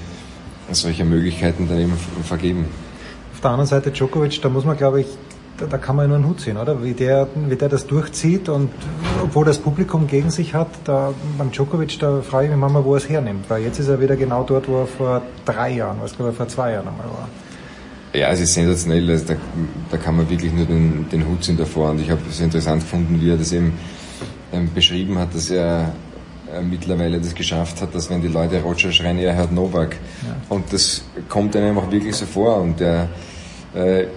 solche 0.72 1.06
Möglichkeiten 1.06 1.68
dann 1.69 1.80
eben 1.80 1.94
vergeben. 2.24 2.66
Auf 3.40 3.43
der 3.43 3.51
anderen 3.51 3.68
Seite 3.68 3.92
Djokovic, 3.92 4.42
da 4.42 4.50
muss 4.50 4.66
man 4.66 4.76
glaube 4.76 5.00
ich 5.00 5.08
da, 5.58 5.66
da 5.66 5.77
kann 5.77 5.95
man 5.95 6.09
nur 6.09 6.18
einen 6.18 6.27
Hut 6.27 6.42
sehen, 6.42 6.58
oder? 6.58 6.84
Wie 6.84 6.92
der, 6.92 7.26
wie 7.48 7.56
der 7.56 7.69
das 7.69 7.88
durchzieht 7.88 8.50
und 8.50 8.69
obwohl 9.24 9.45
das 9.45 9.59
Publikum 9.59 10.08
gegen 10.08 10.30
sich 10.30 10.53
hat, 10.53 10.68
da 10.84 11.14
beim 11.38 11.50
Djokovic, 11.50 11.98
da 12.00 12.19
frage 12.22 12.48
ich 12.48 12.51
mich 12.51 12.59
manchmal, 12.59 12.84
wo 12.84 12.95
er 12.95 12.98
es 12.98 13.08
hernimmt, 13.08 13.50
weil 13.50 13.64
jetzt 13.64 13.80
ist 13.80 13.88
er 13.88 14.01
wieder 14.01 14.18
genau 14.18 14.43
dort, 14.43 14.68
wo 14.68 14.82
er 14.82 14.88
vor 14.88 15.22
drei 15.45 15.72
Jahren, 15.72 16.00
was 16.01 16.18
glaube 16.18 16.32
ich 16.32 16.38
vor 16.38 16.50
zwei 16.50 16.74
Jahren 16.74 16.90
einmal 16.90 17.06
war. 17.06 17.30
Ja, 18.14 18.27
es 18.27 18.42
ist 18.42 18.56
sensationell, 18.56 19.09
also 19.09 19.26
da, 19.26 19.35
da 19.90 19.95
kann 19.95 20.18
man 20.18 20.30
wirklich 20.30 20.51
nur 20.51 20.66
den, 20.66 21.08
den 21.09 21.26
Hut 21.26 21.42
ziehen 21.42 21.56
davor 21.56 21.92
und 21.92 22.01
ich 22.01 22.11
habe 22.11 22.19
es 22.30 22.42
interessant 22.42 22.82
gefunden, 22.82 23.22
wie 23.22 23.30
er 23.30 23.38
das 23.38 23.53
eben 23.53 23.72
ähm, 24.51 24.69
beschrieben 24.76 25.18
hat, 25.18 25.34
dass 25.34 25.50
er 25.50 25.93
äh, 26.53 26.61
mittlerweile 26.61 27.19
das 27.19 27.34
geschafft 27.34 27.82
hat, 27.82 27.95
dass 27.95 28.09
wenn 28.09 28.22
die 28.22 28.27
Leute 28.27 28.61
Roger 28.61 28.92
schreien, 28.92 29.18
er 29.18 29.35
hört 29.35 29.53
Novak. 29.53 29.95
Ja. 30.24 30.35
Und 30.50 30.74
das 30.74 31.03
kommt 31.27 31.56
einem 31.56 31.77
auch 31.77 31.92
wirklich 31.92 32.16
so 32.16 32.26
vor 32.26 32.59
und 32.59 32.80
der, 32.80 33.08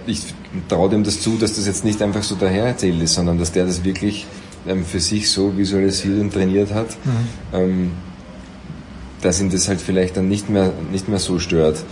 ich 0.07 0.33
traue 0.67 0.89
dem 0.89 1.03
das 1.03 1.21
zu, 1.21 1.37
dass 1.37 1.53
das 1.53 1.67
jetzt 1.67 1.85
nicht 1.85 2.01
einfach 2.01 2.23
so 2.23 2.33
daher 2.33 2.65
erzählt 2.65 2.99
ist, 3.01 3.13
sondern 3.13 3.37
dass 3.37 3.51
der 3.51 3.65
das 3.65 3.83
wirklich 3.83 4.25
ähm, 4.67 4.85
für 4.85 4.99
sich 4.99 5.29
so 5.29 5.57
visualisiert 5.57 6.19
und 6.19 6.33
trainiert 6.33 6.73
hat, 6.73 6.89
mhm. 7.03 7.11
ähm, 7.53 7.91
dass 9.21 9.41
ihn 9.41 9.49
das 9.49 9.67
halt 9.67 9.81
vielleicht 9.81 10.17
dann 10.17 10.27
nicht 10.27 10.49
mehr, 10.49 10.71
nicht 10.91 11.07
mehr 11.07 11.19
so 11.19 11.39
stört. 11.39 11.83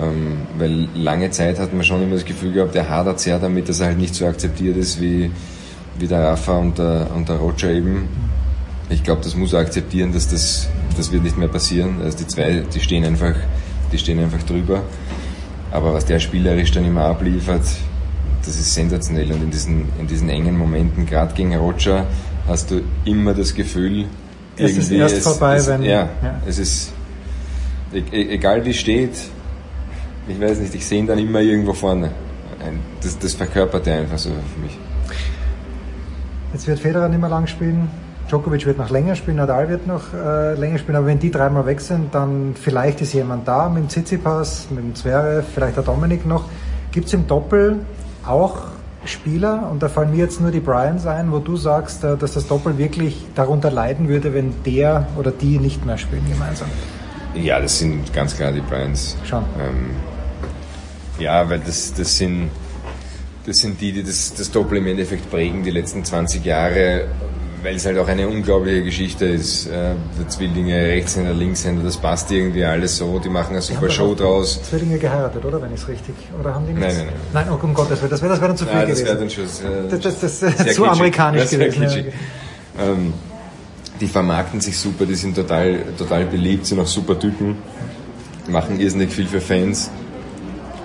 Ähm, 0.00 0.38
weil 0.58 0.88
lange 0.94 1.30
Zeit 1.30 1.58
hat 1.58 1.72
man 1.72 1.84
schon 1.84 2.02
immer 2.02 2.14
das 2.14 2.24
Gefühl 2.24 2.52
gehabt, 2.52 2.74
der 2.74 2.88
hadert 2.88 3.20
sehr 3.20 3.38
damit, 3.38 3.68
dass 3.68 3.80
er 3.80 3.86
halt 3.86 3.98
nicht 3.98 4.14
so 4.14 4.26
akzeptiert 4.26 4.76
ist 4.76 5.00
wie, 5.00 5.30
wie 5.98 6.06
der 6.06 6.20
Rafa 6.20 6.58
und 6.58 6.78
der, 6.78 7.10
und 7.14 7.28
der 7.28 7.36
Roger 7.36 7.70
eben. 7.70 8.08
Ich 8.90 9.04
glaube, 9.04 9.22
das 9.22 9.36
muss 9.36 9.52
er 9.52 9.60
akzeptieren, 9.60 10.12
dass 10.12 10.28
das, 10.28 10.68
das 10.96 11.12
wird 11.12 11.22
nicht 11.22 11.38
mehr 11.38 11.48
passieren. 11.48 12.02
Also 12.02 12.18
die 12.18 12.26
zwei, 12.26 12.64
die 12.74 12.80
stehen 12.80 13.04
einfach, 13.04 13.34
die 13.92 13.98
stehen 13.98 14.18
einfach 14.18 14.42
drüber. 14.42 14.82
Aber 15.74 15.92
was 15.92 16.04
der 16.04 16.20
spielerisch 16.20 16.70
dann 16.70 16.84
immer 16.84 17.06
abliefert, 17.06 17.64
das 18.46 18.54
ist 18.54 18.72
sensationell. 18.72 19.32
Und 19.32 19.42
in 19.42 19.50
diesen, 19.50 19.88
in 19.98 20.06
diesen 20.06 20.28
engen 20.28 20.56
Momenten, 20.56 21.04
gerade 21.04 21.34
gegen 21.34 21.52
Roger, 21.56 22.06
hast 22.46 22.70
du 22.70 22.82
immer 23.04 23.34
das 23.34 23.52
Gefühl, 23.52 24.06
es 24.56 24.76
ist 24.76 24.92
erst 24.92 25.16
es, 25.16 25.24
vorbei, 25.24 25.56
es, 25.56 25.66
wenn. 25.66 25.82
Ja, 25.82 26.08
ja, 26.22 26.40
es 26.46 26.58
ist, 26.58 26.92
e, 27.92 27.98
e, 27.98 28.34
egal 28.34 28.64
wie 28.64 28.72
steht, 28.72 29.16
ich 30.28 30.40
weiß 30.40 30.60
nicht, 30.60 30.76
ich 30.76 30.86
sehe 30.86 31.00
ihn 31.00 31.08
dann 31.08 31.18
immer 31.18 31.40
irgendwo 31.40 31.72
vorne. 31.72 32.10
Das, 33.00 33.18
das 33.18 33.34
verkörpert 33.34 33.88
er 33.88 33.98
einfach 33.98 34.16
so 34.16 34.30
für 34.30 34.60
mich. 34.60 34.78
Jetzt 36.52 36.68
wird 36.68 36.78
Federer 36.78 37.08
nicht 37.08 37.20
mehr 37.20 37.28
lang 37.28 37.48
spielen. 37.48 37.88
Djokovic 38.28 38.66
wird 38.66 38.78
noch 38.78 38.90
länger 38.90 39.14
spielen, 39.14 39.36
Nadal 39.36 39.68
wird 39.68 39.86
noch 39.86 40.12
äh, 40.14 40.54
länger 40.54 40.78
spielen, 40.78 40.96
aber 40.96 41.06
wenn 41.06 41.18
die 41.18 41.30
dreimal 41.30 41.66
weg 41.66 41.80
sind, 41.80 42.14
dann 42.14 42.54
vielleicht 42.60 43.00
ist 43.00 43.12
jemand 43.12 43.46
da 43.46 43.68
mit 43.68 43.84
dem 43.84 43.88
Tsitsipas, 43.88 44.68
mit 44.70 44.84
dem 44.84 44.94
Zverev, 44.94 45.46
vielleicht 45.54 45.76
der 45.76 45.82
Dominik 45.82 46.26
noch. 46.26 46.44
Gibt 46.90 47.06
es 47.06 47.12
im 47.12 47.26
Doppel 47.26 47.80
auch 48.26 48.64
Spieler, 49.04 49.68
und 49.70 49.82
da 49.82 49.88
fallen 49.88 50.12
mir 50.12 50.16
jetzt 50.16 50.40
nur 50.40 50.50
die 50.50 50.60
Bryans 50.60 51.06
ein, 51.06 51.30
wo 51.30 51.38
du 51.38 51.56
sagst, 51.56 52.04
äh, 52.04 52.16
dass 52.16 52.32
das 52.32 52.46
Doppel 52.46 52.78
wirklich 52.78 53.26
darunter 53.34 53.70
leiden 53.70 54.08
würde, 54.08 54.32
wenn 54.32 54.54
der 54.64 55.06
oder 55.18 55.30
die 55.30 55.58
nicht 55.58 55.84
mehr 55.84 55.98
spielen 55.98 56.24
gemeinsam? 56.28 56.68
Ja, 57.34 57.60
das 57.60 57.78
sind 57.78 58.12
ganz 58.14 58.36
klar 58.36 58.52
die 58.52 58.60
Bryans. 58.60 59.16
Schon. 59.24 59.44
Ähm, 59.60 59.90
ja, 61.18 61.48
weil 61.50 61.60
das, 61.60 61.92
das 61.92 62.16
sind 62.16 62.50
das 63.46 63.58
sind 63.58 63.80
die, 63.80 63.92
die 63.92 64.02
das, 64.02 64.34
das 64.34 64.50
Doppel 64.50 64.78
im 64.78 64.86
Endeffekt 64.86 65.30
prägen, 65.30 65.62
die 65.62 65.70
letzten 65.70 66.04
20 66.04 66.44
Jahre 66.44 67.08
weil 67.64 67.76
es 67.76 67.86
halt 67.86 67.98
auch 67.98 68.06
eine 68.06 68.28
unglaubliche 68.28 68.82
Geschichte 68.84 69.24
ist. 69.24 69.66
Äh, 69.66 69.94
Zwillinge, 70.28 70.76
Rechtshänder, 70.76 71.32
Linkshänder, 71.32 71.82
das 71.82 71.96
passt 71.96 72.30
irgendwie 72.30 72.64
alles 72.64 72.98
so. 72.98 73.18
Die 73.18 73.30
machen 73.30 73.52
eine 73.52 73.62
super 73.62 73.88
Show 73.88 74.14
draus. 74.14 74.62
Zwillinge 74.62 74.98
geheiratet, 74.98 75.42
oder? 75.42 75.60
Wenn 75.62 75.72
ich 75.72 75.80
es 75.80 75.88
richtig. 75.88 76.14
Oder 76.38 76.54
haben 76.54 76.66
die 76.66 76.74
nichts? 76.74 76.94
Nein, 76.94 77.06
nein, 77.06 77.14
nein. 77.32 77.46
Nein, 77.46 77.58
oh, 77.58 77.64
um 77.64 77.72
Gottes 77.72 78.00
Willen, 78.02 78.10
das 78.10 78.20
wäre 78.20 78.32
das 78.32 78.40
wär 78.42 78.48
dann 78.48 78.56
zu 78.56 78.66
viel 78.66 78.74
nein, 78.74 78.86
gewesen. 78.86 79.06
Das 79.06 79.08
wäre 79.08 79.18
dann 79.18 79.30
schon, 79.30 79.44
äh, 79.44 79.88
das, 79.90 80.20
das, 80.20 80.40
das, 80.40 80.56
das 80.66 80.74
zu 80.74 80.84
amerikanisch 80.84 81.50
gewesen. 81.50 81.82
Ja, 81.82 81.88
okay. 81.88 82.12
ähm, 82.78 83.14
die 84.00 84.08
vermarkten 84.08 84.60
sich 84.60 84.76
super, 84.78 85.06
die 85.06 85.14
sind 85.14 85.34
total, 85.34 85.78
total 85.96 86.26
beliebt, 86.26 86.66
sind 86.66 86.80
auch 86.80 86.86
super 86.86 87.18
Typen, 87.18 87.56
machen 88.46 88.78
irrsinnig 88.78 89.10
viel 89.10 89.26
für 89.26 89.40
Fans. 89.40 89.90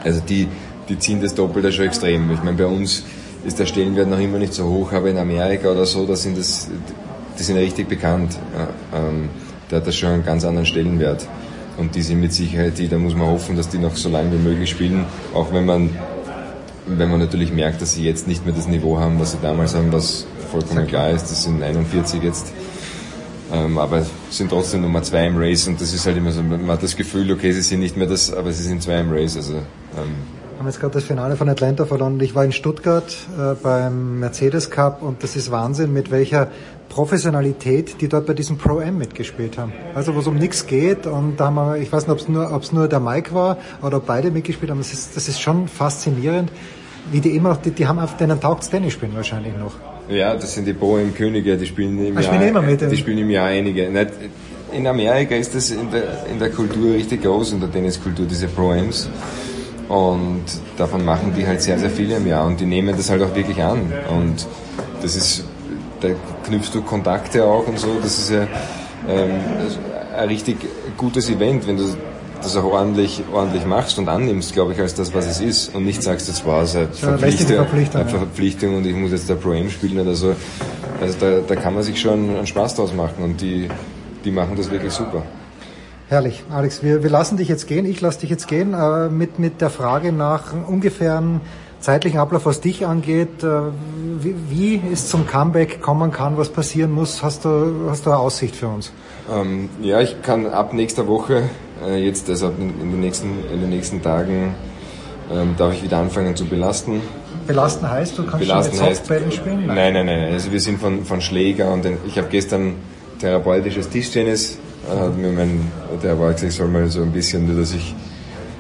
Also 0.06 0.22
die, 0.22 0.48
die 0.88 0.98
ziehen 0.98 1.22
das 1.22 1.36
Doppelte 1.36 1.74
schon 1.74 1.86
extrem. 1.86 2.32
Ich 2.32 2.42
meine, 2.42 2.56
bei 2.56 2.66
uns 2.66 3.04
ist 3.46 3.60
der 3.60 3.66
Stellenwert 3.66 4.10
noch 4.10 4.20
immer 4.20 4.38
nicht 4.38 4.54
so 4.54 4.66
hoch, 4.66 4.92
aber 4.92 5.10
in 5.10 5.18
Amerika 5.18 5.72
oder 5.72 5.86
so, 5.86 6.06
da 6.06 6.16
sind 6.16 6.38
das, 6.38 6.70
die 7.38 7.44
sind 7.44 7.58
richtig 7.58 7.88
bekannt. 7.88 8.38
Ähm, 8.94 9.30
da 9.70 9.78
hat 9.78 9.88
das 9.88 9.96
schon 9.96 10.10
einen 10.10 10.26
ganz 10.26 10.44
anderen 10.46 10.66
Stellenwert. 10.66 11.28
Und 11.78 11.96
die 11.96 12.02
sind 12.02 12.20
mit 12.20 12.34
Sicherheit 12.34 12.78
die, 12.78 12.90
da 12.90 12.98
muss 12.98 13.16
man 13.16 13.28
hoffen, 13.28 13.56
dass 13.56 13.70
die 13.70 13.78
noch 13.78 13.96
so 13.96 14.10
lange 14.10 14.34
wie 14.34 14.50
möglich 14.50 14.70
spielen, 14.70 15.06
auch 15.34 15.54
wenn 15.54 15.66
man 15.66 15.90
wenn 16.98 17.10
man 17.10 17.20
natürlich 17.20 17.52
merkt, 17.52 17.82
dass 17.82 17.94
sie 17.94 18.04
jetzt 18.04 18.28
nicht 18.28 18.46
mehr 18.46 18.56
das 18.56 18.68
Niveau 18.68 19.00
haben, 19.00 19.20
was 19.20 19.34
sie 19.34 19.38
damals 19.42 19.76
haben, 19.76 19.92
was 19.92 20.26
vollkommen 20.52 20.88
klar 20.88 21.12
ist, 21.12 21.24
das 21.30 21.44
sind 21.44 21.62
41 21.62 22.24
jetzt. 22.24 22.52
Ähm, 23.52 23.78
aber 23.78 24.06
sind 24.30 24.50
trotzdem 24.50 24.82
Nummer 24.82 25.02
zwei 25.02 25.26
im 25.26 25.38
Race 25.38 25.68
und 25.68 25.82
das 25.82 25.94
ist 25.94 26.06
halt 26.06 26.18
immer 26.18 26.32
so, 26.32 26.42
man 26.44 26.68
hat 26.68 26.84
das 26.84 26.96
Gefühl, 26.96 27.32
okay, 27.32 27.52
sie 27.52 27.62
sind 27.62 27.80
nicht 27.80 27.98
mehr 27.98 28.08
das, 28.08 28.32
aber 28.32 28.52
sie 28.52 28.64
sind 28.64 28.82
zwei 28.84 29.00
im 29.00 29.12
Race. 29.12 29.38
Also, 29.38 29.54
ähm, 29.54 30.16
haben 30.60 30.68
jetzt 30.68 30.82
gerade 30.82 30.94
das 30.94 31.06
Finale 31.06 31.38
von 31.38 31.48
Atlanta 31.48 31.86
verloren. 31.86 32.20
Ich 32.20 32.36
war 32.36 32.44
in 32.44 32.52
Stuttgart 32.52 33.16
äh, 33.38 33.56
beim 33.64 34.20
Mercedes 34.20 34.70
Cup 34.70 35.02
und 35.02 35.24
das 35.24 35.38
ist 35.38 35.52
Wahnsinn, 35.52 35.94
mit 35.94 36.12
welcher 36.12 36.50
Professionalität, 36.90 38.02
die 38.02 38.10
dort 38.10 38.26
bei 38.26 38.34
diesem 38.34 38.58
Pro-M 38.58 38.98
mitgespielt 38.98 39.58
haben. 39.58 39.72
Also 39.96 40.16
wo 40.16 40.20
es 40.20 40.28
um 40.28 40.36
nichts 40.36 40.68
geht 40.68 41.08
und 41.08 41.40
da 41.40 41.46
haben 41.46 41.56
wir, 41.56 41.78
ich 41.78 41.90
weiß 41.90 42.08
nicht, 42.08 42.12
ob 42.12 42.20
es 42.20 42.28
nur, 42.28 42.62
nur 42.74 42.88
der 42.90 43.00
Mike 43.00 43.34
war 43.34 43.58
oder 43.82 43.98
ob 43.98 44.06
beide 44.06 44.32
mitgespielt 44.32 44.70
haben, 44.70 44.80
das 44.80 44.92
ist, 44.92 45.16
das 45.16 45.30
ist 45.30 45.40
schon 45.40 45.70
faszinierend, 45.70 46.52
wie 47.10 47.22
die 47.22 47.38
immer, 47.38 47.58
die, 47.64 47.72
die 47.72 47.88
haben 47.88 48.00
auf 48.00 48.18
denen 48.18 48.42
taugt 48.42 48.70
Tennis 48.70 48.94
spielen 48.94 49.16
wahrscheinlich 49.16 49.54
noch. 49.58 49.76
Ja, 50.10 50.36
das 50.36 50.56
sind 50.56 50.68
die 50.68 50.74
Pro-M-Könige, 50.74 51.56
die 51.56 51.68
spielen 51.68 52.06
im 52.06 52.18
ah, 52.18 52.20
Jahr, 52.20 52.34
spielen 52.34 52.50
immer 52.50 52.62
mit 52.62 52.82
die 52.82 52.98
spielen 52.98 53.20
im 53.20 53.30
Jahr 53.30 53.48
einige. 53.48 53.90
Nicht, 53.90 54.12
in 54.74 54.86
Amerika 54.88 55.36
ist 55.36 55.56
das 55.56 55.72
in 55.72 55.90
der, 55.90 56.26
in 56.30 56.38
der 56.38 56.50
Kultur 56.50 56.96
richtig 56.96 57.24
groß, 57.24 57.54
in 57.54 57.62
der 57.62 57.72
Tenniskultur, 57.72 58.26
diese 58.26 58.48
Pro-Ms. 58.48 59.10
Und 59.90 60.46
davon 60.78 61.04
machen 61.04 61.34
die 61.36 61.46
halt 61.46 61.62
sehr, 61.62 61.80
sehr 61.80 61.90
viele 61.90 62.18
im 62.18 62.28
Jahr 62.28 62.46
und 62.46 62.60
die 62.60 62.66
nehmen 62.66 62.96
das 62.96 63.10
halt 63.10 63.24
auch 63.24 63.36
wirklich 63.36 63.62
an. 63.62 63.92
Und 64.10 64.48
das 65.02 65.16
ist 65.16 65.44
da 66.02 66.10
knüpfst 66.46 66.72
du 66.74 66.82
Kontakte 66.82 67.44
auch 67.44 67.68
und 67.68 67.80
so. 67.80 68.00
Das 68.02 68.18
ist 68.18 68.32
ja 68.32 68.44
ähm, 69.08 69.32
ein 70.18 70.28
richtig 70.28 70.58
gutes 70.98 71.30
Event, 71.30 71.68
wenn 71.68 71.78
du 71.78 71.84
das 72.42 72.56
auch 72.56 72.64
ordentlich, 72.64 73.22
ordentlich 73.34 73.66
machst 73.66 74.00
und 74.00 74.08
annimmst, 74.08 74.54
glaube 74.54 74.74
ich, 74.74 74.80
als 74.80 74.96
das, 74.96 75.14
was 75.14 75.26
es 75.26 75.42
ist. 75.42 75.76
Und 75.76 75.86
nicht 75.86 76.02
sagst, 76.02 76.30
das 76.30 76.46
war 76.46 76.64
es 76.64 76.76
eine 76.76 76.88
Verpflichtung, 76.88 77.56
Verpflichtung, 77.58 78.02
eine 78.02 78.10
Verpflichtung 78.10 78.78
und 78.78 78.86
ich 78.86 78.96
muss 78.96 79.12
jetzt 79.12 79.30
der 79.30 79.36
Pro-Am 79.36 79.70
spielen 79.70 80.00
oder 80.00 80.16
so. 80.16 80.36
Also 81.02 81.16
da, 81.20 81.40
da 81.46 81.56
kann 81.56 81.74
man 81.74 81.84
sich 81.84 82.00
schon 82.00 82.30
einen 82.30 82.48
Spaß 82.48 82.76
draus 82.76 82.94
machen 82.94 83.24
und 83.24 83.42
die, 83.42 83.68
die 84.24 84.32
machen 84.32 84.56
das 84.56 84.72
wirklich 84.72 84.94
super. 84.94 85.24
Herrlich, 86.10 86.44
Alex, 86.50 86.82
wir, 86.82 87.04
wir 87.04 87.10
lassen 87.12 87.38
dich 87.38 87.50
jetzt 87.50 87.68
gehen, 87.68 87.86
ich 87.86 88.02
lasse 88.02 88.22
dich 88.22 88.32
jetzt 88.32 88.48
gehen, 88.48 88.74
äh, 88.74 89.10
mit, 89.10 89.38
mit 89.38 89.62
der 89.62 89.70
Frage 89.70 90.12
nach 90.12 90.54
ungefähren 90.68 91.40
zeitlichen 91.82 92.20
Ablauf, 92.20 92.48
was 92.48 92.62
dich 92.62 92.88
angeht, 92.88 93.44
äh, 93.44 93.48
wie, 94.20 94.34
wie 94.50 94.82
es 94.92 95.08
zum 95.08 95.28
Comeback 95.28 95.84
kommen 95.84 96.12
kann, 96.12 96.36
was 96.36 96.50
passieren 96.50 96.92
muss, 96.92 97.22
hast 97.22 97.46
du, 97.46 97.92
hast 97.92 98.08
du 98.08 98.10
eine 98.10 98.18
Aussicht 98.18 98.56
für 98.56 98.70
uns? 98.70 98.92
Ähm, 99.32 99.70
ja, 99.84 100.02
ich 100.02 100.20
kann 100.24 100.48
ab 100.48 100.74
nächster 100.74 101.08
Woche, 101.08 101.44
äh, 101.86 102.04
jetzt 102.04 102.28
also 102.28 102.48
in, 102.58 102.82
in, 102.82 102.90
den 102.90 103.02
nächsten, 103.02 103.28
in 103.54 103.62
den 103.62 103.70
nächsten 103.70 104.02
Tagen, 104.02 104.56
ähm, 105.32 105.54
darf 105.60 105.76
ich 105.76 105.84
wieder 105.84 106.00
anfangen 106.00 106.36
zu 106.36 106.46
belasten. 106.46 107.02
Belasten 107.46 107.88
heißt, 107.88 108.18
du 108.18 108.24
kannst 108.24 108.40
belasten 108.40 108.78
schon 108.78 108.86
mit 108.88 108.96
Softbällen 108.96 109.32
spielen? 109.32 109.68
Nein, 109.68 109.94
nein, 109.94 110.08
nein, 110.08 110.34
Also 110.34 110.52
wir 110.52 110.60
sind 110.60 110.82
von, 110.82 111.06
von 111.06 111.22
Schläger 111.22 111.72
und 111.72 111.86
den, 111.86 111.98
ich 112.08 112.18
habe 112.18 112.30
gestern 112.30 112.78
therapeutisches 113.20 113.90
Tischtennis, 113.90 114.58
äh, 114.90 115.00
hat 115.00 115.18
mir 115.18 115.32
mein 115.32 115.72
Therapeut 116.02 116.36
gesagt, 116.36 116.52
ich 116.52 116.58
soll 116.58 116.68
mal 116.68 116.88
so 116.88 117.02
ein 117.02 117.12
bisschen, 117.12 117.48
nur 117.48 117.60
dass 117.60 117.74
ich 117.74 117.96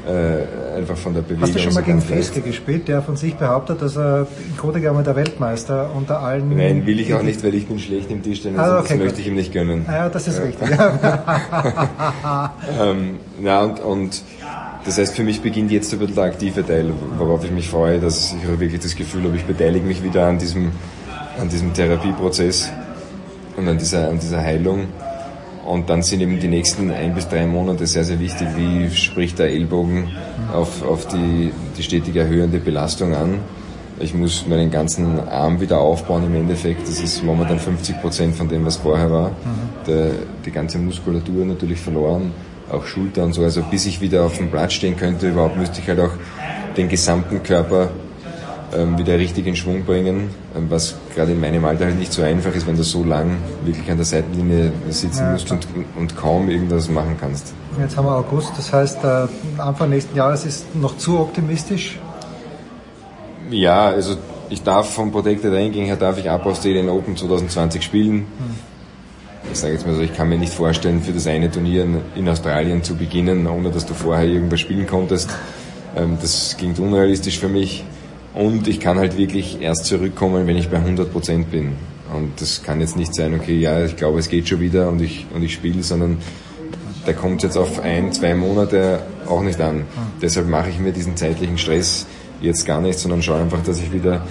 äh, 0.07 0.77
einfach 0.77 0.97
von 0.97 1.13
der 1.13 1.21
Bewegung. 1.21 1.43
Hast 1.43 1.55
du 1.55 1.59
schon 1.59 1.73
mal 1.73 1.83
gegen 1.83 2.01
Feske 2.01 2.41
gespielt, 2.41 2.87
der 2.87 3.01
von 3.01 3.15
sich 3.15 3.35
behauptet, 3.35 3.81
dass 3.81 3.97
er 3.97 4.27
im 4.47 4.57
Grunde 4.57 4.81
genommen 4.81 5.03
der 5.03 5.15
Weltmeister 5.15 5.91
unter 5.95 6.21
allen. 6.21 6.55
Nein, 6.55 6.85
will 6.85 6.99
ich 6.99 7.13
auch 7.13 7.21
nicht, 7.21 7.43
weil 7.43 7.53
ich 7.53 7.67
bin 7.67 7.79
schlecht 7.79 8.09
im 8.09 8.23
Tischtennis. 8.23 8.59
Ah, 8.59 8.79
okay, 8.79 8.95
das 8.95 8.97
möchte 8.97 9.21
ich 9.21 9.27
ihm 9.27 9.35
nicht 9.35 9.53
gönnen. 9.53 9.85
Ah, 9.87 9.95
ja, 9.95 10.09
das 10.09 10.27
ist 10.27 10.41
richtig. 10.41 10.69
ähm, 12.81 13.17
na 13.41 13.61
und, 13.61 13.79
und 13.81 14.23
das 14.85 14.97
heißt, 14.97 15.15
für 15.15 15.23
mich 15.23 15.41
beginnt 15.41 15.71
jetzt 15.71 15.93
ein 15.93 15.99
bisschen 15.99 16.15
der 16.15 16.23
aktive 16.23 16.65
Teil, 16.65 16.91
worauf 17.17 17.43
ich 17.43 17.51
mich 17.51 17.69
freue, 17.69 17.99
dass 17.99 18.33
ich 18.33 18.59
wirklich 18.59 18.81
das 18.81 18.95
Gefühl 18.95 19.23
habe, 19.25 19.35
ich 19.35 19.43
beteilige 19.43 19.85
mich 19.85 20.01
wieder 20.03 20.25
an 20.27 20.39
diesem, 20.39 20.71
an 21.39 21.49
diesem 21.49 21.73
Therapieprozess 21.73 22.71
und 23.57 23.67
an 23.67 23.77
dieser, 23.77 24.09
an 24.09 24.19
dieser 24.19 24.41
Heilung. 24.41 24.87
Und 25.65 25.89
dann 25.89 26.01
sind 26.01 26.21
eben 26.21 26.39
die 26.39 26.47
nächsten 26.47 26.89
ein 26.91 27.13
bis 27.13 27.27
drei 27.27 27.45
Monate 27.45 27.85
sehr, 27.85 28.03
sehr 28.03 28.19
wichtig. 28.19 28.47
Wie 28.55 28.89
spricht 28.95 29.39
der 29.39 29.49
Ellbogen 29.49 30.09
auf, 30.53 30.83
auf 30.83 31.07
die, 31.07 31.51
die 31.77 31.83
stetig 31.83 32.15
erhöhende 32.15 32.59
Belastung 32.59 33.13
an? 33.13 33.39
Ich 33.99 34.13
muss 34.13 34.47
meinen 34.47 34.71
ganzen 34.71 35.19
Arm 35.27 35.59
wieder 35.59 35.79
aufbauen 35.79 36.25
im 36.25 36.35
Endeffekt. 36.35 36.87
Das 36.87 37.01
ist 37.01 37.21
momentan 37.23 37.59
50 37.59 37.99
Prozent 38.01 38.35
von 38.35 38.47
dem, 38.47 38.65
was 38.65 38.77
vorher 38.77 39.11
war. 39.11 39.29
Mhm. 39.29 39.33
Der, 39.87 40.11
die 40.45 40.51
ganze 40.51 40.77
Muskulatur 40.77 41.45
natürlich 41.45 41.79
verloren, 41.79 42.31
auch 42.71 42.85
Schulter 42.85 43.23
und 43.23 43.33
so. 43.33 43.43
Also 43.43 43.61
bis 43.63 43.85
ich 43.85 43.99
wieder 43.99 44.23
auf 44.23 44.37
dem 44.37 44.49
Platz 44.49 44.73
stehen 44.73 44.95
könnte, 44.95 45.29
überhaupt 45.29 45.57
müsste 45.57 45.81
ich 45.81 45.87
halt 45.89 45.99
auch 45.99 46.13
den 46.77 46.87
gesamten 46.87 47.43
Körper 47.43 47.89
wieder 48.97 49.17
richtig 49.17 49.47
in 49.47 49.55
Schwung 49.55 49.83
bringen, 49.83 50.29
ähm, 50.55 50.67
was 50.69 50.95
gerade 51.15 51.31
in 51.31 51.41
meinem 51.41 51.65
Alter 51.65 51.85
halt 51.85 51.97
nicht 51.97 52.13
so 52.13 52.21
einfach 52.21 52.53
ist, 52.53 52.67
wenn 52.67 52.77
du 52.77 52.83
so 52.83 53.03
lang 53.03 53.37
wirklich 53.63 53.89
an 53.89 53.97
der 53.97 54.05
Seitenlinie 54.05 54.71
sitzen 54.89 55.23
ja, 55.23 55.31
musst 55.31 55.51
und, 55.51 55.67
und, 55.95 56.15
kaum 56.15 56.49
irgendwas 56.49 56.89
machen 56.89 57.15
kannst. 57.19 57.53
Jetzt 57.79 57.97
haben 57.97 58.05
wir 58.05 58.15
August, 58.15 58.51
das 58.57 58.71
heißt, 58.71 59.03
äh, 59.03 59.27
Anfang 59.57 59.89
nächsten 59.89 60.15
Jahres 60.15 60.45
ist 60.45 60.75
noch 60.75 60.97
zu 60.97 61.19
optimistisch? 61.19 61.99
Ja, 63.49 63.87
also 63.87 64.15
ich 64.49 64.63
darf 64.63 64.93
vom 64.93 65.11
Protected 65.11 65.53
Ranking 65.53 65.85
her 65.85 65.95
darf 65.95 66.17
ich 66.17 66.29
ab 66.29 66.45
Australian 66.45 66.89
Open 66.89 67.15
2020 67.15 67.83
spielen. 67.83 68.13
Hm. 68.13 68.69
Ich 69.51 69.59
sage 69.59 69.73
jetzt 69.73 69.87
mal 69.87 69.95
so, 69.95 70.01
ich 70.01 70.15
kann 70.15 70.29
mir 70.29 70.37
nicht 70.37 70.53
vorstellen, 70.53 71.01
für 71.01 71.11
das 71.11 71.25
eine 71.25 71.49
Turnier 71.49 71.87
in 72.15 72.29
Australien 72.29 72.83
zu 72.83 72.95
beginnen, 72.95 73.47
ohne 73.47 73.71
dass 73.71 73.85
du 73.85 73.93
vorher 73.93 74.27
irgendwas 74.27 74.59
spielen 74.59 74.85
konntest. 74.85 75.29
Ähm, 75.95 76.17
das 76.21 76.55
klingt 76.57 76.77
unrealistisch 76.79 77.39
für 77.39 77.49
mich. 77.49 77.83
Und 78.33 78.67
ich 78.67 78.79
kann 78.79 78.97
halt 78.97 79.17
wirklich 79.17 79.61
erst 79.61 79.85
zurückkommen, 79.85 80.47
wenn 80.47 80.57
ich 80.57 80.69
bei 80.69 80.77
100 80.77 81.11
Prozent 81.11 81.51
bin. 81.51 81.73
Und 82.13 82.41
das 82.41 82.63
kann 82.63 82.79
jetzt 82.79 82.95
nicht 82.95 83.13
sein, 83.13 83.33
okay, 83.33 83.57
ja, 83.57 83.83
ich 83.83 83.95
glaube, 83.95 84.19
es 84.19 84.29
geht 84.29 84.47
schon 84.47 84.59
wieder 84.59 84.89
und 84.89 85.01
ich, 85.01 85.27
und 85.33 85.43
ich 85.43 85.53
spiele, 85.53 85.83
sondern 85.83 86.17
da 87.05 87.13
kommt 87.13 87.37
es 87.37 87.43
jetzt 87.43 87.57
auf 87.57 87.81
ein, 87.81 88.11
zwei 88.13 88.33
Monate 88.35 89.01
auch 89.27 89.41
nicht 89.41 89.59
an. 89.61 89.77
Mhm. 89.77 89.83
Deshalb 90.21 90.47
mache 90.47 90.69
ich 90.69 90.79
mir 90.79 90.91
diesen 90.91 91.17
zeitlichen 91.17 91.57
Stress 91.57 92.07
jetzt 92.41 92.65
gar 92.65 92.81
nicht, 92.81 92.97
sondern 92.99 93.21
schaue 93.21 93.41
einfach, 93.41 93.63
dass 93.63 93.79
ich 93.79 93.91
wieder 93.91 94.25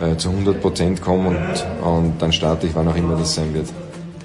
äh, 0.00 0.16
zu 0.16 0.30
100 0.30 0.60
Prozent 0.60 1.02
komme 1.02 1.28
und, 1.28 1.86
und 1.86 2.22
dann 2.22 2.32
starte 2.32 2.66
ich, 2.66 2.74
wann 2.74 2.88
auch 2.88 2.96
immer 2.96 3.16
das 3.16 3.34
sein 3.34 3.54
wird. 3.54 3.66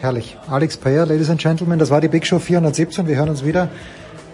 Herrlich. 0.01 0.37
Alex 0.47 0.77
Payer, 0.77 1.05
Ladies 1.05 1.29
and 1.29 1.41
Gentlemen, 1.41 1.79
das 1.79 1.89
war 1.89 2.01
die 2.01 2.07
Big 2.07 2.25
Show 2.25 2.39
417. 2.39 3.07
Wir 3.07 3.17
hören 3.17 3.29
uns 3.29 3.43
wieder. 3.43 3.69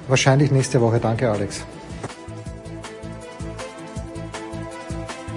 Wahrscheinlich 0.08 0.52
nächste 0.52 0.82
Woche. 0.82 1.00
Danke, 1.00 1.30
Alex. 1.32 1.64